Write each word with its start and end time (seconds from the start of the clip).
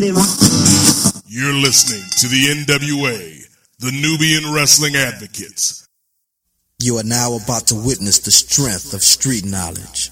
negative. 0.00 0.16
You're 1.26 1.52
listening 1.54 2.02
to 2.18 2.28
the 2.28 2.64
NWA, 2.64 3.46
the 3.78 3.92
Nubian 3.92 4.52
Wrestling 4.52 4.96
Advocates. 4.96 5.88
You 6.78 6.96
are 6.96 7.04
now 7.04 7.34
about 7.36 7.66
to 7.68 7.74
witness 7.74 8.18
the 8.20 8.30
strength 8.30 8.94
of 8.94 9.02
street 9.02 9.44
knowledge. 9.44 10.10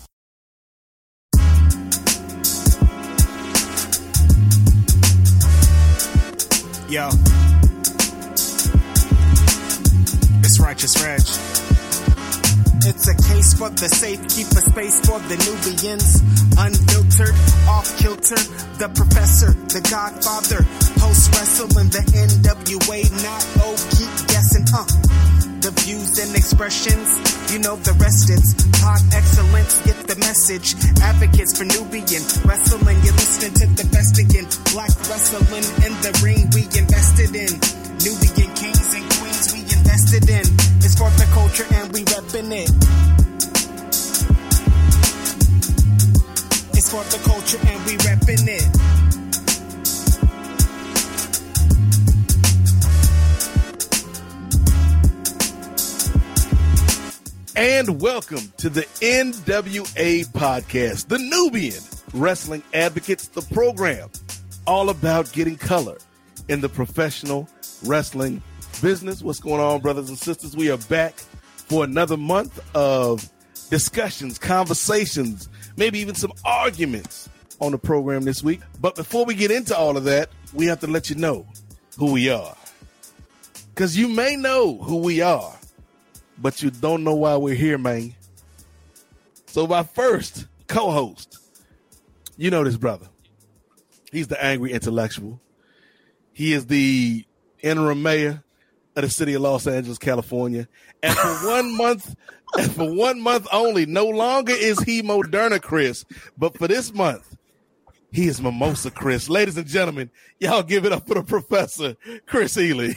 Yo. 6.89 7.09
It's 10.41 10.61
Righteous 10.61 11.03
Reg. 11.03 11.68
It's 12.87 13.09
a 13.09 13.15
case 13.15 13.55
for 13.55 13.71
the 13.71 13.89
safe, 13.89 14.23
keep 14.31 14.47
a 14.55 14.63
space 14.63 15.01
for 15.03 15.19
the 15.27 15.35
Nubians. 15.35 16.23
Unfiltered, 16.55 17.35
off 17.67 17.91
kilter, 17.99 18.39
the 18.79 18.89
professor, 18.95 19.51
the 19.75 19.83
godfather. 19.91 20.63
Post 21.03 21.35
wrestling, 21.35 21.91
the 21.91 22.03
NWA, 22.15 22.99
not 23.23 23.43
oh, 23.67 23.75
keep 23.99 24.13
guessing, 24.31 24.67
uh. 24.71 24.87
The 25.59 25.75
views 25.83 26.23
and 26.23 26.31
expressions, 26.39 27.19
you 27.51 27.59
know 27.59 27.75
the 27.83 27.93
rest 27.99 28.31
it's 28.31 28.55
pod 28.79 29.03
excellence, 29.11 29.83
get 29.83 29.99
the 30.07 30.15
message. 30.23 30.79
Advocates 31.03 31.59
for 31.59 31.67
Nubian 31.67 32.23
wrestling, 32.47 32.99
you're 33.03 33.19
listening 33.19 33.55
to 33.59 33.67
the 33.75 33.87
best 33.91 34.23
again. 34.23 34.47
Black 34.71 34.95
wrestling 35.11 35.67
in 35.83 35.93
the 35.99 36.15
ring, 36.23 36.47
we 36.55 36.63
invested 36.79 37.35
in. 37.35 37.59
Nubian 38.07 38.55
kings 38.55 38.95
and 38.95 39.07
queens, 39.19 39.47
we 39.51 39.61
invested 39.67 40.31
in. 40.31 40.68
For 40.99 41.09
the 41.11 41.29
culture 41.33 41.65
and 41.75 41.93
we 41.93 42.03
reppin' 42.03 42.51
it. 42.51 42.71
It's 46.77 46.91
for 46.91 47.05
the 47.05 47.19
culture 47.25 47.59
and 47.69 47.87
we 47.87 47.97
reppin' 47.99 48.49
it. 48.49 48.65
And 57.57 58.01
welcome 58.01 58.53
to 58.57 58.69
the 58.69 58.83
NWA 59.01 60.27
podcast, 60.33 61.07
the 61.07 61.19
Nubian 61.21 61.81
Wrestling 62.13 62.65
Advocates, 62.75 63.29
the 63.29 63.43
program 63.43 64.11
all 64.67 64.91
about 64.91 65.33
getting 65.33 65.59
color 65.59 65.99
in 66.49 66.61
the 66.61 66.69
professional 66.69 67.49
wrestling 67.85 68.43
business. 68.81 69.23
What's 69.23 69.41
going 69.41 69.61
on, 69.61 69.81
brothers 69.81 70.09
and 70.09 70.19
sisters? 70.19 70.57
We 70.57 70.71
are 70.71 70.79
back 70.79 71.15
for 71.19 71.85
another 71.85 72.17
month 72.17 72.61
of 72.75 73.29
discussions, 73.71 74.39
conversations, 74.39 75.49
maybe 75.77 75.99
even 75.99 76.15
some 76.15 76.33
arguments 76.45 77.29
on 77.61 77.73
the 77.73 77.79
program 77.79 78.23
this 78.23 78.43
week. 78.43 78.61
But 78.81 78.95
before 78.95 79.25
we 79.25 79.35
get 79.35 79.51
into 79.51 79.77
all 79.77 79.97
of 79.97 80.05
that, 80.05 80.31
we 80.53 80.67
have 80.67 80.81
to 80.81 80.87
let 80.87 81.11
you 81.11 81.17
know 81.17 81.47
who 81.99 82.13
we 82.13 82.31
are. 82.31 82.57
Because 83.75 83.97
you 83.97 84.09
may 84.09 84.37
know 84.37 84.77
who 84.79 84.99
we 84.99 85.21
are, 85.21 85.55
but 86.39 86.63
you 86.63 86.71
don't 86.71 87.05
know 87.05 87.15
why 87.15 87.37
we're 87.37 87.55
here, 87.55 87.79
man. 87.79 88.15
So, 89.47 89.67
my 89.67 89.83
first 89.83 90.47
co 90.67 90.91
host, 90.91 91.39
you 92.37 92.51
know 92.51 92.65
this 92.65 92.77
brother. 92.77 93.07
He's 94.13 94.29
the 94.29 94.43
angry 94.43 94.73
intellectual. 94.73 95.41
He 96.33 96.53
is 96.53 96.67
the 96.67 97.25
interim 97.61 98.03
mayor 98.03 98.43
of 99.05 99.11
the 99.11 99.15
city 99.15 99.35
of 99.35 99.43
Los 99.43 99.67
Angeles, 99.67 99.99
California. 99.99 100.69
And 101.03 101.17
for 101.17 101.49
one 101.49 101.77
month, 101.77 102.15
and 102.57 102.73
for 102.73 102.93
one 102.93 103.21
month 103.21 103.47
only, 103.53 103.87
no 103.87 104.07
longer 104.07 104.53
is 104.53 104.81
he 104.81 105.03
Moderna 105.03 105.61
Chris, 105.61 106.05
but 106.37 106.57
for 106.57 106.69
this 106.69 106.93
month, 106.93 107.37
he 108.11 108.27
is 108.27 108.41
Mimosa 108.41 108.91
Chris. 108.91 109.29
Ladies 109.29 109.57
and 109.57 109.67
gentlemen, 109.67 110.11
y'all 110.41 110.63
give 110.63 110.85
it 110.85 110.93
up 110.93 111.07
for 111.07 111.15
the 111.15 111.23
professor, 111.23 111.97
Chris 112.27 112.57
Ely. 112.57 112.95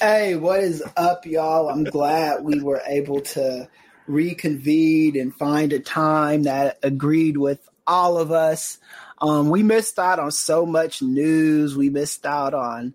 Hey, 0.00 0.34
what 0.34 0.60
is 0.60 0.82
up, 0.96 1.26
y'all? 1.26 1.68
I'm 1.68 1.84
glad 1.84 2.42
we 2.42 2.60
were 2.60 2.82
able 2.86 3.20
to 3.20 3.68
reconvene 4.06 5.18
and 5.20 5.34
find 5.34 5.72
a 5.72 5.78
time 5.78 6.44
that 6.44 6.78
agreed 6.82 7.36
with 7.36 7.60
all 7.86 8.18
of 8.18 8.32
us. 8.32 8.78
Um, 9.20 9.50
we 9.50 9.62
missed 9.62 9.98
out 9.98 10.18
on 10.18 10.32
so 10.32 10.66
much 10.66 11.02
news. 11.02 11.76
We 11.76 11.90
missed 11.90 12.26
out 12.26 12.54
on 12.54 12.94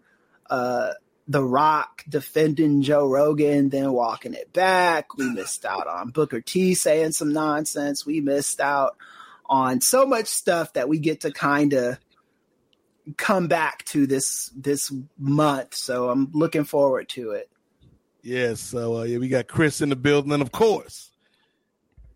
uh, 0.50 0.94
The 1.28 1.44
Rock 1.44 2.04
defending 2.08 2.82
Joe 2.82 3.08
Rogan, 3.08 3.70
then 3.70 3.92
walking 3.92 4.34
it 4.34 4.54
back. 4.54 5.18
We 5.18 5.30
missed 5.30 5.66
out 5.66 5.88
on 5.88 6.10
Booker 6.10 6.42
T 6.42 6.74
saying 6.74 7.12
some 7.12 7.34
nonsense. 7.34 8.06
We 8.06 8.22
missed 8.22 8.62
out 8.62 8.98
on 9.46 9.82
so 9.82 10.06
much 10.06 10.28
stuff 10.28 10.74
that 10.74 10.90
we 10.90 11.00
get 11.00 11.22
to 11.22 11.32
kind 11.32 11.74
of 11.74 12.00
come 13.16 13.48
back 13.48 13.86
to 13.86 14.06
this 14.08 14.52
this 14.56 14.92
month. 15.18 15.76
So 15.76 16.10
I'm 16.10 16.30
looking 16.34 16.66
forward 16.66 17.10
to 17.10 17.32
it. 17.32 17.50
Yes, 18.22 18.60
so 18.60 18.98
uh, 18.98 19.04
yeah, 19.04 19.20
we 19.20 19.30
got 19.30 19.48
Chris 19.48 19.80
in 19.80 19.90
the 19.90 19.96
building, 19.96 20.34
and 20.34 20.42
of 20.42 20.52
course, 20.52 21.12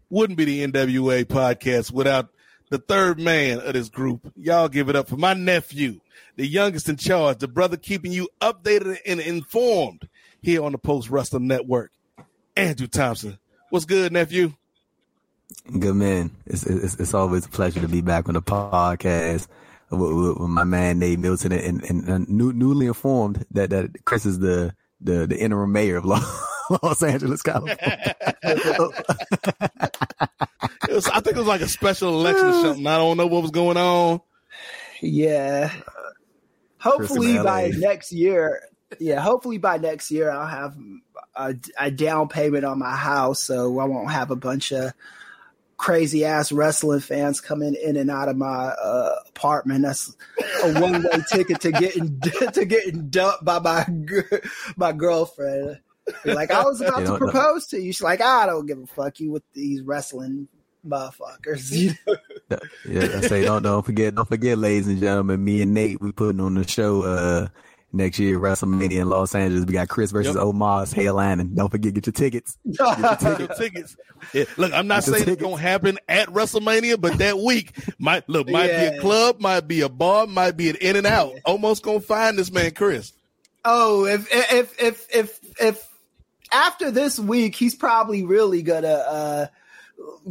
wouldn't 0.10 0.38
be 0.38 0.46
the 0.46 0.68
NWA 0.68 1.24
podcast 1.24 1.92
without 1.92 2.30
the 2.70 2.80
third 2.80 3.20
man 3.20 3.60
of 3.60 3.74
this 3.74 3.88
group. 3.88 4.32
Y'all 4.36 4.68
give 4.68 4.90
it 4.90 4.96
up 4.96 5.08
for 5.08 5.16
my 5.16 5.34
nephew, 5.34 6.02
the 6.36 6.48
youngest 6.48 6.90
in 6.90 6.98
charge, 6.98 7.40
the 7.40 7.48
brother 7.48 7.78
keeping 7.78 8.12
you 8.12 8.30
updated 8.42 8.98
and 9.06 9.20
informed 9.20 10.08
here 10.42 10.64
on 10.64 10.72
the 10.72 10.78
Post 10.78 11.10
Wrestling 11.10 11.48
Network. 11.48 11.92
Andrew 12.56 12.88
Thompson, 12.88 13.38
what's 13.70 13.86
good, 13.86 14.12
nephew? 14.12 14.54
Good 15.80 15.96
man. 15.96 16.32
It's, 16.46 16.66
it's 16.66 16.96
it's 16.96 17.14
always 17.14 17.46
a 17.46 17.50
pleasure 17.50 17.82
to 17.82 17.88
be 17.88 18.02
back 18.02 18.28
on 18.28 18.36
the 18.36 18.42
podcast 18.42 19.48
with, 19.90 20.00
with, 20.00 20.38
with 20.38 20.50
my 20.50 20.64
man 20.64 21.00
Nate 21.00 21.20
Milton 21.20 21.52
and, 21.52 21.84
and, 21.84 22.08
and 22.08 22.10
uh, 22.10 22.18
new, 22.28 22.54
newly 22.54 22.88
informed 22.88 23.46
that 23.52 23.70
that 23.70 24.06
Chris 24.06 24.26
is 24.26 24.40
the 24.40 24.74
the, 25.02 25.28
the 25.28 25.38
interim 25.38 25.72
mayor 25.72 25.98
of 25.98 26.06
Los, 26.06 26.24
Los 26.84 27.04
Angeles, 27.04 27.42
California. 27.42 28.16
It 30.90 30.96
was, 30.96 31.08
I 31.08 31.22
think 31.22 31.38
it 31.38 31.40
was 31.40 31.48
like 31.48 31.62
a 31.62 31.70
special 31.70 32.20
election 32.20 32.48
or 32.48 32.62
something. 32.62 32.88
I 32.88 32.98
don't 32.98 33.16
know 33.16 33.28
what 33.28 33.44
was 33.44 33.52
going 33.52 33.78
on. 33.78 34.20
Yeah. 35.02 35.72
Hopefully 36.82 37.38
by 37.38 37.72
next 37.76 38.12
year, 38.12 38.62
yeah, 39.00 39.22
hopefully 39.22 39.58
by 39.58 39.78
next 39.78 40.12
year 40.12 40.32
I'll 40.32 40.48
have 40.48 40.76
a, 41.36 41.56
a 41.80 41.92
down 41.92 42.28
payment 42.28 42.66
on 42.66 42.80
my 42.80 42.96
house, 42.96 43.40
so 43.40 43.80
I 43.80 43.86
won't 43.86 44.12
have 44.12 44.32
a 44.32 44.36
bunch 44.36 44.72
of 44.72 44.92
crazy 45.78 46.26
ass 46.26 46.52
wrestling 46.52 47.00
fans 47.00 47.42
coming 47.42 47.76
in 47.76 47.98
and 47.98 48.12
out 48.12 48.30
of 48.30 48.38
my 48.38 48.48
uh, 48.48 49.16
apartment. 49.30 49.84
That's 49.84 50.16
a 50.64 50.80
one 50.80 51.04
way 51.04 51.10
ticket 51.32 51.62
to 51.62 51.72
getting 51.72 52.20
to 52.54 52.66
getting 52.66 53.10
dumped 53.10 53.46
by 53.46 53.60
my 53.60 53.86
my 54.76 54.92
girlfriend. 54.92 55.80
Like 56.26 56.52
I 56.52 56.64
was 56.64 56.82
about 56.82 57.00
You 57.00 57.06
to 57.06 57.12
know, 57.12 57.18
propose 57.18 57.68
to 57.68 57.78
you. 57.80 57.94
She's 57.94 58.02
like, 58.02 58.22
I 58.22 58.46
don't 58.46 58.66
give 58.66 58.80
a 58.80 58.88
fuck 58.88 59.20
you 59.20 59.32
with 59.32 59.44
these 59.54 59.82
wrestling 59.82 60.48
motherfuckers. 60.88 61.72
You 61.72 61.94
know? 62.08 62.16
Yeah, 62.88 63.02
I 63.18 63.22
say 63.22 63.44
don't 63.44 63.64
don't 63.64 63.86
forget 63.86 64.16
don't 64.16 64.28
forget, 64.28 64.58
ladies 64.58 64.88
and 64.88 65.00
gentlemen. 65.00 65.44
Me 65.44 65.62
and 65.62 65.74
Nate 65.74 66.02
we 66.02 66.12
putting 66.12 66.42
on 66.42 66.56
the 66.56 66.68
show 66.68 67.04
uh 67.04 67.48
next 67.94 68.20
year 68.20 68.40
WrestleMania 68.40 69.02
in 69.02 69.10
Los 69.10 69.36
Angeles. 69.36 69.66
We 69.66 69.74
got 69.74 69.90
Chris 69.90 70.12
versus 70.12 70.36
Yep. 70.36 70.44
Omar's 70.44 70.92
Hale 70.94 71.20
Allen. 71.20 71.54
Don't 71.56 71.70
forget 71.70 71.94
get 71.94 72.06
your 72.06 72.14
tickets. 72.14 72.58
Get 72.66 73.22
your 73.22 73.48
tickets. 73.50 73.96
Yeah, 74.34 74.46
look, 74.58 74.72
I'm 74.74 74.88
not 74.88 75.04
Get 75.06 75.14
saying 75.16 75.30
it's 75.30 75.42
gonna 75.42 75.58
happen 75.58 75.98
at 76.08 76.28
WrestleMania, 76.30 77.00
but 77.02 77.18
that 77.18 77.38
week 77.38 77.74
might 78.00 78.28
look 78.30 78.48
might 78.50 78.68
be 78.68 78.98
a 78.98 79.00
club, 79.02 79.40
might 79.42 79.68
be 79.68 79.82
a 79.82 79.90
bar, 79.90 80.28
might 80.28 80.56
be 80.58 80.70
an 80.70 80.76
In 80.80 80.96
and 80.96 81.08
Out. 81.08 81.34
Omos 81.48 81.82
gonna 81.82 82.00
find 82.00 82.38
this 82.38 82.52
man, 82.52 82.72
Chris. 82.72 83.14
Oh, 83.66 84.06
if 84.06 84.28
if 84.32 84.82
if 84.82 85.16
if 85.16 85.40
if 85.62 85.88
after 86.54 86.92
this 86.92 87.20
week, 87.20 87.56
he's 87.56 87.76
probably 87.76 88.24
really 88.24 88.62
gonna 88.62 88.88
uh 88.88 89.48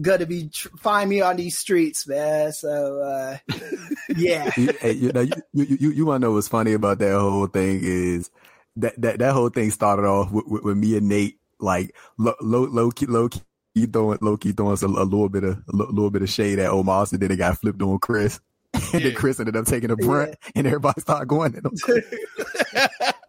gonna 0.01 0.27
be 0.27 0.49
tr- 0.49 0.69
find 0.79 1.09
me 1.11 1.21
on 1.21 1.37
these 1.37 1.59
streets, 1.59 2.07
man. 2.07 2.53
So 2.53 3.01
uh 3.03 3.39
yeah, 4.17 4.51
you, 4.57 4.73
hey, 4.81 4.93
you 4.93 5.13
know, 5.13 5.21
you, 5.21 5.33
you, 5.53 5.77
you, 5.81 5.91
you 5.91 6.07
want 6.07 6.21
to 6.23 6.29
know 6.29 6.33
what's 6.35 6.49
funny 6.49 6.73
about 6.73 6.99
that 6.99 7.19
whole 7.19 7.47
thing 7.47 7.81
is 7.83 8.31
that, 8.77 9.01
that, 9.01 9.19
that 9.19 9.33
whole 9.33 9.49
thing 9.49 9.71
started 9.71 10.05
off 10.05 10.31
with, 10.31 10.47
with, 10.47 10.63
with 10.63 10.77
me 10.77 10.97
and 10.97 11.09
Nate, 11.09 11.39
like 11.59 11.95
low, 12.19 12.35
low, 12.41 12.65
low 12.65 12.91
key, 12.91 13.07
low 13.07 13.29
key 13.29 13.43
throwing, 13.93 14.19
low 14.21 14.37
key 14.37 14.53
throwing 14.53 14.73
us 14.73 14.83
a, 14.83 14.87
a 14.87 14.89
little 14.89 15.29
bit 15.29 15.45
of, 15.45 15.59
a 15.69 15.77
little 15.77 16.11
bit 16.11 16.23
of 16.23 16.31
shade 16.31 16.59
at 16.59 16.71
Omos. 16.71 17.09
So 17.09 17.17
then 17.17 17.31
it 17.31 17.37
got 17.37 17.59
flipped 17.59 17.83
on 17.83 17.99
Chris. 17.99 18.41
And 18.93 19.03
Yeah. 19.05 19.11
then 19.11 19.15
Chris 19.15 19.39
ended 19.41 19.57
up 19.57 19.67
taking 19.67 19.91
a 19.91 19.97
brunt 19.97 20.37
and 20.55 20.67
everybody 20.67 21.01
started 21.01 21.27
going 21.29 21.55
at 21.57 21.65
him. 21.65 21.73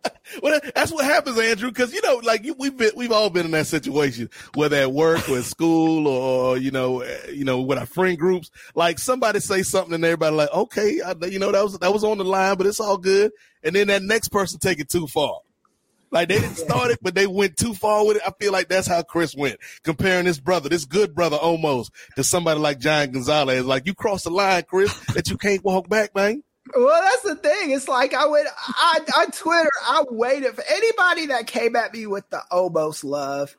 well, 0.42 0.60
that's 0.76 0.92
what 0.92 1.06
happens, 1.06 1.40
Andrew. 1.40 1.70
Because 1.70 1.94
you 1.94 2.02
know, 2.02 2.22
like 2.24 2.44
you, 2.44 2.56
we've 2.58 2.76
been, 2.76 2.92
we've 2.96 3.12
all 3.12 3.30
been 3.30 3.46
in 3.46 3.52
that 3.52 3.68
situation, 3.68 4.30
whether 4.56 4.78
at 4.78 4.92
work 4.92 5.28
or 5.30 5.38
at 5.38 5.44
school, 5.44 6.08
or 6.08 6.58
you 6.58 6.72
know, 6.72 7.02
eh, 7.02 7.32
you 7.32 7.46
know, 7.46 7.62
with 7.62 7.78
our 7.78 7.86
friend 7.86 8.18
groups. 8.18 8.52
Like 8.76 9.00
somebody 9.00 9.40
say 9.40 9.64
something, 9.64 9.94
and 9.94 10.06
everybody 10.06 10.36
like, 10.36 10.54
okay, 10.54 11.02
I, 11.02 11.14
you 11.26 11.40
know, 11.40 11.52
that 11.52 11.64
was 11.64 11.80
that 11.80 11.94
was 11.94 12.04
on 12.04 12.18
the 12.18 12.26
line, 12.26 12.58
but 12.58 12.68
it's 12.68 12.80
all 12.80 12.98
good. 12.98 13.32
And 13.64 13.76
then 13.76 13.88
that 13.88 14.02
next 14.04 14.30
person 14.30 14.60
take 14.60 14.80
it 14.80 14.90
too 14.90 15.08
far. 15.08 15.40
Like 16.12 16.28
they 16.28 16.40
didn't 16.40 16.58
start 16.58 16.92
it, 16.92 17.00
but 17.02 17.16
they 17.16 17.26
went 17.26 17.56
too 17.56 17.74
far 17.74 18.06
with 18.06 18.18
it. 18.18 18.24
I 18.28 18.32
feel 18.38 18.52
like 18.52 18.68
that's 18.68 18.88
how 18.88 19.02
Chris 19.02 19.34
went, 19.34 19.60
comparing 19.84 20.26
this 20.26 20.40
brother, 20.40 20.68
this 20.68 20.84
good 20.84 21.16
brother 21.16 21.38
almost, 21.38 21.92
to 22.18 22.24
somebody 22.24 22.60
like 22.60 22.80
Giant 22.80 23.14
Gonzalez. 23.14 23.66
Like 23.66 23.86
you 23.86 23.94
crossed 23.94 24.26
the 24.26 24.30
line, 24.30 24.64
Chris, 24.68 24.94
that 25.14 25.30
you 25.30 25.38
can't 25.38 25.64
walk 25.64 25.88
back, 25.88 26.14
man. 26.14 26.44
Well, 26.76 27.02
that's 27.02 27.24
the 27.24 27.36
thing. 27.36 27.72
It's 27.72 27.88
like 27.88 28.14
I 28.14 28.28
went 28.28 28.48
I, 28.58 29.00
on 29.18 29.32
Twitter. 29.32 29.70
I 29.84 30.04
waited 30.10 30.56
for 30.56 30.64
anybody 30.70 31.28
that 31.28 31.48
came 31.48 31.76
at 31.76 31.94
me 31.94 32.08
with 32.08 32.30
the 32.30 32.42
Omos 32.52 33.04
love. 33.04 33.56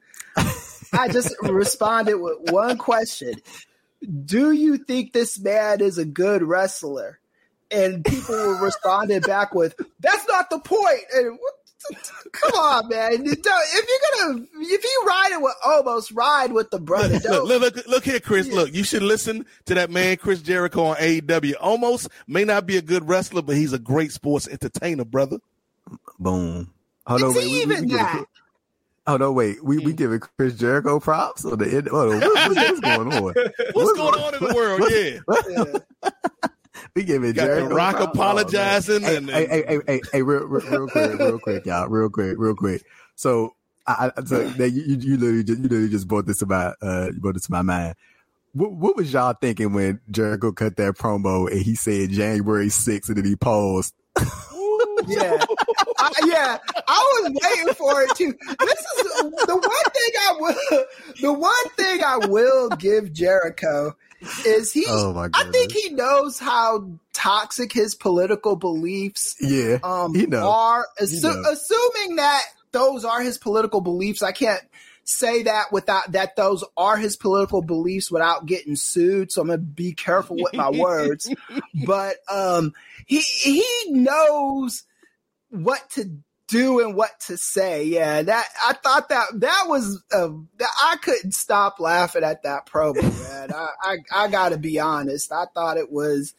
I 0.92 1.08
just 1.08 1.34
responded 1.42 2.16
with 2.16 2.50
one 2.50 2.78
question: 2.78 3.34
Do 4.24 4.52
you 4.52 4.78
think 4.78 5.12
this 5.12 5.38
man 5.38 5.80
is 5.80 5.98
a 5.98 6.04
good 6.04 6.42
wrestler? 6.42 7.18
And 7.70 8.04
people 8.04 8.34
were 8.34 8.62
responding 8.62 9.20
back 9.20 9.54
with, 9.54 9.74
"That's 10.00 10.26
not 10.28 10.50
the 10.50 10.58
point." 10.58 11.04
And 11.14 11.38
what 11.38 11.54
Come 12.32 12.52
on, 12.52 12.88
man. 12.88 13.12
If 13.12 13.44
you're 13.44 14.26
gonna, 14.26 14.46
if 14.60 14.84
you 14.84 15.04
ride 15.06 15.30
it 15.32 15.40
with 15.40 15.54
Omos 15.64 16.14
ride 16.14 16.52
with 16.52 16.70
the 16.70 16.80
brother. 16.80 17.18
Look, 17.18 17.48
look, 17.48 17.60
look, 17.60 17.86
look, 17.86 18.04
here, 18.04 18.20
Chris. 18.20 18.48
Yeah. 18.48 18.54
Look, 18.54 18.74
you 18.74 18.84
should 18.84 19.02
listen 19.02 19.46
to 19.66 19.74
that 19.74 19.90
man, 19.90 20.16
Chris 20.16 20.40
Jericho 20.40 20.84
on 20.84 20.96
AEW. 20.96 21.54
Omos 21.62 22.08
may 22.26 22.44
not 22.44 22.66
be 22.66 22.76
a 22.76 22.82
good 22.82 23.08
wrestler, 23.08 23.42
but 23.42 23.56
he's 23.56 23.72
a 23.72 23.78
great 23.78 24.12
sports 24.12 24.48
entertainer, 24.48 25.04
brother. 25.04 25.38
Boom. 26.18 26.72
Hold 27.06 27.22
on, 27.22 27.34
wait. 27.34 27.46
Even 27.46 27.86
we, 27.86 27.94
that. 27.94 28.24
Oh 29.06 29.16
no! 29.16 29.32
Wait, 29.32 29.62
we 29.64 29.78
we 29.78 29.92
giving 29.92 30.20
mm. 30.20 30.28
Chris 30.36 30.54
Jericho 30.54 31.00
props 31.00 31.44
or 31.44 31.56
the 31.56 31.66
end? 31.66 31.88
Oh, 31.90 32.08
what, 32.08 32.22
what, 32.22 32.56
what's 32.56 32.80
going 32.80 33.12
on? 33.12 33.22
what's, 33.24 33.74
what's 33.74 33.98
going 33.98 34.14
on 34.14 34.34
in 34.34 34.44
the 34.44 34.54
world? 34.54 34.82
yeah. 36.02 36.10
we 36.96 37.04
giving 37.04 37.32
Got 37.32 37.46
Jericho 37.46 37.74
Rock 37.74 37.96
props. 37.96 38.14
apologizing 38.14 39.04
oh, 39.04 39.16
and, 39.16 39.30
hey, 39.30 39.46
hey, 39.46 39.64
hey, 39.66 39.80
hey, 39.86 40.00
hey, 40.12 40.22
real, 40.22 40.44
real, 40.44 40.68
real 40.68 40.88
quick, 40.88 41.18
real 41.18 41.38
quick, 41.38 41.66
y'all, 41.66 41.88
real 41.88 42.10
quick, 42.10 42.34
real 42.36 42.54
quick. 42.54 42.82
So, 43.14 43.54
I, 43.86 44.10
I 44.16 44.24
so 44.24 44.40
you, 44.58 44.66
you 44.66 45.16
literally 45.16 45.44
just 45.44 45.58
you 45.58 45.64
literally 45.64 45.88
just 45.88 46.06
brought 46.06 46.26
this 46.26 46.42
about 46.42 46.76
uh 46.82 47.10
you 47.12 47.20
brought 47.20 47.34
this 47.34 47.46
to 47.46 47.52
my 47.52 47.62
mind. 47.62 47.94
What, 48.52 48.72
what 48.72 48.96
was 48.96 49.12
y'all 49.12 49.32
thinking 49.32 49.72
when 49.72 50.00
Jericho 50.10 50.52
cut 50.52 50.76
that 50.76 50.96
promo 50.96 51.50
and 51.50 51.62
he 51.62 51.74
said 51.74 52.10
January 52.10 52.66
6th 52.66 53.08
and 53.08 53.16
then 53.16 53.24
he 53.24 53.34
paused? 53.34 53.94
yeah, 55.06 55.42
I, 55.98 56.12
yeah. 56.26 56.58
I 56.86 57.20
was 57.22 57.40
waiting 57.42 57.74
for 57.74 58.02
it 58.02 58.14
too. 58.14 58.34
This 58.60 58.78
is 58.78 59.46
the 59.46 59.56
one 59.56 59.92
thing 59.94 60.12
I 60.20 60.36
will. 60.38 60.84
The 61.22 61.32
one 61.32 61.68
thing 61.76 62.04
I 62.04 62.18
will 62.26 62.68
give 62.70 63.10
Jericho 63.14 63.96
is 64.46 64.72
he. 64.72 64.84
Oh 64.88 65.12
my 65.12 65.28
I 65.34 65.44
think 65.50 65.72
he 65.72 65.90
knows 65.90 66.38
how 66.38 66.90
toxic 67.12 67.72
his 67.72 67.94
political 67.94 68.56
beliefs. 68.56 69.36
Yeah, 69.40 69.78
um, 69.82 70.14
he 70.14 70.26
knows. 70.26 70.44
are. 70.44 70.86
Assu- 71.00 71.44
assuming 71.50 72.16
that 72.16 72.42
those 72.72 73.04
are 73.04 73.20
his 73.20 73.38
political 73.38 73.80
beliefs, 73.80 74.22
I 74.22 74.32
can't 74.32 74.62
say 75.04 75.42
that 75.44 75.72
without 75.72 76.12
that 76.12 76.36
those 76.36 76.64
are 76.76 76.96
his 76.96 77.16
political 77.16 77.62
beliefs 77.62 78.10
without 78.10 78.46
getting 78.46 78.76
sued. 78.76 79.32
So 79.32 79.42
I'm 79.42 79.48
gonna 79.48 79.58
be 79.58 79.92
careful 79.92 80.36
with 80.38 80.54
my 80.54 80.70
words. 80.70 81.32
But 81.86 82.16
um, 82.30 82.74
he 83.06 83.20
he 83.20 83.64
knows 83.88 84.84
what 85.50 85.88
to 85.92 86.18
do 86.48 86.80
and 86.80 86.94
what 86.94 87.18
to 87.26 87.36
say. 87.36 87.84
Yeah, 87.84 88.22
that 88.22 88.48
I 88.66 88.72
thought 88.74 89.08
that 89.08 89.26
that 89.34 89.64
was 89.66 90.02
uh, 90.12 90.30
I 90.82 90.96
couldn't 90.96 91.32
stop 91.32 91.80
laughing 91.80 92.24
at 92.24 92.42
that 92.42 92.66
promo. 92.66 93.02
Man, 93.30 93.52
I, 93.52 93.68
I 93.82 94.24
I 94.24 94.28
gotta 94.28 94.58
be 94.58 94.78
honest. 94.78 95.32
I 95.32 95.46
thought 95.54 95.78
it 95.78 95.90
was 95.90 96.34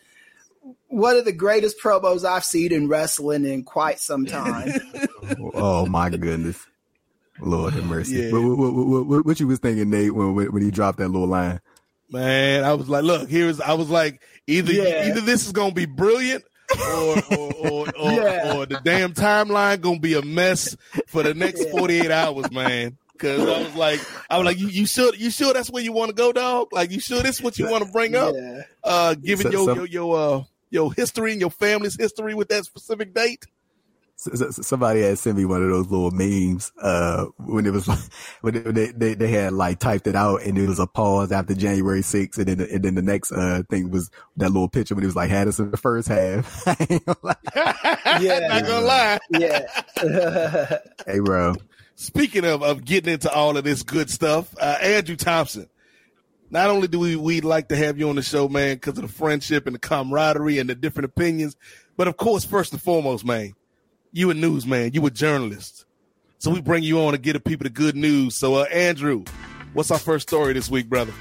one 0.88 1.18
of 1.18 1.26
the 1.26 1.34
greatest 1.34 1.78
promos 1.82 2.24
I've 2.24 2.46
seen 2.46 2.72
in 2.72 2.88
wrestling 2.88 3.46
in 3.46 3.64
quite 3.64 4.00
some 4.00 4.26
time. 4.26 4.72
oh 5.54 5.86
my 5.86 6.10
goodness. 6.10 6.66
Lord 7.40 7.74
have 7.74 7.86
mercy. 7.86 8.16
Yeah. 8.16 8.32
What, 8.32 8.58
what, 8.58 9.06
what, 9.08 9.26
what, 9.26 9.40
you 9.40 9.48
was 9.48 9.58
thinking, 9.58 9.90
Nate, 9.90 10.14
when 10.14 10.36
when 10.36 10.62
he 10.62 10.72
dropped 10.72 11.00
that 11.00 11.10
little 11.10 11.28
line? 11.28 11.60
Man, 12.10 12.64
I 12.64 12.76
was 12.76 12.88
like, 12.88 13.04
look, 13.04 13.28
here's 13.28 13.60
I 13.60 13.74
was 13.74 13.90
like, 13.90 14.22
either 14.46 14.72
yeah. 14.72 15.08
either 15.08 15.22
this 15.22 15.46
is 15.46 15.52
gonna 15.52 15.74
be 15.74 15.88
brilliant 15.88 16.44
or 16.72 17.18
or, 17.32 17.54
or, 17.54 17.96
or, 18.00 18.12
yeah. 18.12 18.58
or, 18.58 18.66
the 18.66 18.82
damn 18.84 19.14
timeline 19.14 19.82
gonna 19.82 20.00
be 20.00 20.14
a 20.16 20.22
mess 20.22 20.76
for 21.08 21.24
the 21.24 21.34
next 21.34 21.70
48 21.70 22.12
hours, 22.12 22.52
man. 22.52 22.98
Cause 23.20 23.40
I 23.40 23.60
was 23.60 23.76
like, 23.76 24.02
I 24.30 24.38
was 24.38 24.46
like, 24.46 24.60
you, 24.60 24.68
you 24.68 24.86
sure, 24.86 25.14
you 25.16 25.30
sure 25.30 25.54
that's 25.54 25.70
where 25.70 25.84
you 25.84 25.94
want 25.94 26.10
to 26.10 26.16
go, 26.16 26.34
dog? 26.34 26.70
Like, 26.74 26.92
you 26.92 27.00
sure 27.00 27.22
this 27.22 27.38
is 27.38 27.42
what 27.42 27.58
you 27.58 27.70
want 27.70 27.86
to 27.86 27.92
bring 27.92 28.16
up? 28.16 28.34
Yeah. 28.36 28.62
Uh, 28.84 29.14
given 29.14 29.46
so, 29.46 29.52
your, 29.52 29.66
so, 29.66 29.74
your, 29.76 29.86
your, 29.86 30.18
uh, 30.18 30.44
your 30.72 30.94
history 30.94 31.32
and 31.32 31.40
your 31.40 31.52
family's 31.52 31.96
history 31.96 32.34
with 32.34 32.50
that 32.50 32.66
specific 32.66 33.14
date? 33.14 33.46
Somebody 34.16 35.02
had 35.02 35.18
sent 35.18 35.38
me 35.38 35.46
one 35.46 35.62
of 35.62 35.70
those 35.70 35.88
little 35.88 36.12
memes 36.12 36.72
uh, 36.82 37.26
when 37.38 37.66
it 37.66 37.74
was 37.74 37.88
when 38.42 38.74
they, 38.74 38.92
they, 38.92 39.14
they 39.14 39.32
had 39.32 39.54
like 39.54 39.80
typed 39.80 40.08
it 40.08 40.16
out 40.16 40.42
and 40.44 40.58
it 40.58 40.68
was 40.68 40.80
a 40.80 40.88
pause 40.88 41.32
after 41.32 41.54
January 41.54 42.02
6th 42.02 42.38
and 42.38 42.48
then 42.48 42.58
the, 42.60 42.72
and 42.72 42.84
then 42.84 42.96
the 42.96 43.02
next 43.02 43.32
uh, 43.32 43.64
thing 43.70 43.90
was 43.92 44.10
that 44.38 44.50
little 44.50 44.70
picture 44.70 44.96
when 44.96 45.04
it 45.04 45.08
was 45.08 45.16
like 45.16 45.30
had 45.30 45.48
us 45.48 45.60
in 45.60 45.72
the 45.72 45.78
first 45.78 46.08
half. 46.08 46.64
yeah, 48.22 48.40
not 48.48 48.66
gonna 48.66 48.86
lie. 48.86 49.20
Yeah. 49.30 49.68
hey, 51.06 51.20
bro. 51.20 51.56
Speaking 51.96 52.46
of 52.46 52.64
of 52.64 52.86
getting 52.86 53.14
into 53.14 53.32
all 53.32 53.58
of 53.58 53.64
this 53.64 53.84
good 53.84 54.10
stuff, 54.10 54.54
uh, 54.60 54.78
Andrew 54.82 55.16
Thompson. 55.16 55.70
Not 56.50 56.70
only 56.70 56.88
do 56.88 57.00
we 57.00 57.16
we 57.16 57.42
like 57.42 57.70
to 57.70 57.76
have 57.76 57.98
you 57.98 58.10
on 58.10 58.16
the 58.16 58.22
show, 58.22 58.48
man, 58.48 58.76
because 58.76 58.98
of 59.00 59.02
the 59.02 59.08
friendship 59.08 59.66
and 59.66 59.74
the 59.74 59.80
camaraderie 59.80 60.60
and 60.60 60.70
the 60.70 60.76
different 60.76 61.06
opinions, 61.06 61.56
but 61.98 62.08
of 62.08 62.16
course, 62.16 62.46
first 62.46 62.74
and 62.74 62.82
foremost, 62.82 63.26
man, 63.26 63.54
you 64.14 64.30
a 64.30 64.34
newsman, 64.34 64.94
you 64.94 65.06
a 65.06 65.12
journalist. 65.12 65.86
So 66.38 66.52
we 66.52 66.62
bring 66.62 66.84
you 66.84 67.02
on 67.02 67.14
to 67.14 67.18
get 67.18 67.34
the 67.34 67.40
people 67.40 67.64
the 67.64 67.70
good 67.70 67.96
news. 67.96 68.36
So, 68.36 68.56
uh, 68.56 68.64
Andrew, 68.66 69.26
what's 69.74 69.92
our 69.92 70.00
first 70.00 70.30
story 70.30 70.54
this 70.54 70.70
week, 70.70 70.88
brother? 70.88 71.14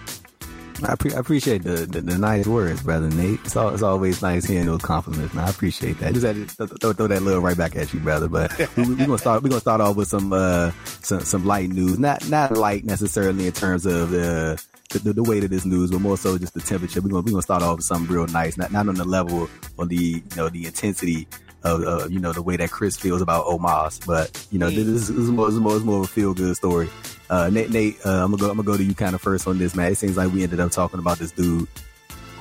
I, 0.84 0.96
pre- 0.96 1.14
I 1.14 1.18
appreciate 1.18 1.62
the, 1.62 1.86
the, 1.86 2.00
the, 2.00 2.18
nice 2.18 2.46
words, 2.46 2.82
brother 2.82 3.08
Nate. 3.08 3.38
It's, 3.44 3.54
all, 3.54 3.68
it's 3.70 3.84
always 3.84 4.20
nice 4.20 4.44
hearing 4.44 4.66
those 4.66 4.80
compliments, 4.80 5.32
man. 5.32 5.46
I 5.46 5.50
appreciate 5.50 5.98
that. 6.00 6.12
Just 6.12 6.26
had 6.26 6.34
to 6.34 6.56
th- 6.66 6.80
th- 6.80 6.96
throw 6.96 7.06
that 7.06 7.22
little 7.22 7.40
right 7.40 7.56
back 7.56 7.76
at 7.76 7.94
you, 7.94 8.00
brother. 8.00 8.28
But 8.28 8.58
we, 8.76 8.82
are 8.82 8.96
gonna 8.96 9.18
start. 9.18 9.42
We're 9.42 9.50
gonna 9.50 9.60
start 9.60 9.80
off 9.80 9.94
with 9.94 10.08
some 10.08 10.32
uh 10.32 10.72
some, 11.02 11.20
some 11.20 11.46
light 11.46 11.68
news. 11.68 12.00
Not 12.00 12.28
not 12.28 12.56
light 12.56 12.84
necessarily 12.84 13.46
in 13.46 13.52
terms 13.52 13.86
of 13.86 14.10
the, 14.10 14.60
the 14.90 15.12
the, 15.12 15.22
weight 15.22 15.44
of 15.44 15.50
this 15.50 15.64
news, 15.64 15.92
but 15.92 16.00
more 16.00 16.16
so 16.16 16.36
just 16.36 16.54
the 16.54 16.60
temperature. 16.60 17.00
We're 17.00 17.10
gonna 17.10 17.22
we're 17.22 17.30
gonna 17.30 17.42
start 17.42 17.62
off 17.62 17.76
with 17.76 17.86
something 17.86 18.12
real 18.12 18.26
nice. 18.26 18.56
Not 18.56 18.72
not 18.72 18.88
on 18.88 18.96
the 18.96 19.04
level 19.04 19.48
or 19.76 19.86
the 19.86 19.94
you 19.94 20.22
know 20.36 20.48
the 20.48 20.66
intensity 20.66 21.28
of 21.64 21.82
uh, 21.82 22.08
you 22.08 22.18
know 22.18 22.32
the 22.32 22.42
way 22.42 22.56
that 22.56 22.70
Chris 22.70 22.96
feels 22.96 23.22
about 23.22 23.46
Omos. 23.46 24.04
But 24.06 24.46
you 24.50 24.58
know 24.58 24.70
this, 24.70 24.86
this, 24.86 25.08
is 25.08 25.30
more, 25.30 25.46
this 25.46 25.54
is 25.54 25.60
more, 25.60 25.78
more 25.80 25.98
of 25.98 26.04
a 26.04 26.08
feel 26.08 26.34
good 26.34 26.56
story. 26.56 26.88
Uh, 27.30 27.48
Nate, 27.50 27.70
Nate 27.70 27.96
uh, 28.04 28.24
I'm 28.24 28.30
gonna 28.30 28.40
go. 28.40 28.50
I'm 28.50 28.56
gonna 28.56 28.66
go 28.66 28.76
to 28.76 28.84
you 28.84 28.94
kind 28.94 29.14
of 29.14 29.20
first 29.20 29.46
on 29.46 29.58
this, 29.58 29.74
man. 29.74 29.92
It 29.92 29.96
seems 29.96 30.16
like 30.16 30.32
we 30.32 30.42
ended 30.42 30.60
up 30.60 30.70
talking 30.70 30.98
about 30.98 31.18
this 31.18 31.32
dude 31.32 31.69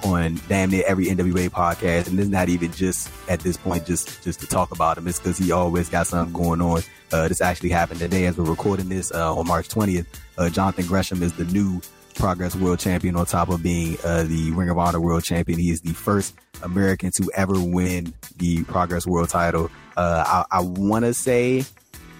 on 0.03 0.39
damn 0.47 0.71
near 0.71 0.83
every 0.87 1.05
NWA 1.05 1.49
podcast, 1.49 2.07
and 2.07 2.19
it's 2.19 2.29
not 2.29 2.49
even 2.49 2.71
just 2.71 3.09
at 3.29 3.39
this 3.41 3.57
point 3.57 3.85
just 3.85 4.23
just 4.23 4.39
to 4.41 4.47
talk 4.47 4.71
about 4.71 4.97
him. 4.97 5.07
It's 5.07 5.19
because 5.19 5.37
he 5.37 5.51
always 5.51 5.89
got 5.89 6.07
something 6.07 6.33
going 6.33 6.61
on. 6.61 6.81
Uh, 7.11 7.27
this 7.27 7.41
actually 7.41 7.69
happened 7.69 7.99
today 7.99 8.25
as 8.25 8.37
we're 8.37 8.45
recording 8.45 8.89
this 8.89 9.11
uh, 9.11 9.35
on 9.35 9.47
March 9.47 9.67
20th. 9.67 10.05
Uh, 10.37 10.49
Jonathan 10.49 10.85
Gresham 10.85 11.21
is 11.21 11.33
the 11.33 11.45
new 11.45 11.81
Progress 12.15 12.55
World 12.55 12.79
Champion 12.79 13.15
on 13.15 13.25
top 13.25 13.49
of 13.49 13.63
being 13.63 13.97
uh, 14.03 14.23
the 14.23 14.51
Ring 14.51 14.69
of 14.69 14.77
Honor 14.77 14.99
World 14.99 15.23
Champion. 15.23 15.59
He 15.59 15.71
is 15.71 15.81
the 15.81 15.93
first 15.93 16.35
American 16.63 17.11
to 17.11 17.29
ever 17.33 17.53
win 17.59 18.13
the 18.37 18.63
Progress 18.65 19.05
World 19.05 19.29
title. 19.29 19.69
Uh, 19.97 20.45
I, 20.51 20.59
I 20.59 20.61
want 20.61 21.05
to 21.05 21.13
say 21.13 21.63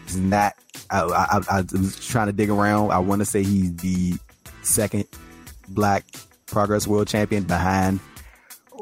he's 0.05 0.17
not. 0.17 0.53
I, 0.89 1.03
I, 1.03 1.41
I, 1.49 1.61
was 1.71 2.05
trying 2.05 2.27
to 2.27 2.33
dig 2.33 2.49
around. 2.49 2.91
I 2.91 2.99
want 2.99 3.21
to 3.21 3.25
say 3.25 3.43
he's 3.43 3.75
the 3.77 4.13
second 4.61 5.05
Black 5.69 6.05
Progress 6.47 6.87
World 6.87 7.07
Champion 7.07 7.43
behind 7.43 7.99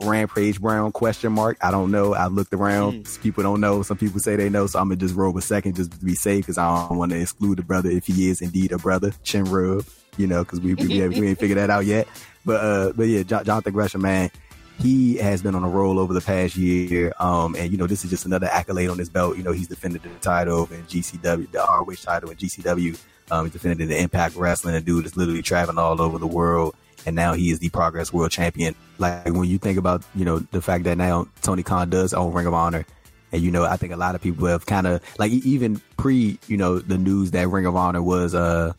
Rampage 0.01 0.61
Brown 0.61 0.91
question 0.91 1.33
mark. 1.33 1.57
I 1.61 1.71
don't 1.71 1.91
know. 1.91 2.13
I 2.13 2.27
looked 2.27 2.53
around. 2.53 3.05
Mm. 3.05 3.21
People 3.21 3.43
don't 3.43 3.61
know. 3.61 3.83
Some 3.83 3.97
people 3.97 4.19
say 4.19 4.35
they 4.35 4.49
know. 4.49 4.67
So 4.67 4.79
I'm 4.79 4.87
gonna 4.87 4.97
just 4.97 5.15
roll 5.15 5.31
with 5.31 5.43
second 5.43 5.75
just 5.75 5.91
to 5.91 6.05
be 6.05 6.15
safe 6.15 6.45
because 6.45 6.57
I 6.57 6.87
don't 6.87 6.97
want 6.97 7.11
to 7.11 7.19
exclude 7.19 7.57
the 7.57 7.63
brother 7.63 7.89
if 7.89 8.07
he 8.07 8.29
is 8.29 8.41
indeed 8.41 8.71
a 8.71 8.77
brother. 8.77 9.11
Chin 9.23 9.45
rub, 9.45 9.85
you 10.17 10.27
know, 10.27 10.43
because 10.43 10.61
we 10.61 10.73
we, 10.75 10.87
we, 10.87 11.19
we 11.19 11.27
ain't 11.27 11.39
figured 11.39 11.57
that 11.57 11.69
out 11.69 11.85
yet. 11.85 12.07
But 12.45 12.63
uh, 12.63 12.93
but 12.95 13.07
yeah, 13.07 13.23
Jonathan 13.23 13.73
Gresham, 13.73 14.01
man, 14.01 14.31
he 14.79 15.17
has 15.17 15.41
been 15.41 15.55
on 15.55 15.63
a 15.63 15.69
roll 15.69 15.99
over 15.99 16.13
the 16.13 16.21
past 16.21 16.55
year. 16.55 17.13
Um, 17.19 17.55
and 17.55 17.71
you 17.71 17.77
know, 17.77 17.87
this 17.87 18.03
is 18.03 18.09
just 18.09 18.25
another 18.25 18.47
accolade 18.47 18.89
on 18.89 18.97
his 18.97 19.09
belt. 19.09 19.37
You 19.37 19.43
know, 19.43 19.51
he's 19.51 19.67
defended 19.67 20.03
the 20.03 20.09
title 20.19 20.67
in 20.71 20.83
GCW, 20.83 21.51
the 21.51 21.59
ROH 21.59 21.95
title 22.03 22.29
in 22.29 22.37
GCW. 22.37 22.99
Um, 23.31 23.45
he's 23.45 23.53
defended 23.53 23.89
the 23.89 23.99
Impact 23.99 24.35
Wrestling. 24.35 24.73
The 24.73 24.81
dude 24.81 25.05
is 25.05 25.15
literally 25.15 25.41
traveling 25.41 25.77
all 25.77 26.01
over 26.01 26.17
the 26.17 26.27
world 26.27 26.75
and 27.05 27.15
now 27.15 27.33
he 27.33 27.51
is 27.51 27.59
the 27.59 27.69
Progress 27.69 28.11
World 28.13 28.31
Champion. 28.31 28.75
Like 28.97 29.25
when 29.25 29.45
you 29.45 29.57
think 29.57 29.77
about, 29.77 30.03
you 30.15 30.25
know, 30.25 30.39
the 30.39 30.61
fact 30.61 30.83
that 30.85 30.97
now 30.97 31.27
Tony 31.41 31.63
Khan 31.63 31.89
does 31.89 32.13
own 32.13 32.33
Ring 32.33 32.47
of 32.47 32.53
Honor, 32.53 32.85
and 33.31 33.41
you 33.41 33.51
know, 33.51 33.63
I 33.63 33.77
think 33.77 33.93
a 33.93 33.97
lot 33.97 34.15
of 34.15 34.21
people 34.21 34.47
have 34.47 34.65
kind 34.65 34.87
of 34.87 35.01
like 35.19 35.31
even 35.31 35.81
pre, 35.97 36.39
you 36.47 36.57
know, 36.57 36.79
the 36.79 36.97
news 36.97 37.31
that 37.31 37.47
Ring 37.47 37.65
of 37.65 37.75
Honor 37.75 38.01
was, 38.01 38.33
uh, 38.33 38.73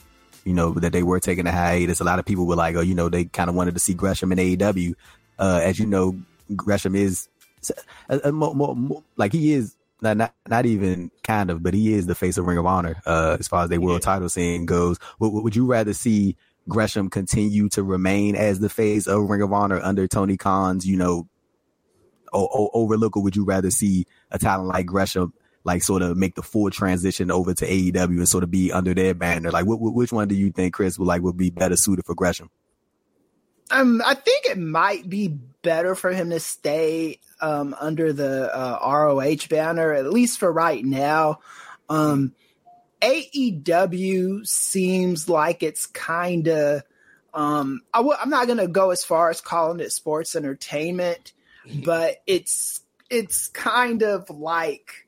you 0.44 0.52
know, 0.52 0.72
that 0.74 0.92
they 0.92 1.02
were 1.02 1.20
taking 1.20 1.46
a 1.46 1.52
hiatus. 1.52 2.00
A 2.00 2.04
lot 2.04 2.18
of 2.18 2.24
people 2.24 2.46
were 2.46 2.56
like, 2.56 2.74
oh, 2.74 2.80
you 2.80 2.94
know, 2.94 3.08
they 3.08 3.24
kind 3.24 3.48
of 3.48 3.54
wanted 3.54 3.74
to 3.74 3.80
see 3.80 3.94
Gresham 3.94 4.32
in 4.32 4.38
AEW. 4.38 4.94
Uh, 5.40 5.60
as 5.62 5.78
you 5.78 5.86
know, 5.86 6.16
Gresham 6.54 6.94
is 6.94 7.28
uh, 8.08 8.18
uh, 8.22 8.30
more, 8.30 8.54
more, 8.54 8.76
more, 8.76 9.02
like 9.16 9.32
he 9.32 9.52
is 9.52 9.74
not, 10.02 10.16
not 10.16 10.34
not 10.48 10.66
even 10.66 11.10
kind 11.22 11.50
of, 11.50 11.62
but 11.62 11.74
he 11.74 11.92
is 11.92 12.06
the 12.06 12.14
face 12.14 12.38
of 12.38 12.46
Ring 12.46 12.58
of 12.58 12.66
Honor 12.66 13.00
uh, 13.06 13.36
as 13.40 13.48
far 13.48 13.64
as 13.64 13.70
their 13.70 13.80
world 13.80 14.02
yeah. 14.02 14.12
title 14.12 14.28
scene 14.28 14.66
goes. 14.66 14.98
Would, 15.18 15.30
would 15.30 15.56
you 15.56 15.66
rather 15.66 15.94
see 15.94 16.36
Gresham 16.68 17.10
continue 17.10 17.68
to 17.70 17.82
remain 17.82 18.36
as 18.36 18.60
the 18.60 18.68
face 18.68 19.06
of 19.06 19.28
Ring 19.28 19.42
of 19.42 19.52
Honor 19.52 19.80
under 19.82 20.06
Tony 20.06 20.36
Khan's, 20.36 20.86
you 20.86 20.96
know, 20.96 21.28
o- 22.32 22.48
o- 22.52 22.70
overlook, 22.74 23.16
or 23.16 23.22
would 23.22 23.36
you 23.36 23.44
rather 23.44 23.70
see 23.70 24.06
a 24.30 24.38
talent 24.38 24.68
like 24.68 24.86
Gresham 24.86 25.32
like 25.64 25.82
sort 25.82 26.00
of 26.00 26.16
make 26.16 26.34
the 26.34 26.42
full 26.42 26.70
transition 26.70 27.30
over 27.30 27.52
to 27.52 27.66
AEW 27.66 28.18
and 28.18 28.28
sort 28.28 28.44
of 28.44 28.50
be 28.50 28.72
under 28.72 28.94
their 28.94 29.14
banner? 29.14 29.50
Like, 29.50 29.64
wh- 29.64 29.80
which 29.80 30.12
one 30.12 30.28
do 30.28 30.34
you 30.34 30.50
think 30.52 30.74
Chris 30.74 30.98
would 30.98 31.08
like 31.08 31.22
would 31.22 31.36
be 31.36 31.50
better 31.50 31.76
suited 31.76 32.04
for 32.06 32.14
Gresham? 32.14 32.50
Um, 33.70 34.02
I 34.04 34.14
think 34.14 34.46
it 34.46 34.58
might 34.58 35.08
be 35.08 35.28
better 35.62 35.94
for 35.94 36.10
him 36.10 36.30
to 36.30 36.40
stay 36.40 37.18
um, 37.40 37.74
under 37.78 38.12
the 38.12 38.54
uh, 38.54 38.78
ROH 38.82 39.46
banner, 39.48 39.92
at 39.92 40.10
least 40.10 40.38
for 40.38 40.52
right 40.52 40.84
now. 40.84 41.40
Um, 41.88 42.34
AEW 43.00 44.46
seems 44.46 45.28
like 45.28 45.62
it's 45.62 45.86
kind 45.86 46.48
of. 46.48 46.82
Um, 47.32 47.82
i 47.94 47.98
w- 47.98 48.16
I'm 48.20 48.28
not 48.28 48.46
going 48.46 48.58
to 48.58 48.66
go 48.66 48.90
as 48.90 49.04
far 49.04 49.30
as 49.30 49.40
calling 49.40 49.78
it 49.78 49.92
sports 49.92 50.34
entertainment, 50.34 51.32
but 51.84 52.16
it's 52.26 52.80
it's 53.08 53.48
kind 53.48 54.02
of 54.02 54.30
like 54.30 55.06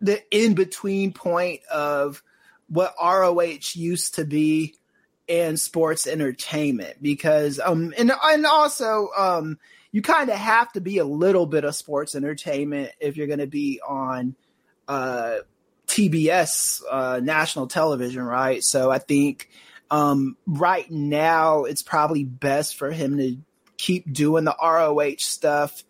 the 0.00 0.22
in 0.30 0.54
between 0.54 1.12
point 1.12 1.60
of 1.72 2.22
what 2.68 2.94
ROH 3.02 3.74
used 3.74 4.16
to 4.16 4.24
be 4.24 4.74
and 5.28 5.58
sports 5.60 6.06
entertainment 6.06 7.02
because 7.02 7.60
um 7.60 7.92
and 7.98 8.12
and 8.24 8.46
also 8.46 9.08
um 9.16 9.58
you 9.92 10.02
kind 10.02 10.30
of 10.30 10.36
have 10.36 10.70
to 10.72 10.80
be 10.80 10.98
a 10.98 11.04
little 11.04 11.46
bit 11.46 11.64
of 11.64 11.74
sports 11.74 12.14
entertainment 12.14 12.92
if 13.00 13.16
you're 13.16 13.26
going 13.26 13.38
to 13.38 13.46
be 13.46 13.80
on 13.86 14.34
uh 14.86 15.38
TBS 15.86 16.82
uh 16.90 17.20
national 17.22 17.66
television 17.66 18.22
right? 18.22 18.62
So 18.62 18.90
I 18.90 18.98
think 18.98 19.48
um 19.90 20.36
right 20.46 20.90
now 20.90 21.64
it's 21.64 21.82
probably 21.82 22.24
best 22.24 22.76
for 22.76 22.90
him 22.90 23.18
to 23.18 23.36
keep 23.76 24.12
doing 24.12 24.44
the 24.44 24.56
ROH 24.62 25.16
stuff 25.18 25.84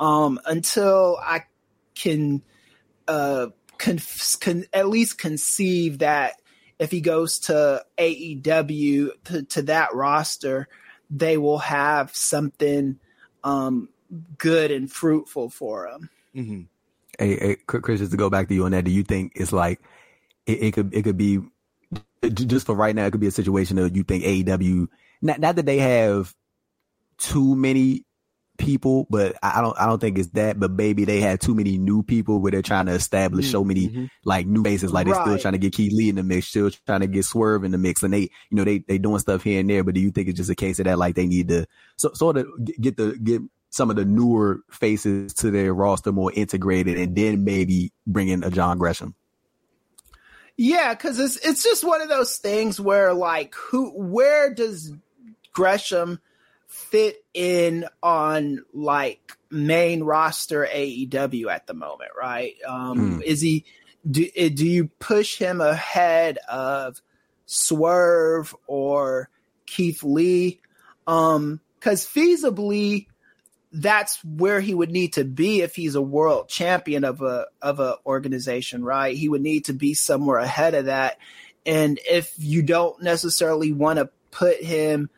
um 0.00 0.38
until 0.44 1.18
I 1.22 1.44
can 1.94 2.42
uh 3.08 3.48
con- 3.78 4.00
con- 4.40 4.64
at 4.72 4.88
least 4.88 5.18
conceive 5.18 5.98
that 5.98 6.41
if 6.78 6.90
he 6.90 7.00
goes 7.00 7.38
to 7.40 7.84
AEW 7.98 9.10
to, 9.24 9.42
to 9.42 9.62
that 9.62 9.94
roster, 9.94 10.68
they 11.10 11.36
will 11.36 11.58
have 11.58 12.14
something 12.14 12.98
um, 13.44 13.88
good 14.38 14.70
and 14.70 14.90
fruitful 14.90 15.50
for 15.50 15.88
him. 15.88 16.10
Mm-hmm. 16.34 16.60
Hey, 17.18 17.36
hey, 17.36 17.56
Chris, 17.66 18.00
just 18.00 18.12
to 18.12 18.16
go 18.16 18.30
back 18.30 18.48
to 18.48 18.54
you 18.54 18.64
on 18.64 18.72
that, 18.72 18.84
do 18.84 18.90
you 18.90 19.02
think 19.02 19.32
it's 19.36 19.52
like 19.52 19.80
it, 20.46 20.62
it 20.62 20.72
could 20.72 20.94
it 20.94 21.02
could 21.02 21.18
be 21.18 21.40
just 22.32 22.66
for 22.66 22.74
right 22.74 22.96
now? 22.96 23.04
It 23.04 23.10
could 23.10 23.20
be 23.20 23.26
a 23.26 23.32
situation 23.32 23.76
that 23.76 23.94
you 23.94 24.02
think 24.02 24.24
AEW 24.24 24.88
not 25.22 25.38
not 25.40 25.56
that 25.56 25.66
they 25.66 25.78
have 25.78 26.34
too 27.16 27.54
many 27.54 28.04
people, 28.58 29.06
but 29.10 29.36
I 29.42 29.60
don't 29.60 29.78
I 29.78 29.86
don't 29.86 29.98
think 30.00 30.18
it's 30.18 30.28
that. 30.30 30.58
But 30.60 30.70
maybe 30.70 31.04
they 31.04 31.20
had 31.20 31.40
too 31.40 31.54
many 31.54 31.78
new 31.78 32.02
people 32.02 32.38
where 32.40 32.52
they're 32.52 32.62
trying 32.62 32.86
to 32.86 32.92
establish 32.92 33.50
so 33.50 33.64
many 33.64 33.88
Mm-hmm. 33.88 34.04
like 34.24 34.46
new 34.46 34.62
faces. 34.62 34.92
Like 34.92 35.06
they're 35.06 35.14
still 35.20 35.38
trying 35.38 35.52
to 35.52 35.58
get 35.58 35.72
Keith 35.72 35.92
Lee 35.92 36.08
in 36.08 36.16
the 36.16 36.22
mix, 36.22 36.48
still 36.48 36.70
trying 36.86 37.00
to 37.00 37.06
get 37.06 37.24
Swerve 37.24 37.64
in 37.64 37.72
the 37.72 37.78
mix, 37.78 38.02
and 38.02 38.12
they 38.12 38.20
you 38.20 38.30
know 38.52 38.64
they 38.64 38.78
they 38.78 38.98
doing 38.98 39.18
stuff 39.18 39.42
here 39.42 39.60
and 39.60 39.68
there. 39.68 39.82
But 39.84 39.94
do 39.94 40.00
you 40.00 40.10
think 40.10 40.28
it's 40.28 40.36
just 40.36 40.50
a 40.50 40.54
case 40.54 40.78
of 40.78 40.84
that 40.84 40.98
like 40.98 41.14
they 41.14 41.26
need 41.26 41.48
to 41.48 41.66
so, 41.96 42.12
sort 42.14 42.36
of 42.36 42.46
get- 42.64 42.80
get 42.80 42.96
the 42.96 43.18
get 43.22 43.42
some 43.70 43.88
of 43.90 43.96
the 43.96 44.04
newer 44.04 44.60
faces 44.70 45.32
to 45.32 45.50
their 45.50 45.72
roster 45.72 46.12
more 46.12 46.30
integrated, 46.32 46.98
and 46.98 47.16
then 47.16 47.42
maybe 47.44 47.92
bring 48.06 48.28
in 48.28 48.44
a 48.44 48.50
John 48.50 48.78
Gresham? 48.78 49.14
Yeah, 50.58 50.92
because 50.94 51.18
it's 51.18 51.36
it's 51.36 51.62
just 51.64 51.82
one 51.82 52.02
of 52.02 52.08
those 52.10 52.36
things 52.36 52.78
where 52.78 53.14
like 53.14 53.54
who 53.54 53.90
where 53.92 54.52
does 54.52 54.92
Gresham 55.54 56.20
fit 56.72 57.22
in 57.34 57.86
on 58.02 58.64
like 58.72 59.36
main 59.50 60.02
roster 60.02 60.66
AEW 60.66 61.50
at 61.50 61.66
the 61.66 61.74
moment, 61.74 62.10
right? 62.18 62.54
Um, 62.66 62.98
Hmm. 62.98 63.20
Is 63.24 63.42
he 63.42 63.64
do 64.10 64.26
eh, 64.34 64.48
do 64.48 64.66
you 64.66 64.88
push 64.98 65.36
him 65.36 65.60
ahead 65.60 66.38
of 66.48 67.00
Swerve 67.44 68.56
or 68.66 69.28
Keith 69.66 70.02
Lee? 70.02 70.60
Um, 71.06 71.60
because 71.78 72.06
feasibly, 72.06 73.08
that's 73.72 74.22
where 74.24 74.60
he 74.60 74.72
would 74.72 74.90
need 74.90 75.14
to 75.14 75.24
be 75.24 75.60
if 75.60 75.74
he's 75.74 75.94
a 75.94 76.02
world 76.02 76.48
champion 76.48 77.04
of 77.04 77.20
a 77.20 77.46
of 77.60 77.80
a 77.80 77.96
organization, 78.06 78.82
right? 78.82 79.14
He 79.14 79.28
would 79.28 79.42
need 79.42 79.66
to 79.66 79.74
be 79.74 79.92
somewhere 79.92 80.38
ahead 80.38 80.74
of 80.74 80.86
that. 80.86 81.18
And 81.66 82.00
if 82.08 82.32
you 82.38 82.62
don't 82.62 83.02
necessarily 83.02 83.72
want 83.72 83.98
to 83.98 84.08
put 84.30 84.62
him 84.62 85.10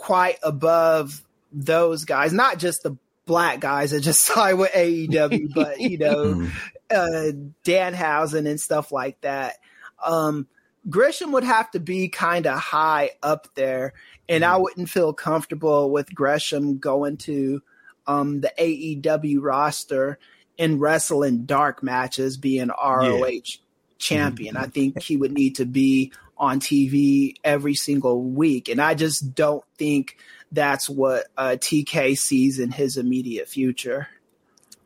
quite 0.00 0.38
above 0.42 1.22
those 1.52 2.04
guys, 2.04 2.32
not 2.32 2.58
just 2.58 2.82
the 2.82 2.96
black 3.26 3.60
guys 3.60 3.90
that 3.92 4.00
just 4.00 4.22
signed 4.24 4.58
with 4.58 4.72
AEW, 4.72 5.48
but 5.54 5.80
you 5.80 5.98
know, 5.98 6.34
Mm. 6.34 6.50
uh, 6.90 7.32
Danhausen 7.64 8.48
and 8.48 8.60
stuff 8.60 8.90
like 8.92 9.20
that. 9.20 9.56
Um, 10.04 10.48
Gresham 10.88 11.32
would 11.32 11.44
have 11.44 11.70
to 11.72 11.80
be 11.80 12.08
kind 12.08 12.46
of 12.46 12.58
high 12.58 13.10
up 13.22 13.48
there, 13.54 13.92
and 14.28 14.44
I 14.44 14.56
wouldn't 14.56 14.88
feel 14.88 15.12
comfortable 15.12 15.90
with 15.90 16.14
Gresham 16.14 16.78
going 16.78 17.18
to 17.18 17.62
um, 18.06 18.40
the 18.40 18.50
AEW 18.58 19.38
roster 19.42 20.18
and 20.58 20.80
wrestling 20.80 21.44
dark 21.44 21.82
matches, 21.82 22.38
being 22.38 22.68
ROH 22.68 23.58
champion. 23.98 24.56
I 24.56 24.66
think 24.66 25.02
he 25.02 25.16
would 25.18 25.32
need 25.32 25.56
to 25.56 25.66
be 25.66 26.12
on 26.40 26.58
TV 26.58 27.34
every 27.44 27.74
single 27.74 28.22
week, 28.22 28.68
and 28.68 28.80
I 28.80 28.94
just 28.94 29.34
don't 29.34 29.62
think 29.78 30.16
that's 30.50 30.88
what 30.88 31.26
uh, 31.36 31.56
TK 31.60 32.16
sees 32.18 32.58
in 32.58 32.72
his 32.72 32.96
immediate 32.96 33.46
future. 33.48 34.08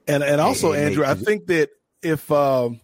And 0.07 0.23
and 0.23 0.41
also, 0.41 0.73
Hey, 0.73 0.81
hey, 0.81 0.87
Andrew, 0.89 1.05
I 1.07 1.15
think 1.15 1.47
that 1.47 1.71
if 2.03 2.31
um, 2.31 2.81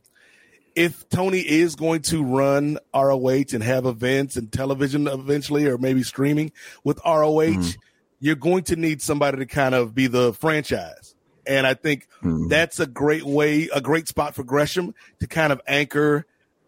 if 0.74 1.08
Tony 1.10 1.40
is 1.40 1.74
going 1.74 2.02
to 2.02 2.22
run 2.22 2.78
ROH 2.94 3.52
and 3.52 3.62
have 3.62 3.84
events 3.84 4.36
and 4.36 4.50
television 4.50 5.08
eventually, 5.08 5.66
or 5.66 5.76
maybe 5.76 6.02
streaming 6.02 6.52
with 6.84 6.98
ROH, 7.04 7.40
Mm-hmm. 7.40 7.70
you're 8.20 8.36
going 8.36 8.62
to 8.64 8.76
need 8.76 9.02
somebody 9.02 9.38
to 9.38 9.46
kind 9.46 9.74
of 9.74 9.94
be 9.94 10.06
the 10.06 10.32
franchise. 10.32 11.14
And 11.46 11.66
I 11.66 11.74
think 11.74 12.06
Mhm. 12.22 12.48
that's 12.48 12.78
a 12.78 12.86
great 12.86 13.24
way, 13.24 13.68
a 13.74 13.80
great 13.80 14.06
spot 14.08 14.34
for 14.34 14.44
Gresham 14.44 14.94
to 15.18 15.26
kind 15.26 15.52
of 15.52 15.60
anchor 15.66 16.24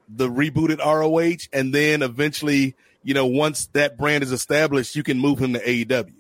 the 0.09 0.29
rebooted 0.29 0.79
ROH, 0.79 1.49
and 1.53 1.75
then 1.75 2.03
eventually, 2.03 2.75
you 3.03 3.15
know, 3.15 3.27
once 3.27 3.67
that 3.69 3.97
brand 3.97 4.23
is 4.23 4.33
established, 4.33 4.97
you 4.97 5.03
can 5.03 5.19
move 5.19 5.39
him 5.39 5.55
to 5.55 5.61
AEW. 5.61 6.15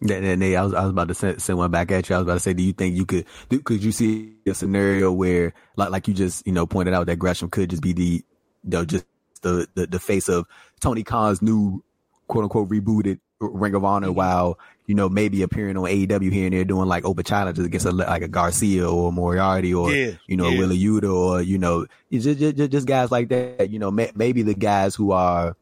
Then, 0.00 0.22
then 0.22 0.38
they, 0.40 0.56
I 0.56 0.62
was, 0.62 0.74
I 0.74 0.82
was 0.82 0.90
about 0.90 1.08
to 1.08 1.14
send, 1.14 1.40
send 1.40 1.58
one 1.58 1.70
back 1.70 1.90
at 1.90 2.08
you. 2.08 2.16
I 2.16 2.18
was 2.18 2.26
about 2.26 2.34
to 2.34 2.40
say, 2.40 2.52
do 2.52 2.62
you 2.62 2.72
think 2.72 2.96
you 2.96 3.06
could, 3.06 3.24
do, 3.48 3.60
could 3.60 3.82
you 3.82 3.92
see 3.92 4.34
a 4.46 4.54
scenario 4.54 5.10
where, 5.10 5.54
like, 5.76 5.90
like 5.90 6.08
you 6.08 6.14
just, 6.14 6.46
you 6.46 6.52
know, 6.52 6.66
pointed 6.66 6.92
out 6.92 7.06
that 7.06 7.16
Gresham 7.16 7.48
could 7.48 7.70
just 7.70 7.82
be 7.82 7.94
the, 7.94 8.02
you 8.02 8.22
know, 8.64 8.84
just 8.84 9.06
the, 9.40 9.66
the, 9.74 9.86
the 9.86 9.98
face 9.98 10.28
of 10.28 10.46
Tony 10.80 11.02
Khan's 11.02 11.40
new 11.40 11.82
quote 12.28 12.44
unquote 12.44 12.68
rebooted 12.68 13.20
Ring 13.40 13.74
of 13.74 13.84
Honor 13.84 14.08
mm-hmm. 14.08 14.16
while, 14.16 14.58
you 14.86 14.94
know, 14.94 15.08
maybe 15.08 15.42
appearing 15.42 15.76
on 15.76 15.84
AEW 15.84 16.32
here 16.32 16.46
and 16.46 16.54
there 16.54 16.64
doing 16.64 16.88
like 16.88 17.04
open 17.04 17.24
challenges 17.24 17.64
against 17.64 17.86
a, 17.86 17.90
like 17.90 18.22
a 18.22 18.28
Garcia 18.28 18.88
or 18.88 19.12
Moriarty 19.12 19.74
or, 19.74 19.90
Yeah, 19.92 20.12
you 20.26 20.36
know, 20.36 20.48
yeah. 20.48 20.58
Wheeler 20.58 20.74
Yuta 20.74 21.12
or, 21.12 21.42
you 21.42 21.58
know, 21.58 21.86
just, 22.12 22.38
just, 22.38 22.70
just 22.70 22.86
guys 22.86 23.10
like 23.10 23.28
that, 23.30 23.70
you 23.70 23.78
know, 23.78 23.90
may, 23.90 24.12
maybe 24.14 24.42
the 24.42 24.54
guys 24.54 24.94
who 24.94 25.12
are, 25.12 25.56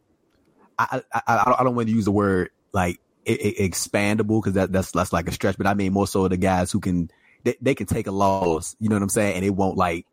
I, 0.78 1.02
I, 1.12 1.22
I 1.26 1.54
I 1.60 1.64
don't 1.64 1.74
want 1.74 1.88
to 1.88 1.94
use 1.94 2.04
the 2.04 2.10
word 2.10 2.50
like 2.72 3.00
expandable 3.26 4.42
because 4.42 4.54
that 4.54 4.72
that's 4.72 4.90
that's 4.90 5.12
like 5.12 5.28
a 5.28 5.32
stretch, 5.32 5.56
but 5.56 5.66
I 5.66 5.74
mean 5.74 5.92
more 5.92 6.06
so 6.06 6.28
the 6.28 6.36
guys 6.36 6.72
who 6.72 6.80
can 6.80 7.10
they, 7.44 7.56
they 7.60 7.74
can 7.74 7.86
take 7.86 8.06
a 8.06 8.10
loss, 8.10 8.76
you 8.80 8.88
know 8.88 8.96
what 8.96 9.02
I'm 9.02 9.08
saying, 9.08 9.36
and 9.36 9.44
it 9.44 9.50
won't 9.50 9.76
like 9.76 10.06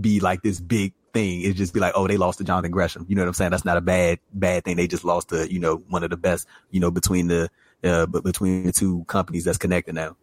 be 0.00 0.20
like 0.20 0.42
this 0.42 0.60
big 0.60 0.94
thing. 1.12 1.42
It 1.42 1.54
just 1.54 1.74
be 1.74 1.80
like, 1.80 1.92
oh, 1.94 2.06
they 2.06 2.16
lost 2.16 2.38
to 2.38 2.44
Jonathan 2.44 2.70
Gresham. 2.70 3.06
You 3.08 3.16
know 3.16 3.22
what 3.22 3.28
I'm 3.28 3.34
saying? 3.34 3.50
That's 3.50 3.64
not 3.64 3.76
a 3.76 3.82
bad 3.82 4.18
bad 4.32 4.64
thing. 4.64 4.76
They 4.76 4.86
just 4.86 5.04
lost 5.04 5.28
to 5.28 5.52
you 5.52 5.60
know 5.60 5.76
one 5.88 6.04
of 6.04 6.10
the 6.10 6.16
best, 6.16 6.46
you 6.70 6.80
know, 6.80 6.90
between 6.90 7.28
the 7.28 7.50
uh 7.84 8.06
but 8.06 8.24
between 8.24 8.64
the 8.64 8.72
two 8.72 9.04
companies 9.04 9.44
that's 9.44 9.58
connected 9.58 9.94
now. 9.94 10.16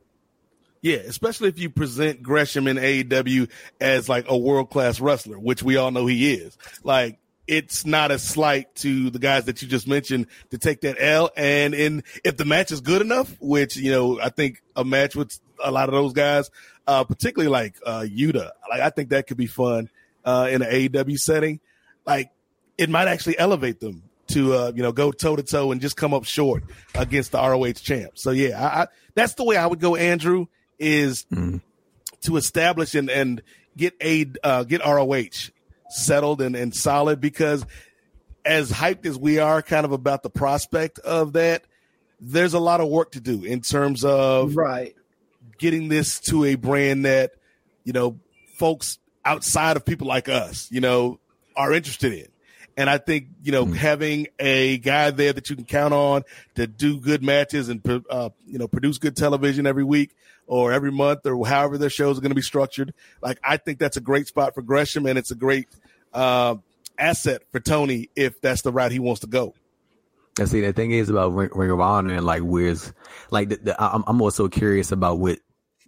Yeah, 0.81 0.97
especially 0.97 1.49
if 1.49 1.57
you 1.57 1.71
present 1.71 2.21
Gresham 2.21 2.67
in 2.67 2.77
AEW 2.77 3.49
as 3.81 4.07
like 4.07 4.25
a 4.27 4.37
world 4.37 4.69
class 4.69 4.99
wrestler, 4.99 5.39
which 5.39 5.63
we 5.63 5.77
all 5.77 5.89
know 5.89 6.05
he 6.05 6.33
is. 6.33 6.57
Like 6.83 7.17
it's 7.47 7.85
not 7.85 8.11
a 8.11 8.19
slight 8.19 8.73
to 8.75 9.09
the 9.09 9.19
guys 9.19 9.45
that 9.45 9.61
you 9.61 9.67
just 9.67 9.87
mentioned 9.87 10.27
to 10.51 10.57
take 10.57 10.81
that 10.81 10.97
L. 10.99 11.31
And 11.35 11.73
in 11.73 12.03
if 12.23 12.37
the 12.37 12.45
match 12.45 12.71
is 12.71 12.81
good 12.81 13.01
enough, 13.01 13.35
which 13.39 13.77
you 13.77 13.91
know 13.91 14.19
I 14.19 14.29
think 14.29 14.61
a 14.75 14.85
match 14.85 15.15
with 15.15 15.39
a 15.63 15.71
lot 15.71 15.89
of 15.89 15.93
those 15.93 16.13
guys, 16.13 16.51
uh, 16.85 17.03
particularly 17.03 17.49
like 17.49 17.75
uh, 17.85 18.05
Yuta, 18.07 18.51
like 18.69 18.81
I 18.81 18.89
think 18.89 19.09
that 19.09 19.27
could 19.27 19.37
be 19.37 19.47
fun 19.47 19.89
uh, 20.23 20.49
in 20.51 20.61
an 20.61 20.71
AEW 20.71 21.17
setting. 21.17 21.59
Like 22.05 22.29
it 22.77 22.89
might 22.89 23.07
actually 23.07 23.39
elevate 23.39 23.79
them 23.79 24.03
to 24.27 24.53
uh, 24.53 24.71
you 24.75 24.81
know 24.83 24.91
go 24.91 25.11
toe 25.11 25.35
to 25.35 25.43
toe 25.43 25.71
and 25.71 25.79
just 25.81 25.95
come 25.97 26.13
up 26.13 26.23
short 26.25 26.63
against 26.95 27.31
the 27.31 27.37
ROH 27.37 27.73
champ. 27.73 28.11
So 28.15 28.31
yeah, 28.31 28.59
I, 28.61 28.81
I, 28.83 28.87
that's 29.13 29.33
the 29.35 29.43
way 29.43 29.57
I 29.57 29.67
would 29.67 29.79
go. 29.79 29.95
Andrew 29.95 30.47
is 30.79 31.25
Mhm. 31.31 31.61
to 32.23 32.37
establish 32.37 32.95
and 32.95 33.09
and 33.09 33.41
get 33.77 33.93
a 34.01 34.25
uh, 34.43 34.63
get 34.63 34.81
ROH 34.85 35.51
settled 35.89 36.41
and, 36.41 36.55
and 36.55 36.75
solid 36.75 37.21
because 37.21 37.65
as 38.43 38.71
hyped 38.71 39.05
as 39.05 39.17
we 39.17 39.39
are 39.39 39.61
kind 39.61 39.85
of 39.85 39.91
about 39.91 40.23
the 40.23 40.29
prospect 40.29 40.99
of 40.99 41.33
that 41.33 41.63
there's 42.19 42.53
a 42.53 42.59
lot 42.59 42.79
of 42.81 42.87
work 42.89 43.11
to 43.11 43.19
do 43.19 43.43
in 43.43 43.61
terms 43.61 44.03
of 44.03 44.55
right 44.55 44.95
getting 45.57 45.87
this 45.89 46.19
to 46.19 46.43
a 46.45 46.55
brand 46.55 47.05
that 47.05 47.31
you 47.83 47.93
know 47.93 48.19
folks 48.57 48.97
outside 49.23 49.75
of 49.77 49.85
people 49.85 50.07
like 50.07 50.29
us, 50.29 50.67
you 50.71 50.79
know, 50.81 51.19
are 51.55 51.73
interested 51.73 52.13
in. 52.13 52.27
And 52.77 52.89
I 52.89 52.97
think 52.97 53.27
you 53.41 53.51
know 53.51 53.65
mm. 53.65 53.75
having 53.75 54.27
a 54.39 54.77
guy 54.77 55.11
there 55.11 55.33
that 55.33 55.49
you 55.49 55.55
can 55.55 55.65
count 55.65 55.93
on 55.93 56.23
to 56.55 56.67
do 56.67 56.99
good 56.99 57.23
matches 57.23 57.69
and 57.69 57.81
uh, 58.09 58.29
you 58.45 58.57
know 58.57 58.67
produce 58.67 58.97
good 58.97 59.15
television 59.15 59.65
every 59.65 59.83
week 59.83 60.15
or 60.47 60.71
every 60.71 60.91
month 60.91 61.25
or 61.25 61.47
however 61.47 61.77
their 61.77 61.89
shows 61.89 62.17
are 62.17 62.21
going 62.21 62.31
to 62.31 62.35
be 62.35 62.41
structured. 62.41 62.93
Like 63.21 63.39
I 63.43 63.57
think 63.57 63.79
that's 63.79 63.97
a 63.97 64.01
great 64.01 64.27
spot 64.27 64.55
for 64.55 64.61
Gresham, 64.61 65.05
and 65.05 65.17
it's 65.17 65.31
a 65.31 65.35
great 65.35 65.67
uh, 66.13 66.55
asset 66.97 67.43
for 67.51 67.59
Tony 67.59 68.09
if 68.15 68.41
that's 68.41 68.61
the 68.61 68.71
route 68.71 68.91
he 68.91 68.99
wants 68.99 69.21
to 69.21 69.27
go. 69.27 69.53
And 70.37 70.49
see, 70.49 70.61
the 70.61 70.73
thing 70.73 70.91
is 70.91 71.09
about 71.09 71.33
Ring, 71.33 71.49
Ring 71.53 71.71
of 71.71 71.79
Honor 71.79 72.15
and 72.15 72.25
like 72.25 72.41
where's 72.41 72.93
like 73.31 73.49
the, 73.49 73.55
the, 73.57 73.81
I'm, 73.81 74.03
I'm 74.05 74.21
also 74.21 74.49
curious 74.49 74.91
about 74.91 75.17
what 75.17 75.39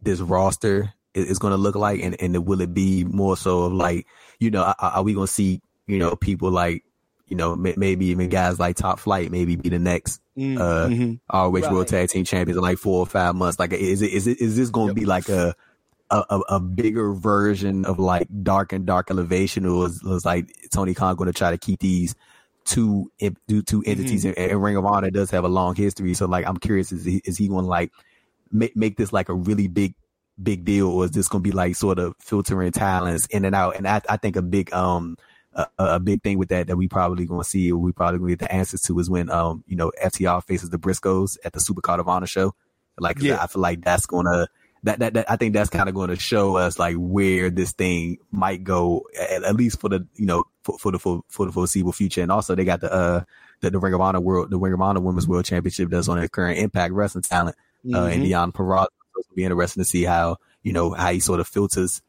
this 0.02 0.22
roster 0.22 0.94
is, 1.14 1.32
is 1.32 1.40
going 1.40 1.52
to 1.52 1.58
look 1.58 1.76
like, 1.76 2.02
and 2.02 2.16
and 2.22 2.46
will 2.46 2.62
it 2.62 2.74
be 2.74 3.04
more 3.04 3.36
so 3.36 3.64
of 3.64 3.74
like 3.74 4.08
you 4.40 4.50
know 4.50 4.64
are, 4.64 4.76
are 4.80 5.04
we 5.04 5.14
going 5.14 5.28
to 5.28 5.34
see 5.34 5.62
you 5.88 5.98
know 5.98 6.16
people 6.16 6.52
like 6.52 6.84
you 7.28 7.36
know 7.36 7.56
maybe 7.56 8.08
even 8.08 8.30
guys 8.30 8.60
like 8.60 8.76
Top 8.76 9.00
Flight 9.00 9.32
maybe 9.32 9.56
be 9.56 9.70
the 9.70 9.80
next 9.80 10.22
mm, 10.38 10.60
uh 10.60 10.88
mm-hmm. 10.88 11.14
ROH 11.36 11.50
right. 11.50 11.72
World 11.72 11.88
Tag 11.88 12.10
Team 12.10 12.26
Champions 12.26 12.58
in 12.58 12.64
like 12.64 12.78
four 12.78 13.00
or 13.00 13.06
five 13.06 13.36
months? 13.36 13.60
Like 13.60 13.74
is 13.74 14.02
it 14.02 14.12
is 14.12 14.28
it 14.28 14.40
is 14.40 14.56
this 14.56 14.70
going 14.70 14.88
to 14.88 14.92
yep. 14.92 15.02
be 15.02 15.06
like 15.06 15.30
a 15.30 15.56
a, 16.10 16.40
a, 16.50 16.60
bigger 16.60 17.14
version 17.14 17.86
of 17.86 18.00
like 18.00 18.28
dark 18.44 18.72
and 18.72 18.86
dark 18.86 19.12
elevation, 19.12 19.66
or 19.66 19.80
was, 19.80 20.02
was 20.04 20.24
like 20.24 20.48
Tony 20.72 20.94
Khan 20.94 21.16
going 21.16 21.28
to 21.28 21.38
try 21.38 21.52
to 21.52 21.58
keep 21.58 21.80
these 21.80 22.16
two 22.64 23.12
do 23.20 23.62
two 23.62 23.84
entities? 23.86 24.24
Mm-hmm. 24.24 24.42
And, 24.42 24.52
and, 24.52 24.64
Ring 24.64 24.78
of 24.78 24.86
Honor 24.86 25.10
does 25.10 25.32
have 25.32 25.44
a 25.44 25.50
long 25.50 25.76
history, 25.76 26.14
so 26.14 26.26
like 26.26 26.46
I'm 26.46 26.58
curious, 26.58 26.92
is 26.92 27.04
he 27.04 27.22
is 27.26 27.38
he 27.38 27.50
going 27.50 27.66
to 27.66 27.70
like 27.70 27.92
make 28.52 28.76
make 28.76 28.98
this 28.98 29.12
like 29.12 29.30
a 29.30 29.34
really 29.34 29.68
big 29.68 29.96
big 30.42 30.64
deal, 30.64 30.88
or 30.88 31.06
is 31.06 31.12
this 31.12 31.28
going 31.28 31.44
to 31.44 31.50
be 31.50 31.56
like 31.56 31.76
sort 31.76 32.00
of 32.00 32.16
filtering 32.20 32.72
talents 32.72 33.26
in 33.28 33.44
and 33.44 33.56
out? 33.56 33.76
And 33.76 33.88
I, 33.88 34.02
I 34.08 34.18
think 34.18 34.38
a 34.38 34.42
big 34.42 34.72
um 34.74 35.18
a, 35.58 35.68
a 35.78 36.00
big 36.00 36.22
thing 36.22 36.38
with 36.38 36.50
that 36.50 36.68
that 36.68 36.78
we 36.78 36.88
probably 36.88 37.26
going 37.26 37.42
to 37.42 37.50
see, 37.50 37.72
or 37.72 37.78
we 37.78 37.92
probably 37.92 38.20
going 38.20 38.32
to 38.32 38.36
get 38.38 38.48
the 38.48 38.54
answers 38.54 38.82
to, 38.82 39.00
is 39.00 39.10
when 39.10 39.30
um 39.30 39.64
you 39.68 39.76
know 39.76 39.92
FTR 40.04 40.44
faces 40.44 40.70
the 40.70 40.78
Briscoes 40.78 41.38
at 41.44 41.54
the 41.54 41.60
Super 41.60 41.82
Card 41.82 42.00
of 42.00 42.08
Honor 42.08 42.28
show. 42.28 42.54
Like 43.00 43.22
yeah. 43.22 43.38
I 43.42 43.48
feel 43.48 43.62
like 43.62 43.84
that's 43.84 44.06
going 44.06 44.26
to 44.26 44.48
that, 44.84 45.00
that, 45.00 45.14
that 45.16 45.30
I 45.30 45.36
think 45.36 45.54
that's 45.54 45.70
kind 45.70 45.90
of 45.90 45.96
going 45.96 46.10
to 46.10 46.16
show 46.16 46.56
us 46.56 46.80
like 46.80 46.96
where 46.98 47.50
this 47.50 47.74
thing 47.74 48.18
might 48.32 48.64
go 48.64 49.06
at, 49.20 49.44
at 49.44 49.56
least 49.56 49.80
for 49.80 49.90
the 49.90 50.08
you 50.16 50.26
know 50.26 50.46
for, 50.64 50.78
for, 50.78 50.92
the 50.92 51.00
for, 51.00 51.22
for 51.28 51.46
the 51.46 51.52
foreseeable 51.52 51.92
future. 51.92 52.22
And 52.22 52.32
also 52.32 52.56
they 52.56 52.66
got 52.66 52.82
the 52.82 52.92
uh 52.92 53.24
the, 53.62 53.72
the 53.72 53.80
Ring 53.80 53.94
of 53.94 54.02
Honor 54.02 54.22
world 54.22 54.50
the 54.50 54.58
Ring 54.58 54.74
of 54.74 54.82
Honor 54.82 55.02
Women's 55.02 55.28
World 55.28 55.46
Championship 55.46 55.90
that's 55.90 56.08
on 56.08 56.18
their 56.18 56.28
current 56.28 56.60
Impact 56.60 56.94
Wrestling 56.94 57.24
talent. 57.24 57.56
Mm-hmm. 57.86 57.96
Uh, 57.96 58.08
and 58.08 58.24
Deonna 58.24 58.54
Purrazzo. 58.54 58.88
It'll 59.20 59.36
be 59.36 59.44
interesting 59.44 59.84
to 59.84 59.90
see 59.90 60.04
how 60.04 60.38
you 60.64 60.74
know 60.74 60.92
how 60.92 61.12
he 61.12 61.20
sort 61.20 61.40
of 61.40 61.48
filters 61.48 62.02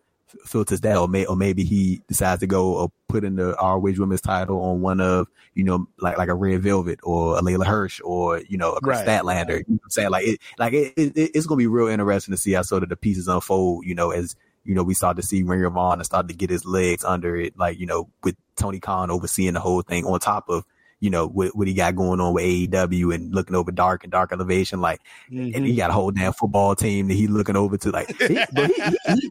filters 0.44 0.80
that, 0.82 0.96
or 0.96 1.08
may 1.08 1.24
or 1.24 1.36
maybe 1.36 1.64
he 1.64 2.00
decides 2.08 2.40
to 2.40 2.46
go 2.46 2.74
or 2.74 2.88
put 3.08 3.24
in 3.24 3.36
the 3.36 3.54
ROH 3.60 3.94
Women's 3.98 4.20
title 4.20 4.60
on 4.62 4.80
one 4.80 5.00
of 5.00 5.28
you 5.54 5.64
know 5.64 5.86
like 5.98 6.18
like 6.18 6.28
a 6.28 6.34
Red 6.34 6.62
Velvet 6.62 7.00
or 7.02 7.38
a 7.38 7.40
Leyla 7.40 7.66
Hirsch 7.66 8.00
or 8.04 8.40
you 8.40 8.58
know 8.58 8.72
a 8.72 8.80
Kris 8.80 8.98
right. 8.98 9.08
Statlander. 9.08 9.58
You 9.58 9.74
know 9.74 9.80
I'm 9.84 9.90
saying 9.90 10.10
like 10.10 10.26
it 10.26 10.40
like 10.58 10.72
it, 10.72 10.94
it, 10.96 11.12
it's 11.16 11.46
gonna 11.46 11.58
be 11.58 11.66
real 11.66 11.88
interesting 11.88 12.32
to 12.32 12.38
see 12.38 12.52
how 12.52 12.62
sort 12.62 12.82
of 12.82 12.88
the 12.88 12.96
pieces 12.96 13.28
unfold. 13.28 13.84
You 13.84 13.94
know 13.94 14.10
as 14.10 14.36
you 14.64 14.74
know 14.74 14.82
we 14.82 14.94
start 14.94 15.16
to 15.16 15.22
see 15.22 15.42
Ring 15.42 15.64
of 15.64 15.76
Honor 15.76 16.04
start 16.04 16.28
to 16.28 16.34
get 16.34 16.50
his 16.50 16.64
legs 16.64 17.04
under 17.04 17.36
it, 17.36 17.58
like 17.58 17.78
you 17.78 17.86
know 17.86 18.08
with 18.22 18.36
Tony 18.56 18.80
Khan 18.80 19.10
overseeing 19.10 19.54
the 19.54 19.60
whole 19.60 19.82
thing 19.82 20.04
on 20.04 20.18
top 20.20 20.48
of 20.48 20.64
you 21.00 21.10
know, 21.10 21.26
what, 21.28 21.54
what 21.54 21.68
he 21.68 21.74
got 21.74 21.94
going 21.94 22.20
on 22.20 22.34
with 22.34 22.44
AEW 22.44 23.14
and 23.14 23.34
looking 23.34 23.54
over 23.54 23.70
dark 23.70 24.02
and 24.02 24.10
dark 24.10 24.32
elevation. 24.32 24.80
Like, 24.80 25.00
mm-hmm. 25.30 25.54
and 25.54 25.66
he 25.66 25.76
got 25.76 25.90
a 25.90 25.92
whole 25.92 26.10
damn 26.10 26.32
football 26.32 26.74
team 26.74 27.08
that 27.08 27.14
he 27.14 27.28
looking 27.28 27.56
over 27.56 27.76
to. 27.78 27.90
Like, 27.90 28.08
he, 28.20 28.34
but 28.52 28.70
he, 28.70 28.82
he, 29.06 29.30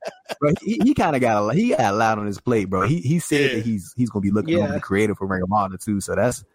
he, 0.62 0.80
he 0.84 0.94
kind 0.94 1.15
of 1.15 1.22
got 1.22 1.50
a 1.50 1.54
he 1.54 1.70
got 1.70 1.94
a 1.94 1.98
lot 1.98 2.20
on 2.20 2.26
his 2.26 2.39
plate, 2.39 2.70
bro. 2.70 2.88
He 2.88 3.02
he 3.02 3.20
said 3.20 3.42
yeah. 3.42 3.58
that 3.58 3.65
he's 3.65 3.94
he's 3.98 4.10
gonna 4.10 4.22
be 4.22 4.32
looking 4.32 4.58
yeah. 4.58 4.63
over 4.63 4.74
the 4.74 4.80
creative 4.80 5.18
for 5.18 5.28
Ring 5.28 5.44
of 5.44 5.52
Honor 5.52 5.78
too. 5.78 6.00
So 6.00 6.15
that's, 6.15 6.46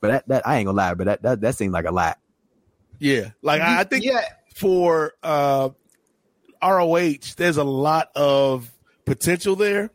but 0.00 0.08
that 0.08 0.28
that 0.28 0.48
I 0.48 0.56
ain't 0.56 0.66
gonna 0.66 0.76
lie, 0.76 0.94
but 0.94 1.04
that 1.04 1.22
that 1.22 1.40
that 1.42 1.54
seemed 1.56 1.72
like 1.72 1.84
a 1.84 1.92
lot. 1.92 2.18
Yeah, 2.98 3.30
like 3.42 3.60
I 3.60 3.84
think 3.84 4.04
yeah. 4.04 4.20
for 4.54 5.12
uh, 5.22 5.70
ROH, 6.62 7.34
there's 7.36 7.56
a 7.56 7.64
lot 7.64 8.10
of 8.14 8.70
potential 9.04 9.56
there, 9.56 9.90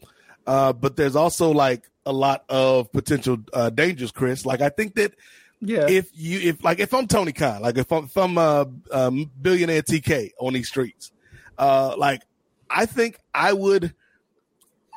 uh, 0.47 0.73
but 0.73 0.95
there's 0.95 1.15
also 1.15 1.51
like 1.51 1.89
a 2.05 2.13
lot 2.13 2.45
of 2.49 2.91
potential 2.91 3.37
uh, 3.53 3.69
dangers, 3.69 4.11
Chris. 4.11 4.45
Like 4.45 4.61
I 4.61 4.69
think 4.69 4.95
that 4.95 5.13
yeah, 5.61 5.87
if 5.87 6.09
you 6.13 6.39
if 6.39 6.63
like 6.63 6.79
if 6.79 6.93
I'm 6.93 7.07
Tony 7.07 7.31
Khan, 7.31 7.61
like 7.61 7.77
if 7.77 7.91
I'm 7.91 8.05
if 8.05 8.17
I'm 8.17 8.37
uh, 8.37 8.65
um, 8.91 9.31
billionaire 9.41 9.81
TK 9.81 10.31
on 10.39 10.53
these 10.53 10.67
streets, 10.67 11.11
uh, 11.57 11.95
like 11.97 12.21
I 12.69 12.85
think 12.85 13.17
I 13.33 13.53
would 13.53 13.93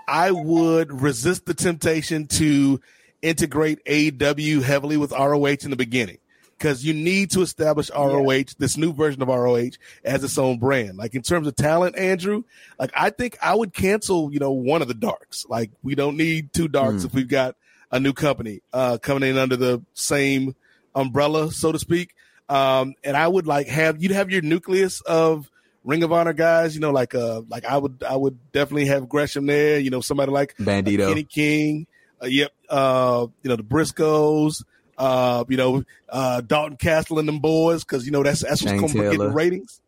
I 0.07 0.31
would 0.31 1.01
resist 1.01 1.47
the 1.47 1.55
temptation 1.55 2.27
to 2.29 2.81
integrate 3.23 3.85
AEW 3.85 4.63
heavily 4.63 4.97
with 4.97 5.13
ROH 5.13 5.47
in 5.47 5.71
the 5.71 5.77
beginning 5.77 6.19
because 6.59 6.85
you 6.85 6.93
need 6.93 7.31
to 7.31 7.41
establish 7.43 7.91
ROH, 7.91 8.31
yeah. 8.31 8.43
this 8.59 8.77
new 8.77 8.93
version 8.93 9.23
of 9.23 9.29
ROH, 9.29 9.71
as 10.05 10.25
its 10.25 10.39
own 10.39 10.59
brand. 10.59 10.99
Like 10.99 11.15
in 11.15 11.23
terms 11.23 11.47
of 11.47 11.55
talent, 11.55 11.97
Andrew, 11.97 12.43
like 12.79 12.91
I 12.95 13.11
think 13.11 13.39
I 13.41 13.55
would 13.55 13.73
cancel, 13.73 14.33
you 14.33 14.41
know, 14.41 14.51
one 14.51 14.83
of 14.83 14.89
the 14.89 14.95
darks. 14.95 15.47
Like 15.49 15.71
we 15.83 15.95
don't 15.95 16.17
need 16.17 16.53
two 16.53 16.69
darks 16.69 17.03
mm. 17.03 17.07
if 17.07 17.15
we've 17.15 17.29
got 17.29 17.57
a 17.91 18.01
new 18.01 18.13
company 18.13 18.61
uh, 18.73 18.99
coming 18.99 19.29
in 19.29 19.39
under 19.39 19.57
the 19.57 19.83
same 19.95 20.55
umbrella, 20.95 21.53
so 21.53 21.73
to 21.73 21.79
speak. 21.79 22.15
Um, 22.49 22.95
and 23.05 23.17
I 23.17 23.29
would 23.29 23.47
like 23.47 23.69
have 23.69 24.03
you'd 24.03 24.13
have 24.13 24.31
your 24.31 24.43
nucleus 24.43 25.01
of 25.03 25.51
Ring 25.85 26.03
of 26.03 26.13
Honor 26.13 26.33
guys, 26.33 26.75
you 26.75 26.81
know, 26.81 26.91
like 26.91 27.15
uh, 27.15 27.43
like 27.49 27.65
I 27.65 27.77
would 27.77 28.03
I 28.03 28.17
would 28.17 28.39
definitely 28.53 28.87
have 28.87 29.09
Gresham 29.09 29.47
there, 29.47 29.79
you 29.79 29.91
know, 29.91 30.01
somebody 30.01 30.33
like 30.33 30.57
Bandito, 30.57 31.05
uh, 31.05 31.09
Kenny 31.09 31.25
King, 31.25 31.87
uh, 32.23 32.27
yep, 32.27 32.53
uh, 32.69 33.27
you 33.43 33.49
know, 33.49 33.57
the 33.57 33.63
Briscoes 33.63 34.65
uh, 34.99 35.45
you 35.49 35.57
know, 35.57 35.85
uh, 36.09 36.41
Dalton 36.41 36.77
Castle 36.77 37.19
and 37.19 37.29
them 37.29 37.39
boys, 37.39 37.85
because 37.85 38.05
you 38.05 38.13
know 38.13 38.23
that's 38.23 38.43
that's 38.43 38.63
what's 38.63 38.93
going 38.93 39.11
to 39.11 39.17
get 39.17 39.33
ratings. 39.33 39.81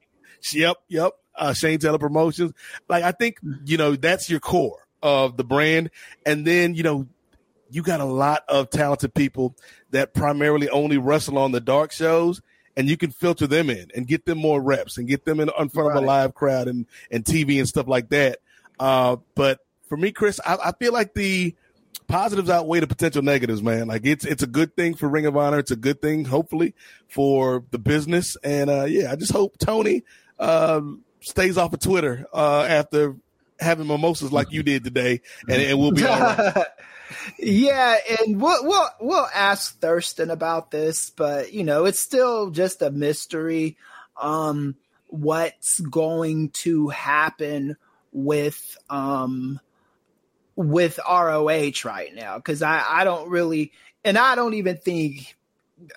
Yep, 0.53 0.77
yep. 0.89 1.13
Uh, 1.35 1.53
Shane 1.53 1.79
Taylor 1.79 1.99
Promotions. 1.99 2.53
Like 2.89 3.03
I 3.03 3.13
think 3.13 3.39
you 3.65 3.77
know 3.77 3.97
that's 3.97 4.31
your 4.31 4.41
core 4.41 4.87
of 5.03 5.37
the 5.37 5.45
brand, 5.45 5.91
and 6.25 6.47
then 6.47 6.75
you 6.75 6.83
know 6.83 7.09
you 7.71 7.83
got 7.83 8.01
a 8.01 8.05
lot 8.05 8.45
of 8.49 8.71
talented 8.71 9.15
people 9.15 9.57
that 9.91 10.15
primarily 10.15 10.69
only 10.71 10.99
wrestle 10.99 11.39
on 11.39 11.53
the 11.53 11.61
dark 11.61 11.93
shows, 11.93 12.41
and 12.77 12.89
you 12.89 12.97
can 12.97 13.11
filter 13.11 13.47
them 13.47 13.69
in 13.69 13.91
and 13.95 14.07
get 14.07 14.25
them 14.27 14.39
more 14.39 14.61
reps 14.61 14.97
and 14.97 15.09
get 15.09 15.25
them 15.25 15.41
in, 15.41 15.51
in 15.59 15.69
front 15.69 15.89
right. 15.89 15.97
of 15.97 16.03
a 16.03 16.07
live 16.07 16.35
crowd 16.35 16.69
and 16.69 16.87
and 17.11 17.25
TV 17.25 17.59
and 17.59 17.69
stuff 17.69 17.89
like 17.89 18.11
that. 18.11 18.39
Uh, 18.79 19.17
but 19.35 19.59
for 19.89 19.97
me, 19.97 20.13
Chris, 20.13 20.41
I, 20.47 20.57
I 20.67 20.73
feel 20.79 20.93
like 20.93 21.15
the 21.15 21.55
positives 22.11 22.51
outweigh 22.51 22.81
the 22.81 22.87
potential 22.87 23.23
negatives, 23.23 23.63
man. 23.63 23.87
Like 23.87 24.05
it's 24.05 24.25
it's 24.25 24.43
a 24.43 24.47
good 24.47 24.75
thing 24.77 24.95
for 24.95 25.09
Ring 25.09 25.27
of 25.27 25.37
Honor. 25.37 25.59
It's 25.59 25.71
a 25.71 25.77
good 25.77 26.03
thing, 26.03 26.25
hopefully, 26.25 26.75
for 27.09 27.65
the 27.71 27.79
business. 27.79 28.37
And 28.43 28.69
uh, 28.69 28.85
yeah, 28.85 29.13
I 29.13 29.17
just 29.17 29.33
hope 29.33 29.57
Tony 29.59 30.05
uh, 30.39 30.83
stays 31.21 31.57
off 31.57 31.73
of 31.73 31.81
Twitter 31.81 32.27
uh, 32.33 32.67
after 32.69 33.17
having 33.59 33.87
mimosas 33.87 34.33
like 34.33 34.53
you 34.53 34.63
did 34.63 34.85
today, 34.85 35.21
and, 35.49 35.63
and 35.63 35.79
we'll 35.79 35.93
be 35.93 36.05
all 36.05 36.19
right. 36.19 36.67
yeah, 37.39 37.97
and 38.19 38.41
we'll 38.41 38.65
we'll 38.65 38.89
we'll 39.01 39.29
ask 39.35 39.79
Thurston 39.79 40.31
about 40.31 40.71
this, 40.71 41.11
but 41.11 41.53
you 41.53 41.65
know, 41.65 41.85
it's 41.85 42.01
still 42.01 42.51
just 42.51 42.83
a 42.83 42.91
mystery. 42.91 43.77
Um, 44.21 44.77
what's 45.07 45.81
going 45.81 46.51
to 46.51 46.89
happen 46.89 47.77
with 48.13 48.77
um 48.89 49.61
with 50.61 51.01
ROH 51.09 51.73
right 51.87 52.15
now 52.15 52.37
because 52.37 52.61
I, 52.61 52.85
I 52.87 53.05
don't 53.05 53.31
really, 53.31 53.73
and 54.05 54.19
I 54.19 54.35
don't 54.35 54.55
even 54.55 54.77
think 54.77 55.35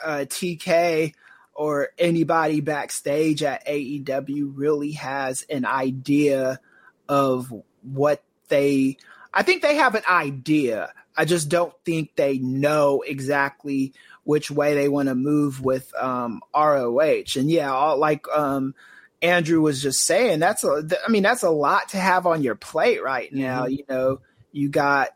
uh, 0.02 0.26
TK 0.26 1.13
or 1.54 1.89
anybody 1.97 2.62
backstage 2.62 3.43
at 3.43 3.67
AEW 3.67 4.54
really 4.56 4.93
has 4.93 5.45
an 5.49 5.65
idea 5.65 6.62
of 7.10 7.54
what 7.82 8.23
they. 8.47 8.97
I 9.34 9.43
think 9.43 9.63
they 9.63 9.76
have 9.76 9.95
an 9.95 10.04
idea. 10.10 10.93
I 11.17 11.26
just 11.26 11.49
don't 11.49 11.73
think 11.84 12.15
they 12.15 12.38
know 12.38 13.04
exactly 13.06 13.93
which 14.23 14.49
way 14.49 14.76
they 14.76 14.88
want 14.88 15.10
to 15.10 15.15
move 15.15 15.62
with 15.62 15.93
um, 15.95 16.41
ROH. 16.56 17.36
And 17.36 17.52
yeah, 17.52 17.73
all, 17.73 17.97
like 17.97 18.26
um, 18.30 18.76
Andrew 19.21 19.60
was 19.60 19.82
just 19.82 20.06
saying, 20.06 20.39
that's 20.39 20.63
a. 20.63 20.88
I 21.06 21.12
mean, 21.12 21.23
that's 21.23 21.43
a 21.43 21.49
lot 21.49 21.89
to 21.89 21.97
have 21.97 22.26
on 22.26 22.43
your 22.43 22.56
plate 22.56 23.04
right 23.04 23.32
now. 23.34 23.63
Mm-hmm. 23.63 23.73
You 23.73 23.84
know 23.89 24.19
you 24.53 24.69
got 24.69 25.09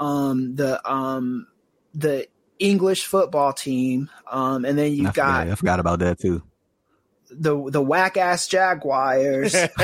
um, 0.00 0.56
the 0.56 0.80
um, 0.90 1.46
the 1.94 2.26
English 2.58 3.06
football 3.06 3.52
team, 3.52 4.10
um, 4.30 4.64
and 4.64 4.76
then 4.76 4.92
you 4.92 5.08
I 5.08 5.12
got 5.12 5.14
forgot, 5.14 5.48
I 5.48 5.54
forgot 5.54 5.80
about 5.80 5.98
that 6.00 6.18
too. 6.18 6.42
The 7.30 7.70
the 7.70 7.82
whack 7.82 8.16
ass 8.16 8.48
Jaguars, 8.48 9.54
and, 9.54 9.70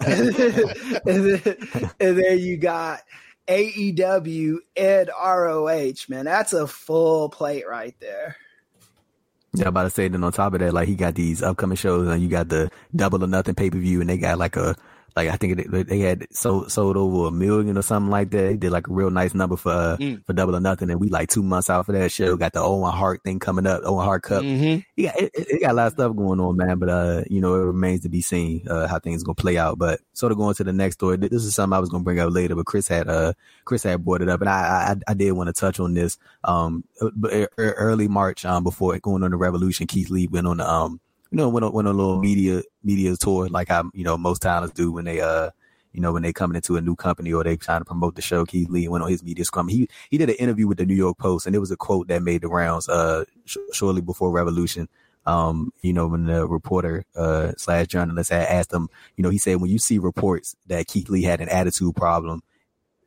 then, 0.00 1.56
and 2.00 2.18
then 2.18 2.38
you 2.38 2.56
got 2.56 3.00
AEW 3.48 4.58
and 4.76 5.10
ROH. 5.22 5.92
Man, 6.08 6.24
that's 6.24 6.52
a 6.52 6.66
full 6.66 7.28
plate 7.28 7.68
right 7.68 7.94
there. 8.00 8.36
Yeah, 9.54 9.64
I'm 9.64 9.68
about 9.68 9.84
to 9.84 9.90
say 9.90 10.08
then 10.08 10.24
on 10.24 10.32
top 10.32 10.54
of 10.54 10.60
that, 10.60 10.74
like 10.74 10.88
he 10.88 10.96
got 10.96 11.14
these 11.14 11.42
upcoming 11.42 11.76
shows 11.76 12.08
and 12.08 12.20
you 12.20 12.28
got 12.28 12.48
the 12.48 12.70
double 12.94 13.22
or 13.22 13.28
nothing 13.28 13.54
pay 13.54 13.70
per 13.70 13.78
view 13.78 14.00
and 14.00 14.10
they 14.10 14.18
got 14.18 14.36
like 14.38 14.56
a 14.56 14.76
like 15.16 15.28
I 15.28 15.36
think 15.36 15.60
it, 15.60 15.86
they 15.88 16.00
had 16.00 16.26
sold 16.34 16.72
sold 16.72 16.96
over 16.96 17.28
a 17.28 17.30
million 17.30 17.78
or 17.78 17.82
something 17.82 18.10
like 18.10 18.30
that. 18.30 18.42
They 18.42 18.56
did 18.56 18.72
like 18.72 18.88
a 18.88 18.92
real 18.92 19.10
nice 19.10 19.32
number 19.32 19.56
for 19.56 19.70
uh, 19.70 19.96
mm. 19.96 20.24
for 20.26 20.32
double 20.32 20.56
or 20.56 20.60
nothing, 20.60 20.90
and 20.90 20.98
we 20.98 21.08
like 21.08 21.28
two 21.28 21.42
months 21.42 21.70
out 21.70 21.86
for 21.86 21.92
that 21.92 22.10
show. 22.10 22.36
Got 22.36 22.52
the 22.52 22.60
Owen 22.60 22.92
Hart 22.92 23.22
thing 23.22 23.38
coming 23.38 23.66
up, 23.66 23.82
Owen 23.84 24.04
Hart 24.04 24.24
Cup. 24.24 24.42
Mm-hmm. 24.42 24.80
Yeah, 24.96 25.12
it, 25.16 25.30
it, 25.34 25.60
got 25.60 25.70
a 25.70 25.74
lot 25.74 25.86
of 25.86 25.92
stuff 25.92 26.16
going 26.16 26.40
on, 26.40 26.56
man. 26.56 26.78
But 26.80 26.88
uh, 26.88 27.22
you 27.30 27.40
know, 27.40 27.54
it 27.54 27.64
remains 27.64 28.00
to 28.00 28.08
be 28.08 28.22
seen 28.22 28.66
uh, 28.68 28.88
how 28.88 28.98
things 28.98 29.22
gonna 29.22 29.36
play 29.36 29.56
out. 29.56 29.78
But 29.78 30.00
sort 30.14 30.32
of 30.32 30.38
going 30.38 30.56
to 30.56 30.64
the 30.64 30.72
next 30.72 30.96
story. 30.96 31.16
This 31.16 31.44
is 31.44 31.54
something 31.54 31.76
I 31.76 31.80
was 31.80 31.90
gonna 31.90 32.02
bring 32.02 32.18
up 32.18 32.32
later, 32.32 32.56
but 32.56 32.66
Chris 32.66 32.88
had 32.88 33.08
uh 33.08 33.34
Chris 33.64 33.84
had 33.84 34.04
brought 34.04 34.22
it 34.22 34.28
up, 34.28 34.40
and 34.40 34.50
I 34.50 34.94
I, 35.06 35.12
I 35.12 35.14
did 35.14 35.30
want 35.32 35.46
to 35.46 35.52
touch 35.52 35.78
on 35.78 35.94
this. 35.94 36.18
Um, 36.42 36.82
but 37.14 37.50
early 37.56 38.08
March, 38.08 38.44
um, 38.44 38.64
before 38.64 38.98
going 38.98 39.22
on 39.22 39.30
the 39.30 39.36
Revolution, 39.36 39.86
Keith 39.86 40.10
Lee 40.10 40.26
went 40.26 40.48
on 40.48 40.56
the 40.56 40.68
um 40.68 41.00
you 41.34 41.38
know, 41.38 41.48
went 41.48 41.64
on, 41.64 41.72
went 41.72 41.88
on 41.88 41.96
a 41.96 41.98
little 41.98 42.20
media 42.20 42.62
media 42.84 43.16
tour 43.16 43.48
like 43.48 43.66
how 43.66 43.90
you 43.92 44.04
know 44.04 44.16
most 44.16 44.40
talents 44.40 44.72
do 44.72 44.92
when 44.92 45.04
they 45.04 45.20
uh 45.20 45.50
you 45.92 46.00
know, 46.00 46.12
when 46.12 46.22
they 46.24 46.32
coming 46.32 46.56
into 46.56 46.76
a 46.76 46.80
new 46.80 46.96
company 46.96 47.32
or 47.32 47.44
they 47.44 47.56
trying 47.56 47.80
to 47.80 47.84
promote 47.84 48.16
the 48.16 48.22
show, 48.22 48.44
Keith 48.44 48.68
Lee 48.68 48.88
went 48.88 49.04
on 49.04 49.10
his 49.10 49.22
media 49.22 49.44
scrum. 49.44 49.68
He 49.68 49.88
he 50.10 50.18
did 50.18 50.28
an 50.28 50.34
interview 50.36 50.66
with 50.66 50.78
the 50.78 50.86
New 50.86 50.94
York 50.94 51.18
Post, 51.18 51.46
and 51.46 51.54
it 51.54 51.60
was 51.60 51.70
a 51.70 51.76
quote 51.76 52.08
that 52.08 52.22
made 52.22 52.42
the 52.42 52.48
rounds 52.48 52.88
uh, 52.88 53.24
sh- 53.44 53.58
shortly 53.72 54.00
before 54.00 54.32
Revolution. 54.32 54.88
Um, 55.24 55.72
you 55.82 55.92
know, 55.92 56.08
when 56.08 56.26
the 56.26 56.48
reporter 56.48 57.04
uh, 57.14 57.52
slash 57.56 57.86
journalist 57.86 58.30
had 58.30 58.48
asked 58.48 58.72
him, 58.72 58.88
you 59.16 59.22
know, 59.22 59.30
he 59.30 59.38
said, 59.38 59.60
when 59.60 59.70
you 59.70 59.78
see 59.78 59.98
reports 59.98 60.56
that 60.66 60.88
Keith 60.88 61.08
Lee 61.08 61.22
had 61.22 61.40
an 61.40 61.48
attitude 61.48 61.94
problem 61.94 62.42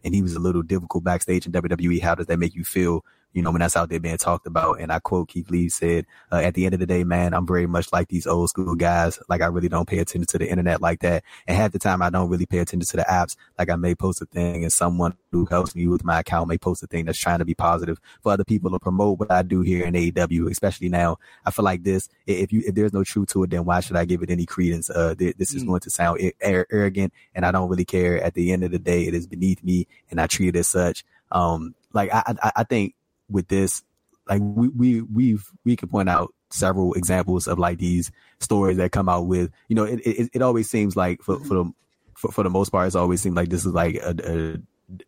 and 0.03 0.15
he 0.15 0.21
was 0.21 0.33
a 0.33 0.39
little 0.39 0.63
difficult 0.63 1.03
backstage 1.03 1.45
in 1.45 1.51
WWE, 1.51 2.01
how 2.01 2.15
does 2.15 2.27
that 2.27 2.39
make 2.39 2.55
you 2.55 2.63
feel? 2.63 3.03
You 3.33 3.43
know, 3.43 3.51
when 3.51 3.59
that's 3.59 3.75
out 3.75 3.89
there 3.89 3.99
being 3.99 4.17
talked 4.17 4.47
about. 4.47 4.79
And 4.79 4.91
I 4.91 4.99
quote 4.99 5.27
Keith 5.27 5.51
Lee 5.51 5.69
said, 5.69 6.05
uh, 6.31 6.37
at 6.37 6.55
the 6.55 6.65
end 6.65 6.73
of 6.73 6.79
the 6.79 6.85
day, 6.85 7.03
man, 7.03 7.33
I'm 7.33 7.45
very 7.45 7.67
much 7.67 7.93
like 7.93 8.07
these 8.07 8.25
old 8.25 8.49
school 8.49 8.75
guys. 8.75 9.19
Like 9.29 9.41
I 9.41 9.45
really 9.45 9.69
don't 9.69 9.87
pay 9.87 9.99
attention 9.99 10.25
to 10.27 10.37
the 10.39 10.49
internet 10.49 10.81
like 10.81 11.01
that. 11.01 11.23
And 11.45 11.55
half 11.55 11.71
the 11.71 11.79
time 11.79 12.01
I 12.01 12.09
don't 12.09 12.29
really 12.29 12.45
pay 12.47 12.59
attention 12.59 12.87
to 12.87 12.97
the 12.97 13.03
apps. 13.03 13.35
Like 13.59 13.69
I 13.69 13.75
may 13.75 13.93
post 13.93 14.21
a 14.21 14.25
thing 14.25 14.63
and 14.63 14.73
someone 14.73 15.15
who 15.31 15.45
helps 15.45 15.75
me 15.75 15.87
with 15.87 16.03
my 16.03 16.21
account 16.21 16.49
may 16.49 16.57
post 16.57 16.81
a 16.81 16.87
thing 16.87 17.05
that's 17.05 17.19
trying 17.19 17.39
to 17.39 17.45
be 17.45 17.53
positive 17.53 17.99
for 18.23 18.31
other 18.31 18.43
people 18.43 18.71
to 18.71 18.79
promote 18.79 19.19
what 19.19 19.31
I 19.31 19.43
do 19.43 19.61
here 19.61 19.85
in 19.85 19.93
AEW, 19.93 20.49
especially 20.49 20.89
now. 20.89 21.17
I 21.45 21.51
feel 21.51 21.65
like 21.65 21.83
this, 21.83 22.09
if 22.25 22.51
you, 22.51 22.63
if 22.65 22.73
there's 22.73 22.93
no 22.93 23.03
truth 23.03 23.29
to 23.29 23.43
it, 23.43 23.51
then 23.51 23.65
why 23.65 23.81
should 23.81 23.97
I 23.97 24.05
give 24.05 24.23
it 24.23 24.31
any 24.31 24.45
credence? 24.45 24.89
Uh, 24.89 25.13
th- 25.13 25.37
this 25.37 25.53
is 25.53 25.63
mm. 25.63 25.67
going 25.67 25.81
to 25.81 25.89
sound 25.91 26.19
arrogant 26.41 27.13
and 27.35 27.45
I 27.45 27.51
don't 27.51 27.69
really 27.69 27.85
care. 27.85 28.23
At 28.23 28.33
the 28.33 28.51
end 28.51 28.63
of 28.63 28.71
the 28.71 28.79
day, 28.79 29.05
it 29.05 29.13
is 29.13 29.27
beneath 29.27 29.63
me 29.63 29.87
and 30.09 30.19
I 30.19 30.25
treat 30.25 30.55
it 30.55 30.59
as 30.59 30.67
such. 30.67 31.03
Um, 31.31 31.75
like 31.93 32.13
I, 32.13 32.35
I, 32.41 32.51
I 32.57 32.63
think 32.63 32.95
with 33.29 33.47
this, 33.47 33.83
like 34.27 34.41
we, 34.41 34.67
we, 34.69 35.01
we've, 35.01 35.49
we 35.65 35.75
can 35.75 35.89
point 35.89 36.09
out 36.09 36.33
several 36.49 36.93
examples 36.93 37.47
of 37.47 37.59
like 37.59 37.77
these 37.77 38.11
stories 38.39 38.77
that 38.77 38.91
come 38.91 39.09
out 39.09 39.27
with, 39.27 39.51
you 39.67 39.75
know, 39.75 39.83
it, 39.83 39.99
it, 40.05 40.29
it 40.33 40.41
always 40.41 40.69
seems 40.69 40.95
like 40.95 41.21
for, 41.21 41.39
for 41.39 41.53
the, 41.53 41.71
for, 42.15 42.31
for 42.31 42.43
the 42.43 42.49
most 42.49 42.69
part, 42.69 42.87
it's 42.87 42.95
always 42.95 43.21
seemed 43.21 43.35
like 43.35 43.49
this 43.49 43.65
is 43.65 43.73
like 43.73 43.95
a, 43.95 44.15
a 44.23 44.57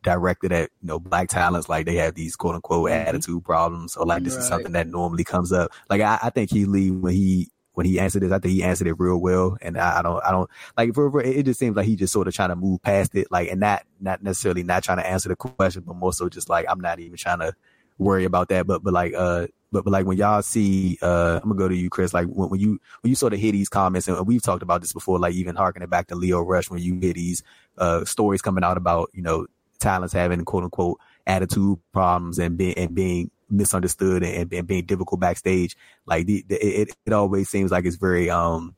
directed 0.03 0.51
at 0.51 0.69
you 0.81 0.87
know 0.87 0.99
black 0.99 1.29
talents 1.29 1.69
like 1.69 1.85
they 1.85 1.95
have 1.95 2.15
these 2.15 2.35
quote 2.35 2.55
unquote 2.55 2.89
mm-hmm. 2.89 3.07
attitude 3.07 3.43
problems 3.43 3.95
or 3.95 4.05
like 4.05 4.23
this 4.23 4.33
right. 4.33 4.41
is 4.41 4.47
something 4.47 4.73
that 4.73 4.87
normally 4.87 5.23
comes 5.23 5.51
up 5.51 5.71
like 5.89 6.01
I, 6.01 6.19
I 6.21 6.29
think 6.29 6.51
he 6.51 6.65
Lee 6.65 6.91
when 6.91 7.13
he 7.13 7.49
when 7.73 7.85
he 7.85 7.97
answered 7.97 8.23
this 8.23 8.31
I 8.31 8.39
think 8.39 8.53
he 8.53 8.63
answered 8.63 8.87
it 8.87 8.99
real 8.99 9.17
well 9.17 9.57
and 9.61 9.77
I, 9.77 9.99
I 9.99 10.01
don't 10.01 10.23
I 10.25 10.31
don't 10.31 10.49
like 10.77 10.93
for, 10.93 11.09
for, 11.09 11.21
it 11.21 11.43
just 11.43 11.59
seems 11.59 11.77
like 11.77 11.85
he 11.85 11.95
just 11.95 12.11
sort 12.11 12.27
of 12.27 12.33
trying 12.33 12.49
to 12.49 12.57
move 12.57 12.81
past 12.81 13.15
it 13.15 13.31
like 13.31 13.49
and 13.49 13.61
not 13.61 13.83
not 14.01 14.21
necessarily 14.21 14.63
not 14.63 14.83
trying 14.83 14.97
to 14.97 15.07
answer 15.07 15.29
the 15.29 15.37
question 15.37 15.83
but 15.85 15.95
more 15.95 16.11
so 16.11 16.27
just 16.27 16.49
like 16.49 16.65
I'm 16.67 16.81
not 16.81 16.99
even 16.99 17.15
trying 17.15 17.39
to 17.39 17.53
worry 17.99 18.25
about 18.25 18.49
that. 18.49 18.65
But 18.65 18.83
but 18.83 18.93
like 18.93 19.13
uh 19.15 19.47
but 19.71 19.83
but 19.83 19.91
like 19.91 20.05
when 20.05 20.17
y'all 20.17 20.41
see 20.41 20.97
uh 21.01 21.39
I'm 21.43 21.49
gonna 21.49 21.59
go 21.59 21.67
to 21.67 21.75
you, 21.75 21.89
Chris. 21.89 22.13
Like 22.13 22.27
when, 22.27 22.49
when 22.49 22.59
you 22.59 22.79
when 23.01 23.09
you 23.09 23.15
sort 23.15 23.33
of 23.33 23.39
hear 23.39 23.51
these 23.51 23.69
comments, 23.69 24.07
and 24.07 24.25
we've 24.25 24.41
talked 24.41 24.63
about 24.63 24.81
this 24.81 24.93
before, 24.93 25.19
like 25.19 25.35
even 25.35 25.55
harkening 25.55 25.89
back 25.89 26.07
to 26.07 26.15
Lio 26.15 26.41
Rush, 26.41 26.69
when 26.69 26.81
you 26.81 26.95
hear 26.95 27.13
these 27.13 27.43
uh 27.77 28.05
stories 28.05 28.41
coming 28.41 28.63
out 28.63 28.77
about 28.77 29.09
you 29.13 29.21
know 29.21 29.45
talents 29.79 30.13
having 30.13 30.43
quote 30.45 30.63
unquote 30.63 30.99
attitude 31.27 31.79
problems 31.93 32.39
and 32.39 32.57
being 32.57 32.73
and 32.77 32.95
being 32.95 33.29
misunderstood 33.49 34.23
and, 34.23 34.51
and 34.53 34.67
being 34.67 34.85
difficult 34.85 35.19
backstage. 35.19 35.75
Like 36.05 36.25
the, 36.25 36.43
the, 36.47 36.81
it 36.81 36.89
it 37.05 37.13
always 37.13 37.49
seems 37.49 37.71
like 37.71 37.85
it's 37.85 37.95
very 37.95 38.29
um 38.29 38.75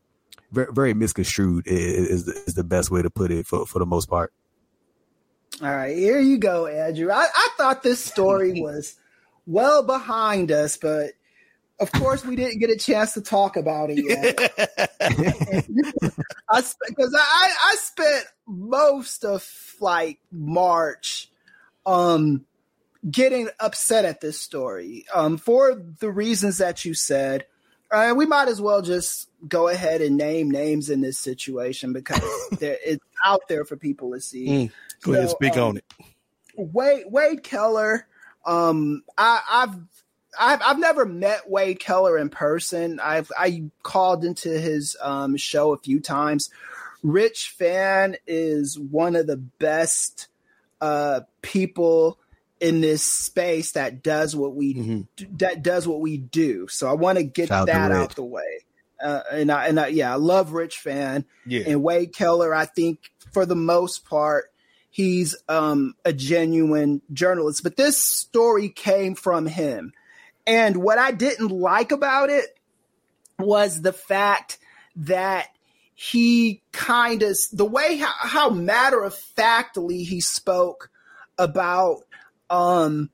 very 0.52 0.68
very 0.72 0.94
misconstrued 0.94 1.68
is, 1.68 2.28
is, 2.28 2.28
is 2.28 2.54
the 2.54 2.64
best 2.64 2.92
way 2.92 3.02
to 3.02 3.10
put 3.10 3.32
it 3.32 3.48
for 3.48 3.66
for 3.66 3.80
the 3.80 3.86
most 3.86 4.10
part. 4.10 4.34
All 5.62 5.70
right, 5.70 5.96
here 5.96 6.20
you 6.20 6.38
go, 6.38 6.66
Andrew. 6.66 7.12
I, 7.12 7.28
I 7.34 7.50
thought 7.58 7.84
this 7.84 8.04
story 8.04 8.62
was 8.62 8.96
well 9.46 9.84
behind 9.84 10.52
us, 10.52 10.78
but 10.78 11.12
of 11.80 11.92
course 11.92 12.24
we 12.24 12.36
didn't 12.36 12.60
get 12.60 12.70
a 12.70 12.78
chance 12.78 13.14
to 13.14 13.22
talk 13.22 13.58
about 13.58 13.90
it 13.90 14.04
yet. 14.06 14.38
Because 16.54 17.16
I, 17.16 17.20
I, 17.20 17.72
I 17.72 17.76
spent 17.78 18.26
most 18.46 19.24
of 19.24 19.48
like 19.80 20.20
March 20.32 21.30
um 21.86 22.46
getting 23.10 23.50
upset 23.60 24.06
at 24.06 24.22
this 24.22 24.40
story 24.40 25.06
um 25.14 25.38
for 25.38 25.82
the 26.00 26.12
reasons 26.12 26.60
that 26.60 26.86
you 26.86 26.94
said. 26.94 27.46
Uh, 27.90 28.14
we 28.16 28.26
might 28.26 28.48
as 28.48 28.62
well 28.62 28.82
just 28.82 29.30
go 29.48 29.68
ahead 29.68 30.02
and 30.02 30.16
name 30.16 30.50
names 30.50 30.90
in 30.90 31.02
this 31.02 31.18
situation 31.18 31.92
because 31.92 32.22
it's 32.62 33.04
out 33.26 33.42
there 33.50 33.66
for 33.66 33.76
people 33.76 34.12
to 34.12 34.22
see. 34.22 34.48
Mm, 34.48 34.72
go 35.02 35.12
so, 35.12 35.12
ahead 35.12 35.22
and 35.24 35.30
speak 35.32 35.58
um, 35.58 35.64
on 35.64 35.78
it. 35.78 35.86
Wade 36.56 37.06
Wade 37.08 37.44
Keller 37.44 38.08
um, 38.46 39.04
I, 39.18 39.42
I've 39.50 39.76
I've 40.40 40.62
I've 40.62 40.80
never 40.80 41.06
met 41.06 41.50
Wade 41.50 41.80
Keller 41.80 42.18
in 42.18 42.30
person. 42.30 43.00
I've 43.00 43.32
I 43.38 43.66
called 43.84 44.24
into 44.24 44.50
his 44.50 44.96
um, 45.02 45.38
show 45.38 45.74
a 45.74 45.78
few 45.78 46.00
times. 46.00 46.50
Rich 47.04 47.56
Fann 47.58 48.16
is 48.28 48.78
one 48.78 49.16
of 49.16 49.28
the 49.28 49.38
best 49.38 50.28
uh, 50.80 51.22
people 51.42 52.20
in 52.60 52.80
this 52.80 53.04
space 53.04 53.72
that 53.72 54.04
does 54.04 54.36
what 54.36 54.56
we 54.56 54.76
mm-hmm. 54.76 55.38
that 55.38 55.64
does 55.64 55.88
what 55.88 56.00
we 56.00 56.18
do. 56.18 56.68
So 56.68 56.88
I 56.90 56.94
want 56.94 57.18
to 57.18 57.24
get 57.24 57.50
Shout 57.50 57.68
that 57.68 57.92
out 57.92 58.16
the 58.16 58.24
way. 58.24 58.66
Uh, 59.04 59.22
and 59.32 59.52
I 59.52 59.68
and 59.68 59.80
I, 59.80 59.88
yeah, 59.88 60.14
I 60.14 60.18
love 60.18 60.54
Rich 60.54 60.78
Fann 60.78 61.26
yeah. 61.46 61.64
and 61.66 61.82
Wade 61.82 62.14
Keller. 62.14 62.54
I 62.54 62.66
think 62.66 63.12
for 63.32 63.46
the 63.46 63.56
most 63.56 64.06
part 64.06 64.51
he's 64.92 65.36
um, 65.50 65.96
a 66.06 66.14
genuine 66.14 67.02
journalist. 67.12 67.64
But 67.64 67.78
this 67.78 67.98
story 67.98 68.70
came 68.70 69.16
from 69.16 69.48
him. 69.48 69.94
And 70.46 70.78
what 70.78 71.00
I 71.00 71.12
didn't 71.12 71.50
like 71.50 71.92
about 71.92 72.30
it 72.30 72.60
was 73.40 73.82
the 73.82 73.94
fact 73.94 74.60
that 74.98 75.48
he 75.96 76.62
kind 76.72 77.24
of, 77.24 77.38
the 77.54 77.66
way 77.66 77.98
how, 77.98 78.12
how 78.20 78.50
matter 78.50 79.02
of 79.02 79.16
factly 79.16 80.04
he 80.04 80.20
spoke 80.20 80.90
about 81.38 82.00
um, 82.50 83.10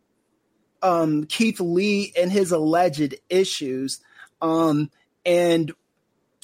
um, 0.81 1.25
Keith 1.25 1.59
Lee 1.59 2.11
and 2.17 2.31
his 2.31 2.51
alleged 2.51 3.15
issues. 3.29 3.99
Um, 4.41 4.89
and 5.25 5.71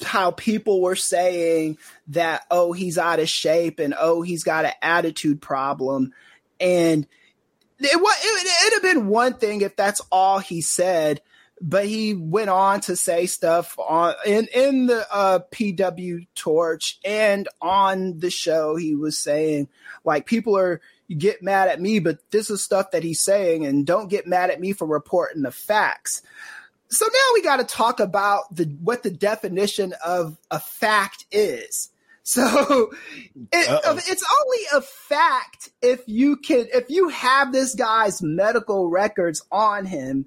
how 0.04 0.30
people 0.30 0.80
were 0.80 0.96
saying 0.96 1.78
that 2.08 2.44
oh 2.50 2.72
he's 2.72 2.98
out 2.98 3.20
of 3.20 3.28
shape 3.28 3.78
and 3.78 3.94
oh 3.98 4.22
he's 4.22 4.44
got 4.44 4.64
an 4.64 4.72
attitude 4.82 5.40
problem 5.40 6.12
and 6.60 7.06
it 7.78 8.00
was 8.00 8.16
it, 8.22 8.66
it'd 8.66 8.72
have 8.74 8.94
been 8.94 9.08
one 9.08 9.34
thing 9.34 9.60
if 9.60 9.74
that's 9.76 10.00
all 10.12 10.38
he 10.38 10.60
said 10.60 11.20
but 11.60 11.86
he 11.86 12.14
went 12.14 12.50
on 12.50 12.80
to 12.82 12.96
say 12.96 13.26
stuff 13.26 13.78
on 13.78 14.14
in 14.26 14.48
in 14.54 14.86
the 14.86 15.06
uh, 15.10 15.38
PW 15.50 16.26
Torch 16.34 16.98
and 17.04 17.48
on 17.60 18.18
the 18.18 18.30
show. 18.30 18.76
He 18.76 18.94
was 18.94 19.18
saying 19.18 19.68
like 20.04 20.26
people 20.26 20.58
are 20.58 20.80
get 21.16 21.42
mad 21.42 21.68
at 21.68 21.80
me, 21.80 22.00
but 22.00 22.18
this 22.30 22.50
is 22.50 22.62
stuff 22.62 22.90
that 22.90 23.02
he's 23.02 23.22
saying, 23.22 23.64
and 23.64 23.86
don't 23.86 24.10
get 24.10 24.26
mad 24.26 24.50
at 24.50 24.60
me 24.60 24.72
for 24.72 24.86
reporting 24.86 25.42
the 25.42 25.50
facts. 25.50 26.22
So 26.94 27.06
now 27.06 27.30
we 27.34 27.42
got 27.42 27.56
to 27.56 27.64
talk 27.64 27.98
about 27.98 28.54
the 28.54 28.66
what 28.80 29.02
the 29.02 29.10
definition 29.10 29.94
of 30.04 30.36
a 30.50 30.60
fact 30.60 31.26
is. 31.32 31.90
So 32.22 32.90
it, 33.52 33.80
it's 34.08 34.24
only 34.40 34.58
a 34.72 34.80
fact 34.80 35.70
if 35.82 36.02
you 36.06 36.36
can 36.36 36.68
if 36.72 36.88
you 36.88 37.08
have 37.08 37.52
this 37.52 37.74
guy's 37.74 38.22
medical 38.22 38.88
records 38.88 39.44
on 39.50 39.86
him 39.86 40.26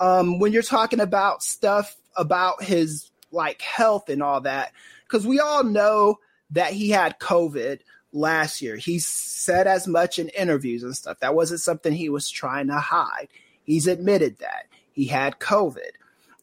um, 0.00 0.38
when 0.38 0.52
you're 0.52 0.62
talking 0.62 1.00
about 1.00 1.42
stuff 1.42 1.96
about 2.16 2.62
his 2.62 3.10
like 3.30 3.60
health 3.60 4.08
and 4.08 4.22
all 4.22 4.40
that 4.42 4.72
because 5.02 5.26
we 5.26 5.40
all 5.40 5.64
know 5.64 6.18
that 6.52 6.72
he 6.72 6.90
had 6.90 7.18
COVID 7.18 7.80
last 8.12 8.62
year. 8.62 8.76
He 8.76 9.00
said 9.00 9.66
as 9.66 9.88
much 9.88 10.18
in 10.18 10.28
interviews 10.28 10.84
and 10.84 10.96
stuff. 10.96 11.18
That 11.20 11.34
wasn't 11.34 11.60
something 11.60 11.92
he 11.92 12.08
was 12.08 12.30
trying 12.30 12.68
to 12.68 12.78
hide. 12.78 13.28
He's 13.64 13.88
admitted 13.88 14.38
that 14.38 14.66
he 14.92 15.06
had 15.06 15.40
COVID. 15.40 15.90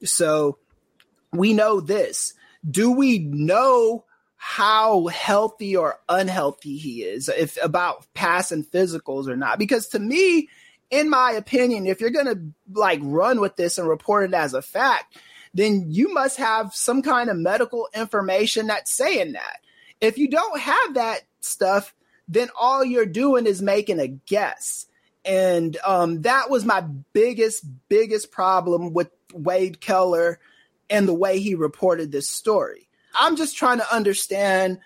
So 0.03 0.57
we 1.31 1.53
know 1.53 1.79
this. 1.79 2.33
Do 2.69 2.91
we 2.91 3.19
know 3.19 4.05
how 4.35 5.07
healthy 5.07 5.75
or 5.75 5.99
unhealthy 6.09 6.77
he 6.77 7.03
is, 7.03 7.29
if 7.29 7.63
about 7.63 8.05
passing 8.13 8.63
physicals 8.63 9.27
or 9.27 9.35
not? 9.35 9.59
Because 9.59 9.87
to 9.89 9.99
me, 9.99 10.49
in 10.89 11.09
my 11.09 11.31
opinion, 11.31 11.87
if 11.87 12.01
you're 12.01 12.09
gonna 12.09 12.41
like 12.71 12.99
run 13.03 13.39
with 13.39 13.55
this 13.55 13.77
and 13.77 13.87
report 13.87 14.29
it 14.29 14.33
as 14.33 14.53
a 14.53 14.61
fact, 14.61 15.17
then 15.53 15.85
you 15.89 16.13
must 16.13 16.37
have 16.37 16.73
some 16.73 17.01
kind 17.01 17.29
of 17.29 17.37
medical 17.37 17.87
information 17.93 18.67
that's 18.67 18.91
saying 18.91 19.33
that. 19.33 19.59
If 19.99 20.17
you 20.17 20.27
don't 20.29 20.59
have 20.59 20.95
that 20.95 21.21
stuff, 21.41 21.93
then 22.27 22.49
all 22.59 22.83
you're 22.83 23.05
doing 23.05 23.45
is 23.45 23.61
making 23.61 23.99
a 23.99 24.07
guess. 24.07 24.87
And 25.23 25.77
um, 25.85 26.23
that 26.23 26.49
was 26.49 26.65
my 26.65 26.81
biggest, 27.13 27.63
biggest 27.89 28.31
problem 28.31 28.93
with 28.93 29.09
Wade 29.33 29.81
Keller 29.81 30.39
and 30.89 31.07
the 31.07 31.13
way 31.13 31.39
he 31.39 31.55
reported 31.55 32.11
this 32.11 32.29
story. 32.29 32.87
I'm 33.19 33.35
just 33.35 33.57
trying 33.57 33.79
to 33.79 33.93
understand 33.93 34.79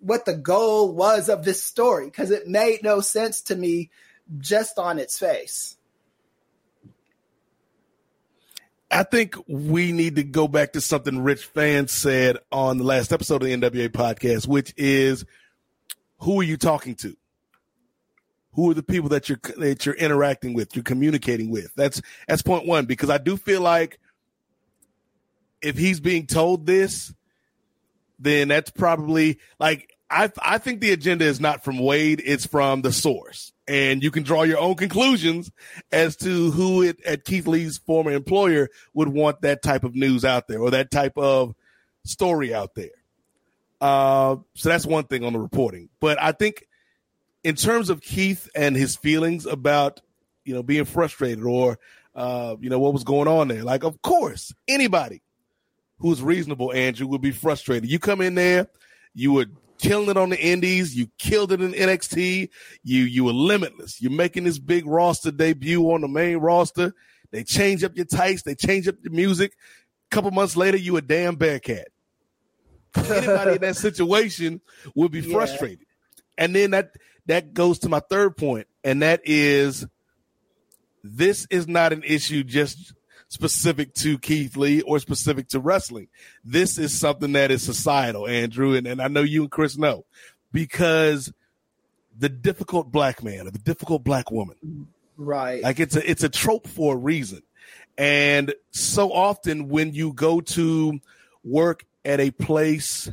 what 0.00 0.24
the 0.24 0.34
goal 0.34 0.92
was 0.92 1.28
of 1.28 1.44
this 1.44 1.62
story 1.62 2.06
because 2.06 2.30
it 2.30 2.46
made 2.46 2.82
no 2.82 3.00
sense 3.00 3.42
to 3.42 3.56
me 3.56 3.90
just 4.38 4.78
on 4.78 4.98
its 4.98 5.18
face. 5.18 5.76
I 8.90 9.02
think 9.02 9.36
we 9.46 9.92
need 9.92 10.16
to 10.16 10.22
go 10.22 10.48
back 10.48 10.72
to 10.72 10.80
something 10.80 11.22
Rich 11.22 11.44
Fann 11.46 11.88
said 11.88 12.38
on 12.50 12.78
the 12.78 12.84
last 12.84 13.12
episode 13.12 13.42
of 13.42 13.48
the 13.48 13.54
NWA 13.54 13.90
podcast, 13.90 14.46
which 14.46 14.72
is 14.78 15.24
who 16.20 16.40
are 16.40 16.44
you 16.44 16.56
talking 16.56 16.94
to? 16.96 17.14
Who 18.58 18.72
are 18.72 18.74
the 18.74 18.82
people 18.82 19.10
that 19.10 19.28
you're 19.28 19.38
that 19.58 19.86
you're 19.86 19.94
interacting 19.94 20.52
with, 20.52 20.74
you're 20.74 20.82
communicating 20.82 21.48
with? 21.48 21.72
That's 21.76 22.02
that's 22.26 22.42
point 22.42 22.66
one 22.66 22.86
because 22.86 23.08
I 23.08 23.18
do 23.18 23.36
feel 23.36 23.60
like 23.60 24.00
if 25.62 25.78
he's 25.78 26.00
being 26.00 26.26
told 26.26 26.66
this, 26.66 27.14
then 28.18 28.48
that's 28.48 28.70
probably 28.70 29.38
like 29.60 29.96
I 30.10 30.32
I 30.42 30.58
think 30.58 30.80
the 30.80 30.90
agenda 30.90 31.24
is 31.24 31.38
not 31.38 31.62
from 31.62 31.78
Wade, 31.78 32.20
it's 32.24 32.46
from 32.46 32.82
the 32.82 32.92
source. 32.92 33.52
And 33.68 34.02
you 34.02 34.10
can 34.10 34.24
draw 34.24 34.42
your 34.42 34.58
own 34.58 34.74
conclusions 34.74 35.52
as 35.92 36.16
to 36.16 36.50
who 36.50 36.82
it, 36.82 37.00
at 37.04 37.24
Keith 37.24 37.46
Lee's 37.46 37.78
former 37.78 38.10
employer 38.10 38.70
would 38.92 39.08
want 39.08 39.42
that 39.42 39.62
type 39.62 39.84
of 39.84 39.94
news 39.94 40.24
out 40.24 40.48
there 40.48 40.58
or 40.58 40.72
that 40.72 40.90
type 40.90 41.16
of 41.16 41.54
story 42.04 42.52
out 42.52 42.74
there. 42.74 42.90
Uh, 43.80 44.38
so 44.56 44.68
that's 44.68 44.84
one 44.84 45.04
thing 45.04 45.22
on 45.22 45.32
the 45.32 45.38
reporting. 45.38 45.90
But 46.00 46.20
I 46.20 46.32
think 46.32 46.67
in 47.48 47.54
terms 47.54 47.88
of 47.88 48.02
Keith 48.02 48.46
and 48.54 48.76
his 48.76 48.94
feelings 48.94 49.46
about, 49.46 50.02
you 50.44 50.52
know, 50.52 50.62
being 50.62 50.84
frustrated 50.84 51.42
or, 51.42 51.78
uh, 52.14 52.56
you 52.60 52.68
know, 52.68 52.78
what 52.78 52.92
was 52.92 53.04
going 53.04 53.26
on 53.26 53.48
there, 53.48 53.64
like, 53.64 53.84
of 53.84 54.02
course, 54.02 54.52
anybody 54.68 55.22
who's 55.96 56.22
reasonable, 56.22 56.74
Andrew, 56.74 57.06
would 57.06 57.22
be 57.22 57.30
frustrated. 57.30 57.90
You 57.90 57.98
come 57.98 58.20
in 58.20 58.34
there, 58.34 58.68
you 59.14 59.32
were 59.32 59.46
killing 59.78 60.10
it 60.10 60.18
on 60.18 60.28
the 60.28 60.38
indies, 60.38 60.94
you 60.94 61.08
killed 61.18 61.50
it 61.50 61.62
in 61.62 61.72
NXT, 61.72 62.50
you 62.82 63.04
you 63.04 63.24
were 63.24 63.32
limitless. 63.32 63.98
You're 63.98 64.12
making 64.12 64.44
this 64.44 64.58
big 64.58 64.84
roster 64.84 65.30
debut 65.30 65.90
on 65.90 66.02
the 66.02 66.08
main 66.08 66.36
roster. 66.36 66.92
They 67.30 67.44
change 67.44 67.82
up 67.82 67.96
your 67.96 68.04
tights, 68.04 68.42
they 68.42 68.56
change 68.56 68.88
up 68.88 68.96
your 69.02 69.14
music. 69.14 69.54
A 70.12 70.14
couple 70.14 70.32
months 70.32 70.54
later, 70.54 70.76
you 70.76 70.98
a 70.98 71.00
damn 71.00 71.36
Bearcat. 71.36 71.88
Anybody 72.94 73.52
in 73.52 73.60
that 73.62 73.76
situation 73.76 74.60
would 74.94 75.12
be 75.12 75.22
frustrated. 75.22 75.86
And 76.36 76.54
then 76.54 76.72
that 76.72 76.92
that 77.28 77.54
goes 77.54 77.78
to 77.80 77.88
my 77.88 78.00
third 78.00 78.36
point, 78.36 78.66
and 78.82 79.02
that 79.02 79.20
is 79.24 79.86
this 81.04 81.46
is 81.50 81.68
not 81.68 81.92
an 81.92 82.02
issue 82.02 82.42
just 82.42 82.92
specific 83.28 83.94
to 83.94 84.18
Keith 84.18 84.56
Lee 84.56 84.80
or 84.82 84.98
specific 84.98 85.48
to 85.48 85.60
wrestling. 85.60 86.08
This 86.44 86.78
is 86.78 86.98
something 86.98 87.32
that 87.32 87.50
is 87.50 87.62
societal, 87.62 88.26
Andrew, 88.26 88.74
and, 88.74 88.86
and 88.86 89.00
I 89.00 89.08
know 89.08 89.20
you 89.22 89.42
and 89.42 89.50
Chris 89.50 89.76
know 89.76 90.04
because 90.52 91.32
the 92.18 92.28
difficult 92.28 92.90
black 92.90 93.22
man 93.22 93.46
or 93.46 93.50
the 93.50 93.58
difficult 93.58 94.02
black 94.02 94.30
woman. 94.30 94.88
Right. 95.16 95.62
Like 95.62 95.80
it's 95.80 95.96
a 95.96 96.10
it's 96.10 96.24
a 96.24 96.28
trope 96.28 96.66
for 96.66 96.94
a 96.94 96.98
reason. 96.98 97.42
And 97.96 98.54
so 98.70 99.12
often 99.12 99.68
when 99.68 99.92
you 99.92 100.12
go 100.12 100.40
to 100.40 100.98
work 101.44 101.84
at 102.04 102.20
a 102.20 102.30
place, 102.30 103.10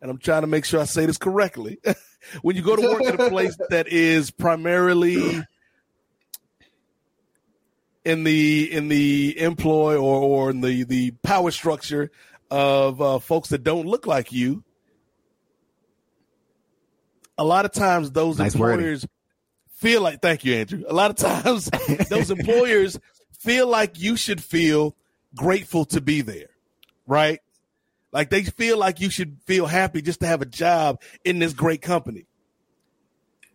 and 0.00 0.10
I'm 0.10 0.18
trying 0.18 0.42
to 0.42 0.46
make 0.46 0.64
sure 0.64 0.80
I 0.80 0.84
say 0.84 1.06
this 1.06 1.18
correctly, 1.18 1.78
when 2.42 2.56
you 2.56 2.62
go 2.62 2.76
to 2.76 2.82
work 2.82 3.02
at 3.02 3.20
a 3.20 3.30
place 3.30 3.56
that 3.70 3.88
is 3.88 4.30
primarily 4.30 5.42
in 8.04 8.24
the 8.24 8.72
in 8.72 8.88
the 8.88 9.38
employ 9.40 9.96
or 9.96 10.20
or 10.20 10.50
in 10.50 10.60
the 10.60 10.84
the 10.84 11.10
power 11.22 11.50
structure 11.50 12.10
of 12.50 13.02
uh, 13.02 13.18
folks 13.18 13.48
that 13.48 13.64
don't 13.64 13.86
look 13.86 14.06
like 14.06 14.32
you, 14.32 14.62
a 17.36 17.44
lot 17.44 17.64
of 17.64 17.72
times 17.72 18.12
those 18.12 18.38
nice 18.38 18.54
employers 18.54 19.02
wording. 19.02 19.08
feel 19.74 20.02
like 20.02 20.22
thank 20.22 20.44
you 20.44 20.54
andrew. 20.54 20.84
A 20.88 20.94
lot 20.94 21.10
of 21.10 21.16
times 21.16 21.70
those 22.08 22.30
employers 22.30 22.98
feel 23.38 23.66
like 23.66 23.98
you 23.98 24.16
should 24.16 24.42
feel 24.42 24.94
grateful 25.34 25.84
to 25.84 26.00
be 26.00 26.22
there 26.22 26.48
right 27.06 27.40
like 28.16 28.30
they 28.30 28.42
feel 28.42 28.78
like 28.78 29.00
you 29.00 29.10
should 29.10 29.36
feel 29.44 29.66
happy 29.66 30.00
just 30.00 30.20
to 30.20 30.26
have 30.26 30.40
a 30.40 30.46
job 30.46 31.00
in 31.24 31.38
this 31.38 31.52
great 31.52 31.82
company 31.82 32.26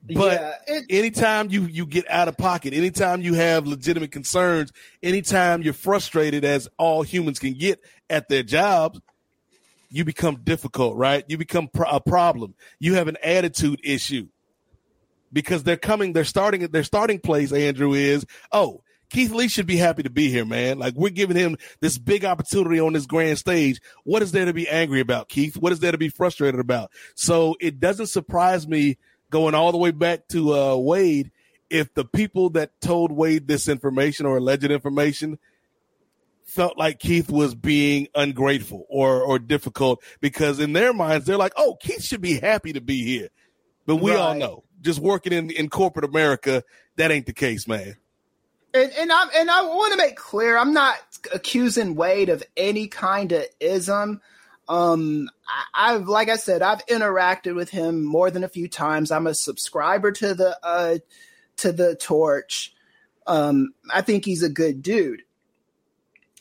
but 0.03 0.41
yeah, 0.41 0.53
it, 0.67 0.85
anytime 0.89 1.51
you 1.51 1.65
you 1.65 1.85
get 1.85 2.09
out 2.09 2.27
of 2.27 2.35
pocket, 2.35 2.73
anytime 2.73 3.21
you 3.21 3.35
have 3.35 3.67
legitimate 3.67 4.11
concerns, 4.11 4.71
anytime 5.03 5.61
you're 5.61 5.73
frustrated, 5.73 6.43
as 6.43 6.67
all 6.79 7.03
humans 7.03 7.37
can 7.37 7.53
get 7.53 7.79
at 8.09 8.27
their 8.27 8.41
jobs, 8.41 8.99
you 9.89 10.03
become 10.03 10.37
difficult, 10.43 10.95
right? 10.95 11.23
You 11.27 11.37
become 11.37 11.67
pro- 11.67 11.89
a 11.89 11.99
problem. 11.99 12.55
You 12.79 12.95
have 12.95 13.09
an 13.09 13.17
attitude 13.23 13.79
issue 13.83 14.27
because 15.31 15.61
they're 15.63 15.77
coming. 15.77 16.13
They're 16.13 16.25
starting 16.25 16.63
at 16.63 16.71
their 16.71 16.83
starting 16.83 17.19
place. 17.19 17.51
Andrew 17.51 17.93
is 17.93 18.25
oh. 18.51 18.81
Keith 19.11 19.31
Lee 19.31 19.49
should 19.49 19.67
be 19.67 19.75
happy 19.75 20.03
to 20.03 20.09
be 20.09 20.29
here, 20.29 20.45
man. 20.45 20.79
Like 20.79 20.95
we're 20.95 21.09
giving 21.09 21.35
him 21.35 21.57
this 21.81 21.97
big 21.97 22.23
opportunity 22.23 22.79
on 22.79 22.93
this 22.93 23.05
grand 23.05 23.37
stage. 23.37 23.81
What 24.05 24.21
is 24.21 24.31
there 24.31 24.45
to 24.45 24.53
be 24.53 24.69
angry 24.69 25.01
about, 25.01 25.27
Keith? 25.27 25.57
What 25.57 25.73
is 25.73 25.79
there 25.79 25.91
to 25.91 25.97
be 25.97 26.07
frustrated 26.07 26.61
about? 26.61 26.91
So 27.15 27.57
it 27.59 27.79
doesn't 27.81 28.07
surprise 28.07 28.65
me 28.65 28.97
going 29.29 29.53
all 29.53 29.73
the 29.73 29.77
way 29.77 29.91
back 29.91 30.29
to 30.29 30.53
uh, 30.53 30.75
Wade, 30.77 31.31
if 31.69 31.93
the 31.93 32.05
people 32.05 32.51
that 32.51 32.79
told 32.79 33.11
Wade 33.11 33.47
this 33.47 33.67
information 33.67 34.25
or 34.25 34.37
alleged 34.37 34.63
information 34.63 35.37
felt 36.45 36.77
like 36.77 36.99
Keith 36.99 37.29
was 37.29 37.53
being 37.53 38.07
ungrateful 38.15 38.85
or 38.89 39.21
or 39.21 39.39
difficult 39.39 40.01
because 40.21 40.59
in 40.59 40.73
their 40.73 40.93
minds 40.93 41.25
they're 41.25 41.37
like, 41.37 41.53
"Oh, 41.57 41.75
Keith 41.81 42.03
should 42.03 42.21
be 42.21 42.39
happy 42.39 42.73
to 42.73 42.81
be 42.81 43.03
here," 43.03 43.29
but 43.85 43.97
we 43.97 44.11
right. 44.11 44.19
all 44.19 44.35
know 44.35 44.63
just 44.81 44.99
working 44.99 45.33
in 45.33 45.49
in 45.49 45.69
corporate 45.69 46.05
America 46.05 46.63
that 46.97 47.11
ain't 47.11 47.25
the 47.25 47.33
case, 47.33 47.67
man. 47.67 47.95
And, 48.73 48.91
and 48.97 49.11
I 49.11 49.27
and 49.37 49.51
I 49.51 49.63
want 49.63 49.93
to 49.93 49.97
make 49.97 50.15
clear, 50.15 50.57
I'm 50.57 50.73
not 50.73 50.95
accusing 51.33 51.95
Wade 51.95 52.29
of 52.29 52.43
any 52.55 52.87
kind 52.87 53.31
of 53.31 53.45
ism. 53.59 54.21
Um, 54.69 55.29
I, 55.73 55.93
have 55.93 56.07
like 56.07 56.29
I 56.29 56.37
said, 56.37 56.61
I've 56.61 56.85
interacted 56.85 57.55
with 57.55 57.69
him 57.69 58.05
more 58.05 58.31
than 58.31 58.43
a 58.43 58.49
few 58.49 58.69
times. 58.69 59.11
I'm 59.11 59.27
a 59.27 59.33
subscriber 59.33 60.11
to 60.13 60.33
the 60.33 60.57
uh, 60.63 60.97
to 61.57 61.71
the 61.71 61.95
Torch. 61.95 62.73
Um, 63.27 63.73
I 63.93 64.01
think 64.01 64.23
he's 64.23 64.43
a 64.43 64.49
good 64.49 64.81
dude. 64.81 65.23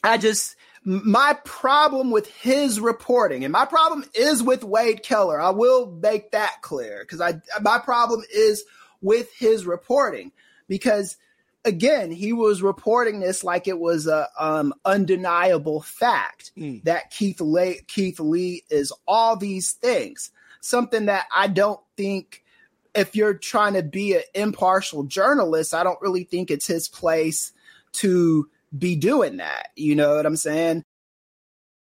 I 0.04 0.16
just 0.16 0.54
my 0.84 1.36
problem 1.44 2.10
with 2.10 2.28
his 2.28 2.80
reporting, 2.80 3.44
and 3.44 3.52
my 3.52 3.64
problem 3.64 4.04
is 4.14 4.42
with 4.42 4.64
Wade 4.64 5.02
Keller. 5.02 5.40
I 5.40 5.50
will 5.50 5.90
make 5.90 6.30
that 6.30 6.62
clear 6.62 7.00
because 7.00 7.20
I 7.20 7.40
my 7.60 7.78
problem 7.78 8.22
is 8.32 8.64
with 9.02 9.32
his 9.34 9.66
reporting 9.66 10.32
because 10.68 11.16
again, 11.64 12.10
he 12.10 12.32
was 12.32 12.62
reporting 12.62 13.20
this 13.20 13.44
like 13.44 13.68
it 13.68 13.78
was 13.78 14.06
a 14.06 14.28
um, 14.38 14.72
undeniable 14.84 15.82
fact 15.82 16.52
mm. 16.56 16.82
that 16.84 17.10
Keith 17.10 17.40
Lee, 17.40 17.80
Keith 17.86 18.20
Lee 18.20 18.64
is 18.70 18.92
all 19.06 19.36
these 19.36 19.72
things. 19.72 20.30
Something 20.60 21.06
that 21.06 21.26
I 21.34 21.46
don't 21.46 21.80
think, 21.96 22.44
if 22.94 23.14
you're 23.14 23.34
trying 23.34 23.74
to 23.74 23.82
be 23.82 24.14
an 24.14 24.22
impartial 24.34 25.04
journalist, 25.04 25.74
I 25.74 25.84
don't 25.84 26.00
really 26.02 26.24
think 26.24 26.50
it's 26.50 26.66
his 26.66 26.88
place 26.88 27.52
to 27.92 28.48
be 28.76 28.96
doing 28.96 29.38
that. 29.38 29.68
You 29.76 29.94
know 29.96 30.16
what 30.16 30.26
I'm 30.26 30.36
saying? 30.36 30.84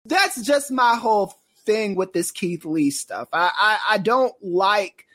That's 0.05 0.43
just 0.43 0.71
my 0.71 0.95
whole 0.95 1.35
thing 1.65 1.95
with 1.95 2.13
this 2.13 2.31
Keith 2.31 2.65
Lee 2.65 2.91
stuff. 2.91 3.29
I 3.33 3.51
I, 3.55 3.79
I 3.95 3.99
don't 3.99 4.35
like 4.43 5.07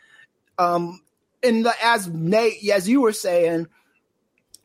um 0.58 1.02
in 1.44 1.64
the 1.64 1.74
as 1.84 2.08
Nate 2.08 2.70
as 2.70 2.88
you 2.88 3.02
were 3.02 3.14
saying 3.14 3.68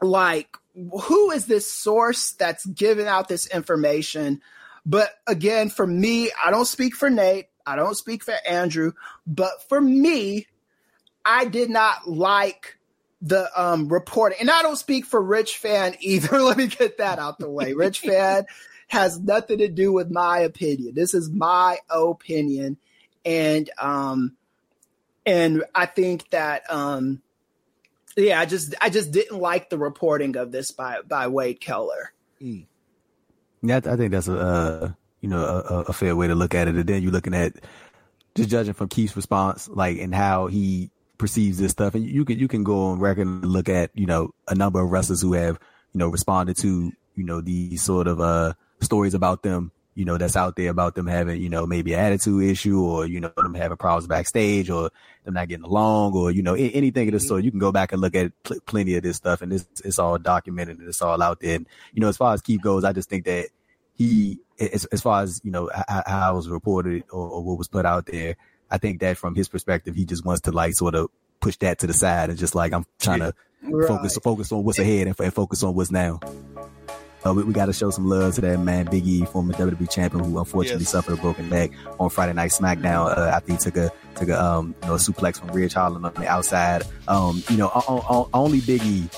like 0.02 0.56
who 0.74 1.30
is 1.30 1.46
this 1.46 1.70
source 1.70 2.32
that's 2.32 2.64
giving 2.66 3.06
out 3.06 3.28
this 3.28 3.46
information? 3.48 4.40
But 4.84 5.10
again, 5.26 5.68
for 5.68 5.86
me, 5.86 6.30
I 6.44 6.50
don't 6.50 6.66
speak 6.66 6.94
for 6.94 7.10
Nate, 7.10 7.46
I 7.66 7.76
don't 7.76 7.96
speak 7.96 8.24
for 8.24 8.34
Andrew, 8.48 8.92
but 9.26 9.68
for 9.68 9.80
me, 9.80 10.46
I 11.24 11.44
did 11.44 11.70
not 11.70 12.08
like 12.08 12.78
the 13.20 13.48
um, 13.56 13.88
reporting, 13.88 14.38
and 14.40 14.50
I 14.50 14.62
don't 14.62 14.76
speak 14.76 15.04
for 15.04 15.22
Rich 15.22 15.58
Fann 15.58 15.94
either. 16.00 16.40
Let 16.40 16.56
me 16.56 16.66
get 16.66 16.98
that 16.98 17.18
out 17.18 17.38
the 17.38 17.50
way. 17.50 17.72
Rich 17.74 18.00
Fann 18.06 18.46
has 18.88 19.20
nothing 19.20 19.58
to 19.58 19.68
do 19.68 19.92
with 19.92 20.10
my 20.10 20.40
opinion. 20.40 20.94
This 20.94 21.14
is 21.14 21.30
my 21.30 21.78
opinion, 21.88 22.78
and 23.24 23.70
um, 23.78 24.36
and 25.24 25.64
I 25.74 25.86
think 25.86 26.30
that 26.30 26.62
um, 26.68 27.22
yeah, 28.16 28.40
I 28.40 28.46
just 28.46 28.74
I 28.80 28.90
just 28.90 29.10
didn't 29.12 29.38
like 29.38 29.70
the 29.70 29.78
reporting 29.78 30.36
of 30.36 30.52
this 30.52 30.70
by 30.70 31.00
by 31.06 31.28
Wade 31.28 31.60
Keller. 31.60 32.12
Mm. 32.40 32.66
Yeah, 33.62 33.80
I 33.84 33.96
think 33.96 34.10
that's 34.10 34.28
a 34.28 34.38
uh, 34.38 34.92
you 35.20 35.28
know 35.28 35.44
a, 35.44 35.80
a, 35.88 35.92
fair 35.92 36.16
way 36.16 36.26
to 36.26 36.34
look 36.34 36.54
at 36.54 36.68
it. 36.68 36.74
And 36.74 36.86
then 36.86 37.02
you're 37.02 37.12
looking 37.12 37.34
at 37.34 37.54
just 38.34 38.48
judging 38.48 38.74
from 38.74 38.88
Keith's 38.88 39.16
response, 39.16 39.68
like 39.68 39.98
and 39.98 40.14
how 40.14 40.48
he 40.48 40.90
perceives 41.18 41.58
this 41.58 41.72
stuff, 41.72 41.94
and 41.94 42.04
you 42.04 42.24
can 42.24 42.38
you 42.38 42.48
can 42.48 42.64
go 42.64 42.86
on 42.86 42.98
record 42.98 43.26
and 43.26 43.44
look 43.44 43.68
at 43.68 43.90
you 43.94 44.06
know 44.06 44.34
a 44.48 44.54
number 44.54 44.80
of 44.80 44.90
wrestlers 44.90 45.22
who 45.22 45.34
have 45.34 45.58
you 45.92 45.98
know 45.98 46.08
responded 46.08 46.56
to 46.58 46.92
you 47.14 47.24
know 47.24 47.40
these 47.40 47.82
sort 47.82 48.08
of 48.08 48.20
uh 48.20 48.52
stories 48.80 49.14
about 49.14 49.42
them 49.42 49.70
you 49.94 50.04
know, 50.04 50.16
that's 50.16 50.36
out 50.36 50.56
there 50.56 50.70
about 50.70 50.94
them 50.94 51.06
having, 51.06 51.40
you 51.40 51.48
know, 51.48 51.66
maybe 51.66 51.92
an 51.92 52.00
attitude 52.00 52.44
issue 52.44 52.80
or, 52.80 53.06
you 53.06 53.20
know, 53.20 53.32
them 53.36 53.54
having 53.54 53.76
problems 53.76 54.06
backstage 54.06 54.70
or 54.70 54.90
them 55.24 55.34
not 55.34 55.48
getting 55.48 55.64
along 55.64 56.14
or, 56.14 56.30
you 56.30 56.42
know, 56.42 56.54
anything 56.54 57.08
of 57.08 57.12
this 57.12 57.22
mm-hmm. 57.22 57.28
sort. 57.28 57.44
You 57.44 57.50
can 57.50 57.60
go 57.60 57.72
back 57.72 57.92
and 57.92 58.00
look 58.00 58.14
at 58.14 58.32
pl- 58.42 58.60
plenty 58.66 58.96
of 58.96 59.02
this 59.02 59.16
stuff 59.16 59.42
and 59.42 59.52
it's, 59.52 59.66
it's 59.84 59.98
all 59.98 60.18
documented 60.18 60.78
and 60.78 60.88
it's 60.88 61.02
all 61.02 61.22
out 61.22 61.40
there. 61.40 61.56
And, 61.56 61.66
you 61.92 62.00
know, 62.00 62.08
as 62.08 62.16
far 62.16 62.34
as 62.34 62.42
Keith 62.42 62.60
goes, 62.60 62.84
I 62.84 62.92
just 62.92 63.08
think 63.08 63.24
that 63.26 63.48
he, 63.94 64.40
as, 64.58 64.84
as 64.86 65.00
far 65.00 65.22
as, 65.22 65.40
you 65.44 65.50
know, 65.50 65.70
how, 65.88 66.02
how 66.06 66.32
it 66.32 66.36
was 66.36 66.48
reported 66.48 67.04
or, 67.10 67.28
or 67.28 67.42
what 67.42 67.58
was 67.58 67.68
put 67.68 67.86
out 67.86 68.06
there, 68.06 68.36
I 68.70 68.78
think 68.78 69.00
that 69.00 69.18
from 69.18 69.34
his 69.34 69.48
perspective, 69.48 69.94
he 69.94 70.04
just 70.04 70.24
wants 70.24 70.42
to 70.42 70.52
like 70.52 70.74
sort 70.74 70.94
of 70.94 71.10
push 71.40 71.56
that 71.58 71.78
to 71.80 71.86
the 71.86 71.94
side 71.94 72.30
and 72.30 72.38
just 72.38 72.54
like, 72.54 72.72
I'm 72.72 72.86
trying 72.98 73.20
to 73.20 73.34
right. 73.62 73.88
focus, 73.88 74.18
focus 74.22 74.52
on 74.52 74.64
what's 74.64 74.78
ahead 74.78 75.06
and, 75.06 75.18
and 75.18 75.34
focus 75.34 75.62
on 75.62 75.74
what's 75.74 75.90
now. 75.90 76.20
Uh, 77.24 77.32
we, 77.34 77.44
we 77.44 77.52
got 77.52 77.66
to 77.66 77.72
show 77.72 77.90
some 77.90 78.08
love 78.08 78.34
to 78.34 78.40
that 78.40 78.58
man, 78.58 78.86
Big 78.86 79.06
E, 79.06 79.24
former 79.24 79.52
WWE 79.54 79.90
champion, 79.90 80.24
who 80.24 80.38
unfortunately 80.38 80.82
yes. 80.82 80.90
suffered 80.90 81.14
a 81.14 81.20
broken 81.20 81.48
neck 81.48 81.70
on 82.00 82.10
Friday 82.10 82.32
Night 82.32 82.50
SmackDown 82.50 83.16
uh, 83.16 83.30
after 83.32 83.52
he 83.52 83.58
took 83.58 83.76
a 83.76 83.92
took 84.14 84.28
a 84.28 84.42
um 84.42 84.74
you 84.82 84.88
know 84.88 84.94
a 84.94 84.98
suplex 84.98 85.38
from 85.38 85.50
Ridge 85.50 85.74
Holland 85.74 86.04
on 86.04 86.14
the 86.14 86.26
outside. 86.26 86.82
Um, 87.08 87.42
you 87.48 87.56
know, 87.56 87.70
only 88.34 88.60
Big 88.60 88.82
E 88.82 89.08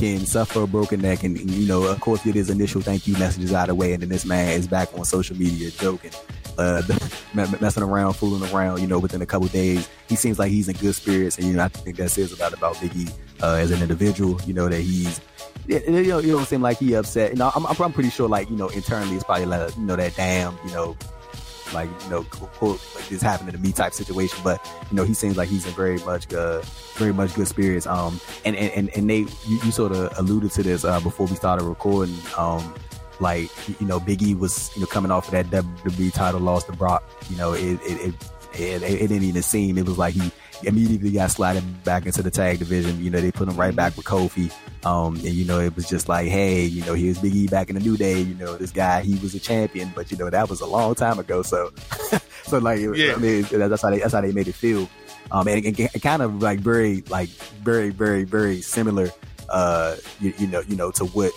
can 0.00 0.24
suffer 0.24 0.62
a 0.62 0.66
broken 0.66 1.00
neck, 1.00 1.22
and, 1.24 1.36
and, 1.36 1.50
you 1.50 1.68
know, 1.68 1.84
of 1.84 2.00
course, 2.00 2.22
get 2.24 2.34
his 2.34 2.48
initial 2.48 2.80
thank 2.80 3.06
you 3.06 3.14
messages 3.18 3.52
out 3.52 3.68
of 3.68 3.68
the 3.68 3.74
way, 3.74 3.92
and 3.92 4.02
then 4.02 4.08
this 4.08 4.24
man 4.24 4.58
is 4.58 4.66
back 4.66 4.88
on 4.98 5.04
social 5.04 5.36
media 5.36 5.70
joking. 5.72 6.12
Uh, 6.56 6.82
messing 7.34 7.82
around, 7.82 8.14
fooling 8.14 8.50
around, 8.52 8.80
you 8.80 8.86
know, 8.86 8.98
within 8.98 9.20
a 9.22 9.26
couple 9.26 9.46
days, 9.48 9.88
he 10.08 10.16
seems 10.16 10.38
like 10.38 10.50
he's 10.50 10.68
in 10.68 10.76
good 10.76 10.94
spirits, 10.94 11.36
and 11.36 11.46
you 11.46 11.54
know, 11.54 11.64
I 11.64 11.68
think 11.68 11.96
that 11.96 12.10
says 12.10 12.32
a 12.32 12.42
lot 12.42 12.54
about 12.54 12.76
Biggie 12.76 13.12
uh, 13.42 13.54
as 13.54 13.70
an 13.70 13.82
individual. 13.82 14.40
You 14.46 14.54
know 14.54 14.68
that 14.68 14.80
he's 14.80 15.20
it, 15.68 15.88
you, 15.88 16.02
know, 16.08 16.18
it 16.18 16.26
don't 16.26 16.46
seem 16.46 16.62
like 16.62 16.78
he 16.78 16.94
upset. 16.94 17.32
You 17.32 17.38
know, 17.38 17.50
I'm, 17.54 17.66
I'm 17.66 17.92
pretty 17.92 18.10
sure, 18.10 18.28
like 18.28 18.50
you 18.50 18.56
know, 18.56 18.68
internally 18.68 19.16
it's 19.16 19.24
probably 19.24 19.46
like 19.46 19.76
you 19.76 19.82
know 19.82 19.96
that 19.96 20.16
damn, 20.16 20.58
you 20.64 20.72
know, 20.72 20.96
like 21.72 21.88
you 22.04 22.10
know, 22.10 22.26
like 22.60 23.08
this 23.08 23.22
happening 23.22 23.52
to 23.52 23.58
me 23.58 23.72
type 23.72 23.92
situation. 23.92 24.38
But 24.42 24.66
you 24.90 24.96
know, 24.96 25.04
he 25.04 25.14
seems 25.14 25.36
like 25.36 25.48
he's 25.48 25.66
in 25.66 25.72
very 25.72 25.98
much 25.98 26.32
uh, 26.32 26.60
very 26.94 27.12
much 27.12 27.34
good 27.34 27.48
spirits. 27.48 27.86
Um, 27.86 28.20
and 28.44 28.56
and 28.56 28.72
and, 28.72 28.90
and 28.96 29.06
Nate, 29.06 29.34
you, 29.46 29.60
you 29.64 29.70
sort 29.70 29.92
of 29.92 30.16
alluded 30.18 30.50
to 30.52 30.62
this 30.62 30.84
uh, 30.84 31.00
before 31.00 31.26
we 31.26 31.36
started 31.36 31.64
recording. 31.64 32.16
Um, 32.36 32.74
like 33.20 33.50
you 33.80 33.86
know, 33.86 34.00
Biggie 34.00 34.38
was 34.38 34.70
you 34.74 34.80
know 34.80 34.86
coming 34.86 35.10
off 35.10 35.26
of 35.26 35.32
that 35.32 35.46
WWE 35.46 36.12
title 36.12 36.40
loss 36.40 36.64
to 36.64 36.72
Brock. 36.72 37.04
You 37.28 37.36
know, 37.36 37.52
it 37.52 37.78
it 37.82 38.00
it, 38.06 38.14
it, 38.54 38.82
it 38.82 39.08
didn't 39.08 39.24
even 39.24 39.42
seem. 39.42 39.78
It 39.78 39.86
was 39.86 39.98
like 39.98 40.14
he 40.14 40.32
immediately 40.62 41.10
got 41.12 41.30
slotted 41.30 41.64
back 41.84 42.06
into 42.06 42.22
the 42.22 42.30
tag 42.30 42.58
division. 42.58 43.02
You 43.02 43.10
know, 43.10 43.20
they 43.20 43.32
put 43.32 43.48
him 43.48 43.56
right 43.56 43.74
back 43.74 43.96
with 43.96 44.06
Kofi. 44.06 44.52
Um, 44.84 45.16
and 45.16 45.24
you 45.24 45.44
know, 45.44 45.60
it 45.60 45.76
was 45.76 45.88
just 45.88 46.08
like, 46.08 46.28
hey, 46.28 46.64
you 46.64 46.84
know, 46.84 46.94
here's 46.94 47.18
Big 47.18 47.34
E 47.34 47.46
back 47.46 47.68
in 47.68 47.76
the 47.76 47.82
new 47.82 47.96
day. 47.96 48.20
You 48.20 48.34
know, 48.34 48.56
this 48.56 48.70
guy, 48.70 49.02
he 49.02 49.18
was 49.18 49.34
a 49.34 49.40
champion, 49.40 49.92
but 49.94 50.10
you 50.10 50.16
know, 50.16 50.30
that 50.30 50.48
was 50.48 50.60
a 50.60 50.66
long 50.66 50.94
time 50.94 51.18
ago. 51.18 51.42
So, 51.42 51.70
so 52.44 52.58
like, 52.58 52.80
yeah. 52.80 53.14
I 53.14 53.16
mean, 53.16 53.42
that's 53.50 53.82
how 53.82 53.90
they, 53.90 53.98
that's 53.98 54.14
how 54.14 54.20
they 54.20 54.32
made 54.32 54.48
it 54.48 54.54
feel. 54.54 54.88
Um, 55.32 55.46
and 55.48 55.64
it, 55.64 55.78
it, 55.78 55.94
it 55.94 56.02
kind 56.02 56.22
of 56.22 56.42
like 56.42 56.60
very, 56.60 57.02
like 57.02 57.28
very, 57.62 57.90
very, 57.90 58.24
very 58.24 58.60
similar, 58.60 59.10
uh, 59.48 59.96
you, 60.20 60.32
you 60.38 60.46
know, 60.46 60.60
you 60.66 60.76
know, 60.76 60.90
to 60.92 61.04
what, 61.06 61.32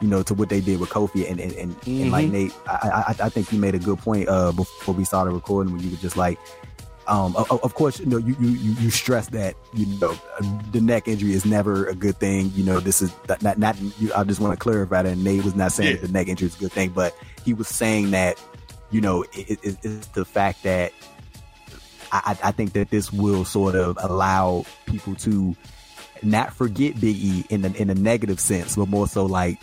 you 0.00 0.08
know, 0.08 0.22
to 0.22 0.34
what 0.34 0.48
they 0.48 0.60
did 0.60 0.80
with 0.80 0.90
Kofi 0.90 1.28
and, 1.30 1.40
and, 1.40 1.52
and, 1.52 1.72
mm-hmm. 1.80 2.02
and 2.02 2.12
like 2.12 2.26
mm-hmm. 2.26 2.34
Nate, 2.34 2.54
I, 2.66 3.14
I, 3.20 3.26
I 3.26 3.28
think 3.28 3.52
you 3.52 3.58
made 3.58 3.74
a 3.74 3.78
good 3.78 3.98
point, 3.98 4.28
uh, 4.28 4.52
before 4.52 4.94
we 4.94 5.04
started 5.04 5.32
recording 5.32 5.72
when 5.74 5.82
you 5.82 5.90
were 5.90 5.96
just 5.96 6.16
like, 6.16 6.38
um, 7.06 7.36
of, 7.36 7.50
of, 7.50 7.74
course, 7.74 8.00
you 8.00 8.06
know, 8.06 8.16
you, 8.16 8.34
you, 8.40 8.72
you 8.74 8.90
stress 8.90 9.28
that, 9.28 9.54
you 9.74 9.86
know, 9.98 10.16
the 10.72 10.80
neck 10.80 11.06
injury 11.06 11.32
is 11.32 11.44
never 11.44 11.86
a 11.86 11.94
good 11.94 12.16
thing. 12.16 12.50
You 12.54 12.64
know, 12.64 12.80
this 12.80 13.02
is 13.02 13.12
not, 13.28 13.42
not, 13.42 13.58
not 13.58 13.76
I 14.16 14.24
just 14.24 14.40
want 14.40 14.52
to 14.52 14.56
clarify 14.56 15.02
that 15.02 15.18
Nate 15.18 15.44
was 15.44 15.54
not 15.54 15.72
saying 15.72 15.90
yeah. 15.90 16.00
that 16.00 16.06
the 16.06 16.12
neck 16.12 16.28
injury 16.28 16.48
is 16.48 16.56
a 16.56 16.58
good 16.60 16.72
thing, 16.72 16.90
but 16.90 17.14
he 17.44 17.52
was 17.52 17.68
saying 17.68 18.12
that, 18.12 18.42
you 18.90 19.00
know, 19.00 19.22
it, 19.32 19.58
it, 19.62 19.76
it's 19.82 20.06
the 20.08 20.24
fact 20.24 20.62
that 20.62 20.92
I, 22.12 22.38
I 22.42 22.52
think 22.52 22.72
that 22.74 22.90
this 22.90 23.12
will 23.12 23.44
sort 23.44 23.74
of 23.74 23.98
allow 24.00 24.64
people 24.86 25.14
to 25.16 25.54
not 26.22 26.54
forget 26.54 27.00
Big 27.00 27.16
E 27.16 27.44
in 27.50 27.62
the, 27.62 27.74
in 27.74 27.90
a 27.90 27.94
negative 27.94 28.40
sense, 28.40 28.76
but 28.76 28.88
more 28.88 29.08
so 29.08 29.26
like 29.26 29.60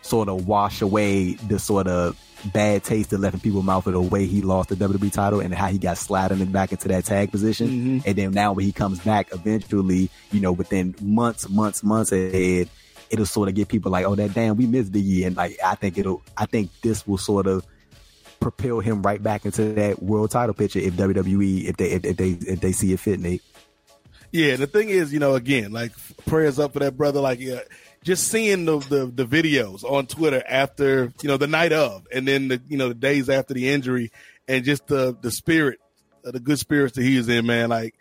sort 0.00 0.28
of 0.28 0.48
wash 0.48 0.80
away 0.80 1.34
the 1.34 1.58
sort 1.58 1.86
of 1.86 2.18
bad 2.46 2.82
taste 2.84 3.10
that 3.10 3.18
left 3.18 3.34
in 3.34 3.40
people's 3.40 3.64
mouth 3.64 3.86
of 3.86 3.92
the 3.92 4.00
way 4.00 4.26
he 4.26 4.42
lost 4.42 4.68
the 4.68 4.76
WWE 4.76 5.12
title 5.12 5.40
and 5.40 5.54
how 5.54 5.68
he 5.68 5.78
got 5.78 5.98
sliding 5.98 6.44
back 6.46 6.72
into 6.72 6.88
that 6.88 7.04
tag 7.04 7.30
position. 7.30 7.68
Mm-hmm. 7.68 7.98
And 8.06 8.16
then 8.16 8.30
now 8.32 8.52
when 8.52 8.64
he 8.64 8.72
comes 8.72 9.00
back 9.00 9.28
eventually, 9.32 10.10
you 10.30 10.40
know, 10.40 10.52
within 10.52 10.94
months, 11.00 11.48
months, 11.48 11.82
months 11.82 12.12
ahead, 12.12 12.68
it'll 13.10 13.26
sort 13.26 13.48
of 13.48 13.54
get 13.54 13.68
people 13.68 13.92
like, 13.92 14.04
oh, 14.04 14.14
that 14.14 14.34
damn, 14.34 14.56
we 14.56 14.66
missed 14.66 14.92
Biggie. 14.92 15.26
And 15.26 15.36
like, 15.36 15.58
I 15.64 15.74
think 15.74 15.98
it'll, 15.98 16.22
I 16.36 16.46
think 16.46 16.70
this 16.82 17.06
will 17.06 17.18
sort 17.18 17.46
of 17.46 17.64
propel 18.40 18.80
him 18.80 19.02
right 19.02 19.22
back 19.22 19.44
into 19.44 19.72
that 19.74 20.02
world 20.02 20.30
title 20.30 20.54
picture 20.54 20.80
if 20.80 20.94
WWE, 20.94 21.64
if 21.64 21.76
they, 21.76 21.90
if, 21.90 22.04
if 22.04 22.16
they, 22.16 22.30
if 22.30 22.60
they 22.60 22.72
see 22.72 22.92
it 22.92 23.00
fit, 23.00 23.20
Nate. 23.20 23.42
Yeah, 24.32 24.56
the 24.56 24.66
thing 24.66 24.88
is, 24.88 25.12
you 25.12 25.18
know, 25.18 25.34
again, 25.34 25.72
like 25.72 25.92
prayers 26.26 26.58
up 26.58 26.72
for 26.72 26.78
that 26.78 26.96
brother. 26.96 27.20
Like, 27.20 27.38
yeah, 27.38 27.60
just 28.02 28.28
seeing 28.28 28.64
the, 28.64 28.78
the, 28.78 29.06
the 29.06 29.24
videos 29.24 29.84
on 29.84 30.06
Twitter 30.06 30.42
after 30.46 31.12
you 31.22 31.28
know 31.28 31.36
the 31.36 31.46
night 31.46 31.72
of, 31.72 32.06
and 32.12 32.26
then 32.26 32.48
the 32.48 32.60
you 32.68 32.76
know 32.76 32.88
the 32.88 32.94
days 32.94 33.28
after 33.28 33.54
the 33.54 33.68
injury, 33.70 34.10
and 34.48 34.64
just 34.64 34.86
the 34.86 35.16
the 35.20 35.30
spirit, 35.30 35.78
the 36.22 36.40
good 36.40 36.58
spirits 36.58 36.96
that 36.96 37.02
he 37.02 37.16
is 37.16 37.28
in, 37.28 37.46
man. 37.46 37.70
Like 37.70 37.94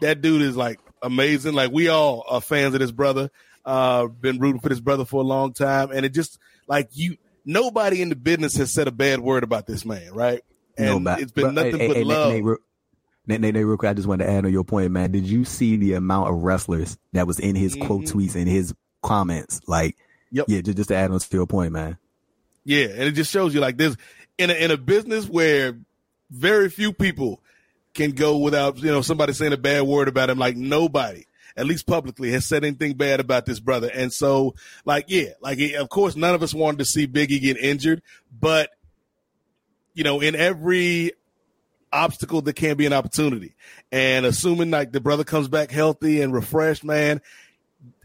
that 0.00 0.20
dude 0.20 0.42
is 0.42 0.56
like 0.56 0.80
amazing. 1.02 1.54
Like 1.54 1.72
we 1.72 1.88
all 1.88 2.24
are 2.28 2.40
fans 2.40 2.74
of 2.74 2.80
this 2.80 2.92
brother. 2.92 3.30
Uh, 3.64 4.06
been 4.06 4.38
rooting 4.38 4.60
for 4.60 4.68
this 4.68 4.80
brother 4.80 5.04
for 5.04 5.20
a 5.20 5.26
long 5.26 5.52
time, 5.52 5.90
and 5.90 6.06
it 6.06 6.10
just 6.10 6.38
like 6.68 6.88
you, 6.92 7.16
nobody 7.44 8.02
in 8.02 8.10
the 8.10 8.16
business 8.16 8.56
has 8.56 8.72
said 8.72 8.86
a 8.86 8.92
bad 8.92 9.20
word 9.20 9.42
about 9.42 9.66
this 9.66 9.84
man, 9.84 10.12
right? 10.12 10.42
And 10.78 11.04
no, 11.04 11.14
it's 11.14 11.32
been 11.32 11.46
but, 11.46 11.54
nothing 11.54 11.78
hey, 11.78 11.88
but 11.88 11.96
hey, 11.96 12.04
love. 12.04 12.32
Nate, 13.28 13.40
Nate, 13.40 13.54
Nate, 13.54 13.66
real 13.66 13.76
quick, 13.76 13.90
I 13.90 13.94
just 13.94 14.06
wanted 14.06 14.26
to 14.26 14.30
add 14.30 14.44
on 14.44 14.52
your 14.52 14.62
point, 14.62 14.92
man. 14.92 15.10
Did 15.10 15.26
you 15.26 15.44
see 15.44 15.76
the 15.76 15.94
amount 15.94 16.28
of 16.28 16.42
wrestlers 16.44 16.96
that 17.12 17.26
was 17.26 17.40
in 17.40 17.56
his 17.56 17.74
mm-hmm. 17.74 17.86
quote 17.86 18.04
tweets 18.04 18.36
and 18.36 18.46
his 18.46 18.72
comments. 19.06 19.60
Like, 19.66 19.96
yep. 20.30 20.46
yeah, 20.48 20.60
just, 20.60 20.76
just 20.76 20.88
to 20.88 20.96
add 20.96 21.10
on 21.10 21.18
to 21.18 21.36
your 21.36 21.46
point, 21.46 21.72
man. 21.72 21.96
Yeah, 22.64 22.86
and 22.86 23.02
it 23.02 23.12
just 23.12 23.30
shows 23.30 23.54
you 23.54 23.60
like 23.60 23.76
this 23.76 23.96
in 24.38 24.50
a 24.50 24.54
in 24.54 24.70
a 24.70 24.76
business 24.76 25.28
where 25.28 25.78
very 26.30 26.68
few 26.68 26.92
people 26.92 27.40
can 27.94 28.10
go 28.10 28.38
without 28.38 28.78
you 28.78 28.90
know 28.90 29.02
somebody 29.02 29.32
saying 29.32 29.52
a 29.52 29.56
bad 29.56 29.82
word 29.82 30.08
about 30.08 30.30
him. 30.30 30.38
Like 30.38 30.56
nobody, 30.56 31.24
at 31.56 31.66
least 31.66 31.86
publicly, 31.86 32.32
has 32.32 32.44
said 32.44 32.64
anything 32.64 32.94
bad 32.94 33.20
about 33.20 33.46
this 33.46 33.60
brother. 33.60 33.90
And 33.92 34.12
so, 34.12 34.54
like, 34.84 35.06
yeah, 35.08 35.30
like 35.40 35.58
of 35.74 35.88
course, 35.88 36.16
none 36.16 36.34
of 36.34 36.42
us 36.42 36.52
wanted 36.52 36.78
to 36.78 36.84
see 36.84 37.06
Biggie 37.06 37.40
get 37.40 37.56
injured, 37.56 38.02
but 38.38 38.70
you 39.94 40.04
know, 40.04 40.20
in 40.20 40.34
every 40.34 41.12
obstacle 41.92 42.42
there 42.42 42.52
can 42.52 42.76
be 42.76 42.86
an 42.86 42.92
opportunity. 42.92 43.54
And 43.90 44.26
assuming 44.26 44.70
like 44.70 44.92
the 44.92 45.00
brother 45.00 45.24
comes 45.24 45.48
back 45.48 45.70
healthy 45.70 46.20
and 46.20 46.32
refreshed, 46.32 46.84
man, 46.84 47.20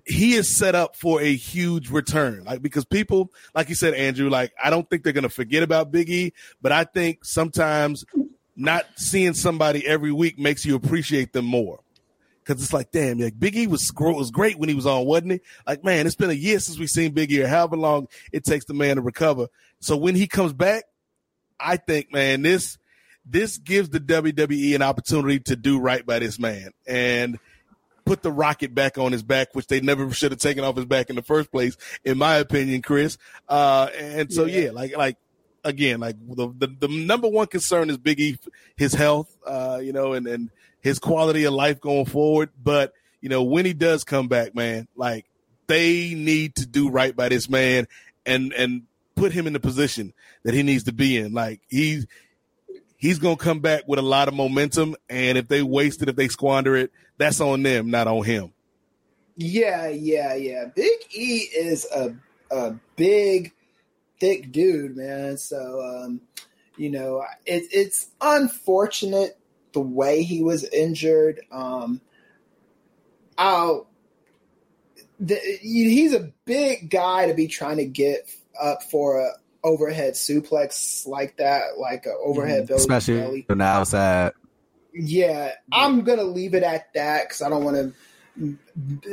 he 0.05 0.33
is 0.33 0.57
set 0.57 0.75
up 0.75 0.95
for 0.95 1.21
a 1.21 1.33
huge 1.35 1.89
return. 1.89 2.43
Like 2.43 2.61
because 2.61 2.85
people, 2.85 3.31
like 3.53 3.69
you 3.69 3.75
said, 3.75 3.93
Andrew, 3.93 4.29
like 4.29 4.53
I 4.61 4.69
don't 4.69 4.89
think 4.89 5.03
they're 5.03 5.13
gonna 5.13 5.29
forget 5.29 5.63
about 5.63 5.91
Big 5.91 6.09
E, 6.09 6.33
but 6.61 6.71
I 6.71 6.83
think 6.83 7.25
sometimes 7.25 8.05
not 8.55 8.85
seeing 8.95 9.33
somebody 9.33 9.85
every 9.85 10.11
week 10.11 10.37
makes 10.37 10.65
you 10.65 10.75
appreciate 10.75 11.33
them 11.33 11.45
more. 11.45 11.79
Cause 12.43 12.61
it's 12.61 12.73
like, 12.73 12.91
damn, 12.91 13.19
like 13.19 13.39
Big 13.39 13.55
E 13.55 13.67
was 13.67 13.91
was 13.95 14.31
great 14.31 14.57
when 14.57 14.67
he 14.67 14.75
was 14.75 14.87
on, 14.87 15.05
wasn't 15.05 15.33
he? 15.33 15.41
Like, 15.67 15.83
man, 15.83 16.07
it's 16.07 16.15
been 16.15 16.31
a 16.31 16.33
year 16.33 16.59
since 16.59 16.79
we've 16.79 16.89
seen 16.89 17.11
Big 17.11 17.31
E, 17.31 17.43
or 17.43 17.47
however 17.47 17.77
long 17.77 18.07
it 18.31 18.43
takes 18.43 18.65
the 18.65 18.73
man 18.73 18.95
to 18.95 19.01
recover. 19.01 19.47
So 19.79 19.95
when 19.95 20.15
he 20.15 20.27
comes 20.27 20.51
back, 20.51 20.83
I 21.59 21.77
think, 21.77 22.11
man, 22.11 22.41
this 22.41 22.77
this 23.25 23.57
gives 23.57 23.89
the 23.89 23.99
WWE 23.99 24.75
an 24.75 24.81
opportunity 24.81 25.39
to 25.41 25.55
do 25.55 25.79
right 25.79 26.05
by 26.05 26.19
this 26.19 26.39
man. 26.39 26.71
And 26.87 27.37
put 28.05 28.21
the 28.21 28.31
rocket 28.31 28.73
back 28.73 28.97
on 28.97 29.11
his 29.11 29.23
back, 29.23 29.53
which 29.53 29.67
they 29.67 29.81
never 29.81 30.11
should 30.11 30.31
have 30.31 30.39
taken 30.39 30.63
off 30.63 30.75
his 30.75 30.85
back 30.85 31.09
in 31.09 31.15
the 31.15 31.21
first 31.21 31.51
place, 31.51 31.77
in 32.03 32.17
my 32.17 32.35
opinion, 32.35 32.81
Chris. 32.81 33.17
Uh, 33.47 33.89
and 33.97 34.31
so, 34.31 34.45
yeah. 34.45 34.61
yeah, 34.61 34.71
like, 34.71 34.95
like, 34.97 35.17
again, 35.63 35.99
like 35.99 36.15
the, 36.27 36.47
the, 36.57 36.67
the, 36.67 36.87
number 36.87 37.27
one 37.27 37.47
concern 37.47 37.89
is 37.89 37.97
Biggie, 37.97 38.37
his 38.75 38.93
health, 38.93 39.35
uh, 39.45 39.79
you 39.81 39.93
know, 39.93 40.13
and, 40.13 40.27
and 40.27 40.49
his 40.81 40.99
quality 40.99 41.43
of 41.43 41.53
life 41.53 41.79
going 41.79 42.05
forward. 42.05 42.49
But, 42.61 42.93
you 43.21 43.29
know, 43.29 43.43
when 43.43 43.65
he 43.65 43.73
does 43.73 44.03
come 44.03 44.27
back, 44.27 44.55
man, 44.55 44.87
like 44.95 45.25
they 45.67 46.13
need 46.13 46.55
to 46.55 46.65
do 46.65 46.89
right 46.89 47.15
by 47.15 47.29
this 47.29 47.49
man 47.49 47.87
and, 48.25 48.53
and 48.53 48.83
put 49.15 49.31
him 49.31 49.47
in 49.47 49.53
the 49.53 49.59
position 49.59 50.13
that 50.43 50.53
he 50.53 50.63
needs 50.63 50.83
to 50.85 50.93
be 50.93 51.17
in. 51.17 51.33
Like 51.33 51.61
he's, 51.67 52.07
he's 53.01 53.19
going 53.19 53.35
to 53.35 53.43
come 53.43 53.59
back 53.59 53.87
with 53.87 53.99
a 53.99 54.03
lot 54.03 54.29
of 54.29 54.33
momentum. 54.33 54.95
And 55.09 55.37
if 55.37 55.49
they 55.49 55.63
waste 55.63 56.01
it, 56.01 56.07
if 56.07 56.15
they 56.15 56.29
squander 56.29 56.75
it, 56.77 56.91
that's 57.17 57.41
on 57.41 57.63
them, 57.63 57.89
not 57.89 58.07
on 58.07 58.23
him. 58.23 58.53
Yeah, 59.35 59.87
yeah, 59.89 60.35
yeah. 60.35 60.65
Big 60.73 60.99
E 61.13 61.47
is 61.53 61.87
a, 61.93 62.15
a 62.51 62.75
big 62.95 63.53
thick 64.19 64.51
dude, 64.51 64.95
man. 64.95 65.37
So 65.37 65.81
um, 65.81 66.21
you 66.77 66.91
know, 66.91 67.23
it, 67.45 67.63
it's 67.71 68.09
unfortunate 68.21 69.37
the 69.73 69.81
way 69.81 70.23
he 70.23 70.43
was 70.43 70.63
injured. 70.63 71.41
Um, 71.51 72.01
I'll. 73.37 73.87
The, 75.19 75.35
he's 75.61 76.13
a 76.13 76.31
big 76.45 76.89
guy 76.89 77.27
to 77.27 77.35
be 77.35 77.47
trying 77.47 77.77
to 77.77 77.85
get 77.85 78.27
up 78.59 78.81
for 78.83 79.19
a 79.19 79.33
overhead 79.63 80.13
suplex 80.13 81.07
like 81.07 81.37
that, 81.37 81.77
like 81.77 82.05
a 82.05 82.13
overhead 82.13 82.65
mm-hmm. 82.65 82.73
especially 82.73 83.21
belly. 83.21 83.45
on 83.49 83.57
the 83.59 83.63
outside. 83.63 84.33
Yeah, 84.93 85.53
I'm 85.71 86.03
gonna 86.03 86.23
leave 86.23 86.53
it 86.53 86.63
at 86.63 86.93
that 86.93 87.27
because 87.27 87.41
I 87.41 87.49
don't 87.49 87.63
want 87.63 87.93
to. 88.37 88.57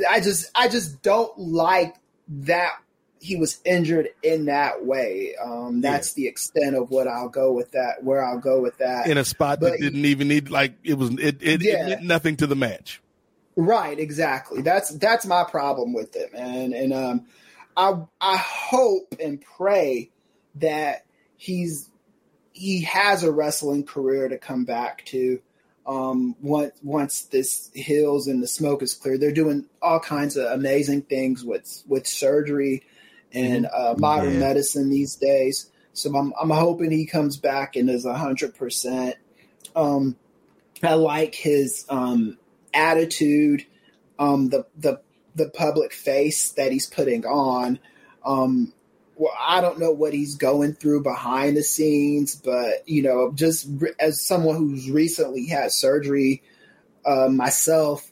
I 0.09 0.19
just, 0.19 0.49
I 0.55 0.67
just 0.67 1.01
don't 1.01 1.37
like 1.37 1.95
that 2.27 2.73
he 3.19 3.35
was 3.35 3.59
injured 3.65 4.09
in 4.23 4.45
that 4.45 4.85
way. 4.85 5.35
Um, 5.35 5.81
that's 5.81 6.17
yeah. 6.17 6.23
the 6.23 6.27
extent 6.29 6.75
of 6.75 6.89
what 6.89 7.07
I'll 7.07 7.29
go 7.29 7.51
with 7.51 7.71
that. 7.71 8.03
Where 8.03 8.23
I'll 8.23 8.39
go 8.39 8.61
with 8.61 8.77
that 8.77 9.07
in 9.07 9.17
a 9.17 9.25
spot 9.25 9.59
but 9.59 9.73
that 9.73 9.81
didn't 9.81 10.05
even 10.05 10.27
need 10.27 10.49
like 10.49 10.73
it 10.83 10.97
was 10.97 11.11
it 11.11 11.41
it, 11.41 11.61
yeah. 11.61 11.85
it 11.85 11.89
meant 11.89 12.03
nothing 12.03 12.37
to 12.37 12.47
the 12.47 12.55
match. 12.55 13.01
Right, 13.55 13.99
exactly. 13.99 14.61
That's 14.61 14.89
that's 14.89 15.25
my 15.25 15.43
problem 15.43 15.93
with 15.93 16.15
it, 16.15 16.33
man. 16.33 16.73
And 16.73 16.93
um, 16.93 17.25
I 17.75 18.01
I 18.21 18.37
hope 18.37 19.15
and 19.21 19.41
pray 19.41 20.11
that 20.55 21.05
he's 21.37 21.89
he 22.51 22.81
has 22.83 23.23
a 23.23 23.31
wrestling 23.31 23.85
career 23.85 24.27
to 24.27 24.37
come 24.37 24.65
back 24.65 25.05
to 25.05 25.41
um, 25.87 26.35
once 26.41 26.73
once 26.83 27.21
this 27.23 27.71
heals 27.73 28.27
and 28.27 28.43
the 28.43 28.47
smoke 28.47 28.81
is 28.83 28.93
clear. 28.93 29.17
They're 29.17 29.31
doing 29.31 29.67
all 29.81 29.99
kinds 29.99 30.37
of 30.37 30.51
amazing 30.51 31.03
things 31.03 31.43
with 31.43 31.83
with 31.87 32.05
surgery 32.07 32.83
and 33.31 33.65
uh, 33.65 33.95
modern 33.97 34.33
yeah. 34.33 34.39
medicine 34.39 34.89
these 34.89 35.15
days. 35.15 35.71
So 35.93 36.15
I'm 36.15 36.33
I'm 36.39 36.49
hoping 36.49 36.91
he 36.91 37.05
comes 37.05 37.37
back 37.37 37.75
and 37.75 37.89
is 37.89 38.05
hundred 38.05 38.55
percent. 38.55 39.15
um. 39.75 40.15
I 40.81 40.93
like 40.93 41.35
his 41.35 41.85
um, 41.89 42.37
attitude, 42.73 43.65
um, 44.17 44.49
the 44.49 44.65
the 44.77 45.01
the 45.35 45.49
public 45.49 45.93
face 45.93 46.51
that 46.51 46.71
he's 46.71 46.87
putting 46.87 47.25
on. 47.25 47.79
Um, 48.25 48.73
well, 49.19 49.33
I 49.37 49.59
don't 49.59 49.79
know 49.79 49.91
what 49.91 50.13
he's 50.13 50.35
going 50.35 50.75
through 50.75 51.03
behind 51.03 51.57
the 51.57 51.61
scenes, 51.61 52.35
but 52.35 52.87
you 52.87 53.03
know, 53.03 53.33
just 53.33 53.67
re- 53.69 53.91
as 53.99 54.25
someone 54.25 54.55
who's 54.55 54.89
recently 54.89 55.45
had 55.45 55.73
surgery 55.73 56.41
uh, 57.05 57.27
myself, 57.27 58.09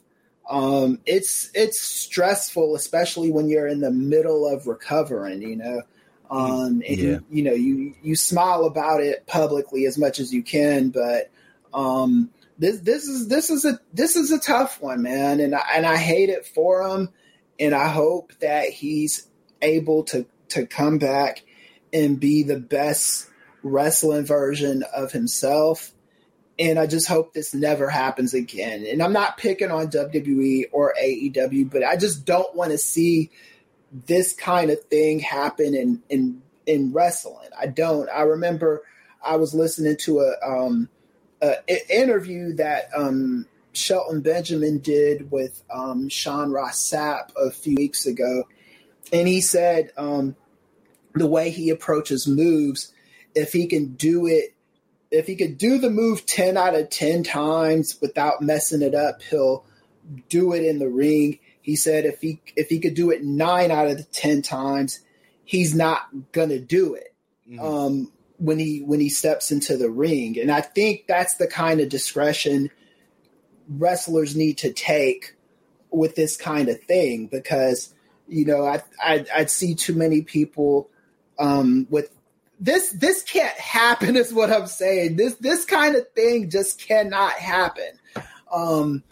um, 0.50 1.00
it's 1.06 1.50
it's 1.54 1.80
stressful, 1.80 2.74
especially 2.76 3.30
when 3.30 3.48
you're 3.48 3.66
in 3.66 3.80
the 3.80 3.90
middle 3.90 4.46
of 4.46 4.66
recovering. 4.66 5.40
You 5.40 5.56
know, 5.56 5.82
um, 6.30 6.82
and 6.86 6.98
yeah. 6.98 7.04
you, 7.04 7.24
you 7.30 7.42
know 7.42 7.54
you 7.54 7.94
you 8.02 8.14
smile 8.14 8.66
about 8.66 9.00
it 9.00 9.26
publicly 9.26 9.86
as 9.86 9.96
much 9.96 10.20
as 10.20 10.30
you 10.30 10.42
can, 10.42 10.90
but 10.90 11.30
um, 11.72 12.28
this 12.58 12.80
this 12.80 13.04
is 13.04 13.28
this 13.28 13.48
is 13.48 13.64
a 13.64 13.80
this 13.94 14.14
is 14.14 14.30
a 14.30 14.38
tough 14.38 14.82
one, 14.82 15.00
man, 15.00 15.40
and 15.40 15.54
I, 15.54 15.62
and 15.74 15.86
I 15.86 15.96
hate 15.96 16.28
it 16.28 16.44
for 16.44 16.86
him, 16.86 17.08
and 17.58 17.74
I 17.74 17.88
hope 17.88 18.34
that 18.40 18.68
he's 18.68 19.26
able 19.62 20.04
to 20.04 20.26
to 20.50 20.66
come 20.66 20.98
back 20.98 21.42
and 21.92 22.20
be 22.20 22.42
the 22.42 22.58
best 22.58 23.28
wrestling 23.62 24.24
version 24.24 24.84
of 24.94 25.12
himself. 25.12 25.92
And 26.58 26.78
I 26.78 26.86
just 26.86 27.06
hope 27.06 27.32
this 27.32 27.54
never 27.54 27.88
happens 27.88 28.34
again. 28.34 28.84
And 28.84 29.02
I'm 29.02 29.12
not 29.12 29.36
picking 29.38 29.70
on 29.70 29.88
WWE 29.88 30.64
or 30.72 30.94
AEW, 31.00 31.70
but 31.70 31.84
I 31.84 31.96
just 31.96 32.24
don't 32.24 32.54
want 32.54 32.72
to 32.72 32.78
see 32.78 33.30
this 33.92 34.34
kind 34.34 34.70
of 34.70 34.82
thing 34.84 35.20
happen 35.20 35.74
in 35.74 36.02
in 36.08 36.42
in 36.66 36.92
wrestling. 36.92 37.48
I 37.58 37.66
don't. 37.66 38.08
I 38.10 38.22
remember 38.22 38.82
I 39.24 39.36
was 39.36 39.54
listening 39.54 39.96
to 39.98 40.20
a 40.20 40.34
um 40.46 40.88
a, 41.40 41.56
interview 41.90 42.54
that 42.54 42.90
um 42.94 43.46
Shelton 43.72 44.20
Benjamin 44.20 44.78
did 44.78 45.30
with 45.30 45.62
um 45.72 46.08
Sean 46.08 46.50
Ross 46.50 46.90
Sapp 46.90 47.30
a 47.36 47.50
few 47.50 47.76
weeks 47.76 48.04
ago 48.04 48.44
and 49.12 49.28
he 49.28 49.40
said 49.40 49.92
um, 49.96 50.36
the 51.14 51.26
way 51.26 51.50
he 51.50 51.70
approaches 51.70 52.26
moves, 52.26 52.92
if 53.34 53.52
he 53.52 53.66
can 53.66 53.94
do 53.94 54.26
it, 54.26 54.54
if 55.10 55.26
he 55.26 55.36
could 55.36 55.58
do 55.58 55.78
the 55.78 55.90
move 55.90 56.26
ten 56.26 56.56
out 56.56 56.74
of 56.74 56.90
ten 56.90 57.22
times 57.22 57.98
without 58.00 58.42
messing 58.42 58.82
it 58.82 58.94
up, 58.94 59.22
he'll 59.22 59.64
do 60.28 60.52
it 60.52 60.64
in 60.64 60.78
the 60.78 60.88
ring. 60.88 61.38
He 61.62 61.76
said 61.76 62.04
if 62.04 62.20
he 62.20 62.40
if 62.56 62.68
he 62.68 62.78
could 62.78 62.94
do 62.94 63.10
it 63.10 63.24
nine 63.24 63.70
out 63.70 63.88
of 63.88 63.96
the 63.96 64.04
ten 64.04 64.42
times, 64.42 65.00
he's 65.44 65.74
not 65.74 66.08
gonna 66.32 66.58
do 66.58 66.94
it. 66.94 67.14
Mm-hmm. 67.48 67.64
Um, 67.64 68.12
when 68.38 68.58
he 68.58 68.80
when 68.80 69.00
he 69.00 69.08
steps 69.08 69.50
into 69.50 69.76
the 69.76 69.90
ring. 69.90 70.38
And 70.38 70.50
I 70.50 70.60
think 70.60 71.06
that's 71.06 71.34
the 71.34 71.46
kind 71.46 71.80
of 71.80 71.88
discretion 71.88 72.70
wrestlers 73.68 74.34
need 74.34 74.58
to 74.58 74.72
take 74.72 75.34
with 75.90 76.14
this 76.14 76.36
kind 76.36 76.68
of 76.68 76.80
thing 76.82 77.26
because 77.26 77.94
you 78.28 78.44
know, 78.44 78.64
I 78.64 78.82
I 79.02 79.24
I'd 79.34 79.50
see 79.50 79.74
too 79.74 79.94
many 79.94 80.22
people 80.22 80.90
um, 81.38 81.86
with 81.90 82.10
this. 82.60 82.90
This 82.90 83.22
can't 83.22 83.56
happen. 83.58 84.16
Is 84.16 84.32
what 84.32 84.52
I'm 84.52 84.66
saying. 84.66 85.16
This 85.16 85.34
this 85.36 85.64
kind 85.64 85.96
of 85.96 86.10
thing 86.12 86.50
just 86.50 86.80
cannot 86.80 87.32
happen. 87.32 87.98
Um, 88.52 89.02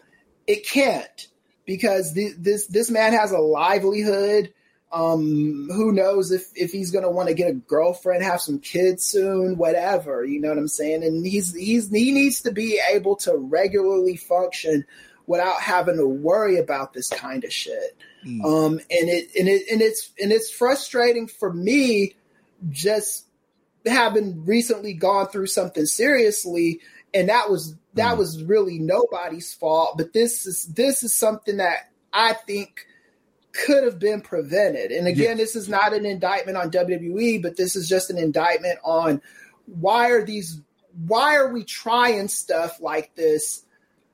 it 0.47 0.67
can't 0.67 1.29
because 1.67 2.15
this 2.15 2.35
this 2.39 2.67
this 2.67 2.91
man 2.91 3.13
has 3.13 3.33
a 3.33 3.39
livelihood. 3.39 4.53
Um, 4.93 5.69
who 5.73 5.93
knows 5.93 6.31
if 6.31 6.47
if 6.55 6.71
he's 6.71 6.93
gonna 6.93 7.11
want 7.11 7.29
to 7.29 7.35
get 7.35 7.51
a 7.51 7.55
girlfriend, 7.55 8.23
have 8.23 8.41
some 8.41 8.61
kids 8.61 9.03
soon, 9.03 9.59
whatever. 9.59 10.25
You 10.25 10.41
know 10.41 10.49
what 10.49 10.59
I'm 10.59 10.69
saying? 10.69 11.03
And 11.03 11.27
he's 11.27 11.55
he's 11.55 11.91
he 11.91 12.13
needs 12.13 12.43
to 12.43 12.53
be 12.53 12.81
able 12.93 13.17
to 13.17 13.37
regularly 13.37 14.17
function 14.17 14.87
without 15.27 15.61
having 15.61 15.97
to 15.97 16.07
worry 16.07 16.59
about 16.59 16.93
this 16.93 17.09
kind 17.09 17.45
of 17.45 17.53
shit. 17.53 17.97
Mm. 18.27 18.45
Um, 18.45 18.73
and 18.73 19.09
it 19.09 19.31
and 19.39 19.49
it 19.49 19.63
and 19.71 19.81
it's 19.81 20.11
and 20.21 20.33
it's 20.33 20.51
frustrating 20.51 21.29
for 21.29 21.53
me 21.53 22.17
just 22.71 23.27
having 23.87 24.45
recently 24.45 24.95
gone 24.95 25.29
through 25.29 25.47
something 25.47 25.87
seriously 25.87 26.81
and 27.15 27.29
that 27.29 27.49
was 27.49 27.77
that 27.95 28.15
mm. 28.15 28.19
was 28.19 28.43
really 28.43 28.81
nobody's 28.81 29.55
fault 29.55 29.97
but 29.97 30.13
this 30.13 30.45
is 30.45 30.67
this 30.67 31.05
is 31.05 31.17
something 31.17 31.59
that 31.59 31.93
i 32.13 32.33
think 32.33 32.85
could 33.53 33.85
have 33.85 34.01
been 34.01 34.21
prevented 34.21 34.91
and 34.91 35.07
again 35.07 35.37
this 35.37 35.55
is 35.55 35.69
not 35.69 35.93
an 35.93 36.05
indictment 36.05 36.57
on 36.57 36.69
wwe 36.73 37.41
but 37.41 37.57
this 37.57 37.77
is 37.77 37.89
just 37.89 38.11
an 38.11 38.19
indictment 38.19 38.79
on 38.83 39.23
why 39.67 40.11
are 40.11 40.25
these 40.25 40.61
why 41.07 41.37
are 41.37 41.53
we 41.53 41.63
trying 41.63 42.29
stuff 42.29 42.81
like 42.81 43.15
this 43.15 43.65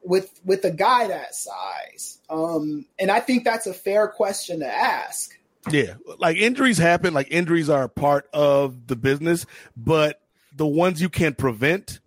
with 0.03 0.41
with 0.45 0.65
a 0.65 0.71
guy 0.71 1.09
that 1.09 1.35
size? 1.35 2.19
Um, 2.33 2.87
and 2.99 3.11
I 3.11 3.21
think 3.21 3.45
that's 3.45 3.67
a 3.67 3.75
fair 3.75 4.09
question 4.09 4.61
to 4.61 4.67
ask. 4.67 5.37
Yeah, 5.71 5.95
like 6.19 6.39
injuries 6.39 6.79
happen. 6.79 7.15
Like 7.15 7.29
injuries 7.31 7.69
are 7.69 7.85
a 7.85 7.89
part 7.89 8.29
of 8.33 8.87
the 8.87 8.97
business, 8.97 9.47
but 9.77 10.21
the 10.57 10.67
ones 10.67 11.01
you 11.01 11.09
can 11.09 11.35
prevent 11.35 12.01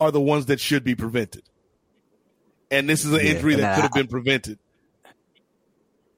are 0.00 0.10
the 0.10 0.20
ones 0.20 0.46
that 0.46 0.60
should 0.60 0.84
be 0.84 0.94
prevented. 0.94 1.42
And 2.70 2.88
this 2.88 3.04
is 3.04 3.12
an 3.12 3.20
yeah, 3.20 3.32
injury 3.32 3.56
that 3.56 3.74
could 3.74 3.82
have 3.82 3.92
been 3.92 4.06
prevented. 4.06 4.58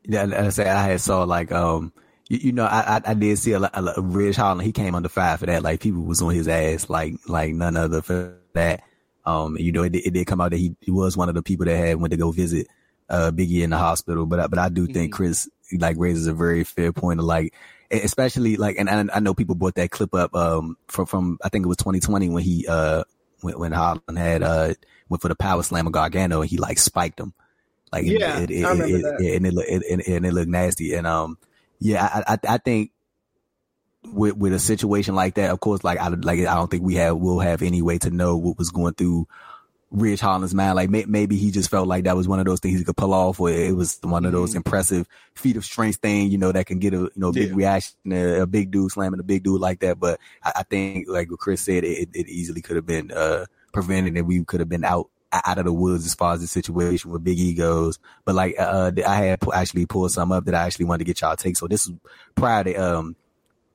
Yeah, 0.04 0.26
I 0.36 0.50
say 0.50 0.68
I 0.68 0.84
had 0.84 1.00
saw 1.00 1.24
like 1.24 1.50
um 1.50 1.92
you, 2.28 2.38
you 2.38 2.52
know, 2.52 2.64
I, 2.64 2.96
I, 2.96 3.00
I 3.06 3.14
did 3.14 3.38
see 3.38 3.52
a, 3.52 3.60
a, 3.60 3.94
a 3.96 4.00
Ridge 4.00 4.36
Holland. 4.36 4.62
He 4.62 4.72
came 4.72 4.94
under 4.94 5.08
fire 5.08 5.36
for 5.36 5.46
that. 5.46 5.62
Like 5.62 5.80
people 5.80 6.02
was 6.02 6.22
on 6.22 6.34
his 6.34 6.46
ass, 6.46 6.88
like 6.88 7.14
like 7.26 7.54
none 7.54 7.76
other 7.76 8.02
for 8.02 8.36
that. 8.52 8.82
Um, 9.26 9.56
you 9.58 9.72
know, 9.72 9.82
it, 9.82 9.96
it 9.96 10.12
did 10.12 10.26
come 10.26 10.40
out 10.40 10.50
that 10.50 10.58
he, 10.58 10.76
he 10.80 10.90
was 10.90 11.16
one 11.16 11.30
of 11.30 11.34
the 11.34 11.42
people 11.42 11.64
that 11.64 11.76
had 11.76 11.96
went 11.96 12.12
to 12.12 12.18
go 12.18 12.30
visit 12.30 12.68
uh 13.09 13.30
Biggie 13.30 13.62
in 13.62 13.70
the 13.70 13.78
hospital. 13.78 14.26
But 14.26 14.50
but 14.50 14.59
I 14.59 14.68
do 14.68 14.86
think 14.86 15.12
mm-hmm. 15.12 15.16
Chris 15.16 15.48
like 15.78 15.96
raises 15.98 16.26
a 16.26 16.34
very 16.34 16.64
fair 16.64 16.92
point 16.92 17.20
of 17.20 17.26
like, 17.26 17.55
especially 17.90 18.57
like, 18.57 18.76
and, 18.78 18.88
and 18.88 19.11
I 19.12 19.20
know 19.20 19.34
people 19.34 19.55
brought 19.55 19.74
that 19.76 19.90
clip 19.90 20.14
up 20.14 20.34
um 20.34 20.76
from 20.88 21.07
from 21.07 21.38
I 21.42 21.48
think 21.48 21.64
it 21.64 21.68
was 21.68 21.78
2020 21.78 22.28
when 22.30 22.42
he 22.42 22.66
uh 22.68 23.05
when 23.40 23.59
when 23.59 23.72
Holland 23.72 24.02
had 24.16 24.42
uh 24.42 24.74
went 25.09 25.22
for 25.22 25.28
the 25.28 25.34
power 25.34 25.62
slam 25.62 25.86
of 25.86 25.92
Gargano 25.92 26.40
and 26.42 26.50
he 26.50 26.59
like 26.59 26.78
spiked 26.78 27.20
him. 27.20 27.32
Like 27.92 28.07
yeah, 28.07 28.40
it, 28.40 28.50
it, 28.50 28.64
I 28.64 28.70
remember 28.70 28.98
that. 28.98 29.20
and 29.20 29.46
it, 29.46 29.55
it, 29.66 30.07
and 30.09 30.26
it 30.26 30.32
looked 30.34 30.48
nasty. 30.48 30.94
And 30.94 31.07
um, 31.07 31.38
yeah, 31.78 32.22
I, 32.26 32.34
I, 32.34 32.55
I 32.55 32.59
think 32.59 32.90
with 34.12 34.36
with 34.36 34.52
a 34.52 34.59
situation 34.59 35.14
like 35.14 35.34
that, 35.34 35.50
of 35.50 35.61
course, 35.61 35.84
like 35.84 35.98
I 35.98 36.09
like 36.09 36.40
I 36.40 36.55
don't 36.55 36.70
think 36.70 36.82
we 36.82 36.96
have 36.96 37.16
will 37.16 37.38
have 37.38 37.62
any 37.62 37.82
way 37.82 37.98
to 37.98 38.11
know 38.11 38.36
what 38.36 38.59
was 38.59 38.70
going 38.70 38.94
through 38.94 39.28
Ridge 39.95 40.20
Holland's 40.20 40.55
mind. 40.55 40.74
Like 40.74 40.90
may, 40.90 41.05
maybe 41.07 41.36
he 41.36 41.53
just 41.53 41.70
felt 41.70 41.86
like 41.86 42.05
that 42.05 42.16
was 42.16 42.26
one 42.26 42.40
of 42.40 42.47
those 42.47 42.59
things 42.59 42.78
he 42.78 42.84
could 42.84 42.97
pull 42.97 43.14
off, 43.14 43.40
or 43.40 43.49
it 43.51 43.74
was 43.74 43.99
one 44.03 44.24
of 44.26 44.32
those 44.32 44.51
mm-hmm. 44.51 44.59
impressive 44.59 45.09
feat 45.34 45.57
of 45.57 45.64
strength 45.64 46.01
thing, 46.01 46.30
you 46.30 46.38
know, 46.38 46.51
that 46.51 46.66
can 46.66 46.80
get 46.80 46.95
a 46.95 46.99
you 46.99 47.12
know 47.16 47.32
big 47.32 47.51
yeah. 47.51 47.57
reaction, 47.57 47.97
a, 48.11 48.40
a, 48.40 48.47
big 48.47 48.72
dude 48.72 48.90
slamming 48.90 49.20
a 49.20 49.22
big 49.24 49.45
dude 49.45 49.61
like 49.61 49.80
that. 49.80 50.01
But 50.01 50.18
I, 50.42 50.53
I 50.57 50.62
think, 50.64 51.09
like 51.09 51.30
what 51.30 51.38
Chris 51.38 51.62
said, 51.62 51.84
it, 51.84 52.09
it 52.12 52.28
easily 52.28 52.61
could 52.61 52.76
have 52.76 52.86
been 52.86 53.12
uh, 53.12 53.47
prevented, 53.72 54.16
and 54.16 54.26
we 54.26 54.45
could 54.45 54.61
have 54.61 54.68
been 54.68 54.84
out 54.84 55.09
out 55.32 55.59
of 55.59 55.64
the 55.64 55.72
woods 55.72 56.07
as 56.07 56.14
far 56.14 56.34
as 56.34 56.40
the 56.40 56.49
situation 56.49 57.12
with 57.12 57.22
Big 57.22 57.38
egos. 57.38 58.01
But 58.24 58.34
like 58.34 58.57
uh, 58.59 58.90
I 59.07 59.14
had 59.14 59.38
actually 59.53 59.86
pulled 59.86 60.11
some 60.11 60.32
up 60.32 60.45
that 60.47 60.55
I 60.57 60.64
actually 60.64 60.86
wanted 60.86 60.99
to 60.99 61.05
get 61.05 61.20
y'all 61.20 61.36
take. 61.36 61.57
So 61.57 61.68
this 61.68 61.86
is 61.86 61.92
prior 62.34 62.64
to 62.64 62.74
um 62.74 63.16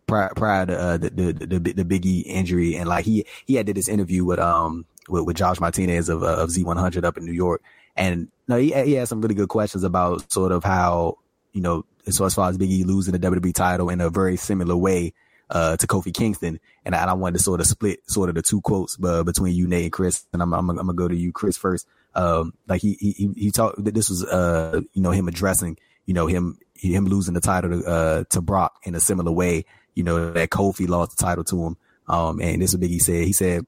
prior, 0.06 0.34
prior 0.36 0.66
to 0.66 0.78
uh, 0.78 0.98
the, 0.98 1.10
the, 1.10 1.34
the 1.34 1.74
the 1.74 1.86
Big 1.86 2.06
E 2.06 2.20
injury, 2.22 2.76
and 2.76 2.90
like 2.90 3.06
he 3.06 3.26
he 3.46 3.56
had 3.56 3.66
did 3.66 3.78
this 3.78 3.88
interview 3.88 4.26
with 4.26 4.40
um 4.40 4.86
with, 5.10 5.26
with 5.26 5.38
Josh 5.38 5.60
Martinez 5.60 6.10
of 6.10 6.24
uh, 6.24 6.38
of 6.38 6.50
Z100 6.50 7.04
up 7.04 7.18
in 7.18 7.26
New 7.26 7.34
York, 7.34 7.62
and 7.96 8.30
no, 8.48 8.58
he 8.58 8.72
he 8.72 8.94
had 8.94 9.08
some 9.08 9.22
really 9.22 9.36
good 9.36 9.50
questions 9.50 9.84
about 9.84 10.32
sort 10.32 10.52
of 10.52 10.64
how 10.64 11.18
you 11.54 11.62
know 11.62 11.86
so 12.10 12.26
as 12.26 12.34
far 12.36 12.50
as 12.50 12.58
Big 12.58 12.72
E 12.72 12.84
losing 12.84 13.12
the 13.14 13.20
WWE 13.20 13.54
title 13.54 13.90
in 13.90 14.02
a 14.02 14.10
very 14.10 14.38
similar 14.38 14.76
way 14.76 15.14
uh, 15.50 15.78
to 15.78 15.88
Kofi 15.88 16.14
Kingston, 16.14 16.60
and 16.86 16.96
I, 16.96 17.02
and 17.02 17.10
I 17.10 17.14
wanted 17.14 17.38
to 17.38 17.44
sort 17.44 17.60
of 17.60 17.68
split 17.68 18.00
sort 18.10 18.30
of 18.30 18.36
the 18.36 18.42
two 18.42 18.62
quotes 18.62 18.98
uh, 19.04 19.24
between 19.24 19.56
you, 19.56 19.68
Nate, 19.68 19.84
and 19.84 19.92
Chris, 19.92 20.26
and 20.34 20.42
I'm, 20.42 20.54
I'm, 20.54 20.70
I'm 20.70 20.78
gonna 20.78 20.94
go 20.94 21.08
to 21.08 21.16
you, 21.16 21.32
Chris, 21.32 21.58
first. 21.58 21.88
Um, 22.16 22.54
like 22.68 22.82
he 22.82 22.98
he 23.00 23.30
he 23.36 23.52
talked 23.52 23.84
that 23.84 23.94
this 23.94 24.10
was 24.10 24.26
uh 24.26 24.82
you 24.94 25.02
know 25.02 25.12
him 25.12 25.28
addressing 25.28 25.78
you 26.08 26.14
know 26.16 26.26
him 26.26 26.58
him 26.74 27.06
losing 27.06 27.36
the 27.36 27.40
title 27.40 27.70
to 27.70 27.88
uh 27.88 28.24
to 28.30 28.42
Brock 28.42 28.74
in 28.84 28.96
a 28.96 29.00
similar 29.00 29.32
way, 29.32 29.66
you 29.94 30.04
know 30.04 30.32
that 30.32 30.50
Kofi 30.50 30.88
lost 30.88 31.18
the 31.18 31.24
title 31.24 31.44
to 31.46 31.66
him. 31.66 31.78
Um, 32.08 32.42
and 32.42 32.62
this 32.62 32.72
is 32.72 32.76
what 32.76 32.82
Big 32.82 32.92
E 32.92 33.00
said. 33.00 33.26
He 33.26 33.34
said. 33.34 33.66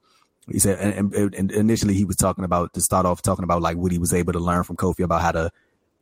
He 0.50 0.58
said, 0.58 0.78
and, 0.80 1.14
and 1.14 1.52
initially 1.52 1.94
he 1.94 2.04
was 2.04 2.16
talking 2.16 2.44
about 2.44 2.74
to 2.74 2.80
start 2.80 3.06
off 3.06 3.22
talking 3.22 3.44
about 3.44 3.62
like 3.62 3.76
what 3.76 3.92
he 3.92 3.98
was 3.98 4.12
able 4.12 4.32
to 4.32 4.40
learn 4.40 4.64
from 4.64 4.76
Kofi 4.76 5.04
about 5.04 5.22
how 5.22 5.32
to 5.32 5.52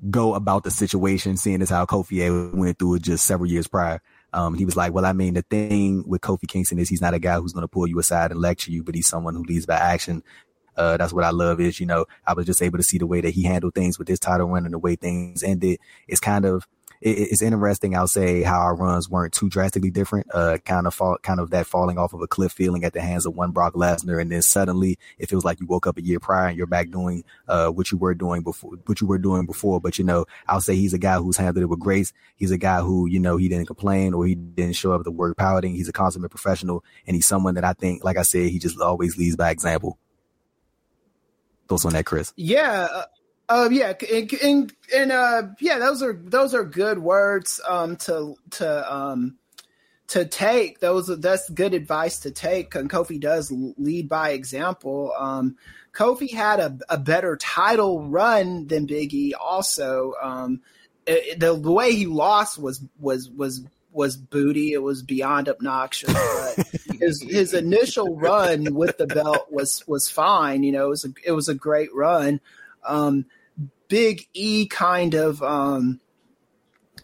go 0.09 0.35
about 0.35 0.65
the 0.65 0.71
situation, 0.71 1.37
seeing 1.37 1.61
as 1.61 1.69
how 1.69 1.85
Kofi 1.85 2.55
went 2.55 2.79
through 2.79 2.95
it 2.95 3.03
just 3.03 3.27
several 3.27 3.51
years 3.51 3.69
prior. 3.69 4.01
Um, 4.33 4.55
he 4.55 4.65
was 4.65 4.77
like, 4.77 4.95
well, 4.95 5.05
I 5.05 5.13
mean, 5.13 5.35
the 5.35 5.43
thing 5.43 6.05
with 6.07 6.23
Kofi 6.23 6.49
Kingston 6.49 6.79
is 6.79 6.89
he's 6.89 7.03
not 7.03 7.15
a 7.15 7.19
guy 7.19 7.39
who's 7.39 7.53
going 7.53 7.65
to 7.65 7.69
pull 7.69 7.87
you 7.87 7.99
aside 7.99 8.31
and 8.31 8.41
lecture 8.41 8.71
you, 8.71 8.83
but 8.83 8.95
he's 8.95 9.09
someone 9.09 9.35
who 9.35 9.43
leads 9.43 9.67
by 9.67 9.77
action. 9.77 10.23
Uh, 10.77 10.97
that's 10.97 11.13
what 11.13 11.25
I 11.25 11.31
love 11.31 11.61
is, 11.61 11.79
you 11.79 11.85
know, 11.85 12.07
I 12.27 12.33
was 12.33 12.47
just 12.47 12.63
able 12.63 12.79
to 12.79 12.85
see 12.85 12.97
the 12.97 13.07
way 13.07 13.21
that 13.21 13.35
he 13.35 13.43
handled 13.43 13.75
things 13.75 13.99
with 13.99 14.09
this 14.09 14.21
title 14.21 14.49
run 14.49 14.65
and 14.65 14.73
the 14.73 14.79
way 14.79 14.97
things 14.97 15.43
ended. 15.43 15.81
It's 16.09 16.21
kind 16.21 16.47
of, 16.47 16.67
it, 17.01 17.11
it's 17.11 17.43
interesting. 17.43 17.97
I'll 17.97 18.07
say 18.07 18.43
how 18.43 18.61
our 18.61 18.75
runs 18.75 19.09
weren't 19.09 19.33
too 19.33 19.49
drastically 19.49 19.91
different. 19.91 20.27
Uh, 20.33 20.59
kind 20.65 20.87
of 20.87 20.95
fall, 20.95 21.19
kind 21.23 21.41
of 21.41 21.51
that 21.51 21.67
falling 21.67 21.99
off 21.99 22.13
of 22.13 22.21
a 22.21 22.27
cliff 22.27 22.53
feeling 22.53 22.85
at 22.85 22.93
the 22.93 23.01
hands 23.01 23.27
of 23.27 23.35
one 23.35 23.51
Brock 23.51 23.75
Lesnar, 23.75 24.21
and 24.21 24.31
then 24.31 24.43
suddenly 24.43 24.99
it 25.19 25.29
feels 25.29 25.45
like 25.45 25.61
you 25.61 25.67
woke 25.67 25.87
up 25.87 25.99
a 25.99 26.03
year 26.03 26.21
prior 26.21 26.49
and 26.49 26.57
you're 26.57 26.67
back 26.67 26.91
doing 26.91 27.25
uh 27.49 27.69
what 27.69 27.91
you 27.91 27.99
were 27.99 28.15
doing 28.15 28.43
before, 28.43 28.73
what 28.87 29.01
you 29.01 29.07
were 29.07 29.19
doing 29.19 29.47
before. 29.47 29.81
But 29.81 29.99
you 29.99 30.05
know, 30.05 30.27
I'll 30.47 30.61
say 30.61 30.77
he's 30.77 30.95
a 30.95 30.99
guy 30.99 31.17
who's 31.17 31.37
handled 31.37 31.63
it 31.63 31.67
with 31.67 31.81
grace. 31.81 32.13
He's 32.37 32.51
a 32.51 32.59
guy 32.59 32.81
who 32.81 33.07
you 33.07 33.19
know 33.19 33.37
he 33.37 33.49
didn't 33.49 33.67
complain 33.67 34.15
or 34.15 34.27
he 34.27 34.35
didn't 34.35 34.77
show 34.77 34.93
up 34.93 35.05
the 35.05 35.11
word 35.11 35.37
pouting. 35.37 35.75
He's 35.75 35.89
a 35.89 35.93
consummate 35.93 36.31
professional, 36.31 36.85
and 37.07 37.15
he's 37.15 37.27
someone 37.27 37.55
that 37.55 37.65
I 37.65 37.73
think, 37.73 38.05
like 38.05 38.17
I 38.17 38.23
said, 38.23 38.51
he 38.51 38.59
just 38.59 38.81
always 38.81 39.17
leads 39.17 39.37
by 39.37 39.51
example. 39.51 39.99
Thoughts 41.69 41.85
on 41.85 41.93
that, 41.93 42.05
Chris? 42.05 42.33
Yeah, 42.37 43.05
uh, 43.51 43.69
yeah, 43.69 43.93
and, 44.13 44.33
and, 44.35 44.73
and 44.95 45.13
uh, 45.13 45.43
yeah, 45.59 45.79
those 45.81 46.05
are 46.05 46.13
those 46.13 46.55
are 46.55 46.63
good 46.63 47.01
words 47.01 47.61
um, 47.69 47.97
to 47.97 48.37
to 48.51 48.95
um, 48.95 49.39
to 50.07 50.25
take. 50.25 50.79
Those 50.79 51.09
that's 51.21 51.51
good 51.51 51.75
advice 51.75 52.21
to 52.21 52.31
take. 52.31 52.77
And 52.77 52.89
Kofi 52.89 53.19
does 53.21 53.51
lead 53.51 54.09
by 54.09 54.31
example. 54.31 55.13
Um, 55.19 55.57
Kofi 55.93 56.33
had 56.33 56.61
a, 56.61 56.79
a 56.89 56.97
better 56.97 57.37
title 57.37 58.09
run 58.09 58.69
than 58.69 58.87
Biggie. 58.87 59.33
Also, 59.41 60.15
um, 60.23 60.61
it, 61.05 61.41
the, 61.41 61.59
the 61.59 61.73
way 61.73 61.93
he 61.93 62.07
lost 62.07 62.57
was 62.57 62.85
was 63.01 63.29
was 63.31 63.63
was 63.91 64.17
booty. 64.17 64.75
It 64.75 64.83
was 64.83 65.03
beyond 65.03 65.49
obnoxious. 65.49 66.13
But 66.13 66.67
his 67.01 67.21
his 67.21 67.53
initial 67.53 68.15
run 68.15 68.75
with 68.75 68.97
the 68.97 69.09
belt 69.09 69.51
was 69.51 69.83
was 69.89 70.09
fine. 70.09 70.63
You 70.63 70.71
know, 70.71 70.87
it 70.87 70.91
was 70.91 71.05
a 71.05 71.13
it 71.25 71.33
was 71.33 71.49
a 71.49 71.55
great 71.55 71.93
run. 71.93 72.41
Um, 72.85 73.27
Big 73.91 74.29
E 74.33 74.67
kind 74.67 75.15
of 75.15 75.43
um, 75.43 76.01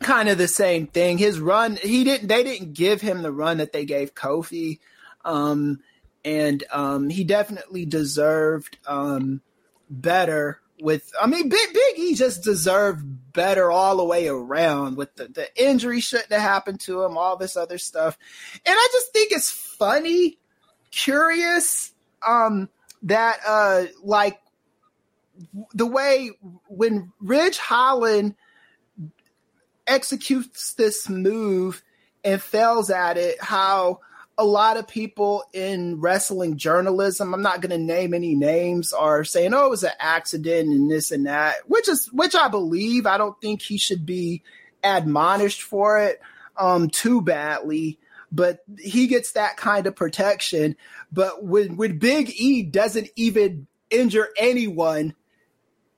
kind 0.00 0.28
of 0.30 0.38
the 0.38 0.48
same 0.48 0.86
thing. 0.86 1.18
His 1.18 1.38
run, 1.38 1.76
he 1.82 2.04
didn't. 2.04 2.28
They 2.28 2.42
didn't 2.42 2.72
give 2.72 3.02
him 3.02 3.20
the 3.20 3.32
run 3.32 3.58
that 3.58 3.72
they 3.72 3.84
gave 3.84 4.14
Kofi, 4.14 4.78
um, 5.24 5.80
and 6.24 6.64
um, 6.70 7.10
he 7.10 7.24
definitely 7.24 7.84
deserved 7.84 8.78
um, 8.86 9.42
better. 9.90 10.60
With, 10.78 11.10
I 11.20 11.26
mean, 11.26 11.48
Big 11.48 11.74
Big 11.74 11.98
E 11.98 12.14
just 12.14 12.44
deserved 12.44 13.32
better 13.32 13.72
all 13.72 13.96
the 13.96 14.04
way 14.04 14.28
around. 14.28 14.96
With 14.96 15.14
the 15.16 15.26
the 15.26 15.48
injury 15.60 16.00
shouldn't 16.00 16.32
have 16.32 16.40
happened 16.40 16.80
to 16.80 17.02
him, 17.02 17.18
all 17.18 17.36
this 17.36 17.56
other 17.56 17.78
stuff, 17.78 18.16
and 18.64 18.74
I 18.74 18.88
just 18.92 19.12
think 19.12 19.32
it's 19.32 19.50
funny, 19.50 20.38
curious, 20.92 21.92
um, 22.26 22.68
that 23.02 23.38
uh, 23.46 23.84
like 24.04 24.38
the 25.74 25.86
way 25.86 26.30
when 26.68 27.12
Ridge 27.20 27.58
Holland 27.58 28.34
executes 29.86 30.74
this 30.74 31.08
move 31.08 31.82
and 32.24 32.42
fails 32.42 32.90
at 32.90 33.16
it, 33.16 33.40
how 33.42 34.00
a 34.38 34.44
lot 34.44 34.76
of 34.76 34.86
people 34.86 35.44
in 35.52 36.00
wrestling 36.00 36.56
journalism, 36.56 37.32
I'm 37.32 37.42
not 37.42 37.60
going 37.60 37.70
to 37.70 37.78
name 37.78 38.12
any 38.12 38.34
names, 38.34 38.92
are 38.92 39.24
saying, 39.24 39.54
"Oh, 39.54 39.66
it 39.66 39.70
was 39.70 39.84
an 39.84 39.92
accident 39.98 40.68
and 40.68 40.90
this 40.90 41.10
and 41.10 41.26
that," 41.26 41.56
which 41.66 41.88
is 41.88 42.06
which 42.12 42.34
I 42.34 42.48
believe. 42.48 43.06
I 43.06 43.16
don't 43.16 43.40
think 43.40 43.62
he 43.62 43.78
should 43.78 44.04
be 44.04 44.42
admonished 44.84 45.62
for 45.62 45.98
it 45.98 46.20
um, 46.56 46.90
too 46.90 47.22
badly, 47.22 47.98
but 48.30 48.60
he 48.78 49.06
gets 49.06 49.32
that 49.32 49.56
kind 49.56 49.86
of 49.86 49.96
protection. 49.96 50.76
But 51.10 51.44
when 51.44 51.76
when 51.76 51.98
Big 51.98 52.30
E 52.36 52.62
doesn't 52.62 53.08
even 53.16 53.66
injure 53.90 54.28
anyone 54.36 55.14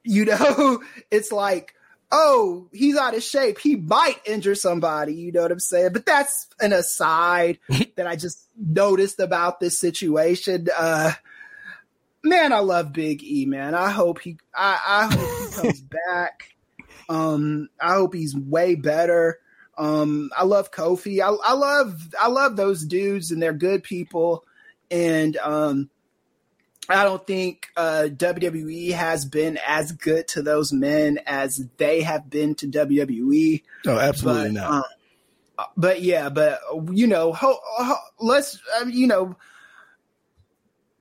you 0.09 0.25
know, 0.25 0.83
it's 1.11 1.31
like, 1.31 1.75
oh, 2.11 2.69
he's 2.73 2.97
out 2.97 3.15
of 3.15 3.23
shape. 3.23 3.59
He 3.59 3.77
might 3.77 4.17
injure 4.25 4.55
somebody. 4.55 5.15
You 5.15 5.33
know 5.33 5.43
what 5.43 5.53
I'm 5.53 5.61
saying? 5.61 5.93
But 5.93 6.07
that's 6.07 6.49
an 6.61 6.73
aside 6.73 7.59
that 7.97 8.07
I 8.07 8.17
just 8.17 8.49
noticed 8.57 9.21
about 9.21 9.61
this 9.61 9.79
situation. 9.79 10.69
Uh, 10.77 11.13
man, 12.25 12.53
I 12.53 12.61
love 12.61 12.93
Big 12.93 13.23
E, 13.23 13.45
man. 13.45 13.75
I 13.75 13.91
hope 13.91 14.21
he, 14.21 14.39
I, 14.55 14.79
I 14.87 15.15
hope 15.15 15.51
he 15.51 15.57
comes 15.63 15.81
back. 15.83 16.55
Um, 17.11 17.69
I 17.81 17.95
hope 17.95 18.15
he's 18.15 18.35
way 18.35 18.75
better. 18.75 19.39
Um, 19.77 20.31
I 20.37 20.45
love 20.45 20.73
Kofi. 20.73 21.21
I, 21.21 21.29
I 21.29 21.53
love, 21.53 22.01
I 22.19 22.29
love 22.29 22.57
those 22.57 22.85
dudes 22.85 23.31
and 23.31 23.41
they're 23.43 23.53
good 23.53 23.83
people. 23.83 24.45
And, 24.91 25.37
um, 25.37 25.91
I 26.89 27.05
don't 27.05 27.27
think 27.27 27.69
uh, 27.77 28.09
WWE 28.11 28.93
has 28.93 29.27
been 29.27 29.59
as 29.67 29.93
good 29.93 30.27
to 30.29 30.43
those 30.43 30.73
men 30.73 31.21
as 31.27 31.63
they 31.77 32.01
have 32.01 32.31
been 32.31 32.55
to 32.57 32.67
WWE. 32.67 33.63
Oh, 33.87 33.99
absolutely 33.99 34.45
but, 34.45 34.53
not. 34.53 34.85
Uh, 35.59 35.65
but 35.77 36.03
yeah, 36.03 36.29
but 36.29 36.61
you 36.93 37.07
know, 37.07 37.33
ho, 37.33 37.59
ho, 37.63 37.97
let's 38.21 38.59
uh, 38.81 38.87
you 38.87 39.07
know, 39.07 39.37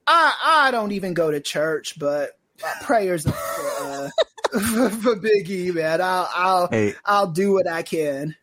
I 0.06 0.34
I 0.68 0.72
don't 0.72 0.92
even 0.92 1.14
go 1.14 1.32
to 1.32 1.40
church, 1.40 1.98
but 1.98 2.38
prayers 2.82 3.24
for, 3.24 3.34
uh, 3.82 4.90
for 4.90 5.16
Big 5.16 5.50
E, 5.50 5.72
man. 5.72 6.02
I'll 6.02 6.30
I'll 6.34 6.68
hey. 6.70 6.96
I'll 7.06 7.32
do 7.32 7.54
what 7.54 7.68
I 7.68 7.84
can 7.84 8.36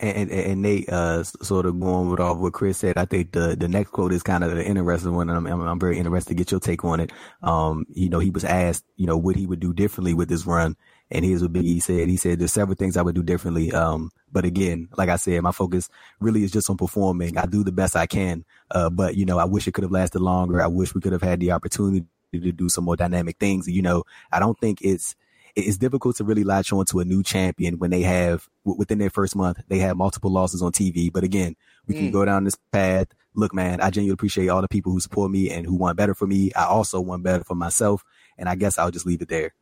and, 0.00 0.30
and, 0.30 0.30
and 0.30 0.62
Nate, 0.62 0.88
uh, 0.88 1.22
sort 1.22 1.66
of 1.66 1.78
going 1.78 2.10
with 2.10 2.20
off 2.20 2.38
what 2.38 2.52
Chris 2.52 2.78
said, 2.78 2.98
I 2.98 3.04
think 3.04 3.32
the, 3.32 3.56
the 3.56 3.68
next 3.68 3.90
quote 3.90 4.12
is 4.12 4.22
kind 4.22 4.42
of 4.42 4.50
the 4.50 4.64
interesting 4.64 5.14
one. 5.14 5.30
And 5.30 5.48
I'm, 5.48 5.60
I'm, 5.60 5.78
very 5.78 5.98
interested 5.98 6.30
to 6.30 6.34
get 6.34 6.50
your 6.50 6.60
take 6.60 6.84
on 6.84 7.00
it. 7.00 7.12
Um, 7.42 7.86
you 7.92 8.08
know, 8.08 8.18
he 8.18 8.30
was 8.30 8.44
asked, 8.44 8.84
you 8.96 9.06
know, 9.06 9.16
what 9.16 9.36
he 9.36 9.46
would 9.46 9.60
do 9.60 9.72
differently 9.72 10.12
with 10.12 10.28
this 10.28 10.46
run. 10.46 10.76
And 11.10 11.24
here's 11.24 11.42
what 11.42 11.52
Big 11.52 11.64
E 11.64 11.80
said. 11.80 12.08
He 12.08 12.16
said, 12.16 12.40
there's 12.40 12.52
several 12.52 12.74
things 12.74 12.96
I 12.96 13.02
would 13.02 13.14
do 13.14 13.22
differently. 13.22 13.72
Um, 13.72 14.10
but 14.32 14.44
again, 14.44 14.88
like 14.96 15.08
I 15.08 15.16
said, 15.16 15.42
my 15.42 15.52
focus 15.52 15.88
really 16.18 16.42
is 16.42 16.50
just 16.50 16.68
on 16.68 16.76
performing. 16.76 17.38
I 17.38 17.46
do 17.46 17.62
the 17.62 17.72
best 17.72 17.94
I 17.94 18.06
can. 18.06 18.44
Uh, 18.70 18.90
but 18.90 19.14
you 19.14 19.24
know, 19.24 19.38
I 19.38 19.44
wish 19.44 19.68
it 19.68 19.74
could 19.74 19.84
have 19.84 19.92
lasted 19.92 20.20
longer. 20.20 20.60
I 20.60 20.66
wish 20.66 20.94
we 20.94 21.00
could 21.00 21.12
have 21.12 21.22
had 21.22 21.38
the 21.38 21.52
opportunity 21.52 22.06
to 22.32 22.52
do 22.52 22.68
some 22.68 22.84
more 22.84 22.96
dynamic 22.96 23.38
things. 23.38 23.68
You 23.68 23.82
know, 23.82 24.04
I 24.32 24.40
don't 24.40 24.58
think 24.58 24.80
it's, 24.82 25.14
it's 25.56 25.76
difficult 25.76 26.16
to 26.16 26.24
really 26.24 26.44
latch 26.44 26.72
on 26.72 26.84
to 26.86 27.00
a 27.00 27.04
new 27.04 27.22
champion 27.22 27.78
when 27.78 27.90
they 27.90 28.02
have 28.02 28.48
within 28.64 28.98
their 28.98 29.10
first 29.10 29.36
month 29.36 29.60
they 29.68 29.78
have 29.78 29.96
multiple 29.96 30.30
losses 30.30 30.62
on 30.62 30.72
TV. 30.72 31.12
But 31.12 31.24
again, 31.24 31.54
we 31.86 31.94
mm. 31.94 31.98
can 31.98 32.10
go 32.10 32.24
down 32.24 32.44
this 32.44 32.56
path. 32.72 33.08
Look, 33.34 33.54
man, 33.54 33.80
I 33.80 33.90
genuinely 33.90 34.14
appreciate 34.14 34.48
all 34.48 34.62
the 34.62 34.68
people 34.68 34.92
who 34.92 35.00
support 35.00 35.30
me 35.30 35.50
and 35.50 35.66
who 35.66 35.74
want 35.74 35.96
better 35.96 36.14
for 36.14 36.26
me. 36.26 36.52
I 36.54 36.64
also 36.66 37.00
want 37.00 37.22
better 37.22 37.44
for 37.44 37.54
myself, 37.54 38.04
and 38.38 38.48
I 38.48 38.54
guess 38.54 38.78
I'll 38.78 38.90
just 38.90 39.06
leave 39.06 39.22
it 39.22 39.28
there. 39.28 39.54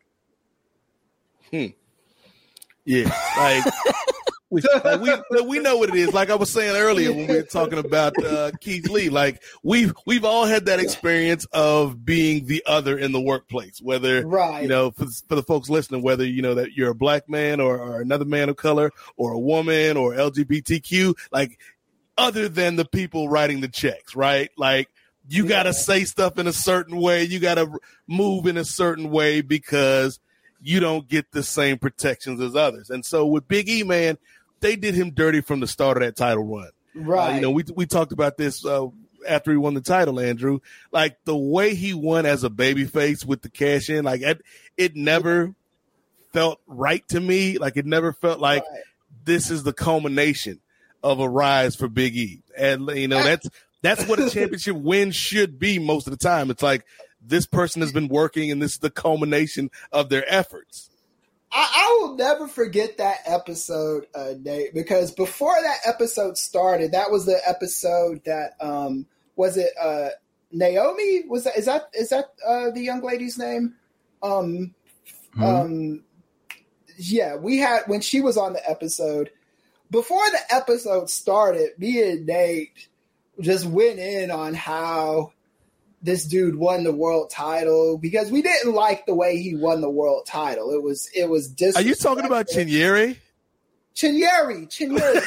Hmm. 1.51 1.67
Yeah, 2.85 3.15
like 3.37 3.65
we, 4.53 4.63
we, 5.31 5.41
we 5.41 5.59
know 5.59 5.79
what 5.79 5.89
it 5.89 5.95
is. 5.95 6.13
Like 6.13 6.31
I 6.31 6.35
was 6.35 6.51
saying 6.51 6.77
earlier 6.77 7.13
when 7.13 7.27
we 7.27 7.37
were 7.37 7.43
talking 7.43 7.79
about 7.79 8.23
uh, 8.23 8.53
Keith 8.61 8.89
Lee, 8.89 9.09
like 9.09 9.43
we've 9.63 9.93
we've 10.07 10.25
all 10.25 10.45
had 10.45 10.67
that 10.67 10.79
experience 10.79 11.47
of 11.53 12.05
being 12.05 12.47
the 12.47 12.63
other 12.67 12.99
in 12.99 13.13
the 13.13 13.21
workplace. 13.21 13.81
Whether 13.81 14.27
right. 14.27 14.63
you 14.63 14.69
know, 14.69 14.91
for, 14.91 15.07
for 15.29 15.35
the 15.35 15.43
folks 15.43 15.71
listening, 15.71 16.03
whether 16.03 16.25
you 16.25 16.43
know 16.43 16.55
that 16.55 16.73
you're 16.73 16.91
a 16.91 16.95
black 16.95 17.29
man 17.29 17.61
or, 17.61 17.79
or 17.79 18.01
another 18.01 18.27
man 18.27 18.51
of 18.51 18.57
color 18.57 18.91
or 19.17 19.33
a 19.33 19.39
woman 19.39 19.97
or 19.97 20.13
LGBTQ, 20.13 21.15
like 21.33 21.59
other 22.19 22.49
than 22.49 22.77
the 22.77 22.85
people 22.85 23.29
writing 23.29 23.63
the 23.63 23.69
checks, 23.69 24.15
right? 24.15 24.51
Like 24.59 24.89
you 25.29 25.45
yeah. 25.45 25.49
got 25.49 25.63
to 25.65 25.73
say 25.73 26.05
stuff 26.05 26.39
in 26.39 26.47
a 26.47 26.53
certain 26.53 26.99
way, 26.99 27.25
you 27.25 27.41
got 27.41 27.55
to 27.55 27.79
move 28.07 28.47
in 28.47 28.59
a 28.59 28.65
certain 28.65 29.11
way 29.11 29.41
because 29.41 30.21
you 30.61 30.79
don't 30.81 31.09
get 31.09 31.31
the 31.33 31.43
same 31.43 31.79
protections 31.79 32.41
as 32.41 32.55
others. 32.55 32.91
And 32.91 33.05
so 33.05 33.27
with 33.27 33.49
Big 33.49 33.69
E, 33.69 33.83
man, 33.83 34.17
they 34.63 34.77
did 34.77 34.95
him 34.95 35.11
dirty 35.11 35.43
from 35.43 35.61
the 35.61 35.67
start 35.67 35.99
of 35.99 36.03
that 36.03 36.17
title 36.17 36.45
run. 36.45 36.71
Right. 36.95 37.33
Uh, 37.33 37.35
you 37.35 37.41
know, 37.43 37.51
we 37.51 37.65
we 37.75 37.87
talked 37.87 38.13
about 38.13 38.37
this 38.37 38.65
uh, 38.65 38.87
after 39.29 39.51
he 39.51 39.57
won 39.57 39.75
the 39.75 39.81
title, 39.81 40.19
Andrew. 40.19 40.61
Like 40.91 41.19
the 41.25 41.37
way 41.37 41.75
he 41.75 41.93
won 41.95 42.25
as 42.27 42.45
a 42.45 42.51
babyface 42.51 43.25
with 43.25 43.43
the 43.43 43.51
cash 43.51 43.91
in, 43.91 44.05
like 44.05 44.23
it, 44.23 44.43
it 44.77 44.97
never 44.97 45.55
felt 46.33 46.61
right 46.67 47.07
to 47.09 47.21
me. 47.21 47.59
Like 47.59 47.77
it 47.77 47.87
never 47.87 48.13
felt 48.13 48.41
like 48.41 48.63
Right. 48.71 48.81
this 49.25 49.51
is 49.51 49.63
the 49.63 49.73
culmination 49.73 50.61
of 51.03 51.21
a 51.21 51.29
rise 51.29 51.77
for 51.77 51.89
Big 51.89 52.17
E. 52.17 52.43
And 52.57 52.89
you 52.91 53.09
know, 53.09 53.23
that's 53.23 53.49
that's 53.83 54.07
what 54.07 54.19
a 54.21 54.31
championship 54.31 54.77
win 54.77 55.11
should 55.11 55.59
be 55.59 55.79
most 55.79 56.07
of 56.07 56.11
the 56.13 56.17
time. 56.17 56.51
It's 56.51 56.63
like 56.63 56.85
this 57.25 57.47
person 57.47 57.83
has 57.83 57.93
been 57.93 58.09
working 58.09 58.51
and 58.51 58.61
this 58.61 58.73
is 58.73 58.79
the 58.79 58.91
culmination 58.91 59.71
of 59.93 60.09
their 60.09 60.25
efforts. 60.33 60.91
I, 61.53 61.69
I 61.75 61.99
will 62.01 62.17
never 62.17 62.49
forget 62.49 62.99
that 62.99 63.19
episode, 63.27 64.07
uh, 64.15 64.35
Nate, 64.41 64.73
because 64.75 65.13
before 65.13 65.55
that 65.63 65.79
episode 65.87 66.39
started, 66.39 66.93
that 66.93 67.11
was 67.11 67.27
the 67.27 67.39
episode 67.47 68.23
that 68.25 68.53
um 68.61 69.07
was 69.37 69.57
it 69.57 69.71
uh 69.81 70.09
Naomi? 70.51 71.25
Was 71.29 71.45
that 71.45 71.57
is 71.57 71.67
that 71.67 71.91
is 71.95 72.09
that 72.11 72.27
uh 72.47 72.71
the 72.71 72.81
young 72.83 73.03
lady's 73.03 73.39
name? 73.39 73.75
Um 74.23 74.75
Hmm? 75.35 75.43
um 75.43 76.05
yeah, 76.99 77.37
we 77.37 77.59
had 77.59 77.83
when 77.87 78.01
she 78.01 78.21
was 78.21 78.37
on 78.37 78.53
the 78.53 78.71
episode. 78.71 79.31
Before 79.91 80.23
the 80.31 80.55
episode 80.55 81.11
started, 81.11 81.71
me 81.79 82.03
and 82.03 82.27
Nate 82.27 82.89
just 83.41 83.67
went 83.67 83.99
in 83.99 84.31
on 84.31 84.55
how 84.55 85.33
this 86.03 86.25
dude 86.25 86.57
won 86.57 86.85
the 86.85 86.93
world 86.93 87.31
title 87.31 87.97
because 87.99 88.31
we 88.31 88.43
didn't 88.43 88.75
like 88.75 89.07
the 89.07 89.15
way 89.15 89.39
he 89.39 89.55
won 89.55 89.81
the 89.81 89.91
world 89.91 90.27
title. 90.27 90.73
It 90.73 90.83
was 90.83 91.09
it 91.15 91.29
was 91.29 91.49
dis. 91.49 91.77
Are 91.77 91.83
you 91.83 91.95
talking 91.95 92.25
about 92.25 92.49
Chinyere? 92.49 93.17
Chinyeri? 93.95 94.69
Chinyeri. 94.69 95.23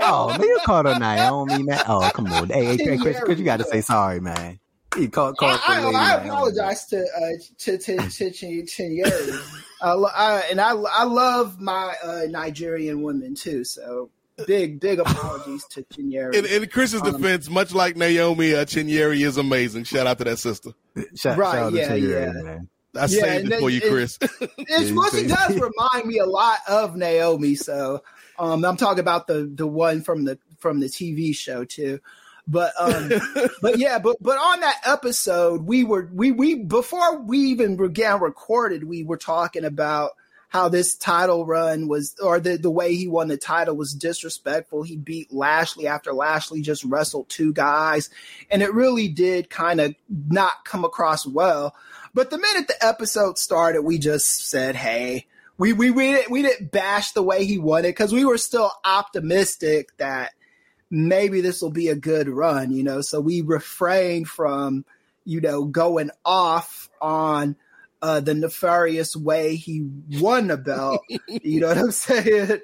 Oh, 0.00 0.28
man, 0.30 0.40
you 0.40 0.60
called 0.64 0.86
her 0.86 0.98
Naomi, 0.98 1.62
man. 1.62 1.80
Oh, 1.86 2.10
come 2.12 2.26
on. 2.32 2.48
Hey, 2.48 2.76
hey 2.76 2.98
Chris, 2.98 3.20
Chris, 3.20 3.38
you 3.38 3.44
got 3.44 3.58
to 3.58 3.64
say 3.64 3.80
sorry, 3.80 4.20
man. 4.20 4.58
You 4.96 5.08
called, 5.08 5.36
called 5.36 5.60
I, 5.66 5.80
the 5.80 5.86
lady 5.86 5.96
I, 5.96 6.00
I 6.00 6.16
Naomi. 6.16 6.28
apologize 6.30 6.86
to 6.86 6.98
uh, 7.00 7.42
to 7.58 7.78
to, 7.78 7.96
to 8.10 8.30
Chin- 8.30 8.66
Chinyeri. 8.66 9.62
I, 9.80 9.92
lo- 9.92 10.10
I, 10.14 10.42
and 10.50 10.60
I 10.60 10.72
I 10.72 11.04
love 11.04 11.60
my 11.60 11.94
uh, 12.02 12.22
Nigerian 12.28 13.02
women 13.02 13.34
too. 13.34 13.62
So 13.64 14.10
big 14.46 14.80
big 14.80 14.98
apologies 15.04 15.64
to 15.70 15.82
Chinyeri. 15.84 16.34
In, 16.34 16.44
in 16.46 16.68
Chris's 16.68 17.02
Um, 17.02 17.12
defense, 17.12 17.48
much 17.48 17.72
like 17.74 17.96
Naomi, 17.96 18.54
uh, 18.54 18.64
Chinyere 18.64 19.18
is 19.20 19.36
amazing. 19.36 19.84
Shout 19.84 20.06
out 20.06 20.18
to 20.18 20.24
that 20.24 20.38
sister. 20.38 20.70
Shout, 21.14 21.38
Right, 21.38 21.52
shout 21.52 21.62
out 21.64 21.70
to 21.70 21.76
yeah, 21.76 21.88
Chinyere, 21.90 22.34
yeah. 22.36 22.42
man. 22.42 22.68
I 22.94 23.00
Yeah, 23.00 23.06
saved 23.06 23.44
and 23.44 23.52
it 23.52 23.60
for 23.60 23.70
you, 23.70 23.80
it- 23.82 23.90
Chris. 23.90 24.18
It's, 24.58 24.92
well, 24.92 25.10
she 25.10 25.26
does 25.26 25.50
remind 25.54 26.06
me 26.06 26.18
a 26.18 26.26
lot 26.26 26.58
of 26.68 26.96
Naomi. 26.96 27.54
So 27.54 28.02
um, 28.38 28.64
I'm 28.64 28.76
talking 28.76 29.00
about 29.00 29.26
the 29.26 29.50
the 29.54 29.66
one 29.66 30.02
from 30.02 30.24
the 30.24 30.38
from 30.58 30.80
the 30.80 30.86
TV 30.86 31.34
show 31.36 31.64
too. 31.64 32.00
But 32.48 32.72
um, 32.80 33.10
but 33.62 33.78
yeah, 33.78 33.98
but 33.98 34.16
but 34.20 34.38
on 34.38 34.60
that 34.60 34.80
episode, 34.86 35.66
we 35.66 35.84
were 35.84 36.08
we 36.12 36.32
we 36.32 36.54
before 36.56 37.18
we 37.20 37.38
even 37.38 37.76
began 37.76 38.20
recorded, 38.20 38.84
we 38.84 39.02
were 39.04 39.16
talking 39.18 39.64
about 39.64 40.12
how 40.48 40.68
this 40.68 40.94
title 40.96 41.44
run 41.44 41.88
was 41.88 42.14
or 42.22 42.40
the 42.40 42.56
the 42.56 42.70
way 42.70 42.94
he 42.94 43.08
won 43.08 43.28
the 43.28 43.36
title 43.36 43.76
was 43.76 43.92
disrespectful. 43.92 44.82
He 44.82 44.96
beat 44.96 45.32
Lashley 45.32 45.86
after 45.86 46.12
Lashley 46.12 46.62
just 46.62 46.84
wrestled 46.84 47.28
two 47.28 47.52
guys, 47.52 48.10
and 48.50 48.62
it 48.62 48.72
really 48.72 49.08
did 49.08 49.50
kind 49.50 49.80
of 49.80 49.94
not 50.08 50.64
come 50.64 50.84
across 50.84 51.26
well. 51.26 51.74
But 52.14 52.30
the 52.30 52.38
minute 52.38 52.68
the 52.68 52.86
episode 52.86 53.38
started, 53.38 53.82
we 53.82 53.98
just 53.98 54.48
said, 54.48 54.76
"Hey." 54.76 55.26
We, 55.58 55.72
we, 55.72 55.90
we, 55.90 56.12
didn't, 56.12 56.30
we 56.30 56.42
didn't 56.42 56.70
bash 56.70 57.12
the 57.12 57.22
way 57.22 57.46
he 57.46 57.56
won 57.56 57.86
it 57.86 57.88
because 57.88 58.12
we 58.12 58.26
were 58.26 58.36
still 58.36 58.70
optimistic 58.84 59.96
that 59.96 60.32
maybe 60.90 61.40
this 61.40 61.62
will 61.62 61.70
be 61.70 61.88
a 61.88 61.96
good 61.96 62.28
run, 62.28 62.72
you 62.72 62.82
know. 62.82 63.00
So 63.00 63.20
we 63.20 63.40
refrained 63.40 64.28
from, 64.28 64.84
you 65.24 65.40
know, 65.40 65.64
going 65.64 66.10
off 66.26 66.90
on 67.00 67.56
uh, 68.06 68.20
the 68.20 68.34
nefarious 68.34 69.16
way 69.16 69.56
he 69.56 69.84
won 70.20 70.46
the 70.46 70.56
belt. 70.56 71.02
you 71.28 71.58
know 71.60 71.66
what 71.66 71.78
I'm 71.78 71.90
saying? 71.90 72.60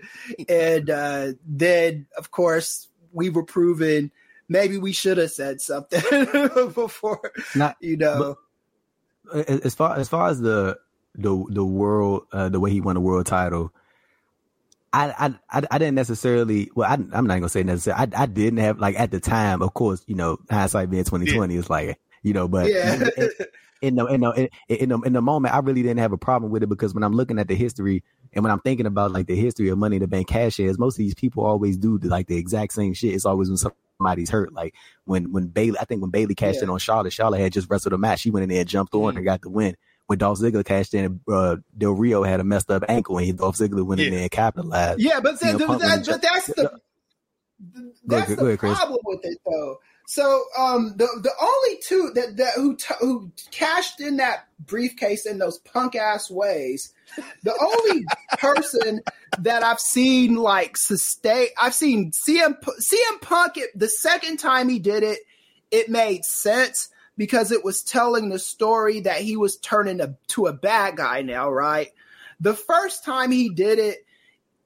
And 0.49 0.88
uh, 0.88 1.32
then, 1.45 2.07
of 2.16 2.30
course, 2.30 2.86
we 3.12 3.28
were 3.28 3.43
proven 3.43 4.12
maybe 4.49 4.78
we 4.78 4.93
should 4.93 5.18
have 5.18 5.32
said 5.32 5.61
something 5.61 6.01
before, 6.74 7.32
Not, 7.57 7.76
you 7.80 7.97
know. 7.97 8.36
as 9.34 9.74
far 9.74 9.97
as 9.97 10.09
far 10.09 10.28
as 10.28 10.40
the 10.40 10.78
the 11.14 11.45
the 11.49 11.64
world 11.64 12.26
uh, 12.32 12.49
the 12.49 12.61
way 12.61 12.70
he 12.70 12.80
won 12.80 12.95
the 12.95 13.01
world 13.01 13.26
title 13.26 13.72
I, 14.93 15.11
I 15.18 15.59
I 15.59 15.66
I 15.70 15.78
didn't 15.78 15.95
necessarily 15.95 16.70
well 16.74 16.90
I, 16.90 16.95
I'm 16.95 17.26
not 17.26 17.34
gonna 17.34 17.49
say 17.49 17.62
necessarily 17.62 18.14
I, 18.14 18.22
I 18.22 18.26
didn't 18.26 18.61
have 18.61 18.78
like 18.78 18.99
at 18.99 19.11
the 19.11 19.20
time 19.20 19.61
of 19.61 19.74
course 19.74 20.03
you 20.07 20.14
know 20.14 20.38
hindsight 20.51 20.88
being 20.88 21.05
2020 21.05 21.55
is 21.55 21.68
like 21.68 21.99
you 22.22 22.32
know 22.32 22.49
but 22.49 22.70
yeah. 22.70 23.09
In, 23.83 23.97
the 23.97 24.07
in 24.07 24.20
the 24.22 24.30
in, 24.30 24.49
in 24.68 24.89
the 24.91 25.01
in 25.01 25.12
the 25.12 25.20
moment 25.20 25.55
I 25.55 25.59
really 25.59 25.83
didn't 25.83 25.99
have 25.99 26.12
a 26.12 26.16
problem 26.16 26.51
with 26.53 26.62
it 26.62 26.68
because 26.68 26.95
when 26.95 27.03
I'm 27.03 27.12
looking 27.14 27.39
at 27.39 27.49
the 27.49 27.55
history 27.57 28.03
and 28.33 28.43
when 28.45 28.51
I'm 28.53 28.61
thinking 28.61 28.87
about 28.87 29.11
like 29.11 29.26
the 29.26 29.37
history 29.37 29.68
of 29.70 29.76
Money 29.78 29.97
in 29.97 30.03
the 30.03 30.07
Bank 30.09 30.28
cash 30.28 30.55
shares 30.55 30.78
most 30.78 30.95
of 30.95 30.99
these 30.99 31.14
people 31.14 31.45
always 31.45 31.76
do 31.76 31.99
the, 31.99 32.09
like 32.09 32.28
the 32.28 32.37
exact 32.39 32.72
same 32.74 32.95
shit. 32.95 33.12
It's 33.12 33.26
always 33.26 33.49
when 33.51 33.59
somebody's 33.99 34.30
hurt 34.30 34.53
like 34.53 34.74
when 35.05 35.33
when 35.33 35.49
Bayley 35.49 35.78
I 35.80 35.85
think 35.85 36.01
when 36.01 36.11
Bayley 36.12 36.35
cashed 36.37 36.62
in 36.62 36.70
on 36.70 36.78
Charlotte 36.78 37.12
Charlotte 37.12 37.41
had 37.41 37.53
just 37.53 37.68
wrestled 37.68 37.93
a 37.93 37.99
match. 37.99 38.20
She 38.20 38.30
went 38.30 38.45
in 38.45 38.51
there 38.51 38.61
and 38.61 38.68
jumped 38.68 38.95
on 38.95 39.16
and 39.16 39.24
got 39.26 39.43
the 39.43 39.51
win. 39.51 39.76
When 40.07 40.18
Dolph 40.18 40.39
Ziggler 40.39 40.64
cashed 40.64 40.95
in 40.95 41.20
uh, 41.28 41.57
Del 41.76 41.93
Rio 41.93 42.22
had 42.22 42.39
a 42.41 42.45
messed 42.45 42.70
up 42.70 42.85
ankle 42.89 43.18
and 43.18 43.37
Dolph 43.37 43.57
Ziggler 43.57 43.85
went 43.85 44.01
in 44.01 44.12
there 44.12 44.22
and 44.22 44.30
capitalized. 44.30 45.01
Yeah, 45.01 45.20
but, 45.20 45.43
You 45.43 45.59
know, 45.59 45.78
that- 45.78 46.05
that- 46.05 46.22
that's 46.22 46.47
the 46.47 46.55
Go 46.64 48.16
that's 48.16 48.26
ahead, 48.26 48.39
the 48.39 48.43
go 48.43 48.47
ahead, 48.47 48.59
problem 48.76 48.99
with 49.05 49.20
it 49.24 49.39
though. 49.47 49.78
So 50.07 50.44
um, 50.59 50.94
the 50.96 51.07
the 51.22 51.32
only 51.40 51.80
two 51.82 52.11
that, 52.14 52.36
that 52.36 52.55
who 52.55 52.76
t- 52.76 52.94
who 53.00 53.30
cashed 53.50 54.00
in 54.00 54.16
that 54.18 54.46
briefcase 54.59 55.26
in 55.26 55.38
those 55.38 55.59
punk 55.59 55.94
ass 55.94 56.30
ways, 56.30 56.92
the 57.42 57.57
only 57.61 58.05
person 58.38 59.00
that 59.38 59.62
I've 59.62 59.80
seen 59.80 60.36
like 60.36 60.76
sustain, 60.76 61.48
I've 61.61 61.74
seen 61.74 62.12
CM 62.12 62.61
CM 62.62 63.20
Punk. 63.20 63.57
It, 63.57 63.70
the 63.78 63.88
second 63.88 64.38
time 64.38 64.68
he 64.68 64.78
did 64.78 65.03
it, 65.03 65.20
it 65.70 65.88
made 65.88 66.24
sense 66.24 66.90
because 67.16 67.53
it 67.53 67.64
was 67.64 67.82
telling 67.82 68.28
the 68.28 68.38
story 68.38 69.00
that 69.00 69.20
he 69.20 69.36
was 69.36 69.57
turning 69.59 70.00
a, 70.00 70.16
to 70.28 70.46
a 70.46 70.53
bad 70.53 70.96
guy 70.96 71.22
now, 71.22 71.50
right? 71.50 71.88
The 72.40 72.55
first 72.55 73.05
time 73.05 73.30
he 73.30 73.50
did 73.50 73.78
it, 73.78 74.05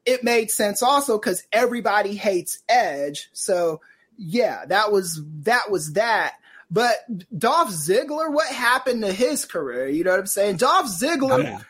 it 0.04 0.24
made 0.24 0.50
sense 0.50 0.82
also 0.82 1.18
because 1.18 1.42
everybody 1.52 2.14
hates 2.14 2.60
Edge. 2.68 3.28
So 3.32 3.80
yeah, 4.16 4.64
that 4.66 4.92
was 4.92 5.20
that 5.42 5.70
was 5.70 5.94
that. 5.94 6.34
But 6.70 6.96
Dolph 7.38 7.70
Ziggler, 7.70 8.32
what 8.32 8.52
happened 8.52 9.02
to 9.02 9.12
his 9.12 9.44
career? 9.44 9.88
You 9.88 10.04
know 10.04 10.10
what 10.10 10.20
I'm 10.20 10.26
saying? 10.26 10.56
Dolph 10.56 10.86
Ziggler, 10.86 11.44
Yeah. 11.44 11.60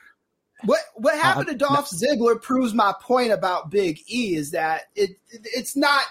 what 0.64 0.80
what 0.94 1.14
uh-huh. 1.14 1.22
happened 1.22 1.48
I- 1.48 1.52
to 1.52 1.58
Dolph 1.58 1.90
Ziggler 1.90 2.40
proves 2.40 2.72
my 2.72 2.94
point 3.02 3.32
about 3.32 3.70
Big 3.70 4.00
E 4.08 4.36
is 4.36 4.52
that 4.52 4.84
it 4.94 5.18
it's 5.30 5.76
not 5.76 6.02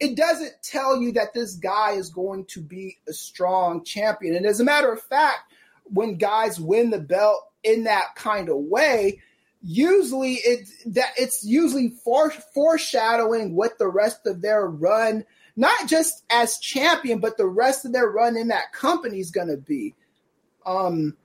it 0.00 0.16
doesn't 0.16 0.52
tell 0.62 1.00
you 1.00 1.12
that 1.12 1.34
this 1.34 1.54
guy 1.54 1.92
is 1.92 2.10
going 2.10 2.44
to 2.46 2.60
be 2.60 2.98
a 3.08 3.12
strong 3.12 3.82
champion. 3.84 4.36
And 4.36 4.46
as 4.46 4.60
a 4.60 4.64
matter 4.64 4.92
of 4.92 5.02
fact, 5.02 5.52
when 5.84 6.16
guys 6.16 6.60
win 6.60 6.90
the 6.90 7.00
belt 7.00 7.42
in 7.64 7.84
that 7.84 8.14
kind 8.14 8.48
of 8.48 8.56
way, 8.56 9.20
usually 9.62 10.34
it 10.34 10.68
that 10.86 11.10
it's 11.16 11.44
usually 11.44 11.88
for, 12.04 12.30
foreshadowing 12.30 13.56
what 13.56 13.78
the 13.78 13.88
rest 13.88 14.26
of 14.26 14.40
their 14.40 14.66
run, 14.66 15.24
not 15.58 15.88
just 15.88 16.22
as 16.30 16.56
champion, 16.58 17.18
but 17.18 17.36
the 17.36 17.46
rest 17.46 17.84
of 17.84 17.92
their 17.92 18.08
run 18.08 18.36
in 18.36 18.48
that 18.48 18.72
company 18.72 19.18
is 19.18 19.32
going 19.32 19.48
to 19.48 19.56
be. 19.56 19.96
Um, 20.64 21.16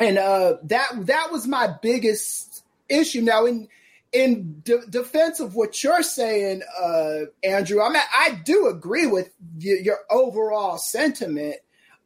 and 0.00 0.18
uh, 0.18 0.56
that 0.64 1.06
that 1.06 1.30
was 1.30 1.46
my 1.46 1.68
biggest 1.80 2.64
issue. 2.88 3.20
Now, 3.20 3.46
in 3.46 3.68
in 4.12 4.62
de- 4.64 4.86
defense 4.86 5.38
of 5.38 5.54
what 5.54 5.82
you're 5.84 6.02
saying, 6.02 6.62
uh, 6.76 7.18
Andrew, 7.44 7.80
I 7.80 7.90
mean, 7.90 8.02
I 8.12 8.40
do 8.44 8.66
agree 8.66 9.06
with 9.06 9.30
y- 9.62 9.78
your 9.80 9.98
overall 10.10 10.76
sentiment. 10.76 11.56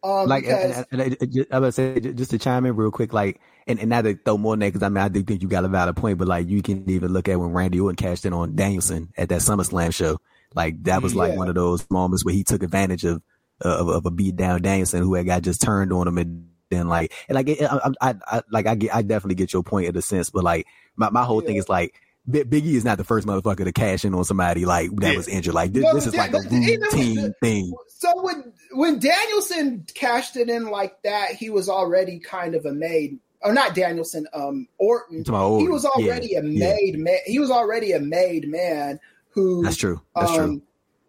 Um, 0.02 0.28
like 0.28 0.44
because, 0.44 0.84
and, 0.90 1.00
and, 1.00 1.16
and, 1.20 1.36
and 1.36 1.46
I 1.52 1.58
would 1.58 1.74
say 1.74 2.00
just 2.00 2.32
to 2.32 2.38
chime 2.38 2.66
in 2.66 2.76
real 2.76 2.90
quick, 2.90 3.14
like 3.14 3.40
and, 3.66 3.78
and 3.78 3.88
not 3.88 4.02
to 4.02 4.14
throw 4.14 4.36
more 4.36 4.52
in 4.54 4.60
there 4.60 4.70
because 4.70 4.82
I 4.82 4.90
mean 4.90 5.02
I 5.02 5.08
do 5.08 5.22
think 5.22 5.40
you 5.40 5.48
got 5.48 5.64
a 5.64 5.68
valid 5.68 5.96
point, 5.96 6.18
but 6.18 6.28
like 6.28 6.48
you 6.48 6.60
can 6.60 6.88
even 6.90 7.14
look 7.14 7.30
at 7.30 7.40
when 7.40 7.52
Randy 7.52 7.80
Orton 7.80 7.96
cashed 7.96 8.26
in 8.26 8.34
on 8.34 8.56
Danielson 8.56 9.10
at 9.16 9.30
that 9.30 9.40
SummerSlam 9.40 9.94
show, 9.94 10.18
like 10.54 10.82
that 10.84 11.02
was 11.02 11.14
like 11.14 11.32
Yeah. 11.32 11.38
one 11.38 11.48
of 11.48 11.54
those 11.54 11.88
moments 11.90 12.24
where 12.24 12.34
he 12.34 12.44
took 12.44 12.62
advantage 12.62 13.04
of 13.04 13.22
of, 13.60 13.88
of 13.88 14.06
a 14.06 14.10
beat 14.10 14.36
down 14.36 14.62
Danielson 14.62 15.02
who 15.02 15.14
had 15.14 15.26
got 15.26 15.42
just 15.42 15.60
turned 15.62 15.92
on 15.92 16.08
him 16.08 16.18
and 16.18 16.48
then 16.70 16.88
like 16.88 17.12
and 17.28 17.36
like 17.36 17.48
I, 17.60 17.90
I, 18.00 18.14
I 18.26 18.42
like 18.50 18.66
I 18.66 18.74
get 18.74 18.94
I 18.94 19.02
definitely 19.02 19.34
get 19.34 19.52
your 19.52 19.62
point 19.62 19.88
in 19.88 19.96
a 19.96 20.02
sense, 20.02 20.30
but 20.30 20.44
like 20.44 20.66
my 20.96 21.10
my 21.10 21.24
whole 21.24 21.40
thing 21.40 21.56
is 21.56 21.68
like. 21.68 21.94
Bi- 22.26 22.42
Biggie 22.42 22.74
is 22.74 22.84
not 22.84 22.98
the 22.98 23.02
first 23.02 23.26
motherfucker 23.26 23.64
to 23.64 23.72
cash 23.72 24.04
in 24.04 24.14
on 24.14 24.24
somebody 24.24 24.66
like 24.66 24.94
that 24.96 25.12
Yeah. 25.12 25.16
was 25.16 25.26
injured. 25.26 25.54
Like 25.54 25.72
this, 25.72 25.82
No, 25.82 25.94
this 25.94 26.06
is 26.06 26.14
like 26.14 26.28
a 26.28 26.32
that- 26.34 26.44
but 26.50 26.52
even 26.52 26.80
with 26.82 26.92
routine 26.92 27.14
the- 27.16 27.34
thing. 27.40 27.72
So 27.88 28.22
when 28.22 28.52
when 28.72 28.98
Danielson 28.98 29.86
cashed 29.94 30.36
it 30.36 30.50
in 30.50 30.66
like 30.70 31.02
that, 31.02 31.30
he 31.32 31.48
was 31.48 31.70
already 31.70 32.18
kind 32.20 32.54
of 32.54 32.66
a 32.66 32.72
made 32.72 33.18
or 33.40 33.54
not 33.54 33.74
Danielson, 33.74 34.26
um 34.34 34.68
Orton. 34.76 35.24
To 35.24 35.58
He 35.60 35.66
was 35.68 35.86
already 35.86 36.28
Yeah, 36.32 36.40
a 36.40 36.44
yeah. 36.44 36.74
made 36.74 36.98
man. 36.98 37.18
He 37.24 37.38
was 37.38 37.50
already 37.50 37.92
a 37.92 38.00
made 38.00 38.46
man 38.48 39.00
who 39.30 39.62
That's 39.62 39.76
true. 39.76 40.00
That's 40.14 40.30
um, 40.30 40.36
true. 40.36 40.62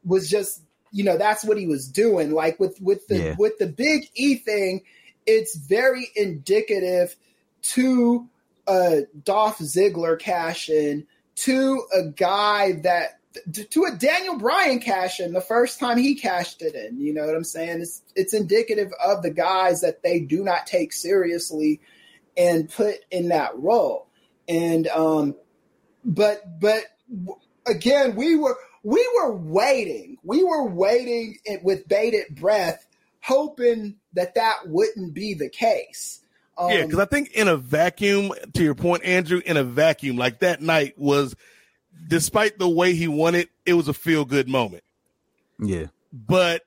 was 0.06 0.30
just 0.30 0.62
you 0.92 1.04
know 1.04 1.18
that's 1.18 1.44
what 1.44 1.58
he 1.58 1.68
was 1.68 1.88
doing. 1.88 2.32
Like 2.32 2.60
with 2.60 2.80
with 2.82 3.08
the 3.08 3.18
Yeah. 3.18 3.36
with 3.38 3.58
the 3.58 3.68
Big 3.68 4.10
E 4.16 4.36
thing, 4.36 4.84
it's 5.26 5.56
very 5.56 6.10
indicative 6.16 7.16
to 7.62 8.28
a 8.68 9.02
Dolph 9.24 9.60
Ziggler 9.60 10.20
cash 10.20 10.70
in, 10.70 11.06
to 11.36 11.84
a 11.94 12.04
guy 12.10 12.74
that 12.84 13.20
to 13.72 13.86
a 13.86 13.96
Daniel 13.96 14.38
Bryan 14.38 14.80
cash 14.80 15.20
in 15.20 15.32
the 15.34 15.42
first 15.42 15.80
time 15.80 15.98
he 15.98 16.16
cashed 16.16 16.62
it 16.62 16.76
in. 16.76 17.00
You 17.00 17.14
know 17.14 17.26
what 17.26 17.36
I'm 17.36 17.44
saying? 17.44 17.82
It's 17.82 18.02
it's 18.16 18.34
indicative 18.34 18.92
of 19.04 19.24
the 19.24 19.32
guys 19.32 19.82
that 19.82 20.04
they 20.04 20.20
do 20.20 20.44
not 20.44 20.68
take 20.68 20.92
seriously 20.92 21.80
and 22.36 22.70
put 22.70 22.96
in 23.10 23.30
that 23.30 23.58
role. 23.58 24.08
And 24.50 24.88
um 24.88 25.36
but 26.04 26.60
but 26.60 26.84
again, 27.68 28.16
we 28.16 28.36
were 28.36 28.56
we 28.84 29.08
were 29.16 29.34
waiting. 29.34 30.18
We 30.24 30.44
were 30.44 30.68
waiting 30.68 31.38
with 31.64 31.88
bated 31.88 32.36
breath, 32.36 32.86
hoping 33.22 33.96
that 34.14 34.36
that 34.36 34.68
wouldn't 34.68 35.14
be 35.14 35.34
the 35.34 35.50
case. 35.50 36.22
Um, 36.58 36.72
Yeah, 36.72 36.86
because 36.86 37.00
I 37.00 37.06
think 37.06 37.32
in 37.32 37.48
a 37.48 37.58
vacuum, 37.58 38.34
to 38.54 38.64
your 38.64 38.76
point, 38.76 39.04
Andrew, 39.06 39.42
in 39.46 39.58
a 39.58 39.64
vacuum, 39.64 40.18
like 40.18 40.40
that 40.40 40.62
night 40.62 40.98
was, 40.98 41.36
despite 42.08 42.58
the 42.60 42.70
way 42.70 42.94
he 42.94 43.08
won 43.08 43.36
it, 43.36 43.50
it 43.66 43.74
was 43.74 43.88
a 43.88 43.94
feel 43.94 44.26
good 44.26 44.48
moment. 44.50 44.84
Yeah. 45.60 45.88
But 46.12 46.64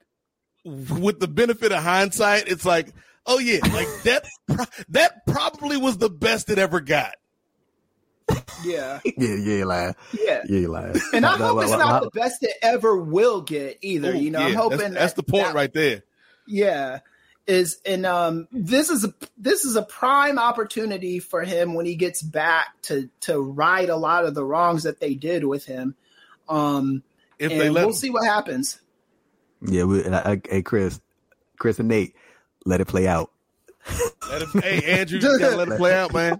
with 0.64 1.20
the 1.20 1.28
benefit 1.28 1.72
of 1.72 1.82
hindsight, 1.82 2.48
it's 2.48 2.64
like, 2.64 2.92
oh 3.26 3.38
yeah, 3.38 3.60
like 3.72 3.88
that. 4.04 4.24
pro- 4.46 4.64
that 4.90 5.26
probably 5.26 5.76
was 5.76 5.98
the 5.98 6.10
best 6.10 6.48
it 6.50 6.58
ever 6.58 6.80
got. 6.80 7.14
Yeah, 8.64 9.00
Yeah, 9.16 9.34
yeah, 9.36 9.64
lying. 9.64 9.94
yeah. 10.18 10.42
Yeah, 10.48 10.58
you 10.60 10.68
lying. 10.68 10.96
And 11.12 11.24
I 11.26 11.36
hope 11.36 11.62
it's 11.62 11.70
not 11.72 12.02
the 12.04 12.10
best 12.10 12.42
it 12.42 12.52
ever 12.62 12.96
will 12.96 13.40
get 13.42 13.78
either. 13.82 14.12
Ooh, 14.14 14.18
you 14.18 14.30
know, 14.30 14.40
yeah, 14.40 14.46
I'm 14.46 14.54
hoping 14.54 14.78
that's, 14.78 14.94
that's 14.94 15.12
that- 15.14 15.26
the 15.26 15.30
point 15.30 15.46
that- 15.46 15.54
right 15.54 15.72
there. 15.72 16.02
Yeah, 16.46 17.00
is 17.46 17.78
and 17.86 18.04
um 18.06 18.48
this 18.52 18.88
is 18.90 19.04
a 19.04 19.12
this 19.38 19.64
is 19.64 19.76
a 19.76 19.82
prime 19.82 20.38
opportunity 20.38 21.18
for 21.18 21.42
him 21.42 21.74
when 21.74 21.84
he 21.86 21.94
gets 21.94 22.22
back 22.22 22.68
to 22.82 23.08
to 23.20 23.38
right 23.38 23.88
a 23.88 23.96
lot 23.96 24.24
of 24.24 24.34
the 24.34 24.44
wrongs 24.44 24.82
that 24.84 25.00
they 25.00 25.14
did 25.14 25.44
with 25.44 25.64
him. 25.66 25.94
Um, 26.48 27.02
If 27.38 27.50
and 27.52 27.60
they 27.60 27.70
let 27.70 27.82
we'll 27.82 27.88
him. 27.88 27.94
see 27.94 28.10
what 28.10 28.24
happens. 28.24 28.78
Yeah, 29.62 29.84
we, 29.84 30.04
and 30.04 30.14
I, 30.14 30.18
I, 30.32 30.40
hey 30.48 30.62
Chris, 30.62 31.00
Chris 31.58 31.78
and 31.78 31.88
Nate, 31.88 32.14
let 32.66 32.80
it 32.82 32.88
play 32.88 33.06
out. 33.06 33.30
Let 34.30 34.42
him, 34.42 34.60
hey 34.62 34.98
Andrew, 35.00 35.18
you 35.20 35.38
gotta 35.38 35.56
let 35.56 35.68
it 35.68 35.76
play 35.78 35.94
out, 35.94 36.12
man. 36.12 36.38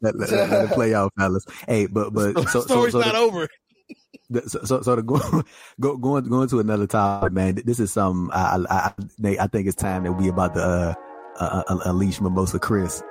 Let, 0.00 0.16
let, 0.18 0.30
let 0.30 0.64
it 0.66 0.70
play 0.72 0.94
out, 0.94 1.12
fellas. 1.18 1.44
Hey, 1.66 1.86
but 1.86 2.12
but 2.12 2.34
so, 2.34 2.44
so, 2.44 2.60
story's 2.60 2.92
so 2.92 3.00
not 3.00 3.12
the- 3.12 3.18
over. 3.18 3.48
The- 4.30 4.48
so 4.48 4.60
so, 4.64 4.82
so 4.82 4.96
to 4.96 5.02
go, 5.02 5.18
go 5.80 5.96
going 5.96 6.28
going 6.28 6.48
to 6.48 6.60
another 6.60 6.86
topic, 6.86 7.32
man. 7.32 7.60
This 7.64 7.80
is 7.80 7.92
some 7.92 8.30
I 8.32 8.64
I 8.70 8.92
I, 9.24 9.36
I 9.40 9.46
think 9.48 9.66
it's 9.66 9.76
time 9.76 10.04
that 10.04 10.12
we 10.12 10.28
about 10.28 10.54
to 10.54 10.60
uh, 10.62 10.94
uh, 11.40 11.62
uh, 11.68 11.78
unleash 11.86 12.20
Mimosa 12.20 12.58
Chris 12.60 13.02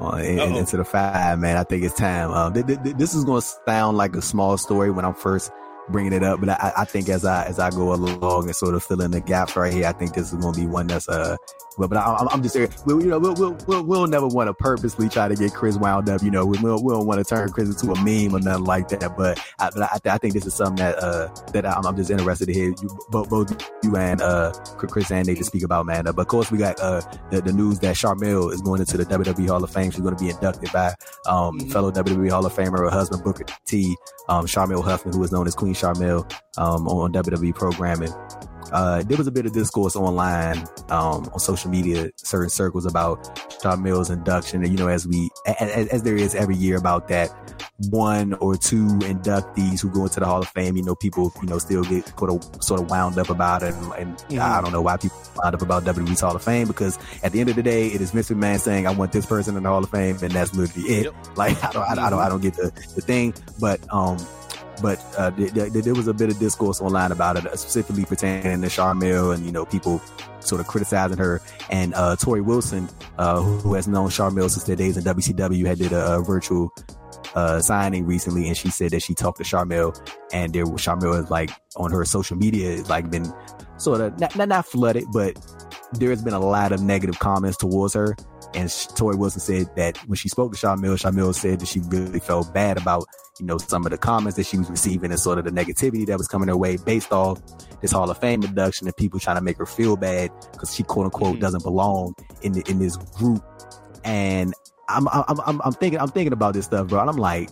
uh, 0.00 0.16
in, 0.16 0.38
into 0.56 0.76
the 0.78 0.84
five, 0.84 1.38
man. 1.38 1.56
I 1.56 1.64
think 1.64 1.84
it's 1.84 1.94
time. 1.94 2.30
Um, 2.30 2.54
th- 2.54 2.66
th- 2.66 2.96
this 2.96 3.14
is 3.14 3.24
going 3.24 3.42
to 3.42 3.48
sound 3.66 3.96
like 3.98 4.16
a 4.16 4.22
small 4.22 4.56
story 4.56 4.90
when 4.90 5.04
I'm 5.04 5.14
first 5.14 5.50
bringing 5.88 6.12
it 6.12 6.22
up, 6.22 6.40
but 6.40 6.48
I, 6.48 6.72
I 6.78 6.84
think 6.84 7.08
as 7.08 7.24
I 7.24 7.44
as 7.46 7.58
I 7.58 7.70
go 7.70 7.92
along 7.94 8.44
and 8.46 8.56
sort 8.56 8.74
of 8.74 8.82
fill 8.82 9.00
in 9.02 9.10
the 9.10 9.20
gaps 9.20 9.56
right 9.56 9.72
here, 9.72 9.86
I 9.86 9.92
think 9.92 10.14
this 10.14 10.32
is 10.32 10.38
going 10.38 10.54
to 10.54 10.60
be 10.60 10.66
one 10.66 10.86
that's 10.86 11.08
uh. 11.08 11.36
But, 11.76 11.88
but 11.90 11.96
I, 11.96 12.02
I'm- 12.12 12.28
I'm 12.30 12.40
just 12.40 12.54
saying, 12.54 12.70
we, 12.86 12.92
you 13.02 13.10
know, 13.10 13.18
we'll, 13.18 13.34
we'll, 13.34 13.58
we'll, 13.66 13.82
we'll 13.82 14.06
never 14.06 14.28
want 14.28 14.46
to 14.46 14.54
purposely 14.54 15.08
try 15.08 15.26
to 15.26 15.34
get 15.34 15.52
Chris 15.54 15.76
wound 15.76 16.08
up. 16.08 16.22
You 16.22 16.30
know, 16.30 16.46
we, 16.46 16.56
we'll, 16.60 16.80
we 16.80 16.92
don't 16.92 17.04
want 17.04 17.18
to 17.18 17.24
turn 17.24 17.50
Chris 17.50 17.68
into 17.68 17.92
a 17.92 17.96
meme 18.04 18.32
or 18.32 18.38
nothing 18.38 18.62
like 18.62 18.90
that. 18.90 19.16
But 19.16 19.40
I, 19.58 19.70
but 19.70 19.82
I, 19.82 20.14
I 20.14 20.18
think 20.18 20.34
this 20.34 20.46
is 20.46 20.54
something 20.54 20.76
that, 20.76 20.96
uh, 21.02 21.34
that 21.52 21.66
I'm, 21.66 21.84
I'm 21.84 21.96
just 21.96 22.12
interested 22.12 22.46
to 22.46 22.52
hear 22.52 22.68
you, 22.68 22.98
both, 23.10 23.28
both 23.28 23.70
you 23.82 23.96
and, 23.96 24.22
uh, 24.22 24.52
Chris 24.76 25.10
and 25.10 25.26
Nate 25.26 25.38
to 25.38 25.42
speak 25.42 25.64
about, 25.64 25.84
man. 25.84 26.06
Uh, 26.06 26.12
but 26.12 26.22
of 26.22 26.28
course, 26.28 26.48
we 26.52 26.58
got, 26.58 26.78
uh, 26.78 27.00
the, 27.32 27.40
the 27.40 27.52
news 27.52 27.80
that 27.80 27.96
Sharmell 27.96 28.52
is 28.52 28.62
going 28.62 28.78
into 28.78 28.96
the 28.96 29.04
WWE 29.06 29.48
Hall 29.48 29.64
of 29.64 29.70
Fame. 29.70 29.90
She's 29.90 30.00
going 30.00 30.14
to 30.14 30.22
be 30.24 30.30
inducted 30.30 30.70
by, 30.70 30.94
um, 31.26 31.58
Mhm. 31.58 31.72
fellow 31.72 31.90
WWE 31.90 32.30
Hall 32.30 32.46
of 32.46 32.52
Famer, 32.54 32.78
her 32.78 32.88
husband, 32.90 33.24
Booker 33.24 33.46
T, 33.66 33.96
um, 34.28 34.46
Sharmell 34.46 34.84
Huffman, 34.84 35.12
who 35.12 35.24
is 35.24 35.32
known 35.32 35.48
as 35.48 35.56
Queen 35.56 35.73
Sharmell, 35.74 36.30
um, 36.58 36.86
on 36.88 37.12
WWE 37.12 37.54
programming. 37.54 38.12
Uh, 38.72 39.02
there 39.04 39.16
was 39.16 39.26
a 39.28 39.30
bit 39.30 39.46
of 39.46 39.52
discourse 39.52 39.94
online, 39.94 40.58
um, 40.88 41.28
on 41.32 41.38
social 41.38 41.70
media, 41.70 42.10
certain 42.16 42.48
circles 42.48 42.86
about 42.86 43.22
Sharmell's 43.62 44.10
induction. 44.10 44.64
And, 44.64 44.72
you 44.72 44.78
know, 44.78 44.88
as 44.88 45.06
we, 45.06 45.30
as, 45.60 45.86
as 45.88 46.02
there 46.02 46.16
is 46.16 46.34
every 46.34 46.56
year 46.56 46.76
about 46.76 47.06
that 47.08 47.30
one 47.90 48.32
or 48.34 48.56
two 48.56 48.86
inductees 48.86 49.80
who 49.80 49.90
go 49.90 50.04
into 50.04 50.18
the 50.18 50.26
Hall 50.26 50.40
of 50.40 50.48
Fame, 50.48 50.76
you 50.76 50.82
know, 50.82 50.96
people, 50.96 51.32
you 51.40 51.48
know, 51.48 51.58
still 51.58 51.84
get 51.84 52.08
sort 52.18 52.30
of, 52.30 52.64
sort 52.64 52.80
of 52.80 52.90
wound 52.90 53.16
up 53.18 53.30
about 53.30 53.62
it. 53.62 53.74
And, 53.74 53.92
and 53.92 54.16
Mhm. 54.28 54.40
I 54.40 54.60
don't 54.60 54.72
know 54.72 54.82
why 54.82 54.96
people 54.96 55.18
wound 55.36 55.54
up 55.54 55.62
about 55.62 55.84
WWE's 55.84 56.20
Hall 56.20 56.34
of 56.34 56.42
Fame 56.42 56.66
because 56.66 56.98
at 57.22 57.30
the 57.30 57.40
end 57.40 57.50
of 57.50 57.56
the 57.56 57.62
day, 57.62 57.88
it 57.88 58.00
is 58.00 58.10
Mr. 58.12 58.34
McMahon 58.36 58.58
saying, 58.58 58.86
I 58.88 58.92
want 58.92 59.12
this 59.12 59.26
person 59.26 59.56
in 59.56 59.62
the 59.62 59.68
Hall 59.68 59.84
of 59.84 59.90
Fame. 59.90 60.16
And 60.20 60.32
that's 60.32 60.52
literally 60.54 60.88
it. 60.88 61.04
Yep. 61.04 61.36
Like, 61.36 61.62
I 61.62 61.70
don't, 61.70 61.82
I, 61.82 62.06
I 62.06 62.10
don't, 62.10 62.20
I 62.20 62.28
don't 62.28 62.42
get 62.42 62.54
the, 62.54 62.72
the 62.94 63.02
thing, 63.02 63.34
but, 63.60 63.78
um, 63.92 64.16
but 64.82 65.04
uh, 65.18 65.30
th- 65.30 65.52
th- 65.52 65.72
there 65.72 65.94
was 65.94 66.08
a 66.08 66.14
bit 66.14 66.30
of 66.30 66.38
discourse 66.38 66.80
online 66.80 67.12
about 67.12 67.36
it, 67.36 67.46
uh, 67.46 67.56
specifically 67.56 68.04
pertaining 68.04 68.62
to 68.62 68.68
Sharmell 68.68 69.34
and 69.34 69.44
you 69.44 69.52
know 69.52 69.64
people 69.64 70.00
sort 70.40 70.60
of 70.60 70.66
criticizing 70.66 71.18
her. 71.18 71.40
And 71.70 71.94
uh, 71.94 72.16
Torrie 72.16 72.44
Wilson, 72.44 72.88
uh, 73.18 73.40
who 73.40 73.74
has 73.74 73.88
known 73.88 74.08
Sharmell 74.08 74.50
since 74.50 74.64
their 74.64 74.76
days 74.76 74.96
in 74.96 75.04
WCW, 75.04 75.66
had 75.66 75.78
did 75.78 75.92
a, 75.92 76.16
a 76.16 76.22
virtual 76.22 76.70
uh, 77.34 77.60
signing 77.60 78.06
recently, 78.06 78.46
and 78.48 78.56
she 78.56 78.70
said 78.70 78.90
that 78.92 79.02
she 79.02 79.14
talked 79.14 79.38
to 79.38 79.44
Sharmell, 79.44 79.96
and 80.32 80.52
there 80.52 80.64
Sharmell 80.64 81.22
is 81.22 81.30
like 81.30 81.50
on 81.76 81.90
her 81.90 82.04
social 82.04 82.36
media, 82.36 82.82
like 82.84 83.10
been 83.10 83.32
sort 83.76 84.00
of 84.00 84.18
not, 84.18 84.36
not 84.36 84.48
not 84.48 84.66
flooded, 84.66 85.04
but 85.12 85.36
there 85.92 86.10
has 86.10 86.22
been 86.22 86.34
a 86.34 86.40
lot 86.40 86.72
of 86.72 86.82
negative 86.82 87.18
comments 87.18 87.56
towards 87.56 87.94
her. 87.94 88.16
And 88.54 88.68
Torrie 88.68 89.18
Wilson 89.18 89.40
said 89.40 89.74
that 89.76 89.98
when 90.08 90.16
she 90.16 90.28
spoke 90.28 90.52
to 90.52 90.58
Sharmell, 90.58 90.96
Sharmell 90.96 91.34
said 91.34 91.60
that 91.60 91.66
she 91.68 91.80
really 91.80 92.20
felt 92.20 92.52
bad 92.54 92.76
about, 92.76 93.04
you 93.40 93.46
know, 93.46 93.58
some 93.58 93.84
of 93.84 93.90
the 93.90 93.98
comments 93.98 94.36
that 94.36 94.46
she 94.46 94.56
was 94.58 94.70
receiving 94.70 95.10
and 95.10 95.18
sort 95.18 95.38
of 95.38 95.44
the 95.44 95.50
negativity 95.50 96.06
that 96.06 96.18
was 96.18 96.28
coming 96.28 96.48
her 96.48 96.56
way 96.56 96.76
based 96.76 97.12
off 97.12 97.40
this 97.80 97.90
Hall 97.90 98.08
of 98.10 98.18
Fame 98.18 98.42
induction 98.44 98.86
and 98.86 98.96
people 98.96 99.18
trying 99.18 99.36
to 99.36 99.42
make 99.42 99.56
her 99.58 99.66
feel 99.66 99.96
bad 99.96 100.30
because 100.52 100.74
she 100.74 100.82
quote 100.84 101.06
unquote 101.06 101.36
Mhm. 101.36 101.40
doesn't 101.40 101.62
belong 101.64 102.14
in 102.42 102.52
the, 102.52 102.62
in 102.68 102.78
this 102.78 102.96
group. 102.96 103.42
And 104.04 104.54
I'm, 104.88 105.08
I'm, 105.08 105.40
I'm, 105.46 105.60
I'm 105.64 105.72
thinking, 105.72 105.98
I'm 106.00 106.08
thinking 106.08 106.32
about 106.32 106.54
this 106.54 106.66
stuff, 106.66 106.88
bro. 106.88 107.00
And 107.00 107.10
I'm 107.10 107.16
like, 107.16 107.48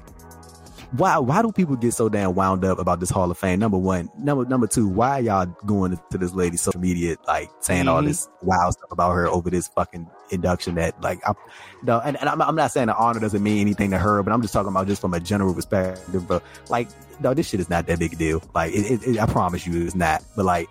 why, 0.97 1.19
why 1.19 1.41
do 1.43 1.51
people 1.53 1.75
get 1.77 1.93
so 1.95 2.09
damn 2.09 2.35
wound 2.35 2.65
up 2.65 2.79
about 2.79 3.01
this 3.01 3.09
Hall 3.11 3.31
of 3.31 3.39
Fame? 3.39 3.59
Number 3.59 3.79
one, 3.79 4.11
number, 4.19 4.45
number 4.45 4.67
two, 4.67 4.87
why 4.89 5.19
y'all 5.21 5.47
going 5.65 5.99
to 6.11 6.19
this 6.19 6.33
lady's 6.35 6.61
social 6.61 6.81
media, 6.81 7.17
like 7.27 7.51
saying 7.61 7.89
all 7.89 8.03
Mhm. 8.03 8.07
this 8.07 8.29
wild 8.43 8.75
stuff 8.75 8.93
about 8.93 9.13
her 9.13 9.27
over 9.27 9.49
this 9.49 9.69
fucking 9.69 10.07
induction 10.31 10.75
that 10.75 11.01
like, 11.03 11.21
I'm, 11.27 11.35
no, 11.83 11.99
and, 12.01 12.17
and 12.19 12.29
I'm, 12.29 12.43
I'm 12.43 12.57
not 12.57 12.73
saying 12.73 12.89
the 12.89 12.97
honor 12.97 13.21
doesn't 13.21 13.43
mean 13.43 13.59
anything 13.61 13.91
to 13.91 13.99
her, 13.99 14.23
but 14.23 14.33
I'm 14.33 14.43
just 14.43 14.53
talking 14.53 14.69
about 14.71 14.87
just 14.87 15.01
from 15.01 15.15
a 15.15 15.21
general 15.21 15.55
perspective, 15.55 16.29
but 16.29 16.43
like, 16.69 16.89
no, 17.21 17.33
this 17.35 17.49
shit 17.49 17.61
is 17.61 17.71
not 17.71 17.87
that 17.87 17.99
big 17.99 18.13
a 18.13 18.17
deal. 18.17 18.43
Like, 18.55 18.73
it, 18.75 18.91
it, 19.03 19.07
it, 19.07 19.19
I 19.19 19.27
promise 19.27 19.67
you 19.67 19.85
it's 19.87 19.95
not, 19.95 20.23
but 20.37 20.45
like, 20.45 20.69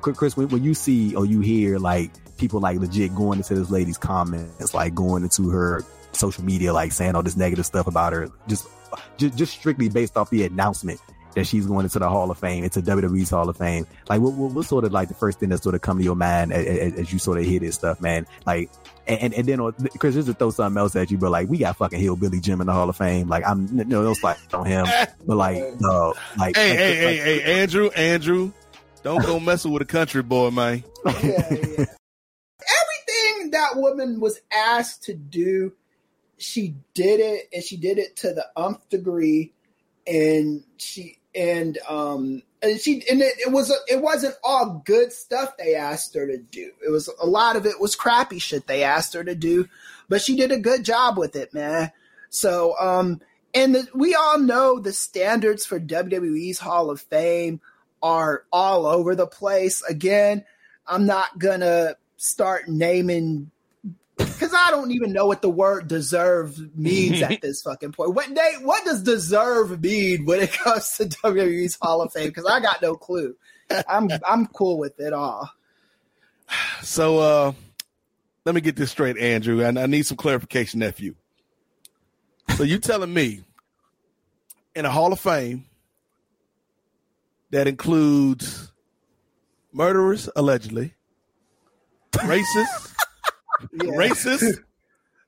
Chris, 0.00 0.36
when, 0.36 0.48
when 0.48 0.64
you 0.64 0.74
see 0.74 1.14
or 1.14 1.26
you 1.26 1.40
hear 1.40 1.78
like 1.78 2.10
people 2.38 2.60
like 2.60 2.78
legit 2.78 3.14
going 3.14 3.38
into 3.38 3.54
this 3.54 3.70
lady's 3.70 3.98
comments, 3.98 4.74
like 4.74 4.94
going 4.94 5.22
into 5.22 5.50
her 5.50 5.84
social 6.12 6.42
media, 6.44 6.72
like 6.72 6.92
saying 6.92 7.14
all 7.14 7.22
this 7.22 7.36
negative 7.36 7.66
stuff 7.66 7.86
about 7.86 8.12
her, 8.14 8.28
just 8.48 8.66
just, 9.16 9.36
just 9.38 9.52
strictly 9.52 9.88
based 9.88 10.16
off 10.16 10.30
the 10.30 10.44
announcement 10.44 11.00
that 11.34 11.46
she's 11.46 11.66
going 11.66 11.84
into 11.84 11.98
the 11.98 12.08
Hall 12.08 12.30
of 12.30 12.38
Fame, 12.38 12.64
into 12.64 12.80
WWE's 12.80 13.28
Hall 13.28 13.46
of 13.48 13.58
Fame. 13.58 13.86
Like, 14.08 14.22
what, 14.22 14.32
what, 14.32 14.52
what's 14.52 14.68
sort 14.68 14.84
of 14.84 14.92
like 14.92 15.08
the 15.08 15.14
first 15.14 15.38
thing 15.38 15.50
that 15.50 15.62
sort 15.62 15.74
of 15.74 15.82
come 15.82 15.98
to 15.98 16.04
your 16.04 16.16
mind 16.16 16.50
as, 16.50 16.64
as, 16.66 16.92
as 17.00 17.12
you 17.12 17.18
sort 17.18 17.36
of 17.38 17.44
hear 17.44 17.60
this 17.60 17.74
stuff, 17.74 18.00
man? 18.00 18.26
Like, 18.46 18.70
and, 19.06 19.20
and, 19.20 19.34
and 19.34 19.46
then, 19.46 19.60
on- 19.60 19.74
Chris, 19.98 20.14
just 20.14 20.28
to 20.28 20.34
throw 20.34 20.48
something 20.50 20.78
else 20.80 20.96
at 20.96 21.10
you, 21.10 21.18
but 21.18 21.30
like, 21.30 21.48
we 21.50 21.58
got 21.58 21.76
fucking 21.76 22.00
Hillbilly 22.00 22.40
Jim 22.40 22.62
in 22.62 22.66
the 22.66 22.72
Hall 22.72 22.88
of 22.88 22.96
Fame. 22.96 23.28
Like, 23.28 23.46
I'm, 23.46 23.66
you 23.68 23.84
no, 23.84 24.02
no 24.02 24.14
slide 24.14 24.38
on 24.54 24.64
him, 24.64 24.86
but 25.26 25.36
like, 25.36 25.62
no, 25.78 26.14
like, 26.38 26.56
Hey, 26.56 26.70
like- 26.70 26.78
hey, 26.78 27.06
like- 27.06 27.20
hey, 27.24 27.40
hey, 27.40 27.60
Andrew, 27.60 27.90
Andrew, 27.90 28.52
don't 29.02 29.22
go 29.22 29.38
messing 29.38 29.72
with 29.72 29.82
a 29.82 29.86
country 29.86 30.22
boy, 30.22 30.50
man. 30.50 30.84
yeah, 31.04 31.12
yeah. 31.22 31.84
Everything 32.60 33.50
that 33.50 33.72
woman 33.76 34.20
was 34.20 34.40
asked 34.52 35.04
to 35.04 35.14
do, 35.14 35.72
she 36.38 36.74
did 36.94 37.20
it, 37.20 37.48
and 37.52 37.62
she 37.62 37.76
did 37.76 37.98
it 37.98 38.16
to 38.16 38.32
the 38.32 38.46
umph 38.56 38.88
degree. 38.88 39.52
And 40.06 40.62
she 40.76 41.18
and 41.36 41.78
um 41.88 42.42
and 42.62 42.80
she 42.80 43.04
and 43.10 43.20
it, 43.20 43.34
it 43.38 43.52
was 43.52 43.70
it 43.88 44.00
wasn't 44.00 44.34
all 44.42 44.82
good 44.84 45.12
stuff 45.12 45.56
they 45.56 45.74
asked 45.74 46.14
her 46.14 46.26
to 46.26 46.38
do. 46.38 46.72
It 46.84 46.90
was 46.90 47.08
a 47.20 47.26
lot 47.26 47.56
of 47.56 47.66
it 47.66 47.80
was 47.80 47.94
crappy 47.94 48.38
shit 48.38 48.66
they 48.66 48.82
asked 48.82 49.14
her 49.14 49.22
to 49.22 49.34
do, 49.34 49.68
but 50.08 50.22
she 50.22 50.34
did 50.34 50.50
a 50.50 50.58
good 50.58 50.84
job 50.84 51.18
with 51.18 51.36
it, 51.36 51.52
man. 51.52 51.92
So 52.30 52.74
um 52.80 53.20
and 53.54 53.74
the, 53.74 53.88
we 53.94 54.14
all 54.14 54.38
know 54.38 54.80
the 54.80 54.92
standards 54.92 55.64
for 55.64 55.78
WWE's 55.78 56.58
Hall 56.58 56.90
of 56.90 57.00
Fame 57.00 57.60
are 58.02 58.44
all 58.52 58.86
over 58.86 59.14
the 59.14 59.26
place. 59.26 59.82
Again, 59.82 60.44
I'm 60.86 61.06
not 61.06 61.38
gonna 61.38 61.96
start 62.16 62.68
naming 62.68 63.50
because 64.16 64.52
I 64.54 64.70
don't 64.70 64.90
even 64.92 65.12
know 65.12 65.26
what 65.26 65.42
the 65.42 65.50
word 65.50 65.88
deserve 65.88 66.58
means 66.76 67.20
at 67.22 67.40
this 67.42 67.62
fucking 67.62 67.92
point. 67.92 68.14
What 68.14 68.30
Nate, 68.30 68.62
what 68.62 68.84
does 68.84 69.02
deserve 69.02 69.82
mean 69.82 70.24
when 70.24 70.40
it 70.40 70.52
comes 70.52 70.96
to 70.96 71.04
WWE's 71.04 71.78
Hall 71.80 72.00
of 72.02 72.12
Fame? 72.12 72.28
Because 72.28 72.46
I 72.46 72.60
got 72.60 72.80
no 72.82 72.94
clue. 72.94 73.36
I'm 73.88 74.08
I'm 74.26 74.46
cool 74.46 74.78
with 74.78 74.98
it 75.00 75.12
all. 75.12 75.50
So 76.82 77.18
uh 77.18 77.52
let 78.44 78.54
me 78.54 78.60
get 78.60 78.76
this 78.76 78.92
straight, 78.92 79.18
Andrew. 79.18 79.64
and 79.64 79.78
I 79.78 79.86
need 79.86 80.06
some 80.06 80.16
clarification, 80.16 80.78
nephew. 80.80 81.16
So 82.56 82.62
you 82.62 82.78
telling 82.78 83.12
me 83.12 83.42
in 84.76 84.84
a 84.84 84.90
Hall 84.90 85.12
of 85.12 85.18
Fame 85.18 85.66
that 87.50 87.66
includes 87.66 88.72
murderers 89.72 90.28
allegedly, 90.36 90.94
racist, 92.12 92.94
Yeah. 93.72 93.90
racist. 93.90 94.58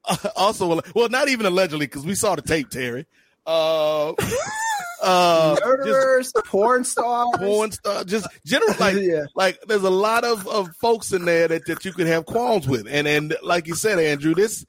Uh, 0.05 0.16
also, 0.36 0.80
well, 0.95 1.09
not 1.09 1.28
even 1.28 1.47
allegedly 1.47 1.86
because 1.86 2.05
we 2.07 2.14
saw 2.14 2.34
the 2.34 2.43
tape, 2.43 2.70
Terry. 2.70 3.07
Uh, 3.47 4.11
uh, 5.03 5.55
just 5.55 5.64
Murderers, 5.66 6.32
porn 6.47 6.84
stars. 6.84 7.34
porn 7.39 7.72
star, 7.72 8.05
just 8.05 8.26
general 8.45 8.74
like 8.78 8.97
Yeah. 9.01 9.24
like 9.34 9.59
there's 9.66 9.82
a 9.82 9.91
lot 9.91 10.24
of, 10.24 10.47
of 10.49 10.68
folks 10.76 11.12
in 11.12 11.24
there 11.24 11.49
that, 11.49 11.66
that 11.66 11.84
you 11.84 11.93
could 11.93 12.07
have 12.07 12.26
qualms 12.26 12.68
with. 12.68 12.86
And 12.89 13.07
and 13.09 13.36
like 13.43 13.66
you 13.66 13.74
said, 13.74 13.99
Andrew, 13.99 14.34
this 14.34 14.66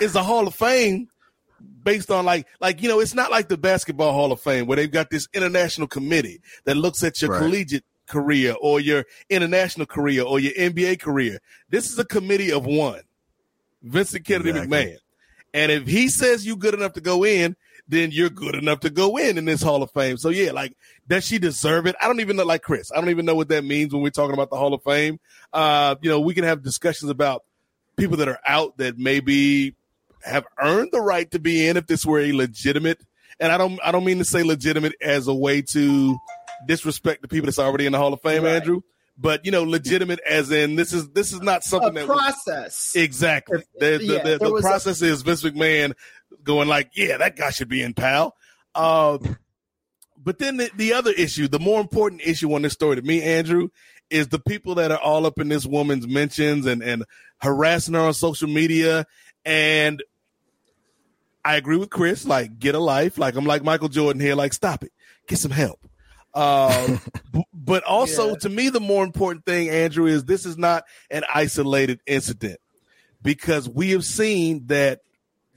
is 0.00 0.14
a 0.14 0.22
Hall 0.22 0.46
of 0.46 0.54
Fame 0.54 1.08
based 1.82 2.10
on 2.10 2.24
like 2.24 2.46
like 2.60 2.80
you 2.82 2.88
know, 2.88 3.00
it's 3.00 3.14
not 3.14 3.30
like 3.30 3.48
the 3.48 3.58
basketball 3.58 4.12
Hall 4.12 4.32
of 4.32 4.40
Fame 4.40 4.66
where 4.66 4.76
they've 4.76 4.90
got 4.90 5.10
this 5.10 5.28
international 5.34 5.86
committee 5.88 6.40
that 6.64 6.76
looks 6.76 7.02
at 7.02 7.20
your 7.20 7.32
Right. 7.32 7.40
collegiate 7.40 7.84
career 8.08 8.54
or 8.60 8.80
your 8.80 9.04
international 9.30 9.86
career 9.86 10.22
or 10.22 10.38
your 10.40 10.52
NBA 10.54 11.00
career. 11.00 11.38
This 11.70 11.90
is 11.90 11.98
a 11.98 12.04
committee 12.04 12.52
of 12.52 12.64
one. 12.66 13.00
Vincent 13.82 14.24
Kennedy 14.24 14.50
Exactly. 14.50 14.78
McMahon. 14.78 14.96
And 15.54 15.70
if 15.72 15.86
he 15.86 16.08
says 16.08 16.46
you 16.46 16.56
good 16.56 16.74
enough 16.74 16.94
to 16.94 17.00
go 17.00 17.24
in, 17.24 17.56
then 17.88 18.10
you're 18.10 18.30
good 18.30 18.54
enough 18.54 18.80
to 18.80 18.90
go 18.90 19.18
in 19.18 19.36
in 19.36 19.44
this 19.44 19.60
Hall 19.60 19.82
of 19.82 19.90
Fame. 19.90 20.16
So 20.16 20.30
yeah, 20.30 20.52
like 20.52 20.74
does 21.08 21.26
she 21.26 21.38
deserve 21.38 21.86
it? 21.86 21.96
I 22.00 22.06
don't 22.06 22.20
even 22.20 22.36
know. 22.36 22.44
Like 22.44 22.62
Chris, 22.62 22.90
I 22.92 22.96
don't 23.00 23.10
even 23.10 23.26
know 23.26 23.34
what 23.34 23.48
that 23.48 23.64
means 23.64 23.92
when 23.92 24.02
we're 24.02 24.10
talking 24.10 24.34
about 24.34 24.50
the 24.50 24.56
Hall 24.56 24.72
of 24.72 24.82
Fame. 24.82 25.18
Uh, 25.52 25.96
you 26.00 26.08
know, 26.08 26.20
we 26.20 26.32
can 26.32 26.44
have 26.44 26.62
discussions 26.62 27.10
about 27.10 27.44
people 27.96 28.16
that 28.18 28.28
are 28.28 28.38
out 28.46 28.78
that 28.78 28.98
maybe 28.98 29.74
have 30.24 30.46
earned 30.58 30.88
the 30.92 31.00
right 31.00 31.30
to 31.32 31.38
be 31.38 31.66
in 31.66 31.76
if 31.76 31.86
this 31.86 32.06
were 32.06 32.20
a 32.20 32.32
legitimate. 32.32 33.00
And 33.40 33.50
I 33.52 33.58
don't, 33.58 33.78
I 33.84 33.90
don't 33.90 34.04
mean 34.04 34.18
to 34.18 34.24
say 34.24 34.42
legitimate 34.44 34.94
as 35.02 35.26
a 35.26 35.34
way 35.34 35.62
to 35.62 36.16
disrespect 36.66 37.22
the 37.22 37.28
people 37.28 37.46
that's 37.46 37.58
already 37.58 37.86
in 37.86 37.92
the 37.92 37.98
Hall 37.98 38.12
of 38.12 38.20
Fame, 38.22 38.44
Right. 38.44 38.54
Andrew. 38.54 38.82
But 39.22 39.46
you 39.46 39.52
know, 39.52 39.62
legitimate 39.62 40.18
as 40.28 40.50
in 40.50 40.74
this 40.74 40.92
is 40.92 41.08
this 41.10 41.32
is 41.32 41.40
not 41.40 41.62
something 41.62 41.90
A 41.90 41.92
that 41.92 42.08
was- 42.08 42.18
process. 42.18 42.92
Exactly. 42.96 43.62
The, 43.78 43.98
the, 43.98 44.04
yeah, 44.04 44.22
the, 44.24 44.38
the 44.38 44.52
was 44.52 44.64
a- 44.64 44.68
process 44.68 45.00
is 45.00 45.22
Vince 45.22 45.44
McMahon 45.44 45.94
going 46.42 46.66
like, 46.66 46.90
yeah, 46.96 47.18
that 47.18 47.36
guy 47.36 47.50
should 47.50 47.68
be 47.68 47.82
in 47.82 47.94
pal. 47.94 48.34
Uh, 48.74 49.18
but 50.24 50.38
then 50.38 50.56
the, 50.56 50.70
the 50.76 50.92
other 50.92 51.12
issue, 51.12 51.46
the 51.46 51.60
more 51.60 51.80
important 51.80 52.20
issue 52.24 52.52
on 52.52 52.62
this 52.62 52.72
story 52.72 52.96
to 52.96 53.02
me, 53.02 53.22
Andrew, 53.22 53.68
is 54.10 54.28
the 54.28 54.40
people 54.40 54.74
that 54.76 54.90
are 54.90 54.98
all 54.98 55.24
up 55.24 55.38
in 55.38 55.48
this 55.48 55.66
woman's 55.66 56.06
mentions 56.08 56.66
and, 56.66 56.82
and 56.82 57.04
harassing 57.40 57.94
her 57.94 58.00
on 58.00 58.14
social 58.14 58.48
media. 58.48 59.06
And 59.44 60.02
I 61.44 61.56
agree 61.56 61.76
with 61.76 61.90
Chris, 61.90 62.24
like, 62.24 62.58
get 62.58 62.74
a 62.74 62.78
life. 62.80 63.18
Like, 63.18 63.36
I'm 63.36 63.46
like 63.46 63.62
Michael 63.62 63.88
Jordan 63.88 64.20
here, 64.20 64.34
like, 64.34 64.52
stop 64.52 64.82
it, 64.84 64.92
get 65.28 65.38
some 65.38 65.50
help. 65.50 65.80
Uh, 66.34 66.98
b- 67.32 67.44
but 67.52 67.82
also, 67.84 68.30
Yeah. 68.30 68.36
to 68.36 68.48
me, 68.48 68.68
the 68.68 68.80
more 68.80 69.04
important 69.04 69.44
thing, 69.44 69.68
Andrew, 69.68 70.06
is 70.06 70.24
this 70.24 70.46
is 70.46 70.56
not 70.56 70.84
an 71.10 71.24
isolated 71.32 72.00
incident 72.06 72.58
because 73.22 73.68
we 73.68 73.90
have 73.90 74.04
seen 74.04 74.66
that 74.66 75.00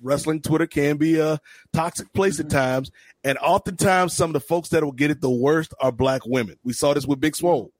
wrestling 0.02 0.42
Twitter 0.42 0.68
can 0.68 0.98
be 0.98 1.20
a 1.20 1.40
toxic 1.74 2.12
place 2.14 2.40
at 2.40 2.50
times. 2.50 2.92
And 3.24 3.38
oftentimes, 3.40 4.14
some 4.14 4.30
of 4.30 4.34
the 4.34 4.40
folks 4.40 4.70
that 4.70 4.84
will 4.84 4.92
get 4.92 5.10
it 5.12 5.22
the 5.22 5.30
worst 5.30 5.74
are 5.80 5.92
black 5.92 6.26
women. 6.26 6.58
We 6.64 6.74
saw 6.74 6.94
this 6.94 7.08
with 7.08 7.20
Big 7.20 7.36
Swole. 7.36 7.72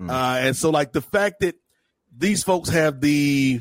Mm. 0.00 0.10
Uh, 0.10 0.38
and 0.46 0.56
so, 0.56 0.70
like, 0.70 0.92
the 0.92 1.02
fact 1.02 1.40
that 1.40 1.54
these 2.16 2.42
folks 2.42 2.68
have 2.70 3.00
the 3.00 3.60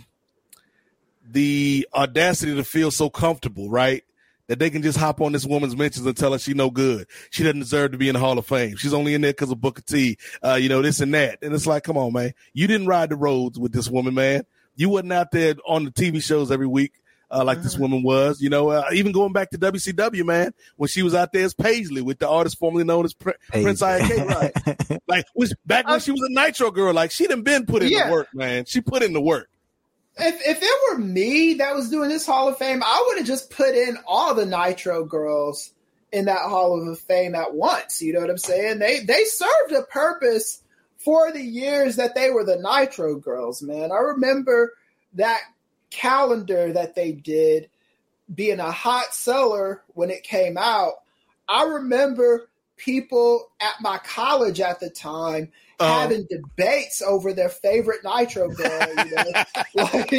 the 1.28 1.88
audacity 1.94 2.56
to 2.56 2.64
feel 2.64 2.92
so 2.92 3.10
comfortable, 3.10 3.70
right? 3.70 4.04
That 4.48 4.60
they 4.60 4.70
can 4.70 4.84
just 4.84 4.98
hop 4.98 5.22
on 5.22 5.32
this 5.32 5.44
woman's 5.46 5.76
mentions 5.76 6.06
and 6.06 6.16
tell 6.16 6.32
her 6.34 6.38
she 6.38 6.54
no 6.54 6.70
good. 6.70 7.08
She 7.32 7.42
doesn't 7.42 7.62
deserve 7.62 7.94
to 7.94 7.98
be 7.98 8.10
in 8.10 8.14
the 8.14 8.20
Hall 8.20 8.38
of 8.38 8.46
Fame. 8.46 8.76
She's 8.76 8.94
only 8.94 9.16
in 9.16 9.22
there 9.22 9.32
because 9.32 9.50
of 9.50 9.60
Booker 9.60 9.82
T. 9.82 10.18
Uh, 10.44 10.54
you 10.54 10.70
know, 10.70 10.84
this 10.84 11.00
and 11.00 11.12
that. 11.16 11.40
And 11.42 11.52
it's 11.54 11.66
like, 11.66 11.84
come 11.84 11.98
on, 11.98 12.14
man. 12.14 12.32
You 12.54 12.68
didn't 12.68 12.86
ride 12.86 13.10
the 13.10 13.16
roads 13.16 13.58
with 13.58 13.74
this 13.74 13.90
woman, 13.90 14.14
man. 14.14 14.44
You 14.76 14.90
wasn't 14.90 15.14
out 15.14 15.32
there 15.32 15.56
on 15.68 15.86
the 15.86 15.92
TV 15.92 16.22
shows 16.22 16.52
every 16.52 16.68
week. 16.68 16.92
Uh, 17.32 17.44
like 17.44 17.64
this 17.64 17.76
woman 17.76 18.04
was, 18.04 18.40
you 18.40 18.50
know, 18.52 18.70
uh, 18.70 18.84
even 18.94 19.12
going 19.12 19.34
back 19.34 19.50
to 19.50 19.58
WCW, 19.58 20.24
man, 20.24 20.54
when 20.76 20.88
she 20.88 21.02
was 21.02 21.16
out 21.16 21.34
there 21.34 21.44
as 21.44 21.56
Paisley 21.56 22.04
with 22.04 22.20
the 22.20 22.30
artist 22.30 22.60
formerly 22.60 22.84
known 22.84 23.04
as 23.04 23.16
Pr- 23.16 23.32
Prince 23.50 23.82
IK, 23.82 24.28
right? 24.28 24.52
like, 25.08 25.26
was 25.34 25.56
back 25.66 25.88
when 25.88 26.00
she 26.00 26.12
was 26.12 26.22
a 26.22 26.32
Nitro 26.32 26.70
girl, 26.70 26.94
like 26.94 27.10
she 27.10 27.26
done 27.26 27.42
been 27.42 27.66
put 27.66 27.82
in 27.82 27.90
Yeah. 27.90 28.06
the 28.06 28.12
work, 28.12 28.28
man. 28.36 28.66
She 28.66 28.80
put 28.80 29.02
in 29.02 29.12
the 29.14 29.22
work. 29.22 29.50
If 30.18 30.42
if 30.48 30.60
it 30.62 30.80
were 30.90 30.98
me 31.00 31.56
that 31.56 31.76
was 31.76 31.90
doing 31.90 32.10
this 32.10 32.26
Hall 32.26 32.48
of 32.48 32.58
Fame, 32.58 32.82
I 32.84 33.04
would 33.08 33.18
have 33.18 33.28
just 33.28 33.50
put 33.50 33.76
in 33.76 33.98
all 34.08 34.34
the 34.34 34.46
Nitro 34.46 35.04
girls 35.04 35.72
in 36.12 36.26
that 36.26 36.50
Hall 36.50 36.90
of 36.90 37.00
Fame 37.00 37.36
at 37.36 37.54
once. 37.54 38.02
You 38.02 38.14
know 38.14 38.22
what 38.22 38.30
I'm 38.30 38.38
saying? 38.38 38.80
They 38.80 39.02
they 39.02 39.24
served 39.26 39.74
a 39.74 39.84
purpose 39.84 40.62
for 40.98 41.32
the 41.32 41.42
years 41.42 41.98
that 41.98 42.16
they 42.16 42.32
were 42.32 42.46
the 42.46 42.58
Nitro 42.58 43.16
girls, 43.16 43.62
man. 43.62 43.92
I 43.92 43.98
remember 43.98 44.74
that 45.14 45.42
calendar 45.92 46.72
that 46.74 46.96
they 46.96 47.12
did 47.12 47.70
being 48.34 48.60
a 48.60 48.72
hot 48.72 49.14
seller 49.14 49.84
when 49.94 50.10
it 50.10 50.24
came 50.24 50.58
out. 50.58 50.94
I 51.48 51.64
remember 51.64 52.50
people 52.78 53.52
at 53.62 53.82
my 53.82 53.98
college 54.00 54.60
at 54.60 54.80
the 54.80 54.90
time 54.90 55.52
Uh, 55.80 56.00
having 56.02 56.26
debates 56.30 57.02
over 57.02 57.34
their 57.34 57.50
favorite 57.50 58.00
Nitro 58.04 58.50
girl, 58.50 58.88
you 59.06 59.16
know, 59.16 59.44
like 59.76 60.12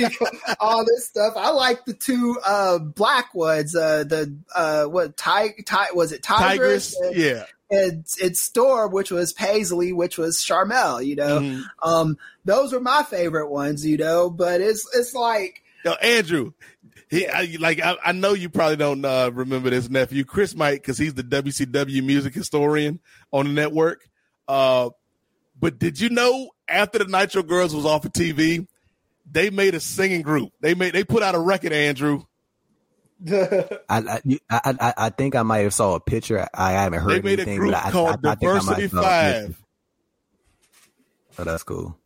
all 0.61 0.85
this 0.85 1.07
stuff. 1.07 1.35
I 1.37 1.51
like 1.51 1.85
the 1.85 1.95
two 1.95 2.39
uh, 2.45 2.79
black 2.79 3.35
ones. 3.35 3.75
Uh, 3.75 4.05
the 4.05 4.37
uh, 4.55 4.85
what? 4.85 5.17
Ty, 5.17 5.55
Ty, 5.65 5.89
was 5.95 6.13
it 6.13 6.23
Tygress? 6.23 6.39
Tigers, 6.39 6.97
and, 7.01 7.17
yeah. 7.17 7.45
and, 7.71 8.07
and 8.23 8.37
Storm, 8.37 8.93
which 8.93 9.11
was 9.11 9.33
Paisley, 9.33 9.93
which 9.93 10.19
was 10.19 10.39
Sharmell. 10.39 11.05
You 11.05 11.17
know, 11.17 11.41
Mhm. 11.41 11.63
um, 11.83 12.19
those 12.45 12.73
were 12.73 12.81
my 12.81 13.03
favorite 13.03 13.49
ones. 13.51 13.85
You 13.87 13.97
know, 13.97 14.29
but 14.31 14.61
it's 14.61 14.87
it's 14.95 15.15
like 15.15 15.63
Yo, 15.85 15.93
Andrew, 15.93 16.53
he 17.09 17.29
I, 17.29 17.57
like 17.61 17.81
I, 17.81 17.97
I 18.05 18.13
know 18.13 18.33
you 18.35 18.49
probably 18.49 18.77
don't 18.77 19.05
uh, 19.05 19.31
remember 19.33 19.71
this 19.71 19.89
nephew. 19.89 20.25
Chris 20.25 20.55
might 20.55 20.83
because 20.83 20.99
he's 20.99 21.15
the 21.15 21.23
WCW 21.23 22.03
music 22.05 22.35
historian 22.35 23.01
on 23.33 23.47
the 23.47 23.53
network. 23.53 24.09
Uh, 24.49 24.91
but 25.67 25.81
did 25.81 25.99
you 25.99 26.11
know 26.11 26.51
after 26.69 27.01
the 27.01 27.07
Nitro 27.07 27.43
Girls 27.43 27.75
was 27.75 27.85
off 27.85 28.05
of 28.05 28.13
TV, 28.13 28.69
they 29.29 29.51
made 29.51 29.75
a 29.75 29.81
singing 29.81 30.23
group. 30.23 30.53
They 30.61 30.77
made 30.77 30.93
they 30.93 31.03
put 31.03 31.25
out 31.25 31.35
a 31.35 31.41
record. 31.41 31.73
Andrew, 31.73 32.23
I, 33.29 33.75
I, 33.89 34.21
I, 34.49 34.61
I, 34.81 34.95
I 34.97 35.11
think 35.11 35.35
I 35.35 35.43
might 35.43 35.65
have 35.65 35.75
saw 35.75 35.97
a 35.97 36.01
picture. 36.01 36.47
I 36.55 36.71
haven't 36.71 37.01
heard 37.01 37.15
they 37.15 37.21
made 37.23 37.41
a 37.41 37.43
anything, 37.43 37.59
group 37.59 37.85
I, 37.85 37.91
called 37.91 38.25
I, 38.25 38.31
I 38.31 38.35
think 38.37 38.53
I 38.53 38.55
might 38.61 38.79
Diversity 38.79 38.83
have 38.83 38.91
saw 38.93 38.99
a 38.99 39.03
picture. 39.03 39.55
Five. 39.57 39.63
Oh, 41.41 41.45
that's 41.51 41.63
cool. 41.65 41.99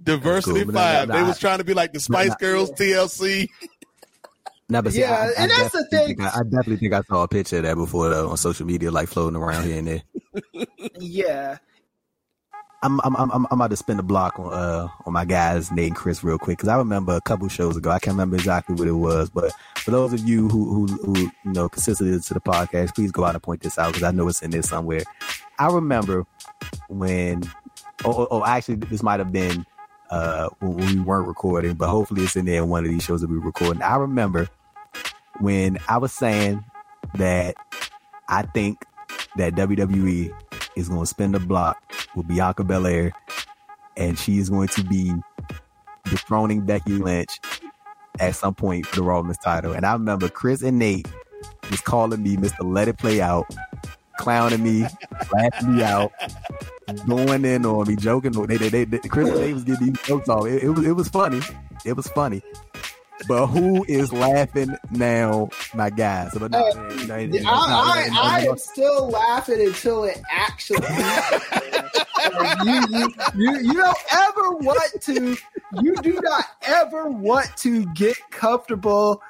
Diversity 0.00 0.62
cool, 0.62 0.66
but 0.66 0.74
Five. 0.76 1.08
nah, 1.08 1.14
they 1.16 1.20
nah, 1.22 1.26
was 1.26 1.38
trying 1.40 1.58
to 1.58 1.64
be 1.64 1.74
like 1.74 1.92
the 1.92 1.98
Spice 1.98 2.28
nah. 2.28 2.34
Girls, 2.36 2.70
TLC. 2.70 3.48
No, 4.68 4.82
but 4.82 4.92
see, 4.92 5.00
Yeah, 5.00 5.14
I, 5.14 5.24
I, 5.24 5.42
and 5.42 5.50
that's 5.50 5.72
the 5.72 5.84
thing. 5.86 6.20
I, 6.20 6.26
I 6.28 6.42
definitely 6.44 6.76
think 6.76 6.92
I 6.92 7.00
saw 7.00 7.24
a 7.24 7.28
picture 7.28 7.56
of 7.56 7.64
that 7.64 7.74
before 7.74 8.08
though, 8.08 8.30
on 8.30 8.36
social 8.36 8.66
media, 8.66 8.92
like 8.92 9.08
floating 9.08 9.34
around 9.36 9.64
here 9.64 9.78
and 9.78 9.88
there. 9.88 10.02
yeah. 11.00 11.58
I'm 12.82 12.98
I'm 13.04 13.14
I'm 13.14 13.30
I'm 13.30 13.46
about 13.50 13.70
to 13.70 13.76
spin 13.76 13.98
the 13.98 14.02
block 14.02 14.38
on 14.38 14.52
uh 14.52 14.88
on 15.04 15.12
my 15.12 15.26
guys 15.26 15.70
Nate 15.70 15.88
and 15.88 15.96
Chris 15.96 16.24
real 16.24 16.38
quick 16.38 16.56
because 16.56 16.68
I 16.68 16.76
remember 16.76 17.14
a 17.14 17.20
couple 17.20 17.46
shows 17.48 17.76
ago 17.76 17.90
I 17.90 17.98
can't 17.98 18.14
remember 18.14 18.36
exactly 18.36 18.74
what 18.74 18.88
it 18.88 18.92
was 18.92 19.28
but 19.28 19.52
for 19.76 19.90
those 19.90 20.14
of 20.14 20.26
you 20.26 20.48
who 20.48 20.86
who, 20.86 20.86
who 20.86 21.18
you 21.20 21.30
know 21.44 21.68
consistently 21.68 22.18
to 22.18 22.34
the 22.34 22.40
podcast 22.40 22.94
please 22.94 23.12
go 23.12 23.24
out 23.24 23.34
and 23.34 23.42
point 23.42 23.62
this 23.62 23.78
out 23.78 23.88
because 23.88 24.02
I 24.02 24.12
know 24.12 24.28
it's 24.28 24.40
in 24.40 24.50
there 24.50 24.62
somewhere. 24.62 25.02
I 25.58 25.68
remember 25.68 26.24
when 26.88 27.42
oh, 28.04 28.14
oh, 28.22 28.28
oh 28.30 28.44
actually 28.46 28.76
this 28.76 29.02
might 29.02 29.20
have 29.20 29.32
been 29.32 29.66
uh 30.10 30.48
when 30.60 30.76
when 30.76 30.86
we 30.86 31.00
weren't 31.00 31.28
recording 31.28 31.74
but 31.74 31.88
hopefully 31.88 32.24
it's 32.24 32.36
in 32.36 32.46
there 32.46 32.62
in 32.62 32.70
one 32.70 32.84
of 32.84 32.90
these 32.90 33.04
shows 33.04 33.20
that 33.20 33.28
we 33.28 33.38
were 33.38 33.46
recording. 33.46 33.82
I 33.82 33.96
remember 33.96 34.48
when 35.38 35.78
I 35.86 35.98
was 35.98 36.12
saying 36.12 36.64
that 37.16 37.56
I 38.26 38.42
think 38.42 38.86
that 39.36 39.54
WWE 39.54 40.32
is 40.76 40.88
going 40.88 41.00
to 41.00 41.06
spin 41.06 41.32
the 41.32 41.40
block 41.40 41.76
with 42.14 42.28
Bianca 42.28 42.64
Belair, 42.64 43.12
and 43.96 44.18
she 44.18 44.38
is 44.38 44.50
going 44.50 44.68
to 44.68 44.84
be 44.84 45.12
dethroning 46.04 46.62
Becky 46.62 46.92
Lynch 46.92 47.40
at 48.18 48.34
some 48.34 48.54
point 48.54 48.86
for 48.86 48.96
the 48.96 49.02
Raw 49.02 49.18
Women's 49.20 49.38
title. 49.38 49.72
And 49.72 49.84
I 49.86 49.92
remember 49.92 50.28
Chris 50.28 50.62
and 50.62 50.78
Nate 50.78 51.08
was 51.70 51.80
calling 51.80 52.22
me 52.22 52.36
Mr. 52.36 52.62
Let 52.62 52.88
It 52.88 52.98
Play 52.98 53.20
Out, 53.20 53.46
clowning 54.18 54.62
me, 54.62 54.86
laughing 55.32 55.76
me 55.76 55.82
out, 55.82 56.12
going 57.06 57.44
in 57.44 57.64
on 57.64 57.88
me, 57.88 57.96
joking. 57.96 58.32
They, 58.32 58.56
they, 58.56 58.84
they, 58.84 58.98
Chris 59.08 59.28
and 59.28 59.38
Nate 59.38 59.54
was 59.54 59.64
getting 59.64 59.88
these 59.88 60.02
jokes 60.02 60.28
off. 60.28 60.46
It, 60.46 60.62
it 60.62 60.68
was, 60.70 60.86
it 60.86 60.92
was 60.92 61.08
funny. 61.08 61.40
It 61.84 61.96
was 61.96 62.08
funny. 62.08 62.42
But 63.28 63.46
who 63.48 63.84
is 63.88 64.12
laughing 64.12 64.76
now, 64.90 65.50
my 65.74 65.90
guys? 65.90 66.30
But 66.38 66.50
no, 66.50 66.74
man, 66.74 66.98
you 66.98 67.06
know, 67.06 67.16
it- 67.16 67.40
I, 67.40 67.42
not- 67.42 67.96
I, 67.96 68.08
not- 68.08 68.24
I 68.24 68.40
am 68.46 68.58
still 68.58 69.08
laughing 69.10 69.60
until 69.66 70.04
it 70.04 70.20
actually. 70.30 70.86
you, 72.64 72.80
you, 72.90 73.14
you, 73.34 73.58
you 73.60 73.74
don't 73.74 73.98
ever 74.12 74.50
want 74.56 75.02
to, 75.02 75.36
you 75.82 75.94
do 75.96 76.18
not 76.22 76.44
ever 76.62 77.08
want 77.10 77.54
to 77.58 77.84
get 77.94 78.16
comfortable 78.30 79.22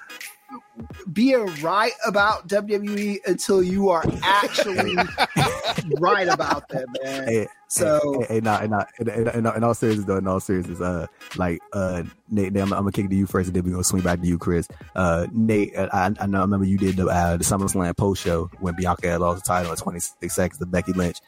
being 1.12 1.46
right 1.60 1.92
about 2.06 2.48
WWE 2.48 3.18
until 3.26 3.62
you 3.62 3.88
are 3.90 4.04
actually 4.22 4.94
right 5.98 6.28
about 6.28 6.68
that, 6.68 6.86
man. 7.02 7.28
Hey, 7.28 7.46
so, 7.68 8.24
hey, 8.28 8.34
hey, 8.34 8.40
nah, 8.40 8.60
nah, 8.66 8.84
in, 8.98 9.08
in, 9.08 9.28
in, 9.28 9.46
in 9.46 9.64
all 9.64 9.74
seriousness, 9.74 10.06
though, 10.06 10.16
in 10.16 10.26
all 10.26 10.40
seriousness, 10.40 10.80
uh, 10.80 11.06
like, 11.36 11.60
uh, 11.72 12.02
Nate, 12.28 12.56
I'm, 12.56 12.72
I'm 12.72 12.80
gonna 12.80 12.92
kick 12.92 13.06
it 13.06 13.10
to 13.10 13.16
you 13.16 13.26
first, 13.26 13.48
and 13.48 13.56
then 13.56 13.64
we're 13.64 13.72
gonna 13.72 13.84
swing 13.84 14.02
back 14.02 14.20
to 14.20 14.26
you, 14.26 14.38
Chris. 14.38 14.68
Uh, 14.94 15.26
Nate, 15.32 15.76
uh, 15.76 15.88
I, 15.92 16.12
I 16.18 16.26
know, 16.26 16.38
I 16.38 16.42
remember 16.42 16.66
you 16.66 16.78
did 16.78 16.96
the, 16.96 17.06
uh, 17.06 17.36
the 17.36 17.44
SummerSlam 17.44 17.96
post 17.96 18.22
show 18.22 18.50
when 18.60 18.74
Bianca 18.74 19.08
had 19.10 19.20
lost 19.20 19.44
the 19.44 19.48
title 19.48 19.70
in 19.70 19.76
26 19.76 20.34
seconds 20.34 20.58
to 20.58 20.66
Becky 20.66 20.92
Lynch. 20.92 21.18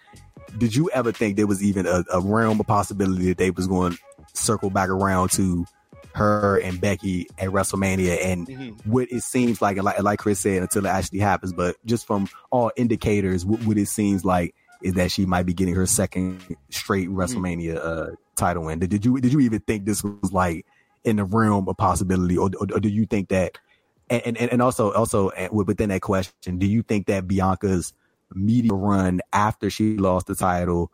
Did 0.58 0.74
you 0.74 0.90
ever 0.90 1.12
think 1.12 1.36
there 1.36 1.46
was 1.46 1.62
even 1.62 1.86
a, 1.86 2.04
a 2.12 2.20
realm 2.20 2.60
of 2.60 2.66
possibility 2.66 3.28
that 3.28 3.38
they 3.38 3.50
was 3.50 3.66
going 3.66 3.92
to 3.92 3.98
circle 4.34 4.70
back 4.70 4.88
around 4.88 5.30
to 5.32 5.64
her 6.14 6.58
and 6.58 6.80
Becky 6.80 7.26
at 7.38 7.48
WrestleMania 7.50 8.24
and 8.24 8.46
Mm-hmm. 8.46 8.90
what 8.90 9.10
it 9.10 9.22
seems 9.22 9.62
like, 9.62 9.82
like, 9.82 10.02
like 10.02 10.18
Chris 10.18 10.40
said, 10.40 10.62
until 10.62 10.84
it 10.86 10.88
actually 10.88 11.20
happens, 11.20 11.52
but 11.52 11.76
just 11.84 12.06
from 12.06 12.28
all 12.50 12.70
indicators, 12.76 13.44
what, 13.46 13.64
what 13.64 13.78
it 13.78 13.86
seems 13.86 14.24
like 14.24 14.54
is 14.82 14.94
that 14.94 15.10
she 15.12 15.24
might 15.26 15.46
be 15.46 15.54
getting 15.54 15.74
her 15.74 15.86
second 15.86 16.40
straight 16.70 17.08
Mm-hmm. 17.08 17.18
WrestleMania 17.18 17.76
uh, 17.76 18.10
title 18.34 18.64
win. 18.64 18.78
Did, 18.80 18.90
did 18.90 19.04
you 19.04 19.18
did 19.20 19.32
you 19.32 19.40
even 19.40 19.60
think 19.60 19.84
this 19.84 20.02
was 20.02 20.32
like 20.32 20.66
in 21.04 21.16
the 21.16 21.24
realm 21.24 21.68
of 21.68 21.76
possibility, 21.76 22.36
or, 22.36 22.50
or, 22.58 22.66
or 22.74 22.80
do 22.80 22.88
you 22.88 23.06
think 23.06 23.28
that? 23.28 23.58
And 24.10 24.36
and, 24.36 24.52
and 24.52 24.62
also 24.62 24.92
also 24.92 25.28
uh, 25.30 25.48
within 25.52 25.88
that 25.90 26.02
question, 26.02 26.58
do 26.58 26.66
you 26.66 26.82
think 26.82 27.06
that 27.06 27.26
Bianca's 27.26 27.94
media 28.34 28.72
run 28.72 29.20
after 29.32 29.70
she 29.70 29.96
lost 29.96 30.26
the 30.26 30.34
title 30.34 30.90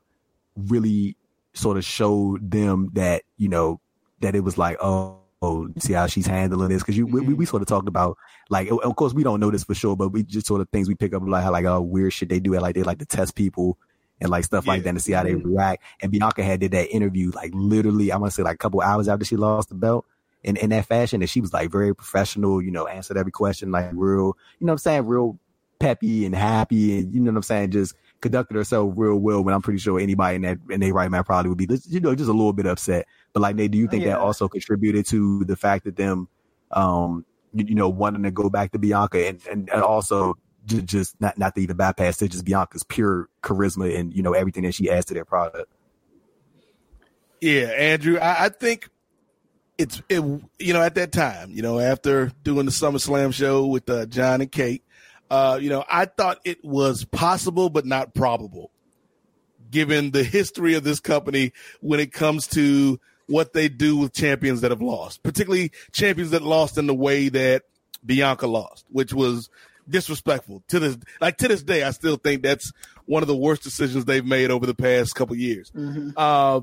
really 0.57 1.17
sort 1.55 1.77
of 1.77 1.85
showed 1.85 2.51
them 2.51 2.91
that 2.93 3.23
you 3.37 3.49
know 3.49 3.81
that 4.21 4.35
it 4.35 4.41
was 4.41 4.59
like 4.59 4.77
oh. 4.81 5.17
Oh, 5.41 5.69
see 5.79 5.93
how 5.93 6.09
she's 6.09 6.27
handling 6.27 6.69
this? 6.69 6.83
Because 6.83 6.97
you 6.97 7.07
we, 7.07 7.21
mm-hmm. 7.21 7.37
we 7.37 7.47
sort 7.47 7.63
of 7.63 7.69
talked 7.69 7.87
about 7.87 8.19
like 8.51 8.69
of 8.73 8.97
course 8.97 9.15
we 9.15 9.23
don't 9.23 9.39
know 9.39 9.53
this 9.53 9.63
for 9.63 9.73
sure 9.73 9.95
but 9.95 10.09
we 10.09 10.25
just 10.25 10.49
sort 10.49 10.61
of 10.61 10.69
things 10.71 10.89
we 10.89 10.97
pick 10.97 11.15
up 11.15 11.23
like 11.25 11.45
how 11.45 11.53
like 11.53 11.65
oh 11.65 11.81
weird 11.81 12.13
shit 12.13 12.29
they 12.29 12.41
do 12.41 12.55
it 12.55 12.61
like 12.61 12.75
they 12.75 12.83
like 12.83 12.99
to 12.99 13.07
test 13.07 13.37
people 13.37 13.79
and 14.21 14.31
like 14.31 14.45
stuff 14.45 14.67
like 14.67 14.83
that 14.83 14.95
to 14.95 15.01
see 15.01 15.13
how 15.13 15.23
they 15.23 15.33
mm-hmm. 15.33 15.55
react. 15.55 15.83
And 16.01 16.11
Bianca 16.11 16.43
had 16.43 16.61
did 16.61 16.73
that 16.73 16.91
interview 16.91 17.31
like 17.31 17.53
literally 17.55 18.13
I'm 18.13 18.21
gonna 18.21 18.31
say 18.31 18.43
like 18.43 18.57
a 18.57 18.59
couple 18.59 18.81
hours 18.81 19.09
after 19.09 19.25
she 19.25 19.37
lost 19.37 19.69
the 19.69 19.75
belt 19.75 20.07
in, 20.43 20.57
in 20.57 20.71
that 20.71 20.87
fashion. 20.87 21.23
And 21.23 21.31
she 21.31 21.41
was 21.41 21.53
like 21.53 21.71
very 21.71 21.95
professional 21.95 22.63
you 22.63 22.71
know 22.71 22.87
answered 22.87 23.17
every 23.17 23.33
question 23.33 23.71
like 23.71 23.91
real 23.93 24.37
you 24.59 24.67
know 24.67 24.73
what 24.73 24.75
I'm 24.75 24.79
saying? 24.79 25.07
Real 25.07 25.39
peppy 25.79 26.27
and 26.27 26.35
happy 26.35 26.99
and 26.99 27.15
you 27.15 27.21
know 27.21 27.31
what 27.31 27.39
I'm 27.39 27.43
saying? 27.43 27.71
Just 27.71 27.95
conducted 28.21 28.57
herself 28.57 28.93
real 28.97 29.17
well 29.17 29.45
when 29.45 29.55
I'm 29.55 29.63
pretty 29.63 29.79
sure 29.79 30.01
anybody 30.01 30.37
in 30.37 30.43
that 30.43 30.59
in 30.71 30.81
their 30.81 30.93
right 30.93 31.11
mind 31.11 31.27
probably 31.27 31.51
would 31.51 31.59
be 31.59 31.69
you 31.89 32.01
know 32.01 32.15
just 32.15 32.29
a 32.29 32.33
little 32.33 32.53
bit 32.53 32.67
upset 32.67 33.07
but 33.33 33.41
like 33.41 33.57
Nate 33.57 33.71
do 33.71 33.79
you 33.79 33.89
think 33.89 34.05
Yeah. 34.05 34.13
that 34.15 34.21
also 34.21 34.49
contributed 34.49 35.07
to 35.09 35.45
the 35.45 35.57
fact 35.57 35.85
that 35.85 35.97
them 35.97 36.29
um 36.71 37.25
you, 37.53 37.67
you 37.69 37.75
know 37.75 37.89
wanting 37.89 38.23
to 38.25 38.31
go 38.31 38.51
back 38.51 38.73
to 38.73 38.79
Bianca 38.79 39.27
and 39.27 39.41
and, 39.51 39.71
and 39.71 39.83
also 39.83 40.35
just, 40.67 40.85
just 40.87 41.21
not 41.21 41.39
not 41.39 41.55
to 41.55 41.61
even 41.63 41.77
bypass 41.77 42.21
it 42.23 42.29
just 42.29 42.45
Bianca's 42.45 42.85
pure 42.85 43.29
charisma 43.43 43.99
and 43.99 44.13
you 44.15 44.23
know 44.23 44.33
everything 44.33 44.65
that 44.65 44.75
she 44.75 44.91
adds 44.91 45.07
to 45.07 45.15
their 45.15 45.25
product 45.25 45.71
Yeah, 47.41 47.67
Andrew, 47.67 48.19
I, 48.19 48.47
I 48.47 48.49
think 48.49 48.89
it's 49.79 50.03
it. 50.09 50.21
You 50.59 50.73
know, 50.73 50.83
at 50.83 50.97
that 50.97 51.13
time, 51.13 51.51
you 51.53 51.63
know, 51.63 51.79
after 51.79 52.33
doing 52.43 52.67
the 52.67 52.73
SummerSlam 52.73 53.33
show 53.33 53.67
with 53.67 53.89
uh, 53.89 54.07
John 54.07 54.41
and 54.41 54.51
Kate, 54.51 54.83
uh, 55.31 55.59
you 55.61 55.71
know, 55.71 55.85
I 55.89 56.07
thought 56.07 56.41
it 56.45 56.65
was 56.65 57.05
possible 57.05 57.71
but 57.71 57.87
not 57.87 58.13
probable, 58.13 58.73
given 59.71 60.11
the 60.11 60.25
history 60.25 60.75
of 60.75 60.83
this 60.83 60.99
company 60.99 61.53
when 61.81 62.01
it 62.01 62.13
comes 62.13 62.49
to 62.49 62.99
what 63.29 63.53
they 63.53 63.69
do 63.69 63.97
with 63.97 64.13
champions 64.13 64.63
that 64.63 64.71
have 64.71 64.83
lost, 64.83 65.23
particularly 65.23 65.71
champions 65.93 66.33
that 66.33 66.43
lost 66.43 66.79
in 66.79 66.87
the 66.87 66.95
way 66.95 67.29
that 67.29 67.63
Bianca 68.05 68.47
lost, 68.47 68.85
which 68.91 69.13
was 69.13 69.49
disrespectful 69.89 70.63
to 70.69 70.79
this 70.81 70.99
like 71.21 71.39
to 71.39 71.49
this 71.49 71.63
day. 71.63 71.83
I 71.83 71.93
still 71.93 72.17
think 72.17 72.43
that's 72.43 72.73
one 73.07 73.23
of 73.23 73.27
the 73.29 73.37
worst 73.37 73.63
decisions 73.63 74.05
they've 74.05 74.25
made 74.25 74.51
over 74.51 74.67
the 74.67 74.75
past 74.75 75.15
couple 75.15 75.37
years. 75.37 75.71
Uh, 76.17 76.61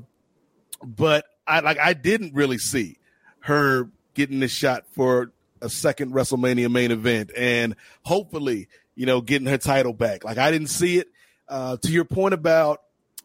but 0.82 1.24
I 1.46 1.60
like 1.60 1.78
I 1.78 1.94
didn't 1.94 2.34
really 2.34 2.58
see 2.58 2.98
her 3.40 3.88
getting 4.14 4.40
this 4.40 4.52
shot 4.52 4.84
for 4.92 5.32
a 5.62 5.68
second 5.70 6.12
WrestleMania 6.12 6.70
main 6.70 6.90
event 6.90 7.30
and 7.36 7.76
hopefully, 8.02 8.68
you 8.94 9.06
know, 9.06 9.20
getting 9.20 9.46
her 9.46 9.58
title 9.58 9.92
back. 9.92 10.24
Like 10.24 10.38
I 10.38 10.50
didn't 10.50 10.68
see 10.68 10.98
it. 10.98 11.08
Uh, 11.48 11.76
to 11.76 11.92
your 11.92 12.04
point 12.04 12.34
about 12.34 12.82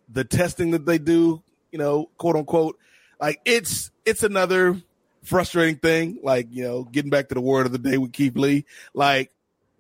the 0.08 0.24
testing 0.24 0.72
that 0.72 0.86
they 0.86 1.00
do, 1.00 1.42
you 1.72 1.80
know, 1.80 2.10
quote 2.18 2.36
unquote, 2.36 2.78
like 3.22 3.40
it's 3.46 3.92
it's 4.06 4.24
another 4.24 4.82
frustrating 5.24 5.78
thing. 5.78 6.20
Like 6.24 6.48
you 6.52 6.64
know, 6.64 6.84
getting 6.84 7.12
back 7.12 7.30
to 7.30 7.36
the 7.36 7.42
word 7.42 7.66
of 7.68 7.72
the 7.72 7.78
day 7.78 7.98
with 7.98 8.12
Keith 8.14 8.36
Lee, 8.36 8.66
like. 8.94 9.32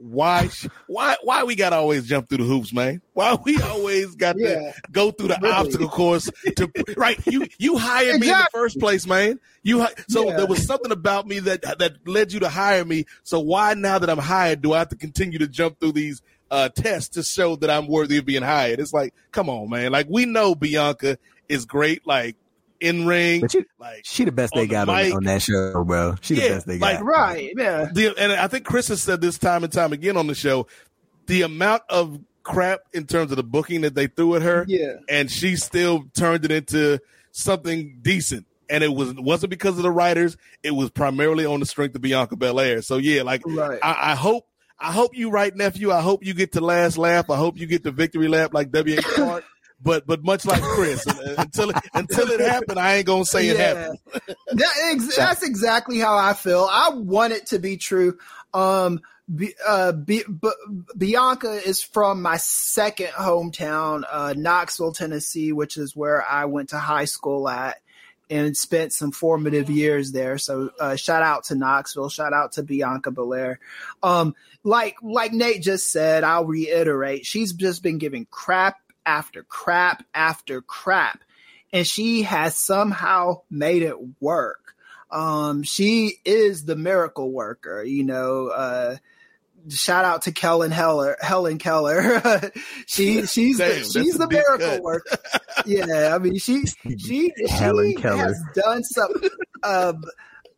Why, 0.03 0.49
why, 0.87 1.15
why 1.21 1.43
we 1.43 1.53
gotta 1.53 1.75
always 1.75 2.07
jump 2.07 2.27
through 2.27 2.39
the 2.39 2.43
hoops, 2.45 2.73
man? 2.73 3.03
Why 3.13 3.35
we 3.45 3.61
always 3.61 4.15
got 4.15 4.35
Yeah. 4.35 4.55
to 4.55 4.73
go 4.91 5.11
through 5.11 5.27
the 5.27 5.37
Really. 5.39 5.53
obstacle 5.53 5.89
course 5.89 6.27
to 6.55 6.71
right? 6.97 7.19
You 7.27 7.45
you 7.59 7.77
hired 7.77 8.19
me 8.19 8.27
in 8.31 8.33
the 8.35 8.47
first 8.51 8.79
place, 8.79 9.05
man. 9.05 9.39
You 9.61 9.85
so 10.09 10.25
Yeah. 10.27 10.37
there 10.37 10.47
was 10.47 10.65
something 10.65 10.91
about 10.91 11.27
me 11.27 11.37
that 11.41 11.61
that 11.77 11.97
led 12.07 12.33
you 12.33 12.39
to 12.39 12.49
hire 12.49 12.83
me. 12.83 13.05
So 13.21 13.39
why 13.41 13.75
now 13.75 13.99
that 13.99 14.09
I'm 14.09 14.17
hired 14.17 14.63
do 14.63 14.73
I 14.73 14.79
have 14.79 14.89
to 14.89 14.95
continue 14.95 15.37
to 15.37 15.47
jump 15.47 15.79
through 15.79 15.91
these 15.91 16.23
uh, 16.49 16.69
tests 16.69 17.09
to 17.09 17.21
show 17.21 17.55
that 17.57 17.69
I'm 17.69 17.85
worthy 17.87 18.17
of 18.17 18.25
being 18.25 18.41
hired? 18.41 18.79
It's 18.79 18.93
like, 18.93 19.13
come 19.31 19.49
on, 19.51 19.69
man. 19.69 19.91
Like 19.91 20.07
we 20.09 20.25
know 20.25 20.55
Bianca 20.55 21.19
is 21.47 21.65
great, 21.65 22.07
like 22.07 22.37
in 22.81 23.05
ring, 23.05 23.47
she- 23.47 23.63
like 23.79 24.01
she 24.03 24.25
the 24.25 24.31
best 24.31 24.53
On 24.53 24.59
they 24.59 24.65
the 24.65 24.71
got 24.71 24.89
on, 24.89 25.11
on 25.13 25.23
that 25.25 25.41
show 25.41 25.83
bro 25.85 26.15
she 26.21 26.35
the 26.35 26.41
best 26.49 26.65
they 26.67 26.77
got 26.79 26.95
like- 26.95 27.03
right, 27.03 27.53
yeah. 27.55 27.89
the, 27.93 28.13
and 28.17 28.31
I 28.33 28.47
think 28.47 28.65
Chris 28.65 28.87
has 28.89 29.01
said 29.01 29.21
this 29.21 29.37
time 29.37 29.63
and 29.63 29.71
time 29.71 29.93
again 29.93 30.17
on 30.17 30.27
the 30.27 30.35
show, 30.35 30.67
the 31.27 31.43
amount 31.43 31.83
of 31.89 32.19
crap 32.43 32.79
in 32.91 33.05
terms 33.05 33.31
of 33.31 33.37
the 33.37 33.43
booking 33.43 33.81
that 33.81 33.93
they 33.95 34.07
threw 34.07 34.35
at 34.35 34.41
her, 34.41 34.65
Yeah. 34.67 34.93
and 35.07 35.29
she 35.31 35.55
still 35.55 36.05
turned 36.15 36.43
it 36.43 36.51
into 36.51 36.99
something 37.31 37.99
decent. 38.01 38.45
And 38.69 38.83
it 38.83 38.93
was 38.93 39.13
wasn't 39.15 39.49
because 39.49 39.75
of 39.77 39.83
the 39.83 39.91
writers; 39.91 40.37
it 40.63 40.71
was 40.71 40.89
primarily 40.89 41.45
on 41.45 41.59
the 41.59 41.65
strength 41.65 41.93
of 41.95 42.01
Bianca 42.01 42.37
Belair. 42.37 42.81
So 42.81 42.97
yeah, 42.97 43.21
like 43.23 43.41
Right. 43.45 43.77
I, 43.83 44.13
I 44.13 44.15
hope, 44.15 44.47
I 44.79 44.93
hope 44.93 45.11
you 45.13 45.29
right, 45.29 45.53
nephew. 45.53 45.91
I 45.91 45.99
hope 46.01 46.25
you 46.25 46.33
get 46.33 46.53
the 46.53 46.61
last 46.61 46.97
laugh. 46.97 47.29
I 47.29 47.35
hope 47.35 47.59
you 47.59 47.67
get 47.67 47.83
the 47.83 47.91
victory 47.91 48.29
lap 48.29 48.53
like 48.53 48.71
W. 48.71 48.95
H. 48.97 49.03
Clark. 49.03 49.43
But 49.83 50.05
but 50.05 50.23
much 50.23 50.45
like 50.45 50.61
Chris, 50.61 51.05
until 51.37 51.71
it, 51.71 51.77
until 51.93 52.29
it 52.29 52.39
happened, 52.39 52.79
I 52.79 52.97
ain't 52.97 53.07
gonna 53.07 53.25
say 53.25 53.47
it 53.47 53.57
happened. 53.57 53.99
That 54.53 54.73
ex- 54.91 55.15
that's 55.15 55.43
exactly 55.43 55.97
how 55.97 56.17
I 56.17 56.33
feel. 56.33 56.67
I 56.69 56.89
want 56.89 57.31
it 57.31 57.47
to 57.47 57.59
be 57.59 57.77
true. 57.77 58.17
Um, 58.53 58.99
B- 59.33 59.53
uh, 59.65 59.93
B- 59.93 60.23
B- 60.25 60.51
Bianca 60.97 61.53
is 61.65 61.81
from 61.81 62.21
my 62.21 62.35
second 62.37 63.07
hometown, 63.07 64.03
uh, 64.11 64.33
Knoxville, 64.35 64.91
Tennessee, 64.91 65.53
which 65.53 65.77
is 65.77 65.95
where 65.95 66.21
I 66.29 66.45
went 66.45 66.69
to 66.69 66.77
high 66.79 67.05
school 67.05 67.47
at 67.47 67.77
and 68.29 68.55
spent 68.57 68.93
some 68.93 69.11
formative 69.11 69.69
years 69.69 70.11
there. 70.11 70.37
So, 70.37 70.71
uh, 70.79 70.95
shout 70.97 71.23
out 71.23 71.45
to 71.45 71.55
Knoxville. 71.55 72.09
Shout 72.09 72.33
out 72.33 72.53
to 72.53 72.63
Bianca 72.63 73.11
Belair. 73.11 73.59
Um, 74.03 74.35
like, 74.63 74.95
like 75.01 75.33
Nate 75.33 75.61
just 75.61 75.91
said, 75.91 76.23
I'll 76.23 76.45
reiterate, 76.45 77.25
she's 77.25 77.53
just 77.53 77.83
been 77.83 77.97
giving 77.99 78.25
crap 78.29 78.77
after 79.05 79.43
crap 79.43 80.03
after 80.13 80.61
crap 80.61 81.23
and 81.73 81.85
she 81.87 82.23
has 82.23 82.57
somehow 82.57 83.41
made 83.49 83.81
it 83.83 83.95
work. 84.19 84.75
Um, 85.09 85.63
she 85.63 86.15
is 86.25 86.65
the 86.65 86.75
miracle 86.75 87.31
worker, 87.31 87.83
you 87.83 88.03
know. 88.03 88.47
Uh, 88.47 88.97
shout 89.69 90.05
out 90.05 90.23
to 90.23 90.31
Kellen 90.31 90.71
Heller, 90.71 91.17
Helen 91.21 91.57
Keller. 91.57 92.21
she 92.87 93.25
she's 93.25 93.57
Damn, 93.57 93.79
the, 93.79 93.83
she's 93.83 94.17
the 94.17 94.27
miracle 94.27 94.67
cut. 94.69 94.81
worker. 94.81 95.17
yeah, 95.65 96.13
I 96.15 96.17
mean 96.17 96.37
she 96.37 96.63
she 96.97 97.31
Helen 97.49 97.89
she 97.91 97.95
Keller. 97.95 98.17
has 98.17 98.41
done 98.55 98.83
some 98.83 99.11
um, 99.63 100.03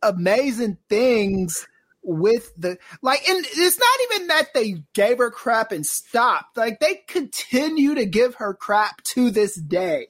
amazing 0.02 0.78
things 0.88 1.66
with 2.04 2.52
the 2.56 2.78
like 3.02 3.26
and 3.28 3.44
it's 3.44 3.78
not 3.78 3.98
even 4.12 4.28
that 4.28 4.54
they 4.54 4.82
gave 4.92 5.18
her 5.18 5.30
crap 5.30 5.72
and 5.72 5.86
stopped. 5.86 6.56
Like 6.56 6.78
they 6.78 7.02
continue 7.06 7.94
to 7.94 8.04
give 8.04 8.36
her 8.36 8.54
crap 8.54 9.02
to 9.04 9.30
this 9.30 9.54
day. 9.54 10.08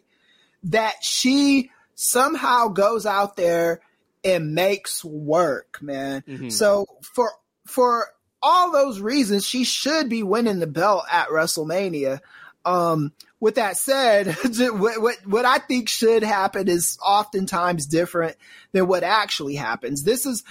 That 0.64 0.94
she 1.02 1.70
somehow 1.94 2.68
goes 2.68 3.06
out 3.06 3.36
there 3.36 3.80
and 4.24 4.54
makes 4.54 5.04
work 5.04 5.78
man. 5.80 6.24
Mhm. 6.26 6.50
so 6.52 6.86
for 7.02 7.30
for 7.66 8.08
all 8.42 8.72
those 8.72 9.00
reasons 9.00 9.46
she 9.46 9.64
should 9.64 10.08
be 10.08 10.22
winning 10.22 10.58
the 10.58 10.66
belt 10.66 11.04
at 11.10 11.28
WrestleMania. 11.28 12.20
Um 12.64 13.12
with 13.40 13.56
that 13.56 13.76
said 13.76 14.26
what, 14.58 15.00
what 15.00 15.16
what 15.26 15.44
I 15.44 15.58
think 15.58 15.88
should 15.88 16.22
happen 16.24 16.66
is 16.66 16.98
oftentimes 17.04 17.86
different 17.86 18.36
than 18.72 18.88
what 18.88 19.02
actually 19.04 19.54
happens. 19.54 20.02
This 20.02 20.26
is 20.26 20.42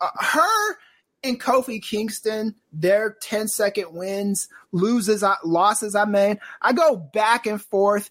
uh, 0.00 0.08
her 0.18 0.78
and 1.22 1.40
Kofi 1.40 1.82
Kingston, 1.82 2.54
their 2.72 3.16
10 3.20 3.48
second 3.48 3.92
wins, 3.92 4.48
loses, 4.72 5.22
I, 5.22 5.36
losses 5.44 5.94
I 5.94 6.04
mean, 6.04 6.38
I 6.62 6.72
go 6.72 6.96
back 6.96 7.46
and 7.46 7.60
forth 7.60 8.10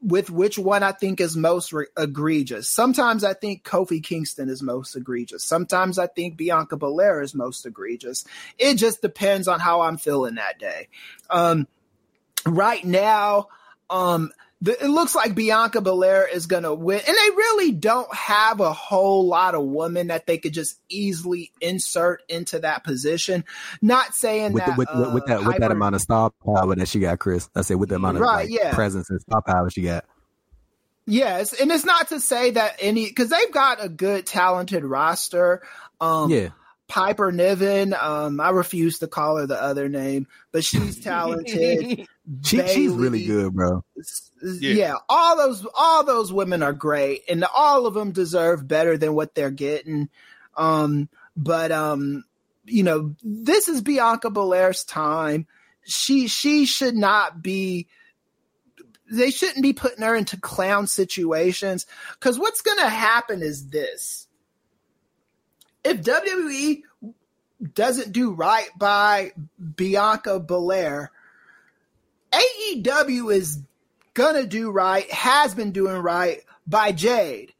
with 0.00 0.30
which 0.30 0.58
one 0.58 0.82
I 0.82 0.92
think 0.92 1.20
is 1.20 1.36
most 1.36 1.72
re- 1.72 1.86
egregious. 1.98 2.70
Sometimes 2.70 3.24
I 3.24 3.32
think 3.32 3.64
Kofi 3.64 4.02
Kingston 4.02 4.48
is 4.48 4.62
most 4.62 4.94
egregious. 4.94 5.42
Sometimes 5.42 5.98
I 5.98 6.06
think 6.06 6.36
Bianca 6.36 6.76
Belair 6.76 7.22
is 7.22 7.34
most 7.34 7.66
egregious. 7.66 8.24
It 8.58 8.74
just 8.74 9.02
depends 9.02 9.48
on 9.48 9.58
how 9.58 9.80
I'm 9.80 9.96
feeling 9.96 10.36
that 10.36 10.58
day. 10.58 10.88
Um, 11.30 11.66
right 12.44 12.84
now, 12.84 13.48
um, 13.90 14.30
the, 14.62 14.82
it 14.82 14.88
looks 14.88 15.14
like 15.14 15.34
Bianca 15.34 15.80
Belair 15.80 16.26
is 16.26 16.46
going 16.46 16.62
to 16.62 16.74
win. 16.74 16.98
And 17.06 17.14
they 17.14 17.30
really 17.36 17.72
don't 17.72 18.12
have 18.14 18.60
a 18.60 18.72
whole 18.72 19.26
lot 19.26 19.54
of 19.54 19.64
women 19.64 20.06
that 20.06 20.26
they 20.26 20.38
could 20.38 20.54
just 20.54 20.80
easily 20.88 21.52
insert 21.60 22.22
into 22.28 22.60
that 22.60 22.82
position. 22.82 23.44
Not 23.82 24.14
saying 24.14 24.52
with, 24.52 24.64
that, 24.64 24.76
the, 24.76 24.78
with, 24.78 24.88
uh, 24.88 25.10
with 25.12 25.26
that 25.26 25.44
with 25.44 25.58
that 25.58 25.70
amount 25.70 25.94
of 25.94 26.00
star 26.00 26.30
power 26.44 26.74
that 26.74 26.88
she 26.88 27.00
got, 27.00 27.18
Chris. 27.18 27.50
I 27.54 27.62
said 27.62 27.76
with 27.76 27.90
the 27.90 27.96
amount 27.96 28.16
of 28.16 28.22
Right, 28.22 28.48
like, 28.48 28.50
yeah. 28.50 28.74
presence 28.74 29.10
and 29.10 29.20
star 29.20 29.42
power 29.42 29.68
she 29.70 29.82
got. 29.82 30.04
Yes, 31.08 31.52
and 31.52 31.70
it's 31.70 31.84
not 31.84 32.08
to 32.08 32.18
say 32.18 32.52
that 32.52 32.76
any 32.80 33.06
because 33.06 33.28
they've 33.28 33.52
got 33.52 33.84
a 33.84 33.88
good, 33.88 34.26
talented 34.26 34.84
roster. 34.84 35.62
Um, 36.00 36.30
Yeah, 36.30 36.48
Piper 36.88 37.30
Niven. 37.30 37.94
Um, 37.94 38.40
I 38.40 38.50
refuse 38.50 38.98
to 39.00 39.06
call 39.06 39.36
her 39.36 39.46
the 39.46 39.60
other 39.62 39.88
name, 39.88 40.26
but 40.50 40.64
she's 40.64 40.98
talented. 41.04 42.08
She, 42.44 42.66
she's 42.66 42.92
really 42.92 43.24
good, 43.24 43.54
bro. 43.54 43.84
Yeah. 44.42 44.96
all 45.08 45.36
those 45.36 45.66
all 45.74 46.04
those 46.04 46.32
women 46.32 46.62
are 46.62 46.72
great, 46.72 47.22
and 47.28 47.44
all 47.44 47.86
of 47.86 47.94
them 47.94 48.12
deserve 48.12 48.66
better 48.66 48.98
than 48.98 49.14
what 49.14 49.34
they're 49.34 49.50
getting. 49.50 50.08
Um, 50.56 51.08
but 51.36 51.70
um, 51.70 52.24
you 52.64 52.82
know, 52.82 53.14
this 53.22 53.68
is 53.68 53.80
Bianca 53.80 54.30
Belair's 54.30 54.84
time. 54.84 55.46
She 55.84 56.26
she 56.26 56.66
should 56.66 56.96
not 56.96 57.42
be. 57.42 57.86
They 59.08 59.30
shouldn't 59.30 59.62
be 59.62 59.72
putting 59.72 60.02
her 60.02 60.16
into 60.16 60.36
clown 60.40 60.88
situations 60.88 61.86
because 62.14 62.40
what's 62.40 62.60
going 62.60 62.78
to 62.78 62.88
happen 62.88 63.40
is 63.40 63.68
this: 63.68 64.26
if 65.84 66.02
WWE 66.02 66.82
doesn't 67.72 68.12
do 68.12 68.32
right 68.32 68.68
by 68.76 69.32
Bianca 69.76 70.40
Belair, 70.40 71.12
AEW 72.36 73.34
is 73.34 73.60
gonna 74.14 74.46
do 74.46 74.70
right, 74.70 75.10
has 75.10 75.54
been 75.54 75.72
doing 75.72 75.96
right 75.96 76.42
by 76.66 76.92
Jade. 76.92 77.52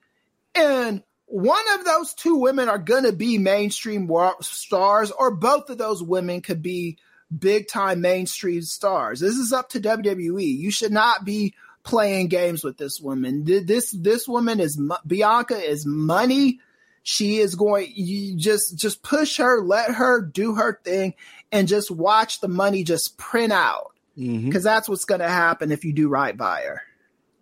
And 0.54 1.02
one 1.26 1.64
of 1.78 1.84
those 1.84 2.14
two 2.14 2.36
women 2.36 2.68
are 2.68 2.78
gonna 2.78 3.12
be 3.12 3.38
mainstream 3.38 4.10
stars, 4.40 5.10
or 5.10 5.30
both 5.30 5.70
of 5.70 5.78
those 5.78 6.02
women 6.02 6.40
could 6.40 6.62
be 6.62 6.98
big 7.36 7.68
time 7.68 8.00
mainstream 8.00 8.62
stars. 8.62 9.20
This 9.20 9.36
is 9.36 9.52
up 9.52 9.70
to 9.70 9.80
WWE. 9.80 10.44
You 10.44 10.70
should 10.70 10.92
not 10.92 11.24
be 11.24 11.54
playing 11.82 12.28
games 12.28 12.64
with 12.64 12.78
this 12.78 13.00
woman. 13.00 13.44
This 13.44 13.90
this 13.90 14.28
woman 14.28 14.60
is 14.60 14.80
Bianca 15.06 15.56
is 15.56 15.86
money. 15.86 16.60
She 17.02 17.38
is 17.38 17.54
going. 17.54 17.92
You 17.94 18.36
just 18.36 18.76
just 18.76 19.02
push 19.02 19.38
her, 19.38 19.62
let 19.62 19.90
her 19.90 20.20
do 20.20 20.54
her 20.54 20.80
thing, 20.84 21.14
and 21.52 21.68
just 21.68 21.90
watch 21.90 22.40
the 22.40 22.48
money 22.48 22.82
just 22.82 23.16
print 23.16 23.52
out 23.52 23.95
Mhm. 24.18 24.46
because 24.46 24.64
that's 24.64 24.88
what's 24.88 25.04
going 25.04 25.20
to 25.20 25.28
happen 25.28 25.70
if 25.72 25.84
you 25.84 25.92
do 25.92 26.08
right 26.08 26.36
by 26.36 26.62
her. 26.62 26.82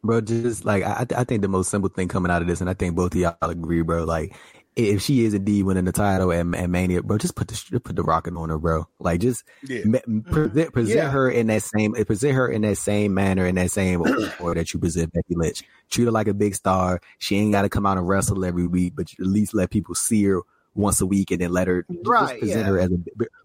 Bro, 0.03 0.23
just 0.23 0.65
like 0.65 0.83
I, 0.83 1.07
I 1.17 1.25
think 1.25 1.41
the 1.43 1.49
most 1.49 1.71
simple 1.71 1.89
thing 1.89 2.09
coming 2.09 2.31
out 2.31 2.43
of 2.43 2.49
this, 2.49 2.61
and 2.61 2.69
I 2.69 2.75
think 2.75 2.95
both 2.95 3.15
of 3.15 3.21
y'all 3.21 3.37
agree, 3.41 3.81
bro. 3.83 4.05
Like, 4.05 4.35
if 4.77 5.01
she 5.01 5.25
is 5.25 5.33
indeed 5.33 5.63
winning 5.63 5.85
the 5.87 5.93
title 5.93 6.31
and, 6.31 6.55
and 6.55 6.71
Mania, 6.73 7.03
bro, 7.03 7.17
just 7.17 7.37
put 7.37 7.49
the 7.49 7.81
put 7.81 7.97
the 7.97 8.03
rocket 8.03 8.35
on 8.37 8.51
her, 8.51 8.59
bro. 8.59 8.87
Like, 8.99 9.21
just 9.21 9.45
Yeah. 9.67 9.81
ma- 9.87 10.01
present 10.31 10.75
present 10.75 10.97
Yeah. 10.99 11.11
her 11.11 11.31
in 11.31 11.47
that 11.47 11.63
same 11.63 11.95
present 11.95 12.35
her 12.35 12.49
in 12.49 12.61
that 12.63 12.77
same 12.77 13.15
manner, 13.15 13.47
in 13.47 13.55
that 13.55 13.71
same 13.71 14.03
order 14.03 14.61
that 14.61 14.75
you 14.75 14.81
present 14.81 15.11
Becky 15.13 15.37
Lynch. 15.37 15.63
Treat 15.91 16.05
her 16.05 16.11
like 16.11 16.29
a 16.29 16.35
big 16.35 16.55
star. 16.55 17.01
She 17.19 17.37
ain't 17.37 17.53
got 17.53 17.63
to 17.63 17.71
come 17.71 17.87
out 17.87 17.97
and 17.97 18.07
wrestle 18.07 18.45
every 18.45 18.67
week, 18.67 18.95
but 18.97 19.11
at 19.19 19.27
least 19.27 19.55
let 19.55 19.71
people 19.71 19.95
see 19.95 20.23
her 20.25 20.43
once 20.75 21.01
a 21.01 21.07
week, 21.07 21.31
and 21.31 21.41
then 21.41 21.53
let 21.53 21.69
her 21.69 21.87
just 22.05 22.09
Right, 22.09 22.39
present 22.41 22.61
yeah. 22.61 22.67
her 22.67 22.79
as 22.81 22.91
a 22.93 22.99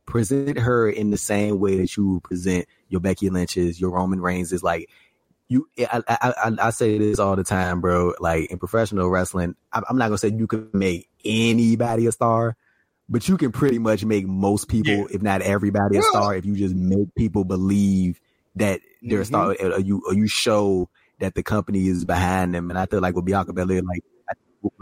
present 0.05 0.59
her 0.59 0.89
in 0.89 1.11
the 1.11 1.17
same 1.17 1.59
way 1.59 1.77
that 1.77 1.97
you 1.97 2.21
present 2.23 2.67
your 2.89 3.01
Becky 3.01 3.29
Lynch's, 3.29 3.79
your 3.81 3.91
Roman 3.91 4.21
Reigns 4.21 4.53
is 4.53 4.63
like 4.63 4.89
you 5.49 5.67
I, 5.79 6.01
I 6.07 6.33
I 6.45 6.67
I 6.67 6.69
say 6.71 6.97
this 6.97 7.19
all 7.19 7.35
the 7.35 7.43
time, 7.43 7.81
bro. 7.81 8.13
Like 8.19 8.51
in 8.51 8.59
professional 8.59 9.09
wrestling, 9.09 9.55
I'm 9.73 9.83
I'm 9.89 9.97
not 9.97 10.07
gonna 10.07 10.17
say 10.19 10.29
you 10.35 10.47
can 10.47 10.69
make 10.73 11.09
anybody 11.25 12.07
a 12.07 12.11
star, 12.11 12.55
but 13.09 13.27
you 13.29 13.37
can 13.37 13.51
pretty 13.51 13.79
much 13.79 14.05
make 14.05 14.27
most 14.27 14.67
people, 14.69 14.93
Yeah. 14.93 15.05
if 15.11 15.21
not 15.21 15.41
everybody, 15.41 15.97
a 15.97 16.03
star 16.03 16.35
if 16.35 16.45
you 16.45 16.55
just 16.55 16.75
make 16.75 17.13
people 17.15 17.43
believe 17.45 18.19
that 18.55 18.81
they're 19.03 19.21
a 19.21 19.25
star, 19.25 19.55
Mm-hmm. 19.55 19.73
or 19.73 19.79
you 19.79 20.01
or 20.07 20.13
you 20.15 20.27
show 20.27 20.89
that 21.19 21.35
the 21.35 21.43
company 21.43 21.87
is 21.87 22.05
behind 22.05 22.55
them. 22.55 22.69
And 22.71 22.79
I 22.79 22.85
feel 22.87 23.01
like 23.01 23.15
with 23.15 23.25
Bianca 23.25 23.53
Belair, 23.53 23.81
like 23.83 24.03
I, 24.29 24.33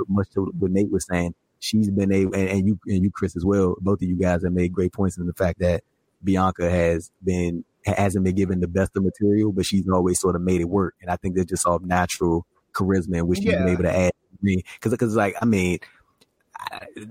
much 0.09 0.29
to 0.31 0.45
what 0.59 0.71
Nate 0.71 0.91
was 0.91 1.05
saying, 1.09 1.35
she's 1.59 1.89
been 1.89 2.11
able, 2.11 2.33
and, 2.35 2.49
and 2.49 2.67
you 2.67 2.79
and 2.87 3.03
you 3.03 3.11
Chris 3.11 3.35
as 3.35 3.45
well. 3.45 3.75
Both 3.79 4.01
of 4.01 4.07
you 4.07 4.15
guys 4.15 4.43
have 4.43 4.53
made 4.53 4.73
great 4.73 4.93
points 4.93 5.17
in 5.17 5.25
the 5.25 5.33
fact 5.33 5.59
that 5.59 5.83
Bianca 6.23 6.69
has 6.69 7.11
been 7.23 7.63
hasn't 7.85 8.25
been 8.25 8.35
given 8.35 8.59
the 8.59 8.67
best 8.67 8.91
of 8.95 9.03
material, 9.03 9.51
but 9.51 9.65
she's 9.65 9.87
always 9.89 10.19
sort 10.19 10.35
of 10.35 10.41
made 10.41 10.61
it 10.61 10.69
work. 10.69 10.95
And 11.01 11.09
I 11.09 11.15
think 11.15 11.35
that's 11.35 11.49
just 11.49 11.65
all 11.65 11.79
natural 11.79 12.45
charisma 12.73 13.17
in 13.17 13.27
which 13.27 13.39
she's 13.39 13.47
been 13.51 13.69
able 13.69 13.83
to 13.83 13.95
add. 13.95 14.11
Because 14.41 14.91
because 14.91 15.15
like 15.15 15.35
I 15.41 15.45
mean, 15.45 15.79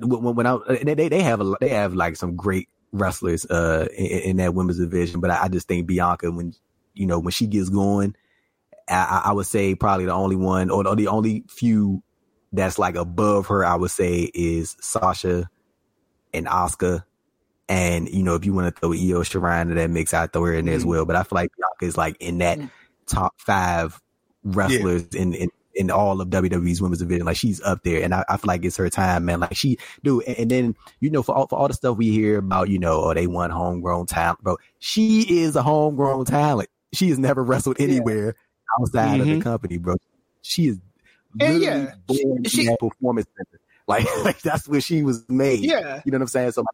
when, 0.01 0.34
when 0.34 0.47
I 0.47 0.59
they 0.82 0.94
they 0.94 1.09
they 1.09 1.22
have 1.22 1.40
a 1.40 1.55
they 1.61 1.70
have 1.70 1.94
like 1.94 2.16
some 2.16 2.36
great 2.36 2.68
wrestlers 2.92 3.44
uh 3.47 3.88
in, 3.97 4.07
in 4.07 4.36
that 4.36 4.55
women's 4.55 4.78
division, 4.78 5.20
but 5.20 5.30
I, 5.30 5.44
I 5.44 5.49
just 5.49 5.68
think 5.68 5.86
Bianca 5.86 6.30
when 6.30 6.55
you 6.94 7.07
know 7.07 7.18
when 7.18 7.32
she 7.32 7.47
gets 7.47 7.68
going, 7.68 8.14
I, 8.88 9.22
I 9.26 9.32
would 9.32 9.47
say 9.47 9.74
probably 9.74 10.07
the 10.07 10.12
only 10.12 10.36
one 10.36 10.70
or 10.70 10.94
the 10.94 11.09
only 11.09 11.44
few 11.49 12.03
that's 12.53 12.78
like 12.78 12.94
above 12.97 13.49
her, 13.49 13.64
I 13.64 13.74
would 13.76 13.90
say 13.90 14.30
is 14.34 14.76
Sasha 14.80 15.49
and 16.32 16.47
Asuka. 16.47 17.05
And 17.68 18.09
you 18.09 18.22
know, 18.22 18.34
if 18.34 18.44
you 18.44 18.53
want 18.53 18.74
to 18.74 18.80
throw 18.80 18.92
Io 18.92 19.22
Shirai 19.22 19.62
into 19.62 19.74
that 19.74 19.90
mix, 19.90 20.14
I'd 20.14 20.32
throw 20.32 20.44
her 20.44 20.55
in 20.55 20.66
there 20.66 20.74
as 20.76 20.84
Mhm. 20.84 20.88
well. 20.88 21.05
But 21.05 21.16
I 21.16 21.22
feel 21.24 21.36
like 21.36 21.51
Bianca 21.57 21.84
is 21.84 21.97
like 21.97 22.16
in 22.20 22.38
that 22.38 22.59
Mm. 22.59 22.70
top 23.07 23.34
five 23.38 24.01
wrestlers 24.44 25.07
in, 25.14 25.34
in 25.34 25.51
in 25.74 25.90
all 25.90 26.18
of 26.22 26.30
WWE's 26.30 26.80
women's 26.80 27.01
division. 27.01 27.26
Like 27.26 27.36
she's 27.36 27.61
up 27.61 27.82
there, 27.82 28.03
and 28.03 28.14
I, 28.14 28.24
I 28.30 28.36
feel 28.38 28.47
like 28.49 28.64
it's 28.64 28.78
her 28.78 28.88
time, 28.88 29.26
man. 29.26 29.40
Like 29.40 29.55
she 29.57 29.76
do, 30.04 30.20
and, 30.22 30.38
and 30.38 30.50
then 30.50 30.75
you 31.00 31.11
know, 31.11 31.22
for 31.22 31.34
all 31.34 31.49
for 31.49 31.58
all 31.58 31.68
the 31.68 31.75
stuff 31.75 31.96
we 31.99 32.11
hear 32.11 32.38
about, 32.38 32.68
you 32.70 32.79
know, 32.79 33.03
oh 33.04 33.12
they 33.14 33.26
want 33.26 33.53
homegrown 33.53 34.07
talent, 34.07 34.42
bro. 34.42 34.57
She 34.79 35.41
is 35.41 35.57
a 35.57 35.62
homegrown 35.62 36.25
talent. 36.26 36.70
She 36.92 37.08
has 37.11 37.18
never 37.18 37.42
wrestled 37.42 37.76
anywhere 37.80 38.37
outside 38.80 39.20
of 39.20 39.26
Mhm. 39.26 39.38
the 39.38 39.42
company, 39.45 39.76
bro. 39.76 39.96
She 40.42 40.68
is 40.68 40.79
And 41.41 41.61
yeah, 41.63 41.92
born 42.07 42.45
she- 42.45 42.63
in 42.63 42.67
that 42.68 42.79
performance 42.80 43.26
center. 43.37 43.61
Like, 43.88 44.04
like 44.25 44.41
that's 44.41 44.67
where 44.67 44.80
she 44.80 45.04
was 45.04 45.25
made. 45.29 45.61
Yeah. 45.61 46.03
You 46.04 46.11
know 46.11 46.17
what 46.17 46.22
I'm 46.22 46.26
saying? 46.26 46.50
So, 46.50 46.64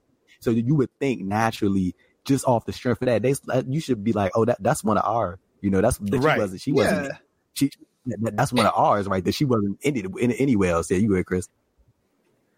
so 0.40 0.50
you 0.50 0.74
would 0.76 0.88
think 0.98 1.20
naturally, 1.20 1.94
just 2.24 2.46
off 2.46 2.64
the 2.64 2.72
strength 2.72 3.02
of 3.02 3.06
that, 3.06 3.20
they 3.20 3.34
you 3.68 3.80
should 3.80 4.02
be 4.02 4.14
like, 4.14 4.32
oh, 4.34 4.46
that 4.46 4.62
that's 4.62 4.82
one 4.82 4.96
of 4.96 5.04
our. 5.04 5.38
You 5.60 5.68
know, 5.68 5.82
that's 5.82 5.98
that 5.98 6.18
Right. 6.20 6.36
she 6.36 6.40
wasn't. 6.40 6.60
She 6.62 6.72
wasn't. 6.72 7.04
Yeah. 7.04 7.18
She 7.52 7.70
that's 8.06 8.50
one 8.50 8.64
of 8.64 8.72
ours, 8.74 9.06
right? 9.08 9.22
That 9.22 9.32
she 9.34 9.44
wasn't 9.44 9.78
in, 9.82 9.96
in 10.18 10.32
anywhere 10.32 10.72
else. 10.72 10.90
Yeah, 10.90 10.96
you 10.96 11.08
go 11.08 11.14
ahead, 11.16 11.26
Chris. 11.26 11.48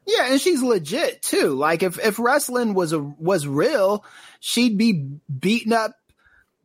Yeah, 0.06 0.30
and 0.30 0.40
she's 0.40 0.62
legit 0.62 1.20
too. 1.22 1.48
Like 1.54 1.82
if 1.82 1.98
if 1.98 2.20
wrestling 2.20 2.74
was 2.74 2.92
a 2.92 3.00
was 3.00 3.48
real, 3.48 4.04
she'd 4.38 4.78
be 4.78 4.92
beating 5.40 5.72
up 5.72 5.92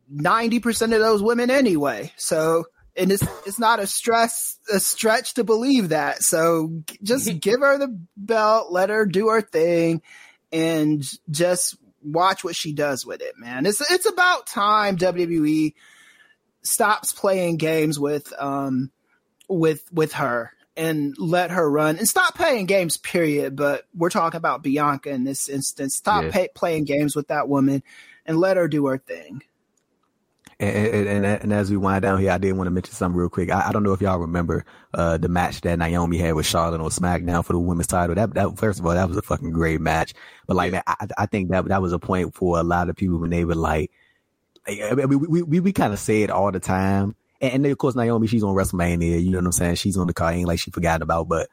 ninety 0.08 0.60
percent 0.60 0.92
of 0.92 1.00
those 1.00 1.22
women 1.24 1.50
anyway. 1.50 2.12
So 2.16 2.66
and 3.00 3.10
it's 3.10 3.26
it's 3.46 3.58
not 3.58 3.80
a 3.80 3.86
stress 3.86 4.58
a 4.72 4.78
stretch 4.78 5.34
to 5.34 5.44
believe 5.44 5.88
that. 5.88 6.22
So 6.22 6.82
just 7.02 7.40
give 7.40 7.60
her 7.60 7.78
the 7.78 7.98
belt, 8.16 8.70
let 8.70 8.90
her 8.90 9.06
do 9.06 9.28
her 9.28 9.40
thing, 9.40 10.02
and 10.52 11.02
just 11.30 11.76
watch 12.02 12.44
what 12.44 12.54
she 12.54 12.72
does 12.72 13.04
with 13.06 13.22
it, 13.22 13.38
man. 13.38 13.66
It's 13.66 13.80
it's 13.90 14.06
about 14.06 14.46
time 14.46 14.96
WWE 14.96 15.74
stops 16.62 17.12
playing 17.12 17.56
games 17.56 17.98
with 17.98 18.32
um 18.38 18.90
with 19.48 19.82
with 19.92 20.12
her 20.12 20.52
and 20.76 21.16
let 21.18 21.50
her 21.50 21.68
run 21.68 21.96
and 21.96 22.08
stop 22.08 22.34
playing 22.36 22.66
games 22.66 22.96
period 22.98 23.56
but 23.56 23.84
we're 23.94 24.10
talking 24.10 24.38
about 24.38 24.62
bianca 24.62 25.10
in 25.10 25.24
this 25.24 25.48
instance 25.48 25.96
stop 25.96 26.22
Yeah. 26.24 26.30
pay, 26.30 26.48
playing 26.54 26.84
games 26.84 27.16
with 27.16 27.28
that 27.28 27.48
woman 27.48 27.82
and 28.26 28.38
let 28.38 28.56
her 28.56 28.68
do 28.68 28.86
her 28.86 28.98
thing 28.98 29.42
And, 30.60 31.08
and, 31.08 31.26
and, 31.26 31.52
as 31.54 31.70
we 31.70 31.78
wind 31.78 32.02
down 32.02 32.20
here, 32.20 32.30
I 32.32 32.36
did 32.38 32.52
want 32.52 32.66
to 32.66 32.70
mention 32.70 32.92
something 32.92 33.18
real 33.18 33.30
quick. 33.30 33.50
I, 33.50 33.68
I 33.68 33.72
don't 33.72 33.82
know 33.82 33.94
if 33.94 34.02
y'all 34.02 34.18
remember 34.18 34.66
uh, 34.92 35.16
the 35.16 35.28
match 35.28 35.62
that 35.62 35.78
Naomi 35.78 36.18
had 36.18 36.34
with 36.34 36.44
Charlotte 36.44 36.82
on 36.82 36.90
SmackDown 36.90 37.42
for 37.46 37.54
the 37.54 37.58
women's 37.58 37.86
title. 37.86 38.14
That, 38.14 38.34
that 38.34 38.58
first 38.58 38.78
of 38.78 38.84
all, 38.84 38.92
that 38.92 39.08
was 39.08 39.16
a 39.16 39.22
fucking 39.22 39.52
great 39.52 39.80
match. 39.80 40.12
But 40.46 40.56
like, 40.56 40.72
that, 40.72 40.84
I, 40.86 41.06
I 41.16 41.26
think 41.26 41.50
that 41.50 41.64
that 41.68 41.80
was 41.80 41.94
a 41.94 41.98
point 41.98 42.34
for 42.34 42.58
a 42.58 42.62
lot 42.62 42.90
of 42.90 42.96
people 42.96 43.16
when 43.18 43.30
they 43.30 43.46
were 43.46 43.54
like, 43.54 43.90
I 44.68 44.94
mean, 44.94 45.08
we 45.08 45.16
we 45.16 45.42
we, 45.42 45.60
we 45.60 45.72
kind 45.72 45.94
of 45.94 45.98
say 45.98 46.22
it 46.22 46.30
all 46.30 46.52
the 46.52 46.60
time. 46.60 47.16
And, 47.40 47.54
and 47.54 47.64
then, 47.64 47.72
of 47.72 47.78
course, 47.78 47.96
Naomi, 47.96 48.26
she's 48.26 48.44
on 48.44 48.54
WrestleMania. 48.54 49.22
You 49.22 49.30
know 49.30 49.38
what 49.38 49.46
I'm 49.46 49.52
saying? 49.52 49.76
She's 49.76 49.96
on 49.96 50.08
the 50.08 50.12
car. 50.14 50.30
Ain't 50.32 50.46
like 50.46 50.60
she 50.60 50.70
forgot 50.70 51.02
about, 51.02 51.28
but. 51.28 51.48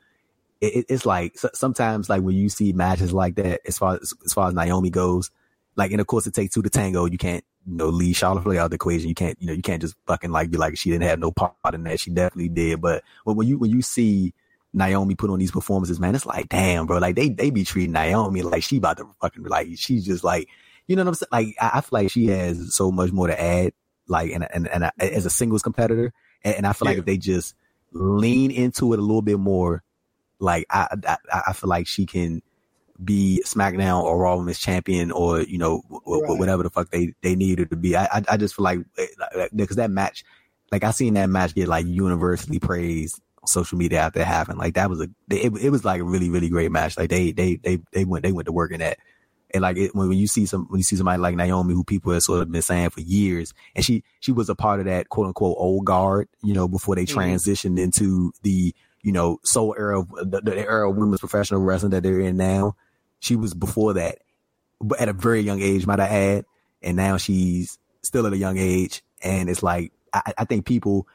It, 0.59 0.75
it- 0.75 0.85
it's 0.89 1.05
like 1.05 1.37
so- 1.37 1.51
sometimes, 1.53 2.09
like 2.09 2.23
when 2.23 2.35
you 2.35 2.49
see 2.49 2.73
matches 2.73 3.13
like 3.13 3.35
that, 3.35 3.61
as 3.67 3.77
far 3.77 3.99
as 4.01 4.13
as 4.25 4.33
far 4.33 4.47
as 4.47 4.55
Naomi 4.55 4.89
goes, 4.89 5.29
like, 5.77 5.91
and 5.91 6.01
of 6.01 6.07
course 6.07 6.25
it 6.27 6.33
takes 6.33 6.53
two 6.53 6.63
to 6.63 6.69
tango. 6.69 7.05
You 7.05 7.19
can't, 7.19 7.45
you 7.65 7.77
know, 7.77 7.87
leave 7.87 8.17
Charlotte 8.17 8.43
Flair 8.43 8.61
out 8.61 8.65
of 8.65 8.71
the 8.71 8.75
equation. 8.75 9.07
You 9.07 9.15
can't, 9.15 9.39
you 9.39 9.47
know, 9.47 9.53
you 9.53 9.61
can't 9.61 9.81
just 9.81 9.95
fucking 10.07 10.31
like 10.31 10.49
be 10.49 10.57
like 10.57 10.77
she 10.77 10.89
didn't 10.89 11.07
have 11.07 11.19
no 11.19 11.31
part 11.31 11.53
in 11.73 11.83
that. 11.83 11.99
She 11.99 12.09
definitely 12.09 12.49
did. 12.49 12.81
But 12.81 13.03
when, 13.23 13.47
you 13.47 13.59
when 13.59 13.69
you 13.69 13.83
see 13.83 14.33
Naomi 14.73 15.13
put 15.13 15.29
on 15.29 15.37
these 15.37 15.51
performances, 15.51 15.99
man, 15.99 16.15
it's 16.15 16.25
like, 16.25 16.49
damn, 16.49 16.87
bro, 16.87 16.97
like 16.97 17.15
they 17.15 17.29
they 17.29 17.51
be 17.51 17.63
treating 17.63 17.91
Naomi 17.91 18.41
like 18.41 18.63
she 18.63 18.77
about 18.77 18.97
to 18.97 19.07
fucking 19.21 19.43
like 19.43 19.69
she's 19.75 20.03
just 20.03 20.23
like, 20.23 20.49
you 20.87 20.95
know 20.95 21.03
what 21.03 21.09
I'm 21.09 21.15
saying? 21.15 21.29
Like 21.31 21.55
I, 21.61 21.71
I 21.75 21.81
feel 21.81 21.99
like 21.99 22.11
she 22.11 22.25
has 22.27 22.75
so 22.75 22.91
much 22.91 23.11
more 23.11 23.27
to 23.27 23.39
add, 23.39 23.73
like 24.07 24.31
and 24.31 24.47
and, 24.51 24.67
and 24.67 24.91
as 24.97 25.27
a 25.27 25.29
singles 25.29 25.61
competitor, 25.61 26.11
and, 26.43 26.55
and 26.55 26.67
I 26.67 26.73
feel 26.73 26.87
yeah. 26.87 26.91
like 26.91 26.99
if 26.99 27.05
they 27.05 27.17
just 27.17 27.53
lean 27.91 28.49
into 28.49 28.93
it 28.93 28.99
a 28.99 29.01
little 29.03 29.21
bit 29.21 29.37
more, 29.37 29.83
like 30.39 30.65
I, 30.71 30.87
I 31.07 31.41
I 31.49 31.53
feel 31.53 31.69
like 31.69 31.85
she 31.85 32.07
can 32.07 32.41
be 33.03 33.43
SmackDown 33.45 34.03
or 34.03 34.17
Raw 34.17 34.37
Women's 34.37 34.59
Champion 34.59 35.11
or 35.11 35.41
you 35.41 35.57
know 35.57 35.83
right. 35.89 36.39
whatever 36.39 36.63
the 36.63 36.69
fuck 36.69 36.89
they 36.89 37.13
they 37.21 37.35
needed 37.35 37.69
to 37.69 37.75
be. 37.75 37.95
I 37.95 38.05
I, 38.05 38.23
I 38.31 38.37
just 38.37 38.55
feel 38.55 38.63
like 38.63 38.79
because 39.55 39.77
eh, 39.77 39.81
that 39.83 39.91
match, 39.91 40.23
like 40.71 40.83
I 40.83 40.91
seen 40.91 41.13
that 41.15 41.29
match 41.29 41.55
get 41.55 41.67
like 41.67 41.85
universally 41.85 42.59
praised 42.59 43.21
on 43.41 43.47
social 43.47 43.77
media 43.77 43.99
after 43.99 44.19
it 44.19 44.27
happened. 44.27 44.57
Like 44.57 44.75
that 44.75 44.89
was 44.89 45.01
a 45.01 45.09
it, 45.29 45.53
it 45.57 45.69
was 45.69 45.85
like 45.85 46.01
a 46.01 46.05
really 46.05 46.29
really 46.29 46.49
great 46.49 46.71
match. 46.71 46.97
Like 46.97 47.09
they 47.09 47.31
they 47.31 47.55
they 47.55 47.79
they 47.91 48.05
went 48.05 48.23
they 48.23 48.31
went 48.31 48.47
to 48.47 48.51
work 48.51 48.71
in 48.71 48.79
that. 48.79 48.97
And 49.53 49.61
like 49.61 49.77
it, 49.77 49.95
when, 49.95 50.09
when 50.09 50.17
you 50.17 50.27
see 50.27 50.45
some 50.45 50.65
when 50.69 50.79
you 50.79 50.83
see 50.83 50.97
somebody 50.97 51.21
like 51.21 51.35
Naomi, 51.35 51.73
who 51.73 51.83
people 51.83 52.11
have 52.11 52.23
sort 52.23 52.41
of 52.41 52.51
been 52.51 52.61
saying 52.61 52.89
for 52.89 52.99
years, 52.99 53.53
and 53.75 53.85
she 53.85 54.03
she 54.19 54.33
was 54.33 54.49
a 54.49 54.55
part 54.55 54.81
of 54.81 54.87
that 54.87 55.07
quote 55.07 55.27
unquote 55.27 55.55
old 55.57 55.85
guard, 55.85 56.27
you 56.43 56.53
know, 56.53 56.67
before 56.67 56.95
they 56.95 57.05
mm-hmm. 57.05 57.17
transitioned 57.17 57.79
into 57.79 58.33
the 58.41 58.75
you 59.03 59.13
know 59.13 59.39
soul 59.43 59.73
era 59.77 60.01
of 60.01 60.09
the, 60.09 60.41
the 60.41 60.57
era 60.57 60.89
of 60.89 60.97
women's 60.97 61.21
professional 61.21 61.61
wrestling 61.61 61.91
that 61.91 62.03
they're 62.03 62.19
in 62.19 62.35
now. 62.35 62.75
She 63.19 63.35
was 63.35 63.53
before 63.53 63.93
that, 63.93 64.19
but 64.79 64.99
at 64.99 65.09
a 65.09 65.13
very 65.13 65.41
young 65.41 65.61
age, 65.61 65.87
might 65.87 65.99
I 65.99 66.07
add. 66.07 66.45
And 66.81 66.95
now 66.95 67.17
she's 67.17 67.79
still 68.03 68.27
at 68.27 68.33
a 68.33 68.37
young 68.37 68.57
age. 68.57 69.03
And 69.23 69.49
it's 69.49 69.63
like, 69.63 69.91
I, 70.13 70.33
I 70.37 70.45
think 70.45 70.65
people, 70.65 71.07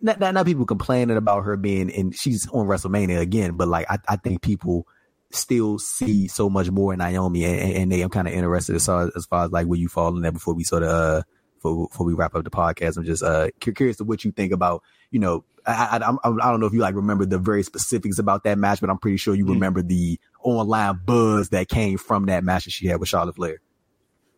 not, 0.00 0.20
not, 0.20 0.34
not, 0.34 0.46
people 0.46 0.64
complaining 0.64 1.16
about 1.16 1.42
her 1.42 1.56
being 1.56 1.90
in, 1.90 2.12
she's 2.12 2.48
on 2.50 2.66
WrestleMania 2.66 3.20
again, 3.20 3.56
but 3.56 3.68
like, 3.68 3.90
I, 3.90 3.98
I 4.08 4.16
think 4.16 4.40
people 4.40 4.86
still 5.30 5.78
see 5.78 6.28
so 6.28 6.48
much 6.48 6.70
more 6.70 6.92
in 6.92 6.98
Naomi 6.98 7.44
and, 7.44 7.76
and 7.76 7.92
they, 7.92 8.02
I'm 8.02 8.10
kind 8.10 8.28
of 8.28 8.34
interested 8.34 8.76
as 8.76 8.86
far, 8.86 9.10
as 9.16 9.26
far 9.26 9.46
as 9.46 9.50
like 9.50 9.66
where 9.66 9.78
you 9.78 9.88
fall 9.88 10.14
in 10.14 10.22
there 10.22 10.30
before 10.32 10.54
we 10.54 10.62
sort 10.62 10.84
of, 10.84 10.90
uh, 10.90 11.22
before, 11.56 11.88
before 11.88 12.06
we 12.06 12.14
wrap 12.14 12.34
up 12.34 12.44
the 12.44 12.50
podcast. 12.50 12.96
I'm 12.96 13.04
just, 13.04 13.22
uh, 13.22 13.48
curious 13.60 13.96
to 13.96 14.04
what 14.04 14.24
you 14.24 14.30
think 14.30 14.52
about, 14.52 14.82
you 15.10 15.18
know, 15.18 15.44
I, 15.66 15.98
I, 16.00 16.10
I, 16.10 16.30
I 16.30 16.50
don't 16.50 16.60
know 16.60 16.66
if 16.66 16.72
you 16.72 16.80
like 16.80 16.94
remember 16.94 17.24
the 17.24 17.38
very 17.38 17.62
specifics 17.62 18.18
about 18.18 18.44
that 18.44 18.58
match, 18.58 18.80
but 18.80 18.90
I'm 18.90 18.98
pretty 18.98 19.16
sure 19.16 19.34
you 19.34 19.46
mm. 19.46 19.50
remember 19.50 19.82
the 19.82 20.18
online 20.42 21.00
buzz 21.04 21.50
that 21.50 21.68
came 21.68 21.98
from 21.98 22.26
that 22.26 22.44
match 22.44 22.64
that 22.64 22.70
she 22.70 22.86
had 22.86 23.00
with 23.00 23.08
Charlotte 23.08 23.36
Flair. 23.36 23.60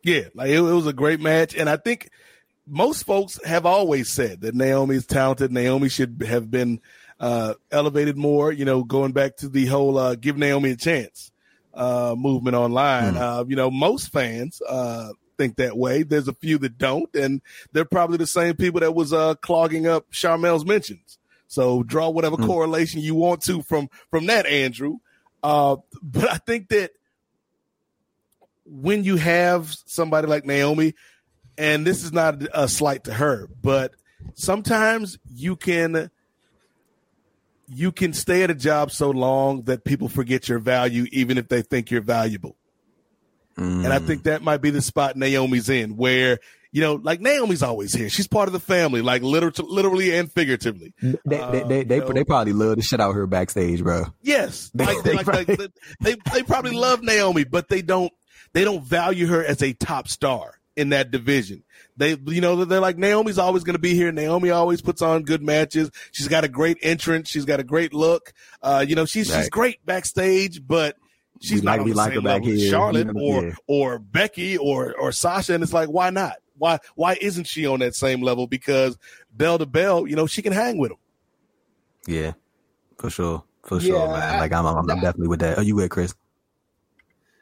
Yeah, 0.03 0.25
like 0.35 0.51
it, 0.51 0.59
it 0.59 0.61
was 0.61 0.87
a 0.87 0.93
great 0.93 1.21
match, 1.21 1.55
and 1.55 1.69
I 1.69 1.77
think 1.77 2.11
most 2.67 3.05
folks 3.05 3.41
have 3.45 3.67
always 3.67 4.11
said 4.11 4.43
that 4.43 4.55
Naomi 4.55 4.97
is 4.97 5.07
talented. 5.07 5.53
Naomi 5.53 5.89
should 5.89 6.23
have 6.27 6.51
been 6.51 6.81
uh, 7.19 7.55
elevated 7.71 8.17
more. 8.17 8.53
You 8.53 8.65
know, 8.65 8.85
going 8.85 9.13
back 9.13 9.37
to 9.39 9.49
the 9.49 9.67
whole 9.67 9.97
uh, 9.99 10.15
"give 10.15 10.37
Naomi 10.37 10.73
a 10.73 10.77
chance" 10.77 11.31
uh, 11.73 12.15
movement 12.19 12.57
online. 12.57 13.15
Mm. 13.15 13.49
you 13.49 13.57
know, 13.57 13.71
most 13.71 14.13
fans 14.13 14.61
uh, 14.69 15.11
think 15.37 15.57
that 15.57 15.77
way. 15.77 16.03
There's 16.03 16.29
a 16.29 16.35
few 16.35 16.59
that 16.59 16.79
don't, 16.79 17.15
and 17.15 17.41
they're 17.73 17.85
probably 17.85 18.19
the 18.19 18.27
same 18.27 18.57
people 18.57 18.81
that 18.81 18.95
was 18.95 19.13
uh, 19.13 19.35
clogging 19.37 19.87
up 19.87 20.11
Sharmell's 20.11 20.65
mentions. 20.65 21.19
So 21.47 21.83
draw 21.83 22.09
whatever 22.09 22.37
mm. 22.37 22.47
correlation 22.47 23.01
you 23.01 23.15
want 23.15 23.43
to 23.43 23.63
from 23.63 23.89
from 24.11 24.27
that, 24.27 24.47
Andrew. 24.47 24.99
Uh, 25.45 25.77
but 26.03 26.31
I 26.31 26.39
think 26.39 26.71
that 26.71 26.93
when 28.65 29.05
you 29.05 29.17
have 29.17 29.77
somebody 29.85 30.27
like 30.27 30.47
Naomi, 30.47 30.95
and 31.59 31.87
this 31.87 32.03
is 32.03 32.13
not 32.15 32.43
a 32.55 32.67
slight 32.67 33.05
to 33.05 33.13
her, 33.13 33.49
but 33.63 33.93
sometimes 34.33 35.19
you 35.31 35.55
can 35.55 36.11
you 37.69 37.93
can 37.93 38.15
stay 38.15 38.43
at 38.43 38.51
a 38.51 38.55
job 38.55 38.91
so 38.91 39.11
long 39.11 39.63
that 39.65 39.85
people 39.85 40.09
forget 40.09 40.49
your 40.49 40.59
value, 40.59 41.07
even 41.13 41.37
if 41.37 41.49
they 41.49 41.61
think 41.61 41.91
you're 41.91 42.01
valuable. 42.01 42.57
Mm. 43.59 43.85
And 43.85 43.93
I 43.93 43.99
think 43.99 44.23
that 44.23 44.43
might 44.43 44.63
be 44.63 44.71
the 44.71 44.83
spot 44.83 45.15
Naomi's 45.15 45.69
in, 45.69 45.97
where 45.99 46.39
you 46.75 46.81
know, 46.81 46.95
like 46.97 47.21
Naomi's 47.21 47.63
always 47.63 47.95
here. 47.95 48.09
She's 48.09 48.27
part 48.27 48.49
of 48.49 48.53
the 48.53 48.59
family, 48.59 49.01
like 49.01 49.23
literally, 49.23 49.55
literally 49.65 50.13
and 50.13 50.31
figuratively. 50.31 50.93
They 51.01 51.15
they 51.25 51.41
uh, 51.41 51.51
they, 51.53 51.85
they, 51.85 52.01
they, 52.01 52.25
probably 52.25 52.53
love 52.53 52.75
the 52.75 52.83
shit 52.83 53.01
out 53.01 53.15
her 53.15 53.29
backstage, 53.29 53.81
bro. 53.81 54.07
Yes, 54.23 54.73
like, 54.75 55.01
they, 55.05 55.15
like, 55.15 55.27
like, 55.29 55.47
they 56.01 56.17
they 56.33 56.43
probably 56.43 56.73
love 56.73 57.01
Naomi, 57.01 57.45
but 57.45 57.69
they 57.69 57.81
don't 57.81 58.13
they 58.55 58.65
don't 58.65 58.83
value 58.83 59.29
her 59.29 59.45
as 59.45 59.63
a 59.63 59.73
top 59.73 60.09
star 60.09 60.59
in 60.75 60.89
that 60.89 61.13
division. 61.13 61.63
They, 61.97 62.17
you 62.27 62.41
know, 62.41 62.65
they're 62.65 62.81
like 62.81 62.99
Naomi's 62.99 63.39
always 63.39 63.63
going 63.63 63.77
to 63.77 63.81
be 63.81 63.95
here. 63.95 64.11
Naomi 64.11 64.51
always 64.51 64.83
puts 64.83 65.01
on 65.01 65.23
good 65.23 65.45
matches. 65.45 65.93
She's 66.11 66.27
got 66.27 66.43
a 66.43 66.49
great 66.49 66.79
entrance. 66.83 67.29
She's 67.29 67.45
got 67.45 67.61
a 67.61 67.65
great 67.65 67.95
look. 67.95 68.33
Uh, 68.61 68.85
you 68.85 68.97
know, 68.97 69.05
she's 69.05 69.31
right. 69.31 69.43
she's 69.43 69.49
great 69.49 69.87
backstage, 69.87 70.67
but 70.67 70.97
she's 71.41 71.61
we 71.61 71.67
not 71.67 71.79
like, 71.79 71.81
on 71.83 71.89
the 71.89 71.95
like 71.95 72.13
same 72.15 72.25
level 72.25 72.49
as 72.51 72.69
Charlotte 72.69 73.11
or 73.15 73.55
or 73.69 73.99
Becky 74.01 74.59
or 74.59 74.93
or 74.99 75.13
Sasha. 75.13 75.55
And 75.55 75.63
it's 75.63 75.73
like, 75.73 75.89
why 75.89 76.11
not? 76.11 76.39
Why 76.57 76.79
why 76.95 77.17
isn't 77.21 77.47
she 77.47 77.67
on 77.67 77.81
that 77.81 77.95
same 77.95 78.23
level? 78.23 78.47
Because 78.47 78.97
bell 79.33 79.59
to 79.59 79.67
bell, 79.67 80.07
you 80.07 80.17
know, 80.17 80.27
she 80.27 80.43
can 80.43 80.53
hang 80.53 80.79
with 80.79 80.91
them. 80.91 80.99
Yeah, 82.07 82.33
for 82.99 83.11
sure, 83.11 83.45
for 83.65 83.81
sure, 83.81 84.07
yeah, 84.07 84.19
man. 84.19 84.39
Like 84.41 84.53
I'm, 84.53 84.67
I'm, 84.67 84.77
I'm 84.79 85.01
definitely 85.01 85.29
with 85.29 85.41
that. 85.41 85.59
Are 85.59 85.63
you 85.63 85.77
with 85.77 85.91
Chris? 85.91 86.15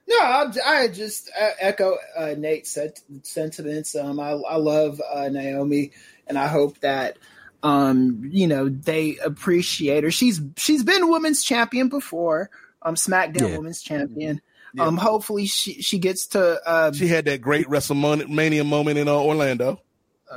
No, 0.09 0.19
I, 0.19 0.53
I 0.65 0.89
just 0.89 1.31
echo 1.61 1.97
uh, 2.17 2.35
Nate's 2.37 2.77
sentiments. 3.23 3.95
Um, 3.95 4.21
I, 4.21 4.31
I 4.31 4.57
love 4.57 5.01
uh, 5.13 5.29
Naomi, 5.29 5.93
and 6.27 6.39
I 6.39 6.49
hope 6.49 6.79
that 6.81 7.19
um, 7.63 8.29
you 8.31 8.47
know 8.47 8.69
they 8.69 9.17
appreciate 9.19 10.05
her. 10.05 10.11
She's 10.11 10.41
she's 10.57 10.83
been 10.85 11.09
women's 11.11 11.43
champion 11.43 11.89
before, 11.89 12.51
um, 12.83 12.95
SmackDown 12.95 13.51
yeah. 13.51 13.57
Women's 13.57 13.83
Champion. 13.83 14.41
Yeah. 14.75 14.85
Um, 14.87 14.97
hopefully 14.97 15.47
she 15.47 15.83
she 15.83 15.99
gets 15.99 16.29
to. 16.29 16.61
Uh, 16.67 16.93
she 16.93 17.09
had 17.09 17.27
that 17.27 17.41
great 17.41 17.67
WrestleMania 17.67 18.67
moment 18.67 18.99
in 18.99 19.09
uh, 19.09 19.15
Orlando. 19.15 19.81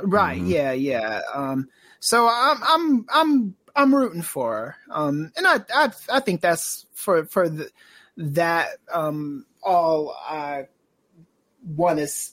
Right. 0.02 0.38
Mm-hmm. 0.38 0.50
Yeah. 0.50 0.72
Yeah. 0.72 1.22
Um. 1.34 1.68
So 2.00 2.28
I'm 2.30 2.58
I'm 2.62 3.06
I'm 3.12 3.56
I'm 3.74 3.94
rooting 3.94 4.22
for 4.22 4.54
her. 4.54 4.76
Um. 4.90 5.32
And 5.36 5.46
I 5.46 5.60
I 5.74 5.92
I 6.10 6.20
think 6.20 6.40
that's 6.40 6.86
for 6.94 7.24
for 7.26 7.48
the, 7.48 7.70
that 8.18 8.68
um 8.92 9.46
all 9.62 10.16
I 10.28 10.66
one 11.74 11.98
is 11.98 12.32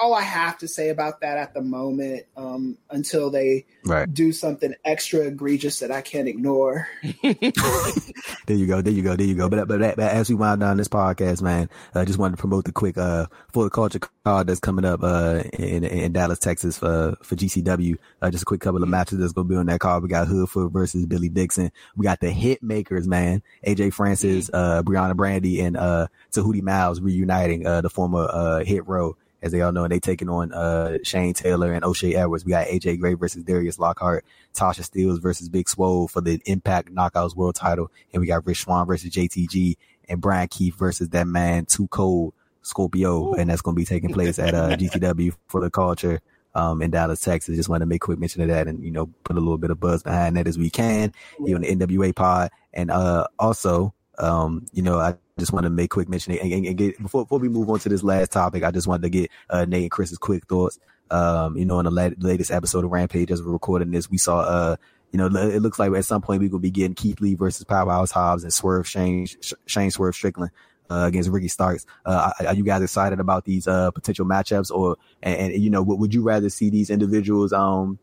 all 0.00 0.14
I 0.14 0.22
have 0.22 0.58
to 0.58 0.68
say 0.68 0.90
about 0.90 1.20
that 1.20 1.38
at 1.38 1.54
the 1.54 1.62
moment 1.62 2.26
um, 2.36 2.76
until 2.90 3.30
they 3.30 3.64
right. 3.86 4.12
do 4.12 4.32
something 4.32 4.74
extra 4.84 5.20
egregious 5.20 5.78
that 5.80 5.90
I 5.90 6.00
can't 6.00 6.28
ignore. 6.28 6.88
there 7.22 8.56
you 8.56 8.66
go, 8.66 8.82
there 8.82 8.92
you 8.92 9.02
go, 9.02 9.16
there 9.16 9.26
you 9.26 9.34
go. 9.34 9.48
But 9.48 9.68
but, 9.68 9.80
but 9.80 9.98
as 9.98 10.28
we 10.28 10.34
wind 10.34 10.60
down 10.60 10.76
this 10.76 10.88
podcast, 10.88 11.42
man, 11.42 11.68
I 11.94 12.00
uh, 12.00 12.04
just 12.04 12.18
wanted 12.18 12.36
to 12.36 12.40
promote 12.40 12.64
the 12.64 12.72
quick 12.72 12.98
uh 12.98 13.26
for 13.52 13.64
the 13.64 13.70
culture 13.70 14.00
card 14.24 14.46
that's 14.46 14.60
coming 14.60 14.84
up 14.84 15.02
uh 15.02 15.42
in, 15.58 15.84
in 15.84 16.12
Dallas, 16.12 16.38
Texas 16.38 16.78
for 16.78 17.16
for 17.22 17.36
GCW. 17.36 17.96
Uh, 18.20 18.30
just 18.30 18.42
a 18.42 18.46
quick 18.46 18.60
couple 18.60 18.82
of 18.82 18.88
matches 18.88 19.18
that's 19.18 19.32
gonna 19.32 19.48
be 19.48 19.56
on 19.56 19.66
that 19.66 19.80
card. 19.80 20.02
We 20.02 20.08
got 20.08 20.28
Hoodfoot 20.28 20.72
versus 20.72 21.06
Billy 21.06 21.28
Dixon. 21.28 21.70
We 21.96 22.04
got 22.04 22.20
the 22.20 22.30
Hit 22.30 22.62
Makers, 22.62 23.06
man. 23.06 23.42
AJ 23.66 23.92
Francis, 23.94 24.50
uh, 24.52 24.82
Briana 24.82 25.16
Brandy, 25.16 25.60
and 25.60 25.76
uh 25.76 26.08
Tehuti 26.32 26.62
Miles 26.62 27.00
reuniting 27.00 27.66
uh 27.66 27.80
the 27.80 27.90
former 27.90 28.28
uh 28.30 28.64
Hit 28.64 28.86
Row 28.86 29.16
as 29.42 29.52
they 29.52 29.60
all 29.60 29.72
know, 29.72 29.84
and 29.84 29.92
they 29.92 30.00
taking 30.00 30.28
on 30.28 30.52
uh, 30.52 30.98
Shane 31.02 31.34
Taylor 31.34 31.72
and 31.72 31.84
O'Shay 31.84 32.14
Edwards. 32.14 32.44
We 32.44 32.50
got 32.50 32.66
AJ 32.66 33.00
Gray 33.00 33.14
versus 33.14 33.44
Darius 33.44 33.78
Lockhart, 33.78 34.24
Tasha 34.54 34.88
Steelz 34.88 35.20
versus 35.20 35.48
Big 35.48 35.68
Swole 35.68 36.08
for 36.08 36.20
the 36.20 36.40
Impact 36.46 36.92
Knockouts 36.92 37.36
World 37.36 37.54
Title, 37.54 37.90
and 38.12 38.20
we 38.20 38.26
got 38.26 38.46
Rich 38.46 38.62
Swann 38.62 38.86
versus 38.86 39.10
JTG 39.10 39.76
and 40.08 40.20
Brian 40.20 40.48
Keith 40.48 40.76
versus 40.76 41.08
that 41.10 41.26
man 41.26 41.66
Too 41.66 41.88
Cold 41.88 42.34
Scorpio, 42.62 43.34
and 43.34 43.50
that's 43.50 43.62
going 43.62 43.74
to 43.74 43.80
be 43.80 43.86
taking 43.86 44.12
place 44.12 44.38
at 44.38 44.54
uh, 44.54 44.76
GCW 44.76 45.34
for 45.48 45.60
the 45.60 45.70
culture. 45.70 46.20
Um, 46.54 46.80
in 46.80 46.90
Dallas, 46.90 47.20
Texas. 47.20 47.54
Just 47.54 47.68
want 47.68 47.82
to 47.82 47.86
make 47.86 48.00
quick 48.00 48.18
mention 48.18 48.40
of 48.40 48.48
that 48.48 48.66
and, 48.66 48.82
you 48.82 48.90
know, 48.90 49.10
put 49.24 49.36
a 49.36 49.40
little 49.40 49.58
bit 49.58 49.70
of 49.70 49.78
buzz 49.78 50.02
behind 50.02 50.38
that 50.38 50.46
as 50.46 50.56
we 50.56 50.70
can 50.70 51.12
here 51.44 51.54
on 51.54 51.60
the 51.60 51.76
NWA 51.76 52.16
pod. 52.16 52.50
And, 52.72 52.90
uh, 52.90 53.26
also, 53.38 53.92
um, 54.18 54.64
you 54.72 54.80
know, 54.80 54.98
I 54.98 55.16
just 55.38 55.52
want 55.52 55.64
to 55.64 55.70
make 55.70 55.90
quick 55.90 56.08
mention 56.08 56.32
and, 56.32 56.52
and, 56.52 56.66
and, 56.66 56.76
get 56.76 57.00
before 57.00 57.24
before 57.24 57.38
we 57.38 57.48
move 57.48 57.68
on 57.68 57.78
to 57.80 57.88
this 57.88 58.02
last 58.02 58.32
topic. 58.32 58.62
I 58.62 58.70
just 58.70 58.86
wanted 58.86 59.02
to 59.02 59.10
get 59.10 59.30
uh, 59.50 59.64
Nate 59.66 59.82
and 59.82 59.90
Chris's 59.90 60.18
quick 60.18 60.46
thoughts. 60.46 60.78
Um, 61.10 61.56
you 61.56 61.64
know, 61.64 61.78
in 61.78 61.84
the 61.84 61.90
la- 61.90 62.10
latest 62.18 62.50
episode 62.50 62.84
of 62.84 62.90
Rampage, 62.90 63.30
as 63.30 63.42
we're 63.42 63.52
recording 63.52 63.90
this, 63.90 64.10
we 64.10 64.18
saw 64.18 64.40
uh, 64.40 64.76
you 65.12 65.18
know, 65.18 65.26
it 65.26 65.60
looks 65.60 65.78
like 65.78 65.92
at 65.92 66.04
some 66.04 66.22
point 66.22 66.40
we 66.40 66.48
will 66.48 66.58
be 66.58 66.70
getting 66.70 66.94
Keith 66.94 67.20
Lee 67.20 67.34
versus 67.34 67.64
Powerhouse 67.64 68.10
Hobbs 68.10 68.42
and 68.42 68.52
Swerve 68.52 68.88
Shane 68.88 69.26
Shane 69.66 69.90
Swerve 69.90 70.14
Strickland. 70.14 70.50
Uh, 70.88 71.06
against 71.08 71.28
Ricky 71.28 71.48
Starks. 71.48 71.84
Uh, 72.04 72.30
are, 72.46 72.54
you 72.54 72.62
guys 72.62 72.80
excited 72.80 73.18
about 73.18 73.44
these 73.44 73.66
uh, 73.66 73.90
potential 73.90 74.24
matchups, 74.24 74.70
or 74.70 74.96
and, 75.20 75.52
and, 75.52 75.60
you 75.60 75.68
know, 75.68 75.82
would 75.82 76.14
you 76.14 76.22
rather 76.22 76.48
see 76.48 76.70
these 76.70 76.90
individuals 76.90 77.52
um 77.52 77.98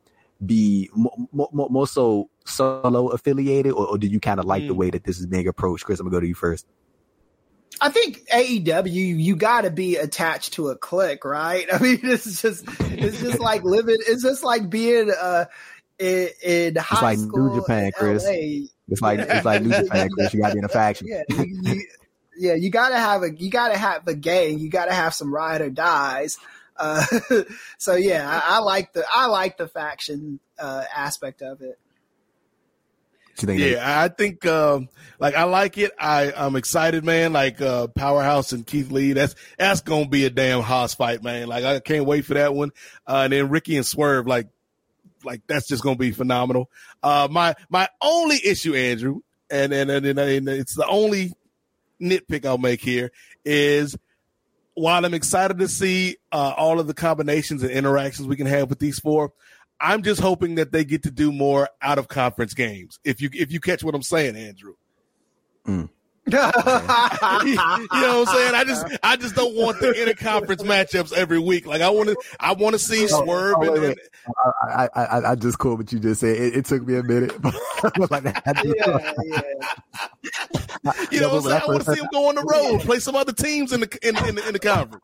be 0.45 0.89
more, 0.93 1.15
more, 1.31 1.69
more 1.69 1.87
so 1.87 2.29
solo 2.43 3.07
affiliated, 3.07 3.71
or, 3.71 3.87
or 3.87 3.97
do 3.97 4.07
you 4.07 4.19
kind 4.19 4.37
of 4.37 4.45
like 4.45 4.63
mm. 4.63 4.67
the 4.67 4.73
way 4.73 4.89
that 4.89 5.05
this 5.05 5.17
is 5.17 5.25
being 5.25 5.47
approached? 5.47 5.85
Chris, 5.85 6.01
I'm 6.01 6.07
gonna 6.07 6.17
go 6.17 6.19
to 6.19 6.27
you 6.27 6.35
first. 6.35 6.67
I 7.81 7.89
think 7.89 8.27
AEW, 8.29 8.91
you 8.93 9.35
got 9.35 9.61
to 9.61 9.69
be 9.71 9.97
attached 9.97 10.53
to 10.53 10.69
a 10.69 10.75
clique, 10.75 11.25
right? 11.25 11.65
I 11.73 11.79
mean, 11.79 11.99
it's 12.03 12.41
just, 12.41 12.65
it's 12.79 13.19
just 13.19 13.39
like 13.39 13.63
living. 13.63 13.97
It's 13.99 14.23
just 14.23 14.43
like 14.43 14.69
being 14.69 15.11
uh, 15.11 15.45
in, 15.99 16.29
in 16.43 16.75
high 16.75 17.01
like 17.01 17.17
school. 17.19 17.49
New 17.55 17.61
Japan, 17.61 17.91
Chris. 17.95 18.23
LA. 18.25 18.67
It's 18.89 19.01
like 19.01 19.19
it's 19.19 19.45
like 19.45 19.61
New 19.63 19.69
Japan, 19.83 20.09
Chris. 20.09 20.33
You 20.33 20.41
got 20.41 20.49
to 20.49 20.53
be 20.55 20.59
in 20.59 20.65
a 20.65 20.69
faction. 20.69 21.07
Yeah, 21.07 21.23
you, 21.29 21.61
you- 21.63 21.87
yeah, 22.35 22.55
you 22.55 22.71
gotta 22.71 22.97
have 22.97 23.21
a, 23.21 23.31
you 23.31 23.51
gotta 23.51 23.77
have 23.77 24.07
a 24.07 24.15
gang. 24.15 24.57
You 24.57 24.67
gotta 24.67 24.91
have 24.91 25.13
some 25.13 25.31
ride 25.31 25.61
or 25.61 25.69
dies. 25.69 26.39
Uh, 26.75 27.05
so 27.77 27.93
yeah, 27.95 28.27
I, 28.27 28.55
I 28.55 28.59
like 28.59 28.91
the, 28.93 29.05
I 29.07 29.27
like 29.27 29.57
the 29.57 29.67
faction 29.67 30.39
uh, 30.57 30.83
aspect 30.95 31.43
of 31.43 31.61
it. 31.61 31.77
Yeah, 33.73 34.01
I 34.01 34.07
think 34.09 34.45
um, 34.45 34.89
like 35.19 35.35
I 35.35 35.43
like 35.43 35.77
it. 35.77 35.91
I 35.99 36.31
I'm 36.35 36.55
excited, 36.55 37.03
man. 37.03 37.33
Like 37.33 37.61
uh, 37.61 37.87
Powerhouse 37.87 38.51
and 38.51 38.65
Keith 38.65 38.91
Lee. 38.91 39.13
That's 39.13 39.35
that's 39.57 39.81
gonna 39.81 40.07
be 40.07 40.25
a 40.25 40.29
damn 40.29 40.61
hoss 40.61 40.93
fight, 40.93 41.23
man. 41.23 41.47
Like 41.47 41.63
I 41.63 41.79
can't 41.79 42.05
wait 42.05 42.25
for 42.25 42.35
that 42.35 42.53
one. 42.53 42.71
Uh, 43.07 43.21
and 43.23 43.33
then 43.33 43.49
Ricky 43.49 43.75
and 43.77 43.85
Swerve, 43.85 44.27
like 44.27 44.49
like 45.23 45.41
that's 45.47 45.67
just 45.67 45.83
gonna 45.83 45.95
be 45.95 46.11
phenomenal. 46.11 46.69
Uh, 47.01 47.27
my 47.29 47.55
my 47.69 47.87
only 48.01 48.39
issue, 48.43 48.75
Andrew, 48.75 49.21
and 49.49 49.73
and 49.73 49.89
and, 49.89 50.05
and, 50.05 50.19
and 50.19 50.49
it's 50.49 50.75
the 50.75 50.87
only 50.87 51.33
nitpick 52.01 52.45
I'll 52.45 52.57
make 52.57 52.81
here 52.81 53.11
is 53.45 53.95
while 54.75 55.05
I'm 55.05 55.13
excited 55.13 55.59
to 55.59 55.67
see 55.67 56.17
uh, 56.31 56.53
all 56.57 56.79
of 56.79 56.87
the 56.87 56.93
combinations 56.93 57.61
and 57.63 57.71
interactions 57.71 58.27
we 58.27 58.35
can 58.35 58.47
have 58.47 58.69
with 58.69 58.79
these 58.79 58.99
four, 58.99 59.31
I'm 59.83 60.01
just 60.01 60.21
hoping 60.21 60.55
that 60.55 60.71
they 60.71 60.85
get 60.85 61.03
to 61.03 61.11
do 61.11 61.31
more 61.33 61.67
out 61.81 61.97
of 61.97 62.07
conference 62.07 62.53
games. 62.53 62.99
If 63.03 63.21
you 63.21 63.29
if 63.33 63.51
you 63.51 63.59
catch 63.59 63.83
what 63.83 63.93
I'm 63.93 64.01
saying, 64.01 64.37
Andrew. 64.37 64.75
Mm. 65.67 65.89
you 66.25 66.31
know 66.37 66.39
what 66.41 67.91
I'm 67.91 68.25
saying? 68.27 68.55
I 68.55 68.63
just 68.65 68.85
I 69.03 69.17
just 69.17 69.35
don't 69.35 69.53
want 69.55 69.81
the 69.81 69.87
interconference 69.87 70.61
matchups 70.63 71.11
every 71.11 71.37
week. 71.37 71.65
Like 71.65 71.81
I 71.81 71.89
want 71.89 72.07
to 72.09 72.15
I 72.39 72.53
want 72.53 72.73
to 72.75 72.79
see 72.79 73.03
Oh, 73.11 73.23
Swerve 73.25 73.55
oh, 73.57 73.71
wait, 73.73 73.83
and. 73.83 73.95
I, 74.69 74.87
I, 74.95 75.03
I, 75.03 75.31
I 75.31 75.35
just 75.35 75.59
caught 75.59 75.79
what 75.79 75.91
you 75.91 75.99
just 75.99 76.21
said. 76.21 76.37
It, 76.37 76.55
it 76.55 76.65
took 76.65 76.87
me 76.87 76.95
a 76.95 77.03
minute. 77.03 77.33
like, 78.09 78.23
just- 78.23 78.65
yeah, 78.77 79.13
yeah. 79.25 79.41
you 81.11 81.19
know 81.19 81.35
what 81.35 81.35
I'm 81.35 81.41
saying? 81.41 81.61
I 81.61 81.65
want 81.67 81.83
to 81.83 81.93
see 81.93 81.99
them 81.99 82.07
go 82.09 82.29
on 82.29 82.35
the 82.35 82.43
road, 82.43 82.79
play 82.83 82.99
some 82.99 83.17
other 83.17 83.33
teams 83.33 83.73
in 83.73 83.81
the 83.81 83.99
in, 84.01 84.15
in, 84.25 84.35
the, 84.35 84.47
in 84.47 84.53
the 84.53 84.59
conference. 84.59 85.03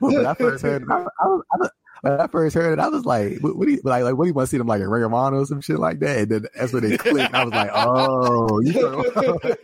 when 0.00 0.26
I 0.26 0.34
first 0.34 0.64
heard 0.64 0.82
it, 0.82 0.88
I, 0.90 0.94
I, 0.96 1.04
I, 1.26 1.28
was- 1.58 1.70
when 2.10 2.20
I 2.20 2.26
first 2.26 2.54
heard 2.54 2.78
it, 2.78 2.82
I 2.82 2.88
was 2.88 3.04
like, 3.04 3.38
what, 3.40 3.56
what 3.56 3.66
do 3.66 3.72
you 3.74 3.80
like? 3.84 4.02
Like, 4.04 4.14
what 4.16 4.24
do 4.24 4.28
you 4.28 4.34
want 4.34 4.46
to 4.46 4.50
see 4.50 4.58
them 4.58 4.66
like 4.66 4.80
in 4.80 4.88
Ring 4.88 5.02
of 5.04 5.12
Honor 5.14 5.38
or 5.40 5.46
some 5.46 5.60
shit 5.60 5.78
like 5.78 5.98
that? 6.00 6.18
And 6.18 6.28
then 6.30 6.46
that's 6.54 6.72
when 6.72 6.88
they 6.88 6.96
clicked. 6.96 7.34
I 7.34 7.44
was 7.44 7.52
like, 7.52 7.70
oh, 7.74 8.60
you 8.60 8.72
know, 8.74 9.04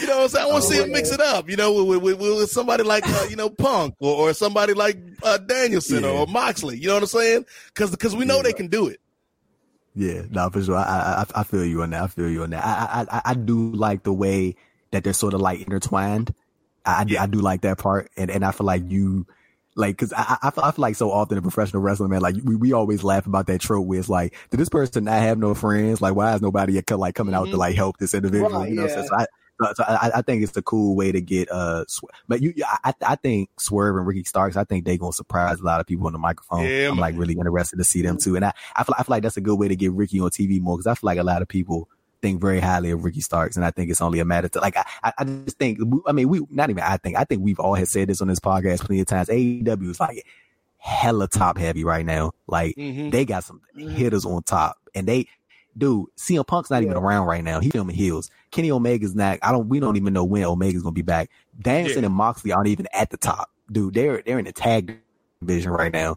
You 0.00 0.06
know 0.06 0.16
what 0.16 0.22
I'm 0.24 0.28
saying? 0.28 0.46
I 0.46 0.50
want 0.50 0.62
to 0.64 0.68
Oh, 0.68 0.70
see 0.70 0.78
them 0.78 0.92
mix 0.92 1.10
it 1.12 1.20
up. 1.20 1.48
You 1.48 1.56
know, 1.56 1.84
with, 1.84 2.02
with, 2.02 2.18
with, 2.20 2.50
somebody 2.50 2.82
like 2.82 3.04
uh, 3.06 3.26
you 3.30 3.36
know 3.36 3.48
Punk 3.50 3.94
or, 4.00 4.28
or 4.30 4.34
somebody 4.34 4.74
like 4.74 4.98
uh, 5.22 5.38
Danielson 5.38 6.02
Yeah. 6.02 6.10
or 6.10 6.26
Moxley. 6.26 6.78
You 6.78 6.88
know 6.88 6.94
what 6.94 7.02
I'm 7.04 7.08
saying? 7.08 7.46
Because 7.68 7.90
because 7.90 8.16
we 8.16 8.24
know 8.24 8.36
Yeah. 8.36 8.42
they 8.42 8.52
can 8.52 8.66
do 8.68 8.88
it. 8.88 9.00
Yeah, 9.94 10.22
no, 10.30 10.48
for 10.50 10.62
sure. 10.62 10.76
I, 10.76 11.24
I 11.34 11.40
I 11.40 11.44
feel 11.44 11.64
you 11.64 11.82
on 11.82 11.90
that. 11.90 12.02
I 12.02 12.06
feel 12.08 12.28
you 12.28 12.42
on 12.42 12.50
that. 12.50 12.64
I 12.64 13.02
I 13.02 13.18
I- 13.18 13.22
I 13.30 13.34
do 13.34 13.72
like 13.72 14.02
the 14.04 14.12
way 14.12 14.56
that 14.90 15.04
they're 15.04 15.12
sort 15.12 15.34
of 15.34 15.40
like 15.40 15.60
intertwined. 15.60 16.34
I 16.84 17.00
I, 17.00 17.04
do- 17.04 17.18
I 17.18 17.26
do 17.26 17.38
like 17.40 17.62
that 17.62 17.78
part, 17.78 18.10
and 18.16 18.30
and 18.30 18.44
I 18.44 18.50
feel 18.52 18.66
like 18.66 18.82
you. 18.90 19.26
Like, 19.78 19.96
cause 19.96 20.12
I, 20.12 20.38
I, 20.42 20.48
I 20.48 20.70
feel, 20.72 20.82
like 20.82 20.96
so 20.96 21.12
often 21.12 21.38
in 21.38 21.42
professional 21.42 21.80
wrestling, 21.80 22.10
man, 22.10 22.20
like 22.20 22.34
we, 22.42 22.56
we 22.56 22.72
always 22.72 23.04
laugh 23.04 23.26
about 23.26 23.46
that 23.46 23.60
trope 23.60 23.86
where 23.86 24.00
it's 24.00 24.08
like, 24.08 24.34
did 24.50 24.58
this 24.58 24.68
person 24.68 25.04
not 25.04 25.22
have 25.22 25.38
no 25.38 25.54
friends? 25.54 26.02
Like, 26.02 26.16
why 26.16 26.34
is 26.34 26.42
nobody 26.42 26.78
uh, 26.78 26.96
like 26.96 27.14
coming 27.14 27.32
out 27.32 27.44
to 27.44 27.50
mm-hmm. 27.50 27.60
like 27.60 27.76
help 27.76 27.96
this 27.98 28.12
individual? 28.12 28.50
Right, 28.50 28.70
you 28.70 28.74
know, 28.74 28.88
so, 28.88 28.96
yeah. 28.96 29.04
so 29.04 29.14
I, 29.14 29.26
so- 29.62 29.72
so 29.76 29.84
I, 29.84 30.10
I 30.16 30.22
think 30.22 30.42
it's 30.42 30.56
a 30.56 30.62
cool 30.62 30.96
way 30.96 31.12
to 31.12 31.20
get, 31.20 31.48
uh, 31.50 31.84
Sw- 31.86 32.04
but 32.26 32.42
you, 32.42 32.54
I, 32.84 32.92
I 33.06 33.14
think 33.16 33.50
Swerve 33.58 33.96
and 33.96 34.06
Ricky 34.06 34.24
Starks, 34.24 34.56
I 34.56 34.64
think 34.64 34.84
they're 34.84 34.96
gonna 34.96 35.12
surprise 35.12 35.60
a 35.60 35.64
lot 35.64 35.80
of 35.80 35.86
people 35.86 36.06
on 36.06 36.12
the 36.12 36.18
microphone. 36.18 36.64
Yeah, 36.64 36.88
I'm 36.90 36.98
like 36.98 37.16
really 37.16 37.34
interested 37.34 37.76
to 37.76 37.84
see 37.84 38.02
them 38.02 38.16
mm-hmm. 38.16 38.30
too. 38.30 38.36
And 38.36 38.44
I, 38.44 38.52
I 38.74 38.84
feel, 38.84 38.94
I 38.98 39.02
feel 39.02 39.14
like 39.14 39.22
that's 39.22 39.36
a 39.36 39.40
good 39.40 39.58
way 39.58 39.68
to 39.68 39.76
get 39.76 39.92
Ricky 39.92 40.20
on 40.20 40.30
TV 40.30 40.60
more 40.60 40.76
because 40.76 40.86
I 40.86 40.94
feel 40.94 41.06
like 41.06 41.18
a 41.18 41.24
lot 41.24 41.42
of 41.42 41.48
people 41.48 41.88
think 42.22 42.40
very 42.40 42.60
highly 42.60 42.90
of 42.90 43.04
Ricky 43.04 43.20
Starks, 43.20 43.56
and 43.56 43.64
I 43.64 43.70
think 43.70 43.90
it's 43.90 44.00
only 44.00 44.20
a 44.20 44.24
matter 44.24 44.48
to 44.48 44.60
like. 44.60 44.76
I, 44.76 45.12
I- 45.18 45.24
just 45.24 45.58
think. 45.58 45.78
I 46.06 46.12
mean, 46.12 46.28
we 46.28 46.40
not 46.50 46.70
even. 46.70 46.82
I 46.82 46.96
think. 46.96 47.16
I 47.16 47.24
think 47.24 47.42
we've 47.42 47.58
all 47.60 47.74
had 47.74 47.88
said 47.88 48.08
this 48.08 48.20
on 48.20 48.28
this 48.28 48.40
podcast 48.40 48.80
plenty 48.80 49.00
of 49.00 49.06
times. 49.06 49.28
AEW 49.28 49.90
is 49.90 50.00
like 50.00 50.24
hella 50.78 51.28
top 51.28 51.58
heavy 51.58 51.84
right 51.84 52.04
now. 52.06 52.32
Like 52.46 52.76
Mhm. 52.76 53.10
they 53.10 53.24
got 53.24 53.44
some 53.44 53.60
hitters 53.76 54.24
on 54.24 54.42
top, 54.42 54.76
and 54.94 55.06
they. 55.06 55.26
Dude, 55.76 56.06
CM 56.16 56.44
Punk's 56.44 56.70
not 56.70 56.82
even 56.82 56.96
around 56.96 57.26
right 57.28 57.44
now. 57.44 57.60
He's 57.60 57.70
filming 57.70 57.94
heels. 57.94 58.30
Kenny 58.50 58.68
Omega's 58.72 59.14
not. 59.14 59.38
I 59.42 59.52
don't. 59.52 59.68
We 59.68 59.78
don't 59.78 59.96
even 59.96 60.12
know 60.12 60.24
when 60.24 60.42
Omega's 60.42 60.82
gonna 60.82 60.92
be 60.92 61.02
back. 61.02 61.30
Danielson 61.60 62.02
Yeah. 62.02 62.06
and 62.06 62.14
Moxley 62.16 62.50
aren't 62.50 62.66
even 62.68 62.88
at 62.92 63.10
the 63.10 63.16
top. 63.16 63.50
Dude, 63.70 63.94
they're 63.94 64.22
they're 64.26 64.40
in 64.40 64.46
the 64.46 64.52
tag 64.52 64.98
division 65.40 65.70
right 65.70 65.92
now 65.92 66.16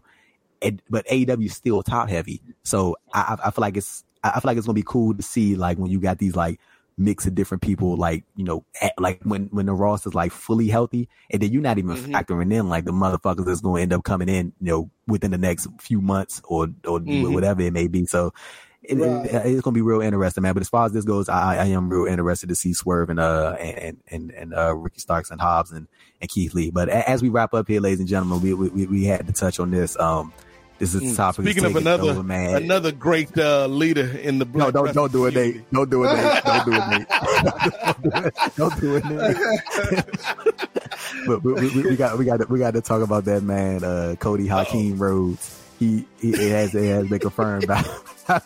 and, 0.62 0.82
but 0.90 1.06
AEW 1.06 1.46
is 1.46 1.54
still 1.54 1.82
top 1.82 2.08
heavy. 2.08 2.40
So 2.64 2.96
I 3.14 3.36
I 3.44 3.50
feel 3.52 3.60
like 3.62 3.76
it's, 3.76 4.04
I 4.22 4.30
I 4.30 4.40
feel 4.40 4.48
like 4.48 4.56
it's 4.58 4.66
gonna 4.66 4.74
be 4.74 4.82
cool 4.86 5.14
to 5.14 5.22
see 5.22 5.54
like 5.56 5.78
when 5.78 5.90
you 5.90 6.00
got 6.00 6.18
these 6.18 6.36
like 6.36 6.60
mix 6.98 7.26
of 7.26 7.34
different 7.34 7.62
people, 7.62 7.96
like, 7.96 8.22
you 8.36 8.44
know, 8.44 8.64
at, 8.82 8.92
like 8.98 9.18
when, 9.24 9.44
when 9.46 9.64
the 9.64 9.72
Ross 9.72 10.06
is 10.06 10.14
like 10.14 10.30
fully 10.30 10.68
healthy 10.68 11.08
and 11.30 11.40
then 11.42 11.50
you're 11.50 11.62
not 11.62 11.78
even 11.78 11.96
Mhm. 11.96 12.12
factoring 12.12 12.52
in 12.52 12.68
like 12.68 12.84
the 12.84 12.92
motherfuckers 12.92 13.46
that's 13.46 13.62
going 13.62 13.78
to 13.78 13.82
end 13.82 13.92
up 13.94 14.04
coming 14.04 14.28
in, 14.28 14.52
you 14.60 14.66
know, 14.70 14.90
within 15.06 15.30
the 15.30 15.38
next 15.38 15.68
few 15.80 16.02
months 16.02 16.42
or, 16.44 16.64
or 16.86 17.00
Mhm. 17.00 17.32
whatever 17.32 17.62
it 17.62 17.72
may 17.72 17.88
be. 17.88 18.04
So 18.04 18.34
it, 18.82 18.98
it- 18.98 19.46
it's 19.46 19.62
gonna 19.62 19.74
be 19.74 19.80
real 19.80 20.02
interesting, 20.02 20.42
man. 20.42 20.52
But 20.54 20.60
as 20.60 20.68
far 20.68 20.84
as 20.84 20.92
this 20.92 21.04
goes, 21.06 21.28
I, 21.30 21.56
I 21.56 21.66
am 21.68 21.88
real 21.88 22.04
interested 22.12 22.48
to 22.50 22.54
see 22.54 22.74
Swerve 22.74 23.08
and 23.10 23.18
uh 23.20 23.52
and 23.58 23.96
and 24.08 24.30
and 24.32 24.54
uh 24.54 24.74
Ricky 24.76 25.00
Starks 25.00 25.30
and 25.30 25.40
Hobbs 25.40 25.70
and, 25.72 25.86
and 26.20 26.28
Keith 26.28 26.52
Lee. 26.52 26.70
But 26.70 26.88
as 26.90 27.22
we 27.22 27.30
wrap 27.30 27.54
up 27.54 27.68
here, 27.68 27.80
ladies 27.80 28.00
and 28.00 28.08
gentlemen, 28.08 28.42
we 28.42 28.52
we, 28.54 28.86
we 28.86 29.04
had 29.04 29.26
to 29.26 29.32
touch 29.32 29.58
on 29.60 29.70
this. 29.70 29.98
Um, 29.98 30.32
this 30.82 30.94
is 30.96 31.00
the 31.00 31.06
Mm. 31.06 31.16
topic. 31.16 31.44
Speaking 31.44 31.64
of 31.64 31.76
another 31.76 32.22
man. 32.24 32.56
another 32.56 32.90
great 32.90 33.38
uh, 33.38 33.66
leader 33.68 34.18
in 34.18 34.40
the 34.40 34.44
no, 34.46 34.50
black 34.50 34.72
don't 34.72 34.92
don't 34.92 35.12
do 35.12 35.26
it, 35.26 35.34
Nate. 35.34 35.70
Don't 35.70 35.88
do 35.88 36.02
it, 36.02 36.12
Nate. 36.12 36.44
Don't 36.44 36.64
do 36.64 36.72
it, 36.74 36.88
Nate. 36.90 38.34
don't 38.56 38.80
do 38.80 38.96
it, 38.96 39.04
Nate. 39.04 39.36
but 41.28 41.44
we, 41.44 41.52
we, 41.52 41.82
we 41.90 41.96
got 41.96 42.18
we 42.18 42.24
got 42.24 42.38
to, 42.40 42.46
we 42.46 42.58
got 42.58 42.74
to 42.74 42.80
talk 42.80 43.00
about 43.00 43.24
that 43.26 43.44
man, 43.44 43.84
uh, 43.84 44.16
Cody 44.18 44.48
Hakeem 44.48 44.98
Rhodes. 44.98 45.56
He, 45.78 46.04
he 46.20 46.30
it 46.30 46.50
has 46.50 46.74
it 46.74 46.88
has 46.88 47.06
been 47.08 47.20
confirmed 47.20 47.68
by 47.68 47.84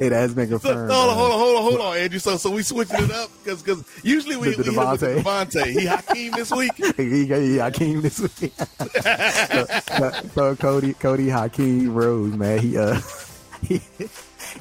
it 0.00 0.12
has 0.12 0.34
been 0.34 0.48
So, 0.48 0.58
confirmed. 0.58 0.90
hold 0.90 1.10
on, 1.10 1.16
hold 1.16 1.30
on, 1.32 1.38
hold 1.38 1.56
on, 1.56 1.62
hold 1.62 1.80
on, 1.80 1.96
Andrew. 1.96 2.18
So, 2.18 2.36
so 2.36 2.50
we 2.50 2.62
switching 2.62 3.02
it 3.04 3.10
up 3.10 3.30
because 3.42 3.62
because 3.62 3.84
usually 4.02 4.36
we, 4.36 4.54
The- 4.54 4.62
the 4.64 4.70
we 4.70 4.76
hit 4.76 5.02
it 5.02 5.24
with 5.24 5.24
Devontae. 5.24 5.50
Devontae. 5.50 5.66
He 5.80 5.86
Hakeem 5.86 6.32
this 6.32 6.50
week. 6.50 6.72
he, 6.96 7.26
he 7.26 7.56
Hakeem 7.58 8.00
this 8.02 8.20
week. 8.20 8.52
so, 9.02 9.64
so, 9.66 10.10
so 10.34 10.56
Cody 10.56 10.94
Cody 10.94 11.28
Hakeem 11.28 11.92
Rhodes, 11.94 12.36
man, 12.36 12.58
he 12.58 12.76
uh 12.76 13.00
he 13.62 13.76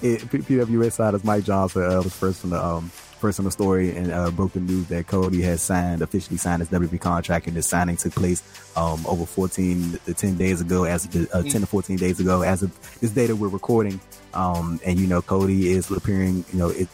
it, 0.02 0.30
P- 0.30 0.40
PWInsider's 0.40 1.24
Mike 1.24 1.44
Johnson 1.44 1.84
uh, 1.84 2.02
was 2.02 2.14
first 2.16 2.42
from 2.42 2.50
the 2.52 2.64
um 2.64 2.90
first 3.20 3.40
on 3.40 3.46
the 3.46 3.52
story 3.52 3.96
and 3.96 4.12
uh, 4.12 4.30
broke 4.30 4.54
the 4.54 4.60
news 4.60 4.86
that 4.88 5.08
Cody 5.08 5.42
has 5.42 5.60
signed 5.62 6.04
officially 6.04 6.38
signed 6.38 6.60
his 6.62 6.70
WWE 6.70 7.00
contract 7.02 7.48
and 7.48 7.56
the 7.58 7.64
signing 7.64 7.98
took 7.98 8.14
place 8.14 8.44
um 8.78 9.04
over 9.08 9.26
14 9.26 10.00
to 10.06 10.14
10 10.14 10.38
days 10.38 10.62
ago 10.62 10.84
as 10.84 11.06
of 11.06 11.12
the, 11.14 11.28
uh, 11.36 11.42
10 11.42 11.62
to 11.62 11.66
14 11.68 11.98
days 11.98 12.20
ago 12.20 12.44
as 12.44 12.62
of 12.62 13.00
this 13.00 13.10
day 13.12 13.26
that 13.26 13.36
we're 13.36 13.48
recording 13.48 14.00
um 14.34 14.80
and 14.86 15.00
you 15.00 15.08
know 15.08 15.22
Cody 15.22 15.70
is 15.70 15.90
appearing 15.92 16.44
you 16.52 16.60
know 16.60 16.70
it 16.70 16.88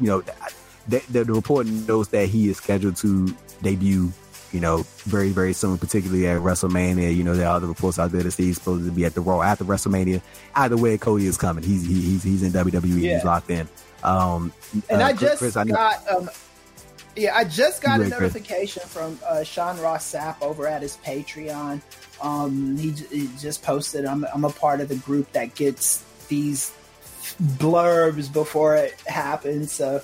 you 0.00 0.06
know 0.06 0.22
the, 0.88 1.02
the, 1.10 1.24
the 1.24 1.32
report 1.34 1.66
notes 1.66 2.08
that 2.10 2.28
he 2.28 2.48
is 2.48 2.56
scheduled 2.56 2.96
to 2.96 3.34
debut, 3.62 4.10
you 4.52 4.60
know, 4.60 4.84
very, 5.00 5.28
very 5.30 5.52
soon, 5.52 5.76
particularly 5.76 6.26
at 6.26 6.40
WrestleMania. 6.40 7.14
You 7.14 7.24
know, 7.24 7.34
there 7.34 7.46
are 7.46 7.56
other 7.56 7.66
reports 7.66 7.98
out 7.98 8.10
there 8.10 8.22
that 8.22 8.30
say 8.30 8.44
he's 8.44 8.56
supposed 8.56 8.86
to 8.86 8.90
be 8.90 9.04
at 9.04 9.14
the 9.14 9.20
Raw 9.20 9.42
after 9.42 9.64
WrestleMania. 9.64 10.22
Either 10.54 10.76
way, 10.76 10.96
Cody 10.96 11.26
is 11.26 11.36
coming. 11.36 11.62
He's 11.62 11.86
he, 11.86 11.94
he's 11.94 12.22
he's 12.22 12.42
in 12.42 12.52
WWE. 12.52 13.02
Yeah. 13.02 13.16
He's 13.16 13.24
locked 13.24 13.50
in. 13.50 13.68
Um, 14.02 14.52
And 14.88 15.02
uh, 15.02 15.06
I 15.06 15.12
just 15.12 15.38
Chris, 15.38 15.56
I 15.56 15.64
know- 15.64 15.74
got 15.74 16.08
um 16.08 16.30
yeah, 17.16 17.34
I 17.36 17.42
just 17.44 17.82
got 17.82 18.00
a 18.00 18.08
notification 18.08 18.82
from 18.86 19.18
uh, 19.26 19.42
Sean 19.42 19.78
Ross 19.80 20.12
Sapp 20.12 20.40
over 20.40 20.68
at 20.68 20.82
his 20.82 20.96
Patreon. 20.98 21.82
Um, 22.22 22.76
he, 22.76 22.92
he 22.92 23.28
just 23.40 23.62
posted. 23.64 24.04
I'm 24.04 24.24
I'm 24.32 24.44
a 24.44 24.50
part 24.50 24.80
of 24.80 24.88
the 24.88 24.94
group 24.96 25.32
that 25.32 25.56
gets 25.56 26.04
these 26.28 26.72
blurbs 27.42 28.32
before 28.32 28.76
it 28.76 29.00
happens. 29.02 29.72
So 29.72 30.02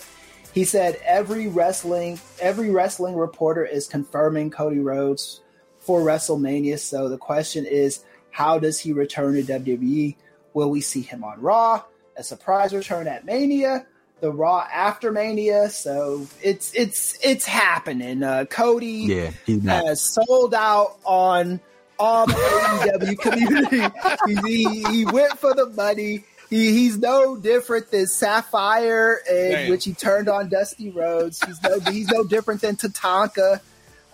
he 0.53 0.65
said 0.65 1.01
every 1.05 1.49
wrestling 1.49 2.21
every 2.41 2.71
wrestling 2.71 3.17
reporter 3.17 3.65
is 3.65 3.87
confirming 3.87 4.51
Cody 4.51 4.81
Rhodes 4.81 5.41
for 5.81 6.01
WrestleMania. 6.01 6.79
So 6.79 7.09
the 7.09 7.19
question 7.19 7.67
is, 7.67 8.05
how 8.31 8.59
does 8.59 8.81
he 8.81 8.93
return 8.93 9.35
to 9.35 9.43
WWE? 9.43 10.17
Will 10.55 10.71
we 10.71 10.81
see 10.81 11.03
him 11.03 11.25
on 11.25 11.41
Raw? 11.41 11.83
A 12.17 12.23
surprise 12.23 12.73
return 12.73 13.09
at 13.09 13.25
Mania? 13.25 13.87
The 14.21 14.31
Raw 14.31 14.67
after 14.73 15.13
Mania? 15.13 15.69
So 15.71 16.27
it's 16.41 16.73
it's 16.75 17.19
it's 17.23 17.45
happening. 17.45 18.23
Uh, 18.23 18.45
Cody 18.47 19.07
yeah, 19.09 19.31
he's 19.45 19.65
has 19.65 20.01
sold 20.01 20.55
out 20.55 20.99
on 21.05 21.61
all 21.99 22.27
the 22.27 22.33
AEW 22.33 23.19
community. 23.19 23.83
He, 24.47 24.65
he, 24.65 24.83
he 24.85 25.05
went 25.05 25.39
for 25.39 25.55
the 25.55 25.67
money. 25.67 26.25
he, 26.51 26.73
he's 26.73 26.97
no 26.99 27.37
different 27.37 27.91
than 27.91 28.07
Sapphire, 28.07 29.21
in 29.31 29.53
Damn. 29.53 29.71
which 29.71 29.85
he 29.85 29.93
turned 29.93 30.29
on 30.29 30.49
Dusty 30.49 30.91
Rhodes. 30.91 31.43
He's 31.45 31.63
no 31.63 31.81
he's 31.81 32.09
no 32.09 32.25
different 32.25 32.61
than 32.63 32.77
Tatanka. 32.77 33.61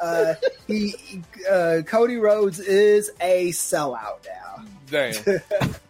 Uh, 0.01 0.35
he 0.67 0.95
uh, 1.51 1.83
Cody 1.87 2.17
Rhodes 2.17 2.59
is 2.59 3.11
a 3.21 3.51
sellout 3.51 4.27
now. 4.27 4.65
Damn. 4.91 5.41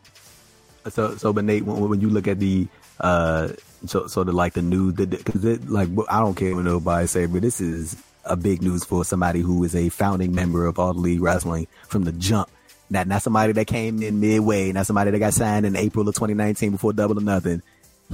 So, 0.88 1.14
so, 1.16 1.32
but 1.34 1.44
Nate, 1.44 1.64
when, 1.64 1.90
when 1.90 2.00
you 2.00 2.08
look 2.08 2.26
at 2.26 2.38
the, 2.38 2.66
uh, 3.00 3.48
so, 3.84 4.06
sort 4.06 4.28
of 4.28 4.34
like 4.34 4.54
the 4.54 4.62
news, 4.62 4.94
because 4.94 5.44
it, 5.44 5.68
like, 5.68 5.88
I 6.08 6.20
don't 6.20 6.34
care 6.34 6.54
what 6.54 6.64
nobody 6.64 7.06
say, 7.06 7.26
but 7.26 7.42
this 7.42 7.60
is 7.60 7.96
a 8.30 8.36
big 8.36 8.62
news 8.62 8.84
for 8.84 9.04
somebody 9.04 9.40
who 9.40 9.62
is 9.64 9.74
a 9.74 9.88
founding 9.88 10.34
member 10.34 10.64
of 10.64 10.78
All 10.78 10.92
Elite 10.92 11.20
Wrestling 11.20 11.66
from 11.88 12.04
the 12.04 12.12
jump. 12.12 12.48
Not, 12.88 13.06
not 13.06 13.22
somebody 13.22 13.52
that 13.52 13.66
came 13.66 14.02
in 14.02 14.20
midway, 14.20 14.72
not 14.72 14.86
somebody 14.86 15.10
that 15.10 15.18
got 15.18 15.34
signed 15.34 15.66
in 15.66 15.76
April 15.76 16.08
of 16.08 16.14
2019 16.14 16.72
before 16.72 16.92
Double 16.92 17.18
or 17.18 17.22
Nothing. 17.22 17.62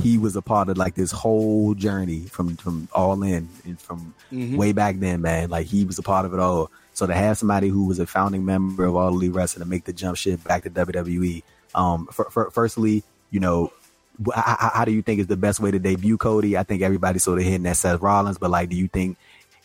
He 0.02 0.18
was 0.18 0.36
a 0.36 0.42
part 0.42 0.68
of 0.68 0.76
like 0.76 0.94
this 0.94 1.10
whole 1.10 1.74
journey 1.74 2.20
from, 2.20 2.56
from 2.56 2.88
All 2.92 3.22
In 3.22 3.48
and 3.64 3.80
from 3.80 4.14
way 4.30 4.72
back 4.72 4.96
then, 4.96 5.22
man. 5.22 5.48
Like 5.48 5.66
he 5.66 5.84
was 5.84 5.98
a 5.98 6.02
part 6.02 6.26
of 6.26 6.34
it 6.34 6.40
all. 6.40 6.70
So 6.92 7.06
to 7.06 7.14
have 7.14 7.38
somebody 7.38 7.68
who 7.68 7.84
was 7.86 7.98
a 7.98 8.06
founding 8.06 8.44
member 8.44 8.84
of 8.84 8.96
All 8.96 9.08
Elite 9.08 9.32
Wrestling 9.32 9.64
to 9.64 9.68
make 9.68 9.84
the 9.84 9.92
jump 9.92 10.16
ship 10.16 10.42
back 10.44 10.64
to 10.64 10.70
WWE, 10.70 11.42
um, 11.74 12.06
for, 12.06 12.30
for, 12.30 12.50
firstly, 12.50 13.02
you 13.30 13.40
know, 13.40 13.72
how, 14.34 14.70
how 14.74 14.84
do 14.84 14.92
you 14.92 15.02
think 15.02 15.20
is 15.20 15.26
the 15.26 15.36
best 15.36 15.60
way 15.60 15.70
to 15.70 15.78
debut 15.78 16.16
Cody? 16.16 16.56
I 16.56 16.62
think 16.62 16.82
everybody's 16.82 17.22
sort 17.22 17.38
of 17.38 17.44
hitting 17.44 17.64
that 17.64 17.76
Seth 17.76 18.00
Rollins, 18.00 18.38
but 18.38 18.50
like, 18.50 18.70
do 18.70 18.76
you 18.76 18.88
think 18.88 19.18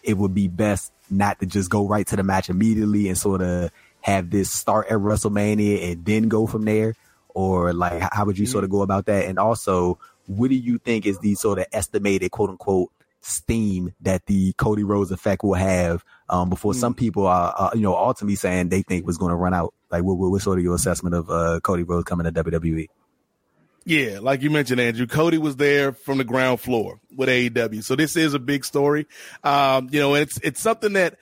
it 0.03 0.17
would 0.17 0.33
be 0.33 0.47
best 0.47 0.91
not 1.09 1.39
to 1.39 1.45
just 1.45 1.69
go 1.69 1.87
right 1.87 2.07
to 2.07 2.15
the 2.15 2.23
match 2.23 2.49
immediately 2.49 3.07
and 3.07 3.17
sort 3.17 3.41
of 3.41 3.71
have 4.01 4.29
this 4.29 4.49
start 4.49 4.87
at 4.87 4.97
WrestleMania 4.97 5.91
and 5.91 6.05
then 6.05 6.27
go 6.27 6.47
from 6.47 6.65
there? 6.65 6.95
Or 7.29 7.73
like, 7.73 8.01
how 8.11 8.25
would 8.25 8.37
you 8.37 8.45
sort 8.45 8.63
of 8.63 8.69
go 8.69 8.81
about 8.81 9.05
that? 9.05 9.25
And 9.25 9.39
also, 9.39 9.99
what 10.27 10.49
do 10.49 10.55
you 10.55 10.77
think 10.77 11.05
is 11.05 11.19
the 11.19 11.35
sort 11.35 11.59
of 11.59 11.65
estimated 11.71 12.31
quote 12.31 12.49
unquote 12.49 12.91
steam 13.21 13.93
that 14.01 14.25
the 14.25 14.53
Cody 14.53 14.83
Rhodes 14.83 15.11
effect 15.11 15.43
will 15.43 15.53
have 15.53 16.03
um, 16.29 16.49
before 16.49 16.73
some 16.73 16.93
people 16.93 17.27
are, 17.27 17.51
are, 17.51 17.71
you 17.75 17.81
know, 17.81 17.95
ultimately 17.95 18.35
saying 18.35 18.69
they 18.69 18.81
think 18.81 19.05
was 19.05 19.17
going 19.17 19.29
to 19.29 19.35
run 19.35 19.53
out? 19.53 19.73
Like, 19.91 20.03
what, 20.03 20.17
what, 20.17 20.31
what's 20.31 20.43
sort 20.43 20.57
of 20.57 20.63
your 20.63 20.75
assessment 20.75 21.15
of 21.15 21.29
uh, 21.29 21.59
Cody 21.61 21.83
Rhodes 21.83 22.05
coming 22.05 22.31
to 22.31 22.43
WWE? 22.43 22.87
Yeah, 23.83 24.19
like 24.21 24.43
you 24.43 24.51
mentioned, 24.51 24.79
Andrew, 24.79 25.07
Cody 25.07 25.39
was 25.39 25.55
there 25.55 25.91
from 25.91 26.19
the 26.19 26.23
ground 26.23 26.59
floor 26.59 26.99
with 27.15 27.29
AEW. 27.29 27.83
So 27.83 27.95
this 27.95 28.15
is 28.15 28.33
a 28.33 28.39
big 28.39 28.63
story. 28.63 29.07
Um, 29.43 29.89
you 29.91 29.99
know, 29.99 30.13
it's 30.13 30.37
it's 30.43 30.61
something 30.61 30.93
that, 30.93 31.17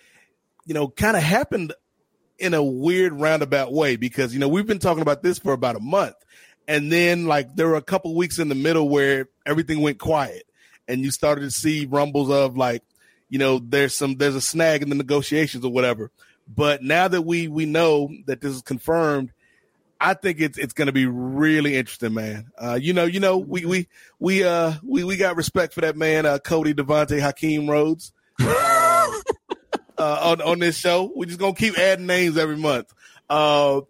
you 0.65 0.73
know, 0.73 0.90
kind 0.90 1.15
of 1.15 1.23
happened 1.23 1.73
in 2.38 2.53
a 2.53 2.64
weird 2.64 3.14
roundabout 3.14 3.72
way 3.72 3.95
because, 3.95 4.34
you 4.34 4.40
know, 4.40 4.49
we've 4.49 4.68
been 4.68 4.80
talking 4.80 5.02
about 5.02 5.23
this 5.23 5.40
for 5.40 5.53
about 5.53 5.77
a 5.77 5.80
month. 5.80 6.15
And 6.68 6.91
then 6.91 7.26
like 7.26 7.56
there 7.56 7.68
were 7.68 7.76
a 7.76 7.81
couple 7.81 8.14
weeks 8.15 8.40
in 8.40 8.49
the 8.49 8.56
middle 8.56 8.90
where 8.90 9.30
everything 9.45 9.81
went 9.81 9.98
quiet 9.98 10.44
and 10.88 11.02
you 11.02 11.11
started 11.11 11.41
to 11.41 11.52
see 11.52 11.86
rumbles 11.86 12.30
of 12.30 12.57
like, 12.57 12.84
you 13.30 13.40
know, 13.40 13.60
there's 13.60 13.95
some 13.95 14.15
there's 14.15 14.36
a 14.36 14.41
snag 14.41 14.81
in 14.81 14.90
the 14.90 14.95
negotiations 14.95 15.64
or 15.64 15.72
whatever. 15.72 16.11
But 16.48 16.84
now 16.84 17.07
that 17.07 17.22
we 17.22 17.48
we 17.48 17.65
know 17.65 18.10
that 18.26 18.41
this 18.41 18.53
is 18.53 18.61
confirmed, 18.61 19.31
I 20.02 20.14
think 20.14 20.40
it's 20.40 20.58
it's 20.58 20.74
going 20.74 20.86
to 20.86 20.92
be 20.94 21.06
really 21.06 21.76
interesting, 21.76 22.14
man. 22.14 22.52
Uh, 22.58 22.80
you 22.82 22.94
know, 22.94 23.06
you 23.06 23.20
know, 23.20 23.38
we 23.38 23.66
we 23.66 23.88
we 24.20 24.44
uh 24.44 24.74
we 24.84 25.04
we 25.04 25.18
got 25.18 25.36
respect 25.36 25.74
for 25.74 25.82
that 25.82 25.98
man, 25.98 26.26
uh, 26.26 26.40
Cody 26.40 26.74
Devontae 26.74 27.20
Hakeem 27.20 27.70
Rhodes. 27.70 28.14
uh, 28.40 29.14
on 29.98 30.42
on 30.42 30.60
this 30.60 30.78
show, 30.78 31.12
we're 31.14 31.26
just 31.26 31.40
gonna 31.40 31.54
keep 31.54 31.78
adding 31.78 32.06
names 32.06 32.38
every 32.38 32.56
month. 32.56 32.94
Uh, 33.30 33.82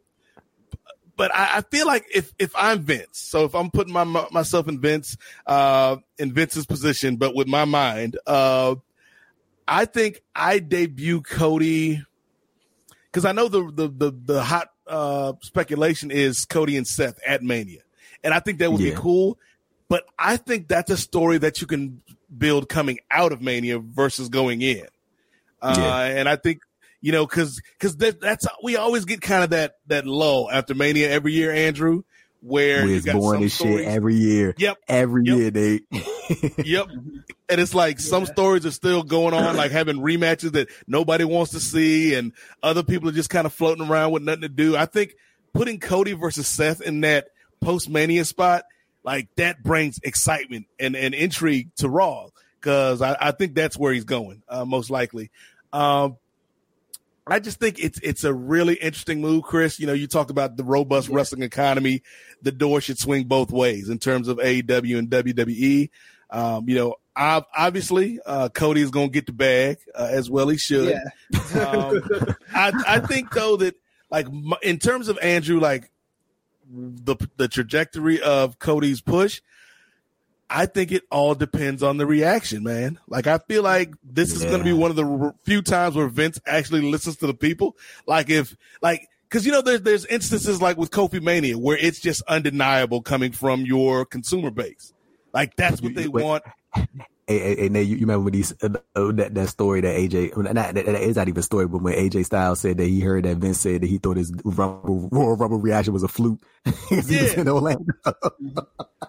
but 1.16 1.36
I, 1.36 1.58
I 1.58 1.62
feel 1.62 1.86
like 1.86 2.06
if 2.14 2.34
if 2.40 2.54
I'm 2.56 2.82
Vince, 2.82 3.20
so 3.20 3.46
if 3.46 3.54
I'm 3.54 3.70
putting 3.70 3.94
my 3.94 4.04
myself 4.04 4.68
in 4.68 4.80
Vince, 4.80 5.16
uh, 5.46 5.98
in 6.18 6.34
Vince's 6.34 6.66
position, 6.66 7.18
but 7.18 7.36
with 7.36 7.48
my 7.48 7.66
mind, 7.66 8.18
uh, 8.26 8.76
I 9.68 9.86
think 9.86 10.22
I 10.34 10.60
debut 10.60 11.22
Cody 11.22 12.02
because 13.12 13.26
I 13.26 13.32
know 13.32 13.48
the 13.48 13.72
the 13.72 13.88
the, 13.90 14.12
the 14.12 14.44
hot 14.44 14.70
uh, 14.90 15.34
speculation 15.42 16.12
is 16.12 16.46
Cody 16.46 16.76
and 16.78 16.88
Seth 16.88 17.20
at 17.26 17.44
Mania, 17.44 17.82
and 18.24 18.34
I 18.34 18.40
think 18.40 18.60
that 18.60 18.72
would 18.72 18.82
Yeah. 18.82 18.92
be 18.92 18.98
cool. 18.98 19.38
But 19.88 20.04
I 20.20 20.38
think 20.38 20.68
that's 20.68 20.92
a 20.92 20.98
story 20.98 21.40
that 21.40 21.62
you 21.62 21.68
can 21.68 22.02
build 22.38 22.70
coming 22.70 23.00
out 23.10 23.32
of 23.32 23.42
Mania 23.42 23.80
versus 23.80 24.30
going 24.30 24.62
in. 24.62 24.86
Uh, 25.62 25.76
Yeah. 25.78 26.02
And 26.20 26.30
I 26.30 26.36
think 26.36 26.62
you 27.02 27.12
know 27.12 27.26
because 27.26 27.60
because 27.78 27.98
that, 27.98 28.22
that's 28.22 28.46
we 28.64 28.76
always 28.76 29.06
get 29.06 29.22
kind 29.22 29.44
of 29.44 29.50
that 29.52 29.78
that 29.88 30.06
lull 30.06 30.50
after 30.52 30.76
Mania 30.76 31.10
every 31.10 31.34
year, 31.34 31.52
Andrew, 31.52 32.04
where 32.42 32.86
you 32.86 32.94
Wiz 32.96 33.06
born 33.06 33.36
some 33.36 33.42
this 33.44 33.56
shit 33.56 33.86
every 33.86 34.16
year. 34.16 34.54
Yep. 34.58 34.78
Every 34.88 35.24
Yep. 35.26 35.38
year, 35.38 35.52
they. 35.52 35.80
Yep. 36.64 36.88
And 37.52 37.60
it's 37.60 37.74
like 37.74 38.00
some 38.00 38.28
stories 38.28 38.64
are 38.68 38.72
still 38.72 39.02
going 39.02 39.34
on, 39.34 39.56
like 39.56 39.72
having 39.80 39.98
rematches 40.02 40.52
that 40.52 40.68
nobody 40.86 41.24
wants 41.24 41.54
to 41.54 41.60
see, 41.60 42.14
and 42.14 42.32
other 42.62 42.84
people 42.84 43.10
are 43.10 43.12
just 43.12 43.32
kind 43.32 43.48
of 43.48 43.54
floating 43.54 43.88
around 43.88 44.12
with 44.12 44.22
nothing 44.22 44.44
to 44.44 44.50
do. 44.50 44.78
I 44.78 44.86
think 44.86 45.16
putting 45.52 45.80
Cody 45.80 46.14
versus 46.14 46.48
Seth 46.48 46.80
in 46.80 47.02
that 47.02 47.30
post 47.60 47.90
mania 47.90 48.24
spot, 48.26 48.66
like 49.04 49.30
that 49.38 49.64
brings 49.64 50.00
excitement 50.04 50.68
and, 50.80 50.96
and 50.96 51.16
intrigue 51.16 51.72
to 51.78 51.90
Raw 51.90 52.28
because 52.62 53.02
I, 53.02 53.18
I 53.20 53.32
think 53.32 53.56
that's 53.56 53.76
where 53.76 53.94
he's 53.94 54.04
going, 54.04 54.44
uh, 54.48 54.64
most 54.66 54.92
likely. 54.92 55.32
Um, 55.74 56.18
I 57.32 57.40
just 57.40 57.60
think 57.60 57.80
it's 57.80 58.00
it's 58.02 58.24
a 58.24 58.34
really 58.34 58.76
interesting 58.76 59.22
move, 59.22 59.44
Chris. 59.44 59.80
You 59.80 59.88
know, 59.88 59.94
you 59.94 60.08
talk 60.08 60.30
about 60.30 60.58
the 60.58 60.64
robust 60.64 61.10
wrestling 61.10 61.44
economy. 61.44 62.04
The 62.42 62.52
door 62.52 62.82
should 62.82 62.98
swing 62.98 63.26
both 63.26 63.52
ways 63.52 63.90
in 63.90 64.00
terms 64.00 64.28
of 64.28 64.38
AEW 64.38 64.98
and 64.98 65.10
WWE. 65.10 65.90
Um, 66.32 66.70
you 66.70 66.76
know, 66.76 66.96
ob- 67.18 67.48
obviously, 67.58 68.20
uh, 68.26 68.50
Cody 68.50 68.82
is 68.82 68.92
going 68.92 69.10
to 69.10 69.14
get 69.14 69.26
the 69.26 69.34
bag 69.34 69.78
uh, 69.96 70.08
as 70.10 70.30
well. 70.30 70.48
He 70.50 70.58
should. 70.58 70.90
Yeah. 70.90 71.62
Um, 71.62 72.02
I 72.54 72.72
I 72.88 73.00
think 73.00 73.32
though 73.34 73.58
that 73.58 73.76
like 74.10 74.28
in 74.64 74.78
terms 74.80 75.10
of 75.10 75.18
Andrew, 75.20 75.60
like 75.60 75.92
the 76.70 77.16
the 77.38 77.48
trajectory 77.48 78.22
of 78.22 78.60
Cody's 78.60 79.02
push. 79.02 79.42
I 80.50 80.66
think 80.66 80.92
it 80.92 81.04
all 81.12 81.36
depends 81.36 81.84
on 81.84 81.98
the 81.98 82.06
reaction, 82.06 82.64
man. 82.64 83.00
Like 83.08 83.28
I 83.28 83.38
feel 83.38 83.62
like 83.62 83.94
this 84.04 84.34
is 84.34 84.44
going 84.44 84.58
to 84.58 84.64
be 84.64 84.74
one 84.74 84.90
of 84.90 84.96
the 84.96 85.06
r- 85.06 85.36
few 85.44 85.62
times 85.62 85.96
where 85.96 86.08
Vince 86.08 86.40
actually 86.46 86.82
listens 86.82 87.18
to 87.18 87.28
the 87.28 87.34
people. 87.34 87.78
Like 88.08 88.30
if 88.30 88.56
like 88.82 89.08
because 89.30 89.46
you 89.46 89.52
know 89.52 89.62
there's 89.62 89.82
there's 89.82 90.06
instances 90.08 90.62
like 90.62 90.78
with 90.78 90.90
Kofi 90.90 91.22
Mania 91.22 91.58
where 91.58 91.78
it's 91.78 92.00
just 92.00 92.24
undeniable 92.24 93.02
coming 93.02 93.32
from 93.32 93.62
your 93.62 94.06
consumer 94.06 94.50
base. 94.50 94.94
Like 95.34 95.56
that's 95.56 95.82
what 95.82 95.94
they 95.94 96.08
wait. 96.08 96.24
want. 96.24 96.44
Hey, 97.30 97.70
hey, 97.70 97.84
you, 97.84 97.96
you 97.96 98.02
remember 98.02 98.24
when 98.26 98.34
these 98.34 98.54
uh, 98.64 98.70
uh, 98.96 99.12
that 99.14 99.36
that 99.36 99.50
story 99.50 99.82
that 99.82 99.96
AJ 99.96 100.36
not 100.36 100.56
that, 100.56 100.74
that 100.74 100.88
is 101.02 101.16
not 101.16 101.28
even 101.28 101.40
a 101.40 101.44
story, 101.44 101.68
but 101.68 101.84
when 101.84 101.94
AJ 101.94 102.26
Styles 102.26 102.60
said 102.60 102.78
that 102.80 102.86
he 102.88 103.02
heard 103.02 103.26
that 103.26 103.38
Vince 103.38 103.60
said 103.60 103.82
that 103.82 103.88
he 103.88 104.00
thought 104.00 104.18
his 104.18 104.34
rumble, 104.44 105.08
Royal 105.12 105.38
Rumble 105.38 105.60
reaction 105.60 105.94
was 105.94 106.02
a 106.04 106.08
fluke. 106.08 106.42
he 106.90 106.96
was 106.96 107.10
Yeah. 107.12 107.40
in 107.42 107.48
Orlando. 107.48 107.86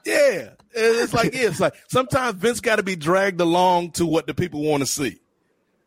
Yeah, 0.07 0.51
it's 0.73 1.13
like 1.13 1.35
yeah, 1.35 1.49
it's 1.49 1.61
like 1.61 1.75
sometimes 1.89 2.37
Vince 2.37 2.61
got 2.61 2.77
to 2.77 2.83
be 2.83 2.97
dragged 2.97 3.41
along 3.41 3.93
to 3.93 4.07
what 4.07 4.27
the 4.27 4.35
people 4.35 4.63
want 4.63 4.83
to 4.83 4.87
see. 4.87 5.19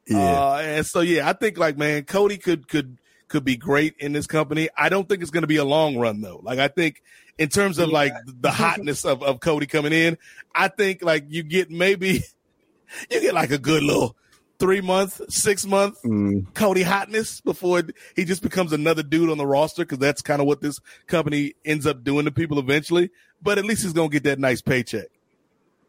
yeah, 0.07 0.18
Uh, 0.18 0.61
and 0.64 0.85
so 0.85 1.01
yeah, 1.01 1.27
I 1.27 1.34
think 1.34 1.57
like 1.57 1.77
man, 1.77 2.03
Cody 2.03 2.38
could 2.38 2.68
could 2.68 2.97
could 3.27 3.43
be 3.43 3.55
great 3.57 3.95
in 3.99 4.13
this 4.13 4.27
company. 4.27 4.69
I 4.77 4.89
don't 4.89 5.07
think 5.07 5.21
it's 5.21 5.31
going 5.31 5.41
to 5.43 5.47
be 5.47 5.57
a 5.57 5.65
long 5.65 5.97
run 5.97 6.21
though. 6.21 6.39
Like 6.43 6.59
I 6.59 6.67
think 6.67 7.01
in 7.37 7.49
terms 7.49 7.79
of 7.79 7.89
like 7.89 8.13
the 8.25 8.51
hotness 8.51 9.05
of 9.05 9.23
of 9.23 9.39
Cody 9.39 9.65
coming 9.65 9.93
in, 9.93 10.17
I 10.53 10.67
think 10.67 11.03
like 11.03 11.25
you 11.29 11.43
get 11.43 11.69
maybe 11.71 12.23
you 13.09 13.21
get 13.21 13.33
like 13.33 13.51
a 13.51 13.57
good 13.57 13.83
little 13.83 14.15
three 14.59 14.81
month, 14.81 15.19
six 15.29 15.65
month 15.65 15.97
Mm, 16.03 16.53
Cody 16.53 16.83
hotness 16.83 17.41
before 17.41 17.83
he 18.15 18.23
just 18.23 18.43
becomes 18.43 18.71
another 18.71 19.03
dude 19.03 19.29
on 19.29 19.37
the 19.37 19.47
roster 19.47 19.83
because 19.83 19.97
that's 19.97 20.21
kind 20.21 20.41
of 20.41 20.47
what 20.47 20.61
this 20.61 20.79
company 21.07 21.53
ends 21.65 21.85
up 21.87 22.03
doing 22.03 22.25
to 22.25 22.31
people 22.31 22.59
eventually. 22.59 23.09
But 23.41 23.57
at 23.57 23.65
least 23.65 23.83
he's 23.83 23.93
gonna 23.93 24.09
get 24.09 24.23
that 24.23 24.39
nice 24.39 24.61
paycheck. 24.61 25.07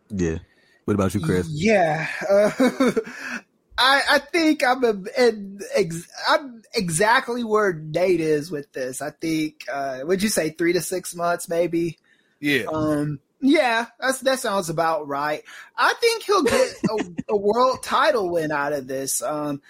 yeah. 0.09 0.39
What 0.87 0.95
about 0.95 1.15
you, 1.15 1.21
Chris? 1.21 1.49
Yeah. 1.51 2.07
Uh, 2.31 2.51
I 3.77 4.03
I 4.13 4.19
think 4.19 4.65
I'm 4.65 4.85
a, 4.85 4.95
and 5.19 5.63
ex, 5.75 6.09
I'm 6.29 6.63
exactly 6.75 7.43
where 7.45 7.73
Nate 7.73 8.21
is 8.21 8.51
with 8.51 8.73
this. 8.73 9.03
I 9.03 9.11
think 9.11 9.65
uh 9.73 10.01
would 10.05 10.23
you 10.23 10.29
say 10.29 10.51
3 10.51 10.73
to 10.75 10.81
6 10.81 11.15
months 11.15 11.49
maybe? 11.49 11.99
Yeah, 12.41 12.67
Um 12.73 13.21
yeah, 13.41 13.87
that's 14.01 14.21
that 14.21 14.39
sounds 14.39 14.71
about 14.71 15.07
right. 15.09 15.43
I 15.77 15.93
think 16.01 16.23
he'll 16.23 16.45
get 16.45 16.75
a, 16.91 17.33
a 17.33 17.37
world 17.37 17.83
title 17.83 18.31
win 18.31 18.53
out 18.53 18.73
of 18.73 18.87
this. 18.87 19.23
Um 19.23 19.61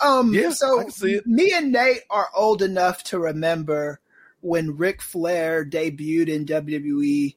um 0.00 0.32
Yeah, 0.34 0.50
so 0.50 0.82
can 0.82 0.90
see 0.90 1.14
it. 1.16 1.26
me 1.26 1.52
and 1.52 1.72
Nate 1.72 2.02
are 2.10 2.28
old 2.34 2.62
enough 2.62 3.04
to 3.04 3.18
remember 3.18 4.00
when 4.40 4.76
Ric 4.76 5.02
Flair 5.02 5.64
debuted 5.64 6.28
in 6.28 6.46
WWE 6.46 7.34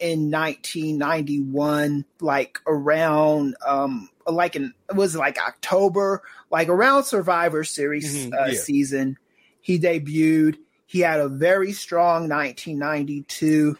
in 0.00 0.30
1991 0.30 2.04
like 2.20 2.58
around 2.66 3.56
um 3.66 4.08
like 4.26 4.56
in 4.56 4.72
it 4.88 4.96
was 4.96 5.14
like 5.14 5.38
October 5.38 6.22
like 6.50 6.68
around 6.68 7.04
Survivor 7.04 7.64
Series 7.64 8.26
Mhm, 8.26 8.32
uh, 8.32 8.46
yeah. 8.46 8.54
season 8.54 9.16
he 9.60 9.78
debuted 9.78 10.56
he 10.86 11.00
had 11.00 11.20
a 11.20 11.28
very 11.28 11.72
strong 11.72 12.28
1992 12.28 13.76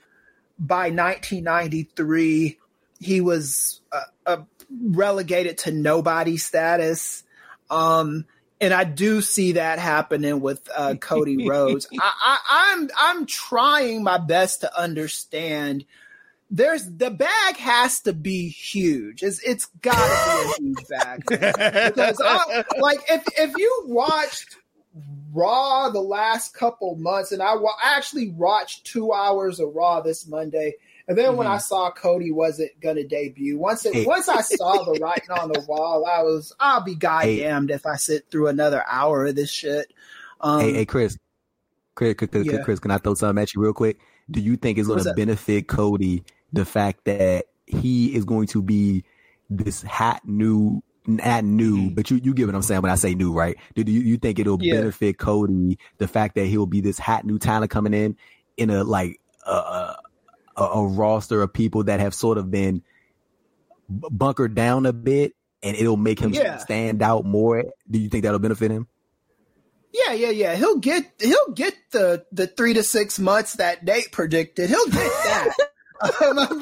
by 0.59 0.91
1993 0.91 2.59
he 3.01 3.21
was 3.21 3.81
uh, 3.93 4.01
uh, 4.27 4.37
relegated 4.83 5.59
to 5.59 5.73
nobody 5.73 6.37
status. 6.37 7.23
Um, 7.71 8.25
and 8.61 8.73
I 8.73 8.85
do 8.85 9.21
see 9.21 9.53
that 9.53 9.79
happening 9.79 10.41
with 10.41 10.69
uh, 10.75 10.95
Cody 10.95 11.37
Rhodes. 11.49 11.87
I, 11.93 11.99
I, 12.01 12.39
I'm 12.49 12.91
I'm 12.99 13.27
trying 13.27 14.03
my 14.03 14.19
best 14.19 14.63
to 14.63 14.81
understand. 14.81 15.85
There's 16.55 16.85
the 16.85 17.11
bag 17.11 17.57
has 17.57 18.01
to 18.03 18.13
be 18.13 18.49
huge. 18.49 19.25
It's 19.25 19.41
it's 19.43 19.67
got 19.83 19.95
to 19.97 20.55
be 20.61 20.65
a 20.65 20.69
huge 20.69 20.89
bag 20.89 21.25
because 21.27 22.21
I, 22.25 22.63
like 22.79 23.01
if 23.11 23.25
if 23.37 23.57
you 23.59 23.83
watched 23.87 24.57
Raw 25.33 25.91
the 25.91 26.01
last 26.01 26.55
couple 26.55 26.95
months, 26.95 27.33
and 27.33 27.43
I, 27.43 27.57
wa- 27.57 27.75
I 27.85 27.97
actually 27.97 28.31
watched 28.31 28.87
two 28.87 29.13
hours 29.13 29.59
of 29.59 29.75
Raw 29.75 30.01
this 30.01 30.29
Monday. 30.29 30.75
And 31.09 31.19
then 31.19 31.31
mm-hmm. 31.31 31.39
when 31.39 31.47
I 31.49 31.59
saw 31.59 31.91
Cody 31.91 32.31
wasn't 32.31 32.71
gonna 32.81 33.03
debut, 33.03 33.59
once 33.59 33.85
it 33.85 34.07
once 34.07 34.29
I 34.29 34.41
saw 34.43 34.85
the 34.85 35.01
writing 35.01 35.33
on 35.33 35.49
the 35.49 35.65
wall, 35.67 36.07
I 36.07 36.23
was 36.23 36.55
I'll 36.61 36.85
be 36.85 36.95
goddamned 36.95 37.71
hey. 37.71 37.75
if 37.75 37.85
I 37.85 37.97
sit 37.97 38.31
through 38.31 38.47
another 38.47 38.85
hour 38.89 39.27
of 39.27 39.35
this 39.35 39.51
shit. 39.51 39.93
Um, 40.41 40.61
hey, 40.61 40.73
hey, 40.73 40.85
Chris, 40.85 41.19
Chris, 41.97 42.15
Chris, 42.15 42.31
Chris, 42.31 42.47
yeah. 42.47 42.63
Chris, 42.63 42.79
can 42.79 42.93
I 42.93 42.99
throw 42.99 43.15
something 43.15 43.43
at 43.43 43.53
you 43.55 43.61
real 43.61 43.73
quick? 43.73 43.99
Do 44.31 44.41
you 44.41 44.57
think 44.57 44.79
it's 44.79 44.87
going 44.87 45.03
to 45.03 45.13
benefit 45.15 45.67
Cody 45.67 46.25
the 46.55 46.65
fact 46.65 47.05
that 47.05 47.47
he 47.67 48.15
is 48.15 48.25
going 48.25 48.47
to 48.49 48.63
be 48.63 49.05
this 49.51 49.83
hot 49.83 50.27
new 50.27 50.83
not 51.07 51.45
new, 51.45 51.77
mm-hmm. 51.77 51.95
but 51.95 52.11
you 52.11 52.19
you 52.23 52.33
get 52.33 52.47
what 52.47 52.55
I'm 52.55 52.63
saying 52.63 52.81
when 52.81 52.91
I 52.91 52.95
say 52.95 53.15
new, 53.15 53.33
right? 53.33 53.57
Do 53.75 53.83
you 53.83 54.01
you 54.01 54.17
think 54.17 54.39
it'll 54.39 54.63
yeah. 54.63 54.77
benefit 54.77 55.19
Cody 55.19 55.79
the 55.99 56.09
fact 56.09 56.35
that 56.37 56.47
he'll 56.47 56.67
be 56.67 56.81
this 56.81 56.99
hot 56.99 57.25
new 57.27 57.39
talent 57.39 57.71
coming 57.71 57.93
in 57.93 58.17
in 58.57 58.71
a 58.71 58.85
like 58.85 59.21
a, 59.47 59.97
a, 60.57 60.63
a 60.63 60.87
roster 60.87 61.43
of 61.43 61.53
people 61.53 61.85
that 61.85 62.01
have 62.01 62.15
sort 62.15 62.39
of 62.39 62.51
been 62.51 62.83
bunkered 63.89 64.55
down 64.55 64.87
a 64.87 64.95
bit, 64.95 65.35
and 65.63 65.77
it'll 65.77 65.99
make 65.99 66.19
him 66.19 66.33
yeah. 66.33 66.57
stand 66.57 67.03
out 67.03 67.27
more. 67.27 67.65
Do 67.91 67.99
you 67.99 68.09
think 68.09 68.25
that'll 68.25 68.39
benefit 68.39 68.71
him? 68.71 68.89
Yeah, 69.93 70.15
yeah, 70.15 70.31
yeah. 70.31 70.55
He'll 70.55 70.79
get 70.79 71.13
he'll 71.21 71.53
get 71.55 71.75
the 71.91 72.25
the 72.33 72.47
three 72.47 72.75
to 72.75 72.83
six 72.83 73.19
months 73.19 73.55
that 73.55 73.85
Nate 73.85 74.11
predicted. 74.11 74.71
He'll 74.71 74.87
get 74.87 74.95
that. 74.95 75.55
um, 76.03 76.39
I, 76.39 76.57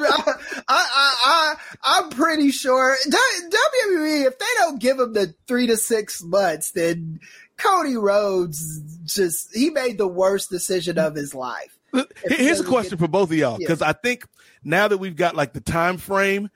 I, 0.68 1.54
I, 1.82 1.98
am 1.98 2.10
pretty 2.10 2.50
sure 2.50 2.96
WWE, 3.06 4.26
if 4.26 4.38
they 4.38 4.44
don't 4.58 4.78
give 4.78 4.98
him 4.98 5.14
the 5.14 5.34
three 5.46 5.66
to 5.68 5.76
six 5.76 6.22
months, 6.22 6.72
then 6.72 7.18
Cody 7.56 7.96
Rhodes 7.96 8.80
just, 9.04 9.54
he 9.54 9.70
made 9.70 9.96
the 9.96 10.06
worst 10.06 10.50
decision 10.50 10.98
of 10.98 11.14
his 11.14 11.34
life. 11.34 11.78
Here's 12.24 12.60
a 12.60 12.64
question 12.64 12.98
for 12.98 13.08
both 13.08 13.30
of 13.30 13.36
y'all 13.36 13.58
because 13.58 13.80
yeah. 13.80 13.88
I 13.88 13.92
think 13.92 14.26
now 14.64 14.88
that 14.88 14.98
we've 14.98 15.16
got 15.16 15.34
like 15.34 15.52
the 15.52 15.60
time 15.60 15.98
frame, 15.98 16.50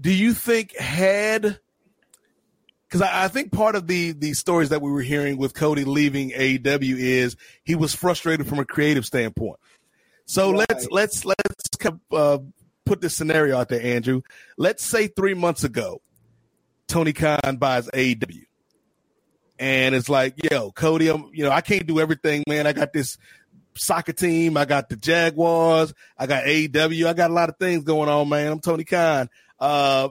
do 0.00 0.12
you 0.12 0.34
think 0.34 0.76
had 0.76 1.58
because 2.88 3.02
I, 3.02 3.24
I, 3.24 3.28
think 3.28 3.52
part 3.52 3.74
of 3.74 3.86
the 3.86 4.12
the 4.12 4.34
stories 4.34 4.70
that 4.70 4.82
we 4.82 4.90
were 4.90 5.02
hearing 5.02 5.36
with 5.36 5.54
Cody 5.54 5.84
leaving 5.84 6.30
AEW 6.30 6.96
is 6.96 7.36
he 7.64 7.74
was 7.74 7.94
frustrated 7.94 8.46
from 8.48 8.58
a 8.58 8.64
creative 8.64 9.04
standpoint. 9.06 9.58
So 10.26 10.52
right. 10.52 10.66
let's 10.68 10.88
let's 10.90 11.24
let's 11.24 11.92
uh, 12.12 12.38
put 12.84 13.00
this 13.00 13.14
scenario 13.14 13.58
out 13.58 13.68
there, 13.68 13.82
Andrew. 13.82 14.22
Let's 14.56 14.84
say 14.84 15.06
three 15.08 15.34
months 15.34 15.64
ago, 15.64 16.00
Tony 16.86 17.12
Khan 17.12 17.56
buys 17.58 17.88
AEW, 17.88 18.44
and 19.58 19.94
it's 19.94 20.08
like, 20.08 20.34
yo, 20.50 20.70
Cody, 20.72 21.08
I'm, 21.08 21.30
you 21.32 21.44
know, 21.44 21.50
I 21.50 21.60
can't 21.60 21.86
do 21.86 22.00
everything, 22.00 22.42
man. 22.48 22.66
I 22.66 22.72
got 22.72 22.92
this 22.92 23.18
soccer 23.76 24.12
team, 24.12 24.56
I 24.56 24.64
got 24.64 24.88
the 24.88 24.96
Jaguars, 24.96 25.92
I 26.18 26.26
got 26.26 26.44
AEW, 26.44 27.06
I 27.06 27.12
got 27.12 27.30
a 27.30 27.34
lot 27.34 27.48
of 27.48 27.56
things 27.58 27.84
going 27.84 28.08
on, 28.08 28.28
man. 28.28 28.52
I'm 28.52 28.60
Tony 28.60 28.84
Khan. 28.84 29.28
Uh, 29.58 30.08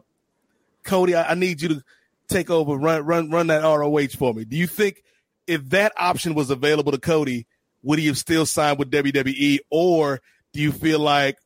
Cody, 0.84 1.16
I, 1.16 1.32
I 1.32 1.34
need 1.36 1.62
you 1.62 1.70
to 1.70 1.84
take 2.28 2.50
over, 2.50 2.76
run 2.76 3.04
run 3.04 3.30
run 3.30 3.48
that 3.48 3.64
ROH 3.64 4.18
for 4.18 4.34
me. 4.34 4.46
Do 4.46 4.58
you 4.58 4.68
think 4.68 5.04
if 5.48 5.70
that 5.70 5.94
option 5.98 6.36
was 6.36 6.50
available 6.50 6.92
to 6.92 7.00
Cody? 7.00 7.48
Would 7.84 8.00
he 8.00 8.08
have 8.08 8.18
still 8.18 8.46
signed 8.46 8.80
with 8.80 8.90
WWE? 8.90 9.60
Or 9.70 10.22
do 10.54 10.62
you 10.62 10.72
feel 10.72 11.00
like 11.00 11.38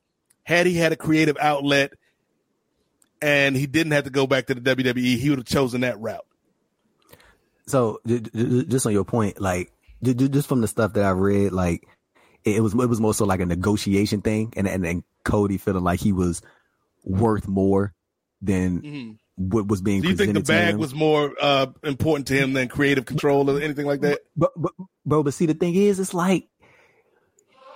had 0.44 0.66
he 0.66 0.76
had 0.76 0.94
a 0.94 0.96
creative 0.96 1.38
outlet 1.40 1.92
and 3.22 3.56
he 3.56 3.66
didn't 3.66 3.92
have 3.92 4.06
to 4.06 4.10
go 4.10 4.28
back 4.28 4.48
to 4.48 4.56
the 4.56 4.62
WWE, 4.62 5.18
he 5.18 5.30
would 5.30 5.40
have 5.40 5.48
chosen 5.48 5.82
that 5.82 6.00
route? 6.00 6.26
So 7.66 8.00
just 8.06 8.86
on 8.86 8.94
your 8.94 9.04
point, 9.04 9.42
like 9.42 9.74
just 10.02 10.48
from 10.48 10.62
the 10.62 10.68
stuff 10.68 10.94
that 10.94 11.04
I 11.04 11.10
read, 11.10 11.52
like 11.52 11.86
it 12.46 12.64
was 12.64 12.74
it 12.74 12.88
was 12.88 13.02
more 13.02 13.14
so 13.14 13.26
like 13.26 13.42
a 13.42 13.46
negotiation 13.46 14.22
thing, 14.22 14.54
and 14.56 14.68
and, 14.68 14.86
and 14.86 15.04
Cody 15.26 15.58
feeling 15.58 15.84
like 15.84 16.00
he 16.00 16.14
was 16.14 16.42
worth 17.04 17.46
more 17.48 17.94
than 18.42 18.82
mm-hmm. 18.82 19.12
What 19.38 19.68
was 19.68 19.82
being. 19.82 20.02
Do 20.02 20.10
you 20.10 20.16
think 20.16 20.34
the 20.34 20.42
bag 20.42 20.76
was 20.76 20.94
more 20.94 21.34
uh, 21.40 21.68
important 21.84 22.28
to 22.28 22.34
him 22.34 22.54
than 22.54 22.68
creative 22.68 23.06
control 23.06 23.50
or 23.50 23.62
anything 23.62 23.86
like 23.86 24.02
that? 24.02 24.20
But, 24.36 24.52
but 24.56 24.74
bro. 25.06 25.24
But 25.24 25.34
see, 25.34 25.46
the 25.46 25.54
thing 25.54 25.76
is, 25.76 26.00
it's 26.00 26.14
like 26.14 26.48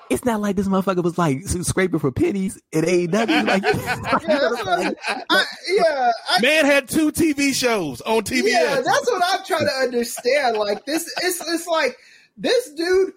it's 0.10 0.26
not 0.26 0.42
like 0.42 0.56
this 0.56 0.68
motherfucker 0.68 1.04
was 1.04 1.18
like 1.18 1.44
scraping 1.48 2.00
for 2.00 2.12
pennies 2.12 2.60
at 2.74 2.84
AEW. 2.84 3.48
Like, 3.48 3.64
yeah, 4.28 4.92
I, 5.30 5.46
yeah 5.70 6.12
I, 6.30 6.42
man 6.42 6.66
had 6.66 6.90
two 6.90 7.12
TV 7.12 7.54
shows 7.54 8.02
on 8.02 8.24
TV. 8.24 8.48
Yeah, 8.48 8.82
that's 8.84 9.12
what 9.12 9.24
I'm 9.26 9.46
trying 9.46 9.68
to 9.68 9.74
understand. 9.84 10.58
Like 10.58 10.86
this, 10.86 11.12
it's 11.24 11.48
it's 11.48 11.68
like 11.68 11.96
this 12.38 12.72
dude. 12.72 13.14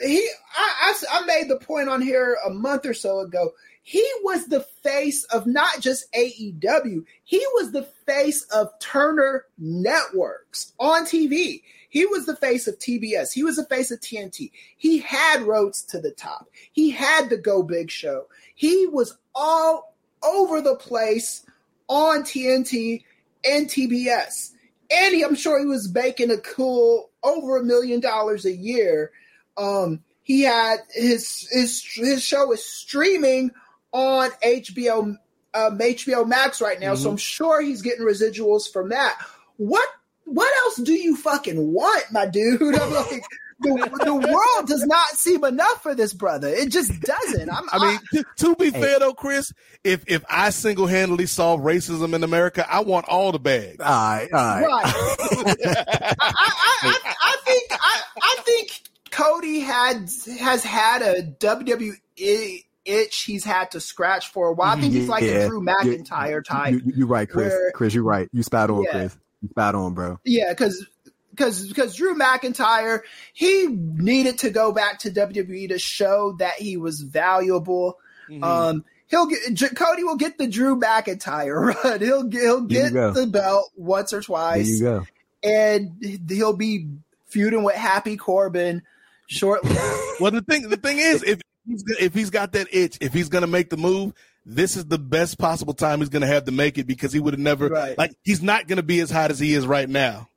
He, 0.00 0.28
I, 0.56 0.94
I, 1.10 1.18
I 1.18 1.26
made 1.26 1.48
the 1.48 1.56
point 1.56 1.88
on 1.88 2.00
here 2.02 2.36
a 2.46 2.50
month 2.50 2.86
or 2.86 2.94
so 2.94 3.20
ago. 3.20 3.52
He 3.88 4.04
was 4.24 4.46
the 4.46 4.66
face 4.82 5.22
of 5.26 5.46
not 5.46 5.78
just 5.78 6.12
AEW. 6.12 7.04
He 7.22 7.38
was 7.54 7.70
the 7.70 7.84
face 8.04 8.42
of 8.52 8.76
Turner 8.80 9.44
Networks 9.58 10.72
on 10.80 11.04
TV. 11.04 11.62
He 11.88 12.04
was 12.04 12.26
the 12.26 12.34
face 12.34 12.66
of 12.66 12.80
TBS. 12.80 13.32
He 13.32 13.44
was 13.44 13.54
the 13.54 13.64
face 13.66 13.92
of 13.92 14.00
TNT. 14.00 14.50
He 14.76 14.98
had 14.98 15.42
Rhodes 15.42 15.84
to 15.84 16.00
the 16.00 16.10
top. 16.10 16.48
He 16.72 16.90
had 16.90 17.30
the 17.30 17.36
Go 17.36 17.62
Big 17.62 17.92
show. 17.92 18.26
He 18.56 18.88
was 18.88 19.16
all 19.36 19.94
over 20.20 20.60
the 20.60 20.74
place 20.74 21.46
on 21.86 22.24
TNT 22.24 23.04
and 23.48 23.68
TBS. 23.68 24.50
And 24.90 25.14
he, 25.14 25.22
I'm 25.22 25.36
sure 25.36 25.60
he 25.60 25.66
was 25.66 25.94
making 25.94 26.32
a 26.32 26.38
cool 26.38 27.10
over 27.22 27.58
a 27.58 27.64
million 27.64 28.00
dollars 28.00 28.46
a 28.46 28.52
year. 28.52 29.12
Um, 29.56 30.02
he 30.24 30.40
had 30.42 30.78
his 30.90 31.46
his 31.52 31.84
his 31.94 32.20
show 32.20 32.50
is 32.50 32.64
streaming 32.64 33.52
on 33.96 34.30
HBO 34.44 35.16
um, 35.54 35.78
HBO 35.78 36.26
Max 36.26 36.60
right 36.60 36.78
now, 36.78 36.92
mm-hmm. 36.92 37.02
so 37.02 37.10
I'm 37.10 37.16
sure 37.16 37.62
he's 37.62 37.82
getting 37.82 38.04
residuals 38.04 38.70
from 38.70 38.90
that. 38.90 39.18
What 39.56 39.88
what 40.24 40.52
else 40.64 40.76
do 40.76 40.92
you 40.92 41.16
fucking 41.16 41.72
want, 41.72 42.04
my 42.12 42.26
dude? 42.26 42.60
I'm 42.80 42.92
like, 42.92 43.22
the, 43.60 44.00
the 44.04 44.14
world 44.14 44.68
does 44.68 44.84
not 44.84 45.06
seem 45.12 45.44
enough 45.44 45.82
for 45.82 45.94
this 45.94 46.12
brother. 46.12 46.48
It 46.48 46.68
just 46.68 47.00
doesn't. 47.00 47.48
I'm, 47.48 47.64
i 47.72 47.78
mean, 47.78 47.98
I, 47.98 48.16
to, 48.16 48.24
to, 48.36 48.56
be 48.56 48.70
hey. 48.70 48.80
fair 48.80 48.98
though, 48.98 49.14
Chris, 49.14 49.50
if 49.82 50.04
if 50.06 50.22
I 50.28 50.50
single 50.50 50.86
handedly 50.86 51.26
solve 51.26 51.60
racism 51.60 52.12
in 52.14 52.22
America, 52.22 52.66
I 52.70 52.80
want 52.80 53.08
all 53.08 53.32
the 53.32 53.38
bags. 53.38 53.80
All 53.80 53.86
right, 53.86 54.28
all 54.30 54.40
right. 54.40 54.66
right. 54.66 55.56
I, 56.20 56.34
I, 56.82 57.14
I, 57.22 57.36
think 57.44 57.70
I, 57.72 58.02
I 58.20 58.36
think 58.42 58.82
Cody 59.10 59.60
had 59.60 60.10
has 60.38 60.62
had 60.62 61.00
a 61.00 61.22
WWE 61.22 62.65
itch 62.86 63.24
he's 63.24 63.44
had 63.44 63.72
to 63.72 63.80
scratch 63.80 64.30
for 64.30 64.48
a 64.48 64.52
while. 64.52 64.76
I 64.76 64.80
think 64.80 64.94
he's 64.94 65.08
like 65.08 65.24
yeah, 65.24 65.30
a 65.30 65.48
Drew 65.48 65.60
McIntyre 65.60 66.44
type. 66.44 66.80
You, 66.84 67.04
are 67.04 67.08
right, 67.08 67.28
Chris. 67.28 67.52
Where, 67.52 67.72
Chris, 67.72 67.94
you're 67.94 68.04
right. 68.04 68.28
You 68.32 68.42
spat 68.42 68.70
on, 68.70 68.84
yeah. 68.84 68.90
Chris. 68.92 69.16
Spot 69.50 69.74
on, 69.74 69.94
bro. 69.94 70.18
Yeah, 70.24 70.50
because 70.50 70.86
because 71.30 71.68
because 71.68 71.94
Drew 71.94 72.14
McIntyre 72.14 73.00
he 73.32 73.66
needed 73.68 74.38
to 74.38 74.50
go 74.50 74.72
back 74.72 75.00
to 75.00 75.10
WWE 75.10 75.68
to 75.68 75.78
show 75.78 76.32
that 76.38 76.54
he 76.54 76.76
was 76.76 77.00
valuable. 77.00 77.98
Mm-hmm. 78.30 78.42
Um, 78.42 78.84
he'll 79.08 79.26
get 79.26 79.40
Cody 79.76 80.04
will 80.04 80.16
get 80.16 80.38
the 80.38 80.46
Drew 80.46 80.78
McIntyre 80.78 81.74
run. 81.84 82.00
He'll 82.00 82.28
he'll 82.30 82.62
get 82.62 82.92
the 82.92 83.28
belt 83.30 83.70
once 83.76 84.12
or 84.12 84.22
twice. 84.22 84.80
There 84.80 84.94
you 84.94 85.00
go. 85.00 85.06
And 85.42 86.24
he'll 86.28 86.56
be 86.56 86.88
feuding 87.26 87.62
with 87.62 87.76
Happy 87.76 88.16
Corbin 88.16 88.82
shortly. 89.26 89.76
well, 90.20 90.30
the 90.30 90.42
thing 90.42 90.68
the 90.68 90.76
thing 90.76 90.98
is, 90.98 91.22
if 91.22 91.40
he's, 91.66 91.84
if 92.00 92.14
he's 92.14 92.30
got 92.30 92.52
that 92.52 92.68
itch, 92.72 92.98
if 93.00 93.12
he's 93.12 93.28
gonna 93.28 93.46
make 93.46 93.70
the 93.70 93.76
move, 93.76 94.12
this 94.46 94.76
is 94.76 94.86
the 94.86 94.98
best 94.98 95.38
possible 95.38 95.74
time 95.74 95.98
he's 95.98 96.08
going 96.08 96.22
to 96.22 96.28
have 96.28 96.44
to 96.44 96.52
make 96.52 96.78
it 96.78 96.86
because 96.86 97.12
he 97.12 97.18
would 97.18 97.34
have 97.34 97.40
never 97.40 97.66
right. 97.66 97.98
like 97.98 98.12
he's 98.22 98.40
not 98.40 98.68
going 98.68 98.76
to 98.76 98.82
be 98.84 99.00
as 99.00 99.10
hot 99.10 99.32
as 99.32 99.40
he 99.40 99.52
is 99.52 99.66
right 99.66 99.88
now. 99.88 100.28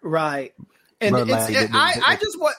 Right, 0.00 0.54
and 1.00 1.14
it's, 1.16 1.50
it, 1.50 1.70
I 1.72 2.00
I 2.04 2.16
just 2.16 2.40
want 2.40 2.56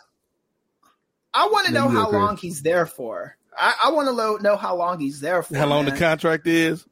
I 1.33 1.47
want 1.47 1.67
to 1.67 1.73
know 1.73 1.89
how 1.89 2.11
long 2.11 2.37
he's 2.37 2.61
there 2.61 2.85
for. 2.85 3.35
I, 3.57 3.73
I 3.85 3.91
want 3.91 4.07
to 4.07 4.43
know 4.43 4.55
how 4.55 4.75
long 4.75 4.99
he's 4.99 5.19
there 5.19 5.41
for. 5.41 5.57
How 5.57 5.65
long 5.65 5.85
man. 5.85 5.93
the 5.95 5.99
contract 5.99 6.45
is? 6.45 6.85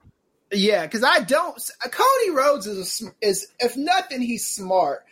Yeah, 0.51 0.83
because 0.83 1.03
I 1.03 1.19
don't. 1.19 1.55
Cody 1.83 2.29
Rhodes 2.31 2.65
is 2.65 3.03
a, 3.03 3.27
is 3.27 3.47
if 3.59 3.77
nothing, 3.77 4.21
he's 4.21 4.47
smart. 4.47 5.03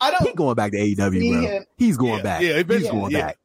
I 0.00 0.10
don't. 0.10 0.22
He's 0.22 0.34
going 0.34 0.54
back 0.56 0.72
to 0.72 0.78
AEW, 0.78 0.96
bro. 0.96 1.40
Him. 1.42 1.66
He's 1.76 1.96
going 1.96 2.16
yeah, 2.18 2.22
back. 2.22 2.42
Yeah, 2.42 2.62
he's 2.62 2.90
going 2.90 3.10
yeah. 3.12 3.26
back. 3.26 3.38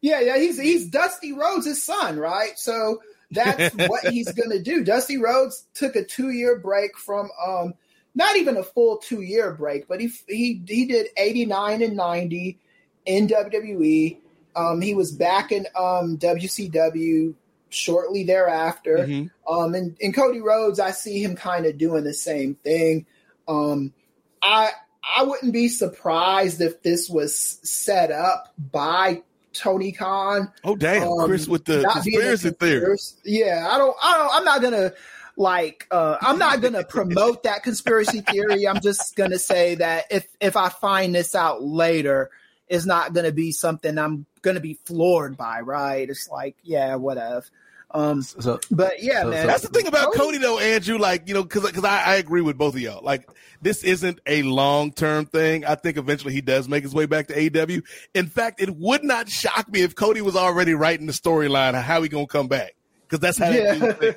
Yeah, 0.00 0.20
yeah, 0.20 0.38
he's 0.38 0.58
he's 0.58 0.88
Dusty 0.88 1.32
Rhodes' 1.32 1.82
son, 1.82 2.18
right? 2.18 2.58
So 2.58 3.00
that's 3.30 3.74
what 3.88 4.06
he's 4.06 4.32
gonna 4.32 4.60
do. 4.60 4.84
Dusty 4.84 5.18
Rhodes 5.18 5.66
took 5.74 5.96
a 5.96 6.04
two 6.04 6.30
year 6.30 6.58
break 6.58 6.96
from 6.96 7.30
um 7.44 7.74
not 8.14 8.36
even 8.36 8.56
a 8.56 8.62
full 8.62 8.98
two 8.98 9.20
year 9.20 9.52
break, 9.52 9.88
but 9.88 10.00
he 10.00 10.10
he 10.28 10.62
he 10.66 10.86
did 10.86 11.08
eighty 11.16 11.44
nine 11.44 11.82
and 11.82 11.96
ninety 11.96 12.58
in 13.06 13.28
WWE. 13.28 14.18
Um, 14.56 14.80
he 14.80 14.94
was 14.94 15.12
back 15.12 15.52
in 15.52 15.66
um, 15.76 16.18
WCW 16.18 17.34
shortly 17.68 18.24
thereafter. 18.24 18.98
Mm-hmm. 18.98 19.52
Um, 19.52 19.74
and, 19.74 19.96
and 20.02 20.14
Cody 20.14 20.40
Rhodes, 20.40 20.80
I 20.80 20.90
see 20.90 21.22
him 21.22 21.36
kind 21.36 21.66
of 21.66 21.78
doing 21.78 22.04
the 22.04 22.12
same 22.12 22.56
thing. 22.56 23.06
Um, 23.46 23.92
I 24.42 24.70
I 25.16 25.24
wouldn't 25.24 25.52
be 25.52 25.68
surprised 25.68 26.60
if 26.60 26.82
this 26.82 27.08
was 27.08 27.34
set 27.36 28.10
up 28.10 28.52
by 28.58 29.22
Tony 29.52 29.92
Khan. 29.92 30.52
Oh 30.64 30.76
damn, 30.76 31.08
Um, 31.08 31.26
Chris 31.26 31.48
with 31.48 31.64
the 31.64 31.82
not 31.82 32.04
being 32.04 32.20
a 32.20 32.20
conspiracy 32.20 32.50
theory. 32.50 32.98
Yeah, 33.24 33.68
I 33.70 33.78
don't, 33.78 33.96
I 34.02 34.18
don't, 34.18 34.30
I'm 34.34 34.44
not 34.44 34.62
gonna 34.62 34.92
like, 35.36 35.86
uh, 35.90 36.16
I'm 36.20 36.38
not 36.38 36.60
gonna 36.60 36.84
promote 36.84 37.44
that 37.44 37.62
conspiracy 37.62 38.20
theory. 38.20 38.66
I'm 38.68 38.80
just 38.80 39.16
gonna 39.16 39.38
say 39.38 39.76
that 39.76 40.04
if 40.10 40.26
if 40.40 40.56
I 40.56 40.68
find 40.68 41.14
this 41.14 41.34
out 41.34 41.62
later, 41.62 42.30
it's 42.68 42.86
not 42.86 43.12
gonna 43.12 43.32
be 43.32 43.52
something 43.52 43.98
I'm 43.98 44.26
gonna 44.42 44.60
be 44.60 44.74
floored 44.84 45.36
by. 45.36 45.60
Right? 45.60 46.08
It's 46.08 46.28
like, 46.28 46.56
yeah, 46.62 46.94
whatever. 46.96 47.44
Um, 47.92 48.22
So 48.22 48.60
but 48.70 49.02
yeah, 49.02 49.22
So- 49.22 49.30
man, 49.30 49.46
That's 49.46 49.62
the 49.62 49.68
thing 49.68 49.86
about 49.86 50.12
Cody, 50.14 50.38
though, 50.38 50.58
Andrew. 50.58 50.96
Like, 50.98 51.26
you 51.26 51.34
know, 51.34 51.42
because 51.42 51.64
because 51.66 51.84
I, 51.84 52.02
I 52.04 52.14
agree 52.16 52.40
with 52.40 52.56
both 52.56 52.74
of 52.74 52.80
y'all. 52.80 53.02
Like, 53.04 53.28
this 53.62 53.82
isn't 53.82 54.20
a 54.26 54.42
long 54.44 54.92
term 54.92 55.26
thing. 55.26 55.64
I 55.64 55.74
think 55.74 55.96
eventually 55.96 56.32
he 56.32 56.40
does 56.40 56.68
make 56.68 56.82
his 56.84 56.94
way 56.94 57.06
back 57.06 57.26
to 57.28 57.34
AEW. 57.34 57.82
In 58.14 58.26
fact, 58.26 58.60
it 58.62 58.70
would 58.76 59.02
not 59.02 59.28
shock 59.28 59.70
me 59.70 59.82
if 59.82 59.94
Cody 59.94 60.20
was 60.20 60.36
already 60.36 60.74
writing 60.74 61.06
the 61.06 61.12
storyline 61.12 61.70
of 61.70 61.82
how 61.82 62.00
he 62.02 62.08
gonna 62.08 62.26
come 62.26 62.46
back 62.48 62.74
because 63.08 63.18
that's 63.20 63.38
how 63.38 63.50
they 63.50 64.14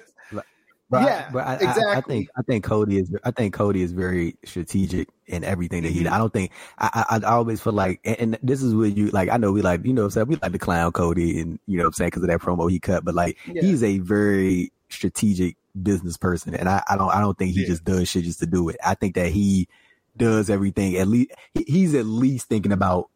do 1.00 1.06
Yeah. 1.06 1.22
things. 1.24 1.34
But 1.34 1.48
I- 1.48 1.58
but 1.58 1.68
I, 1.88 1.94
I, 1.94 1.98
I 1.98 2.02
think 2.02 2.30
I 2.38 2.42
think 2.44 2.64
Cody 2.64 2.98
is 3.00 3.16
I 3.24 3.32
think 3.32 3.54
Cody 3.54 3.82
is 3.82 3.92
very 3.92 4.36
strategic 4.46 5.10
in 5.28 5.44
everything 5.44 5.84
that 5.84 5.92
he. 5.92 6.04
Mm-hmm. 6.04 6.14
I 6.14 6.18
don't 6.18 6.34
think 6.34 6.52
I, 6.78 7.06
I 7.10 7.18
I 7.18 7.32
always 7.32 7.62
feel 7.62 7.74
like 7.74 8.00
and, 8.04 8.18
and 8.20 8.40
this 8.44 8.62
is 8.62 8.74
what 8.76 8.96
you 8.98 9.08
like. 9.10 9.30
I 9.30 9.38
know 9.38 9.52
we 9.52 9.62
like 9.62 9.86
you 9.86 9.94
know 9.94 10.02
what 10.04 10.06
I'm 10.08 10.12
saying 10.12 10.28
we 10.28 10.36
like 10.38 10.52
to 10.52 10.60
clown 10.60 10.92
Cody 10.92 11.40
and 11.40 11.60
you 11.68 11.78
know 11.78 11.84
what 11.84 11.88
I'm 11.90 11.94
saying 11.94 12.10
because 12.10 12.24
of 12.24 12.30
that 12.30 12.40
promo 12.42 12.70
he 12.70 12.80
cut, 12.80 13.04
but 13.06 13.16
like 13.16 13.38
Yeah. 13.48 13.62
he's 13.62 13.84
a 13.84 14.00
very 14.00 14.72
strategic 14.90 15.58
business 15.82 16.18
person, 16.18 16.54
and 16.54 16.70
I, 16.70 16.84
I 16.90 16.98
don't 16.98 17.10
I 17.10 17.20
don't 17.20 17.38
think 17.38 17.54
he 17.56 17.62
Yeah. 17.62 17.68
just 17.68 17.84
does 17.84 18.08
shit 18.10 18.24
just 18.26 18.40
to 18.40 18.46
do 18.46 18.70
it. 18.70 18.76
I 18.86 18.94
think 18.96 19.16
that 19.16 19.30
he 19.32 19.68
does 20.16 20.50
everything 20.50 20.96
at 20.98 21.08
least 21.08 21.32
he, 21.56 21.64
he's 21.68 21.96
at 21.96 22.06
least 22.06 22.48
thinking 22.48 22.72
about 22.72 23.10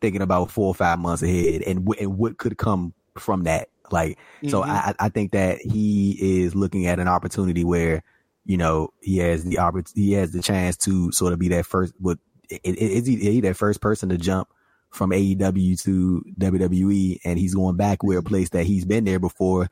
thinking 0.00 0.22
about 0.22 0.50
four 0.50 0.66
or 0.68 0.74
five 0.74 0.98
months 0.98 1.22
ahead 1.22 1.62
and, 1.62 1.88
and 2.00 2.16
what 2.18 2.38
could 2.38 2.58
come 2.58 2.92
from 3.18 3.44
that. 3.44 3.68
Like, 3.92 4.18
so 4.48 4.62
Mhm. 4.62 4.68
I, 4.68 4.94
I 4.98 5.08
think 5.10 5.32
that 5.32 5.58
he 5.60 6.16
is 6.42 6.54
looking 6.54 6.86
at 6.86 6.98
an 6.98 7.08
opportunity 7.08 7.64
where, 7.64 8.02
you 8.44 8.56
know, 8.56 8.88
he 9.00 9.18
has 9.18 9.44
the 9.44 9.56
oppor- 9.56 9.92
he 9.94 10.12
has 10.14 10.32
the 10.32 10.42
chance 10.42 10.76
to 10.78 11.12
sort 11.12 11.32
of 11.32 11.38
be 11.38 11.48
that 11.48 11.66
first, 11.66 11.92
but 12.00 12.18
i- 12.50 12.58
i- 12.64 12.68
is 12.70 13.06
he, 13.06 13.16
he 13.16 13.40
that 13.42 13.56
first 13.56 13.80
person 13.80 14.08
to 14.08 14.18
jump 14.18 14.48
from 14.90 15.10
AEW 15.12 15.76
to 15.84 16.22
WWE 16.38 17.20
and 17.24 17.38
he's 17.38 17.54
going 17.54 17.76
back 17.76 18.02
where 18.02 18.18
a 18.18 18.22
place 18.22 18.50
that 18.50 18.66
he's 18.66 18.84
been 18.84 19.04
there 19.04 19.18
before. 19.18 19.68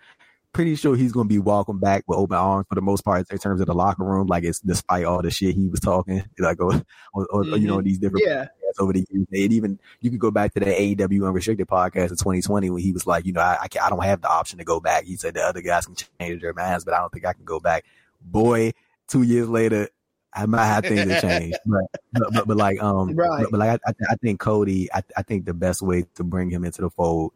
Pretty 0.53 0.75
sure 0.75 0.97
he's 0.97 1.13
going 1.13 1.29
to 1.29 1.33
be 1.33 1.39
walking 1.39 1.79
back 1.79 2.03
with 2.09 2.19
open 2.19 2.37
arms 2.37 2.67
for 2.69 2.75
the 2.75 2.81
most 2.81 3.03
part 3.05 3.25
in 3.31 3.39
terms 3.39 3.61
of 3.61 3.67
the 3.69 3.75
locker 3.75 4.03
room. 4.03 4.27
Like 4.27 4.43
it's 4.45 4.59
despite 4.61 5.05
all 5.05 5.23
the 5.23 5.31
shit 5.31 5.55
he 5.55 5.69
was 5.69 5.79
talking, 5.81 6.25
like, 6.39 6.61
or, 6.61 6.83
or, 7.13 7.27
or, 7.31 7.45
you 7.45 7.69
know, 7.69 7.81
these 7.83 7.99
different 7.99 8.25
yeah, 8.27 8.47
podcasts 8.79 8.83
over 8.83 8.93
the 8.93 9.07
years. 9.11 9.27
And 9.33 9.53
even 9.53 9.79
you 10.01 10.11
could 10.11 10.21
go 10.21 10.31
back 10.31 10.55
to 10.55 10.61
the 10.61 10.67
AEW 10.67 11.27
Unrestricted 11.27 11.67
podcast 11.69 12.11
in 12.11 12.17
2020 12.17 12.71
when 12.71 12.83
he 12.83 12.93
was 12.93 13.07
like, 13.07 13.27
you 13.27 13.33
know, 13.33 13.41
I 13.41 13.59
I, 13.63 13.69
can, 13.69 13.83
I 13.83 13.91
don't 13.91 14.03
have 14.05 14.21
the 14.21 14.29
option 14.31 14.59
to 14.59 14.65
go 14.65 14.81
back. 14.81 15.05
He 15.05 15.17
said 15.17 15.35
the 15.35 15.43
other 15.43 15.63
guys 15.63 15.87
can 15.87 15.97
change 16.19 16.43
their 16.43 16.53
minds, 16.55 16.85
but 16.85 16.95
I 16.95 16.99
don't 16.99 17.13
think 17.13 17.27
I 17.27 17.33
can 17.33 17.45
go 17.45 17.61
back. 17.61 17.85
Boy, 18.21 18.73
two 19.09 19.23
years 19.23 19.49
later, 19.49 19.89
I 20.33 20.47
might 20.47 20.67
have 20.67 20.85
things 20.85 21.07
to 21.07 21.21
change. 21.21 21.55
But 21.67 21.83
but, 22.13 22.33
but, 22.33 22.49
but 22.49 22.57
like 22.57 22.83
um, 22.83 23.15
Right. 23.15 23.43
but, 23.43 23.51
but 23.51 23.59
like 23.61 23.81
I, 23.87 23.93
I, 24.11 24.15
think 24.17 24.41
Cody, 24.41 24.93
I, 24.93 25.03
I 25.17 25.23
think 25.23 25.45
the 25.45 25.55
best 25.55 25.83
way 25.83 26.05
to 26.15 26.25
bring 26.25 26.51
him 26.51 26.65
into 26.65 26.83
the 26.83 26.91
fold, 26.91 27.33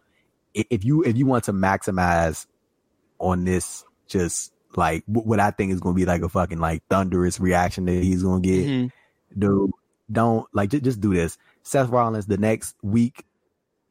if 0.55 0.85
you 0.85 1.03
if 1.03 1.17
you 1.17 1.27
want 1.27 1.45
to 1.45 1.53
maximize 1.53 2.47
on 3.19 3.45
this, 3.45 3.85
just 4.07 4.53
like 4.77 5.03
what 5.07 5.41
I 5.41 5.51
think 5.51 5.73
is 5.73 5.81
going 5.81 5.95
to 5.95 5.97
be 6.01 6.05
like 6.07 6.23
a 6.23 6.29
fucking 6.29 6.59
like 6.59 6.83
thunderous 6.91 7.41
reaction 7.41 7.85
that 7.87 7.93
he's 8.03 8.23
going 8.23 8.43
to 8.43 8.49
get 8.49 8.67
Mhm. 8.67 8.91
dude, 9.39 9.71
don't 10.11 10.47
like 10.53 10.71
just, 10.71 10.85
just 10.85 11.01
do 11.01 11.15
this. 11.15 11.39
Seth 11.63 11.89
Rollins 11.89 12.27
the 12.27 12.37
next 12.37 12.77
week, 12.83 13.25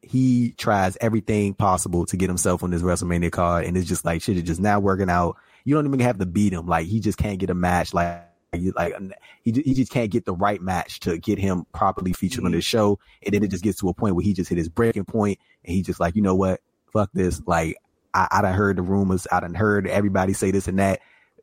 he 0.02 0.54
tries 0.56 0.96
everything 1.00 1.54
possible 1.54 2.06
to 2.06 2.16
get 2.16 2.28
himself 2.28 2.62
on 2.62 2.70
this 2.70 2.82
WrestleMania 2.82 3.32
card, 3.32 3.64
and 3.64 3.76
it's 3.76 3.88
just 3.88 4.04
like 4.04 4.22
shit 4.22 4.36
is 4.36 4.42
just 4.42 4.60
not 4.60 4.82
working 4.82 5.10
out. 5.10 5.36
You 5.64 5.74
don't 5.74 5.86
even 5.86 6.00
have 6.00 6.18
to 6.18 6.26
beat 6.26 6.52
him. 6.52 6.66
Like 6.66 6.86
he 6.86 7.00
just 7.00 7.18
can't 7.18 7.38
get 7.38 7.50
a 7.50 7.54
match. 7.54 7.94
Like 7.94 8.22
you 8.52 8.72
like 8.76 8.94
he 9.42 9.52
he 9.52 9.74
just 9.74 9.90
can't 9.90 10.10
get 10.10 10.24
the 10.24 10.34
right 10.34 10.60
match 10.60 11.00
to 11.00 11.18
get 11.18 11.38
him 11.38 11.66
properly 11.72 12.12
featured 12.12 12.40
on 12.40 12.50
mm-hmm. 12.50 12.56
this 12.56 12.64
show. 12.64 12.98
And 13.24 13.34
then 13.34 13.42
it 13.42 13.50
just 13.50 13.64
gets 13.64 13.80
to 13.80 13.88
a 13.88 13.94
point 13.94 14.14
where 14.14 14.24
he 14.24 14.32
just 14.32 14.48
hit 14.48 14.58
his 14.58 14.68
breaking 14.68 15.06
point, 15.06 15.38
and 15.64 15.74
he 15.74 15.82
just 15.82 16.00
like 16.00 16.14
you 16.14 16.22
know 16.22 16.34
what, 16.34 16.60
fuck 16.92 17.10
this. 17.14 17.42
Like 17.46 17.76
I, 18.12 18.28
I 18.30 18.42
done 18.42 18.54
heard 18.54 18.76
the 18.76 18.82
rumors, 18.82 19.26
I 19.32 19.40
done 19.40 19.54
heard 19.54 19.86
everybody 19.86 20.32
say 20.32 20.50
this 20.50 20.68
and 20.68 20.78
that. 20.78 21.00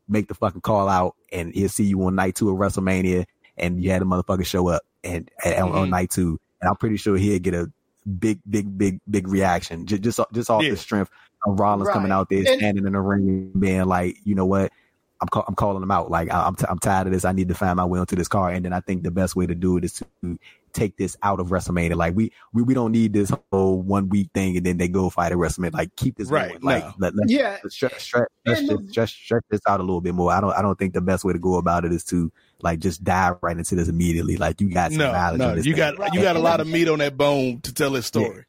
Make 0.08 0.28
the 0.28 0.34
fucking 0.34 0.62
call 0.62 0.88
out, 0.88 1.14
and 1.32 1.54
he'll 1.54 1.68
see 1.68 1.84
you 1.84 2.02
on 2.04 2.16
night 2.16 2.34
two 2.34 2.50
of 2.50 2.56
WrestleMania 2.56 3.24
and 3.56 3.82
you 3.82 3.90
had 3.90 4.02
a 4.02 4.04
motherfucker 4.04 4.46
show 4.46 4.68
up 4.68 4.82
and, 5.04 5.30
and 5.44 5.54
on- 5.56 5.72
on 5.72 5.82
mm-hmm. 5.82 5.90
night 5.90 6.10
two, 6.10 6.38
and 6.60 6.68
I'm 6.70 6.76
pretty 6.76 6.96
sure 6.96 7.16
he'll 7.16 7.38
get 7.38 7.54
a 7.54 7.70
big, 8.18 8.40
big, 8.48 8.76
big, 8.76 9.00
big 9.08 9.28
reaction 9.28 9.86
just 9.86 10.02
just, 10.02 10.20
just 10.32 10.50
off 10.50 10.62
Yeah. 10.62 10.70
the 10.70 10.76
strength 10.76 11.10
of 11.46 11.58
Rollins 11.58 11.88
coming 11.90 12.12
out 12.12 12.28
there, 12.28 12.38
And- 12.46 12.58
standing 12.58 12.86
in 12.86 12.92
the 12.92 13.00
ring, 13.00 13.52
being 13.58 13.84
like, 13.84 14.16
you 14.24 14.34
know 14.34 14.46
what, 14.46 14.72
I'm 15.20 15.28
call, 15.28 15.44
I'm 15.46 15.54
calling 15.54 15.82
him 15.82 15.90
out. 15.90 16.10
Like 16.10 16.32
I- 16.32 16.46
I'm 16.46 16.56
t- 16.56 16.66
I'm 16.68 16.78
tired 16.78 17.06
of 17.06 17.12
this. 17.12 17.24
I 17.24 17.32
need 17.32 17.48
to 17.48 17.54
find 17.54 17.76
my 17.76 17.84
way 17.84 18.00
onto 18.00 18.16
this 18.16 18.28
car, 18.28 18.50
and 18.50 18.64
then 18.64 18.72
I 18.72 18.80
think 18.80 19.02
the 19.04 19.10
best 19.12 19.36
way 19.36 19.46
to 19.46 19.54
do 19.54 19.76
it 19.76 19.84
is 19.84 19.92
to 19.94 20.38
take 20.72 20.96
this 20.96 21.16
out 21.22 21.40
of 21.40 21.48
WrestleMania. 21.48 21.94
Like 21.96 22.14
we 22.14 22.32
we, 22.52 22.62
we 22.62 22.74
don't 22.74 22.92
need 22.92 23.12
this 23.12 23.32
whole 23.52 23.80
one 23.80 24.08
week 24.08 24.30
thing, 24.34 24.56
and 24.56 24.64
then 24.66 24.76
they 24.78 24.88
go 24.88 25.10
fight 25.10 25.32
at 25.32 25.38
WrestleMania. 25.38 25.74
Like 25.74 25.94
keep 25.96 26.16
this 26.16 26.28
Right, 26.28 26.50
going. 26.50 26.62
Like 26.62 26.84
no. 26.84 26.94
let, 26.98 27.14
let, 27.14 27.30
yeah, 27.30 27.56
stretch, 27.68 27.72
stretch, 27.72 28.00
stretch, 28.02 28.28
And 28.46 28.68
this, 28.68 28.78
the- 28.78 28.86
stretch, 28.90 29.12
stretch 29.12 29.44
this 29.50 29.60
out 29.66 29.80
a 29.80 29.82
little 29.82 30.00
bit 30.00 30.14
more. 30.14 30.32
I 30.32 30.40
don't, 30.40 30.52
I 30.52 30.62
don't 30.62 30.78
think 30.78 30.94
the 30.94 31.00
best 31.00 31.24
way 31.24 31.32
to 31.32 31.38
go 31.38 31.56
about 31.56 31.84
it 31.84 31.92
is 31.92 32.04
to 32.04 32.32
like 32.60 32.78
just 32.78 33.02
dive 33.04 33.36
right 33.42 33.56
into 33.56 33.74
this 33.74 33.88
immediately. 33.88 34.36
Like 34.36 34.60
you 34.60 34.70
got 34.70 34.90
some 34.92 34.98
No, 34.98 35.12
knowledge 35.12 35.38
no, 35.38 35.54
this. 35.56 35.66
you 35.66 35.74
thing. 35.74 35.96
got 35.96 36.14
you 36.14 36.22
got 36.22 36.36
a 36.36 36.40
lot 36.40 36.60
of 36.60 36.66
meat 36.66 36.88
on 36.88 36.98
that 37.00 37.16
bone 37.16 37.60
to 37.62 37.74
tell 37.74 37.92
his 37.94 38.06
story. 38.06 38.44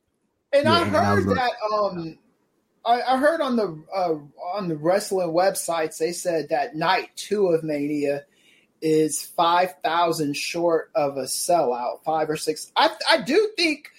And 0.51 0.67
I 0.67 0.79
Yeah, 0.81 0.85
and 0.87 0.95
I 0.97 1.13
was 1.13 1.23
heard 1.25 1.35
like- 1.37 1.37
that 1.37 1.75
um 1.75 2.17
I, 2.85 3.01
I 3.01 3.17
heard 3.17 3.39
on 3.39 3.55
the 3.55 3.81
uh, 3.95 4.15
on 4.57 4.67
the 4.67 4.75
wrestling 4.75 5.29
websites 5.29 5.97
they 5.99 6.11
said 6.11 6.49
that 6.49 6.75
night 6.75 7.11
two 7.15 7.47
of 7.47 7.63
Mania 7.63 8.23
is 8.83 9.21
five 9.23 9.73
thousand 9.83 10.35
short 10.35 10.91
of 10.93 11.17
a 11.17 11.23
sellout, 11.23 12.03
five 12.03 12.29
or 12.29 12.35
six. 12.37 12.71
I 12.75 12.89
I 13.09 13.21
do 13.21 13.49
think 13.57 13.89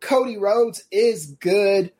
Cody 0.00 0.38
Rhodes 0.38 0.82
is 0.90 1.26
good 1.38 1.92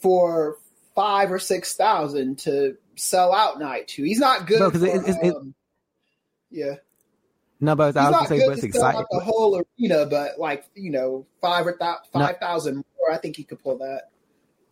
for 0.00 0.56
five 0.94 1.30
or 1.32 1.38
six 1.40 1.74
thousand 1.74 2.38
to 2.40 2.76
sell 2.96 3.34
out 3.34 3.58
night 3.58 3.88
two. 3.88 4.04
He's 4.04 4.20
not 4.20 4.46
good. 4.46 4.60
No, 4.60 4.70
for, 4.70 4.76
it- 4.86 4.94
it's- 5.08 5.34
um, 5.34 5.54
yeah, 6.50 6.76
No, 7.60 7.74
but 7.76 7.88
he's 7.88 7.96
I 7.96 8.04
was 8.04 8.12
not 8.12 8.28
gonna 8.28 8.40
say, 8.40 8.46
but 8.46 8.52
it's 8.52 8.60
to 8.62 8.66
exciting. 8.68 9.04
the 9.10 9.20
whole 9.20 9.56
arena, 9.78 10.06
but 10.06 10.38
like 10.38 10.64
you 10.74 10.90
know, 10.92 11.26
five 11.40 11.66
or 11.66 11.72
th- 11.72 11.96
No. 12.14 12.20
five 12.20 12.38
thousand 12.38 12.76
more. 12.76 13.12
I 13.12 13.18
think 13.18 13.36
he 13.36 13.44
could 13.44 13.62
pull 13.62 13.78
that. 13.78 14.10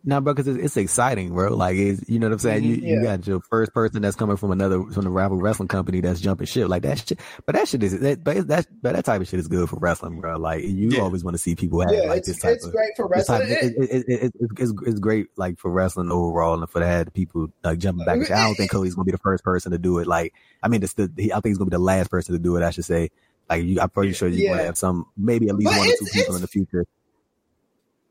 No, 0.03 0.21
bro, 0.21 0.33
because 0.33 0.47
it's, 0.47 0.63
it's 0.63 0.77
exciting, 0.77 1.33
bro. 1.33 1.53
Like, 1.53 1.75
it's, 1.75 2.07
you 2.09 2.17
know 2.19 2.27
what 2.27 2.33
I'm 2.33 2.39
saying? 2.39 2.63
You 2.63 2.77
Mhm, 2.77 2.87
you 2.87 3.01
got 3.03 3.27
your 3.27 3.41
first 3.41 3.73
person 3.73 4.01
that's 4.01 4.15
coming 4.15 4.37
from 4.37 4.51
another 4.51 4.81
from 4.83 5.03
the 5.03 5.09
rival 5.09 5.37
wrestling 5.37 5.67
company 5.67 5.99
that's 5.99 6.21
jumping 6.21 6.45
shit 6.47 6.69
like 6.69 6.83
that. 6.83 6.99
Shit, 6.99 7.19
but 7.45 7.55
that 7.55 7.67
shit 7.67 7.83
is 7.83 7.99
that, 7.99 8.23
but 8.23 8.47
that 8.47 8.67
but 8.81 8.93
that 8.95 9.03
type 9.03 9.19
of 9.19 9.27
shit 9.27 9.39
is 9.39 9.49
good 9.49 9.67
for 9.67 9.77
wrestling, 9.79 10.21
bro. 10.21 10.37
Like, 10.37 10.63
you 10.63 10.91
Yeah. 10.91 11.01
always 11.01 11.23
want 11.25 11.33
to 11.35 11.39
see 11.39 11.55
people 11.55 11.81
have 11.81 11.91
Yeah, 11.91 12.03
like 12.07 12.23
this 12.23 12.39
type 12.39 12.53
it's 12.55 12.65
of. 12.65 12.71
great 12.71 12.91
for 12.95 13.07
wrestling. 13.07 13.41
of- 13.41 13.49
it, 13.49 13.63
it, 13.63 13.73
it, 13.77 14.05
it, 14.07 14.23
it, 14.39 14.51
it's, 14.59 14.73
it's 14.85 14.99
great 14.99 15.27
like 15.35 15.59
for 15.59 15.71
wrestling 15.71 16.09
overall 16.09 16.57
and 16.61 16.69
for 16.69 16.79
that 16.79 17.13
people 17.13 17.47
like 17.63 17.79
jumping 17.79 18.05
back. 18.05 18.31
I 18.31 18.45
don't 18.45 18.55
think 18.55 18.71
Cody's 18.71 18.95
gonna 18.95 19.05
be 19.05 19.11
the 19.11 19.17
first 19.17 19.43
person 19.43 19.73
to 19.73 19.77
do 19.77 19.97
it. 19.99 20.07
Like, 20.07 20.33
I 20.63 20.69
mean, 20.69 20.79
the, 20.81 21.11
he, 21.17 21.31
I 21.33 21.35
think 21.35 21.47
he's 21.47 21.57
gonna 21.57 21.69
be 21.69 21.75
the 21.75 21.79
last 21.81 22.09
person 22.09 22.33
to 22.33 22.39
do 22.39 22.55
it. 22.55 22.63
I 22.63 22.69
should 22.69 22.85
say. 22.85 23.09
Like, 23.49 23.63
you, 23.63 23.79
I'm 23.79 23.89
pretty 23.89 24.11
sure 24.11 24.27
you're 24.27 24.51
gonna 24.51 24.65
have 24.65 24.77
some, 24.77 25.05
maybe 25.15 25.47
at 25.47 25.55
least 25.55 25.71
But 25.71 25.77
one 25.77 25.87
or 25.87 25.93
two 25.97 26.05
people 26.11 26.35
in 26.35 26.41
the 26.41 26.49
future. 26.49 26.85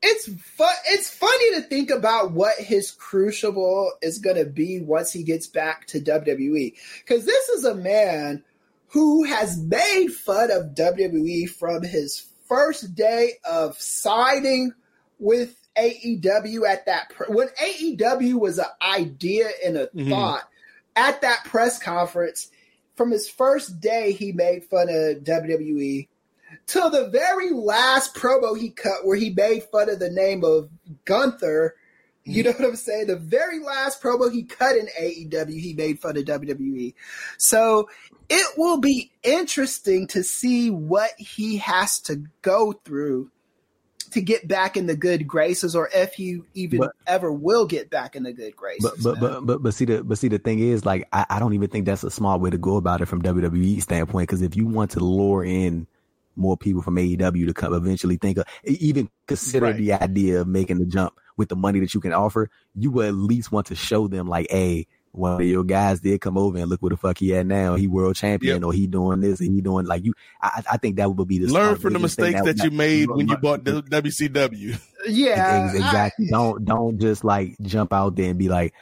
It's 0.02 0.26
fun. 0.42 0.74
It's 0.88 1.10
funny 1.10 1.54
to 1.54 1.62
think 1.62 1.90
about 1.90 2.32
what 2.32 2.56
his 2.58 2.90
crucible 2.90 3.92
is 4.02 4.18
going 4.18 4.36
to 4.36 4.44
be 4.44 4.80
once 4.80 5.12
he 5.12 5.22
gets 5.22 5.46
back 5.46 5.86
to 5.88 6.00
WWE, 6.00 6.74
because 7.04 7.24
this 7.24 7.48
is 7.50 7.64
a 7.64 7.74
man 7.74 8.44
who 8.88 9.24
has 9.24 9.58
made 9.58 10.08
fun 10.08 10.50
of 10.50 10.74
WWE 10.74 11.48
from 11.50 11.82
his 11.82 12.26
first 12.48 12.94
day 12.94 13.32
of 13.44 13.76
signing 13.80 14.72
with 15.18 15.56
AEW 15.76 16.66
at 16.68 16.86
that 16.86 17.10
pr- 17.10 17.32
when 17.32 17.48
AEW 17.60 18.34
was 18.38 18.58
an 18.58 18.66
idea 18.80 19.48
and 19.64 19.76
a 19.76 19.88
Mhm. 19.88 20.08
thought 20.08 20.48
at 20.94 21.20
that 21.22 21.44
press 21.44 21.78
conference. 21.78 22.48
From 22.94 23.10
his 23.10 23.28
first 23.28 23.80
day, 23.80 24.12
he 24.12 24.32
made 24.32 24.64
fun 24.64 24.88
of 24.88 25.22
WWE. 25.24 26.08
Till 26.66 26.90
the 26.90 27.08
very 27.08 27.50
last 27.50 28.14
promo 28.14 28.58
he 28.58 28.70
cut 28.70 29.04
where 29.04 29.16
he 29.16 29.30
made 29.30 29.64
fun 29.64 29.88
of 29.88 29.98
the 29.98 30.10
name 30.10 30.44
of 30.44 30.68
Gunther. 31.04 31.76
You 32.24 32.42
know 32.42 32.50
what 32.50 32.64
I'm 32.64 32.76
saying? 32.76 33.06
The 33.06 33.16
very 33.16 33.60
last 33.60 34.02
promo 34.02 34.32
he 34.32 34.42
cut 34.42 34.76
in 34.76 34.88
AEW, 35.00 35.60
he 35.60 35.74
made 35.74 36.00
fun 36.00 36.16
of 36.16 36.24
WWE. 36.24 36.94
So 37.38 37.88
it 38.28 38.58
will 38.58 38.78
be 38.78 39.12
interesting 39.22 40.08
to 40.08 40.24
see 40.24 40.68
what 40.70 41.10
he 41.18 41.58
has 41.58 42.00
to 42.00 42.24
go 42.42 42.72
through 42.72 43.30
to 44.10 44.20
get 44.20 44.48
back 44.48 44.76
in 44.76 44.86
the 44.86 44.96
good 44.96 45.26
graces, 45.26 45.76
or 45.76 45.88
if 45.94 46.14
he 46.14 46.40
even 46.54 46.80
But- 46.80 46.92
ever 47.06 47.30
will 47.30 47.66
get 47.66 47.90
back 47.90 48.16
in 48.16 48.24
the 48.24 48.32
good 48.32 48.56
graces. 48.56 49.02
But 49.02 49.02
but 49.02 49.20
but 49.20 49.46
but 49.46 49.62
but 49.62 49.74
see 49.74 49.84
the 49.84 50.02
but 50.02 50.18
see 50.18 50.28
the 50.28 50.38
thing 50.38 50.58
is 50.58 50.84
like 50.84 51.06
I, 51.12 51.26
I 51.30 51.38
don't 51.38 51.54
even 51.54 51.68
think 51.68 51.86
that's 51.86 52.02
a 52.02 52.10
smart 52.10 52.40
way 52.40 52.50
to 52.50 52.58
go 52.58 52.76
about 52.76 53.00
it 53.00 53.06
from 53.06 53.22
WWE 53.22 53.80
standpoint 53.82 54.28
because 54.28 54.42
if 54.42 54.56
you 54.56 54.66
want 54.66 54.92
to 54.92 55.00
lure 55.00 55.44
in 55.44 55.86
more 56.36 56.56
people 56.56 56.82
from 56.82 56.96
AEW 56.96 57.46
to 57.46 57.54
come 57.54 57.72
eventually 57.74 58.16
think 58.16 58.38
of 58.38 58.44
even 58.64 59.08
consider 59.26 59.66
Right. 59.66 59.76
the 59.76 59.92
idea 59.94 60.40
of 60.42 60.46
making 60.46 60.78
the 60.78 60.86
jump 60.86 61.14
with 61.36 61.48
the 61.48 61.56
money 61.56 61.80
that 61.80 61.92
you 61.94 62.00
can 62.00 62.12
offer, 62.12 62.48
you 62.74 62.90
would 62.92 63.06
at 63.06 63.14
least 63.14 63.50
want 63.52 63.66
to 63.68 63.74
show 63.74 64.06
them 64.08 64.26
like, 64.28 64.46
hey, 64.50 64.86
one 65.12 65.40
of 65.40 65.46
your 65.46 65.64
guys 65.64 66.00
did 66.00 66.20
come 66.20 66.36
over 66.36 66.58
and 66.58 66.68
look 66.68 66.82
where 66.82 66.90
the 66.90 66.96
fuck 66.96 67.16
he 67.16 67.34
at 67.34 67.46
now. 67.46 67.74
He 67.74 67.86
world 67.86 68.16
champion 68.16 68.56
Yep. 68.56 68.64
or 68.64 68.72
he 68.74 68.86
doing 68.86 69.20
this 69.20 69.40
and 69.40 69.50
he 69.54 69.62
doing 69.62 69.86
like 69.86 70.04
you. 70.04 70.12
I 70.42 70.62
I 70.72 70.76
think 70.76 70.96
that 70.96 71.10
would 71.14 71.26
be 71.28 71.38
the 71.38 71.46
Learn 71.46 71.76
from 71.76 71.94
the 71.94 71.98
biggest 71.98 72.18
mistakes 72.18 72.42
that 72.44 72.62
you 72.62 72.70
made 72.70 73.08
when 73.10 73.26
you 73.28 73.36
bought 73.38 73.64
the 73.64 73.82
WCW. 73.90 74.78
yeah, 75.08 75.64
Ex- 75.68 75.74
exactly. 75.76 76.26
don't 76.28 76.64
don't 76.64 76.98
just 76.98 77.24
like 77.24 77.56
jump 77.62 77.92
out 77.94 78.16
there 78.16 78.28
and 78.28 78.38
be 78.38 78.48
like, 78.50 78.74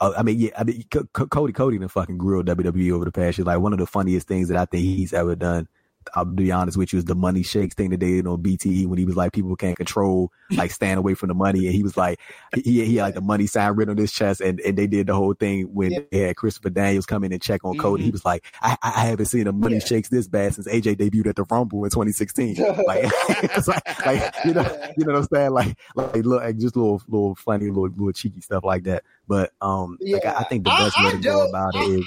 uh, 0.00 0.12
I 0.16 0.22
mean, 0.22 0.38
yeah, 0.38 0.50
I 0.56 0.62
mean, 0.64 0.82
C- 0.92 1.00
C- 1.16 1.24
Cody 1.28 1.52
Cody 1.52 1.78
done 1.78 1.88
fucking 1.88 2.18
grilled 2.18 2.46
WWE 2.46 2.92
over 2.92 3.04
the 3.04 3.12
past 3.12 3.38
year. 3.38 3.44
Like 3.44 3.58
one 3.60 3.72
of 3.72 3.78
the 3.80 3.86
funniest 3.86 4.28
things 4.28 4.48
that 4.48 4.56
I 4.56 4.64
think 4.66 4.84
he's 4.84 5.12
ever 5.12 5.34
done. 5.34 5.66
I'll 6.14 6.24
be 6.24 6.50
honest 6.50 6.76
with 6.78 6.92
you, 6.92 6.98
is 6.98 7.04
the 7.04 7.14
money 7.14 7.42
shakes 7.42 7.74
thing 7.74 7.90
that 7.90 8.00
they 8.00 8.08
did 8.12 8.26
on 8.26 8.42
BTE 8.42 8.86
when 8.86 8.98
he 8.98 9.04
was 9.04 9.16
like, 9.16 9.32
people 9.32 9.54
can't 9.54 9.76
control, 9.76 10.32
like 10.50 10.70
stand 10.70 10.98
away 10.98 11.14
from 11.14 11.28
the 11.28 11.34
money. 11.34 11.66
And 11.66 11.74
he 11.74 11.82
was 11.82 11.96
like, 11.96 12.18
he, 12.54 12.84
he 12.84 12.96
had 12.96 13.02
like 13.04 13.14
the 13.14 13.20
money 13.20 13.46
sign 13.46 13.74
written 13.74 13.92
on 13.92 13.98
his 13.98 14.10
chest. 14.10 14.40
And, 14.40 14.58
and 14.60 14.76
they 14.78 14.86
did 14.86 15.06
the 15.08 15.14
whole 15.14 15.34
thing 15.34 15.64
when 15.74 15.92
Yeah. 15.92 15.98
they 16.10 16.18
had 16.20 16.36
Christopher 16.36 16.70
Daniels 16.70 17.06
come 17.06 17.22
in 17.22 17.32
and 17.32 17.40
check 17.42 17.64
on 17.64 17.76
Cody. 17.78 18.02
Mhm. 18.02 18.06
He 18.06 18.10
was 18.12 18.24
like, 18.24 18.44
I, 18.62 18.76
I 18.82 19.06
haven't 19.06 19.26
seen 19.26 19.46
a 19.46 19.52
money 19.52 19.74
Yeah. 19.74 19.84
shakes 19.84 20.08
this 20.08 20.26
bad 20.26 20.54
since 20.54 20.66
AJ 20.66 20.96
debuted 20.96 21.26
at 21.28 21.36
the 21.36 21.44
Rumble 21.50 21.84
in 21.84 21.90
2016. 21.90 22.56
like, 22.86 23.04
like, 23.68 24.06
like, 24.06 24.34
you 24.44 24.54
know, 24.54 24.92
you 24.96 25.04
know 25.04 25.12
what 25.12 25.16
I'm 25.16 25.28
saying? 25.32 25.50
Like, 25.50 25.76
like, 25.94 26.16
look, 26.24 26.42
like 26.42 26.56
just 26.56 26.76
little, 26.76 27.02
little 27.08 27.34
funny, 27.34 27.66
little, 27.68 27.88
little 27.88 28.12
cheeky 28.12 28.40
stuff 28.40 28.64
like 28.64 28.84
that. 28.84 29.04
But, 29.28 29.52
um, 29.60 29.98
like, 30.00 30.24
I, 30.24 30.36
I 30.38 30.44
think 30.44 30.64
the 30.64 30.70
best 30.70 30.98
I- 30.98 31.04
way 31.04 31.10
to 31.12 31.18
go 31.18 31.46
about 31.48 31.74
it 31.76 32.00
is, 32.00 32.06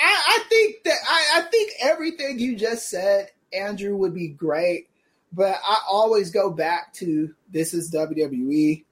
I, 0.00 0.22
I 0.26 0.44
think 0.48 0.84
that 0.84 0.98
I, 1.08 1.40
I 1.40 1.42
think 1.42 1.72
everything 1.80 2.38
you 2.38 2.56
just 2.56 2.88
said, 2.88 3.30
Andrew, 3.52 3.96
would 3.96 4.14
be 4.14 4.28
great. 4.28 4.88
But 5.32 5.56
I 5.66 5.78
always 5.88 6.30
go 6.30 6.50
back 6.50 6.94
to 6.94 7.34
this 7.50 7.74
is 7.74 7.92
WWE. 7.92 8.84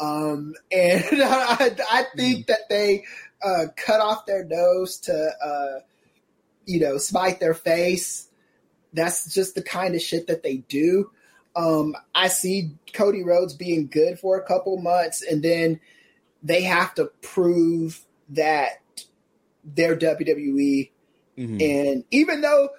Um, 0.00 0.54
and 0.72 1.04
I, 1.12 1.76
I 1.90 2.04
think 2.16 2.46
that 2.46 2.68
they 2.70 3.04
uh, 3.42 3.66
cut 3.76 4.00
off 4.00 4.26
their 4.26 4.44
nose 4.44 4.98
to, 5.00 5.14
uh, 5.44 5.80
you 6.66 6.80
know, 6.80 6.98
spite 6.98 7.40
their 7.40 7.54
face. 7.54 8.28
That's 8.92 9.32
just 9.32 9.54
the 9.54 9.62
kind 9.62 9.94
of 9.94 10.02
shit 10.02 10.26
that 10.28 10.42
they 10.42 10.58
do. 10.58 11.10
Um, 11.54 11.94
I 12.14 12.28
see 12.28 12.72
Cody 12.92 13.22
Rhodes 13.22 13.54
being 13.54 13.88
good 13.88 14.18
for 14.18 14.38
a 14.38 14.46
couple 14.46 14.78
months, 14.78 15.22
and 15.22 15.42
then 15.42 15.80
they 16.42 16.62
have 16.62 16.94
to 16.94 17.06
prove 17.20 18.00
that 18.30 18.81
they're 19.64 19.96
WWE. 19.96 20.90
Mhm. 21.38 21.62
And 21.62 22.04
even 22.10 22.40
though, 22.40 22.70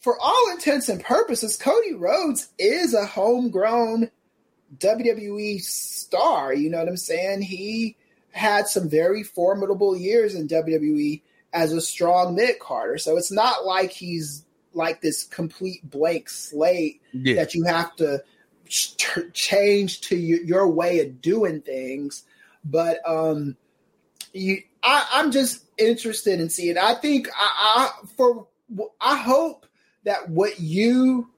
for 0.00 0.18
all 0.20 0.50
intents 0.52 0.88
and 0.88 1.02
purposes, 1.02 1.56
Cody 1.56 1.94
Rhodes 1.94 2.48
is 2.58 2.94
a 2.94 3.04
homegrown 3.06 4.10
WWE 4.78 5.60
star, 5.60 6.52
you 6.54 6.70
know 6.70 6.78
what 6.78 6.88
I'm 6.88 6.96
saying? 6.96 7.42
He 7.42 7.96
had 8.32 8.66
some 8.68 8.88
very 8.88 9.22
formidable 9.22 9.96
years 9.96 10.34
in 10.34 10.46
WWE 10.48 11.22
as 11.52 11.72
a 11.72 11.80
strong 11.80 12.34
mid 12.34 12.58
carder. 12.58 12.98
So 12.98 13.16
it's 13.16 13.32
not 13.32 13.64
like 13.64 13.90
he's 13.92 14.44
like 14.74 15.00
this 15.00 15.24
complete 15.24 15.88
blank 15.88 16.28
slate 16.28 17.00
Yeah. 17.12 17.36
that 17.36 17.54
you 17.54 17.64
have 17.64 17.96
to 17.96 18.22
ch- 18.68 18.96
change 19.32 20.02
to 20.02 20.16
your, 20.16 20.42
your 20.42 20.68
way 20.68 21.00
of 21.00 21.22
doing 21.22 21.62
things. 21.62 22.24
But 22.64 22.98
um, 23.08 23.56
you, 24.36 24.62
I, 24.82 25.06
I'm 25.12 25.30
just 25.30 25.64
interested 25.78 26.40
in 26.40 26.48
seeing. 26.48 26.78
I 26.78 26.94
think 26.94 27.28
I, 27.34 27.90
I 28.02 28.06
for 28.16 28.46
I 29.00 29.16
hope 29.16 29.66
that 30.04 30.28
what 30.30 30.60
you 30.60 31.28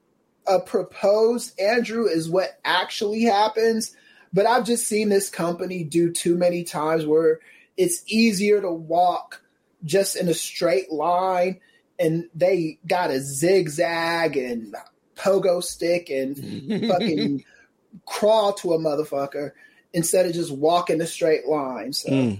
uh, 0.46 0.60
propose, 0.60 1.54
Andrew, 1.58 2.06
is 2.06 2.28
what 2.28 2.58
actually 2.64 3.22
happens. 3.22 3.94
But 4.32 4.46
I've 4.46 4.64
just 4.64 4.86
seen 4.86 5.08
this 5.08 5.30
company 5.30 5.84
do 5.84 6.12
too 6.12 6.36
many 6.36 6.62
times 6.62 7.06
where 7.06 7.40
it's 7.76 8.02
easier 8.06 8.60
to 8.60 8.70
walk 8.70 9.42
just 9.84 10.16
in 10.16 10.28
a 10.28 10.34
straight 10.34 10.92
line, 10.92 11.60
and 11.98 12.28
they 12.34 12.78
got 12.86 13.10
a 13.10 13.20
zigzag 13.20 14.36
and 14.36 14.74
pogo 15.16 15.62
stick 15.62 16.10
and 16.10 16.36
fucking 16.88 17.44
crawl 18.06 18.52
to 18.54 18.74
a 18.74 18.78
motherfucker 18.78 19.52
instead 19.92 20.26
of 20.26 20.32
just 20.34 20.52
walking 20.52 21.00
a 21.00 21.06
straight 21.06 21.46
line. 21.46 21.92
So 21.92 22.10
Mm. 22.10 22.38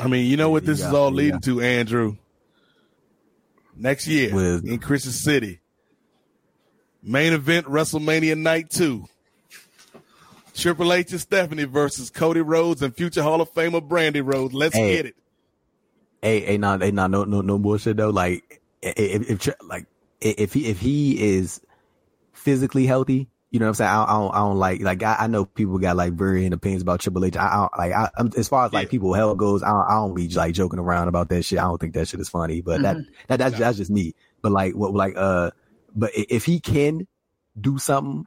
I 0.00 0.08
mean, 0.08 0.26
you 0.30 0.36
know 0.36 0.50
what 0.50 0.64
this 0.66 0.80
Yeah, 0.80 0.88
is 0.88 0.94
all 0.94 1.10
yeah. 1.10 1.16
leading 1.16 1.40
to, 1.42 1.60
Andrew. 1.60 2.16
Next 3.76 4.06
year 4.06 4.34
With- 4.34 4.66
in 4.66 4.78
Christian 4.78 5.12
City, 5.12 5.60
main 7.02 7.32
event 7.32 7.66
WrestleMania 7.66 8.36
Night 8.38 8.70
Two. 8.70 9.06
Triple 10.54 10.92
H 10.92 11.10
and 11.10 11.20
Stephanie 11.20 11.64
versus 11.64 12.10
Cody 12.10 12.40
Rhodes 12.40 12.80
and 12.82 12.94
future 12.94 13.24
Hall 13.24 13.40
of 13.40 13.52
Famer 13.52 13.82
Brandy 13.86 14.20
Rhodes. 14.20 14.54
Let's 14.54 14.76
Hey. 14.76 14.94
get 14.96 15.06
it. 15.06 15.16
hey, 16.22 16.40
hey, 16.40 16.58
not, 16.58 16.80
hey, 16.80 16.92
not, 16.92 17.10
no, 17.10 17.24
no, 17.24 17.40
no 17.40 17.58
bullshit 17.58 17.96
though. 17.96 18.10
Like, 18.10 18.62
if, 18.80 19.28
if, 19.30 19.48
if 19.48 19.54
like, 19.68 19.86
if 20.20 20.52
he, 20.54 20.66
if 20.66 20.78
he 20.78 21.34
is 21.34 21.60
physically 22.32 22.86
healthy, 22.86 23.28
you 23.54 23.60
know 23.60 23.66
what 23.66 23.68
I'm 23.68 23.74
saying? 23.74 23.90
I 23.90 23.94
don't, 23.98 24.08
I 24.08 24.12
don't, 24.18 24.34
I 24.34 24.38
don't 24.38 24.58
like, 24.58 24.80
like, 24.82 25.02
I, 25.04 25.16
I 25.20 25.26
know 25.28 25.44
people 25.44 25.78
got 25.78 25.94
like 25.94 26.14
varying 26.14 26.52
opinions 26.52 26.82
about 26.82 26.98
Triple 26.98 27.24
H. 27.24 27.36
I, 27.36 27.46
I 27.46 27.54
don't, 27.54 27.78
like, 27.78 27.92
I, 27.92 28.10
I'm, 28.16 28.30
as 28.36 28.48
far 28.48 28.66
as 28.66 28.72
like 28.72 28.88
Yeah. 28.88 28.90
people 28.90 29.14
hell 29.14 29.36
goes, 29.36 29.62
I 29.62 29.68
don't, 29.68 29.86
I 29.86 29.92
don't 29.92 30.12
be 30.12 30.26
like 30.30 30.54
joking 30.54 30.80
around 30.80 31.06
about 31.06 31.28
that 31.28 31.44
shit. 31.44 31.60
I 31.60 31.62
don't 31.62 31.80
think 31.80 31.94
that 31.94 32.08
shit 32.08 32.18
is 32.18 32.28
funny, 32.28 32.62
but 32.62 32.82
that, 32.82 32.96
that, 33.28 33.36
that's, 33.38 33.56
that's 33.56 33.76
just 33.76 33.92
me. 33.92 34.16
But 34.42 34.50
like, 34.50 34.74
what, 34.74 34.92
like, 34.92 35.14
uh, 35.16 35.52
but 35.94 36.10
if 36.14 36.44
he 36.44 36.58
can 36.58 37.06
do 37.60 37.78
something, 37.78 38.26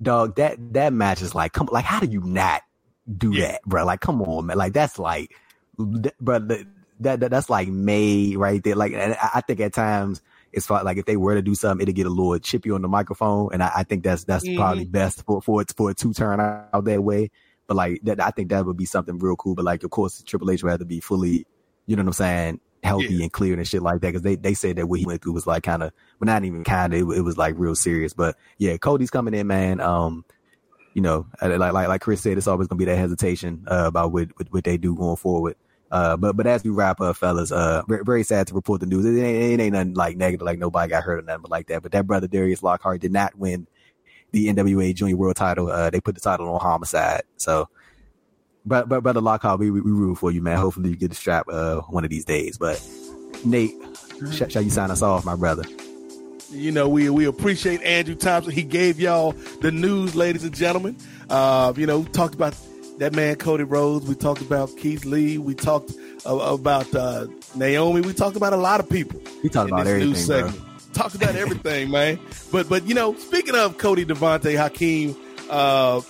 dog, 0.00 0.36
that, 0.36 0.56
that 0.72 0.94
match 0.94 1.20
is 1.20 1.34
like, 1.34 1.52
come, 1.52 1.68
like, 1.70 1.84
how 1.84 2.00
do 2.00 2.06
you 2.06 2.22
not 2.22 2.62
do 3.18 3.34
Yeah. 3.34 3.48
that, 3.52 3.62
bro? 3.64 3.84
Like, 3.84 4.00
come 4.00 4.22
on, 4.22 4.46
man. 4.46 4.56
Like, 4.56 4.72
that's 4.72 4.98
like, 4.98 5.34
th- 5.76 6.14
bro, 6.18 6.38
that, 6.38 7.20
that 7.20 7.30
that's 7.30 7.50
like 7.50 7.68
made 7.68 8.38
right 8.38 8.62
there. 8.64 8.74
Like, 8.76 8.92
and 8.94 9.12
I 9.20 9.30
I 9.34 9.40
think 9.42 9.60
at 9.60 9.74
times 9.74 10.22
it's 10.52 10.66
far, 10.66 10.84
like 10.84 10.98
if 10.98 11.06
they 11.06 11.16
were 11.16 11.34
to 11.34 11.42
do 11.42 11.54
something, 11.54 11.82
it'd 11.82 11.94
get 11.94 12.06
a 12.06 12.10
little 12.10 12.38
chippy 12.38 12.70
on 12.70 12.82
the 12.82 12.88
microphone, 12.88 13.50
and 13.52 13.62
I, 13.62 13.70
I 13.76 13.82
think 13.84 14.04
that's 14.04 14.24
that's 14.24 14.44
Mhm. 14.46 14.56
probably 14.56 14.84
best 14.84 15.24
for 15.24 15.40
for 15.42 15.62
it 15.62 15.72
for 15.76 15.90
it 15.90 15.96
to 15.98 16.12
turn 16.12 16.40
out 16.40 16.84
that 16.84 17.02
way. 17.02 17.30
But 17.66 17.76
like 17.76 18.00
that, 18.02 18.20
I 18.20 18.30
think 18.30 18.50
that 18.50 18.66
would 18.66 18.76
be 18.76 18.84
something 18.84 19.18
real 19.18 19.36
cool. 19.36 19.54
But 19.54 19.64
like, 19.64 19.82
of 19.84 19.90
course, 19.90 20.22
Triple 20.22 20.50
H 20.50 20.62
would 20.62 20.70
have 20.70 20.80
to 20.80 20.84
be 20.84 21.00
fully, 21.00 21.46
you 21.86 21.96
know 21.96 22.02
what 22.02 22.08
I'm 22.08 22.12
saying, 22.14 22.60
healthy 22.82 23.14
Yeah. 23.14 23.22
and 23.22 23.32
clear 23.32 23.54
and 23.54 23.66
shit 23.66 23.82
like 23.82 24.00
that. 24.00 24.08
Because 24.08 24.22
they 24.22 24.34
they 24.36 24.54
said 24.54 24.76
that 24.76 24.86
what 24.88 24.98
he 25.00 25.06
went 25.06 25.22
through 25.22 25.32
was 25.32 25.46
like 25.46 25.62
kind 25.62 25.82
of, 25.82 25.92
but 26.18 26.26
not 26.26 26.44
even 26.44 26.64
kind 26.64 26.92
of, 26.92 27.00
it, 27.10 27.18
it 27.18 27.22
was 27.22 27.38
like 27.38 27.54
real 27.56 27.74
serious. 27.76 28.12
But 28.12 28.36
yeah, 28.58 28.76
Cody's 28.76 29.10
coming 29.10 29.32
in, 29.34 29.46
man. 29.46 29.80
Um, 29.80 30.24
you 30.94 31.00
know, 31.00 31.26
like 31.40 31.58
like 31.72 31.88
like 31.88 32.00
Chris 32.02 32.20
said, 32.20 32.36
it's 32.36 32.46
always 32.46 32.68
gonna 32.68 32.78
be 32.78 32.84
that 32.84 32.98
hesitation 32.98 33.64
uh, 33.70 33.84
about 33.86 34.12
what, 34.12 34.28
what 34.36 34.48
what 34.52 34.64
they 34.64 34.76
do 34.76 34.94
going 34.94 35.16
forward. 35.16 35.56
Uh, 35.92 36.16
but 36.16 36.34
but 36.34 36.46
as 36.46 36.64
we 36.64 36.70
wrap 36.70 37.02
up, 37.02 37.14
fellas, 37.18 37.52
uh, 37.52 37.82
very, 37.86 38.02
very 38.02 38.22
sad 38.24 38.46
to 38.46 38.54
report 38.54 38.80
the 38.80 38.86
news. 38.86 39.04
It 39.04 39.10
ain't, 39.10 39.60
it 39.60 39.62
ain't 39.62 39.74
nothing 39.74 39.92
like 39.92 40.16
negative, 40.16 40.46
like 40.46 40.58
nobody 40.58 40.88
got 40.88 41.02
hurt 41.04 41.18
or 41.18 41.22
nothing 41.22 41.44
like 41.50 41.66
that. 41.66 41.82
But 41.82 41.92
that 41.92 42.06
brother 42.06 42.26
Darius 42.26 42.62
Lockhart 42.62 43.02
did 43.02 43.12
not 43.12 43.36
win 43.36 43.66
the 44.30 44.46
NWA 44.48 44.94
Junior 44.94 45.16
World 45.16 45.36
Title. 45.36 45.68
Uh, 45.68 45.90
they 45.90 46.00
put 46.00 46.14
the 46.14 46.22
title 46.22 46.48
on 46.48 46.60
Homicide. 46.60 47.24
So, 47.36 47.68
but 48.64 48.88
but 48.88 49.02
brother 49.02 49.20
Lockhart, 49.20 49.60
we 49.60 49.70
we, 49.70 49.80
root 49.80 50.14
for 50.14 50.30
you, 50.30 50.40
man. 50.40 50.56
Hopefully 50.56 50.88
you 50.88 50.96
get 50.96 51.10
the 51.10 51.14
strap 51.14 51.46
uh 51.50 51.82
one 51.82 52.04
of 52.04 52.10
these 52.10 52.24
days. 52.24 52.56
But 52.56 52.82
Nate, 53.44 53.74
sh- 54.32 54.50
shall 54.50 54.62
you 54.62 54.70
sign 54.70 54.90
us 54.90 55.02
off, 55.02 55.26
my 55.26 55.36
brother? 55.36 55.64
You 56.50 56.72
know, 56.72 56.88
we 56.88 57.10
we 57.10 57.26
appreciate 57.26 57.82
Andrew 57.82 58.14
Thompson. 58.14 58.54
He 58.54 58.62
gave 58.62 58.98
y'all 58.98 59.32
the 59.60 59.70
news, 59.70 60.14
ladies 60.14 60.44
and 60.44 60.54
gentlemen. 60.54 60.96
Uh, 61.28 61.74
you 61.76 61.84
know, 61.84 62.02
talked 62.04 62.34
about 62.34 62.56
that 62.98 63.14
man 63.14 63.36
Cody 63.36 63.64
Rhodes. 63.64 64.06
We 64.06 64.14
talked 64.14 64.40
about 64.40 64.76
Keith 64.76 65.04
Lee. 65.04 65.38
We 65.38 65.54
talked 65.54 65.92
uh, 66.26 66.36
about 66.36 66.94
uh, 66.94 67.26
Naomi. 67.54 68.00
We 68.00 68.12
talked 68.12 68.36
about 68.36 68.52
a 68.52 68.56
lot 68.56 68.80
of 68.80 68.88
people. 68.88 69.20
We 69.42 69.48
talked 69.48 69.70
about 69.70 69.86
everything, 69.86 70.40
bro. 70.40 70.52
Talked 70.92 71.14
about 71.14 71.34
everything, 71.34 71.90
man. 71.92 72.18
But 72.50 72.68
but 72.68 72.86
you 72.86 72.94
know, 72.94 73.14
speaking 73.14 73.54
of 73.54 73.78
Cody 73.78 74.04
Devontae 74.04 74.56
Hakeem 74.56 75.16
uh, 75.50 76.00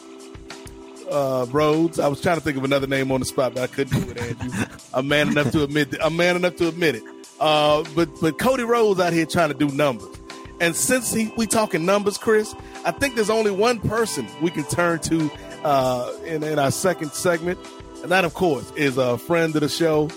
uh, 1.11 1.47
Rhodes, 1.51 1.99
I 1.99 2.09
was 2.09 2.21
trying 2.21 2.37
to 2.37 2.43
think 2.43 2.57
of 2.57 2.65
another 2.65 2.87
name 2.87 3.13
on 3.13 3.21
the 3.21 3.27
spot, 3.27 3.55
but 3.55 3.63
I 3.63 3.67
couldn't 3.69 4.01
do 4.01 4.11
it. 4.11 4.21
Andrew, 4.21 4.65
I'm 4.95 5.09
man 5.09 5.29
enough 5.29 5.53
to 5.53 5.63
admit. 5.63 5.93
That, 5.93 6.05
I'm 6.05 6.17
man 6.17 6.37
enough 6.37 6.57
to 6.57 6.69
admit 6.69 6.97
it. 6.97 7.03
Uh, 7.41 7.85
but 7.95 8.09
but 8.21 8.39
Cody 8.39 8.65
Rhodes 8.65 9.01
out 9.01 9.13
here 9.13 9.27
trying 9.27 9.49
to 9.49 9.55
do 9.55 9.69
numbers, 9.69 10.17
And 10.61 10.77
since 10.77 11.13
he, 11.13 11.33
we 11.37 11.47
talking 11.47 11.85
numbers, 11.85 12.19
Chris, 12.19 12.55
I 12.85 12.91
think 12.91 13.15
there's 13.15 13.31
only 13.31 13.51
one 13.51 13.81
person 13.81 14.27
we 14.41 14.51
can 14.51 14.65
turn 14.65 15.01
to 15.01 15.31
uh, 15.65 16.13
in, 16.25 16.43
in 16.43 16.59
our 16.59 16.71
second 16.71 17.13
segment, 17.13 17.59
and 18.03 18.11
that, 18.11 18.25
of 18.25 18.35
course, 18.35 18.71
is 18.77 18.97
a 18.99 19.19
friend 19.19 19.55
of 19.55 19.63
the 19.63 19.69
show, 19.69 20.09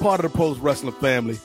part 0.00 0.24
of 0.24 0.30
the 0.30 0.36
Post 0.36 0.60
Wrestling 0.60 0.92
family, 0.94 1.38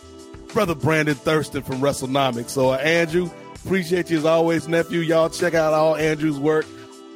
brother 0.53 0.75
Brandon 0.75 1.15
Thurston 1.15 1.63
from 1.63 1.79
WrestleNomics. 1.79 2.49
So, 2.49 2.71
uh, 2.71 2.77
Andrew, 2.77 3.29
appreciate 3.65 4.09
you 4.09 4.17
as 4.17 4.25
always, 4.25 4.67
nephew. 4.67 4.99
Y'all 4.99 5.29
check 5.29 5.53
out 5.53 5.73
all 5.73 5.95
Andrew's 5.95 6.39
work 6.39 6.65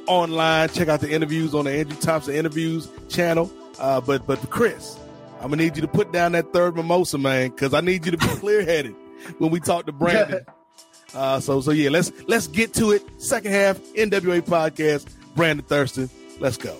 online. 0.07 0.69
Check 0.69 0.88
out 0.88 0.99
the 0.99 1.11
interviews 1.11 1.53
on 1.53 1.65
the 1.65 1.72
Andrew 1.72 1.97
Thompson 1.97 2.35
Interviews 2.35 2.88
channel. 3.09 3.51
Uh, 3.80 4.01
but 4.01 4.27
but 4.27 4.38
Chris, 4.49 4.97
I'm 5.38 5.49
gonna 5.49 5.57
need 5.57 5.76
you 5.76 5.81
to 5.81 5.88
put 5.88 6.11
down 6.11 6.34
that 6.34 6.53
third 6.53 6.76
mimosa, 6.76 7.18
man, 7.18 7.49
because 7.49 7.73
I 7.73 7.81
need 7.81 8.05
you 8.05 8.11
to 8.11 8.18
be 8.18 8.27
clear 8.39 8.63
headed 8.63 8.95
when 9.38 9.51
we 9.51 9.59
talk 9.59 9.85
to 9.88 9.91
Brandon. 9.91 10.45
Uh, 11.13 11.41
so 11.41 11.59
so 11.59 11.72
yeah, 11.72 11.89
let's 11.89 12.09
let's 12.30 12.47
get 12.47 12.73
to 12.73 12.91
it. 12.91 13.03
Second 13.22 13.51
half 13.51 13.77
NWA 13.95 14.41
podcast. 14.41 15.05
Brandon 15.35 15.65
Thurston, 15.65 16.09
let's 16.41 16.57
go. 16.57 16.76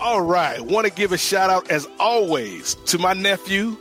All 0.00 0.22
right, 0.22 0.60
want 0.60 0.86
to 0.86 0.92
give 0.92 1.12
a 1.12 1.18
shout 1.18 1.50
out 1.50 1.70
as 1.70 1.86
always 2.00 2.76
to 2.86 2.98
my 2.98 3.12
nephew, 3.12 3.76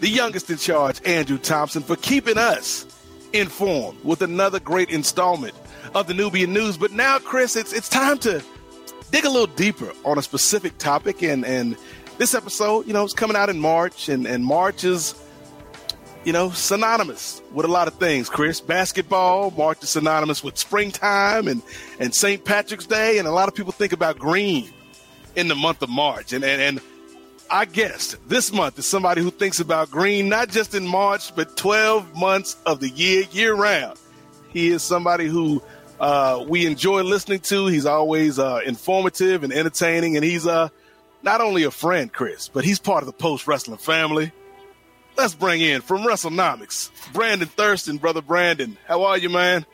the 0.00 0.08
youngest 0.08 0.50
in 0.50 0.58
charge, 0.58 1.00
Andrew 1.06 1.38
Thompson, 1.38 1.82
for 1.82 1.96
keeping 1.96 2.36
us 2.36 2.86
informed 3.32 4.02
with 4.04 4.20
another 4.20 4.60
great 4.60 4.90
installment 4.90 5.54
of 5.94 6.06
the 6.06 6.14
Nubian 6.14 6.52
News. 6.52 6.76
But 6.76 6.92
now, 6.92 7.18
Chris, 7.18 7.56
it's 7.56 7.72
it's 7.72 7.88
time 7.88 8.18
to 8.18 8.42
dig 9.10 9.24
a 9.24 9.30
little 9.30 9.46
deeper 9.54 9.92
on 10.04 10.18
a 10.18 10.22
specific 10.22 10.76
topic. 10.78 11.22
And 11.22 11.44
and 11.44 11.76
this 12.18 12.34
episode, 12.34 12.86
you 12.86 12.92
know, 12.92 13.04
it's 13.04 13.14
coming 13.14 13.36
out 13.36 13.48
in 13.48 13.58
March, 13.60 14.08
and 14.08 14.26
and 14.26 14.44
March 14.44 14.84
is, 14.84 15.14
you 16.24 16.32
know, 16.32 16.50
synonymous 16.50 17.40
with 17.52 17.64
a 17.64 17.68
lot 17.68 17.88
of 17.88 17.94
things. 17.94 18.28
Chris, 18.28 18.60
basketball. 18.60 19.50
March 19.52 19.82
is 19.82 19.90
synonymous 19.90 20.44
with 20.44 20.58
springtime 20.58 21.48
and 21.48 21.62
and 21.98 22.14
St. 22.14 22.44
Patrick's 22.44 22.86
Day, 22.86 23.18
and 23.18 23.26
a 23.26 23.32
lot 23.32 23.48
of 23.48 23.54
people 23.54 23.72
think 23.72 23.92
about 23.92 24.18
green 24.18 24.70
in 25.36 25.48
the 25.48 25.54
month 25.54 25.82
of 25.82 25.88
March. 25.88 26.32
And 26.32 26.44
and 26.44 26.60
and 26.60 26.80
our 27.50 27.66
guest 27.66 28.16
this 28.28 28.52
month 28.52 28.78
is 28.78 28.86
somebody 28.86 29.22
who 29.22 29.30
thinks 29.30 29.60
about 29.60 29.90
green 29.90 30.28
not 30.28 30.50
just 30.50 30.74
in 30.74 30.86
March, 30.86 31.34
but 31.34 31.56
12 31.56 32.14
months 32.16 32.56
of 32.64 32.80
the 32.80 32.88
year, 32.88 33.24
year 33.32 33.54
round. 33.54 33.98
He 34.52 34.68
is 34.68 34.82
somebody 34.82 35.26
who 35.26 35.62
uh, 35.98 36.44
we 36.48 36.66
enjoy 36.66 37.02
listening 37.02 37.40
to. 37.40 37.66
He's 37.66 37.86
always 37.86 38.38
uh, 38.38 38.60
informative 38.64 39.42
and 39.42 39.52
entertaining, 39.52 40.16
and 40.16 40.24
he's 40.24 40.46
uh, 40.46 40.68
not 41.22 41.40
only 41.40 41.64
a 41.64 41.70
friend, 41.70 42.12
Chris, 42.12 42.48
but 42.48 42.64
he's 42.64 42.78
part 42.78 43.02
of 43.02 43.06
the 43.06 43.12
Post 43.12 43.46
Wrestling 43.46 43.78
family. 43.78 44.32
Let's 45.16 45.34
bring 45.34 45.60
in 45.60 45.82
from 45.82 46.02
WrestleNomics, 46.02 46.90
Brandon 47.12 47.48
Thurston, 47.48 47.98
brother 47.98 48.22
Brandon. 48.22 48.78
How 48.86 49.04
are 49.04 49.18
you, 49.18 49.28
man? 49.28 49.66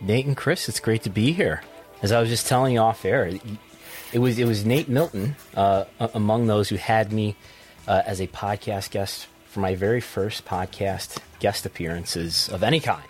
Nate 0.00 0.26
and 0.26 0.36
Chris, 0.36 0.68
it's 0.68 0.80
great 0.80 1.02
to 1.02 1.10
be 1.10 1.32
here. 1.32 1.62
As 2.02 2.12
I 2.12 2.20
was 2.20 2.28
just 2.28 2.46
telling 2.46 2.74
you 2.74 2.80
off 2.80 3.04
air, 3.04 3.30
it 4.12 4.18
was 4.18 4.38
it 4.38 4.44
was 4.44 4.64
Nate 4.64 4.88
Milton 4.88 5.36
uh, 5.54 5.84
among 6.14 6.46
those 6.46 6.68
who 6.68 6.76
had 6.76 7.12
me 7.12 7.36
uh, 7.88 8.02
as 8.06 8.20
a 8.20 8.26
podcast 8.26 8.90
guest 8.90 9.26
for 9.46 9.60
my 9.60 9.74
very 9.74 10.00
first 10.00 10.44
podcast 10.44 11.18
guest 11.40 11.66
appearances 11.66 12.48
of 12.48 12.62
any 12.62 12.80
kind. 12.80 13.08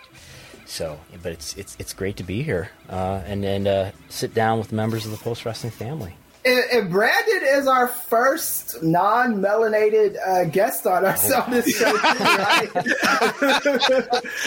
So, 0.65 0.99
but 1.21 1.31
it's 1.33 1.55
it's 1.55 1.75
it's 1.79 1.93
great 1.93 2.17
to 2.17 2.23
be 2.23 2.43
here 2.43 2.69
uh, 2.89 3.21
and 3.25 3.45
and 3.45 3.67
uh, 3.67 3.91
sit 4.09 4.33
down 4.33 4.59
with 4.59 4.71
members 4.71 5.05
of 5.05 5.11
the 5.11 5.17
Post 5.17 5.45
Wrestling 5.45 5.71
family. 5.71 6.15
And, 6.47 6.71
and, 6.71 6.89
Brandon 6.89 7.41
is 7.43 7.67
our 7.67 7.89
first 7.89 8.81
non-melanated 8.81 10.15
uh, 10.25 10.45
guest 10.45 10.87
on, 10.87 11.03
our, 11.03 11.15
oh. 11.17 11.41
on 11.41 11.51
this 11.51 11.75
show, 11.75 11.91
too, 11.91 11.97
right? 11.97 12.69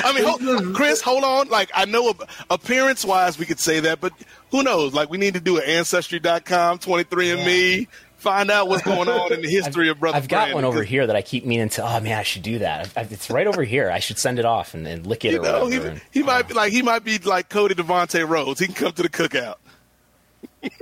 I 0.02 0.12
mean, 0.14 0.24
hold, 0.24 0.74
Chris, 0.74 1.02
hold 1.02 1.24
on. 1.24 1.48
Like, 1.48 1.70
I 1.74 1.84
know 1.84 2.14
appearance-wise, 2.48 3.38
we 3.38 3.44
could 3.44 3.60
say 3.60 3.80
that, 3.80 4.00
but 4.00 4.14
who 4.50 4.62
knows? 4.62 4.94
Like, 4.94 5.10
we 5.10 5.18
need 5.18 5.34
to 5.34 5.40
do 5.40 5.58
an 5.58 5.64
Ancestry.com, 5.64 6.78
23andMe, 6.78 7.80
yeah. 7.80 7.86
find 8.16 8.50
out 8.50 8.68
what's 8.68 8.82
going 8.82 9.10
on 9.10 9.34
in 9.34 9.42
the 9.42 9.48
history 9.50 9.90
I've, 9.90 9.96
of 9.96 10.00
Brother 10.00 10.16
I've 10.16 10.28
got 10.28 10.44
Brandon. 10.44 10.54
one 10.54 10.64
over 10.64 10.82
here 10.82 11.06
that 11.06 11.16
I 11.16 11.20
keep 11.20 11.44
meaning 11.44 11.68
to, 11.70 11.84
oh, 11.84 12.00
man, 12.00 12.18
I 12.18 12.22
should 12.22 12.42
do 12.42 12.60
that. 12.60 12.90
I've, 12.96 13.12
it's 13.12 13.28
right 13.28 13.46
over 13.46 13.62
here. 13.62 13.90
I 13.90 13.98
should 13.98 14.18
send 14.18 14.38
it 14.38 14.46
off 14.46 14.72
and, 14.72 14.86
and 14.86 15.06
lick 15.06 15.26
it 15.26 15.32
you 15.32 15.42
know, 15.42 15.66
he, 15.66 15.76
and, 15.76 16.00
he 16.12 16.22
might 16.22 16.48
be 16.48 16.54
like, 16.54 16.72
he 16.72 16.80
might 16.80 17.04
be 17.04 17.18
like 17.18 17.50
Cody 17.50 17.74
Devonte 17.74 18.26
Rhodes. 18.26 18.58
He 18.58 18.66
can 18.66 18.74
come 18.74 18.92
to 18.92 19.02
the 19.02 19.10
cookout 19.10 19.56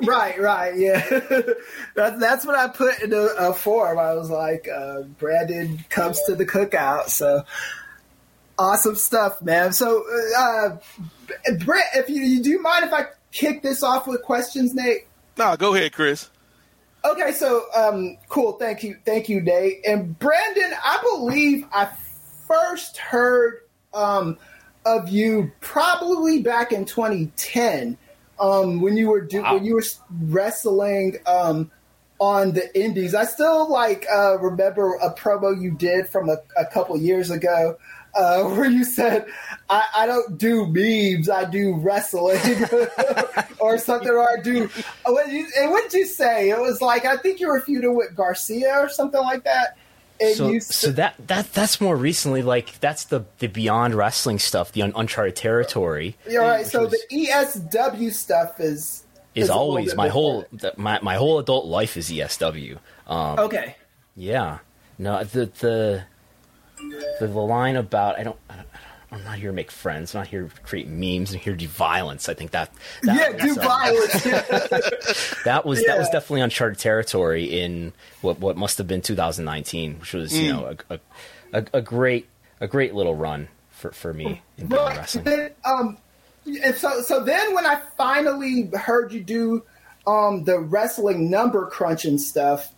right, 0.05 0.40
right, 0.40 0.76
yeah. 0.76 1.06
that, 1.94 2.18
that's 2.18 2.44
what 2.44 2.56
I 2.56 2.68
put 2.68 3.00
in 3.02 3.12
a, 3.12 3.26
a 3.38 3.55
form. 3.55 3.98
I 3.98 4.14
was 4.14 4.30
like, 4.30 4.68
uh, 4.68 5.02
Brandon 5.02 5.84
comes 5.88 6.20
to 6.24 6.34
the 6.34 6.46
cookout. 6.46 7.09
So 7.09 7.44
awesome 8.59 8.96
stuff, 8.96 9.40
man. 9.40 9.72
So, 9.72 10.05
uh, 10.36 10.76
Brett, 11.60 11.86
if 11.94 12.09
you, 12.09 12.22
you 12.22 12.42
do 12.42 12.50
you 12.50 12.62
mind 12.62 12.84
if 12.84 12.92
I 12.92 13.06
kick 13.32 13.62
this 13.62 13.82
off 13.82 14.06
with 14.06 14.22
questions, 14.22 14.74
Nate? 14.74 15.06
No, 15.36 15.56
go 15.56 15.74
ahead, 15.74 15.92
Chris. 15.92 16.30
Okay, 17.05 17.32
so 17.32 17.64
um, 17.76 18.18
cool. 18.28 18.52
Thank 18.55 18.82
you, 18.82 18.98
thank 19.06 19.28
you, 19.28 19.40
Nate. 19.40 19.86
And 19.86 20.18
Brandon, 20.18 20.72
I 20.84 20.98
believe 21.02 21.64
I 21.72 21.88
first 22.46 22.96
heard 22.96 23.60
um, 23.94 24.38
of 24.84 25.09
you 25.09 25.52
probably 25.60 26.42
back 26.42 26.72
in 26.72 26.84
2010 26.84 27.96
um, 28.40 28.81
when 28.81 28.97
you 28.97 29.09
were 29.09 29.20
do, 29.20 29.43
wow. 29.43 29.55
when 29.55 29.65
you 29.65 29.74
were 29.74 29.85
wrestling 30.10 31.16
um, 31.27 31.70
on 32.20 32.52
the 32.52 32.78
indies. 32.78 33.15
I 33.15 33.24
still 33.24 33.70
like 33.70 34.06
uh, 34.12 34.39
remember 34.39 34.94
a 34.94 35.12
promo 35.15 35.60
you 35.60 35.70
did 35.73 36.09
from 36.09 36.28
a, 36.28 36.39
a 36.56 36.66
couple 36.66 36.97
years 36.98 37.31
ago 37.31 37.77
uh, 38.15 38.43
where 38.51 38.70
you 38.70 38.85
said, 38.85 39.27
I, 39.70 39.85
I, 39.97 40.06
don't 40.06 40.39
do 40.39 40.66
memes, 40.66 41.28
I 41.28 41.44
do 41.44 41.74
wrestling," 41.77 42.40
or 43.60 43.78
something, 43.78 44.10
or 44.10 44.28
I 44.28 44.40
do. 44.43 44.69
What 45.05 45.31
you, 45.31 45.47
and 45.59 45.70
what 45.70 45.90
did 45.90 45.98
you 45.98 46.06
say? 46.06 46.51
It 46.51 46.59
was 46.59 46.81
like 46.81 47.05
I 47.05 47.16
think 47.16 47.40
you 47.40 47.48
were 47.48 47.60
feuding 47.60 47.97
with 47.97 48.15
Garcia 48.15 48.74
or 48.78 48.89
something 48.89 49.20
like 49.20 49.44
that. 49.44 49.77
So, 50.35 50.59
so 50.59 50.93
that 50.93 51.15
that 51.27 51.53
that's 51.53 51.81
more 51.81 51.97
recently. 51.97 52.43
Like 52.43 52.78
that's 52.81 53.05
the 53.05 53.24
the 53.39 53.47
Beyond 53.47 53.95
Wrestling 53.95 54.39
stuff, 54.39 54.73
the 54.73 54.82
un- 54.82 54.93
Uncharted 54.97 55.36
territory. 55.36 56.16
Yeah, 56.28 56.39
right. 56.39 56.66
So 56.66 56.85
was, 56.85 56.90
the 56.90 57.27
ESW 57.27 58.12
stuff 58.12 58.59
is 58.59 59.05
is, 59.35 59.45
is 59.45 59.51
always 59.51 59.95
my 59.95 60.09
whole 60.09 60.45
my 60.77 60.99
my 61.03 61.15
whole 61.16 61.39
adult 61.39 61.66
life 61.66 61.97
is 61.97 62.11
ESW. 62.11 62.78
Um, 63.07 63.39
okay. 63.39 63.77
Yeah. 64.16 64.59
No. 64.99 65.23
The 65.23 65.47
the 65.47 66.05
the, 67.20 67.27
the 67.27 67.40
line 67.40 67.77
about 67.77 68.19
I 68.19 68.24
don't. 68.24 68.39
I 68.49 68.57
don't 68.57 68.68
I'm 69.10 69.24
not 69.24 69.39
here 69.39 69.51
to 69.51 69.55
make 69.55 69.70
friends. 69.70 70.14
I'm 70.14 70.20
not 70.20 70.28
here 70.28 70.48
to 70.48 70.60
create 70.60 70.86
memes. 70.86 71.32
I'm 71.32 71.40
here 71.40 71.55
to 71.55 71.59
do 71.59 71.68
violence. 71.68 72.28
I 72.28 72.35
think 72.35 72.51
that, 72.51 72.70
that 73.02 73.39
yeah, 73.39 73.44
do 73.44 73.59
uh, 73.59 73.64
violence. 73.64 74.22
that 75.44 75.62
was 75.64 75.80
yeah. 75.80 75.89
that 75.89 75.98
was 75.98 76.09
definitely 76.10 76.43
uncharted 76.43 76.78
territory 76.78 77.44
in 77.44 77.93
what 78.20 78.39
what 78.39 78.56
must 78.56 78.76
have 78.78 78.86
been 78.86 79.01
2019, 79.01 80.01
which 80.01 80.12
was 80.12 80.32
mm. 80.32 80.43
you 80.43 80.52
know 80.52 80.76
a, 80.90 81.01
a, 81.52 81.64
a, 81.72 81.80
great 81.80 82.28
a 82.60 82.66
great 82.66 82.94
little 82.94 83.14
run 83.14 83.48
for, 83.70 83.93
for 83.93 84.12
me 84.12 84.43
in 84.59 84.68
well, 84.68 84.89
wrestling. 84.89 85.51
um, 85.64 85.97
and 86.62 86.74
so 86.74 87.01
so 87.01 87.24
then 87.24 87.55
when 87.55 87.64
I 87.64 87.80
finally 87.97 88.70
heard 88.74 89.12
you 89.12 89.22
do 89.22 89.64
um, 90.06 90.44
the 90.44 90.59
wrestling 90.59 91.30
number 91.30 91.66
crunching 91.66 92.18
stuff, 92.18 92.74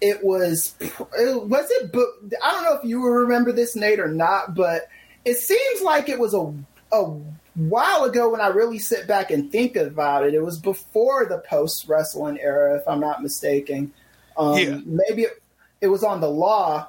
it 0.00 0.24
was 0.24 0.74
it, 0.80 0.98
was 0.98 1.66
it. 1.70 1.94
I 2.42 2.52
don't 2.52 2.64
know 2.64 2.74
if 2.74 2.84
you 2.84 3.06
remember 3.06 3.52
this, 3.52 3.76
Nate, 3.76 4.00
or 4.00 4.08
not, 4.08 4.54
but 4.54 4.88
it 5.24 5.36
seems 5.36 5.82
like 5.82 6.08
it 6.08 6.18
was 6.18 6.34
a 6.34 6.54
a 6.92 7.18
while 7.54 8.04
ago 8.04 8.30
when 8.30 8.40
I 8.40 8.48
really 8.48 8.78
sit 8.78 9.06
back 9.06 9.30
and 9.30 9.50
think 9.50 9.76
about 9.76 10.26
it. 10.26 10.34
It 10.34 10.42
was 10.42 10.58
before 10.58 11.26
the 11.26 11.38
post 11.38 11.88
wrestling 11.88 12.38
era, 12.40 12.76
if 12.76 12.86
I'm 12.88 13.00
not 13.00 13.22
mistaken. 13.22 13.92
Um, 14.36 14.58
yeah. 14.58 14.80
Maybe 14.84 15.22
it, 15.22 15.42
it 15.80 15.88
was 15.88 16.02
on 16.02 16.20
the 16.20 16.30
law, 16.30 16.88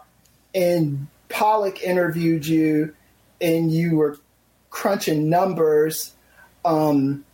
and 0.54 1.08
Pollock 1.30 1.84
interviewed 1.84 2.46
you, 2.46 2.96
and 3.40 3.72
you 3.72 3.98
were 3.98 4.18
crunching 4.70 5.30
numbers. 5.30 6.14
Um, 6.64 7.26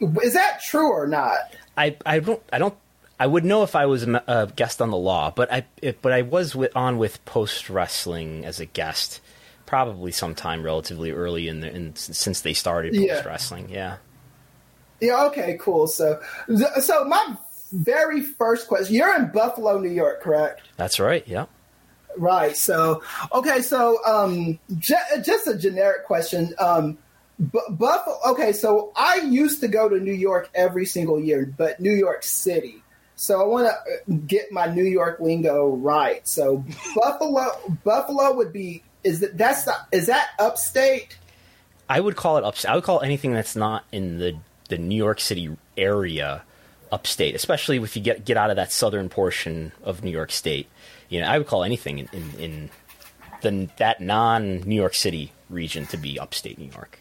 is 0.00 0.34
that 0.34 0.62
true 0.62 0.90
or 0.90 1.06
not? 1.06 1.54
I, 1.76 1.96
I 2.06 2.20
don't 2.20 2.42
I 2.52 2.58
don't 2.58 2.74
I 3.18 3.26
would 3.26 3.44
know 3.44 3.62
if 3.62 3.76
I 3.76 3.86
was 3.86 4.04
a 4.04 4.52
guest 4.56 4.80
on 4.80 4.90
the 4.90 4.96
law, 4.96 5.30
but 5.30 5.52
I 5.52 5.64
but 6.02 6.12
I 6.12 6.22
was 6.22 6.54
with, 6.54 6.74
on 6.76 6.98
with 6.98 7.24
post 7.24 7.68
wrestling 7.68 8.44
as 8.44 8.60
a 8.60 8.66
guest 8.66 9.20
probably 9.74 10.12
sometime 10.12 10.62
relatively 10.62 11.10
early 11.10 11.48
in 11.48 11.58
the 11.58 11.68
in, 11.68 11.96
since 11.96 12.42
they 12.42 12.52
started 12.52 12.92
post 12.94 13.04
yeah. 13.04 13.26
wrestling. 13.26 13.68
Yeah. 13.68 13.96
Yeah. 15.00 15.24
Okay. 15.24 15.58
Cool. 15.60 15.88
So, 15.88 16.20
so 16.80 17.04
my 17.06 17.36
very 17.72 18.20
first 18.20 18.68
question: 18.68 18.94
You're 18.94 19.16
in 19.16 19.32
Buffalo, 19.32 19.80
New 19.80 19.90
York, 19.90 20.22
correct? 20.22 20.62
That's 20.76 21.00
right. 21.00 21.26
Yeah. 21.26 21.46
Right. 22.16 22.56
So, 22.56 23.02
okay. 23.32 23.62
So, 23.62 23.98
um, 24.06 24.60
j- 24.78 24.94
just 25.24 25.48
a 25.48 25.58
generic 25.58 26.04
question. 26.04 26.54
Um, 26.60 26.96
B- 27.40 27.58
Buffalo. 27.68 28.16
Okay. 28.28 28.52
So, 28.52 28.92
I 28.94 29.16
used 29.16 29.60
to 29.62 29.66
go 29.66 29.88
to 29.88 29.98
New 29.98 30.12
York 30.12 30.50
every 30.54 30.86
single 30.86 31.18
year, 31.18 31.52
but 31.58 31.80
New 31.80 31.94
York 31.94 32.22
City. 32.22 32.80
So 33.16 33.40
I 33.40 33.44
want 33.44 33.68
to 34.06 34.12
get 34.12 34.52
my 34.52 34.66
New 34.66 34.84
York 34.84 35.18
lingo 35.18 35.74
right. 35.74 36.26
So 36.26 36.64
Buffalo, 36.96 37.46
Buffalo 37.84 38.34
would 38.34 38.52
be 38.52 38.82
is 39.04 39.20
that 39.20 39.36
that's 39.36 39.64
the, 39.64 39.74
is 39.92 40.06
that 40.06 40.30
upstate? 40.38 41.18
I 41.88 42.00
would 42.00 42.16
call 42.16 42.38
it 42.38 42.44
upstate. 42.44 42.70
I 42.70 42.74
would 42.74 42.84
call 42.84 43.00
anything 43.00 43.32
that's 43.32 43.54
not 43.54 43.84
in 43.92 44.18
the 44.18 44.36
the 44.68 44.78
New 44.78 44.96
York 44.96 45.20
City 45.20 45.56
area 45.76 46.42
upstate, 46.90 47.34
especially 47.34 47.76
if 47.76 47.96
you 47.96 48.02
get 48.02 48.24
get 48.24 48.36
out 48.36 48.50
of 48.50 48.56
that 48.56 48.72
southern 48.72 49.08
portion 49.08 49.72
of 49.82 50.02
New 50.02 50.10
York 50.10 50.32
State. 50.32 50.68
You 51.08 51.20
know, 51.20 51.26
I 51.26 51.38
would 51.38 51.46
call 51.46 51.62
anything 51.62 51.98
in 51.98 52.08
in, 52.12 52.30
in 52.38 52.70
the, 53.42 53.68
that 53.76 54.00
non 54.00 54.60
New 54.60 54.74
York 54.74 54.94
City 54.94 55.32
region 55.50 55.86
to 55.86 55.96
be 55.96 56.18
upstate 56.18 56.58
New 56.58 56.70
York. 56.70 57.00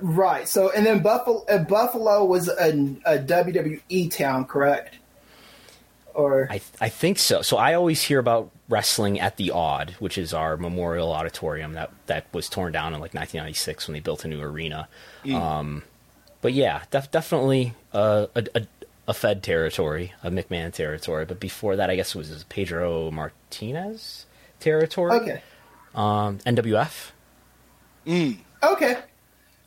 Right. 0.00 0.46
So, 0.46 0.70
and 0.70 0.84
then 0.84 1.02
Buffalo, 1.02 1.44
uh, 1.46 1.58
Buffalo 1.58 2.24
was 2.24 2.48
a, 2.48 2.70
a 3.06 3.18
WWE 3.18 4.10
town, 4.10 4.44
correct? 4.44 4.98
Or 6.14 6.48
I, 6.50 6.60
I 6.80 6.88
think 6.88 7.18
so. 7.18 7.42
So 7.42 7.56
I 7.56 7.74
always 7.74 8.02
hear 8.02 8.18
about 8.18 8.50
wrestling 8.68 9.20
at 9.20 9.36
the 9.36 9.50
Aud, 9.50 9.96
which 9.98 10.16
is 10.18 10.32
our 10.32 10.56
memorial 10.56 11.12
auditorium 11.12 11.72
that 11.74 11.90
that 12.06 12.26
was 12.32 12.48
torn 12.48 12.72
down 12.72 12.94
in 12.94 13.00
like 13.00 13.14
1996 13.14 13.88
when 13.88 13.94
they 13.94 14.00
built 14.00 14.24
a 14.24 14.28
new 14.28 14.40
arena. 14.40 14.88
Mm. 15.24 15.34
Um, 15.34 15.82
but 16.42 16.52
yeah, 16.52 16.82
def- 16.90 17.10
definitely 17.10 17.74
a, 17.92 18.28
a, 18.34 18.66
a, 19.06 19.14
Fed 19.14 19.42
territory, 19.42 20.12
a 20.22 20.30
McMahon 20.30 20.72
territory. 20.72 21.24
But 21.26 21.40
before 21.40 21.76
that, 21.76 21.90
I 21.90 21.96
guess 21.96 22.14
it 22.14 22.18
was 22.18 22.44
Pedro 22.48 23.10
Martinez 23.10 24.26
territory. 24.60 25.12
Okay. 25.12 25.42
Um, 25.94 26.38
NWF. 26.38 27.10
Mm. 28.06 28.38
Okay. 28.62 28.98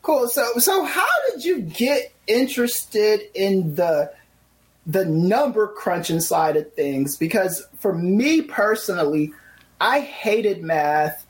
Cool. 0.01 0.27
So, 0.27 0.53
so 0.57 0.83
how 0.83 1.05
did 1.31 1.45
you 1.45 1.61
get 1.61 2.13
interested 2.27 3.21
in 3.33 3.75
the 3.75 4.11
the 4.85 5.05
number 5.05 5.67
crunching 5.67 6.19
side 6.19 6.57
of 6.57 6.73
things? 6.73 7.17
Because 7.17 7.65
for 7.79 7.93
me 7.93 8.41
personally, 8.41 9.33
I 9.79 9.99
hated 9.99 10.61
math 10.63 11.25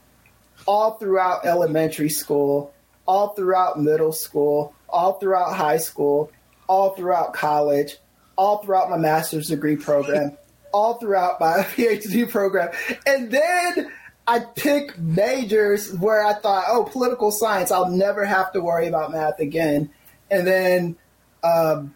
all 0.66 0.92
throughout 0.92 1.44
elementary 1.44 2.08
school, 2.08 2.72
all 3.06 3.30
throughout 3.30 3.80
middle 3.80 4.12
school, 4.12 4.74
all 4.88 5.14
throughout 5.14 5.54
high 5.54 5.78
school, 5.78 6.30
all 6.68 6.94
throughout 6.94 7.34
college, 7.34 7.96
all 8.36 8.58
throughout 8.58 8.90
my 8.90 8.96
master's 8.96 9.48
degree 9.48 9.76
program, 9.76 10.36
all 10.72 10.94
throughout 10.94 11.40
my 11.40 11.58
PhD 11.76 12.28
program, 12.28 12.70
and 13.06 13.30
then 13.30 13.92
I 14.26 14.40
picked 14.40 14.98
majors 14.98 15.92
where 15.92 16.24
I 16.24 16.34
thought, 16.34 16.64
oh, 16.68 16.84
political 16.84 17.30
science, 17.30 17.70
I'll 17.70 17.90
never 17.90 18.24
have 18.24 18.52
to 18.52 18.60
worry 18.60 18.86
about 18.86 19.12
math 19.12 19.38
again. 19.38 19.90
And 20.30 20.46
then 20.46 20.96
um, 21.42 21.94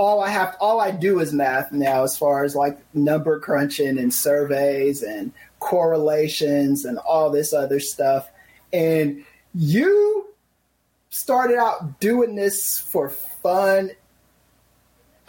all 0.00 0.22
I 0.22 0.30
have, 0.30 0.56
all 0.60 0.80
I 0.80 0.92
do 0.92 1.20
is 1.20 1.30
math 1.30 1.72
now, 1.72 2.04
as 2.04 2.16
far 2.16 2.42
as 2.42 2.56
like 2.56 2.78
number 2.94 3.38
crunching 3.38 3.98
and 3.98 4.14
surveys 4.14 5.02
and 5.02 5.30
correlations 5.58 6.86
and 6.86 6.96
all 6.96 7.28
this 7.28 7.52
other 7.52 7.80
stuff. 7.80 8.26
And 8.72 9.26
you 9.54 10.26
started 11.10 11.58
out 11.58 12.00
doing 12.00 12.34
this 12.34 12.78
for 12.78 13.10
fun 13.10 13.90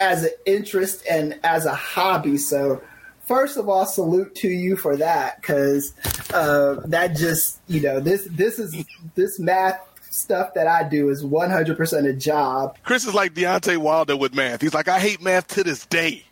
as 0.00 0.24
an 0.24 0.30
interest 0.46 1.04
and 1.08 1.38
as 1.44 1.66
a 1.66 1.74
hobby. 1.74 2.38
So 2.38 2.80
first 3.26 3.58
of 3.58 3.68
all, 3.68 3.84
salute 3.84 4.34
to 4.36 4.48
you 4.48 4.76
for 4.76 4.96
that 4.96 5.38
because 5.42 5.92
uh, 6.32 6.76
that 6.86 7.14
just 7.14 7.60
you 7.68 7.82
know 7.82 8.00
this 8.00 8.26
this 8.30 8.58
is 8.58 8.74
this 9.16 9.38
math 9.38 9.86
stuff 10.12 10.54
that 10.54 10.66
I 10.66 10.88
do 10.88 11.08
is 11.08 11.24
100% 11.24 12.08
a 12.08 12.12
job. 12.12 12.76
Chris 12.82 13.06
is 13.06 13.14
like 13.14 13.34
Deontay 13.34 13.78
Wilder 13.78 14.16
with 14.16 14.34
math. 14.34 14.60
He's 14.60 14.74
like, 14.74 14.88
I 14.88 15.00
hate 15.00 15.22
math 15.22 15.48
to 15.48 15.64
this 15.64 15.86
day. 15.86 16.24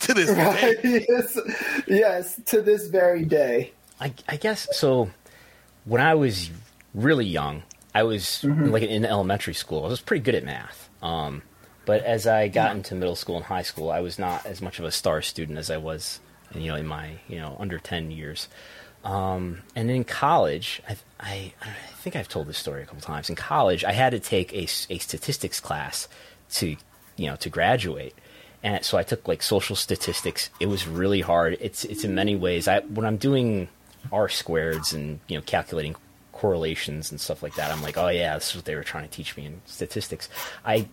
To 0.00 0.14
this 0.14 0.30
right? 0.30 0.82
day. 0.82 1.06
yes. 1.08 1.38
yes, 1.86 2.40
to 2.46 2.62
this 2.62 2.88
very 2.88 3.24
day. 3.24 3.72
I, 4.00 4.12
I, 4.28 4.36
guess 4.36 4.68
so. 4.76 5.10
When 5.84 6.00
I 6.00 6.14
was 6.14 6.50
really 6.94 7.26
young, 7.26 7.62
I 7.94 8.02
was 8.02 8.24
mm-hmm. 8.42 8.66
like 8.66 8.82
in 8.82 9.04
elementary 9.04 9.54
school. 9.54 9.84
I 9.84 9.88
was 9.88 10.00
pretty 10.00 10.22
good 10.22 10.34
at 10.34 10.44
math. 10.44 10.90
Um, 11.00 11.42
but 11.86 12.02
as 12.02 12.26
I 12.26 12.48
got 12.48 12.74
into 12.74 12.94
middle 12.94 13.16
school 13.16 13.36
and 13.36 13.44
high 13.44 13.62
school, 13.62 13.90
I 13.90 14.00
was 14.00 14.18
not 14.18 14.46
as 14.46 14.60
much 14.60 14.78
of 14.78 14.84
a 14.84 14.90
star 14.90 15.22
student 15.22 15.58
as 15.58 15.70
I 15.70 15.76
was, 15.76 16.20
you 16.54 16.68
know, 16.68 16.76
in 16.76 16.86
my 16.86 17.18
you 17.28 17.38
know 17.38 17.56
under 17.60 17.78
ten 17.78 18.10
years. 18.10 18.48
Um, 19.04 19.58
and 19.76 19.90
in 19.90 20.04
college, 20.04 20.82
I, 20.88 20.96
I, 21.20 21.52
I 21.60 21.68
think 21.96 22.16
I've 22.16 22.28
told 22.28 22.46
this 22.46 22.58
story 22.58 22.82
a 22.82 22.86
couple 22.86 23.02
times. 23.02 23.28
In 23.28 23.36
college, 23.36 23.84
I 23.84 23.92
had 23.92 24.10
to 24.10 24.18
take 24.18 24.52
a, 24.52 24.62
a 24.90 24.98
statistics 24.98 25.60
class 25.60 26.08
to 26.52 26.76
you 27.16 27.26
know 27.26 27.36
to 27.36 27.50
graduate, 27.50 28.14
and 28.62 28.82
so 28.84 28.96
I 28.96 29.02
took 29.02 29.28
like 29.28 29.42
social 29.42 29.76
statistics. 29.76 30.48
It 30.58 30.66
was 30.66 30.88
really 30.88 31.20
hard. 31.20 31.58
It's 31.60 31.84
it's 31.84 32.04
in 32.04 32.14
many 32.14 32.34
ways. 32.34 32.66
I 32.66 32.80
when 32.80 33.04
I'm 33.04 33.18
doing 33.18 33.68
R 34.10 34.28
squareds 34.28 34.94
and 34.94 35.20
you 35.28 35.36
know 35.36 35.42
calculating 35.42 35.96
correlations 36.34 37.10
and 37.10 37.20
stuff 37.20 37.42
like 37.42 37.54
that, 37.54 37.70
I'm 37.70 37.82
like, 37.82 37.96
oh 37.96 38.08
yeah, 38.08 38.34
this 38.34 38.50
is 38.50 38.56
what 38.56 38.64
they 38.64 38.74
were 38.74 38.84
trying 38.84 39.04
to 39.04 39.10
teach 39.10 39.36
me 39.36 39.46
in 39.46 39.62
statistics. 39.64 40.28
I 40.64 40.88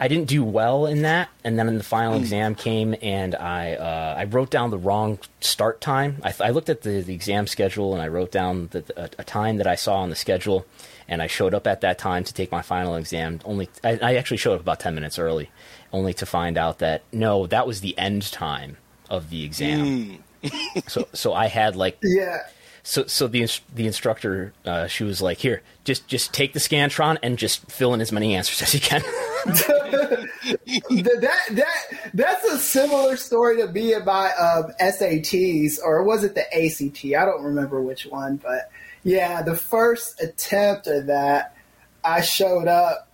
I 0.00 0.08
didn't 0.08 0.28
do 0.28 0.42
well 0.42 0.86
in 0.86 1.02
that, 1.02 1.28
and 1.44 1.58
then 1.58 1.68
in 1.68 1.78
the 1.78 1.84
final 1.84 2.16
exam 2.16 2.54
came, 2.54 2.96
and 3.00 3.34
I 3.34 3.74
uh, 3.74 4.14
I 4.18 4.24
wrote 4.24 4.50
down 4.50 4.70
the 4.70 4.78
wrong 4.78 5.18
start 5.40 5.80
time. 5.80 6.20
I, 6.24 6.34
I 6.40 6.50
looked 6.50 6.68
at 6.68 6.82
the, 6.82 7.02
the, 7.02 7.14
exam 7.14 7.46
schedule, 7.46 7.92
and 7.92 8.02
I 8.02 8.08
wrote 8.08 8.32
down 8.32 8.68
the, 8.72 8.84
a, 8.96 9.10
a, 9.20 9.24
time 9.24 9.58
that 9.58 9.66
I 9.66 9.76
saw 9.76 9.96
on 9.96 10.10
the 10.10 10.16
schedule, 10.16 10.66
and 11.06 11.22
I 11.22 11.28
showed 11.28 11.54
up 11.54 11.66
at 11.66 11.82
that 11.82 11.98
time 11.98 12.24
to 12.24 12.34
take 12.34 12.50
my 12.50 12.62
final 12.62 12.96
exam. 12.96 13.40
Only 13.44 13.68
I, 13.84 13.98
I 14.02 14.14
actually 14.16 14.38
showed 14.38 14.54
up 14.54 14.60
about 14.60 14.80
ten 14.80 14.94
minutes 14.94 15.18
early, 15.18 15.50
only 15.92 16.14
to 16.14 16.26
find 16.26 16.58
out 16.58 16.78
that 16.80 17.02
no, 17.12 17.46
that 17.46 17.66
was 17.66 17.80
the 17.80 17.96
end 17.96 18.32
time 18.32 18.76
of 19.08 19.30
the 19.30 19.44
exam. 19.44 20.20
Mm. 20.42 20.90
so 20.90 21.06
so 21.12 21.32
I 21.32 21.46
had 21.46 21.76
like 21.76 21.98
yeah 22.02 22.48
so 22.86 23.06
so 23.06 23.26
the 23.26 23.48
the 23.74 23.86
instructor 23.86 24.52
uh, 24.66 24.86
she 24.86 25.04
was 25.04 25.22
like, 25.22 25.38
here, 25.38 25.62
just 25.84 26.06
just 26.06 26.34
take 26.34 26.52
the 26.52 26.60
scantron 26.60 27.16
and 27.22 27.38
just 27.38 27.64
fill 27.70 27.94
in 27.94 28.00
as 28.02 28.12
many 28.12 28.36
answers 28.36 28.60
as 28.60 28.74
you 28.74 28.80
can. 28.80 29.00
that 29.46 31.38
that 31.52 32.10
that's 32.12 32.44
a 32.44 32.58
similar 32.58 33.16
story 33.16 33.56
to 33.56 33.68
me 33.68 33.94
about 33.94 34.38
um, 34.38 34.72
SATs 34.78 35.78
or 35.82 36.04
was 36.04 36.24
it 36.24 36.34
the 36.34 36.42
ACT? 36.54 37.06
I 37.06 37.24
don't 37.24 37.42
remember 37.42 37.80
which 37.80 38.04
one, 38.04 38.36
but 38.36 38.70
yeah, 39.02 39.40
the 39.40 39.56
first 39.56 40.20
attempt 40.20 40.86
of 40.86 41.06
that, 41.06 41.56
I 42.04 42.20
showed 42.20 42.68
up 42.68 43.10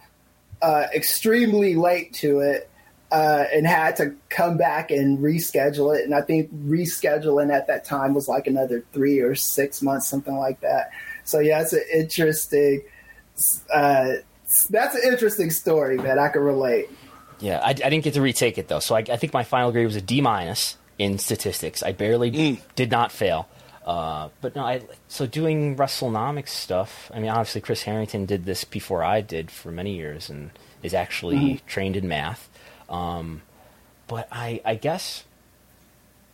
uh, 0.61 0.87
extremely 0.93 1.77
late 1.77 2.13
to 2.15 2.41
it 2.41 2.69
uh, 3.11 3.45
and 3.53 3.66
had 3.66 3.97
to 3.97 4.15
come 4.28 4.57
back 4.57 4.91
and 4.91 5.19
reschedule 5.19 5.97
it. 5.97 6.05
And 6.05 6.15
I 6.15 6.23
think 6.23 6.53
rescheduling 6.65 7.53
at 7.53 7.66
that 7.66 7.85
time 7.85 8.15
was 8.15 8.28
like 8.28 8.47
another 8.47 8.85
three 8.93 9.20
or 9.20 9.35
six 9.35 9.82
months, 9.82 10.09
something 10.09 10.37
like 10.37 10.61
that. 10.61 10.91
So 11.24 11.41
yeah, 11.41 11.61
it's 11.62 11.73
an 11.73 11.82
interesting. 11.93 12.82
Uh, 13.73 14.12
that's 14.69 14.95
an 14.95 15.03
interesting 15.05 15.51
story 15.51 15.97
that 15.97 16.19
I 16.19 16.28
can 16.28 16.43
relate. 16.43 16.89
Yeah, 17.41 17.61
I, 17.62 17.70
I, 17.70 17.73
didn't 17.73 18.05
get 18.05 18.15
to 18.15 18.20
retake 18.20 18.59
it 18.59 18.69
though, 18.69 18.81
so 18.81 18.95
I, 18.95 18.99
I, 18.99 19.16
think 19.16 19.32
my 19.32 19.45
final 19.45 19.73
grade 19.73 19.87
was 19.87 19.97
a 19.97 20.03
D 20.03 20.20
minus 20.20 20.77
in 20.99 21.16
statistics. 21.19 21.82
I 21.82 21.93
barely 21.93 22.31
mm. 22.31 22.61
did 22.74 22.91
not 22.91 23.11
fail. 23.11 23.49
Uh, 23.87 24.28
but 24.43 24.55
no, 24.55 24.62
I 24.62 24.82
so 25.09 25.27
doing 25.27 25.77
WrestleNomics 25.77 26.51
stuff. 26.51 27.11
I 27.15 27.19
mean, 27.19 27.31
obviously 27.31 27.62
Chris 27.62 27.82
Harrington 27.82 28.27
did 28.27 28.45
this 28.45 28.65
before 28.65 29.03
I 29.03 29.23
did 29.23 29.51
for 29.51 29.73
many 29.73 29.97
years, 29.97 30.28
and 30.28 30.51
is 30.82 30.93
actually 30.93 31.37
mm. 31.37 31.66
trained 31.66 31.97
in 31.97 32.07
math. 32.07 32.50
Um, 32.91 33.43
but 34.09 34.29
I, 34.33 34.61
I 34.65 34.75
guess 34.75 35.25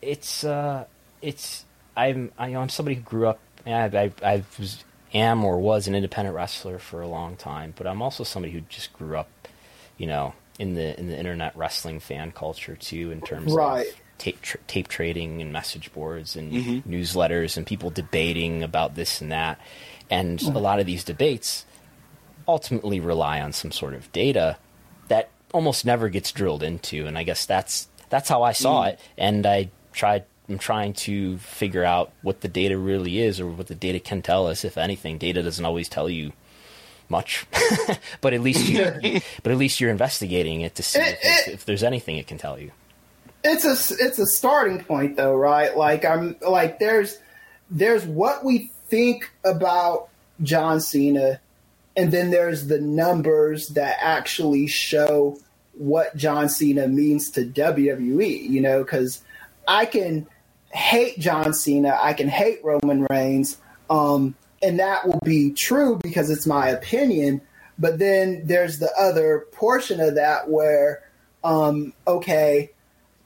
it's 0.01 0.43
uh, 0.43 0.87
it's 1.23 1.65
I'm 1.97 2.33
I, 2.39 2.49
am 2.49 2.69
somebody 2.69 2.97
who 2.97 3.03
grew 3.03 3.29
up. 3.29 3.39
I, 3.67 3.85
I, 3.85 4.13
I 4.23 4.45
was 4.59 4.85
am 5.13 5.45
or 5.45 5.59
was 5.59 5.89
an 5.89 5.95
independent 5.95 6.35
wrestler 6.35 6.79
for 6.79 7.01
a 7.01 7.09
long 7.09 7.37
time, 7.37 7.75
but 7.77 7.87
I'm 7.87 8.03
also 8.03 8.25
somebody 8.25 8.53
who 8.53 8.61
just 8.63 8.93
grew 8.93 9.17
up, 9.17 9.29
you 9.99 10.07
know, 10.07 10.35
in 10.59 10.75
the 10.75 10.99
in 10.99 11.09
the 11.09 11.19
internet 11.19 11.57
wrestling 11.57 12.01
fan 12.01 12.33
culture 12.33 12.77
too, 12.77 13.11
in 13.11 13.21
terms 13.21 13.53
right. 13.53 13.87
of 13.87 13.95
tape 14.19 14.41
tra- 14.41 14.61
tape 14.67 14.89
trading 14.89 15.43
and 15.43 15.53
message 15.53 15.93
boards 15.93 16.37
and 16.37 16.53
mm-hmm. 16.53 16.91
newsletters 16.91 17.57
and 17.57 17.67
people 17.67 17.91
debating 17.91 18.63
about 18.63 18.95
this 18.95 19.21
and 19.21 19.33
that, 19.33 19.59
and 20.11 20.39
mm-hmm. 20.39 20.57
a 20.57 20.61
lot 20.61 20.81
of 20.81 20.87
these 20.87 21.05
debates 21.05 21.67
ultimately 22.49 23.01
rely 23.01 23.41
on 23.41 23.53
some 23.53 23.73
sort 23.73 23.93
of 23.93 24.11
data 24.13 24.57
almost 25.57 25.87
never 25.87 26.11
gets 26.11 26.31
drilled 26.33 26.63
into, 26.63 27.07
and 27.07 27.17
I 27.17 27.23
guess 27.23 27.47
that's 27.47 27.89
that's 28.11 28.29
how 28.29 28.43
I 28.43 28.53
saw 28.53 28.85
mm. 28.85 28.91
it, 28.91 29.01
and 29.17 29.47
I 29.47 29.71
tried. 29.93 30.25
I'm 30.49 30.59
trying 30.59 30.93
to 30.93 31.39
figure 31.39 31.83
out 31.83 32.13
what 32.23 32.43
the 32.43 32.49
data 32.49 32.79
really 32.79 33.19
is, 33.19 33.41
or 33.41 33.49
what 33.49 33.67
the 33.67 33.75
data 33.75 33.99
can 33.99 34.23
tell 34.23 34.47
us. 34.47 34.65
If 34.65 34.79
anything, 34.79 35.19
data 35.19 35.43
doesn't 35.43 35.65
always 35.65 35.89
tell 35.89 36.09
you 36.09 36.33
much, 37.09 37.47
but 38.21 38.35
at 38.35 38.43
least 38.43 38.69
you, 38.69 39.21
but 39.43 39.51
at 39.51 39.59
least 39.59 39.81
you're 39.81 39.91
investigating 39.91 40.61
it 40.61 40.75
to 40.77 40.83
see 40.83 41.01
it, 41.01 41.19
if, 41.23 41.49
it, 41.49 41.55
if 41.55 41.65
there's 41.65 41.83
anything 41.83 42.19
it 42.19 42.27
can 42.27 42.39
tell 42.39 42.61
you. 42.61 42.71
It's 43.43 43.65
a 43.65 43.95
it's 44.05 44.19
a 44.19 44.27
starting 44.27 44.85
point, 44.85 45.17
though, 45.17 45.35
right? 45.35 45.77
Like 45.77 46.05
I'm 46.05 46.37
like 46.47 46.79
there's 46.79 47.19
there's 47.71 48.05
what 48.05 48.45
we 48.45 48.71
think 48.89 49.31
about 49.43 50.11
John 50.43 50.81
Cena, 50.81 51.41
and 51.97 52.13
then 52.13 52.31
there's 52.31 52.67
the 52.67 52.81
numbers 52.81 53.69
that 53.69 53.97
actually 54.01 54.67
show 54.67 55.39
what 55.77 56.17
John 56.17 56.49
Cena 56.49 56.89
means 56.89 57.31
to 57.33 57.45
WWE, 57.45 58.49
you 58.49 58.61
know, 58.61 58.83
because 58.83 59.23
I 59.69 59.87
can 59.87 60.27
hate 60.73 61.19
John 61.19 61.53
Cena, 61.53 61.99
I 62.01 62.13
can 62.13 62.29
hate 62.29 62.65
Roman 62.65 63.07
Reigns, 63.11 63.59
um, 63.89 64.35
and 64.63 64.79
that 64.79 65.07
will 65.07 65.21
be 65.25 65.53
true 65.53 65.99
because 66.03 66.31
it's 66.31 66.47
my 66.47 66.69
opinion. 66.69 67.41
But 67.79 67.99
then 67.99 68.47
there's 68.47 68.79
the 68.79 68.91
other 68.99 69.47
portion 69.53 70.01
of 70.01 70.15
that 70.15 70.49
where, 70.49 71.03
um, 71.45 71.93
okay, 72.07 72.71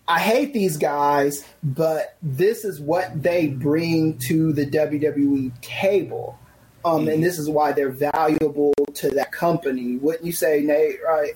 I 0.08 0.18
hate 0.18 0.52
these 0.52 0.76
guys, 0.76 1.44
but 1.62 2.16
this 2.20 2.64
is 2.64 2.80
what 2.80 3.22
they 3.22 3.46
bring 3.46 4.18
to 4.18 4.52
the 4.52 4.66
WWE 4.66 5.52
table. 5.60 6.36
Um, 6.84 7.06
and 7.06 7.22
this 7.22 7.38
is 7.38 7.48
why 7.48 7.72
they're 7.72 7.90
valuable 7.90 8.72
to 8.94 9.10
that 9.10 9.30
company. 9.30 9.98
Wouldn't 9.98 10.24
you 10.24 10.32
say, 10.32 10.62
Nate? 10.62 10.98
Right? 11.06 11.34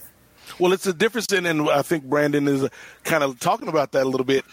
Well, 0.59 0.73
it's 0.73 0.87
a 0.87 0.93
difference 0.93 1.33
in, 1.33 1.47
and 1.47 1.69
I 1.69 1.83
think 1.83 2.05
Brandon 2.05 2.47
is 2.49 2.69
kind 3.03 3.25
of 3.25 3.41
talking 3.41 3.69
about 3.69 3.93
that 3.93 4.05
a 4.05 4.09
little 4.09 4.27
bit, 4.27 4.45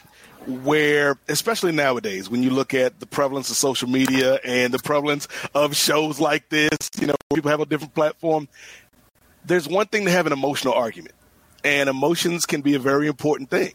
where, 0.47 1.17
especially 1.27 1.71
nowadays, 1.71 2.29
when 2.29 2.41
you 2.41 2.49
look 2.49 2.73
at 2.73 2.99
the 2.99 3.05
prevalence 3.05 3.49
of 3.49 3.57
social 3.57 3.87
media 3.87 4.39
and 4.43 4.73
the 4.73 4.79
prevalence 4.79 5.27
of 5.53 5.75
shows 5.75 6.19
like 6.19 6.49
this, 6.49 6.71
you 6.99 7.07
know, 7.07 7.15
people 7.33 7.51
have 7.51 7.59
a 7.59 7.65
different 7.65 7.93
platform. 7.93 8.47
There's 9.45 9.67
one 9.67 9.87
thing 9.87 10.05
to 10.05 10.11
have 10.11 10.25
an 10.25 10.33
emotional 10.33 10.73
argument, 10.73 11.13
and 11.63 11.89
emotions 11.89 12.45
can 12.45 12.61
be 12.61 12.75
a 12.75 12.79
very 12.79 13.07
important 13.07 13.49
thing, 13.49 13.73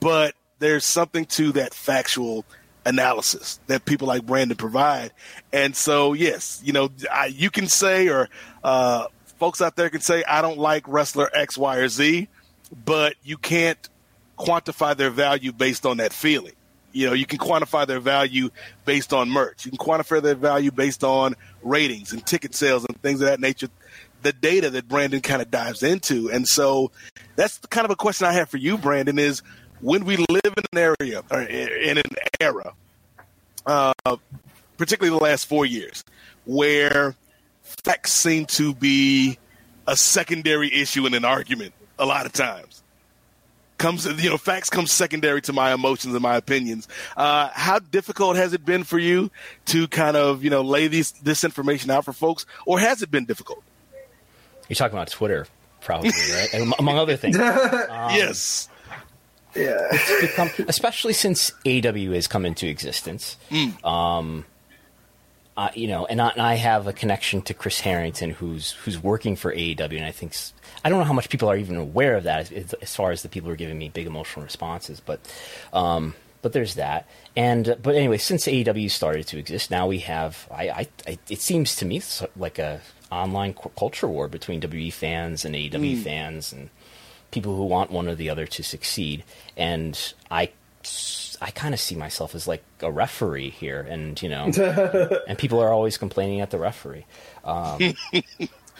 but 0.00 0.34
there's 0.58 0.84
something 0.84 1.26
to 1.26 1.52
that 1.52 1.74
factual 1.74 2.44
analysis 2.84 3.60
that 3.66 3.84
people 3.84 4.08
like 4.08 4.24
Brandon 4.24 4.56
provide. 4.56 5.12
And 5.52 5.76
so, 5.76 6.14
yes, 6.14 6.60
you 6.64 6.72
know, 6.72 6.90
I, 7.12 7.26
you 7.26 7.50
can 7.50 7.66
say, 7.66 8.08
or 8.08 8.28
uh, 8.64 9.06
folks 9.42 9.60
out 9.60 9.74
there 9.74 9.90
can 9.90 10.00
say, 10.00 10.22
I 10.22 10.40
don't 10.40 10.58
like 10.58 10.84
wrestler 10.86 11.28
X, 11.34 11.58
Y, 11.58 11.76
or 11.78 11.88
Z, 11.88 12.28
but 12.84 13.16
you 13.24 13.36
can't 13.36 13.88
quantify 14.38 14.96
their 14.96 15.10
value 15.10 15.50
based 15.50 15.84
on 15.84 15.96
that 15.96 16.12
feeling. 16.12 16.52
You 16.92 17.08
know, 17.08 17.12
you 17.12 17.26
can 17.26 17.40
quantify 17.40 17.84
their 17.84 17.98
value 17.98 18.50
based 18.84 19.12
on 19.12 19.30
merch. 19.30 19.64
You 19.64 19.72
can 19.72 19.78
quantify 19.78 20.22
their 20.22 20.36
value 20.36 20.70
based 20.70 21.02
on 21.02 21.34
ratings 21.60 22.12
and 22.12 22.24
ticket 22.24 22.54
sales 22.54 22.84
and 22.84 23.02
things 23.02 23.20
of 23.20 23.26
that 23.26 23.40
nature. 23.40 23.66
The 24.22 24.32
data 24.32 24.70
that 24.70 24.86
Brandon 24.86 25.20
kind 25.20 25.42
of 25.42 25.50
dives 25.50 25.82
into. 25.82 26.30
And 26.30 26.46
so 26.46 26.92
that's 27.34 27.58
the 27.58 27.66
kind 27.66 27.84
of 27.84 27.90
a 27.90 27.96
question 27.96 28.28
I 28.28 28.34
have 28.34 28.48
for 28.48 28.58
you, 28.58 28.78
Brandon, 28.78 29.18
is 29.18 29.42
when 29.80 30.04
we 30.04 30.18
live 30.18 30.54
in 30.56 30.64
an 30.72 30.94
area 31.00 31.24
or 31.32 31.40
in 31.40 31.98
an 31.98 32.04
era, 32.40 32.74
uh, 33.66 33.92
particularly 34.76 35.18
the 35.18 35.24
last 35.24 35.46
four 35.46 35.66
years, 35.66 36.04
where 36.44 37.16
facts 37.84 38.12
seem 38.12 38.46
to 38.46 38.74
be 38.74 39.38
a 39.86 39.96
secondary 39.96 40.72
issue 40.72 41.06
in 41.06 41.14
an 41.14 41.24
argument 41.24 41.74
a 41.98 42.06
lot 42.06 42.26
of 42.26 42.32
times. 42.32 42.82
Comes, 43.78 44.06
you 44.22 44.30
know, 44.30 44.36
facts 44.38 44.70
come 44.70 44.86
secondary 44.86 45.42
to 45.42 45.52
my 45.52 45.72
emotions 45.72 46.14
and 46.14 46.22
my 46.22 46.36
opinions. 46.36 46.86
Uh, 47.16 47.48
how 47.52 47.80
difficult 47.80 48.36
has 48.36 48.52
it 48.52 48.64
been 48.64 48.84
for 48.84 48.98
you 48.98 49.30
to 49.66 49.88
kind 49.88 50.16
of, 50.16 50.44
you 50.44 50.50
know, 50.50 50.62
lay 50.62 50.86
these 50.86 51.12
this 51.12 51.42
information 51.42 51.90
out 51.90 52.04
for 52.04 52.12
folks, 52.12 52.46
or 52.64 52.78
has 52.78 53.02
it 53.02 53.10
been 53.10 53.24
difficult? 53.24 53.62
You're 54.68 54.76
talking 54.76 54.96
about 54.96 55.08
Twitter, 55.10 55.48
probably, 55.80 56.10
right? 56.10 56.48
Among 56.78 56.96
other 56.98 57.16
things. 57.16 57.36
Um, 57.38 58.14
yes. 58.14 58.68
Yeah. 59.54 59.88
become, 60.20 60.50
especially 60.68 61.12
since 61.12 61.50
AEW 61.66 62.14
has 62.14 62.26
come 62.26 62.46
into 62.46 62.66
existence. 62.68 63.36
Mm. 63.50 63.84
Um, 63.84 64.44
uh, 65.56 65.68
you 65.74 65.86
know, 65.86 66.06
and 66.06 66.20
I, 66.20 66.28
and 66.30 66.40
I, 66.40 66.54
have 66.54 66.86
a 66.86 66.92
connection 66.92 67.42
to 67.42 67.54
Chris 67.54 67.80
Harrington, 67.80 68.30
who's 68.30 68.72
who's 68.72 68.98
working 68.98 69.36
for 69.36 69.54
AEW, 69.54 69.96
and 69.96 70.04
I 70.04 70.10
think 70.10 70.34
I 70.84 70.88
don't 70.88 70.98
know 70.98 71.04
how 71.04 71.12
much 71.12 71.28
people 71.28 71.50
are 71.50 71.56
even 71.56 71.76
aware 71.76 72.16
of 72.16 72.24
that, 72.24 72.50
as, 72.50 72.72
as 72.74 72.96
far 72.96 73.10
as 73.10 73.22
the 73.22 73.28
people 73.28 73.48
who 73.48 73.52
are 73.52 73.56
giving 73.56 73.78
me 73.78 73.88
big 73.88 74.06
emotional 74.06 74.44
responses, 74.44 75.00
but. 75.00 75.20
Um, 75.72 76.14
but 76.40 76.52
there's 76.52 76.74
that, 76.74 77.08
and 77.36 77.76
but 77.80 77.94
anyway, 77.94 78.18
since 78.18 78.46
AEW 78.46 78.90
started 78.90 79.28
to 79.28 79.38
exist, 79.38 79.70
now 79.70 79.86
we 79.86 80.00
have. 80.00 80.48
I, 80.50 80.70
I, 80.70 80.88
I 81.06 81.18
it 81.30 81.40
seems 81.40 81.76
to 81.76 81.84
me 81.84 82.02
like 82.36 82.58
a 82.58 82.80
online 83.12 83.54
culture 83.78 84.08
war 84.08 84.26
between 84.26 84.60
WWE 84.60 84.92
fans 84.92 85.44
and 85.44 85.54
AEW 85.54 85.70
mm. 85.70 86.02
fans, 86.02 86.52
and 86.52 86.68
people 87.30 87.56
who 87.56 87.64
want 87.64 87.92
one 87.92 88.08
or 88.08 88.14
the 88.14 88.28
other 88.28 88.46
to 88.46 88.62
succeed. 88.64 89.22
And 89.56 90.14
I, 90.30 90.50
I 91.40 91.50
kind 91.50 91.74
of 91.74 91.80
see 91.80 91.96
myself 91.96 92.34
as 92.34 92.46
like 92.46 92.62
a 92.80 92.90
referee 92.90 93.50
here, 93.50 93.80
and 93.80 94.20
you 94.22 94.28
know, 94.28 94.44
and 95.28 95.38
people 95.38 95.60
are 95.60 95.72
always 95.72 95.98
complaining 95.98 96.40
at 96.40 96.50
the 96.50 96.58
referee. 96.58 97.06
Um, 97.44 97.94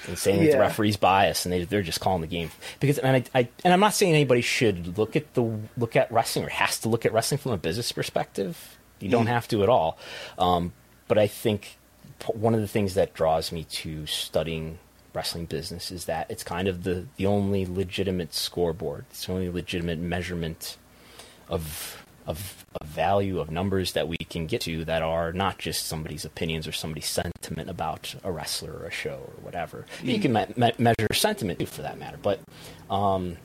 and 0.08 0.18
saying 0.18 0.42
yeah. 0.42 0.52
the 0.52 0.58
referee's 0.58 0.96
biased 0.96 1.46
and 1.46 1.52
they, 1.52 1.64
they're 1.64 1.82
just 1.82 2.00
calling 2.00 2.20
the 2.20 2.26
game 2.26 2.50
because. 2.80 2.98
And 2.98 3.16
I, 3.16 3.38
I, 3.38 3.48
and 3.64 3.72
I'm 3.72 3.80
not 3.80 3.94
saying 3.94 4.12
anybody 4.12 4.40
should 4.40 4.98
look 4.98 5.16
at 5.16 5.34
the 5.34 5.58
look 5.76 5.96
at 5.96 6.10
wrestling 6.10 6.44
or 6.44 6.50
has 6.50 6.78
to 6.80 6.88
look 6.88 7.06
at 7.06 7.12
wrestling 7.12 7.38
from 7.38 7.52
a 7.52 7.56
business 7.56 7.92
perspective. 7.92 8.78
You 9.00 9.10
don't 9.10 9.26
mm. 9.26 9.30
have 9.30 9.48
to 9.48 9.62
at 9.62 9.68
all. 9.68 9.98
Um, 10.38 10.72
but 11.08 11.18
I 11.18 11.26
think 11.26 11.78
one 12.32 12.54
of 12.54 12.60
the 12.60 12.68
things 12.68 12.94
that 12.94 13.14
draws 13.14 13.52
me 13.52 13.64
to 13.64 14.06
studying 14.06 14.78
wrestling 15.14 15.46
business 15.46 15.90
is 15.90 16.06
that 16.06 16.30
it's 16.30 16.44
kind 16.44 16.68
of 16.68 16.84
the, 16.84 17.06
the 17.16 17.26
only 17.26 17.66
legitimate 17.66 18.32
scoreboard. 18.32 19.04
It's 19.10 19.26
the 19.26 19.32
only 19.32 19.50
legitimate 19.50 19.98
measurement 19.98 20.76
of 21.52 22.02
of, 22.26 22.64
of 22.80 22.86
value 22.86 23.40
of 23.40 23.50
numbers 23.50 23.92
that 23.92 24.06
we 24.08 24.16
can 24.16 24.46
get 24.46 24.60
to 24.62 24.84
that 24.84 25.02
are 25.02 25.32
not 25.32 25.58
just 25.58 25.86
somebody's 25.86 26.24
opinions 26.24 26.68
or 26.68 26.72
somebody's 26.72 27.08
sentiment 27.08 27.68
about 27.68 28.14
a 28.22 28.30
wrestler 28.30 28.72
or 28.72 28.86
a 28.86 28.92
show 28.92 29.24
or 29.26 29.42
whatever. 29.42 29.86
Mm-hmm. 29.98 30.08
You 30.08 30.20
can 30.20 30.32
me- 30.32 30.46
me- 30.56 30.72
measure 30.78 31.12
sentiment 31.12 31.58
too, 31.58 31.66
for 31.66 31.82
that 31.82 31.98
matter. 31.98 32.18
But 32.22 32.40
um, 32.88 33.38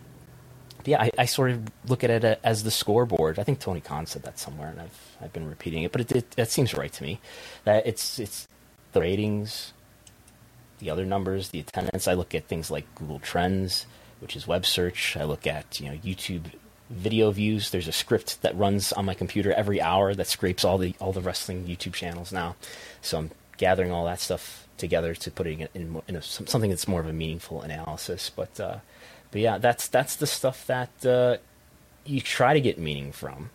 yeah, 0.85 1.01
I, 1.01 1.11
I, 1.17 1.25
sort 1.25 1.51
of 1.51 1.67
look 1.87 2.03
at 2.03 2.11
it 2.11 2.39
as 2.43 2.63
the 2.63 2.71
scoreboard. 2.71 3.39
I 3.39 3.43
think 3.43 3.59
Tony 3.59 3.81
Khan 3.81 4.05
said 4.05 4.23
that 4.23 4.39
somewhere, 4.39 4.69
and 4.69 4.79
I've 4.79 5.17
I've 5.21 5.33
been 5.33 5.49
repeating 5.49 5.83
it, 5.83 5.91
but 5.91 6.01
it, 6.01 6.11
it, 6.11 6.33
it 6.37 6.51
seems 6.51 6.73
right 6.73 6.93
to 6.93 7.03
me 7.03 7.19
that 7.65 7.87
it's 7.87 8.19
it's 8.19 8.47
the 8.93 9.01
ratings, 9.01 9.73
the 10.79 10.89
other 10.89 11.05
numbers, 11.05 11.49
the 11.49 11.59
attendance. 11.59 12.07
I 12.07 12.13
look 12.13 12.35
at 12.35 12.47
things 12.47 12.71
like 12.71 12.85
Google 12.95 13.19
Trends, 13.19 13.85
which 14.19 14.35
is 14.35 14.47
web 14.47 14.65
search. 14.65 15.17
I 15.17 15.23
look 15.23 15.45
at 15.45 15.81
you 15.81 15.89
know 15.89 15.97
YouTube 15.97 16.43
video 16.89 17.31
views. 17.31 17.71
There's 17.71 17.87
a 17.87 17.91
script 17.93 18.41
that 18.41 18.57
runs 18.57 18.91
on 18.93 19.05
my 19.05 19.13
computer 19.13 19.51
every 19.53 19.81
hour 19.81 20.13
that 20.13 20.27
scrapes 20.27 20.63
all 20.63 20.77
the 20.77 20.95
all 20.99 21.13
the 21.13 21.21
wrestling 21.21 21.65
YouTube 21.65 21.93
channels 21.93 22.31
now. 22.31 22.55
So 23.01 23.17
I'm 23.17 23.31
gathering 23.57 23.91
all 23.91 24.05
that 24.05 24.19
stuff 24.19 24.67
together 24.77 25.15
to 25.15 25.31
putting 25.31 25.61
it 25.61 25.71
in, 25.73 26.01
in 26.07 26.15
a, 26.15 26.21
something 26.21 26.69
that's 26.69 26.87
more 26.87 26.99
of 26.99 27.07
a 27.07 27.13
meaningful 27.13 27.61
analysis. 27.61 28.29
But 28.33 28.59
uh, 28.59 28.77
but 29.31 29.41
yeah, 29.41 29.57
that's 29.57 29.87
that's 29.87 30.15
the 30.15 30.27
stuff 30.27 30.65
that 30.67 31.05
uh, 31.05 31.37
you 32.05 32.21
try 32.21 32.53
to 32.53 32.61
get 32.61 32.77
meaning 32.77 33.11
from, 33.11 33.49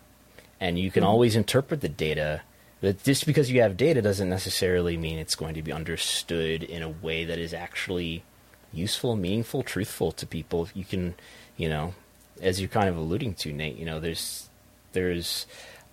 and 0.59 0.77
you 0.77 0.91
can 0.91 1.01
mm-hmm. 1.01 1.09
always 1.09 1.35
interpret 1.35 1.81
the 1.81 1.89
data 1.89 2.41
but 2.83 3.01
just 3.01 3.25
because 3.25 3.49
you 3.49 3.61
have 3.61 3.77
data 3.77 4.01
doesn't 4.01 4.27
necessarily 4.27 4.97
mean 4.97 5.17
it's 5.17 5.35
going 5.35 5.53
to 5.53 5.61
be 5.61 5.71
understood 5.71 6.63
in 6.63 6.83
a 6.83 6.89
way 6.89 7.23
that 7.23 7.39
is 7.39 7.53
actually 7.53 8.25
useful, 8.73 9.15
meaningful, 9.15 9.63
truthful 9.63 10.11
to 10.11 10.27
people. 10.27 10.67
You 10.73 10.83
can, 10.83 11.15
you 11.55 11.69
know, 11.69 11.93
as 12.41 12.59
you're 12.59 12.69
kind 12.69 12.89
of 12.89 12.97
alluding 12.97 13.35
to, 13.35 13.53
Nate, 13.53 13.77
you 13.77 13.85
know, 13.85 13.99
there's 13.99 14.49
there's 14.93 15.45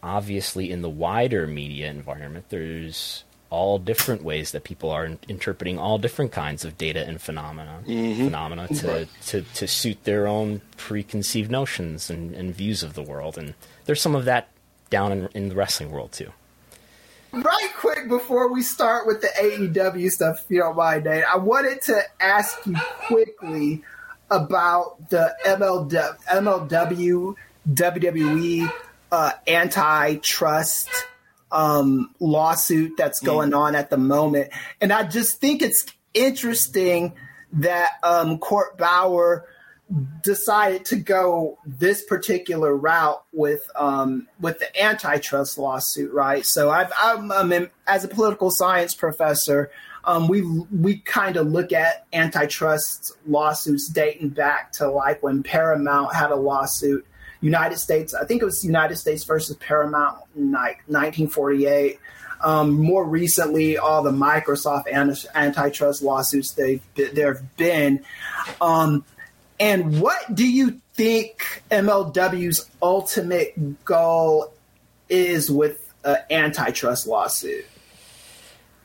obviously 0.02 0.70
in 0.70 0.82
the 0.82 0.88
wider 0.88 1.46
media 1.46 1.90
environment, 1.90 2.46
there's 2.48 3.24
all 3.50 3.78
different 3.80 4.22
ways 4.22 4.52
that 4.52 4.62
people 4.62 4.90
are 4.90 5.04
in- 5.04 5.18
interpreting 5.28 5.78
all 5.78 5.98
different 5.98 6.30
kinds 6.30 6.64
of 6.64 6.78
data 6.78 7.04
and 7.04 7.20
phenomena 7.20 7.82
mm-hmm. 7.84 8.24
phenomena 8.24 8.68
to, 8.68 8.86
right. 8.86 9.08
to, 9.26 9.42
to 9.54 9.66
suit 9.66 10.04
their 10.04 10.28
own 10.28 10.60
preconceived 10.76 11.50
notions 11.50 12.08
and, 12.08 12.32
and, 12.32 12.54
views 12.54 12.84
of 12.84 12.94
the 12.94 13.02
world. 13.02 13.36
And 13.36 13.54
there's 13.86 14.00
some 14.00 14.14
of 14.14 14.24
that 14.26 14.48
down 14.88 15.10
in, 15.10 15.28
in 15.34 15.48
the 15.48 15.56
wrestling 15.56 15.90
world 15.90 16.12
too. 16.12 16.32
Right 17.32 17.70
quick 17.76 18.08
before 18.08 18.52
we 18.52 18.62
start 18.62 19.06
with 19.06 19.20
the 19.20 19.28
AEW 19.28 20.10
stuff, 20.10 20.42
if 20.44 20.50
you 20.50 20.60
don't 20.60 20.76
mind, 20.76 21.04
Nate, 21.04 21.24
I 21.24 21.36
wanted 21.36 21.82
to 21.82 22.02
ask 22.20 22.64
you 22.66 22.76
quickly 23.06 23.82
about 24.31 25.11
the 25.11 25.35
MLW, 25.44 26.16
MLW 26.27 27.35
WWE 27.69 28.73
uh, 29.12 29.32
antitrust 29.47 30.89
um, 31.52 32.15
lawsuit 32.20 32.97
that's 32.97 33.23
mm. 33.23 33.27
going 33.27 33.55
on 33.55 33.74
at 33.74 33.90
the 33.90 33.98
moment. 33.98 34.51
And 34.81 34.93
I 34.93 35.05
just 35.05 35.40
think 35.40 35.62
it's 35.62 35.86
interesting 36.15 37.15
that 37.52 37.90
um, 38.02 38.39
Court 38.39 38.78
Bauer 38.78 39.47
decided 40.23 40.85
to 40.85 40.97
go 40.97 41.59
this 41.66 42.05
particular 42.05 42.77
route 42.77 43.23
with 43.32 43.69
um, 43.74 44.28
with 44.39 44.61
the 44.61 44.81
antitrust 44.82 45.59
lawsuit, 45.59 46.12
right? 46.12 46.44
So 46.47 46.70
I've, 46.70 46.93
I'm, 46.97 47.32
I'm 47.32 47.52
in, 47.52 47.70
as 47.89 48.05
a 48.05 48.09
political 48.09 48.51
science 48.52 48.94
professor, 48.94 49.70
um, 50.05 50.28
we 50.28 50.43
we 50.43 50.98
kind 50.98 51.36
of 51.36 51.48
look 51.48 51.72
at 51.72 52.06
antitrust 52.12 53.12
lawsuits 53.27 53.89
dating 53.89 54.31
back 54.31 54.72
to 54.72 54.90
like 54.90 55.22
when 55.22 55.43
Paramount 55.43 56.14
had 56.14 56.31
a 56.31 56.36
lawsuit, 56.36 57.06
United 57.40 57.78
States. 57.78 58.14
I 58.14 58.24
think 58.24 58.43
it 58.43 58.44
was 58.44 58.64
United 58.64 58.97
States 58.97 59.24
versus 59.24 59.56
Paramount 59.56 60.18
in 60.36 60.52
like 60.52 60.82
1948. 60.86 61.98
Um, 62.43 62.70
more 62.70 63.05
recently, 63.05 63.77
all 63.77 64.02
the 64.02 64.10
Microsoft 64.10 64.90
antitrust 65.35 66.02
lawsuits 66.02 66.52
they 66.52 66.81
there 66.94 67.35
have 67.35 67.56
been. 67.56 68.05
Um, 68.60 69.05
And 69.60 70.01
what 70.01 70.35
do 70.35 70.51
you 70.51 70.81
think 70.94 71.62
MLW's 71.70 72.66
ultimate 72.81 73.85
goal 73.85 74.55
is 75.10 75.51
with 75.51 75.93
an 76.02 76.16
antitrust 76.31 77.06
lawsuit? 77.06 77.66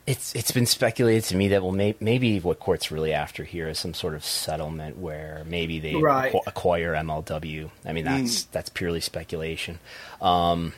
It's 0.08 0.36
it's 0.36 0.52
been 0.52 0.68
speculated 0.68 1.24
to 1.30 1.36
me 1.36 1.48
that 1.48 1.64
well 1.64 1.72
may, 1.72 1.96
maybe 2.00 2.40
what 2.40 2.60
Court's 2.60 2.92
really 2.92 3.12
after 3.12 3.44
here 3.44 3.68
is 3.70 3.80
some 3.80 3.96
sort 3.96 4.14
of 4.14 4.24
settlement 4.24 4.98
where 5.00 5.44
maybe 5.48 5.80
they 5.80 5.96
Right. 5.96 6.32
acqu- 6.32 6.42
acquire 6.46 6.94
MLW. 6.94 7.72
I 7.84 7.92
mean 7.94 8.06
that's 8.06 8.44
that's 8.44 8.70
purely 8.70 9.02
speculation. 9.02 9.80
Um, 10.22 10.74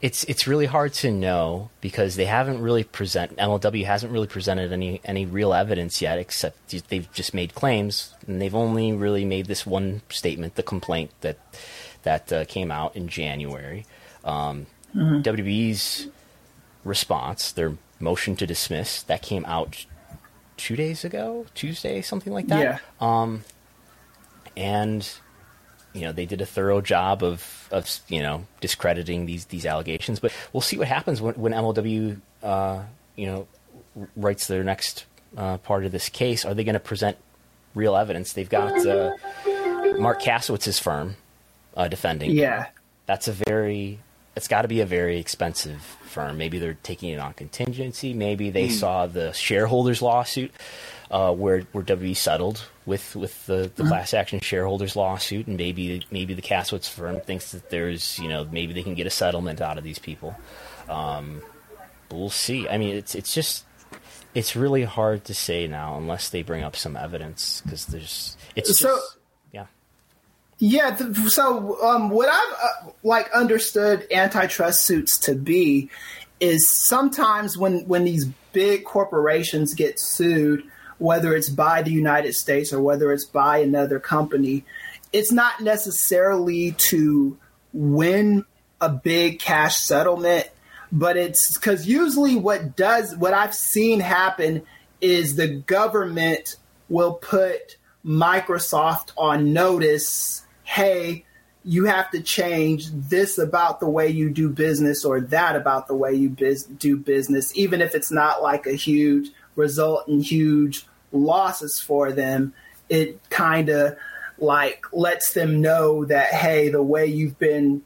it's 0.00 0.24
it's 0.24 0.48
really 0.48 0.66
hard 0.66 0.94
to 0.94 1.12
know 1.12 1.70
because 1.80 2.16
they 2.16 2.24
haven't 2.24 2.60
really 2.60 2.82
present 2.82 3.36
MLW 3.36 3.84
hasn't 3.84 4.12
really 4.12 4.26
presented 4.26 4.72
any 4.72 5.00
any 5.04 5.26
real 5.26 5.54
evidence 5.54 6.02
yet, 6.02 6.18
except 6.18 6.56
they've 6.88 7.08
just 7.12 7.34
made 7.34 7.54
claims 7.54 8.12
and 8.26 8.42
they've 8.42 8.54
only 8.54 8.92
really 8.92 9.24
made 9.24 9.46
this 9.46 9.64
one 9.64 10.02
statement, 10.08 10.56
the 10.56 10.62
complaint 10.64 11.12
that 11.20 11.38
that 12.02 12.32
uh, 12.32 12.44
came 12.46 12.72
out 12.72 12.96
in 12.96 13.06
January. 13.06 13.86
Um, 14.24 14.66
WWE's 14.92 16.08
response, 16.84 17.52
their 17.52 17.74
motion 18.02 18.36
to 18.36 18.46
dismiss, 18.46 19.02
that 19.04 19.22
came 19.22 19.44
out 19.46 19.86
two 20.56 20.76
days 20.76 21.04
ago, 21.04 21.46
Tuesday, 21.54 22.02
something 22.02 22.32
like 22.32 22.48
that. 22.48 22.60
Yeah. 22.60 22.78
Um, 23.00 23.44
and 24.56 25.08
you 25.92 26.02
know 26.02 26.12
they 26.12 26.26
did 26.26 26.40
a 26.40 26.46
thorough 26.46 26.80
job 26.80 27.22
of 27.22 27.68
of 27.70 27.88
you 28.08 28.20
know 28.20 28.46
discrediting 28.60 29.26
these 29.26 29.46
these 29.46 29.66
allegations. 29.66 30.20
But 30.20 30.32
we'll 30.52 30.60
see 30.60 30.78
what 30.78 30.88
happens 30.88 31.20
when 31.20 31.34
when 31.34 31.52
MLW 31.52 32.20
uh, 32.42 32.82
you 33.16 33.26
know 33.26 33.46
writes 34.16 34.46
their 34.46 34.64
next 34.64 35.06
uh, 35.36 35.58
part 35.58 35.84
of 35.84 35.92
this 35.92 36.08
case. 36.08 36.44
Are 36.44 36.54
they 36.54 36.64
going 36.64 36.74
to 36.74 36.80
present 36.80 37.16
real 37.74 37.96
evidence? 37.96 38.32
They've 38.32 38.48
got 38.48 38.86
uh, 38.86 39.12
Marc 39.98 40.22
Kasowitz's 40.22 40.78
firm 40.78 41.16
uh, 41.76 41.88
defending. 41.88 42.32
Yeah. 42.32 42.66
That's 43.06 43.28
a 43.28 43.32
very 43.32 43.98
it's 44.36 44.48
got 44.48 44.62
to 44.62 44.68
be 44.68 44.80
a 44.80 44.86
very 44.86 45.18
expensive 45.18 45.96
firm. 46.12 46.36
Maybe 46.38 46.58
they're 46.58 46.78
taking 46.82 47.08
it 47.10 47.18
on 47.18 47.32
contingency. 47.32 48.12
Maybe 48.14 48.50
they 48.50 48.68
saw 48.68 49.06
the 49.06 49.32
shareholders 49.32 50.00
lawsuit 50.02 50.52
uh, 51.10 51.32
where 51.34 51.62
where 51.72 51.82
WWE 51.82 52.16
settled 52.16 52.64
with 52.86 53.16
with 53.16 53.46
the, 53.46 53.70
the 53.74 53.84
class 53.84 54.14
action 54.14 54.40
shareholders 54.40 54.94
lawsuit, 54.94 55.46
and 55.46 55.56
maybe 55.56 56.04
maybe 56.10 56.34
the 56.34 56.42
Kasowitz 56.42 56.88
firm 56.88 57.20
thinks 57.20 57.52
that 57.52 57.70
there's 57.70 58.18
you 58.18 58.28
know 58.28 58.46
maybe 58.52 58.72
they 58.72 58.82
can 58.82 58.94
get 58.94 59.06
a 59.06 59.10
settlement 59.10 59.60
out 59.60 59.78
of 59.78 59.84
these 59.84 59.98
people. 59.98 60.36
Um, 60.88 61.42
we'll 62.10 62.30
see. 62.30 62.68
I 62.68 62.78
mean, 62.78 62.94
it's 62.96 63.14
it's 63.14 63.34
just 63.34 63.64
it's 64.34 64.56
really 64.56 64.84
hard 64.84 65.24
to 65.26 65.34
say 65.34 65.66
now 65.66 65.96
unless 65.98 66.30
they 66.30 66.42
bring 66.42 66.62
up 66.62 66.74
some 66.76 66.96
evidence 66.96 67.60
because 67.64 67.86
there's 67.86 68.36
it's 68.56 68.68
just 68.68 68.80
So- 68.80 68.88
yeah. 68.94 68.98
Yeah. 70.62 70.94
Th- 70.94 71.12
so, 71.26 71.82
um, 71.82 72.08
what 72.08 72.28
I've 72.28 72.86
uh, 72.86 72.90
like 73.02 73.28
understood 73.32 74.06
antitrust 74.12 74.84
suits 74.84 75.18
to 75.18 75.34
be 75.34 75.90
is 76.38 76.72
sometimes 76.72 77.58
when 77.58 77.80
when 77.88 78.04
these 78.04 78.26
big 78.52 78.84
corporations 78.84 79.74
get 79.74 79.98
sued, 79.98 80.62
whether 80.98 81.34
it's 81.34 81.48
by 81.48 81.82
the 81.82 81.90
United 81.90 82.34
States 82.34 82.72
or 82.72 82.80
whether 82.80 83.12
it's 83.12 83.24
by 83.24 83.58
another 83.58 83.98
company, 83.98 84.64
it's 85.12 85.32
not 85.32 85.60
necessarily 85.60 86.70
to 86.78 87.36
win 87.72 88.44
a 88.80 88.88
big 88.88 89.40
cash 89.40 89.78
settlement, 89.78 90.48
but 90.92 91.16
it's 91.16 91.58
because 91.58 91.88
usually 91.88 92.36
what 92.36 92.76
does 92.76 93.16
what 93.16 93.34
I've 93.34 93.54
seen 93.54 93.98
happen 93.98 94.62
is 95.00 95.34
the 95.34 95.48
government 95.48 96.54
will 96.88 97.14
put 97.14 97.78
Microsoft 98.04 99.10
on 99.16 99.52
notice, 99.52 100.44
hey, 100.72 101.22
you 101.64 101.84
have 101.84 102.10
to 102.10 102.22
change 102.22 102.86
this 102.92 103.36
about 103.36 103.78
the 103.78 103.88
way 103.88 104.08
you 104.08 104.30
do 104.30 104.48
business 104.48 105.04
or 105.04 105.20
that 105.20 105.54
about 105.54 105.86
the 105.86 105.94
way 105.94 106.14
you 106.14 106.30
biz- 106.30 106.64
do 106.64 106.96
business, 106.96 107.54
even 107.54 107.82
if 107.82 107.94
it's 107.94 108.10
not 108.10 108.42
like 108.42 108.66
a 108.66 108.72
huge 108.72 109.30
result 109.54 110.08
in 110.08 110.22
huge 110.22 110.86
losses 111.12 111.78
for 111.78 112.10
them. 112.10 112.54
It 112.88 113.20
kind 113.28 113.68
of 113.68 113.98
like 114.38 114.86
lets 114.94 115.34
them 115.34 115.60
know 115.60 116.06
that, 116.06 116.28
hey, 116.28 116.70
the 116.70 116.82
way 116.82 117.04
you've 117.04 117.38
been 117.38 117.82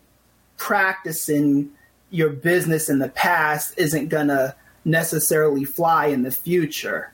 practicing 0.57 1.73
your 2.11 2.31
business 2.31 2.89
in 2.89 3.01
the 3.01 3.09
past 3.09 3.75
isn't 3.77 4.11
going 4.11 4.29
to 4.29 4.55
necessarily 4.85 5.65
fly 5.65 6.07
in 6.07 6.23
the 6.23 6.31
future. 6.31 7.13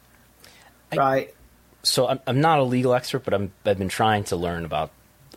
right? 0.95 1.35
so 1.83 2.09
I'm, 2.09 2.21
I'm 2.27 2.41
not 2.43 2.59
a 2.59 2.63
legal 2.63 2.93
expert, 2.93 3.25
but 3.25 3.33
I'm, 3.33 3.53
I've 3.65 3.79
been 3.79 3.89
trying 3.89 4.25
to 4.25 4.37
learn 4.37 4.67
about 4.67 4.91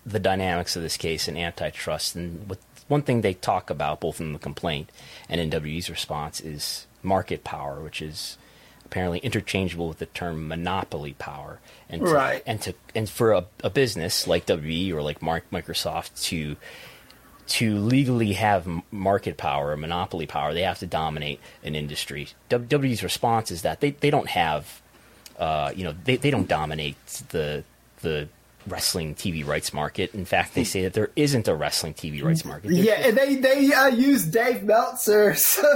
the 0.06 0.20
dynamics 0.20 0.76
of 0.76 0.82
this 0.82 0.98
case 0.98 1.28
and 1.28 1.38
antitrust. 1.38 2.16
And 2.16 2.48
what, 2.50 2.60
one 2.88 3.02
thing 3.02 3.22
they 3.22 3.34
talk 3.34 3.70
about, 3.70 4.00
both 4.00 4.20
in 4.20 4.34
the 4.34 4.40
complaint 4.40 4.92
and 5.28 5.42
in 5.42 5.50
WE's 5.50 5.90
response, 5.90 6.40
is 6.40 6.86
market 7.02 7.44
power, 7.44 7.82
which 7.82 8.02
is 8.02 8.38
apparently 8.86 9.20
interchangeable 9.20 9.88
with 9.88 10.00
the 10.00 10.06
term 10.06 10.48
monopoly 10.48 11.14
power. 11.14 11.60
And 11.90 12.02
to, 12.02 12.08
Right. 12.08 12.44
And 12.46 12.62
to 12.62 12.74
and 12.94 13.10
for 13.10 13.34
a, 13.34 13.46
a 13.64 13.70
business 13.70 14.28
like 14.28 14.48
WE 14.48 14.92
or 14.92 15.02
like 15.02 15.22
Mark, 15.22 15.50
Microsoft 15.52 16.22
to 16.26 16.56
to 17.48 17.78
legally 17.78 18.34
have 18.34 18.68
market 18.92 19.38
power 19.38 19.72
or 19.72 19.78
monopoly 19.78 20.26
power, 20.26 20.54
they 20.54 20.64
have 20.64 20.80
to 20.80 20.88
dominate 20.88 21.40
an 21.64 21.76
industry. 21.76 22.30
WWE's 22.50 23.04
response 23.04 23.52
is 23.52 23.62
that 23.62 23.82
they, 23.82 23.92
they 23.92 24.10
don't 24.10 24.30
have, 24.30 24.82
uh, 25.38 25.72
you 25.76 25.84
know, 25.84 25.94
they, 26.06 26.16
they 26.16 26.32
don't 26.32 26.48
dominate 26.48 26.96
the 27.30 27.64
the 28.02 28.28
wrestling 28.68 29.16
TV 29.16 29.46
rights 29.46 29.74
market. 29.74 30.14
In 30.14 30.26
fact, 30.26 30.54
they 30.54 30.64
say 30.64 30.84
that 30.84 30.94
there 30.94 31.12
isn't 31.16 31.48
a 31.48 31.56
wrestling 31.56 31.94
TV 31.94 32.24
rights 32.24 32.46
market. 32.46 32.70
There's 32.70 32.86
Yeah, 32.86 32.94
and 32.94 33.18
they 33.18 33.36
they 33.36 33.74
uh, 33.74 33.88
use 33.88 34.26
Dave 34.26 34.64
Meltzer's. 34.64 35.60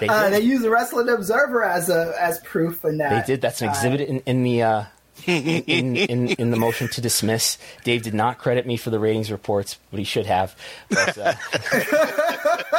They 0.00 0.08
uh, 0.08 0.30
they 0.30 0.40
use 0.40 0.62
the 0.62 0.70
Wrestling 0.70 1.08
Observer 1.08 1.62
as 1.62 1.90
a 1.90 2.14
as 2.18 2.38
proof 2.40 2.84
in 2.84 2.98
that. 2.98 3.26
They 3.26 3.34
did. 3.34 3.42
That's 3.42 3.60
an 3.60 3.68
exhibit 3.68 4.00
in, 4.00 4.20
in 4.20 4.42
the 4.44 4.62
uh, 4.62 4.84
in, 5.26 5.96
in 5.96 6.28
in 6.28 6.50
the 6.50 6.56
motion 6.56 6.88
to 6.88 7.00
dismiss. 7.00 7.58
Dave 7.84 8.02
did 8.02 8.14
not 8.14 8.38
credit 8.38 8.66
me 8.66 8.76
for 8.76 8.90
the 8.90 8.98
ratings 8.98 9.30
reports, 9.30 9.78
but 9.90 9.98
he 9.98 10.04
should 10.04 10.26
have. 10.26 10.56
But, 10.88 11.18
uh, 11.18 11.34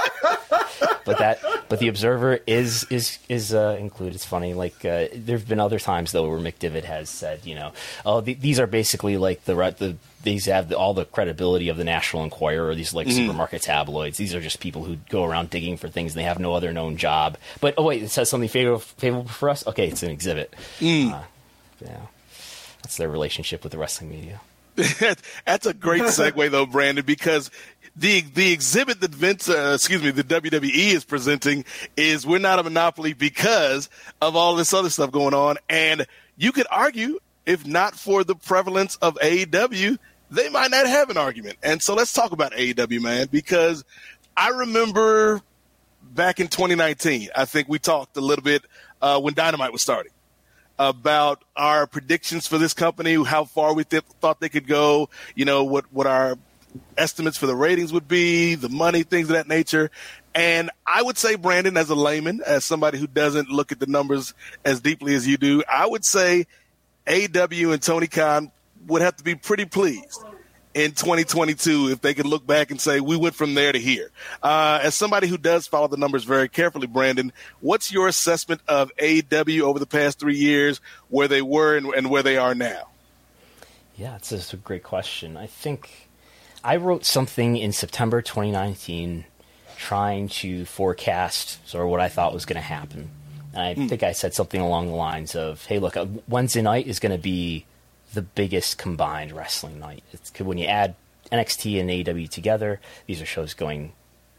but 1.05 1.18
that 1.19 1.39
but 1.69 1.80
the 1.80 1.88
Observer 1.88 2.39
is 2.47 2.85
is 2.89 3.19
is 3.30 3.53
uh, 3.53 3.77
included. 3.80 4.15
It's 4.15 4.26
funny. 4.26 4.53
Like 4.53 4.84
uh, 4.85 5.07
there 5.13 5.38
have 5.38 5.47
been 5.47 5.59
other 5.59 5.80
times 5.80 6.11
though 6.11 6.30
where 6.30 6.39
McDevitt 6.39 6.84
has 6.84 7.09
said, 7.09 7.45
you 7.45 7.55
know, 7.55 7.72
oh 8.05 8.22
th- 8.22 8.39
these 8.39 8.59
are 8.59 8.68
basically 8.68 9.18
like 9.18 9.45
the 9.45 9.55
the 9.55 9.95
these 10.23 10.45
have 10.45 10.69
the, 10.69 10.77
all 10.77 10.93
the 10.93 11.05
credibility 11.05 11.69
of 11.69 11.77
the 11.77 11.84
National 11.84 12.23
Enquirer 12.23 12.68
or 12.68 12.76
these 12.76 12.93
like 12.93 13.09
supermarket 13.09 13.63
tabloids. 13.63 14.18
These 14.18 14.35
are 14.35 14.41
just 14.41 14.59
people 14.59 14.84
who 14.84 14.97
go 15.09 15.23
around 15.23 15.49
digging 15.49 15.77
for 15.77 15.89
things. 15.89 16.13
and 16.13 16.19
They 16.19 16.26
have 16.26 16.39
no 16.39 16.53
other 16.53 16.72
known 16.73 16.97
job. 16.97 17.38
But 17.59 17.76
oh 17.77 17.84
wait, 17.84 18.03
it 18.03 18.09
says 18.09 18.30
something 18.30 18.49
favorable, 18.49 18.80
favorable 18.80 19.30
for 19.30 19.49
us. 19.49 19.65
Okay, 19.65 19.88
it's 19.88 20.03
an 20.03 20.11
exhibit. 20.11 20.53
Uh, 21.11 21.23
yeah, 21.84 21.97
that's 22.91 22.97
their 22.97 23.07
relationship 23.07 23.63
with 23.63 23.72
the 23.72 23.77
wrestling 23.77 24.09
media. 24.09 24.41
That's 25.45 25.65
a 25.65 25.73
great 25.73 26.01
segue, 26.01 26.51
though, 26.51 26.65
Brandon, 26.65 27.05
because 27.05 27.49
the 27.95 28.19
the 28.19 28.51
exhibit 28.51 28.99
that 28.99 29.15
Vince, 29.15 29.47
uh, 29.47 29.72
excuse 29.76 30.03
me, 30.03 30.11
the 30.11 30.26
WWE 30.26 30.93
is 30.93 31.05
presenting 31.05 31.63
is 31.95 32.27
we're 32.27 32.39
not 32.39 32.59
a 32.59 32.63
monopoly 32.63 33.13
because 33.13 33.89
of 34.22 34.35
all 34.35 34.57
this 34.57 34.73
other 34.73 34.89
stuff 34.89 35.09
going 35.09 35.34
on, 35.34 35.57
and 35.69 36.05
you 36.35 36.51
could 36.51 36.68
argue 36.69 37.19
if 37.45 37.65
not 37.65 37.95
for 37.95 38.26
the 38.26 38.35
prevalence 38.35 38.97
of 38.97 39.15
AEW, 39.15 39.97
they 40.30 40.49
might 40.49 40.72
not 40.72 40.85
have 40.85 41.09
an 41.09 41.18
argument. 41.18 41.59
And 41.63 41.81
so 41.81 41.95
let's 41.95 42.11
talk 42.11 42.34
about 42.34 42.51
AEW, 42.51 43.01
man, 43.01 43.30
because 43.31 43.85
I 44.35 44.49
remember 44.49 45.41
back 46.01 46.41
in 46.41 46.49
2019, 46.49 47.30
I 47.34 47.45
think 47.45 47.69
we 47.69 47.80
talked 47.80 48.18
a 48.18 48.22
little 48.22 48.43
bit 48.43 48.63
uh, 49.01 49.19
when 49.22 49.34
Dynamite 49.34 49.72
was 49.72 49.81
starting 49.81 50.11
about 50.82 51.44
our 51.56 51.86
predictions 51.86 52.48
for 52.48 52.58
this 52.58 52.74
company, 52.74 53.24
how 53.24 53.45
far 53.45 53.76
we 53.76 53.84
th- 53.84 54.03
thought 54.20 54.40
they 54.40 54.49
could 54.49 54.66
go, 54.66 55.10
you 55.36 55.45
know, 55.45 55.64
what, 55.64 55.86
what 55.94 56.08
our 56.08 56.40
estimates 56.98 57.38
for 57.38 57.45
the 57.45 57.56
ratings 57.56 57.94
would 57.94 58.08
be, 58.08 58.56
the 58.56 58.68
money, 58.68 59.03
things 59.03 59.30
of 59.30 59.36
that 59.36 59.48
nature. 59.48 59.91
And 60.34 60.72
I 60.88 61.03
would 61.03 61.20
say, 61.20 61.36
Brandon, 61.36 61.78
as 61.78 61.91
a 61.91 61.95
layman, 61.95 62.41
as 62.44 62.66
somebody 62.66 62.98
who 62.98 63.06
doesn't 63.06 63.49
look 63.49 63.72
at 63.72 63.80
the 63.80 63.86
numbers 63.86 64.34
as 64.66 64.82
deeply 64.82 65.14
as 65.14 65.28
you 65.28 65.38
do, 65.38 65.62
I 65.72 65.86
would 65.86 66.03
say 66.03 66.48
AEW 67.06 67.74
and 67.74 67.82
Tony 67.82 68.08
Khan 68.08 68.52
would 68.88 69.03
have 69.03 69.16
to 69.18 69.24
be 69.24 69.36
pretty 69.36 69.66
pleased 69.66 70.24
in 70.73 70.91
2022 70.91 71.89
if 71.89 72.02
they 72.02 72.14
could 72.14 72.26
look 72.26 72.45
back 72.45 72.72
and 72.72 72.80
say 72.80 72.99
we 72.99 73.18
went 73.18 73.35
from 73.35 73.53
there 73.53 73.72
to 73.72 73.80
here. 73.80 74.10
Uh, 74.41 74.80
as 74.81 74.95
somebody 74.95 75.27
who 75.27 75.38
does 75.38 75.68
follow 75.68 75.88
the 75.88 75.98
numbers 75.98 76.23
very 76.23 76.48
carefully, 76.48 76.88
Brandon, 76.88 77.34
what's 77.60 77.91
your 77.91 78.07
assessment 78.07 78.61
of 78.68 78.91
AEW 78.98 79.61
over 79.61 79.80
the 79.80 79.85
past 79.85 80.19
three 80.19 80.38
years, 80.38 80.80
where 81.10 81.27
they 81.27 81.41
were 81.41 81.76
and, 81.76 81.88
and 81.88 82.10
where 82.10 82.23
they 82.23 82.38
are 82.38 82.56
now? 82.56 82.88
Yeah, 83.95 84.15
it's 84.15 84.30
just 84.30 84.53
a 84.53 84.57
great 84.57 84.84
question. 84.84 85.38
I 85.38 85.48
think 85.48 86.10
I 86.64 86.77
wrote 86.77 87.06
something 87.06 87.57
in 87.57 87.72
September 87.72 88.22
2019 88.22 89.26
trying 89.77 90.30
to 90.30 90.64
forecast 90.65 91.68
sort 91.68 91.84
of 91.84 91.89
what 91.89 91.99
I 91.99 92.07
thought 92.07 92.34
was 92.34 92.45
going 92.45 92.56
to 92.56 92.61
happen. 92.61 93.10
And 93.53 93.61
I 93.61 93.73
think 93.88 94.03
I 94.03 94.14
said 94.14 94.34
something 94.34 94.61
along 94.61 94.88
the 94.88 94.95
lines 94.95 95.35
of, 95.35 95.65
hey, 95.65 95.80
look, 95.80 95.98
uh, 95.98 96.06
Wednesday 96.27 96.61
night 96.61 96.88
is 96.88 96.99
going 96.99 97.11
to 97.11 97.22
be 97.22 97.65
the 98.13 98.21
biggest 98.21 98.77
combined 98.77 99.31
wrestling 99.31 99.79
night. 99.79 100.03
It's 100.11 100.38
when 100.39 100.57
you 100.57 100.65
add 100.65 100.95
NXT 101.31 101.79
and 101.79 101.89
AEW 101.89 102.29
together, 102.29 102.79
these 103.07 103.21
are 103.21 103.25
shows 103.25 103.53
going, 103.53 103.93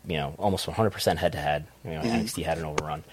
you 0.07 0.17
know, 0.17 0.35
almost 0.39 0.67
100% 0.67 1.17
head 1.17 1.33
to 1.33 1.39
head. 1.39 1.67
You 1.85 1.93
know, 1.93 2.03
NXT 2.03 2.45
had 2.45 2.59
an 2.59 2.65
overrun. 2.65 3.05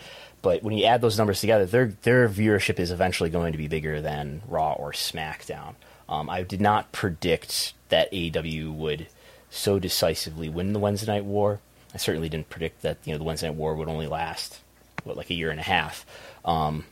But 0.41 0.63
when 0.63 0.77
you 0.77 0.85
add 0.85 1.01
those 1.01 1.17
numbers 1.17 1.41
together, 1.41 1.65
their 1.65 1.87
their 2.03 2.29
viewership 2.29 2.79
is 2.79 2.91
eventually 2.91 3.29
going 3.29 3.51
to 3.51 3.57
be 3.57 3.67
bigger 3.67 4.01
than 4.01 4.41
Raw 4.47 4.73
or 4.73 4.93
SmackDown. 4.93 5.75
Um, 6.07 6.29
I 6.29 6.43
did 6.43 6.61
not 6.61 6.91
predict 6.91 7.73
that 7.89 8.11
AEW 8.11 8.73
would 8.73 9.07
so 9.49 9.79
decisively 9.79 10.47
win 10.47 10.73
the 10.73 10.79
Wednesday 10.79 11.11
Night 11.11 11.25
War. 11.25 11.59
I 11.93 11.97
certainly 11.97 12.29
didn't 12.29 12.49
predict 12.49 12.83
that 12.83 12.97
you 13.03 13.13
know 13.13 13.17
the 13.17 13.23
Wednesday 13.25 13.47
Night 13.47 13.57
War 13.57 13.75
would 13.75 13.89
only 13.89 14.07
last 14.07 14.59
what 15.03 15.17
like 15.17 15.29
a 15.29 15.35
year 15.35 15.51
and 15.51 15.59
a 15.59 15.63
half. 15.63 16.05
Um, 16.45 16.85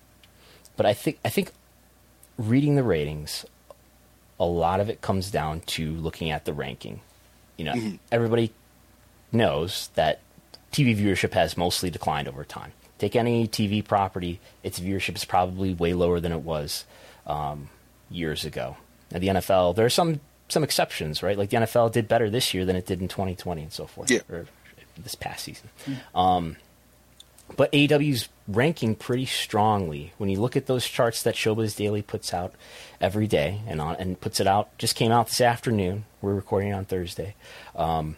but 0.75 0.85
I 0.85 0.93
think 0.93 1.19
I 1.23 1.29
think 1.29 1.51
reading 2.37 2.75
the 2.75 2.83
ratings, 2.83 3.45
a 4.39 4.45
lot 4.45 4.79
of 4.79 4.89
it 4.89 5.01
comes 5.01 5.31
down 5.31 5.61
to 5.61 5.91
looking 5.93 6.31
at 6.31 6.45
the 6.45 6.53
ranking. 6.53 7.01
You 7.57 7.65
know, 7.65 7.93
everybody 8.11 8.51
knows 9.31 9.89
that 9.95 10.19
TV 10.71 10.95
viewership 10.97 11.33
has 11.33 11.57
mostly 11.57 11.89
declined 11.89 12.27
over 12.27 12.43
time. 12.43 12.71
Take 12.99 13.15
any 13.15 13.47
TV 13.47 13.83
property, 13.85 14.39
its 14.63 14.79
viewership 14.79 15.15
is 15.15 15.25
probably 15.25 15.73
way 15.73 15.93
lower 15.93 16.19
than 16.19 16.31
it 16.31 16.41
was 16.41 16.85
um, 17.25 17.69
years 18.09 18.45
ago. 18.45 18.77
Now, 19.11 19.19
the 19.19 19.27
NFL, 19.27 19.75
there 19.75 19.85
are 19.85 19.89
some 19.89 20.19
some 20.49 20.63
exceptions, 20.63 21.21
right? 21.21 21.37
Like 21.37 21.49
the 21.49 21.57
NFL 21.57 21.91
did 21.91 22.07
better 22.07 22.29
this 22.29 22.53
year 22.53 22.63
than 22.63 22.75
it 22.77 22.85
did 22.85 23.01
in 23.01 23.07
2020 23.09 23.63
and 23.63 23.73
so 23.73 23.85
forth, 23.85 24.09
Yeah. 24.09 24.19
or 24.29 24.45
this 24.97 25.13
past 25.13 25.43
season. 25.43 25.69
Um, 26.15 26.55
but 27.57 27.71
AEW's 27.73 28.29
ranking 28.47 28.95
pretty 28.95 29.25
strongly 29.25 30.13
when 30.17 30.29
you 30.29 30.39
look 30.39 30.55
at 30.55 30.67
those 30.67 30.85
charts 30.85 31.23
that 31.23 31.35
Showbuzz 31.35 31.75
Daily 31.75 32.01
puts 32.01 32.33
out 32.33 32.53
every 33.01 33.27
day 33.27 33.61
and 33.67 33.81
on 33.81 33.95
and 33.97 34.19
puts 34.19 34.39
it 34.39 34.47
out. 34.47 34.75
Just 34.77 34.95
came 34.95 35.11
out 35.11 35.27
this 35.27 35.41
afternoon. 35.41 36.05
We're 36.21 36.35
recording 36.35 36.73
on 36.73 36.85
Thursday, 36.85 37.35
um, 37.75 38.15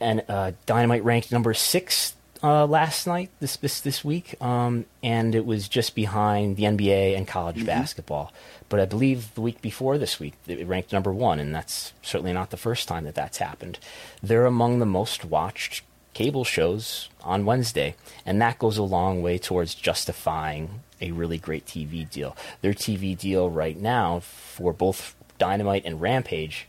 and 0.00 0.22
uh, 0.28 0.52
Dynamite 0.66 1.04
ranked 1.04 1.32
number 1.32 1.54
six 1.54 2.14
uh, 2.42 2.66
last 2.66 3.06
night 3.06 3.30
this 3.40 3.56
this 3.56 3.80
this 3.80 4.04
week, 4.04 4.40
um, 4.42 4.84
and 5.02 5.34
it 5.34 5.44
was 5.44 5.68
just 5.68 5.94
behind 5.94 6.56
the 6.56 6.64
NBA 6.64 7.16
and 7.16 7.26
college 7.26 7.64
basketball. 7.66 8.32
But 8.68 8.80
I 8.80 8.84
believe 8.84 9.34
the 9.34 9.40
week 9.40 9.60
before 9.62 9.98
this 9.98 10.20
week 10.20 10.34
it 10.46 10.66
ranked 10.66 10.92
number 10.92 11.12
one, 11.12 11.40
and 11.40 11.54
that's 11.54 11.92
certainly 12.02 12.32
not 12.32 12.50
the 12.50 12.56
first 12.56 12.88
time 12.88 13.04
that 13.04 13.14
that's 13.14 13.38
happened. 13.38 13.78
They're 14.22 14.46
among 14.46 14.78
the 14.78 14.86
most 14.86 15.24
watched 15.24 15.82
cable 16.16 16.44
shows 16.44 17.10
on 17.22 17.44
Wednesday, 17.44 17.94
and 18.24 18.40
that 18.40 18.58
goes 18.58 18.78
a 18.78 18.82
long 18.82 19.20
way 19.20 19.36
towards 19.36 19.74
justifying 19.74 20.80
a 20.98 21.10
really 21.10 21.36
great 21.36 21.66
TV 21.66 22.08
deal. 22.08 22.34
Their 22.62 22.72
TV 22.72 23.14
deal 23.14 23.50
right 23.50 23.76
now 23.76 24.20
for 24.20 24.72
both 24.72 25.14
Dynamite 25.36 25.82
and 25.84 26.00
Rampage 26.00 26.68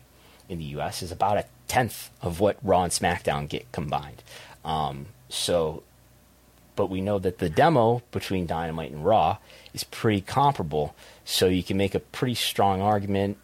in 0.50 0.58
the 0.58 0.66
U.S. 0.66 1.02
is 1.02 1.14
about 1.14 1.38
a 1.38 1.46
tenth 1.70 2.10
of 2.22 2.42
what 2.42 2.58
Raw 2.62 2.84
and 2.84 2.92
SmackDown 2.92 3.48
get 3.48 3.72
combined. 3.72 4.22
Um, 4.66 5.06
so, 5.30 5.84
but 6.76 6.90
we 6.90 7.00
know 7.00 7.18
that 7.18 7.38
the 7.38 7.50
demo 7.50 8.02
between 8.12 8.48
Dynamite 8.48 8.92
and 8.92 9.06
Raw 9.06 9.38
is 9.74 9.86
pretty 9.86 10.20
comparable. 10.20 10.94
So 11.24 11.48
you 11.48 11.64
can 11.64 11.78
make 11.78 11.96
a 11.96 12.02
pretty 12.02 12.36
strong 12.36 12.82
argument. 12.82 13.38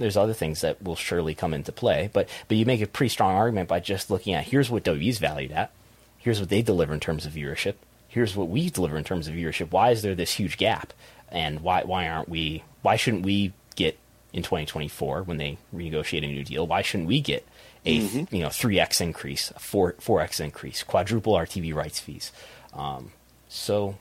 There's 0.00 0.16
other 0.16 0.32
things 0.32 0.62
that 0.62 0.82
will 0.82 0.96
surely 0.96 1.34
come 1.34 1.52
into 1.52 1.72
play, 1.72 2.08
but 2.10 2.26
but 2.48 2.56
you 2.56 2.64
make 2.64 2.80
a 2.80 2.86
pretty 2.86 3.10
strong 3.10 3.34
argument 3.34 3.68
by 3.68 3.80
just 3.80 4.10
looking 4.10 4.32
at 4.32 4.44
here's 4.44 4.70
what 4.70 4.82
WWE's 4.82 5.18
valued 5.18 5.52
at, 5.52 5.70
here's 6.16 6.40
what 6.40 6.48
they 6.48 6.62
deliver 6.62 6.94
in 6.94 7.00
terms 7.00 7.26
of 7.26 7.32
viewership, 7.32 7.74
here's 8.08 8.34
what 8.34 8.48
we 8.48 8.70
deliver 8.70 8.96
in 8.96 9.04
terms 9.04 9.28
of 9.28 9.34
viewership. 9.34 9.70
Why 9.70 9.90
is 9.90 10.00
there 10.00 10.14
this 10.14 10.32
huge 10.32 10.56
gap, 10.56 10.94
and 11.28 11.60
why 11.60 11.82
why 11.82 12.08
aren't 12.08 12.30
we? 12.30 12.64
Why 12.80 12.96
shouldn't 12.96 13.26
we 13.26 13.52
get 13.76 13.98
in 14.32 14.42
2024 14.42 15.24
when 15.24 15.36
they 15.36 15.58
renegotiate 15.74 16.24
a 16.24 16.28
new 16.28 16.44
deal? 16.44 16.66
Why 16.66 16.80
shouldn't 16.80 17.08
we 17.08 17.20
get 17.20 17.46
a 17.84 17.92
you 17.92 18.26
know 18.32 18.48
three 18.48 18.80
x 18.80 19.02
increase, 19.02 19.50
a 19.50 19.58
four 19.58 19.96
four 19.98 20.22
x 20.22 20.40
increase, 20.40 20.82
quadruple 20.82 21.34
our 21.34 21.44
TV 21.44 21.74
rights 21.74 22.00
fees? 22.00 22.32
Um, 22.72 23.12
so, 23.50 23.96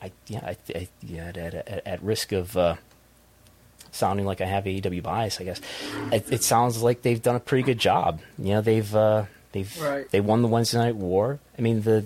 I 0.00 0.12
yeah 0.28 0.40
I, 0.44 0.56
I 0.78 0.88
yeah 1.02 1.32
at, 1.34 1.36
at, 1.36 1.86
at 1.86 2.02
risk 2.04 2.30
of 2.30 2.56
uh, 2.56 2.76
sounding 3.92 4.26
like 4.26 4.40
I 4.40 4.46
have 4.46 4.64
AEW 4.64 5.02
bias, 5.02 5.40
I 5.40 5.44
guess 5.44 5.60
it, 6.12 6.32
it 6.32 6.42
sounds 6.42 6.82
like 6.82 7.02
they've 7.02 7.22
done 7.22 7.36
a 7.36 7.40
pretty 7.40 7.62
good 7.64 7.78
job. 7.78 8.20
You 8.38 8.54
know 8.54 8.60
they've 8.60 8.94
uh, 8.94 9.24
they've 9.52 9.80
Right. 9.80 10.10
they 10.10 10.20
won 10.20 10.42
the 10.42 10.48
Wednesday 10.48 10.78
Night 10.78 10.96
War. 10.96 11.38
I 11.58 11.62
mean 11.62 11.82
the 11.82 12.04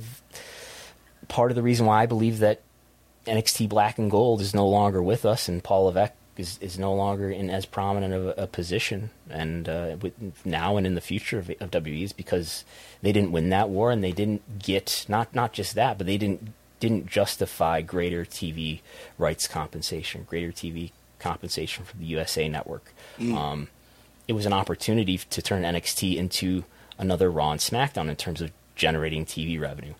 part 1.29 1.51
of 1.51 1.55
the 1.55 1.63
reason 1.63 1.87
why 1.87 2.03
I 2.03 2.07
believe 2.07 2.39
that 2.41 2.61
NXT 3.27 3.69
Black 3.69 3.99
and 3.99 4.11
Gold 4.11 4.41
is 4.41 4.55
no 4.55 4.67
longer 4.69 5.03
with 5.03 5.25
us, 5.25 5.49
and 5.49 5.63
Paul 5.63 5.85
Levesque 5.85 6.13
is, 6.37 6.59
is 6.61 6.79
no 6.79 6.93
longer 6.95 7.31
in 7.31 7.51
as 7.51 7.67
prominent 7.67 8.13
of 8.15 8.27
a, 8.27 8.43
a 8.43 8.47
position, 8.47 9.11
and 9.31 9.69
uh, 9.69 9.97
with 10.01 10.15
now 10.45 10.77
and 10.77 10.87
in 10.87 10.95
the 10.95 11.01
future 11.01 11.39
of, 11.39 11.49
of 11.61 11.71
WWE 11.71 12.03
is 12.03 12.13
because 12.13 12.65
they 13.01 13.13
didn't 13.13 13.31
win 13.33 13.51
that 13.51 13.69
war, 13.69 13.91
and 13.93 14.03
they 14.03 14.13
didn't 14.13 14.59
get 14.59 15.05
not 15.09 15.35
not 15.35 15.53
just 15.53 15.75
that, 15.77 15.99
but 15.99 16.07
they 16.07 16.19
didn't 16.19 16.53
didn't 16.81 17.07
justify 17.07 17.81
greater 17.81 18.25
TV 18.25 18.81
rights 19.19 19.47
compensation, 19.47 20.27
greater 20.29 20.51
TV 20.51 20.91
compensation 21.23 21.85
from 21.85 22.01
the 22.01 22.07
USA 22.07 22.49
Network. 22.49 22.93
Um, 23.36 23.69
it 24.28 24.35
was 24.35 24.47
an 24.47 24.53
opportunity 24.53 25.19
to 25.19 25.43
turn 25.43 25.62
NXT 25.62 26.16
into 26.16 26.65
another 26.99 27.31
Raw 27.31 27.53
and 27.53 27.61
SmackDown 27.61 28.09
in 28.09 28.16
terms 28.16 28.40
of 28.40 28.53
generating 28.77 29.24
TV 29.24 29.61
revenue 29.61 29.94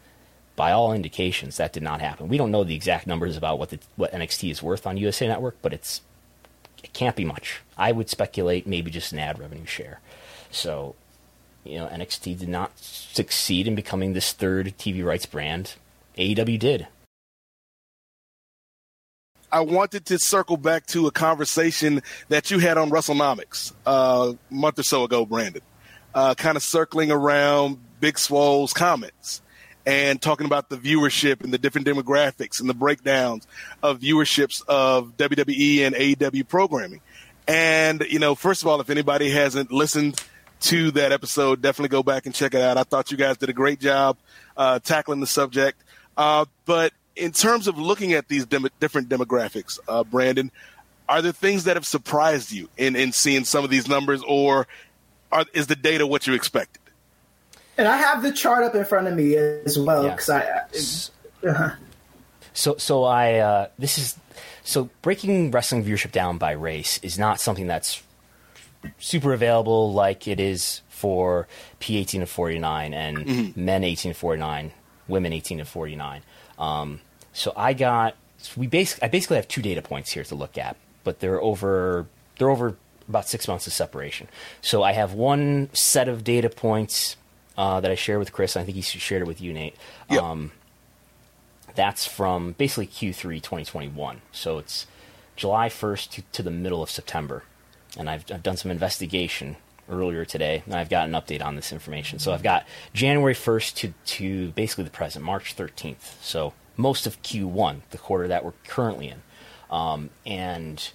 by 0.57 0.73
all 0.73 0.93
indications, 0.93 1.57
that 1.57 1.73
did 1.73 1.83
not 1.83 2.01
happen. 2.01 2.29
We 2.29 2.37
don't 2.37 2.51
know 2.51 2.65
the 2.65 2.75
exact 2.75 3.07
numbers 3.07 3.37
about 3.37 3.59
what 3.59 3.71
the, 3.71 3.79
what 3.97 4.13
NXT 4.13 4.51
is 4.51 4.63
worth 4.63 4.87
on 4.87 4.97
USA 4.97 5.27
Network, 5.27 5.57
but 5.63 5.73
it's 5.73 6.03
it 6.83 6.93
can't 6.93 7.17
be 7.17 7.25
much. 7.25 7.61
I 7.79 7.93
would 7.93 8.11
speculate 8.11 8.67
maybe 8.67 8.91
just 8.91 9.13
an 9.13 9.19
ad 9.19 9.39
revenue 9.39 9.67
share. 9.67 10.01
So, 10.51 10.95
you 11.65 11.79
know, 11.79 11.87
NXT 11.87 12.39
did 12.41 12.49
not 12.49 12.77
succeed 12.79 13.69
in 13.69 13.75
becoming 13.75 14.13
this 14.13 14.33
third 14.33 14.75
TV 14.79 15.05
rights 15.05 15.27
brand. 15.27 15.75
AEW 16.19 16.59
did. 16.59 16.89
I 19.53 19.61
wanted 19.61 20.07
to 20.07 20.19
circle 20.19 20.57
back 20.57 20.87
to 20.87 21.07
a 21.07 21.11
conversation 21.11 22.03
that 22.31 22.51
you 22.51 22.59
had 22.59 22.79
on 22.79 22.91
WrestleNomics 22.91 23.73
uh, 23.87 24.33
a 24.33 24.55
month 24.55 24.79
or 24.79 24.83
so 24.83 25.05
ago, 25.05 25.27
Brandon, 25.27 25.61
uh, 26.15 26.35
kind 26.35 26.57
of 26.57 26.63
circling 26.63 27.13
around 27.13 27.77
Big 28.01 28.19
Swole's 28.19 28.73
comments 28.73 29.43
and 29.85 30.23
talking 30.23 30.47
about 30.47 30.71
the 30.71 30.79
viewership 30.79 31.45
and 31.45 31.53
the 31.53 31.59
different 31.59 31.87
demographics 31.87 32.61
and 32.61 32.69
the 32.69 32.75
breakdowns 32.75 33.47
of 33.83 34.01
viewerships 34.01 34.63
of 34.67 35.19
WWE 35.19 35.81
and 35.81 35.95
AEW 35.95 36.49
programming. 36.49 37.03
And, 37.47 38.07
you 38.09 38.21
know, 38.21 38.35
first 38.35 38.63
of 38.63 38.69
all, 38.69 38.81
if 38.81 38.89
anybody 38.89 39.29
hasn't 39.29 39.71
listened 39.71 40.23
to 40.61 40.93
that 40.93 41.13
episode, 41.13 41.61
definitely 41.61 41.91
go 41.91 42.03
back 42.03 42.25
and 42.25 42.35
check 42.35 42.55
it 42.55 42.63
out. 42.63 42.79
I 42.79 42.85
thought 42.85 43.11
you 43.11 43.19
guys 43.19 43.37
did 43.37 43.51
a 43.51 43.53
great 43.53 43.81
job 43.81 44.17
uh, 44.57 44.79
tackling 44.79 45.21
the 45.21 45.27
subject. 45.27 45.83
Uh, 46.17 46.47
but 46.65 46.93
in 47.17 47.33
terms 47.33 47.69
of 47.69 47.79
looking 47.79 48.13
at 48.13 48.29
these 48.29 48.47
dem- 48.47 48.69
different 48.81 49.09
demographics, 49.09 49.79
uh, 49.89 50.05
Brandon, 50.05 50.51
are 51.09 51.21
there 51.23 51.33
things 51.33 51.65
that 51.65 51.77
have 51.77 51.87
surprised 51.87 52.53
you 52.53 52.69
in, 52.77 52.97
in 52.97 53.13
seeing 53.13 53.45
some 53.45 53.65
of 53.65 53.71
these 53.71 53.89
numbers, 53.89 54.23
or 54.27 54.67
are, 55.31 55.45
is 55.53 55.67
the 55.67 55.77
data 55.77 56.07
what 56.07 56.27
you 56.27 56.35
expected? 56.35 56.81
And 57.77 57.89
I 57.89 57.97
have 57.97 58.23
the 58.23 58.33
chart 58.33 58.65
up 58.65 58.75
in 58.75 58.85
front 58.85 59.09
of 59.09 59.15
me 59.15 59.35
as 59.37 59.79
well 59.79 60.05
Yeah. 60.05 60.11
because 60.11 60.31
I. 60.31 60.45
uh 61.47 61.71
So, 62.55 62.77
so 62.77 63.05
I 63.05 63.39
uh, 63.39 63.69
this 63.79 63.97
is 63.97 64.17
so 64.63 64.91
breaking 65.01 65.51
wrestling 65.51 65.85
viewership 65.85 66.13
down 66.13 66.37
by 66.37 66.53
race 66.53 66.99
is 67.03 67.19
not 67.19 67.41
something 67.41 67.67
that's 67.67 68.03
super 68.99 69.33
available 69.33 69.93
like 69.93 70.29
it 70.29 70.39
is 70.39 70.83
for 70.91 71.49
P 71.81 71.97
eighteen 71.97 72.21
to 72.21 72.27
forty 72.27 72.59
nine 72.59 72.93
and 72.93 73.57
men 73.57 73.85
eighteen 73.85 74.13
to 74.13 74.19
forty 74.19 74.39
nine, 74.39 74.73
women 75.09 75.33
eighteen 75.33 75.59
to 75.59 75.65
forty 75.65 75.97
nine. 75.97 76.21
Um, 76.59 77.01
so 77.33 77.53
I 77.57 77.73
got 77.73 78.17
so 78.39 78.61
we 78.61 78.67
basically 78.67 79.05
I 79.05 79.09
basically 79.09 79.37
have 79.37 79.49
two 79.49 79.63
data 79.63 79.83
points 79.83 80.13
here 80.13 80.25
to 80.25 80.35
look 80.35 80.59
at, 80.59 80.77
but 81.05 81.21
they're 81.21 81.41
over 81.41 82.07
they're 82.39 82.51
over 82.51 82.77
about 83.09 83.29
six 83.29 83.49
months 83.49 83.67
of 83.67 83.73
separation. 83.73 84.29
So 84.61 84.83
I 84.83 84.93
have 84.93 85.13
one 85.13 85.71
set 85.73 86.09
of 86.09 86.25
data 86.25 86.49
points 86.49 87.17
uh, 87.57 87.81
that 87.81 87.91
I 87.91 87.95
share 87.95 88.19
with 88.19 88.33
Chris. 88.33 88.57
I 88.57 88.65
think 88.65 88.77
he 88.77 88.83
shared 88.83 89.23
it 89.23 89.27
with 89.27 89.41
you, 89.41 89.53
Nate. 89.53 89.77
Yep. 90.11 90.23
Um, 90.23 90.53
that's 91.75 92.07
from 92.07 92.53
basically 92.53 92.87
Q3 92.87 93.37
2021. 93.37 94.21
So 94.31 94.59
it's 94.59 94.87
July 95.37 95.69
1st 95.69 96.11
to, 96.11 96.23
to 96.33 96.43
the 96.43 96.51
middle 96.51 96.83
of 96.83 96.91
September. 96.91 97.45
And 97.99 98.09
I've, 98.09 98.25
I've 98.33 98.43
done 98.43 98.57
some 98.57 98.71
investigation 98.71 99.57
earlier 99.89 100.25
today, 100.25 100.63
and 100.67 100.75
I've 100.75 100.91
got 100.91 101.09
an 101.09 101.13
update 101.13 101.45
on 101.45 101.57
this 101.57 101.73
information. 101.73 102.19
So 102.19 102.33
I've 102.33 102.43
got 102.43 102.67
January 102.93 103.35
1st 103.35 103.75
to, 103.77 103.95
to 104.07 104.49
basically 104.53 104.85
the 104.85 104.91
present, 104.91 105.25
March 105.25 105.57
13th. 105.57 106.23
So 106.23 106.53
most 106.77 107.07
of 107.07 107.23
Q1, 107.23 107.81
the 107.91 107.99
quarter 107.99 108.29
that 108.29 108.45
we're 108.45 108.53
currently 108.67 109.09
in. 109.09 109.23
Um, 109.71 110.11
and 110.25 110.91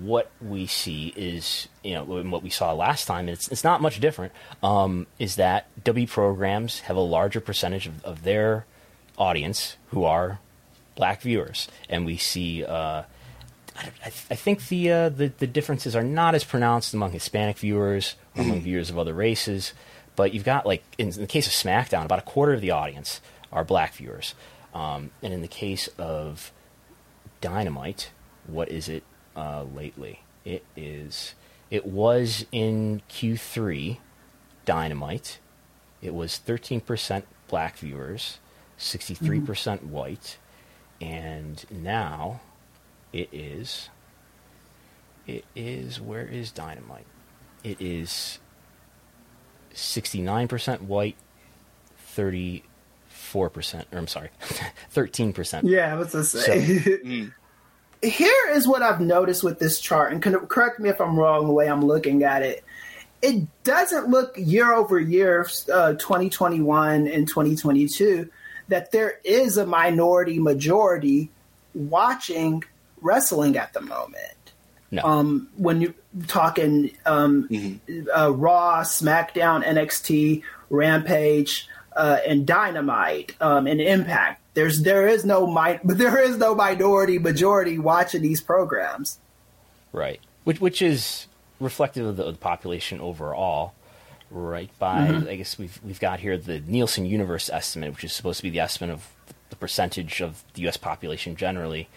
what 0.00 0.30
we 0.40 0.66
see 0.66 1.12
is, 1.16 1.68
you 1.82 1.94
know, 1.94 2.04
what 2.04 2.42
we 2.42 2.50
saw 2.50 2.72
last 2.72 3.06
time, 3.06 3.28
it's, 3.28 3.48
it's 3.48 3.64
not 3.64 3.82
much 3.82 4.00
different, 4.00 4.32
um, 4.62 5.06
is 5.18 5.36
that 5.36 5.66
W 5.84 6.06
programs 6.06 6.80
have 6.80 6.96
a 6.96 7.00
larger 7.00 7.40
percentage 7.40 7.86
of, 7.86 8.04
of 8.04 8.22
their 8.22 8.66
audience 9.18 9.76
who 9.88 10.04
are 10.04 10.40
black 10.94 11.20
viewers. 11.20 11.68
And 11.88 12.06
we 12.06 12.16
see 12.16 12.64
uh, 12.64 13.02
I, 13.76 13.90
I 14.04 14.06
I 14.06 14.34
think 14.34 14.68
the, 14.68 14.90
uh, 14.90 15.08
the 15.08 15.28
the 15.38 15.46
differences 15.46 15.96
are 15.96 16.02
not 16.02 16.34
as 16.34 16.44
pronounced 16.44 16.94
among 16.94 17.12
Hispanic 17.12 17.58
viewers 17.58 18.16
or 18.36 18.42
among 18.42 18.60
viewers 18.62 18.90
of 18.90 18.98
other 18.98 19.14
races, 19.14 19.72
but 20.16 20.32
you've 20.32 20.44
got 20.44 20.66
like 20.66 20.84
in, 20.98 21.10
the 21.10 21.26
case 21.26 21.46
of 21.46 21.52
SmackDown, 21.52 22.04
about 22.04 22.18
a 22.18 22.22
quarter 22.22 22.52
of 22.52 22.60
the 22.60 22.70
audience 22.70 23.20
are 23.52 23.64
black 23.64 23.94
viewers, 23.94 24.34
um, 24.74 25.10
and 25.22 25.32
in 25.32 25.42
the 25.42 25.48
case 25.48 25.88
of 25.98 26.52
Dynamite, 27.40 28.10
what 28.46 28.68
is 28.68 28.88
it 28.88 29.02
uh, 29.36 29.64
lately? 29.64 30.20
It 30.44 30.64
is 30.76 31.34
it 31.70 31.86
was 31.86 32.46
in 32.52 33.02
Q3 33.10 33.98
Dynamite. 34.64 35.38
It 36.00 36.14
was 36.14 36.40
13% 36.46 37.22
black 37.48 37.78
viewers, 37.78 38.38
63% 38.78 39.84
white, 39.84 40.38
and 41.00 41.64
now 41.70 42.40
it 43.14 43.28
is. 43.32 43.88
It 45.26 45.44
is. 45.54 46.00
Where 46.00 46.26
is 46.26 46.50
Dynamite? 46.50 47.06
It 47.62 47.80
is 47.80 48.40
69% 49.72 50.82
white, 50.82 51.16
34%, 52.16 52.62
or 53.92 53.98
I'm 53.98 54.08
sorry, 54.08 54.30
13%. 54.94 55.62
Yeah, 55.62 55.92
I 55.92 55.94
was 55.94 56.10
to 56.10 56.24
say. 56.24 57.30
Here 58.02 58.50
is 58.50 58.68
what 58.68 58.82
I've 58.82 59.00
noticed 59.00 59.44
with 59.44 59.60
this 59.60 59.80
chart, 59.80 60.12
and 60.12 60.22
correct 60.22 60.80
me 60.80 60.90
if 60.90 61.00
I'm 61.00 61.16
wrong 61.16 61.46
the 61.46 61.52
way 61.52 61.68
I'm 61.68 61.84
looking 61.84 62.24
at 62.24 62.42
it. 62.42 62.64
It 63.22 63.46
doesn't 63.62 64.08
look 64.08 64.34
year 64.36 64.74
over 64.74 65.00
year, 65.00 65.46
uh, 65.72 65.92
2021 65.94 67.06
and 67.06 67.26
2022, 67.26 68.28
that 68.68 68.90
there 68.90 69.20
is 69.24 69.56
a 69.56 69.64
minority 69.64 70.38
majority 70.38 71.30
watching 71.72 72.62
wrestling 73.04 73.56
at 73.56 73.72
the 73.72 73.80
moment. 73.80 74.52
No. 74.90 75.02
Um, 75.02 75.48
when 75.56 75.80
you're 75.80 75.94
talking 76.26 76.96
um, 77.04 77.80
uh, 78.16 78.32
Raw, 78.32 78.82
SmackDown, 78.82 79.64
NXT, 79.64 80.42
Rampage, 80.70 81.68
uh, 81.96 82.18
and 82.26 82.46
Dynamite, 82.46 83.34
um, 83.40 83.66
and 83.66 83.80
Impact, 83.80 84.40
there's 84.54 84.82
there 84.82 85.06
is 85.08 85.24
no 85.24 85.46
mi- 85.46 85.80
there 85.84 86.18
is 86.18 86.36
no 86.38 86.54
minority 86.54 87.18
majority 87.18 87.78
watching 87.78 88.22
these 88.22 88.40
programs. 88.40 89.18
Right. 89.92 90.20
Which 90.44 90.60
which 90.60 90.80
is 90.80 91.26
reflective 91.60 92.06
of 92.06 92.16
the, 92.16 92.24
of 92.24 92.34
the 92.34 92.40
population 92.40 93.00
overall. 93.00 93.74
Right. 94.30 94.70
By 94.78 95.08
I 95.28 95.36
guess 95.36 95.58
we've 95.58 95.80
we've 95.84 96.00
got 96.00 96.20
here 96.20 96.36
the 96.36 96.60
Nielsen 96.60 97.06
Universe 97.06 97.50
estimate, 97.50 97.92
which 97.92 98.04
is 98.04 98.12
supposed 98.12 98.38
to 98.38 98.42
be 98.44 98.50
the 98.50 98.60
estimate 98.60 98.90
of 98.90 99.08
the 99.50 99.56
percentage 99.56 100.20
of 100.20 100.44
the 100.54 100.62
U.S. 100.62 100.76
population 100.76 101.36
generally. 101.36 101.88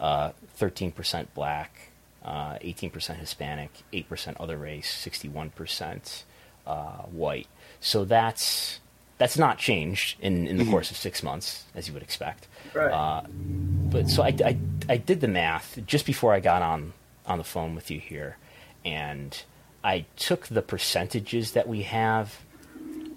Uh, 0.00 0.32
Thirteen 0.54 0.92
percent 0.92 1.32
black, 1.34 1.90
uh, 2.24 2.56
eighteen 2.60 2.90
percent 2.90 3.18
Hispanic, 3.18 3.70
eight 3.92 4.08
percent 4.08 4.36
other 4.40 4.56
race, 4.56 4.90
sixty-one 4.90 5.50
percent 5.50 6.24
uh, 6.66 7.02
white. 7.12 7.48
So 7.80 8.04
that's 8.04 8.80
that's 9.18 9.36
not 9.36 9.58
changed 9.58 10.18
in, 10.20 10.46
in 10.46 10.56
the 10.56 10.64
course 10.64 10.90
of 10.90 10.96
six 10.96 11.22
months, 11.22 11.64
as 11.74 11.86
you 11.86 11.94
would 11.94 12.02
expect. 12.02 12.48
Right. 12.74 12.90
Uh, 12.90 13.22
but 13.28 14.08
so 14.08 14.22
I, 14.22 14.34
I, 14.44 14.58
I 14.88 14.96
did 14.96 15.20
the 15.20 15.28
math 15.28 15.78
just 15.86 16.06
before 16.06 16.32
I 16.32 16.40
got 16.40 16.62
on 16.62 16.94
on 17.26 17.38
the 17.38 17.44
phone 17.44 17.74
with 17.74 17.90
you 17.90 18.00
here, 18.00 18.36
and 18.84 19.42
I 19.84 20.06
took 20.16 20.46
the 20.46 20.62
percentages 20.62 21.52
that 21.52 21.68
we 21.68 21.82
have, 21.82 22.40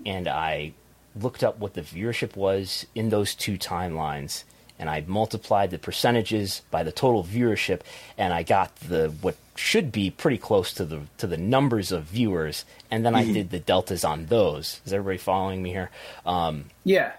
and 0.05 0.27
I 0.27 0.73
looked 1.15 1.43
up 1.43 1.60
what 1.60 1.73
the 1.73 1.81
viewership 1.81 2.35
was 2.35 2.85
in 2.95 3.10
those 3.10 3.35
two 3.35 3.57
timelines, 3.57 4.43
and 4.80 4.90
I 4.90 5.04
multiplied 5.08 5.72
the 5.72 5.78
percentages 5.80 6.62
by 6.72 6.84
the 6.84 6.91
total 6.91 7.24
viewership, 7.24 7.82
and 8.18 8.34
I 8.34 8.44
got 8.44 8.76
the 8.78 9.10
what 9.22 9.36
should 9.56 9.91
be 9.91 10.10
pretty 10.10 10.38
close 10.38 10.74
to 10.74 10.86
the 10.86 11.02
to 11.18 11.28
the 11.28 11.38
numbers 11.38 11.91
of 11.91 12.04
viewers, 12.06 12.66
and 12.91 13.06
then 13.06 13.16
I 13.16 13.24
did 13.32 13.50
the 13.52 13.60
deltas 13.60 14.04
on 14.04 14.26
those. 14.28 14.82
Is 14.86 14.94
everybody 14.94 15.18
following 15.20 15.62
me 15.62 15.70
here? 15.72 15.90
Um, 16.26 16.66
Yeah. 16.84 17.14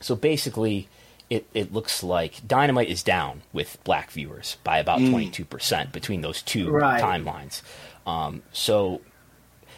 so 0.00 0.14
basically, 0.14 0.88
it, 1.28 1.46
it 1.54 1.72
looks 1.72 2.02
like 2.02 2.46
Dynamite 2.46 2.88
is 2.88 3.02
down 3.02 3.42
with 3.52 3.78
black 3.84 4.10
viewers 4.10 4.56
by 4.64 4.78
about 4.78 4.98
22% 5.00 5.92
between 5.92 6.22
those 6.22 6.42
two 6.42 6.70
Right. 6.70 7.02
timelines. 7.02 7.62
Um, 8.06 8.42
so, 8.52 9.00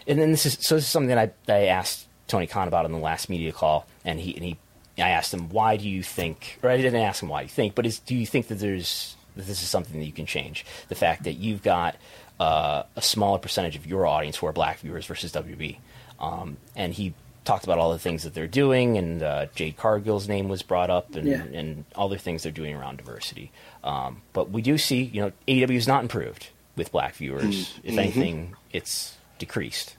and 0.07 0.19
then 0.19 0.31
this 0.31 0.47
is 0.47 0.59
so 0.61 0.77
this 0.77 0.85
is 0.85 0.91
something 0.91 1.09
that 1.09 1.19
I, 1.19 1.31
that 1.47 1.57
I 1.57 1.67
asked 1.67 2.07
Tony 2.29 2.47
Khan 2.47 2.69
about 2.69 2.85
in 2.87 2.93
the 2.93 2.99
last 2.99 3.29
media 3.29 3.53
call, 3.53 3.87
and 4.05 4.19
he 4.21 4.35
and 4.35 4.45
he 4.45 4.57
I 4.99 5.11
asked 5.11 5.33
him 5.33 5.49
why 5.49 5.77
do 5.77 5.89
you 5.89 6.03
think, 6.03 6.59
or 6.63 6.71
I 6.71 6.77
didn't 6.77 7.01
ask 7.01 7.23
him 7.23 7.29
why 7.29 7.43
you 7.43 7.49
think, 7.49 7.75
but 7.75 7.87
is 7.87 7.99
do 7.99 8.15
you 8.15 8.27
think 8.27 8.49
that 8.49 8.57
there's 8.57 9.17
that 9.37 9.47
this 9.47 9.63
is 9.63 9.69
something 9.69 9.99
that 9.99 10.07
you 10.07 10.13
can 10.13 10.27
change? 10.27 10.65
The 10.89 10.95
fact 10.95 11.25
that 11.25 11.33
you've 11.35 11.63
got 11.63 11.97
uh, 12.39 12.83
a 12.97 13.03
smaller 13.03 13.39
percentage 13.39 13.77
of 13.77 13.87
your 13.87 14.07
audience 14.07 14.37
who 14.37 14.47
are 14.47 14.53
black 14.53 14.79
viewers 14.81 15.07
versus 15.07 15.33
WB, 15.33 15.79
um, 16.21 16.57
and 16.77 16.93
he 16.93 17.15
talked 17.45 17.65
about 17.65 17.79
all 17.79 17.91
the 17.93 17.99
things 17.99 18.23
that 18.23 18.35
they're 18.35 18.47
doing, 18.47 18.97
and 18.99 19.23
uh, 19.23 19.47
Jade 19.55 19.77
Cargill's 19.77 20.29
name 20.29 20.49
was 20.49 20.63
brought 20.63 20.91
up, 20.91 21.15
and, 21.17 21.27
Yeah. 21.27 21.43
and 21.43 21.85
all 21.97 22.09
the 22.09 22.19
things 22.19 22.43
they're 22.45 22.53
doing 22.53 22.75
around 22.77 22.99
diversity. 22.99 23.51
Um, 23.83 24.23
but 24.33 24.51
we 24.51 24.63
do 24.63 24.79
see, 24.79 25.03
you 25.03 25.23
know, 25.23 25.33
AEW 25.49 25.75
is 25.77 25.89
not 25.89 26.03
improved 26.03 26.49
with 26.77 26.93
black 26.93 27.15
viewers. 27.17 27.79
If 27.83 27.99
anything, 27.99 28.55
it's 28.73 29.17
decreased. 29.39 29.97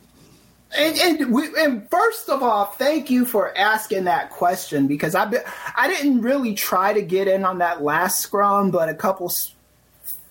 And, 0.76 1.22
and, 1.22 1.34
we, 1.34 1.50
and 1.58 1.90
first 1.90 2.30
of 2.30 2.42
all, 2.42 2.66
thank 2.66 3.10
you 3.10 3.26
for 3.26 3.56
asking 3.56 4.06
that 4.06 4.32
question 4.32 4.88
because 4.88 5.14
I 5.14 5.32
I 5.76 5.88
didn't 5.88 6.22
really 6.22 6.56
try 6.56 6.94
to 6.94 7.02
get 7.02 7.28
in 7.28 7.46
on 7.46 7.60
that 7.60 7.84
last 7.84 8.22
scrum, 8.22 8.72
but 8.72 8.90
a 8.90 8.96
couple 8.96 9.32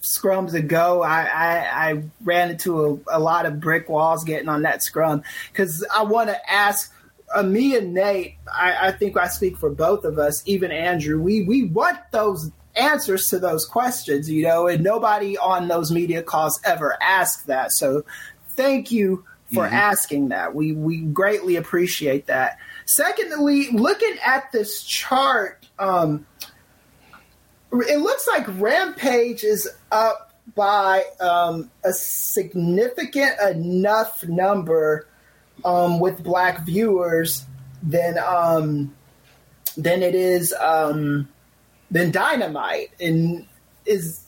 scrums 0.02 0.54
ago, 0.54 1.02
I, 1.02 1.22
I, 1.22 1.90
I 1.90 2.02
ran 2.24 2.50
into 2.50 3.02
a, 3.08 3.18
a 3.18 3.20
lot 3.20 3.46
of 3.46 3.60
brick 3.60 3.88
walls 3.88 4.24
getting 4.24 4.48
on 4.48 4.62
that 4.62 4.82
scrum 4.82 5.22
because 5.52 5.86
I 5.94 6.04
want 6.04 6.28
to 6.28 6.50
ask. 6.50 6.92
Uh, 7.34 7.42
me 7.42 7.74
and 7.74 7.94
Nate, 7.94 8.34
I, 8.46 8.88
I 8.88 8.92
think 8.92 9.16
I 9.16 9.26
speak 9.28 9.56
for 9.56 9.70
both 9.70 10.04
of 10.04 10.18
us, 10.18 10.42
even 10.44 10.70
Andrew. 10.70 11.18
We 11.18 11.44
we 11.44 11.62
want 11.62 11.98
those 12.10 12.50
answers 12.76 13.28
to 13.28 13.38
those 13.38 13.64
questions, 13.64 14.28
you 14.28 14.44
know, 14.44 14.66
and 14.66 14.84
nobody 14.84 15.38
on 15.38 15.66
those 15.66 15.90
media 15.90 16.22
calls 16.22 16.60
ever 16.62 16.98
asked 17.00 17.46
that. 17.46 17.72
So, 17.72 18.04
thank 18.50 18.92
you 18.92 19.24
for 19.52 19.66
asking 19.66 20.28
that. 20.28 20.54
We 20.54 20.72
we 20.72 21.00
greatly 21.00 21.56
appreciate 21.56 22.26
that. 22.26 22.58
Secondly, 22.86 23.68
looking 23.72 24.16
at 24.24 24.50
this 24.52 24.82
chart, 24.82 25.66
um, 25.78 26.26
it 27.72 28.00
looks 28.00 28.26
like 28.26 28.46
Rampage 28.60 29.44
is 29.44 29.68
up 29.90 30.32
by 30.54 31.04
um, 31.20 31.70
a 31.84 31.92
significant 31.92 33.40
enough 33.40 34.24
number 34.24 35.06
um, 35.64 36.00
with 36.00 36.22
black 36.22 36.64
viewers 36.64 37.44
than 37.82 38.18
um, 38.18 38.94
than 39.76 40.02
it 40.02 40.14
is 40.14 40.54
um, 40.60 41.28
than 41.90 42.10
Dynamite, 42.10 42.90
and 43.00 43.46
is 43.86 44.24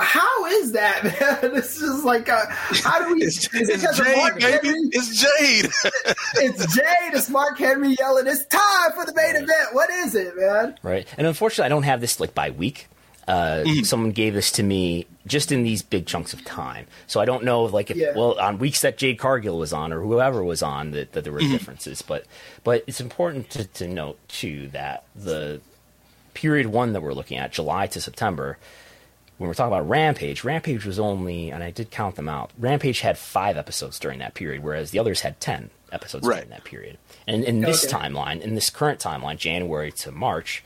how 0.00 0.46
is 0.46 0.72
that, 0.72 1.04
man? 1.42 1.54
This 1.54 1.80
is 1.80 2.04
like 2.04 2.28
a, 2.28 2.46
how 2.82 2.98
do 3.04 3.14
we? 3.14 3.22
It's, 3.22 3.52
is 3.54 3.68
it's 3.68 3.98
Jade, 3.98 4.16
Mark 4.16 4.38
baby. 4.38 4.68
Henry? 4.68 4.88
It's 4.92 5.20
Jade. 5.20 5.70
It's 6.36 6.76
Jade. 6.76 7.14
It's 7.14 7.30
Mark 7.30 7.58
Henry 7.58 7.96
yelling. 7.98 8.26
It's 8.26 8.44
time 8.46 8.92
for 8.94 9.04
the 9.04 9.14
main 9.14 9.34
event. 9.34 9.72
What 9.72 9.90
is 9.90 10.14
it, 10.14 10.36
man? 10.36 10.78
Right. 10.82 11.06
And 11.16 11.26
unfortunately, 11.26 11.66
I 11.66 11.68
don't 11.70 11.84
have 11.84 12.00
this 12.00 12.20
like 12.20 12.34
by 12.34 12.50
week. 12.50 12.88
Uh, 13.26 13.62
mm-hmm. 13.64 13.82
Someone 13.82 14.12
gave 14.12 14.34
this 14.34 14.50
to 14.52 14.62
me 14.62 15.06
just 15.26 15.52
in 15.52 15.62
these 15.62 15.82
big 15.82 16.06
chunks 16.06 16.32
of 16.32 16.44
time, 16.44 16.86
so 17.06 17.20
I 17.20 17.26
don't 17.26 17.44
know 17.44 17.64
like 17.64 17.90
if 17.90 17.96
Yeah. 17.96 18.12
well 18.16 18.38
on 18.38 18.58
weeks 18.58 18.80
that 18.80 18.96
Jade 18.96 19.18
Cargill 19.18 19.58
was 19.58 19.72
on 19.72 19.92
or 19.92 20.00
whoever 20.00 20.42
was 20.42 20.62
on 20.62 20.92
that, 20.92 21.12
that 21.12 21.24
there 21.24 21.32
were 21.32 21.40
mm-hmm. 21.40 21.52
differences. 21.52 22.00
But 22.00 22.24
but 22.64 22.84
it's 22.86 23.00
important 23.00 23.50
to, 23.50 23.64
to 23.64 23.88
note 23.88 24.18
too 24.28 24.68
that 24.68 25.04
the 25.14 25.60
period 26.32 26.66
one 26.66 26.92
that 26.92 27.02
we're 27.02 27.12
looking 27.12 27.36
at, 27.36 27.52
July 27.52 27.86
to 27.88 28.00
September, 28.00 28.56
when 29.38 29.48
we're 29.48 29.54
talking 29.54 29.72
about 29.72 29.88
Rampage, 29.88 30.44
Rampage 30.44 30.84
was 30.84 30.98
only, 30.98 31.50
and 31.50 31.62
I 31.64 31.70
did 31.70 31.90
count 31.90 32.16
them 32.16 32.28
out. 32.28 32.50
Rampage 32.58 33.00
had 33.00 33.16
five 33.18 33.56
episodes 33.56 33.98
during 33.98 34.18
that 34.18 34.34
period, 34.34 34.62
whereas 34.62 34.90
the 34.90 34.98
others 34.98 35.20
had 35.22 35.40
ten 35.40 35.70
episodes 35.92 36.26
Right. 36.26 36.36
during 36.38 36.50
that 36.50 36.64
period. 36.64 36.98
And 37.26 37.44
in 37.44 37.60
this 37.60 37.84
Okay. 37.84 37.96
timeline, 37.96 38.40
in 38.40 38.54
this 38.54 38.68
current 38.70 39.00
timeline, 39.00 39.38
January 39.38 39.90
to 39.92 40.12
March, 40.12 40.62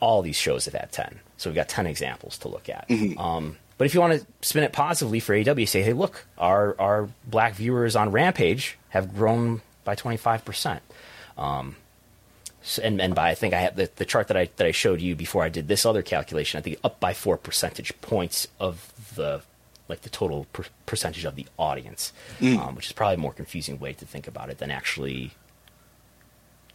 all 0.00 0.20
these 0.20 0.36
shows 0.36 0.64
have 0.66 0.74
had 0.74 0.90
10. 0.92 1.20
So 1.38 1.48
we've 1.48 1.54
got 1.54 1.68
10 1.68 1.86
examples 1.86 2.36
to 2.38 2.48
look 2.48 2.68
at. 2.68 2.90
Um, 3.18 3.56
but 3.78 3.84
if 3.86 3.94
you 3.94 4.00
want 4.00 4.20
to 4.20 4.26
spin 4.46 4.62
it 4.64 4.72
positively 4.72 5.20
for 5.20 5.34
AW, 5.34 5.64
say, 5.64 5.82
hey, 5.82 5.92
look, 5.92 6.26
our, 6.38 6.74
our 6.80 7.08
black 7.26 7.54
viewers 7.54 7.94
on 7.96 8.10
Rampage 8.10 8.76
have 8.90 9.14
grown 9.14 9.62
by 9.84 9.94
25%. 9.94 10.80
Um, 11.38 11.76
so, 12.62 12.82
and, 12.82 13.00
and 13.00 13.14
by, 13.14 13.30
I 13.30 13.34
think 13.34 13.54
I 13.54 13.60
have 13.60 13.76
the, 13.76 13.90
the 13.96 14.04
chart 14.04 14.28
that 14.28 14.36
I, 14.36 14.48
that 14.56 14.66
I 14.66 14.70
showed 14.70 15.00
you 15.00 15.14
before 15.16 15.42
I 15.42 15.48
did 15.48 15.68
this 15.68 15.84
other 15.84 16.02
calculation, 16.02 16.58
I 16.58 16.62
think 16.62 16.78
up 16.84 17.00
by 17.00 17.12
four 17.12 17.36
percentage 17.36 17.92
points 18.00 18.48
of 18.60 18.92
the, 19.14 19.42
like 19.88 20.02
the 20.02 20.10
total 20.10 20.46
per- 20.52 20.64
percentage 20.86 21.24
of 21.24 21.34
the 21.34 21.46
audience, 21.58 22.12
um, 22.60 22.74
which 22.76 22.86
is 22.86 22.92
probably 22.92 23.14
a 23.14 23.18
more 23.18 23.32
confusing 23.32 23.78
way 23.78 23.92
to 23.94 24.06
think 24.06 24.26
about 24.28 24.48
it 24.48 24.58
than 24.58 24.70
actually 24.70 25.32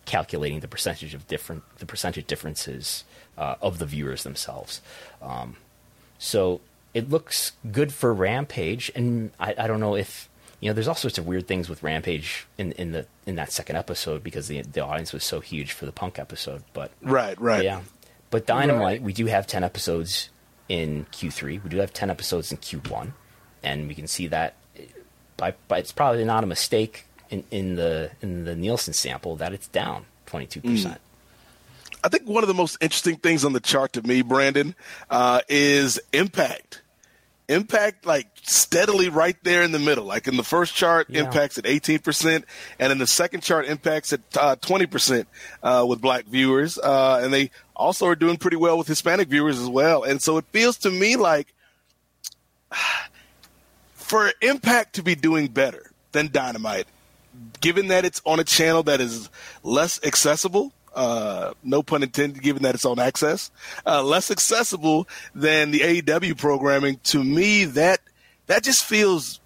calculating 0.05 0.61
the 0.61 0.67
percentage 0.67 1.13
of 1.13 1.27
different 1.27 1.63
the 1.79 1.85
percentage 1.85 2.25
differences 2.27 3.03
uh, 3.37 3.55
of 3.61 3.77
the 3.77 3.85
viewers 3.85 4.23
themselves. 4.23 4.81
Um, 5.21 5.57
so 6.17 6.61
it 6.93 7.09
looks 7.09 7.51
good 7.71 7.93
for 7.93 8.13
Rampage, 8.13 8.91
and 8.95 9.31
I, 9.39 9.53
I 9.57 9.67
don't 9.67 9.79
know 9.79 9.95
if 9.95 10.29
you 10.59 10.69
know. 10.69 10.73
There's 10.73 10.87
all 10.87 10.95
sorts 10.95 11.17
of 11.17 11.25
weird 11.27 11.47
things 11.47 11.69
with 11.69 11.83
Rampage 11.83 12.47
in 12.57 12.71
in 12.73 12.91
the 12.91 13.05
in 13.25 13.35
that 13.35 13.51
second 13.51 13.75
episode 13.75 14.23
because 14.23 14.47
the 14.47 14.61
the 14.61 14.83
audience 14.83 15.13
was 15.13 15.23
so 15.23 15.39
huge 15.39 15.71
for 15.71 15.85
the 15.85 15.91
Punk 15.91 16.19
episode, 16.19 16.63
but 16.73 16.91
Right, 17.01 17.39
right. 17.39 17.57
but 17.57 17.65
yeah. 17.65 17.81
But 18.29 18.45
Dynamite, 18.45 19.01
we 19.01 19.13
do 19.13 19.27
have 19.27 19.47
10 19.47 19.63
episodes 19.63 20.29
in 20.67 21.05
Q3. 21.13 21.63
We 21.63 21.69
do 21.69 21.77
have 21.77 21.93
10 21.93 22.09
episodes 22.09 22.51
in 22.51 22.57
Q1. 22.57 23.13
And 23.63 23.87
we 23.87 23.95
can 23.95 24.05
see 24.05 24.27
that 24.27 24.55
by, 25.37 25.53
by 25.69 25.77
it's 25.77 25.93
probably 25.93 26.25
not 26.25 26.43
a 26.43 26.47
mistake 26.47 27.05
in, 27.29 27.45
in 27.51 27.75
the 27.75 28.11
in 28.21 28.43
the 28.43 28.55
Nielsen 28.55 28.93
sample 28.93 29.37
that 29.37 29.53
it's 29.53 29.67
down 29.69 30.05
22%. 30.27 30.97
I 32.03 32.09
think 32.09 32.27
one 32.27 32.43
of 32.43 32.47
the 32.47 32.53
most 32.53 32.77
interesting 32.81 33.15
things 33.15 33.43
on 33.45 33.53
the 33.53 33.59
chart 33.59 33.93
to 33.93 34.01
me, 34.01 34.21
Brandon, 34.21 34.75
uh, 35.09 35.41
is 35.47 35.99
impact. 36.13 36.81
Impact, 37.49 38.05
like 38.05 38.27
steadily 38.43 39.07
right 39.07 39.37
there 39.43 39.61
in 39.63 39.71
the 39.71 39.79
middle. 39.79 40.03
Like 40.03 40.27
in 40.27 40.35
the 40.35 40.43
first 40.43 40.75
chart, 40.75 41.07
Yeah. 41.09 41.23
impacts 41.23 41.57
at 41.57 41.65
18%, 41.65 42.43
and 42.77 42.91
in 42.91 42.97
the 42.97 43.07
second 43.07 43.41
chart, 43.41 43.65
impacts 43.67 44.11
at 44.11 44.19
uh, 44.37 44.55
20% 44.57 45.25
uh, 45.63 45.85
with 45.87 46.01
black 46.01 46.25
viewers. 46.25 46.77
Uh, 46.77 47.21
and 47.23 47.33
they 47.33 47.51
also 47.75 48.05
are 48.07 48.15
doing 48.15 48.35
pretty 48.37 48.57
well 48.57 48.77
with 48.77 48.87
Hispanic 48.87 49.29
viewers 49.29 49.57
as 49.59 49.67
well. 49.69 50.03
And 50.03 50.21
so 50.21 50.37
it 50.37 50.45
feels 50.51 50.77
to 50.79 50.91
me 50.91 51.15
like 51.15 51.53
for 53.93 54.31
Impact 54.41 54.95
to 54.95 55.03
be 55.03 55.15
doing 55.15 55.47
better 55.47 55.91
than 56.11 56.29
Dynamite, 56.31 56.87
given 57.61 57.87
that 57.87 58.05
it's 58.05 58.21
on 58.25 58.39
a 58.39 58.43
channel 58.43 58.83
that 58.83 58.99
is 59.01 59.29
less 59.63 59.99
accessible, 60.03 60.73
uh, 60.97 61.53
no 61.63 61.83
pun 61.83 62.01
intended, 62.01 62.41
given 62.41 62.63
that 62.63 62.73
it's 62.73 62.83
on 62.83 62.97
access, 62.99 63.51
uh, 63.85 64.03
less 64.03 64.31
accessible 64.31 65.07
than 65.35 65.69
the 65.69 65.81
AEW 65.81 66.35
programming, 66.37 66.99
to 67.03 67.23
me, 67.23 67.65
that 67.65 68.01
that 68.47 68.63
just 68.63 68.83
feels 68.83 69.39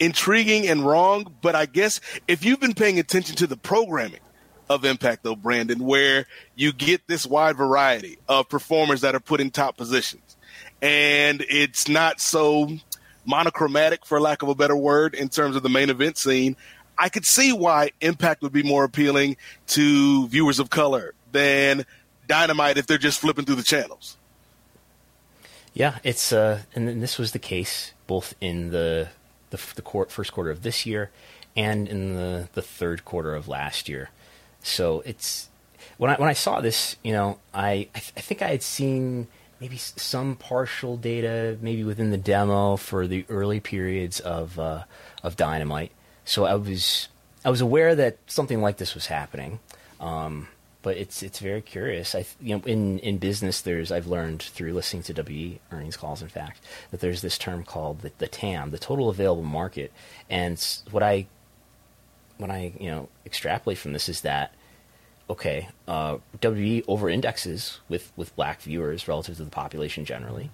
intriguing 0.00 0.66
and 0.66 0.84
wrong. 0.84 1.32
But 1.40 1.54
I 1.54 1.66
guess 1.66 2.00
if 2.26 2.44
you've 2.44 2.60
been 2.60 2.74
paying 2.74 2.98
attention 2.98 3.36
to 3.36 3.46
the 3.46 3.56
programming 3.56 4.20
of 4.68 4.84
Impact, 4.84 5.22
though, 5.22 5.36
Brandon, 5.36 5.78
where 5.78 6.26
you 6.56 6.72
get 6.72 7.06
this 7.06 7.24
wide 7.24 7.56
variety 7.56 8.18
of 8.28 8.48
performers 8.48 9.02
that 9.02 9.14
are 9.14 9.20
put 9.20 9.40
in 9.40 9.52
top 9.52 9.76
positions, 9.76 10.36
and 10.82 11.44
it's 11.48 11.88
not 11.88 12.20
so 12.20 12.68
monochromatic, 13.24 14.04
for 14.04 14.20
lack 14.20 14.42
of 14.42 14.48
a 14.48 14.54
better 14.54 14.76
word, 14.76 15.14
in 15.14 15.28
terms 15.28 15.54
of 15.54 15.62
the 15.62 15.68
main 15.68 15.90
event 15.90 16.18
scene. 16.18 16.56
I 16.98 17.08
could 17.08 17.24
see 17.24 17.52
why 17.52 17.90
Impact 18.00 18.42
would 18.42 18.52
be 18.52 18.62
more 18.62 18.84
appealing 18.84 19.36
to 19.68 20.28
viewers 20.28 20.58
of 20.58 20.70
color 20.70 21.14
than 21.32 21.86
Dynamite 22.26 22.76
if 22.76 22.86
they're 22.86 22.98
just 22.98 23.20
flipping 23.20 23.44
through 23.44 23.56
the 23.56 23.62
channels. 23.62 24.16
Yeah, 25.74 25.98
it's 26.02 26.32
uh, 26.32 26.62
and 26.74 27.00
this 27.02 27.18
was 27.18 27.32
the 27.32 27.38
case 27.38 27.92
both 28.06 28.34
in 28.40 28.70
the 28.70 29.08
the, 29.50 29.60
the 29.76 29.82
court, 29.82 30.10
first 30.10 30.32
quarter 30.32 30.50
of 30.50 30.62
this 30.62 30.84
year 30.84 31.10
and 31.56 31.88
in 31.88 32.14
the 32.14 32.48
the 32.54 32.62
third 32.62 33.04
quarter 33.04 33.34
of 33.34 33.48
last 33.48 33.88
year. 33.88 34.10
So 34.62 35.02
it's 35.06 35.48
when 35.96 36.10
I 36.10 36.16
when 36.16 36.28
I 36.28 36.32
saw 36.32 36.60
this, 36.60 36.96
you 37.02 37.12
know, 37.12 37.38
I 37.54 37.88
I, 37.94 37.98
th- 37.98 38.12
I 38.16 38.20
think 38.20 38.42
I 38.42 38.48
had 38.48 38.62
seen 38.62 39.28
maybe 39.60 39.76
some 39.76 40.36
partial 40.36 40.96
data, 40.96 41.56
maybe 41.60 41.84
within 41.84 42.10
the 42.10 42.18
demo 42.18 42.76
for 42.76 43.06
the 43.06 43.24
early 43.28 43.60
periods 43.60 44.20
of 44.20 44.58
uh, 44.58 44.84
of 45.22 45.36
Dynamite. 45.36 45.92
So 46.28 46.44
I 46.44 46.54
was 46.54 47.08
I 47.44 47.50
was 47.50 47.62
aware 47.62 47.94
that 47.94 48.18
something 48.26 48.60
like 48.60 48.76
this 48.76 48.94
was 48.94 49.06
happening. 49.06 49.60
Um, 49.98 50.48
but 50.82 50.96
it's 50.96 51.22
it's 51.22 51.38
very 51.38 51.62
curious. 51.62 52.14
I 52.14 52.26
you 52.40 52.56
know 52.56 52.62
in 52.64 52.98
in 52.98 53.16
business 53.16 53.62
there's 53.62 53.90
I've 53.90 54.06
learned 54.06 54.42
through 54.42 54.74
listening 54.74 55.02
to 55.04 55.22
WE 55.22 55.58
earnings 55.72 55.96
calls 55.96 56.20
in 56.22 56.28
fact 56.28 56.60
that 56.90 57.00
there's 57.00 57.22
this 57.22 57.38
term 57.38 57.64
called 57.64 58.02
the, 58.02 58.12
the 58.18 58.28
TAM, 58.28 58.70
the 58.70 58.78
total 58.78 59.08
available 59.08 59.42
market, 59.42 59.90
and 60.28 60.62
what 60.90 61.02
I 61.02 61.26
when 62.36 62.50
I 62.50 62.74
you 62.78 62.90
know 62.90 63.08
extrapolate 63.24 63.78
from 63.78 63.92
this 63.94 64.08
is 64.08 64.20
that 64.20 64.54
okay, 65.30 65.68
uh, 65.86 66.18
WE 66.42 66.84
over 66.86 67.08
indexes 67.08 67.80
with 67.88 68.12
with 68.16 68.36
black 68.36 68.60
viewers 68.60 69.08
relative 69.08 69.38
to 69.38 69.44
the 69.44 69.50
population 69.50 70.04
generally. 70.04 70.50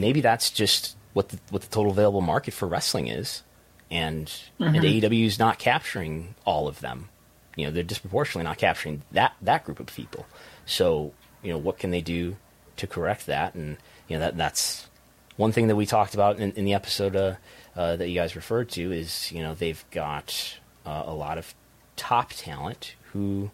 Maybe 0.00 0.20
that's 0.20 0.50
just 0.50 0.96
what 1.12 1.30
the 1.30 1.38
what 1.50 1.62
the 1.62 1.68
total 1.68 1.90
available 1.90 2.20
market 2.20 2.54
for 2.54 2.66
wrestling 2.66 3.08
is, 3.08 3.42
and 3.90 4.32
and 4.58 4.76
AEW 4.76 5.24
is 5.24 5.38
not 5.38 5.58
capturing 5.58 6.34
all 6.44 6.68
of 6.68 6.80
them. 6.80 7.08
You 7.56 7.66
know, 7.66 7.72
they're 7.72 7.82
disproportionately 7.82 8.44
not 8.44 8.58
capturing 8.58 9.02
that 9.12 9.34
that 9.42 9.64
group 9.64 9.80
of 9.80 9.86
people. 9.86 10.26
So 10.66 11.12
you 11.42 11.52
know, 11.52 11.58
what 11.58 11.78
can 11.78 11.90
they 11.90 12.00
do 12.00 12.36
to 12.76 12.86
correct 12.86 13.26
that? 13.26 13.54
And 13.54 13.76
you 14.08 14.16
know 14.16 14.20
that 14.20 14.36
that's 14.36 14.88
one 15.36 15.52
thing 15.52 15.68
that 15.68 15.76
we 15.76 15.86
talked 15.86 16.14
about 16.14 16.38
in, 16.38 16.52
in 16.52 16.64
the 16.64 16.74
episode 16.74 17.16
uh, 17.16 17.34
uh, 17.76 17.96
that 17.96 18.08
you 18.08 18.14
guys 18.14 18.36
referred 18.36 18.68
to 18.70 18.92
is 18.92 19.32
you 19.32 19.42
know 19.42 19.54
they've 19.54 19.84
got 19.90 20.58
uh, 20.84 21.04
a 21.06 21.14
lot 21.14 21.38
of 21.38 21.54
top 21.96 22.30
talent 22.30 22.94
who 23.12 23.50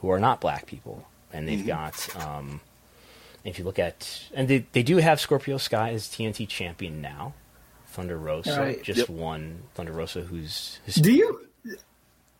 who 0.00 0.10
are 0.10 0.20
not 0.20 0.40
black 0.40 0.66
people, 0.66 1.06
and 1.32 1.48
they've 1.48 1.66
got 1.66 2.16
um, 2.16 2.60
if 3.44 3.58
you 3.58 3.64
look 3.64 3.78
at 3.78 4.28
and 4.34 4.48
they 4.48 4.66
they 4.72 4.82
do 4.82 4.96
have 4.98 5.20
Scorpio 5.20 5.58
Sky 5.58 5.90
as 5.90 6.06
TNT 6.06 6.48
champion 6.48 7.00
now. 7.00 7.34
Thunder 7.98 8.16
Rosa 8.16 8.60
Right. 8.60 8.82
just 8.82 9.00
Yep. 9.00 9.08
won. 9.10 9.62
Thunder 9.74 9.92
Rosa, 9.92 10.20
who's 10.20 10.78
his, 10.86 10.94
Do 10.94 11.12
you? 11.12 11.40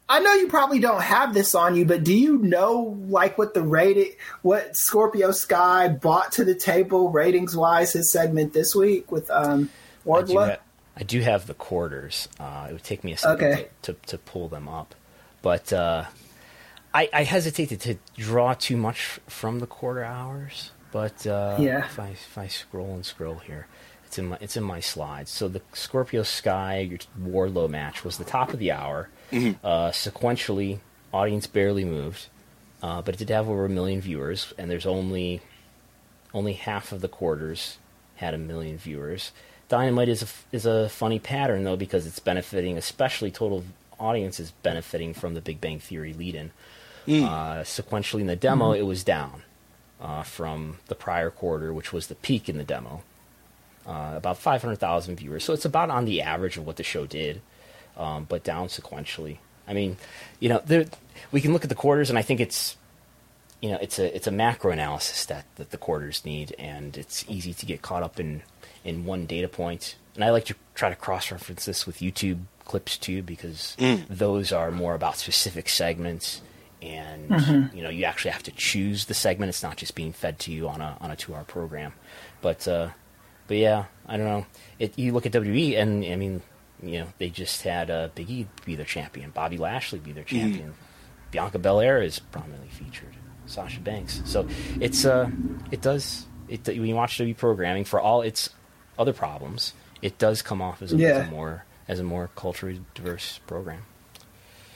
I 0.09 0.20
know 0.20 0.32
you 0.35 0.47
probably 0.48 0.78
don't 0.78 1.02
have 1.02 1.35
this 1.35 1.55
on 1.55 1.74
you, 1.74 1.85
but 1.85 2.02
do 2.05 2.14
you 2.14 2.39
know 2.39 2.97
like 3.09 3.36
what 3.36 3.52
the 3.55 3.60
rating, 3.62 4.12
what 4.43 4.76
Scorpio 4.76 5.32
Sky 5.32 5.89
brought 5.89 6.32
to 6.32 6.44
the 6.44 6.55
table 6.55 7.10
ratings 7.10 7.55
wise 7.56 7.93
his 7.93 8.10
segment 8.12 8.52
this 8.52 8.74
week 8.74 9.10
with 9.12 9.28
um 9.30 9.68
I 10.10 10.22
do, 10.22 10.39
ha- 10.39 10.56
I 10.97 11.02
do 11.02 11.20
have 11.20 11.47
the 11.47 11.55
quarters. 11.55 12.28
Uh, 12.40 12.68
it 12.70 12.72
would 12.72 12.85
take 12.85 13.02
me 13.05 13.12
a 13.12 13.18
second 13.18 13.44
Okay. 13.47 13.68
to, 13.82 13.93
to, 13.94 13.98
to 14.06 14.18
pull 14.18 14.48
them 14.48 14.66
up, 14.68 14.94
but 15.43 15.72
uh, 15.72 16.05
I, 16.94 17.10
I 17.12 17.24
hesitated 17.24 17.80
to 17.80 17.97
draw 18.16 18.55
too 18.55 18.76
much 18.78 19.18
from 19.26 19.59
the 19.59 19.66
quarter 19.66 20.05
hours. 20.05 20.70
But 20.93 21.26
uh, 21.26 21.56
Yeah. 21.60 21.85
if 21.85 21.98
I 21.98 22.09
if 22.10 22.39
I 22.39 22.47
scroll 22.47 22.94
and 22.94 23.05
scroll 23.05 23.35
here, 23.35 23.66
it's 24.09 24.18
in 24.18 24.26
my 24.26 24.39
it's 24.40 24.56
in 24.56 24.64
my 24.64 24.80
slides. 24.80 25.30
So 25.30 25.48
the 25.48 25.60
Scorpio 25.72 26.22
Sky 26.22 26.98
Wardlow 27.20 27.68
match 27.68 28.05
was 28.05 28.18
the 28.18 28.24
top 28.24 28.52
of 28.52 28.59
the 28.59 28.72
hour. 28.72 29.09
Uh, 29.62 29.90
sequentially, 29.90 30.80
audience 31.12 31.47
barely 31.47 31.85
moved, 31.85 32.26
uh, 32.82 33.02
but 33.02 33.14
it 33.14 33.18
did 33.18 33.30
have 33.30 33.48
over 33.48 33.66
a 33.66 33.68
million 33.68 34.01
viewers, 34.01 34.55
and 34.59 34.70
there's 34.70 34.86
only 34.86 35.43
only 36.35 36.55
half 36.55 36.90
of 36.93 37.01
the 37.02 37.09
quarters 37.09 37.78
had 38.16 38.35
a 38.35 38.39
million 38.39 38.78
viewers. 38.78 39.32
Dynamite 39.68 40.09
is 40.09 40.22
a, 40.22 40.26
is 40.56 40.64
a 40.66 40.89
funny 40.89 41.18
pattern 41.18 41.64
though 41.64 41.76
because 41.76 42.06
it's 42.06 42.18
benefiting, 42.18 42.78
especially 42.78 43.30
total 43.30 43.64
audience 44.01 44.40
is 44.40 44.52
benefiting 44.62 45.12
from 45.12 45.35
the 45.35 45.40
Big 45.43 45.60
Bang 45.60 45.78
Theory 45.80 46.14
lead-in. 46.14 46.51
Uh, 47.24 47.62
sequentially 47.64 48.20
in 48.22 48.26
the 48.26 48.36
demo, 48.36 48.72
it 48.72 48.82
was 48.82 49.05
down 49.05 49.43
uh, 50.01 50.22
from 50.22 50.78
the 50.86 50.94
prior 50.94 51.30
quarter, 51.30 51.72
which 51.72 51.93
was 51.93 52.06
the 52.06 52.14
peak 52.14 52.48
in 52.48 52.56
the 52.59 52.64
demo. 52.64 53.02
Uh, 53.89 54.12
about 54.16 54.36
500,000 54.36 55.16
viewers, 55.16 55.43
so 55.43 55.55
it's 55.55 55.65
about 55.65 55.89
on 55.89 56.05
the 56.05 56.20
average 56.20 56.59
of 56.59 56.66
what 56.66 56.77
the 56.77 56.82
show 56.82 57.06
did, 57.06 57.40
um, 57.97 58.27
but 58.28 58.44
down 58.44 58.69
sequentially. 58.69 59.39
I 59.66 59.73
mean, 59.73 59.97
you 60.40 60.51
know, 60.51 60.60
there, 60.66 60.85
we 61.32 61.40
can 61.40 61.55
look 61.55 61.62
at 61.62 61.70
the 61.70 61.74
quarters, 61.74 62.10
and 62.10 62.19
I 62.19 62.23
think 62.23 62.39
it's 62.39 62.77
you 63.62 63.70
know 63.70 63.78
it's 63.81 63.98
a 63.98 64.15
it's 64.15 64.27
a 64.27 64.31
macro 64.31 64.73
analysis 64.73 65.24
that, 65.27 65.47
that 65.56 65.70
the 65.70 65.78
quarters 65.78 66.23
need, 66.27 66.55
and 66.59 66.98
it's 66.98 67.24
easy 67.28 67.55
to 67.55 67.65
get 67.65 67.81
caught 67.81 68.02
up 68.02 68.20
in 68.20 68.43
in 68.85 69.06
one 69.06 69.24
data 69.24 69.48
point. 69.48 69.97
And 70.15 70.23
I 70.23 70.31
like 70.31 70.44
to 70.47 70.55
try 70.74 70.90
to 70.90 70.97
cross 70.97 71.31
reference 71.31 71.65
this 71.65 71.86
with 71.86 72.01
YouTube 72.01 72.40
clips 72.66 72.98
too, 72.98 73.23
because 73.23 73.74
those 74.10 74.52
are 74.52 74.70
more 74.70 74.94
about 74.94 75.16
specific 75.16 75.69
segments, 75.70 76.43
and 76.82 77.70
you 77.74 77.82
know 77.82 77.89
you 77.89 78.05
actually 78.05 78.32
have 78.32 78.43
to 78.43 78.52
choose 78.52 79.06
the 79.06 79.15
segment. 79.15 79.48
It's 79.48 79.62
not 79.62 79.78
just 79.78 79.94
being 79.94 80.12
fed 80.12 80.39
to 80.40 80.52
you 80.52 80.69
on 80.69 80.82
a 80.82 80.98
on 81.01 81.10
a 81.10 81.16
two 81.16 81.35
hour 81.35 81.44
program. 81.44 81.94
But 82.43 82.69
uh, 82.69 82.90
but 83.49 83.57
yeah, 83.57 83.87
I 84.07 84.16
don't 84.16 84.27
know. 84.27 84.47
It, 84.79 84.97
you 84.99 85.12
look 85.12 85.27
at 85.27 85.33
WWE, 85.33 85.77
and 85.79 86.05
I 86.05 86.15
mean, 86.15 86.43
you 86.83 87.01
know, 87.01 87.09
they 87.19 87.31
just 87.31 87.62
had 87.62 87.91
uh, 87.91 88.09
Big 88.15 88.31
E 88.31 88.47
be 88.65 88.77
their 88.77 88.87
champion, 88.87 89.31
Bobby 89.31 89.57
Lashley 89.57 89.99
be 89.99 90.12
their 90.12 90.25
champion, 90.25 90.75
Bianca 91.31 91.59
Belair 91.59 92.01
is 92.03 92.19
prominently 92.19 92.69
featured, 92.69 93.15
Sasha 93.47 93.81
Banks. 93.81 94.23
So 94.25 94.47
it's 94.81 95.05
uh, 95.05 95.31
it 95.70 95.81
does 95.81 96.27
it 96.49 96.66
when 96.66 96.87
you 96.87 96.95
watch 96.95 97.19
WWE 97.19 97.37
programming 97.37 97.85
for 97.85 98.01
all 98.01 98.23
its 98.23 98.51
other 98.99 99.12
problems, 99.12 99.75
it 100.03 100.19
does 100.19 100.43
come 100.43 100.62
off 100.62 100.83
as 100.83 100.93
a, 100.93 100.97
as 100.97 101.29
a 101.29 101.31
more 101.31 101.65
as 101.87 102.01
a 102.01 102.05
more 102.05 102.31
culturally 102.37 102.81
diverse 102.95 103.41
program. 103.47 103.83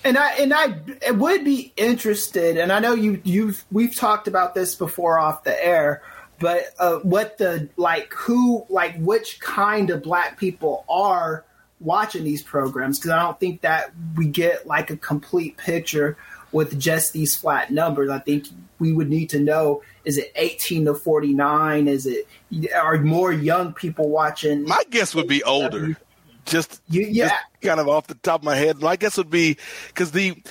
And 0.05 0.19
I 0.19 0.33
and 0.33 0.53
I 0.53 1.11
would 1.13 1.45
be 1.45 1.73
interested, 1.77 2.57
and 2.57 2.73
I 2.73 2.81
know 2.81 2.95
you 2.95 3.21
you've 3.25 3.65
we've 3.71 3.95
talked 3.95 4.27
about 4.27 4.55
this 4.55 4.75
before 4.75 5.19
off 5.19 5.45
the 5.45 5.65
air, 5.65 6.03
but 6.39 6.65
uh, 6.79 6.97
what 6.99 7.39
the 7.39 7.69
like 7.77 8.13
who 8.15 8.67
like 8.69 8.97
which 8.99 9.41
kind 9.41 9.91
of 9.91 10.03
black 10.03 10.39
people 10.39 10.85
are 10.89 11.45
watching 11.81 12.25
these 12.25 12.43
programs 12.43 12.99
because 12.99 13.11
I 13.13 13.23
don't 13.23 13.39
think 13.41 13.63
that 13.63 13.93
we 14.17 14.27
get 14.27 14.67
like 14.67 14.91
a 14.91 14.97
complete 14.97 15.57
picture 15.57 16.17
with 16.53 16.79
just 16.79 17.13
these 17.13 17.35
flat 17.35 17.71
numbers. 17.71 18.11
I 18.11 18.19
think 18.19 18.47
we 18.79 18.93
would 18.93 19.09
need 19.09 19.31
to 19.31 19.41
know 19.41 19.83
is 20.05 20.19
it 20.19 20.33
18 20.35 20.87
to 20.87 20.95
49? 20.95 21.89
Is 21.89 22.07
it 22.07 22.27
are 22.75 22.99
more 22.99 23.33
young 23.33 23.73
people 23.73 24.09
watching? 24.09 24.65
My 24.65 24.83
guess 24.91 25.15
would 25.15 25.29
be 25.29 25.43
older. 25.45 25.97
Just, 26.45 26.83
You- 26.89 27.07
yeah. 27.07 27.29
just 27.29 27.41
kind 27.63 27.79
of 27.79 27.89
off 27.89 28.09
the 28.09 28.15
top 28.17 28.41
of 28.41 28.45
my 28.45 28.57
head. 28.57 28.81
My 28.81 28.97
guess 28.97 29.17
would 29.17 29.31
be 29.31 29.57
because 29.89 30.11
the, 30.11 30.43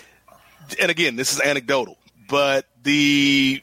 and 0.79 0.89
again, 0.89 1.17
this 1.17 1.33
is 1.33 1.41
anecdotal, 1.41 1.97
but 2.29 2.65
the 2.83 3.61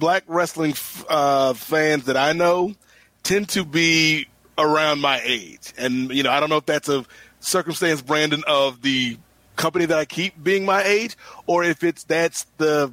black 0.00 0.24
wrestling 0.26 0.74
uh, 1.08 1.52
fans 1.52 2.06
that 2.06 2.16
I 2.16 2.32
know 2.32 2.74
tend 3.22 3.50
to 3.50 3.64
be 3.64 4.26
around 4.58 5.00
my 5.00 5.20
age. 5.22 5.72
And, 5.78 6.10
you 6.10 6.24
know, 6.24 6.30
I 6.30 6.40
don't 6.40 6.48
know 6.48 6.56
if 6.56 6.66
that's 6.66 6.88
a 6.88 7.04
circumstance, 7.38 8.02
Brandon, 8.02 8.42
of 8.48 8.82
the 8.82 9.16
company 9.54 9.84
that 9.84 9.98
I 9.98 10.06
keep 10.06 10.42
being 10.42 10.64
my 10.64 10.82
age, 10.82 11.16
or 11.46 11.62
if 11.62 11.84
it's 11.84 12.02
that's 12.04 12.44
the 12.56 12.92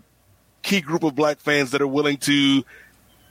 key 0.61 0.81
group 0.81 1.03
of 1.03 1.15
black 1.15 1.39
fans 1.39 1.71
that 1.71 1.81
are 1.81 1.88
willing 1.88 2.17
to 2.17 2.63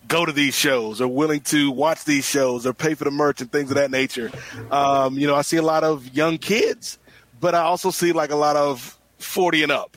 go 0.08 0.24
to 0.24 0.32
these 0.32 0.54
shows 0.54 1.00
or 1.00 1.08
willing 1.08 1.40
to 1.40 1.70
watch 1.70 2.04
these 2.04 2.24
shows 2.24 2.66
or 2.66 2.72
pay 2.72 2.94
for 2.94 3.04
the 3.04 3.10
merch 3.10 3.40
and 3.40 3.52
things 3.52 3.70
of 3.70 3.76
that 3.76 3.90
nature. 3.90 4.30
Um, 4.70 5.18
you 5.18 5.26
know, 5.26 5.34
I 5.34 5.42
see 5.42 5.56
a 5.56 5.62
lot 5.62 5.84
of 5.84 6.14
young 6.14 6.38
kids, 6.38 6.98
but 7.40 7.54
I 7.54 7.60
also 7.60 7.90
see 7.90 8.12
like 8.12 8.30
a 8.30 8.36
lot 8.36 8.56
of 8.56 8.98
40 9.18 9.64
and 9.64 9.72
up 9.72 9.96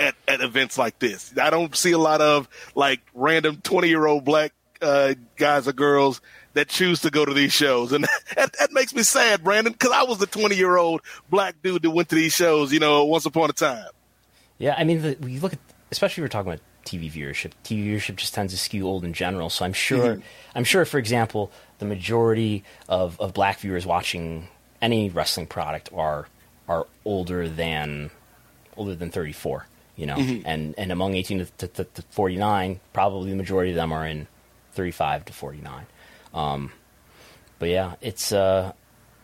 at, 0.00 0.14
at 0.26 0.40
events 0.40 0.78
like 0.78 0.98
this. 0.98 1.32
I 1.40 1.50
don't 1.50 1.74
see 1.76 1.92
a 1.92 1.98
lot 1.98 2.20
of 2.20 2.48
like 2.74 3.00
random 3.14 3.60
20 3.62 3.88
year 3.88 4.06
old 4.06 4.24
black 4.24 4.52
uh, 4.82 5.14
guys 5.36 5.68
or 5.68 5.72
girls 5.72 6.20
that 6.54 6.68
choose 6.68 7.00
to 7.00 7.10
go 7.10 7.24
to 7.24 7.34
these 7.34 7.52
shows. 7.52 7.92
And 7.92 8.04
that, 8.36 8.54
that 8.58 8.72
makes 8.72 8.94
me 8.94 9.02
sad, 9.02 9.44
Brandon, 9.44 9.72
because 9.72 9.92
I 9.92 10.04
was 10.04 10.18
the 10.18 10.26
20 10.26 10.56
year 10.56 10.76
old 10.76 11.02
black 11.28 11.62
dude 11.62 11.82
that 11.82 11.90
went 11.90 12.08
to 12.08 12.14
these 12.14 12.32
shows, 12.32 12.72
you 12.72 12.80
know, 12.80 13.04
once 13.04 13.26
upon 13.26 13.50
a 13.50 13.52
time. 13.52 13.88
Yeah, 14.58 14.74
I 14.76 14.84
mean, 14.84 15.02
the, 15.02 15.16
you 15.28 15.40
look 15.40 15.52
at, 15.52 15.58
especially 15.90 16.22
if 16.22 16.24
we're 16.24 16.28
talking 16.28 16.52
about 16.52 16.62
TV 16.84 17.10
viewership. 17.10 17.52
TV 17.64 17.86
viewership 17.86 18.16
just 18.16 18.34
tends 18.34 18.52
to 18.52 18.58
skew 18.58 18.86
old 18.86 19.04
in 19.04 19.12
general. 19.12 19.50
So 19.50 19.64
I'm 19.64 19.72
sure, 19.72 20.20
I'm 20.54 20.64
sure, 20.64 20.84
for 20.84 20.98
example, 20.98 21.50
the 21.78 21.86
majority 21.86 22.64
of, 22.88 23.20
of 23.20 23.32
black 23.32 23.60
viewers 23.60 23.86
watching 23.86 24.48
any 24.82 25.10
wrestling 25.10 25.46
product 25.46 25.90
are 25.92 26.26
are 26.68 26.86
older 27.04 27.48
than 27.48 28.10
older 28.76 28.94
than 28.94 29.10
34. 29.10 29.66
You 30.00 30.06
know, 30.06 30.16
and 30.46 30.74
and 30.78 30.90
among 30.90 31.14
18 31.14 31.46
to, 31.58 31.68
to, 31.68 31.84
to 31.84 32.02
49, 32.08 32.80
probably 32.94 33.28
the 33.28 33.36
majority 33.36 33.68
of 33.72 33.76
them 33.76 33.92
are 33.92 34.06
in 34.06 34.28
35 34.72 35.26
to 35.26 35.32
49. 35.34 35.86
Um, 36.32 36.72
but 37.58 37.68
yeah, 37.68 37.96
it's 38.00 38.32
uh, 38.32 38.72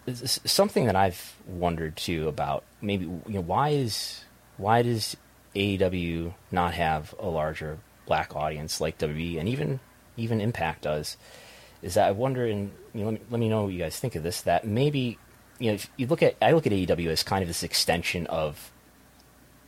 it's 0.07 0.39
something 0.44 0.85
that 0.85 0.94
I've 0.94 1.35
wondered 1.47 1.97
too 1.97 2.28
about. 2.28 2.62
Maybe 2.82 3.07
you 3.07 3.23
know 3.27 3.40
why 3.40 3.70
is 3.70 4.23
why 4.59 4.82
does 4.82 5.16
AEW 5.55 6.35
not 6.51 6.74
have 6.74 7.15
a 7.19 7.27
larger 7.27 7.78
black 8.05 8.36
audience 8.36 8.78
like 8.78 8.98
WWE 8.98 9.40
and 9.40 9.48
even 9.48 9.81
even 10.19 10.43
Impact 10.43 10.82
does? 10.82 11.16
Is 11.81 11.94
that 11.94 12.09
I 12.09 12.11
wonder 12.11 12.44
and 12.44 12.70
you 12.93 13.01
know, 13.01 13.07
let, 13.07 13.15
me, 13.15 13.20
let 13.31 13.40
me 13.40 13.48
know 13.48 13.62
what 13.62 13.73
you 13.73 13.78
guys 13.78 13.98
think 13.98 14.15
of 14.15 14.23
this. 14.23 14.43
That 14.43 14.66
maybe 14.66 15.16
you 15.59 15.70
know 15.70 15.74
if 15.77 15.89
you 15.97 16.07
look 16.07 16.23
at 16.23 16.36
I 16.43 16.53
look 16.53 16.66
at 16.66 16.73
AEW 16.74 17.09
as 17.09 17.23
kind 17.23 17.40
of 17.40 17.48
this 17.48 17.62
extension 17.62 18.27
of 18.27 18.70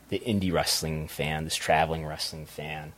the 0.09 0.19
indie 0.19 0.51
wrestling 0.51 1.07
fan, 1.07 1.43
this 1.43 1.55
traveling 1.55 2.05
wrestling 2.05 2.45
fan, 2.45 2.93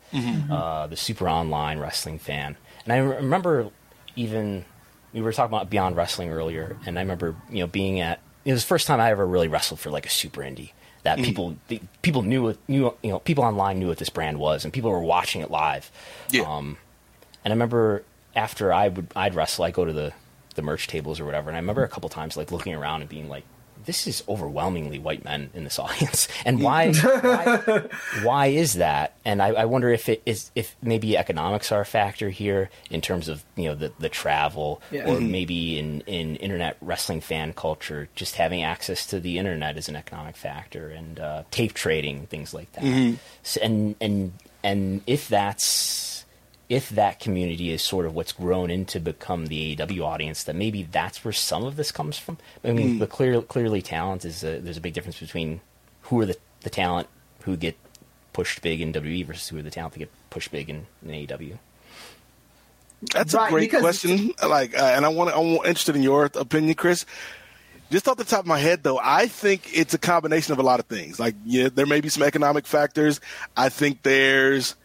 uh, 0.49 0.87
the 0.87 0.97
super 0.97 1.29
online 1.29 1.79
wrestling 1.79 2.19
fan. 2.19 2.57
And 2.85 2.93
I 2.93 2.97
re- 2.97 3.15
remember 3.17 3.69
even 4.15 4.65
we 5.13 5.21
were 5.21 5.33
talking 5.33 5.53
about 5.53 5.69
Beyond 5.69 5.95
Wrestling 5.95 6.31
earlier, 6.31 6.77
and 6.85 6.97
I 6.97 7.01
remember 7.01 7.35
you 7.49 7.59
know 7.59 7.67
being 7.67 7.99
at 7.99 8.19
it 8.45 8.51
was 8.53 8.63
the 8.63 8.67
first 8.67 8.87
time 8.87 8.99
I 8.99 9.11
ever 9.11 9.25
really 9.25 9.47
wrestled 9.47 9.79
for 9.79 9.91
like 9.91 10.05
a 10.05 10.09
super 10.09 10.41
indie 10.41 10.71
that 11.03 11.17
people 11.19 11.55
the, 11.67 11.81
people 12.01 12.21
knew 12.21 12.55
knew 12.67 12.93
you 13.01 13.09
know 13.09 13.19
people 13.19 13.43
online 13.43 13.79
knew 13.79 13.87
what 13.87 13.97
this 13.97 14.09
brand 14.09 14.39
was, 14.39 14.63
and 14.63 14.73
people 14.73 14.91
were 14.91 15.01
watching 15.01 15.41
it 15.41 15.51
live. 15.51 15.91
Yeah. 16.29 16.43
Um, 16.43 16.77
and 17.43 17.51
I 17.51 17.55
remember 17.55 18.03
after 18.35 18.71
I 18.71 18.87
would 18.87 19.07
I'd 19.15 19.35
wrestle, 19.35 19.65
I'd 19.65 19.73
go 19.73 19.85
to 19.85 19.93
the 19.93 20.13
the 20.55 20.61
merch 20.61 20.87
tables 20.87 21.19
or 21.19 21.25
whatever, 21.25 21.49
and 21.49 21.57
I 21.57 21.59
remember 21.59 21.83
a 21.83 21.87
couple 21.87 22.09
times 22.09 22.37
like 22.37 22.51
looking 22.51 22.75
around 22.75 23.01
and 23.01 23.09
being 23.09 23.29
like, 23.29 23.43
"This 23.85 24.07
is 24.07 24.23
overwhelmingly 24.27 24.99
white 24.99 25.23
men 25.23 25.49
in 25.53 25.63
this 25.63 25.79
audience, 25.85 26.27
and 26.45 26.61
why 26.61 26.93
why, 26.93 27.83
why 28.23 28.47
is 28.47 28.73
that?" 28.75 29.13
And 29.25 29.41
I, 29.41 29.47
I 29.49 29.65
wonder 29.65 29.89
if 29.89 30.09
it 30.09 30.21
is 30.25 30.51
if 30.55 30.75
maybe 30.81 31.17
economics 31.17 31.71
are 31.71 31.81
a 31.81 31.85
factor 31.85 32.29
here 32.29 32.69
in 32.89 33.01
terms 33.01 33.27
of 33.27 33.43
you 33.55 33.65
know 33.65 33.75
the 33.75 33.91
the 33.99 34.09
travel, 34.09 34.81
Yeah. 34.91 35.07
or 35.09 35.19
maybe 35.21 35.77
in 35.79 36.01
in 36.07 36.35
internet 36.37 36.77
wrestling 36.81 37.21
fan 37.21 37.53
culture, 37.53 38.09
just 38.15 38.35
having 38.35 38.63
access 38.63 39.05
to 39.07 39.19
the 39.19 39.37
internet 39.37 39.77
is 39.77 39.89
an 39.89 39.95
economic 39.95 40.35
factor, 40.35 40.89
and 40.89 41.19
uh, 41.19 41.43
tape 41.51 41.73
trading 41.73 42.27
things 42.27 42.53
like 42.53 42.71
that. 42.73 43.17
So, 43.43 43.61
and 43.61 43.95
and 44.01 44.33
and 44.63 45.01
if 45.07 45.27
that's 45.27 46.10
if 46.71 46.89
that 46.89 47.19
community 47.19 47.71
is 47.71 47.81
sort 47.81 48.05
of 48.05 48.15
what's 48.15 48.31
grown 48.31 48.71
into 48.71 48.99
become 48.99 49.47
the 49.47 49.75
AEW 49.75 50.01
audience, 50.05 50.43
that 50.43 50.55
maybe 50.55 50.83
that's 50.83 51.23
where 51.25 51.33
some 51.33 51.63
of 51.65 51.75
this 51.75 51.91
comes 51.91 52.17
from. 52.17 52.37
I 52.63 52.71
mean, 52.71 52.97
but 52.97 53.09
clear, 53.09 53.41
clearly, 53.41 53.81
talent 53.81 54.23
is 54.23 54.41
a, 54.43 54.59
there's 54.59 54.77
a 54.77 54.81
big 54.81 54.93
difference 54.93 55.19
between 55.19 55.59
who 56.03 56.21
are 56.21 56.25
the, 56.25 56.37
the 56.61 56.69
talent 56.69 57.07
who 57.41 57.57
get 57.57 57.75
pushed 58.31 58.61
big 58.61 58.79
in 58.79 58.93
WWE 58.93 59.25
versus 59.25 59.49
who 59.49 59.57
are 59.57 59.61
the 59.61 59.69
talent 59.71 59.93
that 59.93 59.99
get 59.99 60.11
pushed 60.29 60.51
big 60.51 60.69
in, 60.69 60.87
in 61.05 61.09
AEW. 61.27 61.57
That's 63.13 63.33
Right, 63.33 63.47
a 63.47 63.51
great 63.51 63.61
because- 63.71 63.81
question. 63.81 64.33
Like, 64.47 64.77
uh, 64.77 64.83
and 64.95 65.05
I 65.05 65.09
want 65.09 65.35
I'm 65.35 65.55
interested 65.67 65.95
in 65.95 66.03
your 66.03 66.25
opinion, 66.35 66.75
Chris. 66.75 67.05
Just 67.89 68.07
off 68.07 68.15
the 68.15 68.23
top 68.23 68.39
of 68.41 68.45
my 68.45 68.59
head, 68.59 68.83
though, 68.83 68.99
I 69.03 69.27
think 69.27 69.77
it's 69.77 69.93
a 69.93 69.97
combination 69.97 70.53
of 70.53 70.59
a 70.59 70.63
lot 70.63 70.79
of 70.79 70.85
things. 70.85 71.19
Like, 71.19 71.35
yeah, 71.43 71.67
there 71.67 71.85
may 71.85 71.99
be 71.99 72.07
some 72.07 72.23
economic 72.23 72.65
factors. 72.65 73.19
I 73.57 73.67
think 73.67 74.03
there's, 74.03 74.75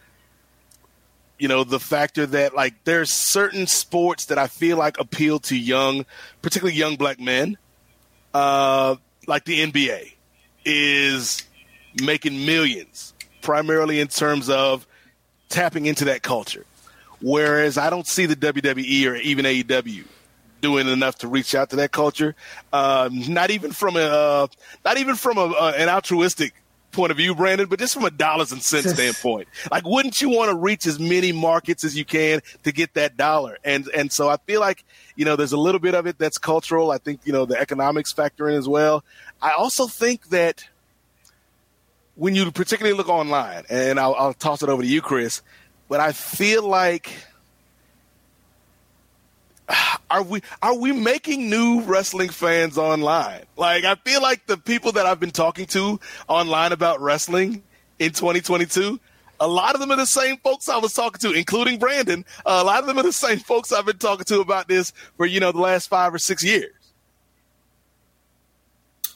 you 1.39 1.47
know, 1.47 1.63
the 1.63 1.79
factor 1.79 2.25
that 2.25 2.55
like 2.55 2.83
there's 2.83 3.11
certain 3.11 3.67
sports 3.67 4.25
that 4.25 4.37
I 4.37 4.47
feel 4.47 4.77
like 4.77 4.99
appeal 4.99 5.39
to 5.41 5.57
young, 5.57 6.05
particularly 6.41 6.77
young 6.77 6.95
black 6.95 7.19
men. 7.19 7.57
Uh, 8.33 8.95
like 9.27 9.45
the 9.45 9.65
NBA 9.65 10.13
is 10.65 11.43
making 12.01 12.45
millions, 12.45 13.13
primarily 13.41 13.99
in 13.99 14.07
terms 14.07 14.49
of 14.49 14.85
tapping 15.49 15.85
into 15.85 16.05
that 16.05 16.21
culture. 16.23 16.65
Whereas 17.21 17.77
I 17.77 17.89
don't 17.89 18.07
see 18.07 18.25
the 18.25 18.35
WWE 18.35 19.07
or 19.07 19.15
even 19.15 19.45
AEW 19.45 20.05
doing 20.61 20.87
enough 20.87 21.19
to 21.19 21.27
reach 21.27 21.55
out 21.55 21.69
to 21.71 21.77
that 21.77 21.91
culture. 21.91 22.35
Um, 22.73 23.33
not 23.33 23.51
even 23.51 23.71
from 23.71 23.95
a, 23.95 24.01
uh, 24.01 24.47
not 24.85 24.97
even 24.97 25.15
from 25.15 25.37
a, 25.37 25.45
uh, 25.45 25.73
an 25.77 25.89
altruistic 25.89 26.53
point 26.97 27.11
of 27.11 27.17
view, 27.17 27.33
Brandon, 27.35 27.67
but 27.69 27.79
just 27.79 27.93
from 27.93 28.03
a 28.03 28.11
dollars 28.11 28.51
and 28.51 28.61
cents 28.61 28.91
standpoint. 28.91 29.47
Like, 29.71 29.85
wouldn't 29.85 30.19
you 30.19 30.29
want 30.29 30.49
to 30.51 30.57
reach 30.57 30.85
as 30.85 30.99
many 30.99 31.31
markets 31.31 31.83
as 31.83 31.95
you 31.95 32.03
can 32.03 32.41
to 32.63 32.71
get 32.73 32.95
that 32.95 33.15
dollar? 33.15 33.57
And 33.63 33.87
and 33.95 34.11
so 34.11 34.27
I 34.27 34.37
feel 34.37 34.59
like 34.59 34.83
you 35.15 35.23
know 35.23 35.35
there's 35.35 35.53
a 35.53 35.57
little 35.57 35.79
bit 35.79 35.93
of 35.93 36.07
it 36.07 36.17
that's 36.17 36.37
cultural. 36.37 36.91
I 36.91 36.97
think 36.97 37.21
you 37.23 37.31
know 37.31 37.45
the 37.45 37.57
economics 37.57 38.11
factor 38.11 38.49
in 38.49 38.55
as 38.55 38.67
well. 38.67 39.05
I 39.41 39.51
also 39.51 39.87
think 39.87 40.29
that 40.29 40.65
when 42.15 42.33
you 42.33 42.51
particularly 42.51 42.97
look 42.97 43.09
online, 43.09 43.63
and 43.69 43.99
I'll, 43.99 44.15
I'll 44.15 44.33
toss 44.33 44.63
it 44.63 44.69
over 44.69 44.81
to 44.81 44.87
you, 44.87 45.01
Chris, 45.01 45.43
but 45.87 45.99
I 45.99 46.11
feel 46.13 46.67
like 46.67 47.13
are 50.09 50.23
we 50.23 50.41
are 50.61 50.77
we 50.77 50.91
making 50.91 51.49
new 51.49 51.81
wrestling 51.81 52.29
fans 52.29 52.77
online? 52.77 53.43
Like 53.55 53.83
I 53.83 53.95
feel 53.95 54.21
like 54.21 54.45
the 54.45 54.57
people 54.57 54.93
that 54.93 55.05
I've 55.05 55.19
been 55.19 55.31
talking 55.31 55.65
to 55.67 55.99
online 56.27 56.71
about 56.71 57.01
wrestling 57.01 57.63
in 57.99 58.11
2022, 58.11 58.99
a 59.39 59.47
lot 59.47 59.73
of 59.73 59.79
them 59.79 59.91
are 59.91 59.97
the 59.97 60.05
same 60.05 60.37
folks 60.37 60.69
I 60.69 60.77
was 60.77 60.93
talking 60.93 61.19
to, 61.29 61.37
including 61.37 61.79
Brandon. 61.79 62.25
a 62.45 62.63
lot 62.63 62.79
of 62.79 62.87
them 62.87 62.97
are 62.97 63.03
the 63.03 63.13
same 63.13 63.39
folks 63.39 63.71
I've 63.71 63.85
been 63.85 63.97
talking 63.97 64.25
to 64.25 64.41
about 64.41 64.67
this 64.67 64.93
for 65.17 65.25
you 65.25 65.39
know 65.39 65.51
the 65.51 65.61
last 65.61 65.87
five 65.87 66.13
or 66.13 66.19
six 66.19 66.43
years. 66.43 66.73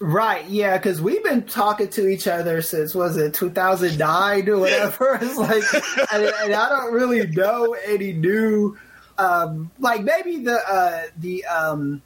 Right, 0.02 0.50
yeah, 0.50 0.78
because 0.78 1.00
we've 1.00 1.24
been 1.24 1.44
talking 1.44 1.88
to 1.90 2.08
each 2.08 2.28
other 2.28 2.64
since 2.64 2.96
was 2.96 3.18
it 3.18 3.36
2009 3.36 4.50
or 4.50 4.58
whatever. 4.58 5.20
It's 5.22 5.38
like, 5.38 5.64
and, 6.12 6.24
and 6.44 6.56
I 6.56 6.70
don't 6.70 6.92
really 6.92 7.28
know 7.28 7.76
any 7.86 8.12
new, 8.12 8.76
um, 9.18 9.72
like 9.80 10.04
maybe 10.04 10.38
the 10.44 10.58
uh, 10.68 11.04
the 11.18 11.46
um, 11.46 12.02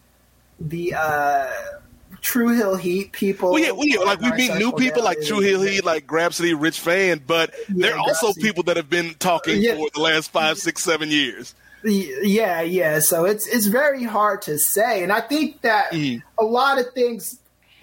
the 0.60 0.94
uh, 0.96 1.52
True 2.22 2.50
Hill 2.50 2.76
Heat 2.76 3.12
people. 3.12 3.52
Well, 3.52 3.62
yeah, 3.62 3.72
well, 3.72 3.86
yeah, 3.88 4.00
like 4.00 4.22
we 4.22 4.32
meet 4.32 4.56
new 4.56 4.72
people 4.74 5.04
like 5.04 5.22
True 5.22 5.40
Hill 5.40 5.62
Heat, 5.62 5.84
like 5.86 6.08
Grapsody, 6.08 6.54
Rich 6.60 6.80
Fann, 6.80 7.22
but 7.26 7.54
there 7.70 7.94
are 7.96 8.00
also 8.00 8.34
people 8.34 8.64
that 8.64 8.78
have 8.78 8.90
been 8.90 9.14
talking 9.20 9.62
Yeah. 9.62 9.76
for 9.76 9.90
the 9.94 10.02
last 10.02 10.32
five, 10.32 10.58
six, 10.58 10.84
seven 10.84 11.10
years. 11.10 11.54
Yeah, 11.84 12.62
yeah. 12.62 13.00
So 13.00 13.26
it's 13.26 13.46
it's 13.48 13.68
very 13.68 14.04
hard 14.04 14.42
to 14.44 14.58
say, 14.58 15.04
and 15.04 15.12
I 15.12 15.22
think 15.22 15.62
that 15.62 15.92
Mhm. 15.92 16.24
a 16.40 16.44
lot 16.44 16.80
of 16.80 16.92
things 16.94 17.38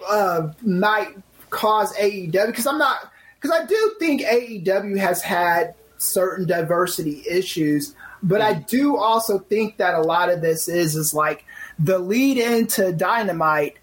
uh, 0.09 0.49
might 0.61 1.15
cause 1.49 1.95
AEW 1.97 2.47
because 2.47 2.67
I'm 2.67 2.77
not 2.77 3.09
because 3.39 3.57
I 3.57 3.65
do 3.65 3.95
think 3.99 4.21
AEW 4.23 4.97
has 4.99 5.21
had 5.21 5.75
certain 5.97 6.45
diversity 6.45 7.23
issues, 7.29 7.95
but 8.23 8.41
I 8.41 8.53
do 8.53 8.97
also 8.97 9.37
think 9.39 9.77
that 9.77 9.93
a 9.93 10.01
lot 10.01 10.29
of 10.29 10.41
this 10.41 10.67
is 10.67 10.95
is 10.95 11.13
like 11.13 11.45
the 11.77 11.99
lead 11.99 12.37
into 12.37 12.91
Dynamite 12.93 13.77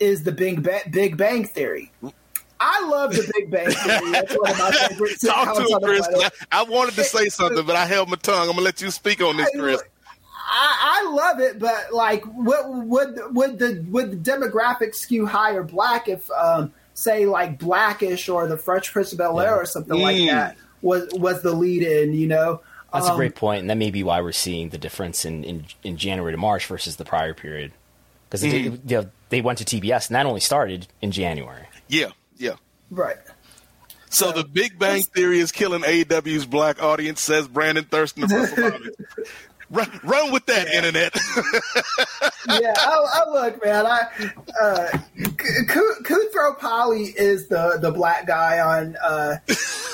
is 0.00 0.24
the 0.24 0.32
Big 0.32 0.62
ba- 0.62 0.82
Big 0.90 1.16
Bang 1.16 1.44
Theory. 1.44 1.92
I 2.58 2.86
love 2.86 3.12
the 3.12 3.30
Big 3.34 3.50
Bang 3.50 3.70
Theory. 3.70 4.10
That's 4.12 4.32
one 4.36 4.50
of 4.50 4.58
my 4.58 4.70
favorite 4.72 5.20
Talk 5.20 5.56
to 5.56 5.62
him, 5.62 5.80
Chris. 5.82 6.08
I, 6.50 6.62
wanted 6.64 6.94
to 6.94 7.04
say 7.04 7.28
something, 7.28 7.64
but 7.66 7.76
I 7.76 7.86
held 7.86 8.08
my 8.08 8.16
tongue. 8.16 8.40
I'm 8.48 8.54
gonna 8.54 8.62
let 8.62 8.80
you 8.80 8.90
speak 8.90 9.20
on 9.20 9.36
this, 9.36 9.50
Chris. 9.56 9.82
I, 10.44 11.02
I 11.04 11.10
love 11.12 11.40
it, 11.40 11.58
but 11.58 11.92
like, 11.92 12.24
would 12.26 12.88
would 12.88 13.20
would 13.34 13.58
the 13.58 13.84
would 13.90 14.10
the 14.24 14.30
demographic 14.30 14.94
skew 14.94 15.26
higher 15.26 15.62
black 15.62 16.08
if, 16.08 16.28
um, 16.30 16.72
say, 16.94 17.26
like 17.26 17.58
Blackish 17.58 18.28
or 18.28 18.46
the 18.46 18.56
Fresh 18.56 18.92
Prince 18.92 19.12
of 19.12 19.18
Bel 19.18 19.40
Air 19.40 19.54
or 19.56 19.64
something 19.66 19.98
like 19.98 20.16
Mm. 20.16 20.30
that 20.30 20.56
was 20.82 21.08
was 21.14 21.42
the 21.42 21.52
lead 21.52 21.82
in? 21.82 22.12
You 22.12 22.26
know, 22.28 22.60
That's 22.92 23.06
a 23.08 23.10
Um, 23.12 23.16
great 23.16 23.34
point, 23.34 23.60
and 23.60 23.70
that 23.70 23.76
may 23.76 23.90
be 23.90 24.02
why 24.02 24.20
we're 24.20 24.32
seeing 24.32 24.68
the 24.68 24.78
difference 24.78 25.24
in, 25.24 25.44
in, 25.44 25.64
in 25.82 25.96
January 25.96 26.32
to 26.32 26.36
March 26.38 26.66
versus 26.66 26.96
the 26.96 27.04
prior 27.04 27.32
period. 27.34 27.72
Because 28.28 28.42
Mm. 28.42 28.80
they, 28.84 28.96
they, 29.00 29.08
they 29.30 29.40
went 29.40 29.58
to 29.58 29.64
TBS, 29.64 30.08
and 30.08 30.16
that 30.16 30.26
only 30.26 30.40
started 30.40 30.86
in 31.00 31.10
January. 31.12 31.66
Yeah, 31.88 32.08
yeah. 32.36 32.54
right? 32.90 33.16
So 34.10 34.30
the 34.30 34.44
Big 34.44 34.78
Bang 34.78 35.00
Theory 35.14 35.38
is 35.38 35.52
killing 35.52 35.80
AEW's 35.82 36.44
black 36.44 36.82
audience, 36.82 37.22
says 37.22 37.48
Brandon 37.48 37.84
Thurston 37.84 38.24
of 38.24 38.30
WrestleNomics. 38.30 38.90
Run, 39.72 40.00
run 40.04 40.32
with 40.32 40.46
that, 40.46 40.68
internet. 40.68 41.12
yeah, 42.60 42.74
I, 42.76 43.06
I 43.24 43.30
look, 43.30 43.64
man. 43.64 43.86
I 43.86 44.00
uh, 44.60 44.98
Kuthro 45.66 46.58
Polly 46.58 47.04
is 47.16 47.48
the 47.48 47.78
the 47.80 47.90
black 47.90 48.26
guy 48.26 48.60
on 48.60 48.96
uh, 49.02 49.36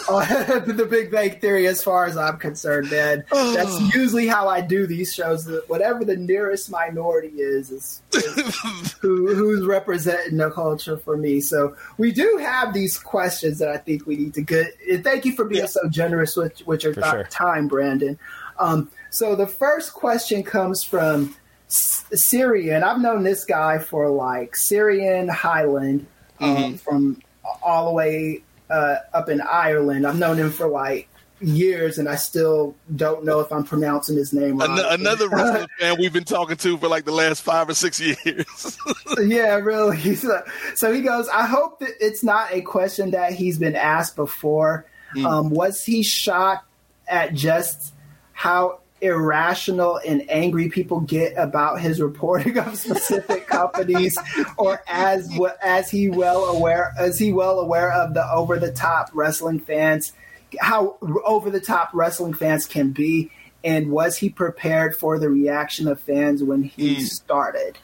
on 0.08 0.26
the 0.76 0.86
Big 0.88 1.10
Bang 1.10 1.38
Theory, 1.40 1.66
as 1.66 1.82
far 1.82 2.06
as 2.06 2.16
I'm 2.16 2.38
concerned, 2.38 2.90
man. 2.90 3.24
That's 3.30 3.94
usually 3.94 4.26
how 4.26 4.48
I 4.48 4.60
do 4.60 4.86
these 4.86 5.12
shows. 5.14 5.48
Whatever 5.68 6.04
the 6.04 6.16
nearest 6.16 6.70
minority 6.70 7.28
is, 7.28 7.70
is, 7.70 8.02
is 8.12 8.92
who 9.00 9.34
who's 9.34 9.64
representing 9.66 10.36
the 10.38 10.50
culture 10.50 10.96
for 10.96 11.16
me. 11.16 11.40
So 11.40 11.76
we 11.96 12.12
do 12.12 12.38
have 12.40 12.72
these 12.74 12.98
questions 12.98 13.58
that 13.58 13.68
I 13.68 13.76
think 13.78 14.06
we 14.06 14.16
need 14.16 14.34
to 14.34 14.42
get. 14.42 14.76
and 14.90 15.04
Thank 15.04 15.24
you 15.24 15.32
for 15.32 15.44
being 15.44 15.62
Yeah. 15.62 15.66
so 15.66 15.88
generous 15.88 16.36
with 16.36 16.66
with 16.66 16.82
your 16.84 16.94
th- 16.94 17.06
sure. 17.06 17.24
time, 17.24 17.68
Brandon. 17.68 18.18
Um, 18.58 18.90
so 19.10 19.34
the 19.34 19.46
first 19.46 19.94
question 19.94 20.42
comes 20.42 20.82
from 20.82 21.34
S- 21.68 22.04
Syrian. 22.12 22.82
I've 22.82 23.00
known 23.00 23.22
this 23.22 23.44
guy 23.44 23.78
for 23.78 24.08
like 24.08 24.56
Syrian 24.56 25.28
Highland 25.28 26.06
um, 26.40 26.76
from 26.78 27.20
all 27.62 27.86
the 27.86 27.92
way 27.92 28.42
uh, 28.70 28.96
up 29.12 29.28
in 29.28 29.40
Ireland. 29.40 30.06
I've 30.06 30.18
known 30.18 30.36
him 30.38 30.50
for 30.50 30.68
like 30.68 31.08
years, 31.40 31.98
and 31.98 32.08
I 32.08 32.16
still 32.16 32.74
don't 32.94 33.24
know 33.24 33.40
if 33.40 33.52
I'm 33.52 33.64
pronouncing 33.64 34.16
his 34.16 34.32
name 34.32 34.58
right. 34.58 34.70
An- 34.70 35.00
another 35.00 35.28
wrestling 35.30 35.68
fan 35.78 35.96
we've 35.98 36.12
been 36.12 36.24
talking 36.24 36.56
to 36.56 36.76
for 36.78 36.88
like 36.88 37.04
the 37.04 37.12
last 37.12 37.42
five 37.42 37.68
or 37.68 37.74
six 37.74 38.00
years. 38.00 38.78
yeah, 39.18 39.54
really. 39.56 39.98
So, 40.18 40.42
so 40.74 40.92
he 40.92 41.00
goes, 41.00 41.28
I 41.28 41.46
hope 41.46 41.80
that 41.80 41.90
it's 42.00 42.24
not 42.24 42.52
a 42.52 42.60
question 42.60 43.12
that 43.12 43.32
he's 43.32 43.58
been 43.58 43.76
asked 43.76 44.16
before. 44.16 44.86
Um, 45.24 45.50
was 45.50 45.84
he 45.84 46.02
shocked 46.02 46.68
at 47.06 47.32
just 47.34 47.94
how 48.32 48.80
irrational 49.00 50.00
and 50.06 50.28
angry 50.30 50.68
people 50.68 51.00
get 51.00 51.32
about 51.36 51.80
his 51.80 52.00
reporting 52.00 52.58
of 52.58 52.76
specific 52.76 53.46
companies 53.48 54.18
or 54.56 54.82
as 54.88 55.30
as 55.62 55.90
he 55.90 56.08
well 56.08 56.44
aware 56.46 56.92
as 56.98 57.18
he 57.18 57.32
well 57.32 57.60
aware 57.60 57.92
of 57.92 58.14
the 58.14 58.32
over 58.32 58.58
the 58.58 58.72
top 58.72 59.10
wrestling 59.12 59.60
fans 59.60 60.12
how 60.60 60.96
over 61.24 61.50
the 61.50 61.60
top 61.60 61.90
wrestling 61.92 62.34
fans 62.34 62.66
can 62.66 62.90
be 62.90 63.30
and 63.62 63.90
was 63.90 64.18
he 64.18 64.28
prepared 64.28 64.96
for 64.96 65.18
the 65.18 65.28
reaction 65.28 65.86
of 65.86 66.00
fans 66.00 66.42
when 66.42 66.62
he 66.62 66.96
hmm. 66.96 67.02
started 67.02 67.78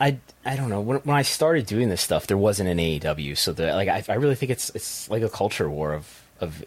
I, 0.00 0.18
I 0.44 0.56
don't 0.56 0.68
know. 0.68 0.80
When, 0.80 0.98
when 0.98 1.16
I 1.16 1.22
started 1.22 1.66
doing 1.66 1.88
this 1.88 2.00
stuff, 2.00 2.26
there 2.26 2.36
wasn't 2.36 2.68
an 2.68 2.78
AEW, 2.78 3.38
so 3.38 3.52
the 3.52 3.72
like 3.72 3.88
I, 3.88 4.02
I 4.08 4.16
really 4.16 4.34
think 4.34 4.50
it's 4.50 4.68
it's 4.70 5.08
like 5.08 5.22
a 5.22 5.28
culture 5.28 5.70
war 5.70 5.92
of 5.92 6.22
of 6.40 6.64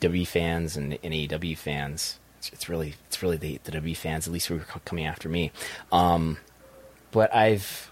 W 0.00 0.26
fans 0.26 0.76
and, 0.76 0.98
and 1.04 1.14
AEW 1.14 1.56
fans. 1.56 2.18
It's, 2.44 2.52
it's 2.52 2.68
really 2.68 2.94
it's 3.06 3.22
really 3.22 3.36
the, 3.36 3.60
the 3.64 3.72
W 3.72 3.94
fans, 3.94 4.26
at 4.26 4.32
least 4.32 4.48
who 4.48 4.56
were 4.56 4.60
co- 4.60 4.80
coming 4.84 5.06
after 5.06 5.28
me. 5.28 5.50
Um, 5.92 6.38
but 7.10 7.34
I've 7.34 7.90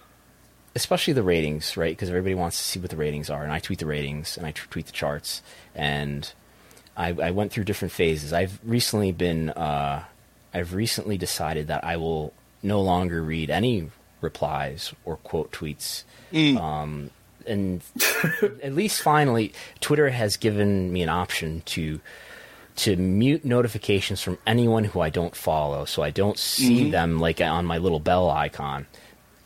especially 0.74 1.12
the 1.14 1.22
ratings, 1.22 1.76
right? 1.76 1.94
Because 1.94 2.08
everybody 2.08 2.34
wants 2.34 2.56
to 2.56 2.64
see 2.64 2.80
what 2.80 2.90
the 2.90 2.96
ratings 2.96 3.30
are, 3.30 3.42
and 3.42 3.52
I 3.52 3.58
tweet 3.58 3.78
the 3.78 3.86
ratings 3.86 4.36
and 4.36 4.46
I 4.46 4.52
tweet 4.52 4.86
the 4.86 4.92
charts, 4.92 5.42
and 5.74 6.30
I, 6.96 7.08
I 7.08 7.30
went 7.30 7.52
through 7.52 7.64
different 7.64 7.92
phases. 7.92 8.32
I've 8.32 8.58
recently 8.64 9.12
been, 9.12 9.50
uh, 9.50 10.04
I've 10.52 10.74
recently 10.74 11.16
decided 11.16 11.68
that 11.68 11.84
I 11.84 11.96
will 11.96 12.32
no 12.62 12.80
longer 12.80 13.22
read 13.22 13.50
any 13.50 13.90
replies 14.20 14.92
or 15.04 15.16
quote 15.16 15.52
tweets. 15.52 16.04
Um, 16.56 17.10
and 17.46 17.82
at 18.62 18.74
least 18.74 19.02
finally, 19.02 19.52
Twitter 19.80 20.10
has 20.10 20.36
given 20.36 20.92
me 20.92 21.02
an 21.02 21.08
option 21.08 21.62
to 21.66 22.00
to 22.76 22.96
mute 22.96 23.44
notifications 23.44 24.22
from 24.22 24.38
anyone 24.46 24.84
who 24.84 25.00
I 25.00 25.10
don't 25.10 25.36
follow, 25.36 25.84
so 25.84 26.02
I 26.02 26.10
don't 26.10 26.38
see 26.38 26.90
them 26.90 27.20
like 27.20 27.40
on 27.40 27.66
my 27.66 27.78
little 27.78 28.00
bell 28.00 28.30
icon. 28.30 28.86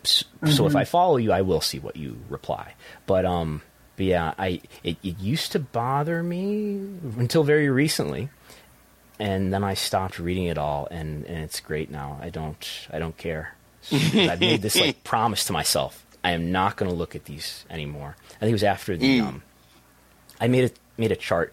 S- 0.05 0.25
So 0.55 0.67
if 0.67 0.77
I 0.77 0.85
follow 0.85 1.17
you, 1.17 1.33
I 1.33 1.43
will 1.43 1.61
see 1.61 1.79
what 1.79 1.97
you 1.97 2.19
reply. 2.29 2.75
But 3.07 3.25
um, 3.25 3.63
but 3.97 4.07
yeah, 4.07 4.35
I 4.39 4.61
it, 4.85 4.97
it 5.03 5.19
used 5.19 5.53
to 5.53 5.59
bother 5.59 6.23
me 6.23 6.77
until 7.19 7.43
very 7.43 7.69
recently, 7.69 8.29
and 9.19 9.53
then 9.53 9.65
I 9.65 9.75
stopped 9.75 10.19
reading 10.19 10.45
it 10.45 10.59
all, 10.59 10.87
and, 10.91 11.25
and 11.27 11.39
it's 11.39 11.61
great 11.61 11.91
now. 11.91 12.19
I 12.23 12.31
don't 12.31 12.87
I 12.93 12.99
don't 12.99 13.17
care. 13.17 13.55
I've 13.93 14.41
made 14.41 14.63
this 14.63 14.79
like 14.79 15.03
promise 15.05 15.45
to 15.47 15.53
myself. 15.53 16.05
I 16.23 16.31
am 16.33 16.51
not 16.53 16.77
going 16.77 16.91
to 16.91 16.97
look 16.97 17.15
at 17.15 17.25
these 17.25 17.65
anymore. 17.71 18.17
I 18.37 18.39
think 18.41 18.51
it 18.51 18.53
was 18.53 18.65
after 18.65 18.97
the 18.97 19.21
um, 19.21 19.43
I 20.41 20.49
made 20.49 20.65
a 20.65 20.71
made 21.01 21.13
a 21.13 21.17
chart 21.17 21.53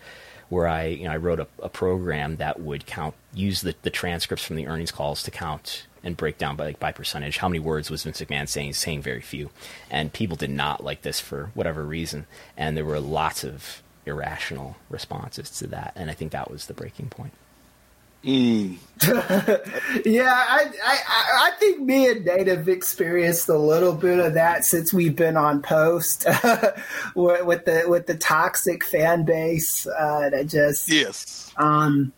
where 0.50 0.68
I 0.68 0.86
you 0.86 1.06
know 1.06 1.12
I 1.12 1.18
wrote 1.18 1.40
a, 1.40 1.48
a 1.62 1.70
program 1.70 2.38
that 2.38 2.60
would 2.60 2.86
count 2.86 3.16
use 3.34 3.62
the, 3.62 3.76
the 3.82 3.90
transcripts 3.90 4.46
from 4.46 4.56
the 4.56 4.68
earnings 4.68 4.92
calls 4.92 5.24
to 5.24 5.32
count 5.32 5.88
and 6.04 6.18
break 6.18 6.38
down 6.38 6.56
by 6.56 6.66
like 6.66 6.80
by 6.80 6.92
percentage 6.92 7.38
how 7.38 7.48
many 7.48 7.60
words 7.60 7.90
was 7.90 8.04
Vince 8.04 8.22
McMahon 8.22 8.48
saying 8.48 8.74
saying 8.74 9.02
very 9.02 9.22
few. 9.22 9.50
And 9.90 10.14
people 10.14 10.36
did 10.36 10.50
not 10.50 10.84
like 10.84 11.02
this 11.02 11.20
for 11.20 11.52
whatever 11.54 11.84
reason. 11.84 12.26
And 12.58 12.76
there 12.76 12.86
were 12.86 13.00
lots 13.00 13.44
of 13.44 13.82
irrational 14.06 14.76
responses 14.90 15.50
to 15.50 15.68
that. 15.68 15.94
And 15.96 16.10
I 16.10 16.14
think 16.14 16.32
that 16.32 16.52
was 16.52 16.66
the 16.68 16.74
breaking 16.74 17.10
point. 17.10 17.34
Yeah, 19.04 20.34
I, 20.34 20.72
I, 20.86 20.98
I- 21.08 21.48
I 21.48 21.52
think 21.60 21.82
me 21.82 22.10
and 22.10 22.26
Nate 22.26 22.48
have 22.48 22.68
experienced 22.70 23.50
a 23.50 23.58
little 23.58 23.94
bit 23.94 24.20
of 24.20 24.34
that 24.36 24.66
since 24.66 24.94
we've 24.94 25.16
been 25.16 25.36
on 25.38 25.62
post 25.62 26.26
with 27.16 27.46
with 27.46 27.66
the 27.66 27.84
with 27.88 28.08
the 28.08 28.16
toxic 28.16 28.84
fan 28.86 29.26
base 29.26 29.86
uh, 29.88 30.30
that 30.32 30.48
just 30.48 30.90
yes. 30.92 31.52
um 31.58 32.14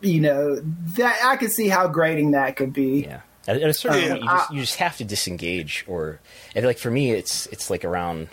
you 0.00 0.20
know 0.20 0.56
that 0.56 1.18
I 1.24 1.36
can 1.36 1.50
see 1.50 1.68
how 1.68 1.88
grating 1.88 2.32
that 2.32 2.56
could 2.56 2.72
be. 2.72 3.02
Yeah. 3.04 3.20
At, 3.48 3.56
at 3.62 3.68
a 3.70 3.74
certain 3.74 4.00
Yeah. 4.02 4.08
point, 4.10 4.22
you 4.22 4.28
just, 4.28 4.52
you 4.52 4.60
just 4.60 4.76
have 4.76 4.96
to 4.98 5.04
disengage, 5.04 5.84
or 5.88 6.20
and 6.54 6.64
like 6.64 6.78
for 6.78 6.90
me, 6.90 7.10
it's 7.12 7.46
it's 7.48 7.70
like 7.70 7.84
around 7.84 8.28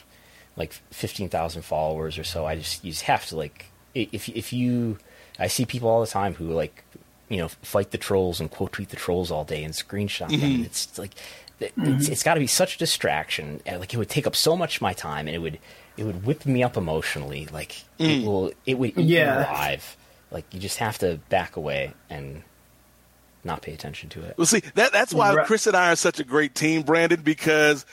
like 0.55 0.73
fifteen 0.91 1.29
thousand 1.29 1.63
followers 1.63 2.17
or 2.17 2.23
so. 2.23 2.45
I 2.45 2.55
just 2.55 2.83
you 2.85 2.91
just 2.91 3.03
have 3.03 3.25
to 3.27 3.35
like 3.37 3.65
if 3.95 4.29
if 4.29 4.53
you 4.53 4.97
I 5.39 5.47
see 5.47 5.65
people 5.65 5.89
all 5.89 6.01
the 6.01 6.07
time 6.07 6.33
who 6.35 6.51
like 6.51 6.83
you 7.31 7.37
know 7.37 7.47
fight 7.61 7.91
the 7.91 7.97
trolls 7.97 8.39
and 8.39 8.51
quote 8.51 8.73
tweet 8.73 8.89
the 8.89 8.97
trolls 8.97 9.31
all 9.31 9.45
day 9.45 9.63
and 9.63 9.73
screenshot 9.73 10.29
them. 10.29 10.39
Mm-hmm. 10.41 10.55
And 10.55 10.65
it's 10.65 10.97
like 10.99 11.11
it- 11.59 11.75
mm-hmm. 11.75 11.93
it's, 11.93 12.09
it's 12.09 12.23
got 12.23 12.33
to 12.33 12.39
be 12.39 12.47
such 12.47 12.75
a 12.75 12.77
distraction. 12.77 13.61
Like 13.65 13.93
it 13.93 13.97
would 13.97 14.09
take 14.09 14.27
up 14.27 14.35
so 14.35 14.57
much 14.57 14.75
of 14.77 14.81
my 14.81 14.93
time, 14.93 15.27
and 15.27 15.35
it 15.35 15.39
would 15.39 15.57
it 15.97 16.03
would 16.03 16.25
whip 16.25 16.45
me 16.45 16.61
up 16.61 16.77
emotionally. 16.77 17.47
Like 17.51 17.83
mm. 17.99 18.21
it 18.21 18.25
will 18.25 18.51
it 18.65 18.77
would 18.77 18.97
eat 18.97 19.05
Yeah. 19.05 19.49
alive. 19.49 19.95
Like 20.29 20.45
you 20.53 20.59
just 20.59 20.77
have 20.77 20.97
to 20.99 21.19
back 21.29 21.55
away 21.55 21.93
and 22.09 22.43
not 23.43 23.61
pay 23.61 23.73
attention 23.73 24.09
to 24.09 24.23
it. 24.23 24.37
Well, 24.37 24.45
see, 24.45 24.61
that 24.75 24.91
that's 24.91 25.13
why 25.13 25.33
Right. 25.33 25.47
Chris 25.47 25.67
and 25.67 25.75
I 25.75 25.91
are 25.91 25.95
such 25.95 26.19
a 26.19 26.23
great 26.23 26.53
team, 26.53 26.83
Brandon, 26.83 27.21
because 27.21 27.85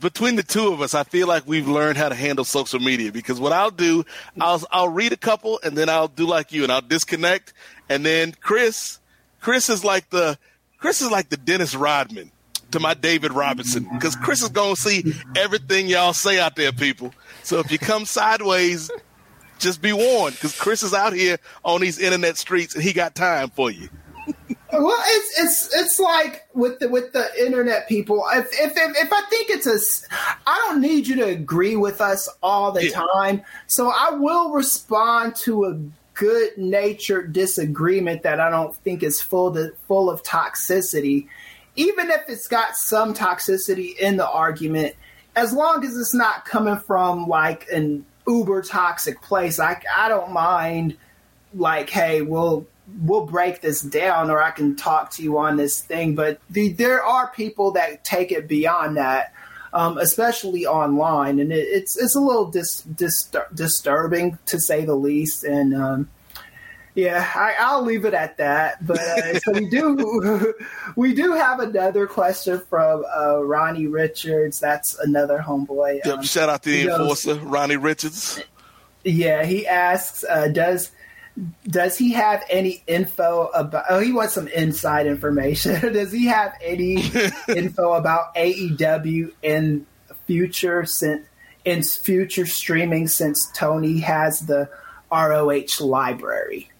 between 0.00 0.36
the 0.36 0.42
two 0.42 0.72
of 0.72 0.82
us, 0.82 0.94
I 0.94 1.04
feel 1.04 1.26
like 1.26 1.46
we've 1.46 1.68
learned 1.68 1.96
how 1.96 2.08
to 2.08 2.14
handle 2.14 2.44
social 2.44 2.80
media. 2.80 3.12
Because 3.12 3.40
what 3.40 3.52
I'll 3.52 3.70
do, 3.70 4.04
I'll 4.40 4.62
I'll 4.70 4.88
read 4.88 5.12
a 5.12 5.16
couple 5.16 5.60
and 5.62 5.76
then 5.76 5.88
I'll 5.88 6.08
do 6.08 6.26
like 6.26 6.52
you 6.52 6.64
and 6.64 6.72
I'll 6.72 6.82
disconnect. 6.82 7.54
And 7.88 8.04
then 8.04 8.32
Chris, 8.40 8.98
Chris 9.40 9.68
is 9.68 9.84
like 9.84 10.10
the 10.10 10.38
Chris 10.78 11.00
is 11.02 11.10
like 11.10 11.28
the 11.28 11.36
Dennis 11.36 11.74
Rodman 11.74 12.30
to 12.70 12.80
my 12.80 12.94
David 12.94 13.32
Robinson. 13.32 13.86
Because 13.92 14.16
Chris 14.16 14.42
is 14.42 14.48
gonna 14.48 14.76
see 14.76 15.12
everything 15.36 15.86
y'all 15.86 16.12
say 16.12 16.40
out 16.40 16.56
there, 16.56 16.72
people. 16.72 17.12
So 17.42 17.58
if 17.58 17.70
you 17.70 17.78
come 17.78 18.04
sideways, 18.04 18.90
just 19.58 19.82
be 19.82 19.92
warned, 19.92 20.34
because 20.34 20.58
Chris 20.58 20.82
is 20.82 20.94
out 20.94 21.12
here 21.12 21.38
on 21.64 21.80
these 21.80 21.98
internet 21.98 22.36
streets 22.36 22.74
and 22.74 22.82
he 22.82 22.92
got 22.92 23.14
time 23.14 23.50
for 23.50 23.70
you. 23.70 23.88
Well, 24.72 25.02
it's 25.06 25.38
it's 25.38 25.76
it's 25.76 26.00
like 26.00 26.48
with 26.54 26.78
the 26.78 26.88
with 26.88 27.12
the 27.12 27.28
internet 27.44 27.88
people. 27.88 28.24
If 28.32 28.46
if 28.52 28.72
if, 28.74 28.96
if 28.96 29.12
I 29.12 29.22
think 29.28 29.50
it's 29.50 29.66
a, 29.66 29.78
I 30.46 30.66
don't 30.66 30.80
need 30.80 31.06
you 31.06 31.16
to 31.16 31.24
agree 31.24 31.76
with 31.76 32.00
us 32.00 32.26
all 32.42 32.72
the 32.72 32.88
Yeah. 32.88 33.02
time. 33.14 33.42
So 33.66 33.90
I 33.94 34.12
will 34.12 34.50
respond 34.52 35.36
to 35.36 35.64
a 35.66 35.78
good 36.14 36.56
natured 36.58 37.32
disagreement 37.32 38.22
that 38.22 38.40
I 38.40 38.50
don't 38.50 38.74
think 38.76 39.02
is 39.02 39.20
full 39.20 39.52
to, 39.54 39.74
full 39.88 40.10
of 40.10 40.22
toxicity, 40.22 41.26
even 41.76 42.10
if 42.10 42.22
it's 42.28 42.48
got 42.48 42.76
some 42.76 43.14
toxicity 43.14 43.96
in 43.96 44.16
the 44.16 44.28
argument. 44.28 44.94
as 45.34 45.52
long 45.52 45.84
as 45.84 45.96
it's 45.96 46.14
not 46.14 46.44
coming 46.44 46.76
from 46.76 47.26
like 47.26 47.68
an 47.70 48.04
uber 48.26 48.62
toxic 48.62 49.22
place, 49.22 49.58
I 49.58 49.80
I 49.96 50.08
don't 50.08 50.32
mind. 50.32 50.96
Like, 51.54 51.90
hey, 51.90 52.22
we'll 52.22 52.66
we'll 53.00 53.26
break 53.26 53.60
this 53.60 53.82
down, 53.82 54.30
or 54.30 54.42
I 54.42 54.50
can 54.50 54.76
talk 54.76 55.10
to 55.12 55.22
you 55.22 55.38
on 55.38 55.56
this 55.56 55.80
thing. 55.80 56.14
But 56.14 56.40
the, 56.50 56.70
there 56.70 57.02
are 57.02 57.28
people 57.28 57.72
that 57.72 58.04
take 58.04 58.32
it 58.32 58.48
beyond 58.48 58.96
that. 58.96 59.32
Um, 59.74 59.96
especially 59.96 60.66
online, 60.66 61.40
and 61.40 61.50
it, 61.50 61.66
it's 61.66 61.96
it's 61.96 62.14
a 62.14 62.20
little 62.20 62.50
dis, 62.50 62.82
dis, 62.82 63.30
disturbing 63.54 64.38
to 64.44 64.60
say 64.60 64.84
the 64.84 64.94
least. 64.94 65.44
And 65.44 65.74
um, 65.74 66.10
yeah, 66.94 67.26
I, 67.34 67.74
will 67.74 67.84
leave 67.84 68.04
it 68.04 68.12
at 68.12 68.36
that. 68.36 68.86
But 68.86 68.98
uh, 68.98 69.40
so 69.40 69.52
we 69.52 69.68
do 69.68 70.54
we 70.96 71.14
do 71.14 71.32
have 71.32 71.60
another 71.60 72.06
question 72.06 72.60
from 72.68 73.04
uh, 73.16 73.42
Ronnie 73.42 73.86
Richards. 73.86 74.60
That's 74.60 74.98
another 74.98 75.38
homeboy. 75.38 76.00
Yep, 76.04 76.18
um, 76.18 76.22
shout 76.22 76.48
out 76.50 76.62
to 76.64 76.70
the 76.70 76.90
enforcer, 76.90 77.36
goes, 77.36 77.44
Ronnie 77.44 77.76
Richards. 77.76 78.42
Yeah, 79.04 79.44
he 79.44 79.66
asks, 79.66 80.24
uh, 80.28 80.48
does 80.48 80.92
does 81.66 81.96
he 81.96 82.12
have 82.12 82.44
any 82.50 82.82
info 82.86 83.46
about? 83.54 83.84
Oh, 83.88 84.00
he 84.00 84.12
wants 84.12 84.34
some 84.34 84.48
inside 84.48 85.06
information. 85.06 85.80
does 85.92 86.12
he 86.12 86.26
have 86.26 86.54
any 86.62 87.02
info 87.48 87.94
about 87.94 88.34
AEW 88.34 89.32
in 89.42 89.86
future 90.26 90.84
since 90.84 91.26
in 91.64 91.82
future 91.82 92.46
streaming 92.46 93.08
since 93.08 93.50
Tony 93.54 94.00
has 94.00 94.40
the 94.40 94.68
ROH 95.10 95.84
library? 95.84 96.70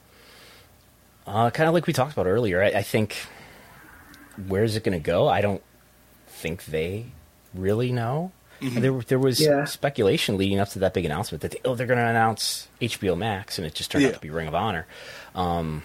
Uh, 1.26 1.50
kind 1.50 1.68
of 1.68 1.74
like 1.74 1.86
we 1.86 1.92
talked 1.92 2.12
about 2.12 2.26
earlier. 2.26 2.62
I, 2.62 2.68
I 2.68 2.82
think 2.82 3.16
where's 4.48 4.76
it 4.76 4.84
going 4.84 4.98
to 4.98 5.04
go? 5.04 5.28
I 5.28 5.40
don't 5.40 5.62
think 6.26 6.64
they 6.66 7.06
really 7.54 7.92
know. 7.92 8.32
Mm-hmm. 8.62 8.80
There, 8.80 8.92
there 9.00 9.18
was 9.18 9.40
yeah. 9.40 9.64
speculation 9.64 10.36
leading 10.36 10.58
up 10.58 10.68
to 10.70 10.78
that 10.80 10.94
big 10.94 11.04
announcement 11.04 11.42
that 11.42 11.50
they, 11.52 11.60
oh 11.64 11.74
they're 11.74 11.86
going 11.86 11.98
to 11.98 12.06
announce 12.06 12.68
HBO 12.80 13.16
Max, 13.16 13.58
and 13.58 13.66
it 13.66 13.74
just 13.74 13.90
turned 13.90 14.02
yeah. 14.02 14.10
out 14.10 14.14
to 14.14 14.20
be 14.20 14.30
Ring 14.30 14.48
of 14.48 14.54
Honor. 14.54 14.86
Um, 15.34 15.82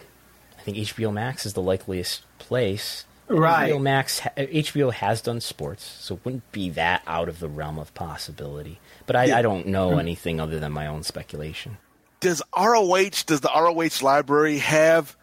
I 0.58 0.62
think 0.62 0.78
HBO 0.78 1.12
Max 1.12 1.46
is 1.46 1.54
the 1.54 1.62
likeliest 1.62 2.24
place. 2.40 3.06
Right. 3.28 3.74
HBO 3.74 3.82
Max, 3.82 4.22
HBO 4.22 4.94
has 4.94 5.22
done 5.22 5.42
sports, 5.42 5.84
so 6.00 6.16
it 6.16 6.22
wouldn't 6.24 6.50
be 6.52 6.70
that 6.72 7.02
out 7.06 7.28
of 7.28 7.40
the 7.40 7.50
realm 7.50 7.78
of 7.78 7.94
possibility. 7.94 8.80
But 9.06 9.16
I, 9.16 9.26
yeah. 9.26 9.38
I 9.38 9.42
don't 9.42 9.68
know 9.68 9.92
mm-hmm. 9.92 10.00
anything 10.00 10.40
other 10.40 10.60
than 10.60 10.72
my 10.72 10.88
own 10.88 11.04
speculation. 11.04 11.78
Does 12.20 12.42
ROH, 12.58 13.26
does 13.26 13.42
the 13.42 13.52
ROH 13.54 14.04
library 14.04 14.60
have 14.60 15.18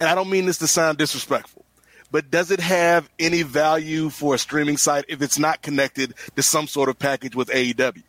and 0.00 0.08
I 0.08 0.14
don't 0.14 0.30
mean 0.30 0.46
this 0.46 0.58
to 0.58 0.66
sound 0.66 0.98
disrespectful, 0.98 1.64
but 2.14 2.30
does 2.30 2.52
it 2.52 2.60
have 2.60 3.10
any 3.18 3.42
value 3.42 4.08
for 4.08 4.36
a 4.36 4.38
streaming 4.38 4.76
site 4.76 5.04
if 5.08 5.20
it's 5.20 5.36
not 5.36 5.62
connected 5.62 6.14
to 6.36 6.44
some 6.44 6.68
sort 6.68 6.88
of 6.88 6.96
package 6.96 7.34
with 7.34 7.48
AEW? 7.48 8.04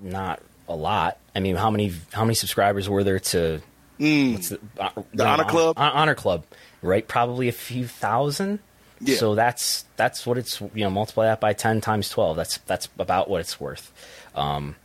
Not 0.00 0.40
a 0.68 0.76
lot. 0.76 1.18
I 1.34 1.40
mean, 1.40 1.56
how 1.56 1.72
many 1.72 1.92
how 2.12 2.24
many 2.24 2.34
subscribers 2.34 2.88
were 2.88 3.02
there 3.02 3.18
to 3.18 3.60
mm. 3.98 4.48
the, 4.48 4.60
uh, 4.80 4.90
the 5.12 5.26
Honor 5.26 5.42
Club? 5.42 5.74
Honor 5.76 6.14
Club, 6.14 6.44
right? 6.82 7.08
Probably 7.08 7.48
a 7.48 7.52
few 7.52 7.88
thousand. 7.88 8.60
Yeah. 9.00 9.16
So 9.16 9.34
that's 9.34 9.84
that's 9.96 10.24
what 10.24 10.38
it's 10.38 10.60
you 10.60 10.84
know 10.84 10.90
multiply 10.90 11.24
that 11.24 11.40
by 11.40 11.54
ten 11.54 11.80
times 11.80 12.10
twelve. 12.10 12.36
That's 12.36 12.58
that's 12.58 12.88
about 12.96 13.28
what 13.28 13.40
it's 13.40 13.58
worth. 13.58 13.92
Um, 14.36 14.76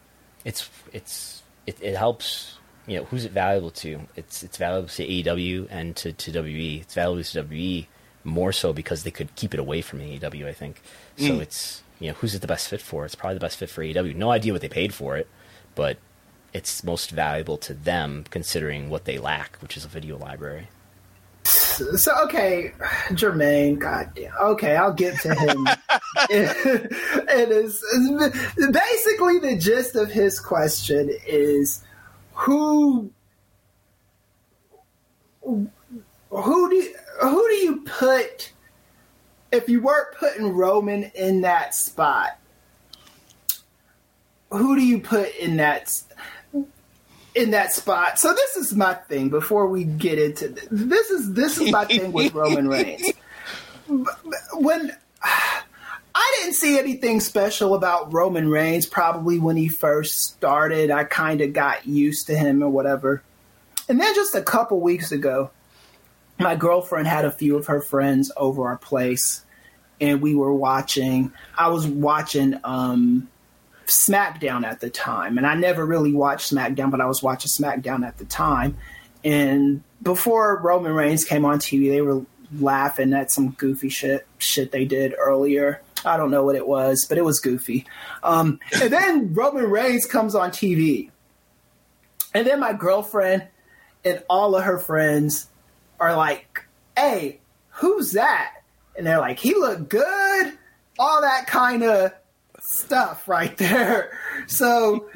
it's 0.44 0.68
it's 0.94 1.44
it, 1.68 1.78
it 1.80 1.96
helps 1.96 2.57
you 2.88 2.98
know, 2.98 3.04
who's 3.06 3.26
it 3.26 3.32
valuable 3.32 3.72
to? 3.72 4.00
It's 4.16 4.44
it's 4.44 4.58
valuable 4.58 4.88
to 4.88 5.06
AEW 5.06 5.68
and 5.70 5.96
to, 5.98 6.14
to 6.14 6.32
WWE. 6.32 6.82
It's 6.82 6.94
valuable 6.94 7.24
to 7.24 7.44
WWE 7.44 7.86
more 8.24 8.52
so 8.52 8.74
because 8.74 9.04
they 9.04 9.12
could 9.12 9.36
keep 9.36 9.54
it 9.54 9.60
away 9.60 9.82
from 9.82 10.00
AEW. 10.00 10.48
I 10.48 10.54
think 10.54 10.82
so. 11.18 11.26
Mm. 11.26 11.42
It's 11.42 11.84
you 12.00 12.08
know, 12.08 12.14
who's 12.16 12.34
it 12.34 12.42
the 12.42 12.48
best 12.48 12.70
fit 12.70 12.82
for? 12.82 13.06
It's 13.06 13.16
probably 13.16 13.36
the 13.36 13.42
best 13.42 13.58
fit 13.58 13.70
for 13.70 13.84
AEW. 13.84 14.16
No 14.16 14.32
idea 14.32 14.54
what 14.54 14.62
they 14.62 14.70
paid 14.70 14.94
for 14.94 15.18
it, 15.18 15.28
but 15.76 15.98
it's 16.54 16.84
most 16.84 17.12
valuable 17.12 17.58
to 17.58 17.74
them 17.74 18.26
considering 18.30 18.90
what 18.90 19.06
they 19.06 19.18
lack, 19.18 19.58
which 19.62 19.76
is 19.76 19.84
a 19.84 19.90
video 19.90 20.18
library. 20.18 20.70
So 21.44 22.12
okay, 22.24 22.72
Jermaine, 23.10 23.80
goddamn. 23.80 24.34
Okay, 24.42 24.76
I'll 24.76 24.94
get 24.94 25.20
to 25.22 25.36
him. 25.36 25.68
it 26.30 27.52
is 27.52 27.84
basically 28.72 29.40
the 29.40 29.58
gist 29.58 29.96
of 29.96 30.10
his 30.10 30.40
question 30.40 31.12
is 31.28 31.84
who 32.38 33.12
who 35.42 36.70
do 36.70 36.76
you, 36.76 36.96
who 37.22 37.50
do 37.50 37.56
you 37.56 37.82
put 37.82 38.52
if 39.52 39.68
you 39.68 39.82
weren't 39.82 40.16
putting 40.18 40.50
Roman 40.50 41.06
in 41.16 41.42
that 41.42 41.74
spot? 41.74 42.38
Who 44.52 44.76
do 44.76 44.82
you 44.84 45.00
put 45.00 45.36
in 45.36 45.58
that 45.58 46.00
in 47.34 47.52
that 47.52 47.74
spot? 47.74 48.20
So 48.20 48.34
this 48.34 48.56
is 48.56 48.76
my 48.76 48.94
thing. 48.94 49.30
Before 49.30 49.66
we 49.68 49.84
get 49.84 50.20
into 50.20 50.50
this, 50.50 50.68
this 50.70 51.10
is 51.10 51.34
this 51.34 51.58
is 51.58 51.72
my 51.72 51.86
thing 51.86 52.12
with 52.12 52.34
Roman 52.34 52.68
Reigns. 52.68 53.12
When 54.54 54.92
I 56.20 56.40
didn't 56.42 56.56
see 56.56 56.80
anything 56.80 57.20
special 57.20 57.76
about 57.76 58.12
Roman 58.12 58.50
Reigns 58.50 58.88
probably 58.88 59.38
when 59.38 59.56
he 59.56 59.68
first 59.68 60.18
started. 60.18 60.90
I 60.90 61.04
kind 61.04 61.42
of 61.42 61.54
got 61.54 61.86
used 61.86 62.26
to 62.26 62.36
him 62.36 62.64
or 62.64 62.70
whatever. 62.70 63.22
And 63.88 64.02
then 64.02 64.16
just 64.16 64.34
a 64.34 64.42
couple 64.42 64.80
weeks 64.80 65.12
ago, 65.12 65.52
my 66.40 66.56
girlfriend 66.56 67.08
had 67.08 67.24
a 67.24 67.30
few 67.30 67.56
of 67.56 67.68
her 67.68 67.82
friends 67.82 68.32
over 68.36 68.68
our 68.68 68.78
place 68.78 69.46
and 70.02 70.20
we 70.20 70.34
were 70.34 70.54
watching 70.54 71.32
I 71.56 71.68
was 71.70 71.86
watching 71.86 72.60
um, 72.64 73.30
SmackDown 73.86 74.66
at 74.66 74.80
the 74.80 74.90
time 74.90 75.38
and 75.38 75.46
I 75.46 75.54
never 75.54 75.86
really 75.86 76.14
watched 76.14 76.52
SmackDown 76.52 76.90
but 76.90 77.00
I 77.00 77.06
was 77.06 77.22
watching 77.22 77.50
SmackDown 77.50 78.06
at 78.06 78.18
the 78.18 78.26
time 78.26 78.76
and 79.24 79.84
before 80.02 80.60
Roman 80.64 80.94
Reigns 80.94 81.26
came 81.26 81.46
on 81.46 81.60
TV 81.60 81.90
they 81.90 82.02
were 82.02 82.24
laughing 82.60 83.14
at 83.14 83.32
some 83.32 83.52
goofy 83.52 83.90
shit 83.90 84.26
shit 84.40 84.72
they 84.72 84.86
did 84.86 85.14
earlier 85.20 85.82
I 86.06 86.18
don't 86.18 86.32
know 86.32 86.44
what 86.44 86.56
it 86.56 86.68
was, 86.68 87.06
but 87.08 87.18
it 87.18 87.26
was 87.26 87.40
goofy. 87.40 87.86
Um, 88.24 88.60
and 88.82 88.92
then 88.92 89.34
Roman 89.34 89.70
Reigns 89.70 90.06
comes 90.06 90.36
on 90.36 90.52
TV. 90.52 91.10
And 92.34 92.46
then 92.46 92.60
my 92.60 92.74
girlfriend 92.74 93.48
and 94.06 94.24
all 94.30 94.56
of 94.56 94.64
her 94.64 94.78
friends 94.78 95.48
are 96.00 96.16
like, 96.16 96.66
hey, 96.96 97.40
who's 97.70 98.12
that? 98.14 98.62
And 98.96 99.06
they're 99.06 99.20
like, 99.20 99.40
he 99.40 99.54
looked 99.54 99.90
good. 99.90 100.58
All 101.00 101.22
that 101.22 101.48
kind 101.48 101.84
of 101.84 102.14
stuff 102.62 103.28
right 103.28 103.56
there. 103.58 104.18
So 104.46 105.10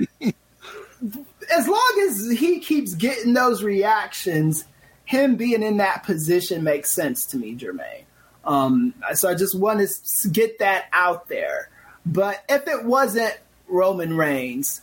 as 1.56 1.68
long 1.68 2.08
as 2.10 2.32
he 2.32 2.60
keeps 2.60 2.95
getting 2.95 3.34
those 3.34 3.61
reactions, 3.61 4.66
him 5.06 5.35
being 5.35 5.61
in 5.61 5.77
that 5.77 6.03
position 6.03 6.64
makes 6.64 6.92
sense 6.92 7.26
to 7.27 7.38
me, 7.38 7.56
Jermaine. 7.56 8.06
Um, 8.44 8.94
so 9.14 9.30
I 9.30 9.36
just 9.36 9.58
want 9.58 9.88
to 9.88 10.30
get 10.30 10.60
that 10.60 10.86
out 10.94 11.28
there. 11.28 11.70
But 12.06 12.44
if 12.50 12.68
it 12.68 12.84
wasn't 12.84 13.38
Roman 13.68 14.18
Reigns, 14.18 14.82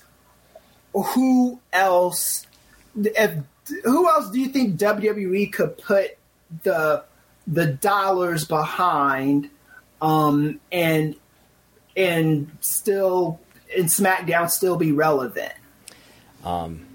who 0.93 1.61
else? 1.73 2.47
If 2.97 3.33
who 3.85 4.09
else 4.09 4.31
do 4.31 4.41
you 4.41 4.49
think 4.49 4.79
WWE 4.79 5.53
could 5.53 5.79
put 5.79 6.17
the 6.63 7.05
the 7.47 7.67
dollars 7.67 8.45
behind, 8.45 9.51
um, 10.01 10.61
and 10.71 11.17
and 11.97 12.51
still 12.61 13.41
in 13.75 13.87
SmackDown 13.87 14.51
still 14.51 14.77
be 14.77 14.93
relevant? 14.93 15.53
Um, 16.45 16.87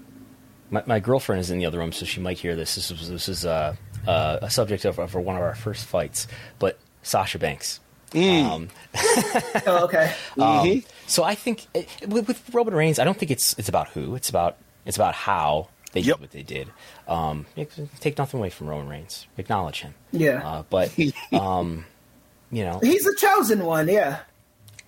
my, 0.70 0.82
my 0.86 1.00
girlfriend 1.00 1.40
is 1.40 1.50
in 1.50 1.58
the 1.58 1.66
other 1.66 1.78
room, 1.78 1.92
so 1.92 2.04
she 2.06 2.20
might 2.20 2.38
hear 2.38 2.56
this. 2.56 2.74
This 2.74 2.90
is 2.90 3.08
this 3.08 3.28
is 3.28 3.46
uh, 3.46 3.76
uh, 4.06 4.38
a 4.42 4.50
subject 4.50 4.84
of, 4.84 4.96
for 5.10 5.20
one 5.20 5.36
of 5.36 5.42
our 5.42 5.54
first 5.54 5.86
fights, 5.86 6.26
but 6.58 6.78
Sasha 7.02 7.38
Banks. 7.38 7.80
Mm. 8.10 8.44
Um, 8.44 8.68
oh, 9.66 9.84
okay. 9.84 10.14
Um, 10.38 10.66
mm-hmm. 10.66 10.88
So 11.06 11.22
I 11.22 11.34
think 11.34 11.66
it, 11.74 11.88
with, 12.08 12.28
with, 12.28 12.54
Roman 12.54 12.74
Reigns, 12.74 12.98
I 12.98 13.04
don't 13.04 13.18
think 13.18 13.30
it's 13.30 13.56
it's 13.58 13.68
about 13.68 13.88
who. 13.88 14.14
It's 14.14 14.28
about 14.28 14.56
it's 14.84 14.96
about 14.96 15.14
how 15.14 15.68
they 15.92 16.00
yep. 16.00 16.16
did 16.16 16.20
what 16.22 16.30
they 16.30 16.42
did. 16.42 16.70
Um, 17.06 17.46
take 18.00 18.18
nothing 18.18 18.40
away 18.40 18.50
from 18.50 18.68
Roman 18.68 18.88
Reigns. 18.88 19.26
Acknowledge 19.38 19.80
him. 19.80 19.94
Yeah. 20.12 20.46
Uh, 20.46 20.62
but 20.68 20.92
um, 21.32 21.84
you 22.50 22.64
know, 22.64 22.80
he's 22.82 23.04
the 23.04 23.16
chosen 23.18 23.64
one. 23.64 23.88
Yeah. 23.88 24.20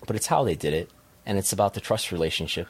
But 0.05 0.15
it's 0.15 0.27
how 0.27 0.43
they 0.43 0.55
did 0.55 0.73
it, 0.73 0.89
and 1.25 1.37
it's 1.37 1.53
about 1.53 1.73
the 1.73 1.81
trust 1.81 2.11
relationship 2.11 2.67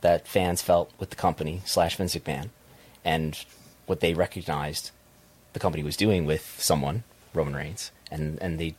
that 0.00 0.28
fans 0.28 0.62
felt 0.62 0.92
with 0.98 1.10
the 1.10 1.16
company 1.16 1.60
slash 1.64 1.96
Vince 1.96 2.14
McMahon, 2.14 2.50
and 3.04 3.44
what 3.86 4.00
they 4.00 4.14
recognized 4.14 4.90
the 5.52 5.60
company 5.60 5.82
was 5.82 5.96
doing 5.96 6.24
with 6.24 6.56
someone, 6.58 7.04
Roman 7.34 7.54
Reigns, 7.54 7.90
and 8.10 8.38
and 8.40 8.58
they 8.58 8.74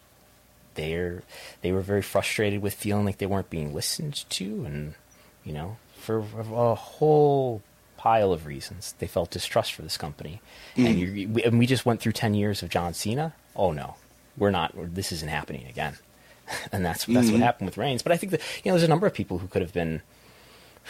they're 0.75 1.23
they 1.61 1.71
were 1.71 1.81
very 1.81 2.01
frustrated 2.01 2.61
with 2.61 2.73
feeling 2.73 3.05
like 3.05 3.17
they 3.17 3.25
weren't 3.25 3.49
being 3.49 3.73
listened 3.73 4.25
to, 4.29 4.65
and 4.65 4.95
you 5.43 5.53
know 5.53 5.77
for 5.97 6.19
a 6.19 6.75
whole 6.75 7.61
pile 7.97 8.31
of 8.31 8.45
reasons 8.45 8.95
they 8.99 9.07
felt 9.07 9.29
distrust 9.29 9.73
for 9.73 9.81
this 9.81 9.97
company, 9.97 10.41
mm. 10.75 10.85
and, 10.85 10.99
you, 10.99 11.29
we, 11.29 11.43
and 11.43 11.59
we 11.59 11.65
just 11.65 11.85
went 11.85 11.99
through 11.99 12.13
ten 12.13 12.33
years 12.33 12.63
of 12.63 12.69
John 12.69 12.93
Cena. 12.93 13.33
Oh 13.55 13.71
no, 13.71 13.95
we're 14.37 14.51
not. 14.51 14.73
This 14.75 15.11
isn't 15.11 15.29
happening 15.29 15.65
again. 15.67 15.97
and 16.71 16.85
that's 16.85 17.05
that's 17.05 17.29
what 17.29 17.41
happened 17.41 17.67
with 17.67 17.77
Reigns. 17.77 18.01
But 18.01 18.11
I 18.11 18.17
think 18.17 18.31
that 18.31 18.41
you 18.63 18.71
know 18.71 18.75
there's 18.75 18.83
a 18.83 18.89
number 18.89 19.07
of 19.07 19.13
people 19.13 19.39
who 19.39 19.47
could 19.47 19.61
have 19.61 19.73
been 19.73 20.01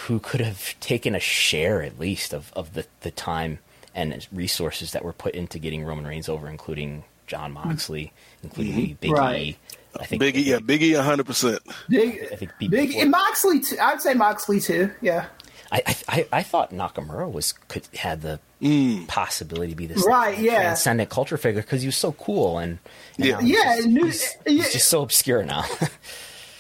who 0.08 0.20
could 0.20 0.42
have 0.42 0.80
taken 0.80 1.14
a 1.16 1.20
share 1.20 1.82
at 1.82 2.00
least 2.00 2.34
of, 2.34 2.54
of 2.54 2.74
the, 2.74 2.86
the 3.02 3.12
time 3.12 3.60
and 3.96 4.28
resources 4.32 4.92
that 4.92 5.04
were 5.04 5.14
put 5.14 5.36
into 5.36 5.60
getting 5.60 5.84
Roman 5.84 6.06
Reigns 6.06 6.30
over, 6.30 6.48
including 6.50 7.04
Jon 7.28 7.52
Moxley, 7.52 8.12
including 8.44 8.76
maybe 8.76 8.98
Big 9.00 9.12
Right. 9.12 9.42
E. 9.42 9.58
I 10.00 10.06
think 10.06 10.22
Biggie, 10.22 10.46
yeah, 10.46 10.58
Biggie, 10.60 11.02
hundred 11.04 11.26
percent. 11.26 11.62
Big, 11.90 12.28
I 12.32 12.36
think 12.36 12.52
Big- 12.60 12.70
big, 12.72 12.96
and 12.96 13.10
Moxley. 13.12 13.60
Too, 13.60 13.78
I'd 13.82 14.02
say 14.02 14.14
Moxley 14.14 14.60
too. 14.60 14.92
Yeah. 15.02 15.26
I, 15.72 15.82
I, 15.86 15.96
I- 16.08 16.28
I 16.32 16.44
thought 16.44 16.72
Nakamura 16.72 17.32
was 17.32 17.54
could 17.68 17.88
had 17.96 18.22
the 18.22 18.40
mm. 18.62 19.08
possibility 19.08 19.72
to 19.72 19.76
be 19.76 19.86
this 19.88 20.06
Right, 20.06 20.38
yeah. 20.38 20.62
transcendent 20.62 21.10
culture 21.10 21.38
figure 21.38 21.62
because 21.62 21.82
he 21.82 21.88
was 21.88 21.96
so 21.98 22.12
cool 22.14 22.58
and, 22.60 22.78
and 23.18 23.26
Yeah. 23.26 23.32
now 23.34 23.40
he's 23.42 23.52
Yeah, 23.56 23.76
just, 23.76 23.88
New- 23.88 24.06
he's, 24.06 24.24
yeah. 24.46 24.52
he's 24.54 24.74
just 24.74 24.90
so 24.90 25.02
obscure 25.02 25.44
now. 25.44 25.66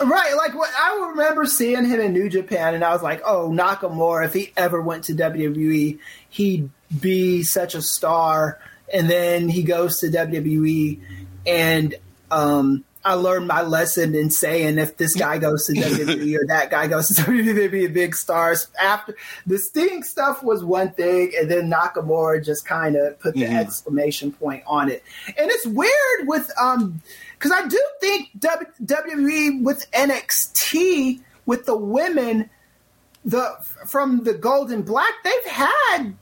Right, 0.01 0.33
like 0.37 0.55
what 0.55 0.69
I 0.79 1.09
remember 1.09 1.45
seeing 1.45 1.83
him 1.83 1.99
in 1.99 2.13
New 2.13 2.29
Japan, 2.29 2.73
and 2.73 2.85
I 2.85 2.93
was 2.93 3.03
like, 3.03 3.21
"Oh, 3.25 3.49
Nakamura! 3.49 4.25
If 4.25 4.33
he 4.33 4.53
ever 4.55 4.81
went 4.81 5.03
to 5.05 5.13
WWE, 5.13 5.99
he'd 6.29 6.69
be 6.97 7.43
such 7.43 7.75
a 7.75 7.81
star." 7.81 8.59
And 8.91 9.09
then 9.09 9.49
he 9.49 9.63
goes 9.63 9.99
to 9.99 10.07
WWE, 10.07 10.99
and 11.45 11.95
um, 12.31 12.83
I 13.03 13.13
learned 13.13 13.47
my 13.47 13.61
lesson 13.61 14.13
in 14.13 14.29
saying 14.29 14.77
if 14.77 14.97
this 14.97 15.15
guy 15.15 15.37
goes 15.37 15.65
to 15.67 15.73
WWE 15.73 16.37
or 16.37 16.47
that 16.47 16.69
guy 16.69 16.87
goes 16.87 17.07
to 17.07 17.21
WWE, 17.21 17.55
they'd 17.55 17.71
be 17.71 17.85
a 17.85 17.89
big 17.89 18.13
stars. 18.13 18.67
After 18.79 19.15
the 19.45 19.57
Sting 19.57 20.03
stuff 20.03 20.43
was 20.43 20.63
one 20.63 20.91
thing, 20.91 21.31
and 21.39 21.49
then 21.49 21.71
Nakamura 21.71 22.43
just 22.43 22.65
kind 22.65 22.97
of 22.97 23.17
put 23.19 23.35
the 23.35 23.45
exclamation 23.45 24.33
point 24.33 24.63
on 24.67 24.89
it. 24.89 25.03
And 25.27 25.49
it's 25.49 25.65
weird 25.65 26.27
with 26.27 26.51
um 26.61 27.01
because 27.37 27.51
I 27.51 27.67
do 27.67 27.81
think 28.01 28.31
W- 28.37 28.71
WWE 28.83 29.63
with 29.63 29.89
NXT 29.91 31.21
with 31.45 31.65
the 31.65 31.77
women 31.77 32.49
the 33.23 33.55
from 33.87 34.23
the 34.25 34.33
Golden 34.33 34.81
Black 34.81 35.13
they've 35.23 35.45
had 35.45 36.15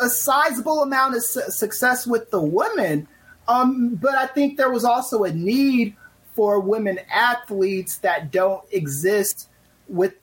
a 0.00 0.08
sizable 0.08 0.82
amount 0.82 1.16
of 1.16 1.24
su- 1.24 1.42
success 1.48 2.06
with 2.06 2.30
the 2.30 2.40
women. 2.40 3.08
Um, 3.48 3.96
but 3.96 4.14
I 4.14 4.26
think 4.26 4.56
there 4.56 4.70
was 4.70 4.84
also 4.84 5.24
a 5.24 5.32
need 5.32 5.96
for 6.34 6.60
women 6.60 6.98
athletes 7.12 7.98
that 7.98 8.30
don't 8.30 8.64
exist 8.72 9.48
with 9.88 10.14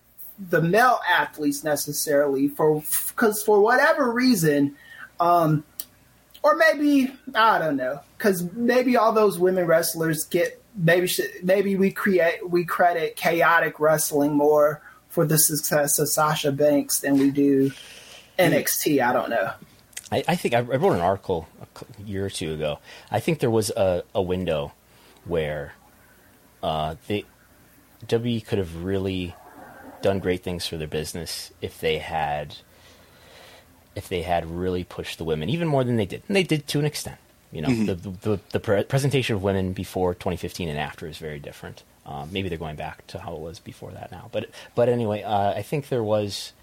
the 0.49 0.61
male 0.61 0.99
athletes 1.07 1.63
necessarily 1.63 2.47
for 2.47 2.83
because 3.09 3.43
for 3.43 3.61
whatever 3.61 4.11
reason 4.11 4.75
um 5.19 5.63
or 6.41 6.55
maybe 6.55 7.13
i 7.35 7.59
don't 7.59 7.77
know 7.77 7.99
because 8.17 8.43
maybe 8.53 8.97
all 8.97 9.11
those 9.11 9.37
women 9.37 9.67
wrestlers 9.67 10.23
get 10.25 10.61
maybe 10.75 11.07
maybe 11.43 11.75
we 11.75 11.91
create 11.91 12.49
we 12.49 12.65
credit 12.65 13.15
chaotic 13.15 13.79
wrestling 13.79 14.33
more 14.33 14.81
for 15.09 15.25
the 15.25 15.37
success 15.37 15.99
of 15.99 16.09
sasha 16.09 16.51
banks 16.51 17.01
than 17.01 17.17
we 17.19 17.29
do 17.29 17.71
nxt 18.41 19.01
i 19.01 19.13
don't 19.13 19.29
know 19.29 19.51
I, 20.11 20.23
I 20.27 20.35
think 20.35 20.53
I, 20.53 20.59
wrote 20.59 20.93
an 20.93 20.99
article 20.99 21.47
a 21.61 22.03
year 22.03 22.25
or 22.25 22.29
two 22.29 22.53
ago. 22.53 22.79
I 23.09 23.21
think 23.21 23.39
there 23.39 23.49
was 23.49 23.69
a, 23.69 24.03
a 24.13 24.21
window 24.21 24.73
where 25.23 25.73
uh, 26.61 26.95
they 27.07 27.23
WWE 28.05 28.45
could 28.45 28.57
have 28.57 28.83
really 28.83 29.35
done 30.01 30.19
great 30.19 30.43
things 30.43 30.65
for 30.65 30.77
their 30.77 30.87
business 30.87 31.51
if 31.61 31.79
they 31.79 31.99
had 31.99 32.57
if 33.93 34.07
they 34.07 34.21
had 34.21 34.49
really 34.49 34.83
pushed 34.83 35.17
the 35.17 35.23
women 35.23 35.49
even 35.49 35.67
more 35.67 35.83
than 35.83 35.97
they 35.97 36.05
did, 36.05 36.23
and 36.27 36.35
they 36.35 36.43
did 36.43 36.67
to 36.67 36.79
an 36.79 36.85
extent. 36.85 37.17
You 37.51 37.61
know, 37.61 37.69
the 37.85 37.95
the, 37.95 38.09
the, 38.09 38.39
the 38.51 38.59
pre- 38.59 38.83
presentation 38.83 39.35
of 39.35 39.43
women 39.43 39.73
before 39.73 40.13
2015 40.13 40.69
and 40.69 40.79
after 40.79 41.07
is 41.07 41.17
very 41.17 41.39
different. 41.39 41.83
Um, 42.05 42.29
maybe 42.31 42.49
they're 42.49 42.57
going 42.57 42.77
back 42.77 43.05
to 43.07 43.19
how 43.19 43.33
it 43.33 43.39
was 43.39 43.59
before 43.59 43.91
that 43.91 44.11
now, 44.11 44.29
but 44.31 44.49
but 44.75 44.89
anyway, 44.89 45.23
uh, 45.23 45.51
I 45.51 45.61
think 45.61 45.89
there 45.89 46.03
was. 46.03 46.53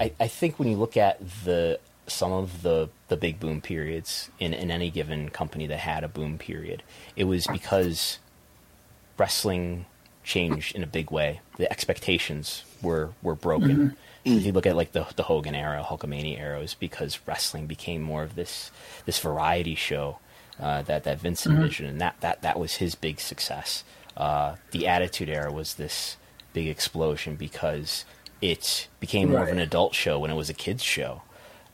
I, 0.00 0.12
I 0.18 0.28
think 0.28 0.58
when 0.58 0.68
you 0.68 0.76
look 0.76 0.96
at 0.96 1.20
the 1.44 1.78
some 2.06 2.32
of 2.32 2.62
the 2.62 2.88
the 3.08 3.16
big 3.16 3.38
boom 3.38 3.60
periods 3.60 4.30
in, 4.40 4.52
in 4.54 4.70
any 4.70 4.90
given 4.90 5.28
company 5.28 5.66
that 5.68 5.78
had 5.78 6.02
a 6.02 6.08
boom 6.08 6.38
period, 6.38 6.82
it 7.14 7.24
was 7.24 7.46
because 7.46 8.18
wrestling 9.18 9.86
changed 10.24 10.74
in 10.74 10.82
a 10.82 10.86
big 10.86 11.10
way. 11.10 11.40
The 11.58 11.70
expectations 11.70 12.64
were 12.82 13.10
were 13.22 13.34
broken. 13.34 13.96
If 14.24 14.44
you 14.44 14.52
look 14.52 14.66
at 14.66 14.76
like 14.76 14.92
the 14.92 15.06
the 15.16 15.24
Hogan 15.24 15.54
era, 15.54 15.84
Hulkamania 15.86 16.38
era, 16.38 16.58
it 16.58 16.62
was 16.62 16.74
because 16.74 17.20
wrestling 17.26 17.66
became 17.66 18.02
more 18.02 18.22
of 18.22 18.34
this 18.34 18.70
this 19.04 19.18
variety 19.18 19.74
show 19.74 20.18
uh, 20.58 20.82
that 20.82 21.04
that 21.04 21.20
Vince 21.20 21.46
envisioned, 21.46 21.90
and 21.90 22.00
that 22.00 22.16
that 22.20 22.42
that 22.42 22.58
was 22.58 22.76
his 22.76 22.94
big 22.94 23.20
success. 23.20 23.84
Uh, 24.16 24.56
the 24.72 24.86
Attitude 24.86 25.28
era 25.28 25.52
was 25.52 25.74
this 25.74 26.16
big 26.52 26.66
explosion 26.66 27.36
because 27.36 28.04
it 28.40 28.88
became 29.00 29.30
more 29.30 29.42
of 29.42 29.48
an 29.48 29.58
adult 29.58 29.94
show 29.94 30.18
when 30.18 30.30
it 30.30 30.34
was 30.34 30.50
a 30.50 30.54
kids 30.54 30.82
show. 30.82 31.22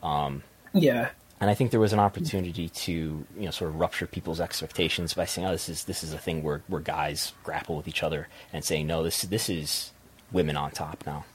Um, 0.03 0.43
yeah 0.73 1.09
And 1.39 1.49
I 1.49 1.53
think 1.53 1.71
there 1.71 1.79
was 1.79 1.93
an 1.93 1.99
opportunity 1.99 2.69
to, 2.69 2.91
you 2.91 3.25
know, 3.45 3.51
sort 3.51 3.69
of 3.69 3.79
rupture 3.79 4.07
people's 4.07 4.41
expectations 4.41 5.13
by 5.13 5.25
saying, 5.25 5.47
"Oh, 5.47 5.51
this 5.51 5.69
is 5.69 5.83
this 5.83 6.03
is 6.03 6.13
a 6.13 6.17
thing 6.17 6.43
where 6.43 6.61
where 6.67 6.81
guys 6.81 7.33
grapple 7.43 7.77
with 7.77 7.87
each 7.87 8.01
other," 8.03 8.27
and 8.51 8.63
saying, 8.65 8.87
"No, 8.87 9.03
this 9.03 9.21
this 9.21 9.49
is 9.49 9.91
women 10.31 10.57
on 10.57 10.71
top 10.71 11.03
now." 11.05 11.25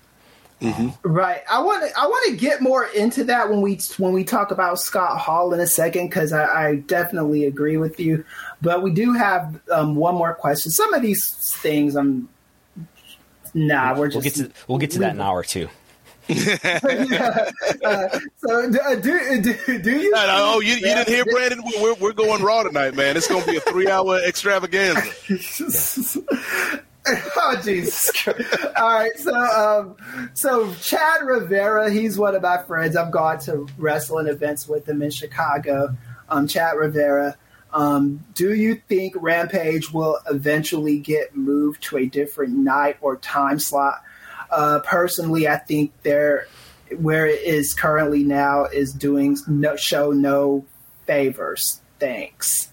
Um, 0.60 0.72
mm-hmm. 0.72 1.08
Right. 1.08 1.42
I 1.50 1.60
want 1.60 1.88
to. 1.88 1.98
I 1.98 2.06
want 2.06 2.30
to 2.30 2.36
get 2.36 2.60
more 2.60 2.84
into 2.86 3.24
that 3.24 3.48
when 3.50 3.60
we 3.60 3.78
when 3.98 4.12
we 4.12 4.24
talk 4.24 4.50
about 4.50 4.78
Scott 4.78 5.18
Hall 5.18 5.52
in 5.54 5.60
a 5.60 5.66
second 5.66 6.08
because 6.08 6.32
I, 6.32 6.68
I 6.68 6.76
definitely 6.76 7.44
agree 7.44 7.76
with 7.76 7.98
you. 7.98 8.24
But 8.60 8.82
we 8.82 8.92
do 8.92 9.12
have 9.12 9.60
um, 9.70 9.96
one 9.96 10.14
more 10.14 10.34
question. 10.34 10.70
Some 10.70 10.94
of 10.94 11.02
these 11.02 11.30
things, 11.62 11.96
I'm 11.96 12.28
nah. 13.54 13.98
We're 13.98 14.08
just 14.08 14.16
We'll 14.16 14.22
get 14.22 14.34
to 14.34 14.50
we'll 14.68 14.78
get 14.78 14.90
to 14.92 14.98
that 15.00 15.10
in 15.10 15.16
an 15.16 15.22
hour 15.22 15.38
or 15.38 15.44
two. 15.44 15.68
yeah. 16.28 17.50
Uh, 17.84 18.20
so 18.36 18.70
do, 18.70 18.78
uh, 18.78 18.94
do, 18.94 19.42
do, 19.42 19.78
do 19.80 19.90
you? 19.90 20.10
No, 20.12 20.26
no, 20.26 20.34
oh, 20.54 20.60
you, 20.60 20.74
you 20.74 20.80
didn't 20.80 21.08
hear 21.08 21.24
Brandon? 21.24 21.60
We're, 21.80 21.94
we're 21.94 22.12
going 22.12 22.40
raw 22.42 22.62
tonight, 22.62 22.94
man. 22.94 23.16
It's 23.16 23.26
going 23.26 23.42
to 23.42 23.50
be 23.50 23.56
a 23.56 23.60
three 23.60 23.88
hour 23.88 24.20
extravaganza. 24.24 25.02
oh 27.08 27.60
Jesus! 27.64 28.12
All 28.76 28.94
right, 28.94 29.10
so 29.16 29.34
um, 29.34 29.96
so 30.34 30.72
Chad 30.74 31.22
Rivera, 31.24 31.90
he's 31.90 32.16
one 32.16 32.36
of 32.36 32.42
my 32.42 32.62
friends. 32.62 32.94
I've 32.94 33.10
gone 33.10 33.40
to 33.40 33.66
wrestling 33.78 34.28
events 34.28 34.68
with 34.68 34.88
him 34.88 35.02
in 35.02 35.10
Chicago. 35.10 35.96
Um, 36.28 36.46
Chad 36.46 36.76
Rivera. 36.76 37.36
Um, 37.72 38.24
do 38.34 38.52
you 38.52 38.82
think 38.88 39.14
Rampage 39.16 39.92
will 39.92 40.18
eventually 40.30 40.98
get 40.98 41.36
moved 41.36 41.82
to 41.84 41.98
a 41.98 42.06
different 42.06 42.52
night 42.52 42.98
or 43.00 43.16
time 43.16 43.58
slot? 43.58 44.02
Uh, 44.50 44.80
personally, 44.80 45.48
I 45.48 45.56
think 45.56 45.92
there, 46.02 46.46
where 46.98 47.26
it 47.26 47.42
is 47.42 47.72
currently 47.72 48.24
now, 48.24 48.64
is 48.64 48.92
doing 48.92 49.38
no 49.46 49.76
show 49.76 50.10
no 50.10 50.66
favors. 51.06 51.80
Thanks. 51.98 52.68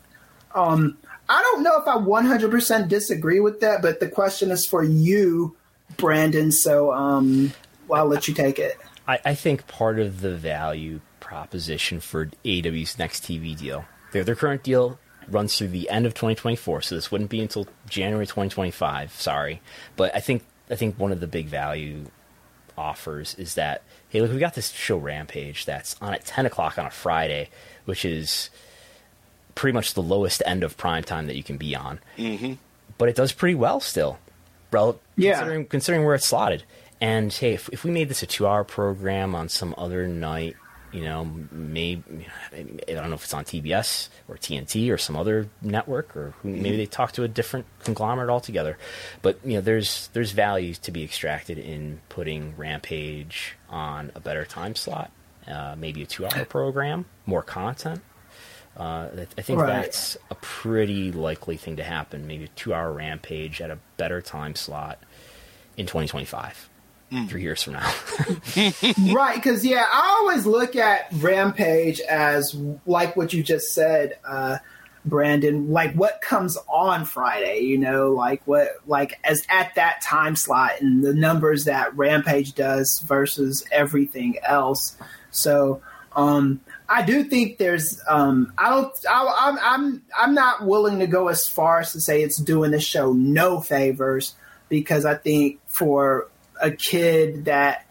Um, 0.53 0.98
I 1.30 1.42
don't 1.42 1.64
know 1.64 1.80
if 1.80 1.88
I 1.88 1.95
100% 1.95 2.90
disagree 2.90 3.40
with 3.40 3.61
that, 3.61 3.82
but 3.82 4.00
the 4.00 4.10
question 4.10 4.52
is 4.52 4.66
for 4.66 4.84
you, 4.84 5.56
Brandon. 5.98 6.52
So 6.52 6.92
um, 6.92 7.53
well, 7.88 8.02
I'll 8.02 8.08
let 8.08 8.28
you 8.28 8.34
take 8.34 8.60
it. 8.60 8.78
I, 9.08 9.19
I 9.26 9.36
think 9.36 9.68
part 9.68 10.00
of 10.00 10.22
the 10.22 10.36
value 10.36 11.02
proposition 11.19 12.00
for 12.00 12.28
AEW's 12.45 12.98
next 12.98 13.24
TV 13.24 13.58
deal, 13.58 13.86
their 14.12 14.24
their 14.24 14.36
current 14.36 14.64
deal 14.64 15.00
runs 15.28 15.58
through 15.58 15.68
the 15.68 15.90
end 15.90 16.06
of 16.06 16.14
2024, 16.14 16.82
so 16.82 16.96
this 16.96 17.12
wouldn't 17.12 17.30
be 17.30 17.40
until 17.42 17.68
January 17.88 18.26
2025. 18.26 19.12
Sorry, 19.14 19.62
but 19.96 20.16
I 20.16 20.20
think 20.20 20.44
I 20.70 20.76
think 20.76 20.98
one 21.00 21.12
of 21.12 21.20
the 21.20 21.28
big 21.28 21.48
value 21.48 22.06
offers 22.78 23.36
is 23.36 23.56
that 23.56 23.84
hey, 24.10 24.22
look, 24.22 24.32
we 24.32 24.40
got 24.40 24.56
this 24.56 24.72
show 24.72 24.98
Rampage 24.98 25.66
that's 25.66 25.96
on 26.02 26.14
at 26.14 26.26
10 26.26 26.46
o'clock 26.46 26.78
on 26.80 26.86
a 26.86 26.90
Friday, 26.90 27.50
which 27.86 28.04
is 28.06 28.50
pretty 29.54 29.74
much 29.74 29.94
the 29.94 30.02
lowest 30.02 30.42
end 30.46 30.64
of 30.64 30.78
prime 30.78 31.04
time 31.04 31.28
that 31.28 31.36
you 31.36 31.44
can 31.44 31.58
be 31.58 31.76
on. 31.76 32.00
Mm-hmm. 32.18 32.54
But 32.98 33.10
it 33.10 33.16
does 33.16 33.32
pretty 33.34 33.56
well 33.56 33.80
still, 33.80 34.18
rel- 34.72 35.00
Yeah. 35.16 35.34
considering, 35.36 35.66
considering 35.66 36.06
where 36.06 36.16
it's 36.16 36.26
slotted. 36.26 36.64
And 37.02 37.32
hey, 37.32 37.54
if, 37.54 37.70
if 37.72 37.84
we 37.84 37.92
made 37.92 38.10
this 38.10 38.24
a 38.24 38.26
two-hour 38.26 38.64
program 38.64 39.36
on 39.36 39.48
some 39.50 39.76
other 39.78 40.08
night, 40.08 40.56
you 40.92 41.01
know, 41.03 41.30
maybe 41.51 42.26
I 42.53 42.64
don't 42.93 43.09
know 43.09 43.16
if 43.16 43.24
it's 43.24 43.34
on 43.34 43.45
TBS 43.45 44.09
or 44.27 44.35
TNT 44.38 44.92
or 44.92 44.98
some 44.98 45.16
other 45.16 45.48
network, 45.61 46.16
or 46.18 46.34
maybe 46.43 46.77
they 46.77 46.85
talk 46.85 47.11
to 47.14 47.24
a 47.24 47.27
different 47.27 47.66
conglomerate 47.84 48.30
altogether. 48.30 48.77
But 49.22 49.40
you 49.43 49.53
know, 49.56 49.61
there's 49.61 50.09
there's 50.14 50.32
value 50.32 50.74
to 50.76 50.92
be 50.92 51.03
extracted 51.03 51.58
in 51.59 52.01
putting 52.09 52.56
Rampage 52.58 53.56
on 53.69 54.11
a 54.16 54.19
better 54.19 54.45
time 54.45 54.76
slot, 54.76 55.11
uh, 55.48 55.76
maybe 55.77 56.01
a 56.03 56.06
two-hour 56.06 56.45
program, 56.45 57.06
more 57.26 57.43
content. 57.43 58.01
Uh, 58.77 59.09
I- 59.38 59.42
think 59.42 59.59
Right. 59.59 59.68
that's 59.82 60.16
a 60.32 60.35
pretty 60.35 61.11
likely 61.11 61.58
thing 61.58 61.76
to 61.77 61.84
happen. 61.84 62.27
Maybe 62.27 62.45
a 62.45 62.50
two-hour 62.50 62.93
Rampage 62.93 63.61
at 63.61 63.69
a 63.72 63.77
better 63.98 64.22
time 64.22 64.56
slot 64.56 65.00
in 65.76 65.85
2025, 65.85 66.69
three 67.28 67.42
years 67.42 67.64
from 67.64 67.74
now. 67.74 67.94
right, 69.14 69.36
because 69.36 69.66
yeah, 69.66 69.86
I 69.92 70.18
always 70.20 70.46
look 70.46 70.76
at 70.76 71.08
Rampage 71.14 72.00
as 72.02 72.56
like 72.86 73.16
what 73.16 73.34
you 73.34 73.44
just 73.44 73.74
said. 73.74 74.18
Uh, 74.24 74.58
Brandon, 75.06 75.72
like 75.72 75.94
what 75.94 76.22
comes 76.22 76.58
on 76.68 77.06
Friday, 77.06 77.62
you 77.62 77.78
know, 77.78 78.12
like 78.12 78.42
what, 78.46 78.70
like 78.86 79.20
as 79.24 79.46
at 79.50 79.76
that 79.76 80.02
time 80.02 80.36
slot 80.36 80.82
and 80.82 81.04
the 81.04 81.14
numbers 81.14 81.66
that 81.66 81.96
Rampage 81.96 82.54
does 82.54 83.00
versus 83.06 83.66
everything 83.72 84.38
else. 84.44 84.98
So, 85.32 85.82
um, 86.16 86.60
I 86.88 87.04
do 87.04 87.24
think 87.24 87.60
there's, 87.60 88.02
um, 88.08 88.52
I 88.58 88.70
don't, 88.70 88.92
I, 89.10 89.36
I'm, 89.40 89.60
I'm, 89.62 90.02
I'm 90.18 90.34
not 90.34 90.66
willing 90.66 91.00
to 91.00 91.08
go 91.08 91.28
as 91.28 91.48
far 91.48 91.80
as 91.80 91.94
to 91.94 92.02
say 92.02 92.22
it's 92.22 92.42
doing 92.42 92.72
the 92.72 92.80
show 92.80 93.14
no 93.14 93.62
favors 93.62 94.36
because 94.70 95.06
I 95.06 95.16
think 95.16 95.60
for 95.68 96.28
a 96.62 96.72
kid 96.72 97.46
that 97.46 97.86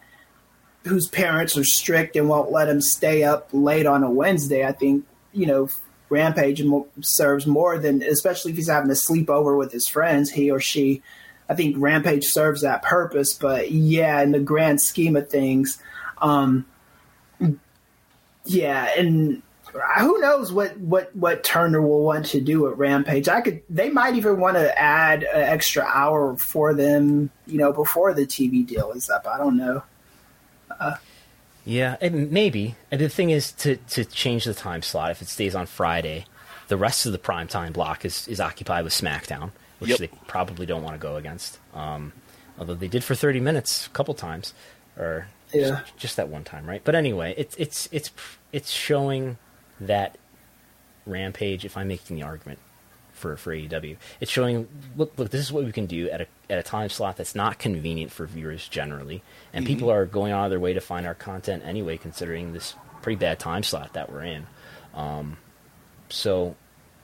whose 0.85 1.09
parents 1.09 1.57
are 1.57 1.65
strict 1.65 2.17
and 2.17 2.29
won't 2.29 2.51
let 2.51 2.69
him 2.69 2.81
stay 2.81 3.25
up 3.25 3.49
late 3.53 3.87
on 3.87 4.03
a 4.03 4.11
Wednesday, 4.11 4.65
I 4.65 4.73
think 4.73 5.05
you 5.33 5.47
know 5.47 5.69
Rampage 6.09 6.63
serves 7.01 7.47
more 7.47 7.79
than, 7.79 8.03
especially 8.03 8.53
if 8.53 8.57
he's 8.57 8.69
having 8.69 8.91
a 8.91 8.95
sleepover 8.95 9.57
with 9.57 9.73
his 9.73 9.87
friends, 9.87 10.31
he 10.31 10.51
or 10.51 10.61
she. 10.61 11.03
I 11.49 11.55
think 11.55 11.77
Rampage 11.79 12.27
serves 12.27 12.63
that 12.63 12.83
purpose, 12.83 13.35
but 13.35 13.71
yeah, 13.71 14.21
in 14.23 14.33
the 14.33 14.41
grand 14.41 14.81
scheme 14.81 15.17
of 15.17 15.31
things, 15.31 15.79
um, 16.19 16.67
yeah, 18.45 18.91
and 18.97 19.43
who 19.99 20.19
knows 20.21 20.53
what 20.53 20.77
what 20.79 21.15
what 21.15 21.45
Turner 21.45 21.83
will 21.83 22.03
want 22.03 22.27
to 22.27 22.41
do 22.41 22.69
at 22.69 22.77
Rampage. 22.79 23.29
I 23.29 23.41
could 23.41 23.63
they 23.69 23.91
might 23.91 24.15
even 24.15 24.39
want 24.39 24.57
to 24.57 24.79
add 24.79 25.23
an 25.23 25.43
extra 25.43 25.85
hour 25.85 26.37
for 26.37 26.75
them, 26.75 27.31
you 27.47 27.59
know, 27.59 27.73
before 27.73 28.15
the 28.15 28.27
TV 28.27 28.67
deal 28.67 28.93
is 28.93 29.11
up. 29.11 29.27
I 29.27 29.39
don't 29.39 29.57
know. 29.57 29.83
Uh, 30.79 30.97
yeah, 31.65 31.97
and 32.01 32.31
maybe. 32.31 32.77
And 32.91 33.01
the 33.01 33.09
thing 33.09 33.31
is 33.31 33.53
to 33.53 33.77
to 33.77 34.05
change 34.05 34.45
the 34.45 34.55
time 34.55 34.83
slot 34.83 35.11
if 35.11 35.23
it 35.23 35.29
stays 35.29 35.55
on 35.55 35.67
Friday. 35.67 36.25
The 36.69 36.77
rest 36.77 37.07
of 37.07 37.13
the 37.13 37.19
prime 37.19 37.49
time 37.49 37.73
block 37.73 38.05
is, 38.05 38.29
is 38.29 38.41
occupied 38.41 38.85
with 38.85 38.93
SmackDown, 38.93 39.53
which 39.79 39.91
yep. 39.91 39.99
they 39.99 40.09
probably 40.27 40.67
don't 40.67 40.83
want 40.83 40.95
to 40.95 40.99
go 40.99 41.17
against. 41.17 41.59
Um, 41.75 42.13
although 42.59 42.75
they 42.75 42.89
did 42.89 43.05
for 43.05 43.15
thirty 43.15 43.41
minutes 43.41 43.87
a 43.87 43.91
couple 43.91 44.15
times, 44.15 44.55
or 44.97 45.29
yeah, 45.53 45.69
just, 45.69 45.97
just 45.97 46.17
that 46.17 46.29
one 46.29 46.45
time, 46.45 46.67
right? 46.67 46.83
But 46.85 46.95
anyway, 46.95 47.35
it's 47.37 47.55
it's 47.57 47.89
it's 47.93 48.11
it's 48.53 48.71
showing 48.71 49.39
that 49.81 50.19
Rampage. 51.07 51.65
If 51.65 51.77
I'm 51.77 51.89
making 51.89 52.17
the 52.17 52.23
argument 52.23 52.59
for 53.13 53.37
for 53.37 53.55
AEW, 53.55 53.97
it's 54.21 54.31
showing 54.31 54.69
look 54.97 55.13
look 55.17 55.31
this 55.31 55.41
is 55.41 55.53
what 55.53 55.65
we 55.65 55.73
can 55.73 55.87
do 55.87 56.09
at 56.11 56.21
a 56.21 56.27
at 56.51 56.59
a 56.59 56.63
time 56.63 56.89
slot 56.89 57.17
that's 57.17 57.35
not 57.35 57.59
convenient 57.59 58.13
for 58.13 58.27
viewers 58.27 58.69
generally, 58.69 59.23
and 59.53 59.65
mm-hmm. 59.65 59.75
people 59.75 59.91
are 59.91 60.07
going 60.07 60.33
out 60.33 60.45
of 60.45 60.51
their 60.51 60.61
way 60.61 60.73
to 60.73 60.81
find 60.81 61.07
our 61.07 61.15
content 61.15 61.63
anyway, 61.65 61.97
considering 61.97 62.53
this 62.53 62.75
pretty 63.03 63.17
bad 63.19 63.39
time 63.39 63.63
slot 63.63 63.95
that 63.95 64.13
we're 64.13 64.25
in. 64.25 64.47
Um, 64.95 65.37
so, 66.09 66.57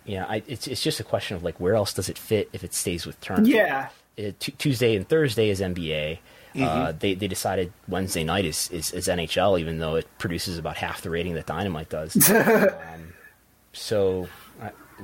yeah, 0.04 0.26
I, 0.28 0.42
it's 0.46 0.66
it's 0.66 0.82
just 0.82 1.00
a 1.00 1.04
question 1.04 1.36
of 1.36 1.42
like 1.42 1.58
where 1.60 1.74
else 1.74 1.94
does 1.94 2.08
it 2.08 2.18
fit 2.18 2.48
if 2.52 2.64
it 2.64 2.74
stays 2.74 3.06
with 3.06 3.20
turn. 3.20 3.46
Yeah, 3.46 3.88
it, 4.16 4.38
t- 4.40 4.52
Tuesday 4.52 4.96
and 4.96 5.08
Thursday 5.08 5.48
is 5.48 5.60
NBA. 5.60 6.18
Uh, 6.54 6.58
mm-hmm. 6.58 6.82
Uh, 6.82 6.92
they 6.92 7.14
they 7.14 7.26
decided 7.26 7.72
Wednesday 7.88 8.22
night 8.22 8.44
is, 8.44 8.70
is, 8.70 8.92
is 8.92 9.08
NHL, 9.08 9.58
even 9.58 9.78
though 9.78 9.96
it 9.96 10.06
produces 10.18 10.56
about 10.56 10.76
half 10.76 11.02
the 11.02 11.10
rating 11.10 11.34
that 11.34 11.46
Dynamite 11.46 11.88
does. 11.88 12.30
um, 12.30 13.12
so 13.72 14.28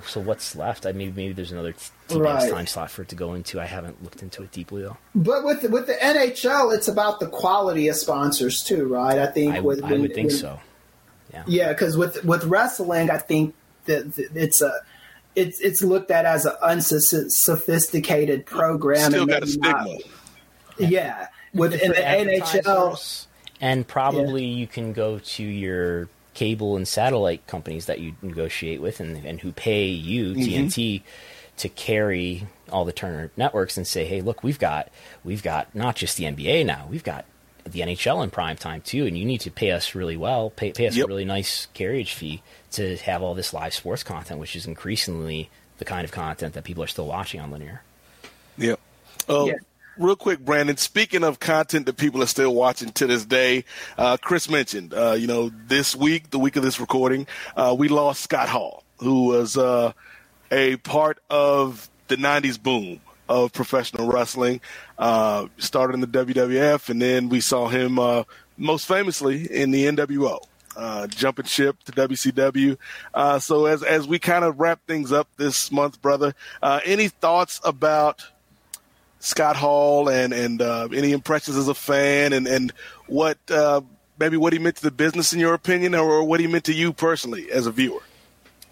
so 0.06 0.20
what's 0.20 0.54
left? 0.56 0.86
I 0.86 0.92
maybe 0.92 1.12
maybe 1.12 1.32
there's 1.32 1.52
another 1.52 1.72
TBS 2.08 2.24
right. 2.24 2.50
time 2.50 2.66
slot 2.66 2.90
for 2.90 3.02
it 3.02 3.08
to 3.08 3.16
go 3.16 3.34
into. 3.34 3.60
I 3.60 3.66
haven't 3.66 4.02
looked 4.02 4.22
into 4.22 4.42
it 4.42 4.52
deeply 4.52 4.82
though. 4.82 4.96
But 5.14 5.44
with 5.44 5.62
the, 5.62 5.68
with 5.68 5.86
the 5.86 5.94
NHL, 5.94 6.74
it's 6.74 6.88
about 6.88 7.20
the 7.20 7.28
quality 7.28 7.88
of 7.88 7.96
sponsors 7.96 8.62
too, 8.62 8.86
right? 8.86 9.18
I 9.18 9.26
think 9.26 9.54
I, 9.54 9.60
with, 9.60 9.82
I 9.82 9.92
would 9.92 10.14
think 10.14 10.30
when, 10.30 10.38
so. 10.38 10.60
Yeah, 11.32 11.44
yeah, 11.46 11.72
because 11.72 11.96
with 11.96 12.24
with 12.24 12.44
wrestling, 12.44 13.10
I 13.10 13.18
think 13.18 13.54
that 13.86 14.18
it's 14.34 14.60
a 14.62 14.72
it's 15.36 15.60
it's 15.60 15.82
looked 15.82 16.10
at 16.10 16.24
as 16.24 16.46
an 16.46 16.54
unsophisticated 16.62 18.46
program. 18.46 19.10
Still 19.10 19.26
got 19.26 19.42
a 19.42 19.46
stigma. 19.46 19.70
Not, 19.72 20.00
yeah, 20.90 21.28
with 21.54 21.74
in 21.74 21.90
the 21.90 21.96
NHL, 21.96 23.26
and 23.60 23.86
probably 23.86 24.44
yeah. 24.44 24.56
you 24.56 24.66
can 24.66 24.92
go 24.92 25.18
to 25.18 25.42
your 25.42 26.08
cable 26.34 26.76
and 26.76 26.86
satellite 26.86 27.46
companies 27.46 27.86
that 27.86 27.98
you 27.98 28.14
negotiate 28.22 28.80
with 28.80 29.00
and, 29.00 29.24
and 29.26 29.40
who 29.40 29.52
pay 29.52 29.86
you 29.86 30.32
mm-hmm. 30.32 30.40
TNT 30.40 31.02
to 31.58 31.68
carry 31.68 32.46
all 32.70 32.84
the 32.84 32.92
Turner 32.92 33.30
networks 33.36 33.76
and 33.76 33.86
say, 33.86 34.04
hey, 34.04 34.20
look, 34.20 34.42
we've 34.42 34.58
got 34.58 34.88
we've 35.24 35.42
got 35.42 35.74
not 35.74 35.96
just 35.96 36.16
the 36.16 36.24
NBA 36.24 36.64
now, 36.64 36.86
we've 36.88 37.04
got 37.04 37.24
the 37.64 37.80
NHL 37.80 38.24
in 38.24 38.30
prime 38.30 38.56
time 38.56 38.80
too, 38.80 39.06
and 39.06 39.18
you 39.18 39.24
need 39.24 39.42
to 39.42 39.50
pay 39.50 39.72
us 39.72 39.94
really 39.94 40.16
well, 40.16 40.50
pay, 40.50 40.72
pay 40.72 40.86
us 40.86 40.96
yep. 40.96 41.06
a 41.06 41.08
really 41.08 41.24
nice 41.24 41.66
carriage 41.74 42.14
fee 42.14 42.42
to 42.72 42.96
have 42.98 43.22
all 43.22 43.34
this 43.34 43.52
live 43.52 43.74
sports 43.74 44.02
content, 44.02 44.40
which 44.40 44.56
is 44.56 44.66
increasingly 44.66 45.50
the 45.78 45.84
kind 45.84 46.04
of 46.04 46.12
content 46.12 46.54
that 46.54 46.64
people 46.64 46.82
are 46.82 46.88
still 46.88 47.06
watching 47.06 47.40
on 47.40 47.50
linear. 47.50 47.82
Yep. 48.56 48.80
Uh, 49.28 49.44
yeah 49.44 49.54
real 50.00 50.16
quick, 50.16 50.40
Brandon. 50.40 50.76
Speaking 50.76 51.22
of 51.22 51.40
content 51.40 51.86
that 51.86 51.96
people 51.96 52.22
are 52.22 52.26
still 52.26 52.54
watching 52.54 52.90
to 52.92 53.06
this 53.06 53.24
day, 53.24 53.64
uh, 53.98 54.16
Chris 54.16 54.48
mentioned, 54.48 54.94
uh, 54.94 55.12
you 55.12 55.26
know, 55.26 55.50
this 55.66 55.94
week, 55.94 56.30
the 56.30 56.38
week 56.38 56.56
of 56.56 56.62
this 56.62 56.80
recording, 56.80 57.26
uh, 57.56 57.74
we 57.78 57.88
lost 57.88 58.22
Scott 58.22 58.48
Hall, 58.48 58.82
who 58.98 59.24
was 59.24 59.56
uh, 59.56 59.92
a 60.50 60.76
part 60.78 61.18
of 61.28 61.88
the 62.08 62.16
'90s 62.16 62.60
boom 62.60 63.00
of 63.28 63.52
professional 63.52 64.10
wrestling. 64.10 64.60
Uh, 64.98 65.46
started 65.58 65.94
in 65.94 66.00
the 66.00 66.06
WWF, 66.06 66.88
and 66.88 67.00
then 67.00 67.28
we 67.28 67.40
saw 67.40 67.68
him 67.68 67.98
uh, 67.98 68.24
most 68.56 68.86
famously 68.86 69.44
in 69.52 69.70
the 69.70 69.84
NWO. 69.86 70.40
Uh, 70.76 71.06
jumping 71.08 71.44
ship 71.44 71.82
to 71.82 71.92
WCW. 71.92 72.78
Uh, 73.12 73.38
so 73.40 73.66
as 73.66 73.82
as 73.82 74.06
we 74.06 74.18
kind 74.20 74.44
of 74.44 74.58
wrap 74.60 74.80
things 74.86 75.10
up 75.12 75.28
this 75.36 75.70
month, 75.72 76.00
brother, 76.00 76.32
uh, 76.62 76.80
any 76.84 77.08
thoughts 77.08 77.60
about 77.64 78.24
Scott 79.20 79.56
Hall 79.56 80.08
and 80.08 80.32
and 80.32 80.60
uh, 80.60 80.88
any 80.92 81.12
impressions 81.12 81.56
as 81.56 81.68
a 81.68 81.74
fan 81.74 82.32
and 82.32 82.46
and 82.46 82.72
what 83.06 83.38
uh, 83.50 83.80
maybe 84.18 84.36
what 84.36 84.52
he 84.52 84.58
meant 84.58 84.76
to 84.76 84.82
the 84.82 84.90
business 84.90 85.32
in 85.32 85.38
your 85.38 85.54
opinion 85.54 85.94
or 85.94 86.24
what 86.24 86.40
he 86.40 86.46
meant 86.46 86.64
to 86.64 86.74
you 86.74 86.92
personally 86.92 87.50
as 87.50 87.66
a 87.66 87.70
viewer. 87.70 88.02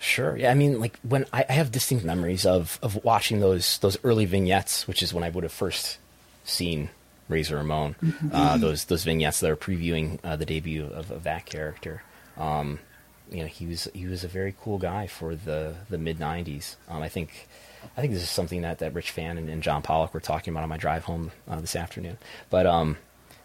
Sure. 0.01 0.37
Yeah. 0.37 0.51
I 0.51 0.55
mean, 0.55 0.81
like 0.81 0.99
when 1.03 1.27
I, 1.33 1.45
I 1.49 1.53
have 1.53 1.73
distinct 1.73 2.05
memories 2.05 2.47
of 2.47 2.79
of 2.83 3.05
watching 3.05 3.41
those 3.41 3.79
those 3.79 3.97
early 4.05 4.25
vignettes, 4.25 4.87
which 4.89 5.03
is 5.03 5.13
when 5.13 5.25
I 5.25 5.29
would 5.29 5.45
have 5.45 5.53
first 5.53 5.99
seen 6.45 6.91
Razor 7.29 7.57
Ramon. 7.57 7.97
Mm-hmm. 8.03 8.31
Uh, 8.33 8.57
those 8.57 8.85
those 8.85 9.05
vignettes 9.05 9.41
that 9.41 9.51
are 9.51 9.57
previewing 9.57 10.19
uh, 10.25 10.37
the 10.37 10.47
debut 10.47 10.87
of, 10.87 11.11
of 11.11 11.25
that 11.25 11.47
character. 11.47 12.03
Um, 12.37 12.79
you 13.31 13.41
know, 13.41 13.47
he 13.47 13.67
was 13.67 13.89
he 13.93 14.07
was 14.07 14.25
a 14.25 14.29
very 14.29 14.55
cool 14.61 14.79
guy 14.79 15.07
for 15.07 15.35
the 15.35 15.75
the 15.91 15.99
mid 15.99 16.19
'90s. 16.19 16.77
Um, 16.89 17.03
I 17.03 17.09
think 17.09 17.48
I 17.97 18.01
think 18.01 18.13
this 18.13 18.23
is 18.23 18.31
something 18.31 18.63
that, 18.63 18.79
that 18.79 18.95
Rich 18.95 19.11
Fann 19.11 19.39
and, 19.39 19.49
and 19.49 19.63
John 19.63 19.83
Pollock 19.83 20.15
were 20.15 20.21
talking 20.21 20.53
about 20.53 20.63
on 20.63 20.69
my 20.69 20.77
drive 20.77 21.05
home 21.05 21.33
uh, 21.49 21.61
this 21.61 21.77
afternoon. 21.77 22.19
But 22.51 22.67
um, 22.67 22.97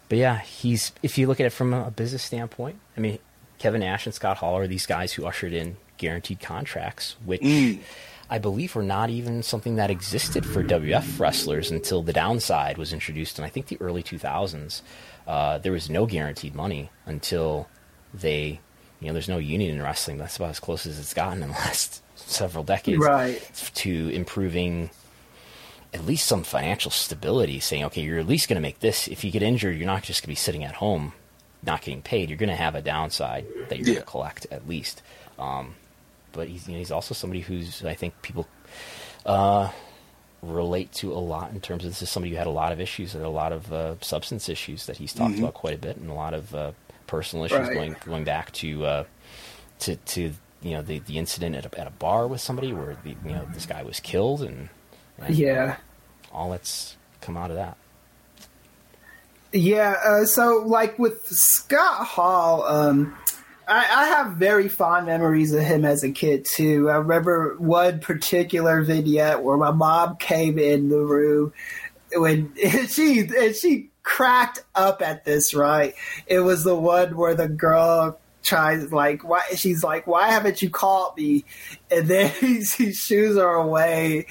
but 0.08 0.18
yeah, 0.18 0.38
he's 0.38 0.92
if 1.02 1.18
you 1.18 1.26
look 1.26 1.40
at 1.40 1.46
it 1.46 1.50
from 1.50 1.72
a 1.74 1.90
business 1.90 2.22
standpoint, 2.22 2.78
I 2.96 3.00
mean, 3.00 3.18
Kevin 3.58 3.80
Nash 3.80 4.06
and 4.06 4.14
Scott 4.14 4.36
Hall 4.36 4.56
are 4.56 4.66
these 4.66 4.86
guys 4.86 5.12
who 5.12 5.26
ushered 5.26 5.52
in 5.52 5.76
guaranteed 5.96 6.40
contracts, 6.40 7.16
which 7.24 7.40
mm. 7.40 7.80
I 8.28 8.38
believe 8.38 8.74
were 8.74 8.82
not 8.82 9.10
even 9.10 9.42
something 9.42 9.76
that 9.76 9.90
existed 9.90 10.44
for 10.46 10.62
WF 10.62 11.18
wrestlers 11.18 11.70
until 11.70 12.02
the 12.02 12.12
downside 12.12 12.78
was 12.78 12.92
introduced 12.92 13.38
in 13.38 13.44
I 13.44 13.48
think 13.48 13.66
the 13.66 13.80
early 13.80 14.02
2000s. 14.02 14.82
Uh, 15.26 15.58
there 15.58 15.72
was 15.72 15.88
no 15.88 16.04
guaranteed 16.04 16.54
money 16.54 16.90
until 17.06 17.68
they, 18.12 18.60
you 19.00 19.06
know, 19.06 19.14
there's 19.14 19.28
no 19.28 19.38
union 19.38 19.74
in 19.74 19.82
wrestling. 19.82 20.18
That's 20.18 20.36
about 20.36 20.50
as 20.50 20.60
close 20.60 20.84
as 20.84 20.98
it's 20.98 21.14
gotten 21.14 21.42
in 21.42 21.48
the 21.48 21.54
last 21.54 22.03
several 22.26 22.64
decades 22.64 22.98
right. 22.98 23.40
to 23.74 24.08
improving 24.10 24.90
at 25.92 26.04
least 26.04 26.26
some 26.26 26.42
financial 26.42 26.90
stability, 26.90 27.60
saying, 27.60 27.84
okay, 27.84 28.02
you're 28.02 28.18
at 28.18 28.26
least 28.26 28.48
going 28.48 28.56
to 28.56 28.62
make 28.62 28.80
this. 28.80 29.06
If 29.08 29.22
you 29.24 29.30
get 29.30 29.42
injured, 29.42 29.76
you're 29.76 29.86
not 29.86 30.02
just 30.02 30.22
going 30.22 30.26
to 30.26 30.28
be 30.28 30.34
sitting 30.34 30.64
at 30.64 30.74
home 30.74 31.12
not 31.66 31.82
getting 31.82 32.02
paid. 32.02 32.28
You're 32.28 32.38
going 32.38 32.50
to 32.50 32.56
have 32.56 32.74
a 32.74 32.82
downside 32.82 33.46
that 33.68 33.78
you're 33.78 33.88
yeah. 33.88 33.94
going 33.94 34.04
to 34.04 34.10
collect 34.10 34.46
at 34.50 34.68
least. 34.68 35.02
Um, 35.38 35.74
but 36.32 36.48
he's, 36.48 36.66
you 36.66 36.74
know, 36.74 36.78
he's 36.78 36.90
also 36.90 37.14
somebody 37.14 37.40
who's, 37.40 37.84
I 37.84 37.94
think 37.94 38.20
people 38.22 38.46
uh, 39.24 39.70
relate 40.42 40.92
to 40.92 41.12
a 41.12 41.18
lot 41.18 41.52
in 41.52 41.60
terms 41.60 41.84
of 41.84 41.90
this 41.90 42.02
is 42.02 42.10
somebody 42.10 42.32
who 42.32 42.36
had 42.36 42.46
a 42.46 42.50
lot 42.50 42.72
of 42.72 42.80
issues 42.80 43.14
and 43.14 43.24
a 43.24 43.28
lot 43.28 43.52
of 43.52 43.72
uh, 43.72 43.94
substance 44.00 44.48
issues 44.48 44.86
that 44.86 44.96
he's 44.96 45.12
talked 45.12 45.34
mm-hmm. 45.34 45.44
about 45.44 45.54
quite 45.54 45.74
a 45.74 45.78
bit 45.78 45.96
and 45.96 46.10
a 46.10 46.14
lot 46.14 46.34
of 46.34 46.54
uh, 46.54 46.72
personal 47.06 47.44
issues 47.44 47.60
right. 47.60 47.74
going 47.74 47.96
going 48.04 48.24
back 48.24 48.52
to 48.52 48.84
uh, 48.84 49.04
to 49.78 49.96
to 49.96 50.32
you 50.64 50.70
know 50.70 50.82
the 50.82 50.98
the 51.00 51.18
incident 51.18 51.54
at 51.54 51.66
a, 51.66 51.80
at 51.80 51.86
a 51.86 51.90
bar 51.90 52.26
with 52.26 52.40
somebody 52.40 52.72
where 52.72 52.96
the 53.04 53.10
you 53.10 53.34
know 53.34 53.46
this 53.52 53.66
guy 53.66 53.82
was 53.82 54.00
killed 54.00 54.42
and, 54.42 54.70
and 55.18 55.36
yeah, 55.36 55.76
all 56.32 56.50
that's 56.50 56.96
come 57.20 57.36
out 57.36 57.50
of 57.50 57.56
that. 57.56 57.76
Yeah, 59.52 59.94
uh, 60.04 60.24
so 60.24 60.64
like 60.66 60.98
with 60.98 61.26
Scott 61.26 62.06
Hall, 62.06 62.64
um, 62.64 63.16
I, 63.68 63.78
I, 63.78 64.06
have 64.06 64.32
very 64.32 64.68
fond 64.68 65.06
memories 65.06 65.52
of 65.52 65.62
him 65.62 65.84
as 65.84 66.02
a 66.02 66.10
kid 66.10 66.44
too. 66.44 66.90
I 66.90 66.96
remember 66.96 67.54
one 67.58 68.00
particular 68.00 68.82
vignette 68.82 69.42
where 69.42 69.56
my 69.56 69.70
mom 69.70 70.16
came 70.16 70.58
in 70.58 70.88
the 70.88 70.98
room 70.98 71.52
when 72.14 72.52
she 72.88 73.20
and 73.20 73.54
she 73.54 73.90
cracked 74.02 74.64
up 74.74 75.02
at 75.02 75.26
this. 75.26 75.54
Right, 75.54 75.94
it 76.26 76.40
was 76.40 76.64
the 76.64 76.74
one 76.74 77.14
where 77.16 77.34
the 77.34 77.48
girl 77.48 78.18
tries 78.44 78.92
like 78.92 79.24
why 79.24 79.42
she's 79.56 79.82
like 79.82 80.06
why 80.06 80.28
haven't 80.28 80.62
you 80.62 80.70
called 80.70 81.16
me 81.16 81.44
and 81.90 82.06
then 82.06 82.30
he, 82.40 82.62
he 82.62 82.92
shoos 82.92 83.36
her 83.36 83.54
away 83.54 84.26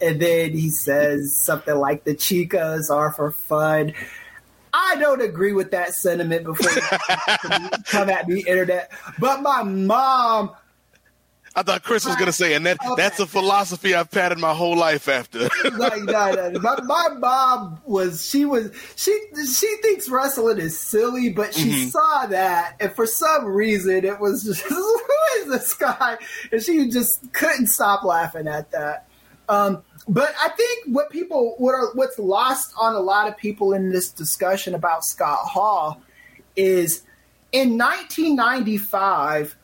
and 0.00 0.20
then 0.20 0.52
he 0.52 0.70
says 0.70 1.38
something 1.42 1.76
like 1.76 2.04
the 2.04 2.14
chicas 2.14 2.90
are 2.90 3.12
for 3.12 3.30
fun 3.30 3.92
I 4.72 4.96
don't 4.96 5.22
agree 5.22 5.52
with 5.52 5.70
that 5.72 5.94
sentiment 5.94 6.44
before 6.44 6.70
you 7.50 7.68
come 7.86 8.10
at 8.10 8.28
me, 8.28 8.44
internet. 8.46 8.92
But 9.18 9.42
my 9.42 9.62
mom. 9.62 10.52
I 11.54 11.62
thought 11.62 11.82
Chris 11.82 12.04
was 12.04 12.14
going 12.16 12.26
to 12.26 12.32
say, 12.32 12.54
and 12.54 12.66
that 12.66 12.78
okay. 12.80 12.94
that's 12.96 13.20
a 13.20 13.26
philosophy 13.26 13.94
I've 13.94 14.10
patterned 14.10 14.40
my 14.40 14.54
whole 14.54 14.76
life 14.76 15.08
after. 15.08 15.48
like, 15.76 16.02
no, 16.02 16.32
no. 16.32 16.60
My, 16.60 16.80
my 16.82 17.08
mom 17.18 17.80
was, 17.84 18.24
she 18.28 18.44
was, 18.44 18.70
she 18.96 19.18
she 19.52 19.76
thinks 19.82 20.08
wrestling 20.08 20.58
is 20.58 20.78
silly, 20.78 21.30
but 21.30 21.54
she 21.54 21.70
mm-hmm. 21.70 21.88
saw 21.88 22.26
that, 22.26 22.76
and 22.80 22.92
for 22.92 23.06
some 23.06 23.46
reason, 23.46 24.04
it 24.04 24.20
was 24.20 24.44
just, 24.44 24.62
who 24.68 25.00
is 25.38 25.48
this 25.48 25.74
guy? 25.74 26.18
And 26.52 26.62
she 26.62 26.88
just 26.88 27.32
couldn't 27.32 27.68
stop 27.68 28.04
laughing 28.04 28.46
at 28.46 28.70
that. 28.70 29.08
Um, 29.48 29.82
but 30.08 30.34
I 30.42 30.48
think 30.50 30.86
what 30.86 31.10
people 31.10 31.54
what 31.58 31.74
are 31.74 31.92
what's 31.94 32.18
lost 32.18 32.72
on 32.78 32.94
a 32.94 33.00
lot 33.00 33.28
of 33.28 33.36
people 33.36 33.74
in 33.74 33.90
this 33.90 34.10
discussion 34.10 34.74
about 34.74 35.04
Scott 35.04 35.40
Hall 35.40 36.00
is 36.56 37.02
in 37.52 37.76
1995 37.78 39.56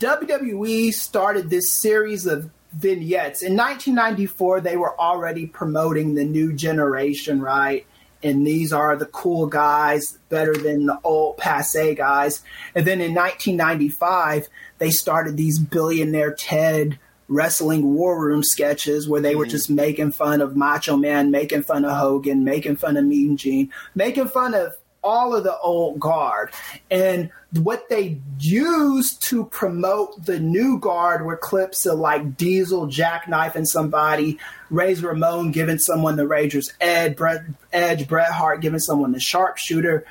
WWE 0.00 0.92
started 0.92 1.50
this 1.50 1.80
series 1.80 2.26
of 2.26 2.50
vignettes. 2.72 3.42
In 3.42 3.56
1994 3.56 4.60
they 4.60 4.76
were 4.76 4.98
already 4.98 5.46
promoting 5.46 6.14
the 6.14 6.24
new 6.24 6.52
generation, 6.52 7.40
right? 7.40 7.86
And 8.22 8.46
these 8.46 8.72
are 8.72 8.96
the 8.96 9.06
cool 9.06 9.46
guys, 9.46 10.18
better 10.28 10.54
than 10.54 10.86
the 10.86 10.98
old 11.02 11.36
passe 11.36 11.94
guys. 11.94 12.42
And 12.74 12.86
then 12.86 13.00
in 13.00 13.14
1995 13.14 14.48
they 14.78 14.90
started 14.90 15.36
these 15.36 15.58
billionaire 15.58 16.32
Ted 16.32 16.98
wrestling 17.26 17.94
war 17.94 18.24
room 18.24 18.42
sketches 18.42 19.08
where 19.08 19.20
they 19.20 19.30
mm-hmm. 19.30 19.38
were 19.40 19.46
just 19.46 19.68
making 19.68 20.12
fun 20.12 20.40
of 20.40 20.56
Macho 20.56 20.96
Man, 20.96 21.30
making 21.30 21.62
fun 21.62 21.84
of 21.84 21.96
Hogan, 21.96 22.44
making 22.44 22.76
fun 22.76 22.96
of 22.96 23.04
Mean 23.04 23.36
Gene, 23.36 23.70
making 23.94 24.28
fun 24.28 24.54
of 24.54 24.76
all 25.02 25.34
of 25.34 25.44
the 25.44 25.56
old 25.58 25.98
guard. 25.98 26.50
And 26.90 27.30
what 27.52 27.88
they 27.88 28.20
used 28.38 29.22
to 29.22 29.46
promote 29.46 30.26
the 30.26 30.38
new 30.38 30.78
guard 30.78 31.24
were 31.24 31.36
clips 31.36 31.86
of 31.86 31.98
like 31.98 32.36
Diesel 32.36 32.86
jackknifing 32.86 33.66
somebody, 33.66 34.38
Razor 34.70 35.08
Ramon 35.08 35.50
giving 35.50 35.78
someone 35.78 36.16
the 36.16 36.26
Razor's 36.26 36.72
Edge, 36.80 37.16
Bret, 37.16 37.42
Edge, 37.72 38.06
Bret 38.06 38.30
Hart 38.30 38.60
giving 38.60 38.80
someone 38.80 39.12
the 39.12 39.20
sharpshooter, 39.20 40.04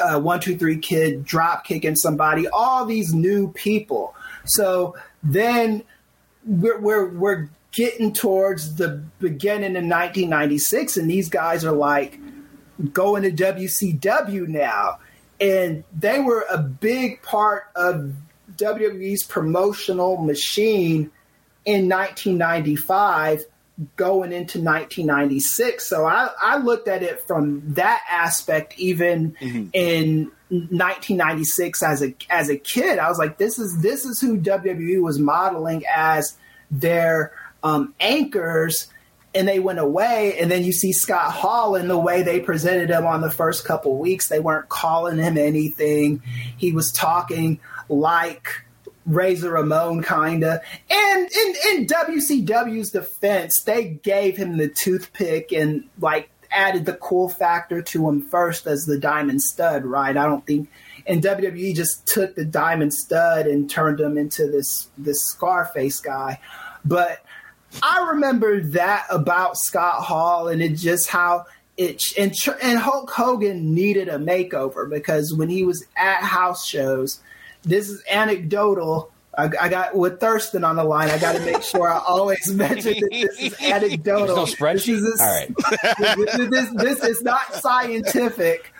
uh, 0.00 0.20
one 0.20 0.38
two 0.38 0.56
three 0.56 0.78
kid 0.78 1.24
drop 1.24 1.64
kicking 1.64 1.96
somebody. 1.96 2.46
All 2.46 2.84
these 2.84 3.12
new 3.12 3.52
people. 3.52 4.14
So 4.44 4.96
then 5.22 5.82
we're, 6.46 6.78
we're, 6.78 7.08
we're 7.08 7.48
getting 7.72 8.12
towards 8.12 8.76
the 8.76 9.02
beginning 9.18 9.70
of 9.70 9.82
1996, 9.82 10.96
and 10.96 11.10
these 11.10 11.28
guys 11.28 11.64
are 11.64 11.72
like 11.72 12.20
going 12.92 13.24
to 13.24 13.32
WCW 13.32 14.46
now. 14.46 14.98
And 15.40 15.84
they 15.96 16.20
were 16.20 16.44
a 16.50 16.58
big 16.58 17.22
part 17.22 17.64
of 17.76 18.14
WWE's 18.56 19.22
promotional 19.22 20.16
machine 20.16 21.10
in 21.64 21.88
1995 21.88 23.44
going 23.96 24.32
into 24.32 24.58
1996. 24.58 25.86
So 25.86 26.04
I, 26.04 26.30
I 26.42 26.58
looked 26.58 26.88
at 26.88 27.02
it 27.02 27.26
from 27.26 27.62
that 27.74 28.02
aspect, 28.10 28.74
even 28.78 29.32
mm-hmm. 29.40 29.68
in 29.72 30.32
1996 30.48 31.82
as 31.82 32.02
a 32.02 32.14
as 32.30 32.48
a 32.48 32.56
kid. 32.56 32.98
I 32.98 33.08
was 33.08 33.18
like, 33.18 33.38
this 33.38 33.58
is 33.58 33.80
this 33.80 34.04
is 34.04 34.20
who 34.20 34.38
WWE 34.38 35.00
was 35.00 35.18
modeling 35.18 35.84
as 35.94 36.36
their 36.70 37.32
um, 37.62 37.94
anchors. 38.00 38.88
And 39.38 39.46
they 39.46 39.60
went 39.60 39.78
away, 39.78 40.36
and 40.38 40.50
then 40.50 40.64
you 40.64 40.72
see 40.72 40.92
Scott 40.92 41.32
Hall 41.32 41.76
in 41.76 41.86
the 41.86 41.98
way 41.98 42.22
they 42.22 42.40
presented 42.40 42.90
him 42.90 43.06
on 43.06 43.20
the 43.20 43.30
first 43.30 43.64
couple 43.64 43.96
weeks. 43.96 44.28
They 44.28 44.40
weren't 44.40 44.68
calling 44.68 45.18
him 45.18 45.38
anything. 45.38 46.22
He 46.56 46.72
was 46.72 46.90
talking 46.90 47.60
like 47.88 48.48
Razor 49.06 49.52
Ramon, 49.52 50.02
kinda. 50.02 50.60
And 50.90 51.30
in, 51.30 51.54
in 51.70 51.86
WCW's 51.86 52.90
defense, 52.90 53.62
they 53.62 53.84
gave 53.84 54.36
him 54.36 54.56
the 54.56 54.68
toothpick 54.68 55.52
and 55.52 55.84
like 56.00 56.30
added 56.50 56.84
the 56.84 56.94
cool 56.94 57.28
factor 57.28 57.80
to 57.80 58.08
him 58.08 58.22
first 58.22 58.66
as 58.66 58.86
the 58.86 58.98
diamond 58.98 59.42
stud, 59.42 59.84
right? 59.84 60.16
I 60.16 60.26
don't 60.26 60.44
think 60.46 60.68
and 61.08 61.22
WWE 61.22 61.74
just 61.74 62.06
took 62.06 62.34
the 62.34 62.44
diamond 62.44 62.92
stud 62.92 63.46
and 63.46 63.68
turned 63.68 63.98
him 63.98 64.18
into 64.18 64.46
this 64.46 64.88
this 64.98 65.24
Scarface 65.24 66.00
guy. 66.00 66.38
But 66.84 67.24
I 67.82 68.08
remember 68.10 68.60
that 68.60 69.06
about 69.10 69.58
Scott 69.58 70.02
Hall 70.02 70.48
and 70.48 70.62
it 70.62 70.74
just 70.74 71.08
how 71.08 71.44
it 71.76 72.12
and 72.18 72.34
and 72.62 72.78
Hulk 72.78 73.10
Hogan 73.10 73.74
needed 73.74 74.08
a 74.08 74.18
makeover 74.18 74.88
because 74.88 75.32
when 75.34 75.48
he 75.48 75.64
was 75.64 75.84
at 75.96 76.22
house 76.22 76.66
shows, 76.66 77.20
this 77.62 77.88
is 77.88 78.02
anecdotal. 78.10 79.12
I, 79.36 79.50
I 79.60 79.68
got 79.68 79.94
with 79.94 80.18
Thurston 80.18 80.64
on 80.64 80.74
the 80.74 80.82
line. 80.82 81.10
I 81.10 81.18
got 81.18 81.36
to 81.36 81.40
make 81.40 81.62
sure 81.62 81.88
I 81.88 81.98
always 81.98 82.48
mention 82.52 82.94
that 82.94 83.10
this 83.10 83.38
is 83.38 83.60
anecdotal. 83.60 84.34
no 84.34 84.44
spreadsheet. 84.44 85.00
This 85.00 85.02
is, 85.02 85.20
All 85.20 85.26
right. 85.28 86.16
this, 86.16 86.48
this, 86.48 86.70
this 86.70 87.04
is 87.04 87.22
not 87.22 87.54
scientific, 87.54 88.72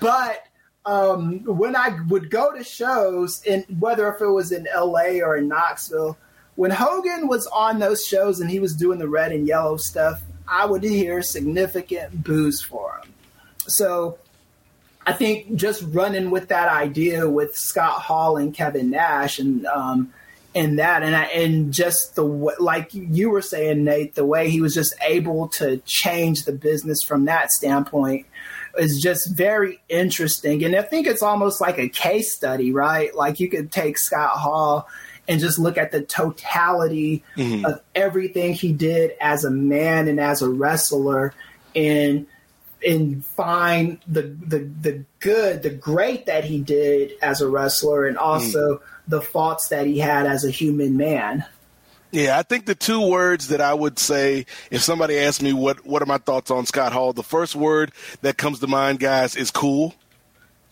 but 0.00 0.44
um, 0.86 1.40
when 1.44 1.74
I 1.74 1.98
would 2.08 2.30
go 2.30 2.52
to 2.52 2.62
shows, 2.62 3.42
in 3.44 3.64
whether 3.80 4.12
if 4.14 4.20
it 4.20 4.28
was 4.28 4.52
in 4.52 4.68
L.A. 4.72 5.22
or 5.22 5.36
in 5.36 5.48
Knoxville, 5.48 6.16
when 6.56 6.70
Hogan 6.70 7.28
was 7.28 7.46
on 7.48 7.78
those 7.78 8.06
shows 8.06 8.40
and 8.40 8.50
he 8.50 8.60
was 8.60 8.74
doing 8.74 8.98
the 8.98 9.08
red 9.08 9.32
and 9.32 9.46
yellow 9.46 9.76
stuff, 9.76 10.22
I 10.46 10.66
would 10.66 10.82
hear 10.82 11.22
significant 11.22 12.22
boos 12.22 12.62
for 12.62 13.00
him. 13.02 13.12
So 13.66 14.18
I 15.06 15.12
think 15.12 15.54
just 15.56 15.82
running 15.88 16.30
with 16.30 16.48
that 16.48 16.68
idea 16.68 17.28
with 17.28 17.56
Scott 17.56 18.00
Hall 18.02 18.36
and 18.36 18.54
Kevin 18.54 18.90
Nash 18.90 19.38
and 19.38 19.66
um, 19.66 20.12
and 20.54 20.78
that 20.78 21.02
and 21.02 21.16
I, 21.16 21.24
and 21.24 21.72
just 21.72 22.14
the 22.14 22.22
like 22.22 22.90
you 22.92 23.30
were 23.30 23.42
saying 23.42 23.84
Nate 23.84 24.14
the 24.14 24.24
way 24.24 24.50
he 24.50 24.60
was 24.60 24.74
just 24.74 24.94
able 25.02 25.48
to 25.48 25.78
change 25.78 26.44
the 26.44 26.52
business 26.52 27.02
from 27.02 27.24
that 27.24 27.50
standpoint 27.50 28.26
is 28.78 29.00
just 29.00 29.34
very 29.34 29.80
interesting. 29.88 30.64
And 30.64 30.74
I 30.74 30.82
think 30.82 31.06
it's 31.06 31.22
almost 31.22 31.60
like 31.60 31.78
a 31.78 31.88
case 31.88 32.34
study, 32.34 32.72
right? 32.72 33.14
Like 33.14 33.40
you 33.40 33.48
could 33.48 33.72
take 33.72 33.98
Scott 33.98 34.30
Hall 34.30 34.88
and 35.28 35.40
just 35.40 35.58
look 35.58 35.78
at 35.78 35.90
the 35.90 36.02
totality 36.02 37.22
mm-hmm. 37.36 37.64
of 37.64 37.80
everything 37.94 38.52
he 38.52 38.72
did 38.72 39.12
as 39.20 39.44
a 39.44 39.50
man 39.50 40.08
and 40.08 40.20
as 40.20 40.42
a 40.42 40.48
wrestler 40.48 41.34
and 41.74 42.26
and 42.86 43.24
find 43.24 43.98
the 44.06 44.22
the 44.22 44.58
the 44.80 45.04
good, 45.20 45.62
the 45.62 45.70
great 45.70 46.26
that 46.26 46.44
he 46.44 46.60
did 46.60 47.12
as 47.22 47.40
a 47.40 47.48
wrestler 47.48 48.06
and 48.06 48.18
also 48.18 48.76
mm. 48.76 48.80
the 49.08 49.22
faults 49.22 49.68
that 49.68 49.86
he 49.86 49.98
had 49.98 50.26
as 50.26 50.44
a 50.44 50.50
human 50.50 50.96
man. 50.96 51.44
Yeah, 52.10 52.38
I 52.38 52.42
think 52.42 52.66
the 52.66 52.76
two 52.76 53.08
words 53.08 53.48
that 53.48 53.60
I 53.60 53.74
would 53.74 53.98
say 53.98 54.46
if 54.70 54.82
somebody 54.82 55.18
asked 55.18 55.42
me 55.42 55.52
what 55.52 55.84
what 55.84 56.02
are 56.02 56.06
my 56.06 56.18
thoughts 56.18 56.50
on 56.50 56.66
Scott 56.66 56.92
Hall, 56.92 57.12
the 57.12 57.24
first 57.24 57.56
word 57.56 57.92
that 58.20 58.36
comes 58.36 58.60
to 58.60 58.66
mind, 58.66 59.00
guys, 59.00 59.34
is 59.34 59.50
cool. 59.50 59.94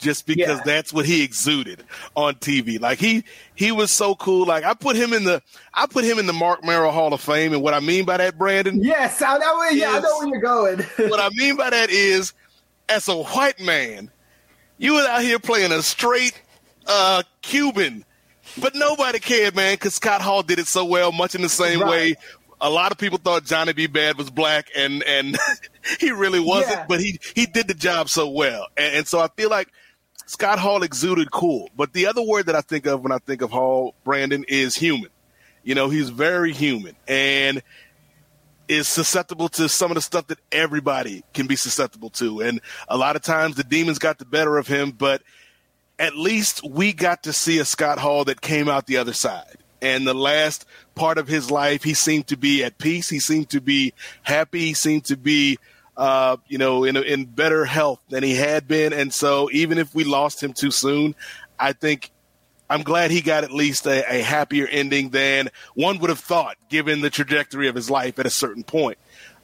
Just 0.02 0.26
because 0.26 0.58
yeah. 0.58 0.62
that's 0.64 0.92
what 0.92 1.06
he 1.06 1.22
exuded 1.22 1.84
on 2.14 2.34
TV. 2.34 2.80
Like 2.80 2.98
he 2.98 3.24
he 3.54 3.72
was 3.72 3.90
so 3.90 4.14
cool. 4.14 4.46
Like 4.46 4.64
I 4.64 4.74
put 4.74 4.96
him 4.96 5.12
in 5.12 5.24
the 5.24 5.42
I 5.72 5.86
put 5.86 6.04
him 6.04 6.18
in 6.18 6.26
the 6.26 6.32
Marc 6.32 6.64
Mero 6.64 6.90
Hall 6.90 7.14
of 7.14 7.20
Fame. 7.20 7.52
And 7.52 7.62
what 7.62 7.72
I 7.72 7.80
mean 7.80 8.04
by 8.04 8.16
that, 8.16 8.36
Brandon? 8.36 8.82
Yes, 8.82 9.22
I 9.22 9.38
know. 9.38 9.62
Yeah, 9.70 9.92
I 9.92 10.00
know 10.00 10.18
where 10.18 10.28
you're 10.28 10.40
going. 10.40 10.78
what 11.08 11.20
I 11.20 11.30
mean 11.30 11.56
by 11.56 11.70
that 11.70 11.90
is, 11.90 12.32
as 12.88 13.08
a 13.08 13.16
white 13.16 13.60
man, 13.60 14.10
you 14.78 14.94
were 14.94 15.06
out 15.06 15.22
here 15.22 15.38
playing 15.38 15.72
a 15.72 15.82
straight 15.82 16.40
uh, 16.86 17.22
Cuban 17.42 18.04
but 18.60 18.74
nobody 18.74 19.18
cared, 19.18 19.54
man, 19.54 19.74
because 19.74 19.94
Scott 19.94 20.20
Hall 20.20 20.42
did 20.42 20.58
it 20.58 20.66
so 20.66 20.84
well, 20.84 21.12
much 21.12 21.34
in 21.34 21.42
the 21.42 21.48
same 21.48 21.80
right. 21.80 21.90
way. 21.90 22.14
A 22.60 22.70
lot 22.70 22.92
of 22.92 22.98
people 22.98 23.18
thought 23.18 23.44
Johnny 23.44 23.72
B. 23.72 23.86
Bad 23.86 24.16
was 24.16 24.30
black, 24.30 24.68
and 24.76 25.02
and 25.04 25.36
he 26.00 26.10
really 26.12 26.40
wasn't. 26.40 26.76
Yeah. 26.76 26.86
But 26.88 27.00
he 27.00 27.18
he 27.34 27.46
did 27.46 27.68
the 27.68 27.74
job 27.74 28.08
so 28.08 28.28
well, 28.28 28.68
and, 28.76 28.96
and 28.96 29.08
so 29.08 29.20
I 29.20 29.28
feel 29.36 29.50
like 29.50 29.68
Scott 30.26 30.58
Hall 30.58 30.82
exuded 30.82 31.30
cool. 31.30 31.70
But 31.76 31.92
the 31.92 32.06
other 32.06 32.22
word 32.22 32.46
that 32.46 32.54
I 32.54 32.60
think 32.60 32.86
of 32.86 33.02
when 33.02 33.12
I 33.12 33.18
think 33.18 33.42
of 33.42 33.50
Hall, 33.50 33.94
Brandon, 34.04 34.44
is 34.48 34.74
human. 34.74 35.10
You 35.62 35.74
know, 35.74 35.88
he's 35.88 36.08
very 36.08 36.52
human 36.52 36.96
and 37.06 37.62
is 38.68 38.88
susceptible 38.88 39.48
to 39.50 39.68
some 39.68 39.90
of 39.90 39.96
the 39.96 40.00
stuff 40.00 40.28
that 40.28 40.38
everybody 40.50 41.22
can 41.34 41.46
be 41.46 41.56
susceptible 41.56 42.10
to. 42.10 42.40
And 42.40 42.60
a 42.88 42.96
lot 42.96 43.16
of 43.16 43.22
times 43.22 43.56
the 43.56 43.64
demons 43.64 43.98
got 43.98 44.18
the 44.18 44.24
better 44.24 44.56
of 44.56 44.66
him, 44.66 44.92
but 44.92 45.22
at 45.98 46.16
least 46.16 46.64
we 46.64 46.92
got 46.92 47.24
to 47.24 47.32
see 47.32 47.58
a 47.58 47.64
Scott 47.64 47.98
Hall 47.98 48.24
that 48.24 48.40
came 48.40 48.68
out 48.68 48.86
the 48.86 48.96
other 48.96 49.12
side. 49.12 49.58
And 49.80 50.06
the 50.06 50.14
last 50.14 50.64
part 50.94 51.18
of 51.18 51.26
his 51.28 51.50
life, 51.50 51.82
he 51.82 51.94
seemed 51.94 52.28
to 52.28 52.36
be 52.36 52.64
at 52.64 52.78
peace. 52.78 53.08
He 53.08 53.18
seemed 53.18 53.50
to 53.50 53.60
be 53.60 53.92
happy. 54.22 54.60
He 54.60 54.74
seemed 54.74 55.04
to 55.06 55.16
be 55.16 55.58
uh, 55.96 56.36
you 56.48 56.58
know, 56.58 56.84
in 56.84 56.96
in 56.96 57.24
better 57.24 57.64
health 57.64 58.00
than 58.08 58.22
he 58.22 58.34
had 58.34 58.66
been. 58.66 58.92
And 58.92 59.12
so, 59.12 59.50
even 59.52 59.78
if 59.78 59.94
we 59.94 60.04
lost 60.04 60.42
him 60.42 60.52
too 60.52 60.70
soon, 60.70 61.14
I 61.58 61.72
think 61.72 62.10
I'm 62.68 62.82
glad 62.82 63.10
he 63.10 63.20
got 63.20 63.44
at 63.44 63.52
least 63.52 63.86
a, 63.86 64.02
a 64.10 64.22
happier 64.22 64.66
ending 64.66 65.10
than 65.10 65.50
one 65.74 65.98
would 65.98 66.10
have 66.10 66.20
thought, 66.20 66.56
given 66.70 67.02
the 67.02 67.10
trajectory 67.10 67.68
of 67.68 67.74
his 67.74 67.90
life 67.90 68.18
at 68.18 68.26
a 68.26 68.30
certain 68.30 68.64
point. 68.64 68.98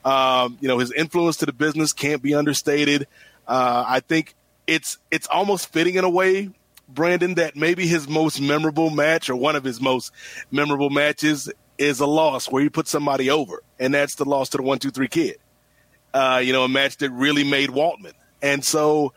Um, 0.05 0.57
you 0.60 0.68
know, 0.68 0.78
his 0.78 0.93
influence 0.93 1.36
to 1.39 1.47
the 1.47 1.52
business 1.52 1.93
can't 1.93 2.23
be 2.23 2.35
understated. 2.35 3.07
Uh, 3.47 3.85
I 3.86 4.01
think 4.01 4.35
it's 4.67 4.99
it's 5.10 5.27
almost 5.27 5.73
fitting 5.73 5.97
in 5.97 6.05
a 6.05 6.10
way, 6.10 6.51
Brandon, 6.89 7.35
that 7.35 7.57
maybe 7.57 7.86
his 7.86 8.09
most 8.09 8.41
memorable 8.41 8.91
match 8.91 9.28
or 9.28 9.36
one 9.36 9.57
of 9.57 9.65
his 9.65 9.81
most 9.81 10.12
memorable 10.51 10.91
matches 10.91 11.52
is 11.77 12.01
a 12.01 12.07
loss 12.07 12.51
where 12.51 12.62
he 12.62 12.68
put 12.68 12.89
somebody 12.89 13.28
over, 13.28 13.62
and 13.78 13.93
that's 13.93 14.15
the 14.15 14.25
loss 14.25 14.49
to 14.51 14.57
the 14.57 14.62
one 14.62 14.78
two 14.78 14.91
three 14.91 15.09
kid. 15.09 15.36
Uh, 16.15 16.41
you 16.43 16.53
know, 16.53 16.65
a 16.65 16.69
match 16.69 16.97
that 16.99 17.11
really 17.11 17.45
made 17.45 17.69
Waltman, 17.70 18.15
and 18.41 18.65
so 18.65 19.12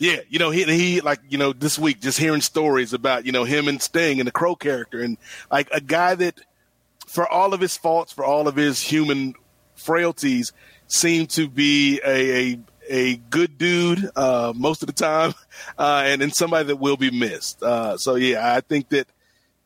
yeah, 0.00 0.20
you 0.30 0.38
know, 0.38 0.50
he 0.50 0.64
he 0.64 1.02
like 1.02 1.20
you 1.28 1.36
know 1.36 1.52
this 1.52 1.78
week 1.78 2.00
just 2.00 2.18
hearing 2.18 2.40
stories 2.40 2.94
about 2.94 3.26
you 3.26 3.32
know 3.32 3.44
him 3.44 3.68
and 3.68 3.82
Sting 3.82 4.18
and 4.18 4.26
the 4.26 4.32
Crow 4.32 4.56
character 4.56 5.02
and 5.02 5.18
like 5.50 5.68
a 5.72 5.80
guy 5.80 6.14
that 6.14 6.40
for 7.06 7.28
all 7.28 7.52
of 7.52 7.60
his 7.60 7.76
faults, 7.76 8.10
for 8.10 8.24
all 8.24 8.48
of 8.48 8.56
his 8.56 8.80
human 8.80 9.34
frailties, 9.74 10.54
seemed 10.86 11.28
to 11.30 11.48
be 11.48 12.00
a 12.02 12.54
a, 12.54 12.58
a 12.88 13.16
good 13.16 13.58
dude 13.58 14.08
uh, 14.16 14.54
most 14.56 14.82
of 14.82 14.86
the 14.86 14.94
time, 14.94 15.34
uh, 15.78 16.04
and 16.06 16.22
and 16.22 16.34
somebody 16.34 16.68
that 16.68 16.76
will 16.76 16.96
be 16.96 17.10
missed. 17.10 17.62
Uh, 17.62 17.98
so 17.98 18.14
yeah, 18.14 18.54
I 18.54 18.62
think 18.62 18.88
that 18.88 19.06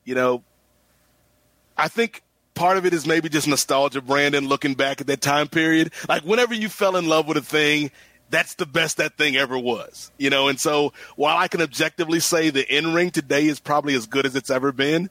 you 0.05 0.17
know, 0.17 0.43
I 1.79 1.87
think 1.87 2.24
part 2.55 2.77
of 2.77 2.87
it 2.87 2.95
is 2.95 3.07
maybe 3.07 3.29
just 3.29 3.49
nostalgia, 3.49 4.01
Brandon, 4.01 4.49
looking 4.49 4.75
back 4.75 5.01
at 5.01 5.07
that 5.09 5.21
time 5.21 5.49
period. 5.49 5.93
Like 6.09 6.23
whenever 6.23 6.55
you 6.55 6.69
fell 6.69 6.97
in 6.97 7.09
love 7.09 7.27
with 7.27 7.37
a 7.37 7.43
thing 7.43 7.91
that's 8.31 8.55
the 8.55 8.67
best 8.67 8.97
that 8.97 9.17
thing 9.17 9.37
ever 9.37 9.59
was, 9.59 10.11
you 10.19 10.31
know. 10.31 10.49
And 10.49 10.59
so, 10.59 10.93
while 11.17 11.37
I 11.37 11.49
can 11.49 11.61
objectively 11.61 12.21
say 12.21 12.51
the 12.51 12.67
in 12.75 12.95
ring 12.95 13.11
today 13.11 13.47
is 13.47 13.61
probably 13.61 13.95
as 13.95 14.07
good 14.07 14.27
as 14.27 14.35
it's 14.35 14.51
ever 14.51 14.73
been, 14.73 15.11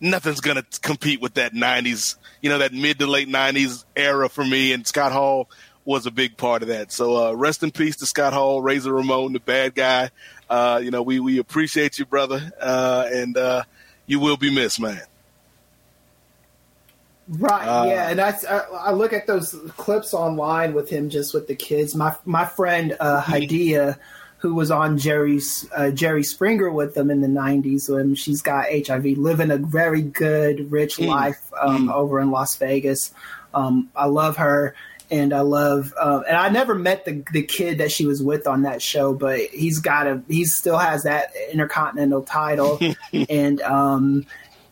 nothing's 0.00 0.40
gonna 0.40 0.64
compete 0.82 1.20
with 1.20 1.34
that 1.34 1.52
'90s, 1.52 2.16
you 2.42 2.50
know, 2.50 2.58
that 2.58 2.72
mid 2.72 2.98
to 2.98 3.06
late 3.06 3.28
'90s 3.28 3.84
era 3.94 4.28
for 4.28 4.44
me. 4.44 4.72
And 4.72 4.86
Scott 4.86 5.12
Hall 5.12 5.48
was 5.84 6.06
a 6.06 6.10
big 6.10 6.36
part 6.36 6.62
of 6.62 6.68
that. 6.68 6.90
So, 6.92 7.28
uh, 7.28 7.32
rest 7.32 7.62
in 7.62 7.70
peace 7.70 7.96
to 7.96 8.06
Scott 8.06 8.32
Hall, 8.32 8.60
Razor 8.60 8.92
Ramon, 8.92 9.34
the 9.34 9.40
bad 9.40 9.74
guy. 9.74 10.10
Uh, 10.48 10.80
you 10.82 10.90
know, 10.90 11.02
we 11.02 11.20
we 11.20 11.38
appreciate 11.38 11.98
you, 11.98 12.06
brother, 12.06 12.50
uh, 12.60 13.08
and 13.12 13.36
uh, 13.36 13.62
you 14.06 14.20
will 14.20 14.36
be 14.36 14.52
missed, 14.52 14.80
man. 14.80 15.02
Right. 17.28 17.66
Uh, 17.66 17.84
yeah, 17.86 18.08
and 18.08 18.20
I, 18.20 18.34
I 18.72 18.92
look 18.92 19.12
at 19.12 19.26
those 19.26 19.54
clips 19.76 20.14
online 20.14 20.72
with 20.72 20.88
him 20.88 21.10
just 21.10 21.34
with 21.34 21.46
the 21.46 21.54
kids. 21.54 21.94
My 21.94 22.16
my 22.24 22.46
friend 22.46 22.96
uh, 22.98 23.22
Hadiya, 23.22 23.98
who 24.38 24.54
was 24.54 24.70
on 24.70 24.96
Jerry's 24.96 25.68
uh, 25.76 25.90
Jerry 25.90 26.24
Springer 26.24 26.70
with 26.70 26.94
them 26.94 27.10
in 27.10 27.20
the 27.20 27.28
'90s, 27.28 27.92
when 27.92 28.14
she's 28.14 28.40
got 28.40 28.66
HIV, 28.70 29.04
living 29.18 29.50
a 29.50 29.58
very 29.58 30.00
good, 30.00 30.72
rich 30.72 30.96
mm, 30.96 31.08
life 31.08 31.52
um, 31.60 31.88
mm. 31.88 31.92
over 31.92 32.18
in 32.18 32.30
Las 32.30 32.56
Vegas. 32.56 33.12
Um, 33.52 33.90
I 33.94 34.06
love 34.06 34.38
her, 34.38 34.74
and 35.10 35.34
I 35.34 35.40
love, 35.40 35.92
uh, 36.00 36.22
and 36.26 36.36
I 36.36 36.48
never 36.48 36.74
met 36.74 37.04
the 37.04 37.22
the 37.30 37.42
kid 37.42 37.78
that 37.78 37.92
she 37.92 38.06
was 38.06 38.22
with 38.22 38.46
on 38.46 38.62
that 38.62 38.80
show, 38.80 39.12
but 39.12 39.38
he's 39.38 39.80
got 39.80 40.06
a 40.06 40.22
he 40.28 40.46
still 40.46 40.78
has 40.78 41.02
that 41.02 41.34
intercontinental 41.52 42.22
title, 42.22 42.80
and 43.28 43.60
um, 43.60 44.24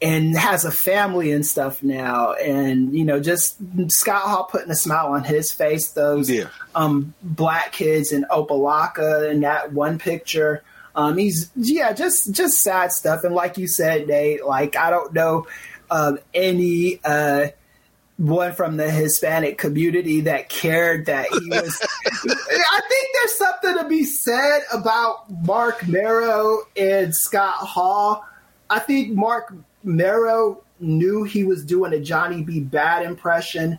and 0.07 0.37
has 0.37 0.65
a 0.65 0.71
family 0.71 1.33
and 1.33 1.45
stuff 1.45 1.83
now. 1.83 2.33
And, 2.35 2.97
you 2.97 3.05
know, 3.05 3.19
just 3.19 3.57
Scott 3.91 4.23
Hall 4.23 4.45
putting 4.45 4.71
a 4.71 4.77
smile 4.77 5.09
on 5.09 5.25
his 5.25 5.53
face, 5.53 5.91
those 5.91 6.31
yeah. 6.31 6.49
um, 6.77 7.13
black 7.23 7.73
kids 7.73 8.13
in 8.13 8.25
Opa-locka 8.31 9.29
in 9.29 9.41
that 9.41 9.73
one 9.73 9.99
picture. 9.99 10.63
Um, 10.95 11.19
he's, 11.19 11.51
yeah, 11.57 11.93
just, 11.93 12.33
just 12.33 12.59
sad 12.59 12.93
stuff. 12.93 13.25
And 13.25 13.35
like 13.35 13.59
you 13.59 13.67
said, 13.67 14.07
Nate, 14.07 14.47
like, 14.47 14.77
I 14.77 14.91
don't 14.91 15.13
know 15.13 15.49
um, 15.91 16.21
any, 16.33 17.01
uh, 17.05 17.49
one 18.17 18.55
from 18.55 18.77
the 18.77 18.89
Hispanic 18.89 19.59
community 19.59 20.23
that 20.23 20.49
cared 20.49 21.07
that 21.07 21.27
he 21.27 21.51
was. 21.51 21.87
I 22.07 22.81
think 22.89 23.09
there's 23.13 23.39
something 23.39 23.77
to 23.79 23.89
be 23.89 24.05
said 24.05 24.61
about 24.73 25.31
Marc 25.45 25.87
Mero 25.87 26.61
and 26.77 27.15
Scott 27.15 27.57
Hall. 27.57 28.25
I 28.71 28.79
think 28.79 29.13
Marc 29.13 29.53
Mero 29.87 30.63
knew 30.81 31.23
he 31.25 31.45
was 31.45 31.65
doing 31.65 31.93
a 31.93 32.01
Johnny 32.01 32.43
B. 32.43 32.61
Bad 32.61 33.05
impression 33.05 33.79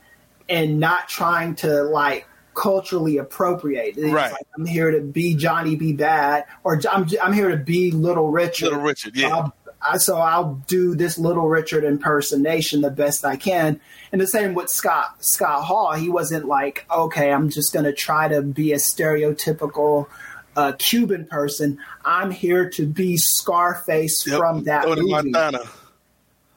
and 0.50 0.80
not 0.80 1.10
trying 1.10 1.56
to 1.56 1.84
like 1.84 2.28
culturally 2.56 3.18
appropriate. 3.18 3.96
right. 3.98 4.32
Like, 4.32 4.48
I'm 4.58 4.66
here 4.66 4.92
to 4.92 5.02
be 5.02 5.36
Johnny 5.36 5.76
B. 5.76 5.94
Bad, 5.94 6.46
or 6.64 6.82
I'm 6.90 7.08
I'm 7.22 7.34
here 7.34 7.50
to 7.50 7.58
be 7.58 7.92
Little 7.92 8.30
Richard. 8.30 8.70
Little 8.70 8.82
Richard, 8.82 9.16
yeah. 9.16 9.28
I'll, 9.28 9.56
I, 9.80 9.98
so 9.98 10.18
I'll 10.18 10.56
do 10.68 10.96
this 10.96 11.18
Little 11.18 11.48
Richard 11.48 11.84
impersonation 11.84 12.82
the 12.82 12.90
best 12.90 13.24
I 13.24 13.36
can. 13.36 13.80
And 14.12 14.20
the 14.20 14.28
same 14.28 14.54
with 14.54 14.70
Scott 14.70 15.24
Scott 15.24 15.66
Hall. 15.66 15.94
He 15.94 16.10
wasn't 16.10 16.46
like, 16.46 16.86
okay, 16.90 17.32
I'm 17.32 17.50
just 17.50 17.74
going 17.74 17.86
to 17.86 17.94
try 17.94 18.28
to 18.28 18.42
be 18.42 18.72
a 18.74 18.78
stereotypical 18.78 20.08
uh, 20.56 20.72
Cuban 20.80 21.26
person. 21.26 21.78
I'm 22.04 22.32
here 22.32 22.70
to 22.72 22.88
be 22.88 23.18
Scarface 23.18 24.26
yep. 24.26 24.40
from 24.40 24.64
that 24.64 24.88
movie. 24.88 25.04
Montana. 25.12 25.60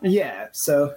Yeah, 0.02 0.48
so 0.52 0.94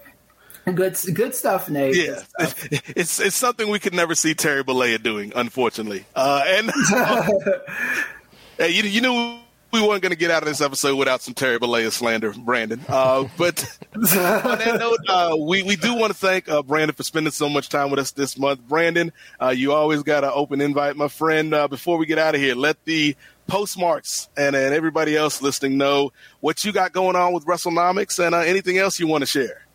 good 0.65 0.97
good 1.13 1.35
stuff, 1.35 1.69
Nate. 1.69 1.95
Yeah, 1.95 2.23
stuff. 2.39 2.67
it's 2.71 3.19
it's 3.19 3.35
something 3.35 3.69
we 3.69 3.79
could 3.79 3.93
never 3.93 4.15
see 4.15 4.33
Terry 4.33 4.63
Bollea 4.63 5.01
doing, 5.01 5.33
unfortunately. 5.35 6.05
Uh, 6.15 6.43
and 6.45 6.71
hey, 8.57 8.69
you 8.69 8.83
you 8.83 9.01
knew 9.01 9.39
we 9.73 9.81
weren't 9.81 10.03
going 10.03 10.11
to 10.11 10.17
get 10.17 10.29
out 10.29 10.43
of 10.43 10.47
this 10.47 10.61
episode 10.61 10.95
without 10.95 11.21
some 11.21 11.33
Terry 11.33 11.57
Bollea 11.59 11.91
slander, 11.91 12.31
Brandon. 12.31 12.79
Uh, 12.87 13.27
but 13.37 13.77
on 13.95 14.03
that 14.03 14.77
note, 14.79 14.99
uh, 15.09 15.35
we, 15.35 15.63
we 15.63 15.75
do 15.75 15.95
want 15.95 16.13
to 16.13 16.17
thank 16.17 16.47
uh, 16.47 16.61
Brandon 16.61 16.95
for 16.95 17.01
spending 17.01 17.31
so 17.31 17.49
much 17.49 17.69
time 17.69 17.89
with 17.89 17.99
us 17.99 18.11
this 18.11 18.37
month. 18.37 18.61
Brandon, 18.67 19.11
uh, 19.41 19.49
you 19.49 19.73
always 19.73 20.03
got 20.03 20.23
an 20.23 20.29
open 20.31 20.61
invite, 20.61 20.95
my 20.95 21.07
friend. 21.07 21.55
Uh, 21.55 21.67
before 21.67 21.97
we 21.97 22.05
get 22.05 22.19
out 22.19 22.35
of 22.35 22.41
here, 22.41 22.53
let 22.53 22.85
the 22.85 23.15
postmarks 23.47 24.29
and, 24.37 24.55
and 24.55 24.73
everybody 24.73 25.15
else 25.15 25.41
listening 25.41 25.77
know 25.77 26.11
what 26.39 26.63
you 26.63 26.71
got 26.71 26.93
going 26.93 27.15
on 27.15 27.33
with 27.33 27.45
WrestleNomics 27.45 28.23
and 28.23 28.33
uh, 28.33 28.39
anything 28.39 28.77
else 28.77 28.99
you 28.99 29.07
want 29.07 29.21
to 29.21 29.27
share. 29.27 29.65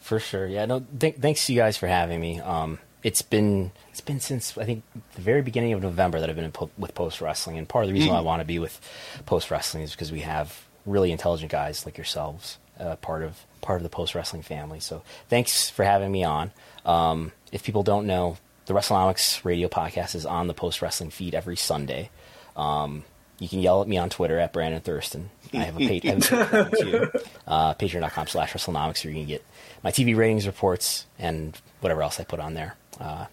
For 0.00 0.20
sure. 0.20 0.46
Yeah. 0.46 0.64
No. 0.66 0.84
Th- 0.98 1.16
thanks 1.16 1.46
to 1.46 1.52
you 1.52 1.60
guys 1.60 1.76
for 1.76 1.86
having 1.86 2.20
me. 2.20 2.40
Um, 2.40 2.78
it's 3.02 3.22
been 3.22 3.70
it's 3.90 4.00
been 4.00 4.20
since 4.20 4.56
I 4.58 4.64
think 4.64 4.82
the 5.14 5.20
very 5.20 5.42
beginning 5.42 5.72
of 5.72 5.82
November 5.82 6.20
that 6.20 6.28
I've 6.28 6.36
been 6.36 6.50
po- 6.50 6.70
with 6.76 6.94
Post 6.94 7.20
Wrestling, 7.20 7.58
and 7.58 7.68
part 7.68 7.84
of 7.84 7.88
the 7.88 7.94
reason 7.94 8.08
mm. 8.08 8.12
why 8.12 8.18
I 8.18 8.22
want 8.22 8.40
to 8.40 8.46
be 8.46 8.58
with 8.58 8.80
Post 9.26 9.50
Wrestling 9.50 9.82
is 9.82 9.92
because 9.92 10.10
we 10.10 10.20
have 10.20 10.64
really 10.84 11.12
intelligent 11.12 11.52
guys 11.52 11.84
like 11.84 11.96
yourselves, 11.96 12.58
uh, 12.80 12.96
part 12.96 13.22
of 13.22 13.44
part 13.60 13.76
of 13.76 13.82
the 13.82 13.88
Post 13.88 14.14
Wrestling 14.14 14.42
family. 14.42 14.80
So 14.80 15.02
thanks 15.28 15.70
for 15.70 15.84
having 15.84 16.10
me 16.10 16.24
on. 16.24 16.50
Um, 16.84 17.32
if 17.52 17.62
people 17.62 17.82
don't 17.82 18.06
know, 18.06 18.38
the 18.66 18.74
WrestleNomics 18.74 19.44
radio 19.44 19.68
podcast 19.68 20.14
is 20.14 20.26
on 20.26 20.46
the 20.46 20.54
Post 20.54 20.82
Wrestling 20.82 21.10
feed 21.10 21.34
every 21.34 21.56
Sunday. 21.56 22.10
Um, 22.58 23.04
you 23.38 23.48
can 23.48 23.60
yell 23.60 23.80
at 23.82 23.88
me 23.88 23.96
on 23.96 24.10
Twitter 24.10 24.38
at 24.38 24.52
Brandon 24.52 24.80
Thurston. 24.80 25.30
I 25.52 25.58
have 25.58 25.76
a 25.76 25.78
page, 25.78 26.02
too, 26.28 27.10
uh, 27.46 27.74
patreon.com 27.74 28.26
slash 28.26 28.52
WrestleNomics 28.52 29.04
where 29.04 29.12
you 29.12 29.20
can 29.20 29.28
get 29.28 29.44
my 29.82 29.90
TV 29.90 30.16
ratings 30.16 30.46
reports 30.46 31.06
and 31.18 31.58
whatever 31.80 32.02
else 32.02 32.18
I 32.18 32.24
put 32.24 32.40
on 32.40 32.54
there. 32.54 32.76
Uh, 33.00 33.26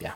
yeah. 0.00 0.14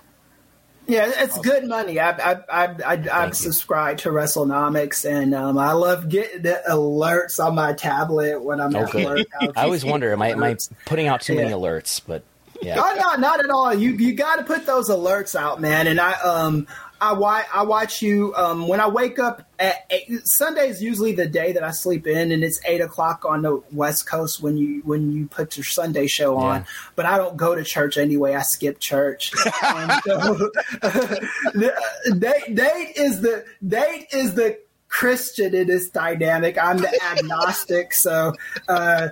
Yeah, 0.86 1.10
it's 1.16 1.38
good 1.40 1.66
money. 1.66 1.98
I 1.98 2.10
I 2.12 2.40
I, 2.48 2.76
I 2.86 3.08
I'm 3.12 3.32
subscribed 3.32 4.00
to 4.00 4.10
WrestleNomics, 4.10 5.04
and 5.04 5.34
um, 5.34 5.58
I 5.58 5.72
love 5.72 6.08
getting 6.08 6.42
the 6.42 6.62
alerts 6.70 7.44
on 7.44 7.56
my 7.56 7.72
tablet 7.72 8.42
when 8.42 8.60
I'm 8.60 8.74
at 8.74 8.94
work. 8.94 9.26
I 9.56 9.64
always 9.64 9.84
wonder, 9.84 10.12
am 10.12 10.22
I, 10.22 10.30
am 10.30 10.42
I 10.42 10.56
putting 10.86 11.08
out 11.08 11.20
too 11.20 11.34
yeah. 11.34 11.42
many 11.42 11.54
alerts? 11.54 12.00
But 12.06 12.22
yeah, 12.62 12.76
oh, 12.78 12.94
no, 12.96 13.20
not 13.20 13.44
at 13.44 13.50
all. 13.50 13.74
You 13.74 13.90
you 13.90 14.14
got 14.14 14.36
to 14.36 14.44
put 14.44 14.64
those 14.64 14.88
alerts 14.88 15.34
out, 15.34 15.60
man. 15.60 15.88
And 15.88 16.00
I 16.00 16.12
um 16.12 16.66
I 17.00 17.12
watch 17.12 17.46
I 17.52 17.62
watch 17.62 18.02
you 18.02 18.34
um, 18.36 18.66
when 18.66 18.80
I 18.80 18.88
wake 18.88 19.18
up 19.18 19.48
at 19.58 19.86
eight, 19.90 20.08
Sunday 20.24 20.68
is 20.68 20.82
usually 20.82 21.12
the 21.12 21.26
day 21.26 21.52
that 21.52 21.62
I 21.62 21.70
sleep 21.70 22.06
in, 22.06 22.32
and 22.32 22.42
it's 22.42 22.60
eight 22.66 22.80
o'clock 22.80 23.24
on 23.24 23.42
the 23.42 23.62
West 23.72 24.08
Coast 24.08 24.42
when 24.42 24.56
you 24.56 24.80
when 24.84 25.12
you 25.12 25.26
put 25.26 25.56
your 25.56 25.64
Sunday 25.64 26.06
show 26.06 26.36
on. 26.36 26.60
Yeah. 26.60 26.66
But 26.96 27.06
I 27.06 27.16
don't 27.16 27.36
go 27.36 27.54
to 27.54 27.62
church 27.62 27.96
anyway. 27.98 28.34
I 28.34 28.42
skip 28.42 28.80
church. 28.80 29.32
so, 30.04 30.50
Nate, 31.54 32.48
Nate 32.48 32.96
is 32.96 33.20
the 33.20 33.44
Nate 33.60 34.08
is 34.12 34.34
the 34.34 34.58
Christian 34.88 35.54
in 35.54 35.68
this 35.68 35.88
dynamic. 35.90 36.58
I'm 36.58 36.78
the 36.78 37.00
agnostic. 37.12 37.92
so 37.92 38.34
uh, 38.68 39.08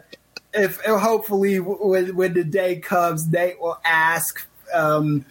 if 0.53 0.81
hopefully 0.85 1.61
when 1.61 2.17
when 2.17 2.35
the 2.35 2.45
day 2.45 2.77
comes, 2.81 3.29
Nate 3.29 3.61
will 3.61 3.79
ask. 3.85 4.47
Um, 4.75 5.25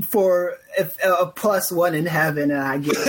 for 0.00 0.56
a 1.04 1.26
plus 1.26 1.70
one 1.70 1.94
in 1.94 2.06
heaven, 2.06 2.50
and 2.50 2.60
I 2.60 2.78
get 2.78 2.94
it. 2.96 3.06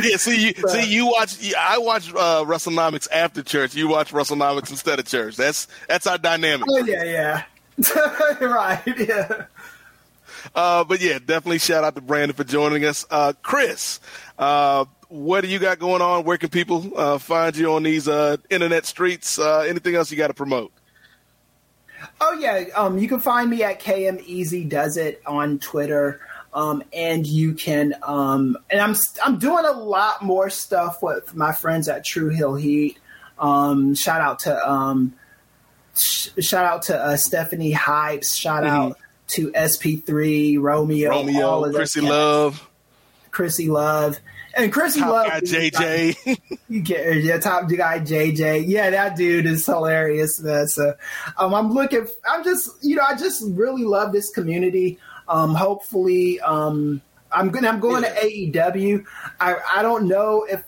yeah, 0.04 0.16
see, 0.16 0.48
you, 0.48 0.54
but, 0.60 0.70
see, 0.72 0.92
you 0.92 1.06
watch. 1.06 1.54
I 1.56 1.78
watch 1.78 2.10
uh, 2.10 2.44
WrestleNomics 2.44 3.06
after 3.12 3.42
church. 3.42 3.76
You 3.76 3.86
watch 3.88 4.12
WrestleNomics 4.12 4.70
instead 4.70 4.98
of 4.98 5.06
church. 5.06 5.36
That's 5.36 5.68
that's 5.88 6.06
our 6.08 6.18
dynamic. 6.18 6.66
Oh 6.68 6.84
yeah, 6.84 7.04
yeah, 7.04 7.44
right, 8.40 8.82
yeah. 8.98 9.44
Uh, 10.54 10.84
but 10.84 11.00
yeah, 11.00 11.18
definitely 11.18 11.58
shout 11.58 11.84
out 11.84 11.94
to 11.94 12.00
Brandon 12.00 12.34
for 12.34 12.44
joining 12.44 12.84
us. 12.84 13.04
Uh, 13.10 13.32
Chris, 13.42 14.00
uh, 14.38 14.84
what 15.08 15.42
do 15.42 15.48
you 15.48 15.58
got 15.58 15.78
going 15.78 16.02
on? 16.02 16.24
Where 16.24 16.38
can 16.38 16.48
people 16.48 16.90
uh, 16.96 17.18
find 17.18 17.56
you 17.56 17.72
on 17.72 17.82
these 17.82 18.08
uh, 18.08 18.36
internet 18.50 18.86
streets? 18.86 19.38
Uh, 19.38 19.60
anything 19.60 19.94
else 19.94 20.10
you 20.10 20.16
got 20.16 20.28
to 20.28 20.34
promote? 20.34 20.72
Oh 22.20 22.32
yeah, 22.38 22.64
um, 22.74 22.98
you 22.98 23.08
can 23.08 23.20
find 23.20 23.48
me 23.50 23.62
at 23.62 23.80
KM 23.80 24.22
Easy 24.24 24.64
Does 24.64 24.96
It 24.96 25.22
on 25.26 25.58
Twitter. 25.58 26.20
Um, 26.54 26.82
and 26.94 27.26
you 27.26 27.52
can, 27.52 27.94
um, 28.02 28.56
and 28.70 28.80
I'm 28.80 28.94
I'm 29.22 29.38
doing 29.38 29.66
a 29.66 29.72
lot 29.72 30.22
more 30.22 30.48
stuff 30.48 31.02
with 31.02 31.34
my 31.34 31.52
friends 31.52 31.86
at 31.86 32.02
True 32.02 32.30
Hill 32.30 32.54
Heat. 32.54 32.98
Um, 33.38 33.94
shout 33.94 34.22
out 34.22 34.38
to 34.40 34.70
um, 34.70 35.12
sh- 35.98 36.30
shout 36.40 36.64
out 36.64 36.82
to 36.84 36.98
uh, 36.98 37.16
Stephanie 37.18 37.74
Hypes. 37.74 38.34
Shout 38.34 38.62
Mhm. 38.62 38.68
out 38.68 38.98
to 39.28 39.50
SP3 39.52 40.56
Romeo, 40.58 41.10
all 41.12 41.26
Romeo, 41.26 41.64
of 41.66 41.74
Chrissy 41.74 42.00
cats. 42.00 42.10
Love, 42.10 42.68
Chrissy 43.32 43.68
Love, 43.68 44.18
and 44.56 44.72
Chrissy 44.72 45.00
Top 45.00 45.10
Love. 45.10 45.26
Guy 45.26 45.40
JJ. 45.40 46.38
you 46.68 46.80
get 46.80 47.22
yeah, 47.22 47.38
top 47.38 47.68
guy 47.68 48.00
JJ. 48.00 48.64
Yeah, 48.66 48.90
that 48.90 49.16
dude 49.16 49.46
is 49.46 49.64
hilarious, 49.66 50.40
man. 50.40 50.66
So, 50.66 50.94
um, 51.36 51.54
I'm 51.54 51.72
looking. 51.72 52.06
I'm 52.28 52.42
just, 52.42 52.70
you 52.82 52.96
know, 52.96 53.04
I 53.06 53.16
just 53.16 53.42
really 53.46 53.84
love 53.84 54.12
this 54.12 54.30
community. 54.30 54.98
Um, 55.28 55.54
hopefully, 55.54 56.40
um, 56.40 57.02
I'm 57.30 57.50
gonna. 57.50 57.68
I'm 57.68 57.80
going 57.80 58.02
to 58.02 58.10
AEW. 58.10 59.04
I 59.40 59.56
I 59.76 59.82
don't 59.82 60.08
know 60.08 60.46
if 60.48 60.62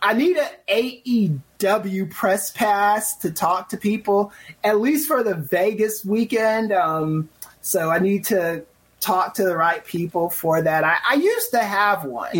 I 0.00 0.14
need 0.14 0.36
an 0.36 0.50
AEW 0.68 2.10
press 2.10 2.50
pass 2.50 3.16
to 3.18 3.30
talk 3.30 3.68
to 3.70 3.76
people, 3.76 4.32
at 4.64 4.80
least 4.80 5.06
for 5.06 5.22
the 5.22 5.34
Vegas 5.34 6.04
weekend. 6.04 6.72
Um, 6.72 7.28
so 7.60 7.90
I 7.90 7.98
need 7.98 8.24
to 8.26 8.64
talk 9.00 9.34
to 9.34 9.44
the 9.44 9.56
right 9.56 9.84
people 9.84 10.30
for 10.30 10.62
that. 10.62 10.84
I, 10.84 10.96
I 11.10 11.14
used 11.14 11.50
to 11.52 11.60
have 11.60 12.04
one. 12.04 12.30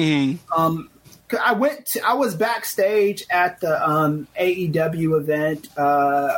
Um, 0.57 0.91
I 1.41 1.53
went. 1.53 1.87
To, 1.87 2.07
I 2.07 2.15
was 2.15 2.35
backstage 2.35 3.25
at 3.31 3.61
the 3.61 3.89
um, 3.89 4.27
AEW 4.39 5.19
event 5.21 5.69
uh, 5.77 6.35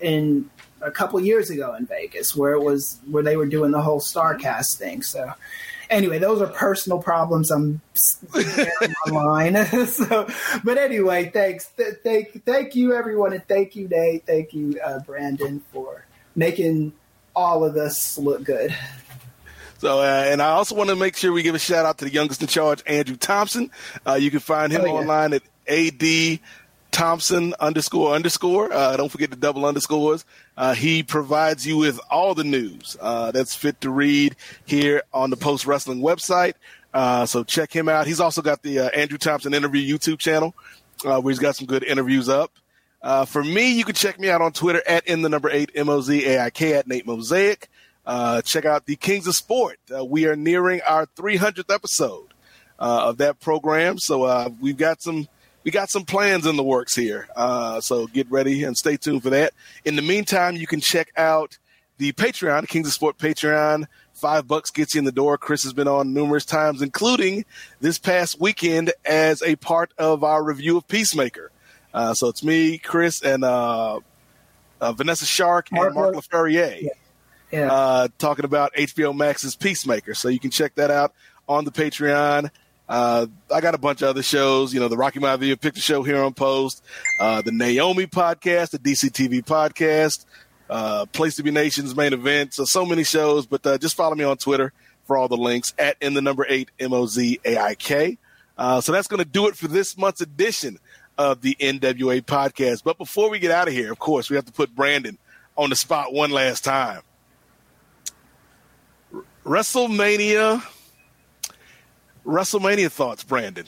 in 0.00 0.50
a 0.80 0.90
couple 0.90 1.20
years 1.20 1.50
ago 1.50 1.74
in 1.74 1.86
Vegas, 1.86 2.34
where 2.36 2.52
it 2.52 2.62
was 2.62 2.98
where 3.10 3.22
they 3.22 3.36
were 3.36 3.46
doing 3.46 3.70
the 3.70 3.82
whole 3.82 4.00
Starcast 4.00 4.76
thing. 4.76 5.02
So, 5.02 5.32
anyway, 5.90 6.18
those 6.18 6.40
are 6.40 6.46
personal 6.46 7.00
problems. 7.00 7.50
I'm 7.50 7.80
online. 9.06 9.64
so, 9.86 10.28
but 10.64 10.78
anyway, 10.78 11.30
thanks. 11.30 11.68
Th- 11.76 11.94
thank, 12.02 12.44
thank 12.44 12.74
you, 12.74 12.94
everyone, 12.94 13.32
and 13.32 13.46
thank 13.46 13.76
you, 13.76 13.88
Nate. 13.88 14.26
Thank 14.26 14.52
you, 14.54 14.78
uh, 14.84 15.00
Brandon, 15.00 15.62
for 15.72 16.04
making 16.34 16.92
all 17.34 17.64
of 17.64 17.74
this 17.74 18.18
look 18.18 18.44
good. 18.44 18.74
So, 19.78 20.00
uh, 20.00 20.24
and 20.26 20.42
I 20.42 20.50
also 20.50 20.74
want 20.74 20.90
to 20.90 20.96
make 20.96 21.16
sure 21.16 21.32
we 21.32 21.42
give 21.42 21.54
a 21.54 21.58
shout 21.58 21.86
out 21.86 21.98
to 21.98 22.04
the 22.04 22.12
youngest 22.12 22.40
in 22.42 22.48
charge, 22.48 22.82
Andrew 22.86 23.16
Thompson. 23.16 23.70
Uh, 24.06 24.14
you 24.14 24.30
can 24.30 24.40
find 24.40 24.72
him 24.72 24.82
Oh, 24.82 24.86
yeah. 24.86 24.92
online 24.92 25.32
at 25.34 25.42
AD 25.68 26.40
Thompson 26.90 27.54
underscore 27.60 28.14
underscore. 28.14 28.72
Uh, 28.72 28.96
don't 28.96 29.08
forget 29.10 29.30
the 29.30 29.36
double 29.36 29.64
underscores. 29.66 30.24
Uh, 30.56 30.74
he 30.74 31.02
provides 31.02 31.66
you 31.66 31.76
with 31.76 32.00
all 32.10 32.34
the 32.34 32.42
news 32.44 32.96
uh, 33.00 33.30
that's 33.30 33.54
fit 33.54 33.80
to 33.82 33.90
read 33.90 34.34
here 34.66 35.02
on 35.12 35.30
the 35.30 35.36
Post 35.36 35.66
Wrestling 35.66 36.00
website. 36.00 36.54
Uh, 36.92 37.26
so 37.26 37.44
check 37.44 37.70
him 37.70 37.88
out. 37.88 38.06
He's 38.06 38.18
also 38.20 38.42
got 38.42 38.62
the 38.62 38.80
uh, 38.80 38.88
Andrew 38.88 39.18
Thompson 39.18 39.54
interview 39.54 39.96
YouTube 39.96 40.18
channel 40.18 40.54
uh, 41.04 41.20
where 41.20 41.30
he's 41.30 41.38
got 41.38 41.54
some 41.54 41.66
good 41.66 41.84
interviews 41.84 42.28
up. 42.28 42.50
Uh, 43.00 43.24
for 43.26 43.44
me, 43.44 43.70
you 43.74 43.84
can 43.84 43.94
check 43.94 44.18
me 44.18 44.28
out 44.28 44.40
on 44.42 44.50
Twitter 44.52 44.82
at 44.88 45.06
in 45.06 45.22
the 45.22 45.28
number 45.28 45.48
eight 45.50 45.70
M 45.76 45.88
O 45.88 46.00
Z 46.00 46.26
A 46.26 46.40
I 46.42 46.50
K 46.50 46.74
at 46.74 46.88
Nate 46.88 47.06
Mosaic. 47.06 47.68
Uh, 48.08 48.40
check 48.40 48.64
out 48.64 48.86
the 48.86 48.96
Kings 48.96 49.26
of 49.26 49.36
Sport. 49.36 49.78
Uh, 49.94 50.02
we 50.02 50.24
are 50.26 50.34
nearing 50.34 50.80
our 50.86 51.04
300th 51.04 51.72
episode 51.72 52.32
uh, 52.78 53.08
of 53.10 53.18
that 53.18 53.38
program, 53.38 53.98
so 53.98 54.22
uh, 54.22 54.48
we've 54.62 54.78
got 54.78 55.02
some 55.02 55.28
we 55.62 55.70
got 55.70 55.90
some 55.90 56.06
plans 56.06 56.46
in 56.46 56.56
the 56.56 56.62
works 56.62 56.94
here. 56.94 57.28
Uh, 57.36 57.82
so 57.82 58.06
get 58.06 58.30
ready 58.30 58.64
and 58.64 58.78
stay 58.78 58.96
tuned 58.96 59.22
for 59.22 59.28
that. 59.28 59.52
In 59.84 59.94
the 59.94 60.00
meantime, 60.00 60.56
you 60.56 60.66
can 60.66 60.80
check 60.80 61.12
out 61.18 61.58
the 61.98 62.12
Patreon, 62.12 62.62
the 62.62 62.66
Kings 62.66 62.86
of 62.86 62.94
Sport 62.94 63.18
Patreon. 63.18 63.84
Five 64.14 64.48
bucks 64.48 64.70
gets 64.70 64.94
you 64.94 65.00
in 65.00 65.04
the 65.04 65.12
door. 65.12 65.36
Chris 65.36 65.62
has 65.64 65.74
been 65.74 65.88
on 65.88 66.14
numerous 66.14 66.46
times, 66.46 66.80
including 66.80 67.44
this 67.82 67.98
past 67.98 68.40
weekend 68.40 68.90
as 69.04 69.42
a 69.42 69.56
part 69.56 69.92
of 69.98 70.24
our 70.24 70.42
review 70.42 70.78
of 70.78 70.88
Peacemaker. 70.88 71.50
Uh, 71.92 72.14
so 72.14 72.28
it's 72.28 72.42
me, 72.42 72.78
Chris, 72.78 73.20
and 73.20 73.44
uh, 73.44 74.00
uh, 74.80 74.92
Vanessa 74.92 75.26
Shark 75.26 75.70
Mark 75.70 75.88
and 75.88 75.94
Mark 75.94 76.14
LaFerriere 76.14 76.80
Yeah. 76.80 76.90
Uh, 77.52 78.08
talking 78.18 78.44
about 78.44 78.74
HBO 78.74 79.16
Max's 79.16 79.56
Peacemaker. 79.56 80.14
So 80.14 80.28
you 80.28 80.38
can 80.38 80.50
check 80.50 80.74
that 80.76 80.90
out 80.90 81.14
on 81.48 81.64
the 81.64 81.70
Patreon. 81.70 82.50
Uh, 82.88 83.26
I 83.52 83.60
got 83.60 83.74
a 83.74 83.78
bunch 83.78 84.00
of 84.00 84.08
other 84.08 84.22
shows, 84.22 84.72
you 84.72 84.80
know, 84.80 84.88
the 84.88 84.96
Rocky 84.96 85.20
Mountain 85.20 85.40
Video 85.40 85.56
Picture 85.56 85.82
Show 85.82 86.02
here 86.02 86.22
on 86.22 86.32
Post, 86.32 86.82
uh, 87.20 87.42
the 87.42 87.52
Naomi 87.52 88.06
podcast, 88.06 88.70
the 88.70 88.78
DCTV 88.78 89.44
podcast, 89.44 90.24
uh, 90.70 91.04
Place 91.06 91.36
to 91.36 91.42
Be 91.42 91.50
Nation's 91.50 91.94
main 91.94 92.14
event. 92.14 92.54
So, 92.54 92.64
so 92.64 92.86
many 92.86 93.04
shows, 93.04 93.46
but 93.46 93.66
uh, 93.66 93.76
just 93.76 93.94
follow 93.94 94.14
me 94.14 94.24
on 94.24 94.38
Twitter 94.38 94.72
for 95.04 95.18
all 95.18 95.28
the 95.28 95.36
links 95.36 95.74
at 95.78 95.96
in 96.00 96.14
the 96.14 96.22
number 96.22 96.46
eight 96.48 96.70
M 96.78 96.94
O 96.94 97.06
Z 97.06 97.40
A 97.44 97.58
I 97.58 97.74
K. 97.74 98.16
Uh, 98.56 98.80
so 98.80 98.92
that's 98.92 99.06
going 99.06 99.22
to 99.22 99.28
do 99.28 99.48
it 99.48 99.56
for 99.56 99.68
this 99.68 99.96
month's 99.96 100.20
edition 100.20 100.78
of 101.16 101.42
the 101.42 101.56
NWA 101.60 102.22
podcast. 102.22 102.84
But 102.84 102.96
before 102.96 103.28
we 103.30 103.38
get 103.38 103.50
out 103.50 103.68
of 103.68 103.74
here, 103.74 103.92
of 103.92 103.98
course, 103.98 104.30
we 104.30 104.36
have 104.36 104.46
to 104.46 104.52
put 104.52 104.74
Brandon 104.74 105.18
on 105.56 105.70
the 105.70 105.76
spot 105.76 106.12
one 106.12 106.30
last 106.30 106.64
time. 106.64 107.02
WrestleMania, 109.48 110.62
WrestleMania 112.26 112.90
thoughts, 112.90 113.24
Brandon. 113.24 113.64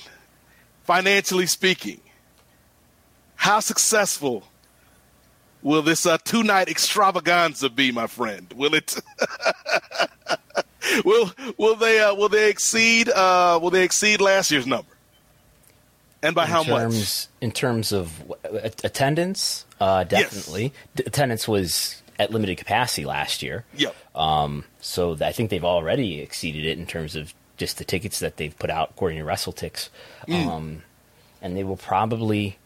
Financially 0.84 1.46
speaking, 1.46 2.00
how 3.34 3.60
successful 3.60 4.44
will 5.62 5.80
this 5.80 6.04
uh, 6.04 6.18
two 6.22 6.42
night 6.42 6.68
extravaganza 6.68 7.70
be, 7.70 7.92
my 7.92 8.06
friend? 8.06 8.52
Will 8.54 8.74
it? 8.74 8.94
will 11.06 11.32
will 11.56 11.76
they 11.76 12.00
uh, 12.00 12.14
will 12.14 12.28
they 12.28 12.50
exceed 12.50 13.08
uh, 13.08 13.58
will 13.62 13.70
they 13.70 13.84
exceed 13.84 14.20
last 14.20 14.50
year's 14.50 14.66
number? 14.66 14.92
And 16.22 16.34
by 16.34 16.44
in 16.44 16.50
how 16.50 16.62
terms, 16.64 16.94
much? 16.94 17.28
In 17.40 17.52
terms 17.52 17.92
of 17.92 18.22
attendance, 18.84 19.64
uh, 19.80 20.04
definitely. 20.04 20.74
D- 20.94 21.04
attendance 21.06 21.48
was 21.48 21.99
at 22.20 22.30
limited 22.30 22.58
capacity 22.58 23.06
last 23.06 23.42
year. 23.42 23.64
Yep. 23.76 23.96
Um, 24.14 24.64
so 24.78 25.16
I 25.22 25.32
think 25.32 25.48
they've 25.48 25.64
already 25.64 26.20
exceeded 26.20 26.66
it 26.66 26.78
in 26.78 26.86
terms 26.86 27.16
of 27.16 27.32
just 27.56 27.78
the 27.78 27.84
tickets 27.84 28.18
that 28.18 28.36
they've 28.36 28.56
put 28.58 28.68
out, 28.68 28.90
according 28.90 29.18
to 29.18 29.24
WrestleTix. 29.24 29.88
Um, 30.28 30.82
and 31.40 31.56
they 31.56 31.64
will 31.64 31.78
probably, 31.78 32.58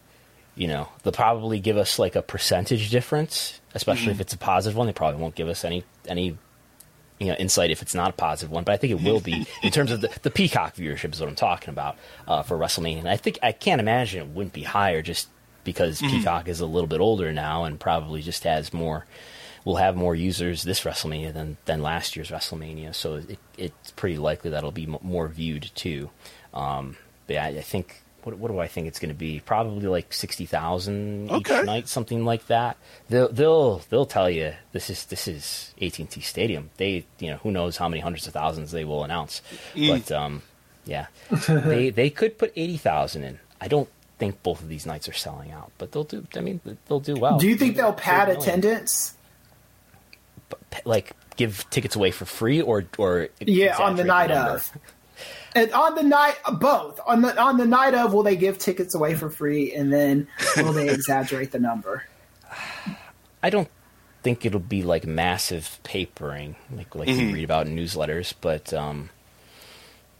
you 0.56 0.66
know, 0.66 0.88
they'll 1.02 1.12
probably 1.12 1.60
give 1.60 1.76
us 1.76 2.00
like 2.00 2.16
a 2.16 2.22
percentage 2.22 2.90
difference, 2.90 3.60
especially 3.74 4.10
if 4.10 4.20
it's 4.20 4.34
a 4.34 4.38
positive 4.38 4.76
one. 4.76 4.88
They 4.88 4.92
probably 4.92 5.20
won't 5.20 5.36
give 5.36 5.48
us 5.48 5.64
any 5.64 5.84
any 6.08 6.36
you 7.20 7.28
know 7.28 7.34
insight 7.34 7.70
if 7.70 7.80
it's 7.80 7.94
not 7.94 8.10
a 8.10 8.14
positive 8.14 8.50
one, 8.50 8.64
but 8.64 8.72
I 8.72 8.76
think 8.76 8.90
it 8.90 9.02
will 9.04 9.20
be 9.20 9.46
in 9.62 9.70
terms 9.70 9.92
of 9.92 10.00
the, 10.00 10.10
the 10.22 10.32
Peacock 10.32 10.74
viewership 10.74 11.12
is 11.12 11.20
what 11.20 11.28
I'm 11.28 11.36
talking 11.36 11.70
about 11.70 11.96
uh, 12.26 12.42
for 12.42 12.58
WrestleMania. 12.58 12.98
And 12.98 13.08
I 13.08 13.16
think 13.16 13.38
I 13.40 13.52
can't 13.52 13.80
imagine 13.80 14.20
it 14.20 14.34
wouldn't 14.34 14.52
be 14.52 14.64
higher 14.64 15.00
just 15.00 15.28
because 15.64 16.00
Peacock 16.00 16.46
is 16.46 16.60
a 16.60 16.66
little 16.66 16.86
bit 16.86 17.00
older 17.00 17.32
now 17.32 17.64
and 17.64 17.80
probably 17.80 18.22
just 18.22 18.44
has 18.44 18.72
more. 18.72 19.06
Will 19.64 19.76
have 19.76 19.96
more 19.96 20.14
users 20.14 20.62
this 20.62 20.80
WrestleMania 20.82 21.32
than 21.32 21.56
than 21.64 21.80
last 21.80 22.16
year's 22.16 22.30
WrestleMania, 22.30 22.94
so 22.94 23.14
it, 23.14 23.38
it's 23.56 23.90
pretty 23.92 24.18
likely 24.18 24.50
that'll 24.50 24.70
be 24.70 24.84
m- 24.84 24.98
more 25.02 25.26
viewed 25.28 25.70
too. 25.74 26.10
Um, 26.52 26.96
but 27.26 27.34
yeah, 27.34 27.44
I, 27.46 27.48
I 27.48 27.62
think 27.62 28.02
what, 28.24 28.36
what 28.38 28.50
do 28.50 28.58
I 28.58 28.66
think 28.66 28.88
it's 28.88 28.98
going 28.98 29.08
to 29.08 29.14
be? 29.18 29.40
Probably 29.40 29.86
like 29.86 30.12
sixty 30.12 30.44
thousand 30.44 31.30
Okay. 31.30 31.60
each 31.60 31.64
night, 31.66 31.88
something 31.88 32.26
like 32.26 32.46
that. 32.48 32.76
They'll 33.08 33.32
they'll 33.32 33.78
they'll 33.88 34.04
tell 34.04 34.28
you 34.28 34.52
this 34.72 34.90
is 34.90 35.06
this 35.06 35.26
is 35.26 35.72
AT 35.80 35.98
and 35.98 36.10
T 36.10 36.20
Stadium. 36.20 36.68
They 36.76 37.06
you 37.18 37.30
know 37.30 37.36
who 37.38 37.50
knows 37.50 37.78
how 37.78 37.88
many 37.88 38.02
hundreds 38.02 38.26
of 38.26 38.34
thousands 38.34 38.70
they 38.70 38.84
will 38.84 39.02
announce, 39.02 39.40
but 39.74 40.12
um, 40.12 40.42
yeah, 40.84 41.06
they 41.48 41.88
they 41.88 42.10
could 42.10 42.36
put 42.36 42.52
eighty 42.54 42.76
thousand 42.76 43.24
in. 43.24 43.38
I 43.62 43.68
don't 43.68 43.88
think 44.18 44.42
both 44.42 44.60
of 44.60 44.68
these 44.68 44.84
nights 44.84 45.08
are 45.08 45.14
selling 45.14 45.52
out, 45.52 45.72
but 45.78 45.92
they'll 45.92 46.04
do. 46.04 46.26
I 46.36 46.40
mean, 46.40 46.60
they'll 46.86 47.00
do 47.00 47.14
well. 47.16 47.38
Do 47.38 47.48
you 47.48 47.56
think 47.56 47.76
they'll 47.76 47.94
pad 47.94 48.28
Thirty 48.28 48.38
million. 48.40 48.58
attendance? 48.58 49.13
Like 50.84 51.12
give 51.36 51.68
tickets 51.70 51.96
away 51.96 52.10
for 52.10 52.24
free 52.24 52.60
or 52.62 52.84
or 52.98 53.28
Yeah, 53.40 53.76
on 53.78 53.96
the 53.96 54.04
night 54.04 54.30
number? 54.30 54.52
of. 54.52 54.70
And 55.56 55.70
on 55.72 55.94
the 55.94 56.02
night, 56.02 56.34
both 56.58 57.00
on 57.06 57.22
the 57.22 57.40
on 57.40 57.56
the 57.58 57.66
night 57.66 57.94
of, 57.94 58.12
will 58.12 58.24
they 58.24 58.34
give 58.36 58.58
tickets 58.58 58.94
away 58.94 59.14
for 59.14 59.30
free, 59.30 59.72
and 59.72 59.92
then 59.92 60.26
will 60.56 60.72
they 60.72 60.88
exaggerate 60.92 61.52
the 61.52 61.60
number? 61.60 62.04
I 63.42 63.50
don't 63.50 63.68
think 64.24 64.44
it'll 64.44 64.58
be 64.58 64.82
like 64.82 65.06
massive 65.06 65.78
papering, 65.84 66.56
like 66.74 66.94
like 66.94 67.08
you 67.08 67.32
read 67.32 67.44
about 67.44 67.66
in 67.68 67.76
newsletters. 67.76 68.34
But 68.40 68.72
um, 68.74 69.10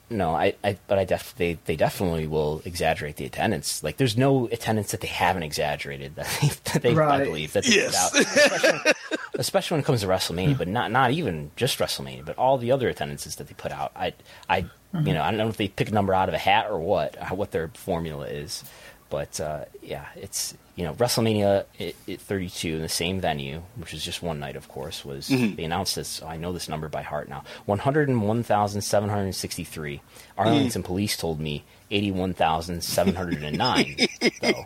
no, 0.08 0.34
I, 0.36 0.54
I 0.62 0.76
but 0.86 0.98
I 1.00 1.04
def 1.04 1.34
they, 1.36 1.58
they 1.64 1.74
definitely 1.74 2.28
will 2.28 2.62
exaggerate 2.64 3.16
the 3.16 3.24
attendance. 3.24 3.82
Like 3.82 3.96
there's 3.96 4.16
no 4.16 4.46
attendance 4.52 4.92
that 4.92 5.00
they 5.00 5.08
haven't 5.08 5.42
exaggerated 5.42 6.14
that 6.14 6.28
they, 6.40 6.48
that 6.72 6.82
they 6.82 6.96
I 6.96 7.24
believe 7.24 7.54
that 7.54 7.64
they 7.64 7.74
Yes. 7.74 8.10
put 8.12 8.86
out, 8.86 8.93
especially, 9.34 9.74
when 9.76 9.82
it 9.82 9.86
comes 9.86 10.00
to 10.02 10.06
WrestleMania, 10.06 10.56
but 10.58 10.68
not 10.68 10.90
not 10.90 11.10
even 11.10 11.50
just 11.56 11.78
WrestleMania, 11.78 12.24
but 12.24 12.36
all 12.38 12.56
the 12.58 12.72
other 12.72 12.88
attendances 12.88 13.36
that 13.36 13.48
they 13.48 13.54
put 13.54 13.72
out. 13.72 13.92
I 13.96 14.12
I 14.48 14.58
you 14.94 15.12
know 15.12 15.22
I 15.22 15.30
don't 15.30 15.38
know 15.38 15.48
if 15.48 15.56
they 15.56 15.68
pick 15.68 15.88
a 15.88 15.92
number 15.92 16.14
out 16.14 16.28
of 16.28 16.34
a 16.34 16.38
hat 16.38 16.66
or 16.70 16.78
what 16.78 17.16
what 17.36 17.50
their 17.50 17.68
formula 17.74 18.26
is, 18.26 18.62
but 19.10 19.40
uh, 19.40 19.64
yeah, 19.82 20.06
it's 20.16 20.54
you 20.76 20.84
know 20.84 20.92
WrestleMania 20.94 21.64
at, 21.80 21.94
at 22.08 22.20
32 22.20 22.76
in 22.76 22.82
the 22.82 22.88
same 22.88 23.20
venue, 23.20 23.62
which 23.76 23.92
is 23.94 24.04
just 24.04 24.22
one 24.22 24.38
night, 24.40 24.56
of 24.56 24.68
course, 24.68 25.04
was 25.04 25.28
Mm-hmm. 25.28 25.56
they 25.56 25.64
announced 25.64 25.94
this. 25.96 26.22
I 26.22 26.36
know 26.36 26.52
this 26.52 26.68
number 26.68 26.88
by 26.88 27.02
heart 27.02 27.28
now. 27.28 27.42
101,763. 27.66 30.00
Arlington 30.36 30.82
Mm. 30.82 30.86
Police 30.86 31.16
told 31.16 31.40
me 31.40 31.64
81,709. 31.90 33.96
though. 34.40 34.64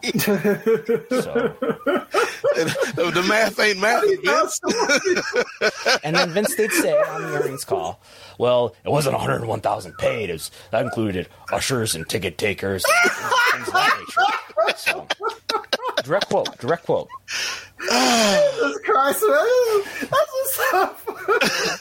So. 1.21 1.55
the, 2.55 3.11
the 3.15 3.23
math 3.29 3.59
ain't 3.61 3.81
math, 3.81 4.05
Vince. 4.25 4.61
And 6.05 6.17
then 6.17 6.31
Vince 6.31 6.55
did 6.55 6.71
say 6.73 6.93
on 6.93 7.23
the 7.23 7.29
earnings 7.43 7.65
call, 7.65 8.01
well, 8.39 8.75
it 8.85 8.91
wasn't 8.91 9.15
101,000 9.15 9.97
paid. 9.99 10.31
It 10.31 10.35
was, 10.35 10.51
that 10.71 10.85
included 10.85 11.29
ushers 11.53 11.95
and 11.95 12.09
ticket 12.09 12.39
takers. 12.39 12.83
things 13.53 13.69
of 13.69 13.75
that 13.75 13.99
nature. 13.99 14.23
So, 14.77 15.07
direct 16.03 16.29
quote, 16.29 16.59
direct 16.59 16.85
quote. 16.85 17.09
Jesus 17.81 18.79
Christ, 18.85 19.25
man. 19.27 19.83
That's 20.01 20.11
what's 20.11 20.61
up. 20.75 21.01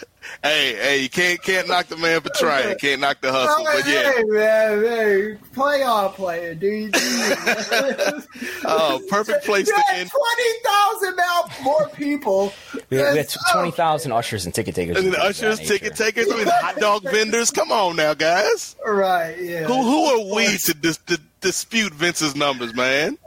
Hey, 0.43 0.75
hey, 0.75 0.97
you 1.01 1.09
can't 1.09 1.41
can't 1.41 1.67
knock 1.67 1.87
the 1.87 1.97
man 1.97 2.21
for 2.21 2.29
trying. 2.35 2.77
Can't 2.77 3.01
knock 3.01 3.21
the 3.21 3.31
hustle. 3.31 3.63
But 3.65 3.87
yeah, 3.87 4.11
Hey, 4.13 4.23
man, 4.23 4.81
man. 4.81 5.39
Play 5.53 5.83
on 5.83 6.11
player, 6.13 6.53
dude. 6.55 6.95
oh, 8.65 9.01
perfect 9.09 9.45
place 9.45 9.67
You 9.67 9.73
to 9.75 9.81
had 9.87 9.99
end. 10.01 10.11
20,000 10.11 11.15
now 11.15 11.43
more 11.63 11.89
people. 11.89 12.53
We 12.89 12.97
had, 12.97 13.09
we 13.13 13.15
That's- 13.17 13.37
had 13.47 13.53
20,000 13.59 14.11
ushers 14.11 14.45
and 14.45 14.53
ticket 14.53 14.75
takers. 14.75 14.97
And 14.97 15.07
then 15.07 15.13
things 15.13 15.41
of 15.41 15.41
that 15.41 15.51
ushers, 15.51 15.59
nature. 15.59 15.73
ticket 15.73 15.95
takers, 15.97 16.31
I 16.31 16.35
mean, 16.37 16.47
hot 16.47 16.75
dog 16.77 17.03
vendors. 17.11 17.51
Come 17.51 17.71
on 17.71 17.95
now, 17.95 18.13
guys. 18.13 18.75
oh, 18.85 18.91
Right, 18.93 19.35
yeah. 19.41 19.63
Who 19.65 19.73
who 19.83 20.05
are 20.05 20.35
we 20.35 20.57
to 20.57 20.73
dis- 20.73 20.97
to 21.07 21.19
dispute 21.41 21.93
Vince's 21.93 22.35
numbers, 22.35 22.73
man? 22.73 23.17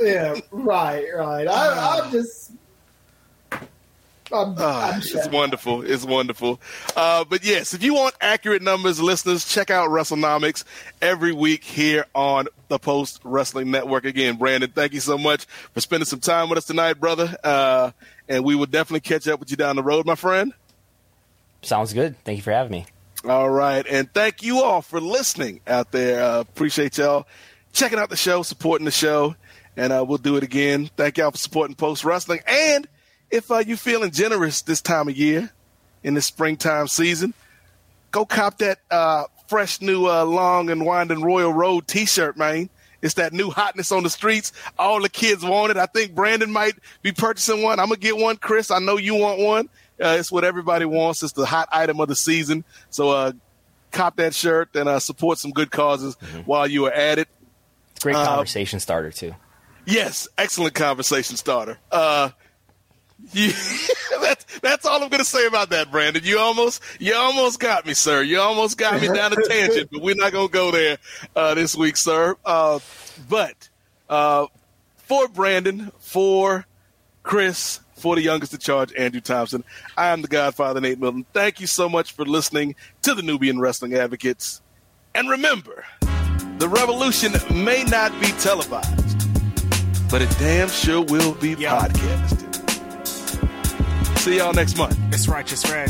Yeah, 0.00 0.36
right, 0.50 1.04
right. 1.16 1.46
I, 1.46 2.00
I'm 2.02 2.10
just. 2.10 2.47
I'm, 4.32 4.58
I'm 4.58 4.98
it's 4.98 5.28
wonderful. 5.28 5.82
It's 5.82 6.04
wonderful. 6.04 6.60
Uh, 6.96 7.24
but 7.24 7.44
yes, 7.44 7.74
if 7.74 7.82
you 7.82 7.94
want 7.94 8.14
accurate 8.20 8.62
numbers, 8.62 9.00
listeners, 9.00 9.46
check 9.46 9.70
out 9.70 9.90
WrestleNomics 9.90 10.64
every 11.00 11.32
week 11.32 11.64
here 11.64 12.04
on 12.14 12.48
the 12.68 12.78
Post 12.78 13.20
Wrestling 13.24 13.70
Network. 13.70 14.04
Again, 14.04 14.36
Brandon, 14.36 14.70
thank 14.70 14.92
you 14.92 15.00
so 15.00 15.16
much 15.16 15.46
for 15.72 15.80
spending 15.80 16.06
some 16.06 16.20
time 16.20 16.48
with 16.48 16.58
us 16.58 16.66
tonight, 16.66 16.94
brother. 16.94 17.36
Uh, 17.42 17.90
and 18.28 18.44
we 18.44 18.54
will 18.54 18.66
definitely 18.66 19.00
catch 19.00 19.26
up 19.28 19.40
with 19.40 19.50
you 19.50 19.56
down 19.56 19.76
the 19.76 19.82
road, 19.82 20.04
my 20.06 20.14
friend. 20.14 20.52
Sounds 21.62 21.92
good. 21.92 22.16
Thank 22.24 22.36
you 22.36 22.42
for 22.42 22.52
having 22.52 22.72
me. 22.72 22.86
All 23.24 23.50
right. 23.50 23.84
And 23.88 24.12
thank 24.12 24.42
you 24.42 24.62
all 24.62 24.82
for 24.82 25.00
listening 25.00 25.60
out 25.66 25.90
there. 25.90 26.22
Uh, 26.22 26.40
appreciate 26.40 26.98
y'all 26.98 27.26
checking 27.72 27.98
out 27.98 28.10
the 28.10 28.16
show, 28.16 28.42
supporting 28.42 28.84
the 28.84 28.90
show. 28.90 29.34
And 29.76 29.92
uh, 29.92 30.04
we'll 30.06 30.18
do 30.18 30.36
it 30.36 30.42
again. 30.42 30.90
Thank 30.96 31.18
y'all 31.18 31.30
for 31.30 31.38
supporting 31.38 31.76
Post 31.76 32.04
Wrestling. 32.04 32.40
And 32.46 32.86
if 33.30 33.50
uh, 33.50 33.58
you're 33.58 33.76
feeling 33.76 34.10
generous 34.10 34.62
this 34.62 34.80
time 34.80 35.08
of 35.08 35.16
year 35.16 35.50
in 36.02 36.14
the 36.14 36.22
springtime 36.22 36.86
season, 36.88 37.34
go 38.10 38.24
cop 38.24 38.58
that 38.58 38.78
uh, 38.90 39.24
fresh 39.48 39.80
new 39.80 40.06
uh, 40.06 40.24
Long 40.24 40.70
and 40.70 40.84
Winding 40.84 41.22
Royal 41.22 41.52
Road 41.52 41.86
t 41.86 42.06
shirt, 42.06 42.36
man. 42.36 42.70
It's 43.00 43.14
that 43.14 43.32
new 43.32 43.50
hotness 43.50 43.92
on 43.92 44.02
the 44.02 44.10
streets. 44.10 44.52
All 44.76 45.00
the 45.00 45.08
kids 45.08 45.44
want 45.44 45.70
it. 45.70 45.76
I 45.76 45.86
think 45.86 46.16
Brandon 46.16 46.50
might 46.50 46.74
be 47.02 47.12
purchasing 47.12 47.62
one. 47.62 47.78
I'm 47.78 47.86
going 47.86 48.00
to 48.00 48.04
get 48.04 48.16
one, 48.16 48.36
Chris. 48.38 48.72
I 48.72 48.80
know 48.80 48.96
you 48.96 49.14
want 49.14 49.38
one. 49.40 49.68
Uh, 50.02 50.16
it's 50.18 50.32
what 50.32 50.42
everybody 50.42 50.84
wants. 50.84 51.22
It's 51.22 51.32
the 51.32 51.46
hot 51.46 51.68
item 51.70 52.00
of 52.00 52.08
the 52.08 52.16
season. 52.16 52.64
So 52.90 53.10
uh, 53.10 53.32
cop 53.92 54.16
that 54.16 54.34
shirt 54.34 54.74
and 54.74 54.88
uh, 54.88 54.98
support 54.98 55.38
some 55.38 55.52
good 55.52 55.70
causes 55.70 56.16
while 56.44 56.66
you 56.66 56.86
are 56.86 56.92
at 56.92 57.20
it. 57.20 57.28
Great 58.02 58.16
Uh, 58.16 58.24
conversation 58.26 58.80
starter, 58.80 59.12
too. 59.12 59.34
Yes, 59.86 60.26
excellent 60.36 60.74
conversation 60.74 61.36
starter. 61.36 61.78
You, 63.32 63.52
that's 64.20 64.60
that's 64.60 64.86
all 64.86 65.02
I'm 65.02 65.08
going 65.08 65.18
to 65.22 65.24
say 65.24 65.46
about 65.46 65.70
that, 65.70 65.90
Brandon. 65.90 66.22
You 66.24 66.38
almost 66.38 66.82
you 66.98 67.14
almost 67.14 67.58
got 67.60 67.84
me, 67.86 67.94
sir. 67.94 68.22
You 68.22 68.40
almost 68.40 68.78
got 68.78 69.00
me 69.00 69.08
down 69.08 69.32
a 69.32 69.36
tangent, 69.48 69.90
but 69.92 70.02
we're 70.02 70.14
not 70.14 70.32
going 70.32 70.48
to 70.48 70.52
go 70.52 70.70
there 70.70 70.98
uh, 71.36 71.54
this 71.54 71.76
week, 71.76 71.96
sir. 71.96 72.36
Uh, 72.44 72.78
but 73.28 73.68
uh, 74.08 74.46
for 74.96 75.28
Brandon, 75.28 75.90
for 75.98 76.64
Chris, 77.22 77.80
for 77.96 78.14
the 78.14 78.22
youngest 78.22 78.54
in 78.54 78.60
charge, 78.60 78.92
Andrew 78.94 79.20
Thompson, 79.20 79.64
I 79.96 80.06
am 80.08 80.22
the 80.22 80.28
Godfather, 80.28 80.80
Nate 80.80 81.00
Milton. 81.00 81.26
Thank 81.32 81.60
you 81.60 81.66
so 81.66 81.88
much 81.88 82.12
for 82.12 82.24
listening 82.24 82.76
to 83.02 83.14
the 83.14 83.22
Nubian 83.22 83.58
Wrestling 83.60 83.94
Advocates. 83.94 84.62
And 85.14 85.28
remember, 85.28 85.84
the 86.58 86.68
revolution 86.68 87.32
may 87.52 87.82
not 87.84 88.12
be 88.20 88.28
televised, 88.38 89.18
but 90.10 90.22
it 90.22 90.30
damn 90.38 90.68
sure 90.68 91.02
will 91.02 91.34
be 91.34 91.50
Yeah. 91.54 91.80
podcasted. 91.88 92.47
See 94.28 94.36
y'all 94.36 94.52
next 94.52 94.76
month. 94.76 94.94
It's 95.10 95.26
Righteous 95.26 95.64
Reg. 95.70 95.88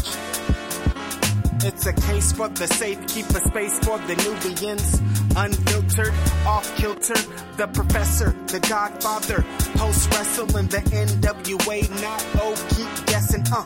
It's 1.67 1.87
a 1.87 1.93
case 1.93 2.31
for 2.31 2.49
the 2.49 2.69
safe, 2.69 3.05
keep 3.09 3.27
a 3.31 3.41
space 3.41 3.77
for 3.81 3.99
the 3.99 4.15
Nubians. 4.15 5.03
Unfiltered, 5.35 6.15
off 6.47 6.77
kilter, 6.77 7.19
the 7.57 7.67
professor, 7.67 8.31
the 8.47 8.61
godfather, 8.61 9.45
post 9.77 10.15
wrestling, 10.15 10.69
the 10.69 10.79
NWA, 10.79 11.91
not 12.01 12.25
oh, 12.37 12.55
keep 12.77 13.07
guessing, 13.07 13.43
uh. 13.53 13.65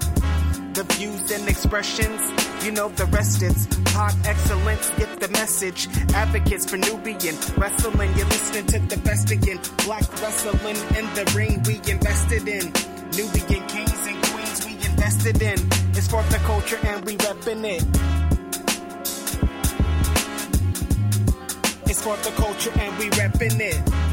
The 0.72 0.84
views 0.94 1.30
and 1.30 1.46
expressions, 1.50 2.22
you 2.64 2.72
know 2.72 2.88
the 2.88 3.04
rest 3.12 3.42
it's 3.42 3.66
pod 3.92 4.14
excellence, 4.24 4.88
get 4.96 5.20
the 5.20 5.28
message. 5.28 5.86
Advocates 6.14 6.64
for 6.64 6.78
Nubian 6.78 7.36
wrestling, 7.58 8.16
you're 8.16 8.24
listening 8.24 8.66
to 8.68 8.78
the 8.78 8.96
best 9.04 9.30
again. 9.30 9.60
Black 9.84 10.10
wrestling 10.22 10.76
in 10.96 11.04
the 11.12 11.30
ring 11.36 11.62
we 11.66 11.76
invested 11.92 12.48
in. 12.48 12.72
Nubian 13.12 13.66
we 13.74 13.91
invested 15.02 15.42
in. 15.42 15.58
It's 15.96 16.06
for 16.06 16.22
the 16.24 16.38
culture 16.44 16.78
and 16.84 17.04
we 17.04 17.16
reppin' 17.16 17.64
it. 17.64 17.82
It's 21.90 22.02
for 22.02 22.16
the 22.18 22.30
culture 22.36 22.70
and 22.78 22.98
we 22.98 23.10
reppin' 23.10 23.60
it. 23.60 24.11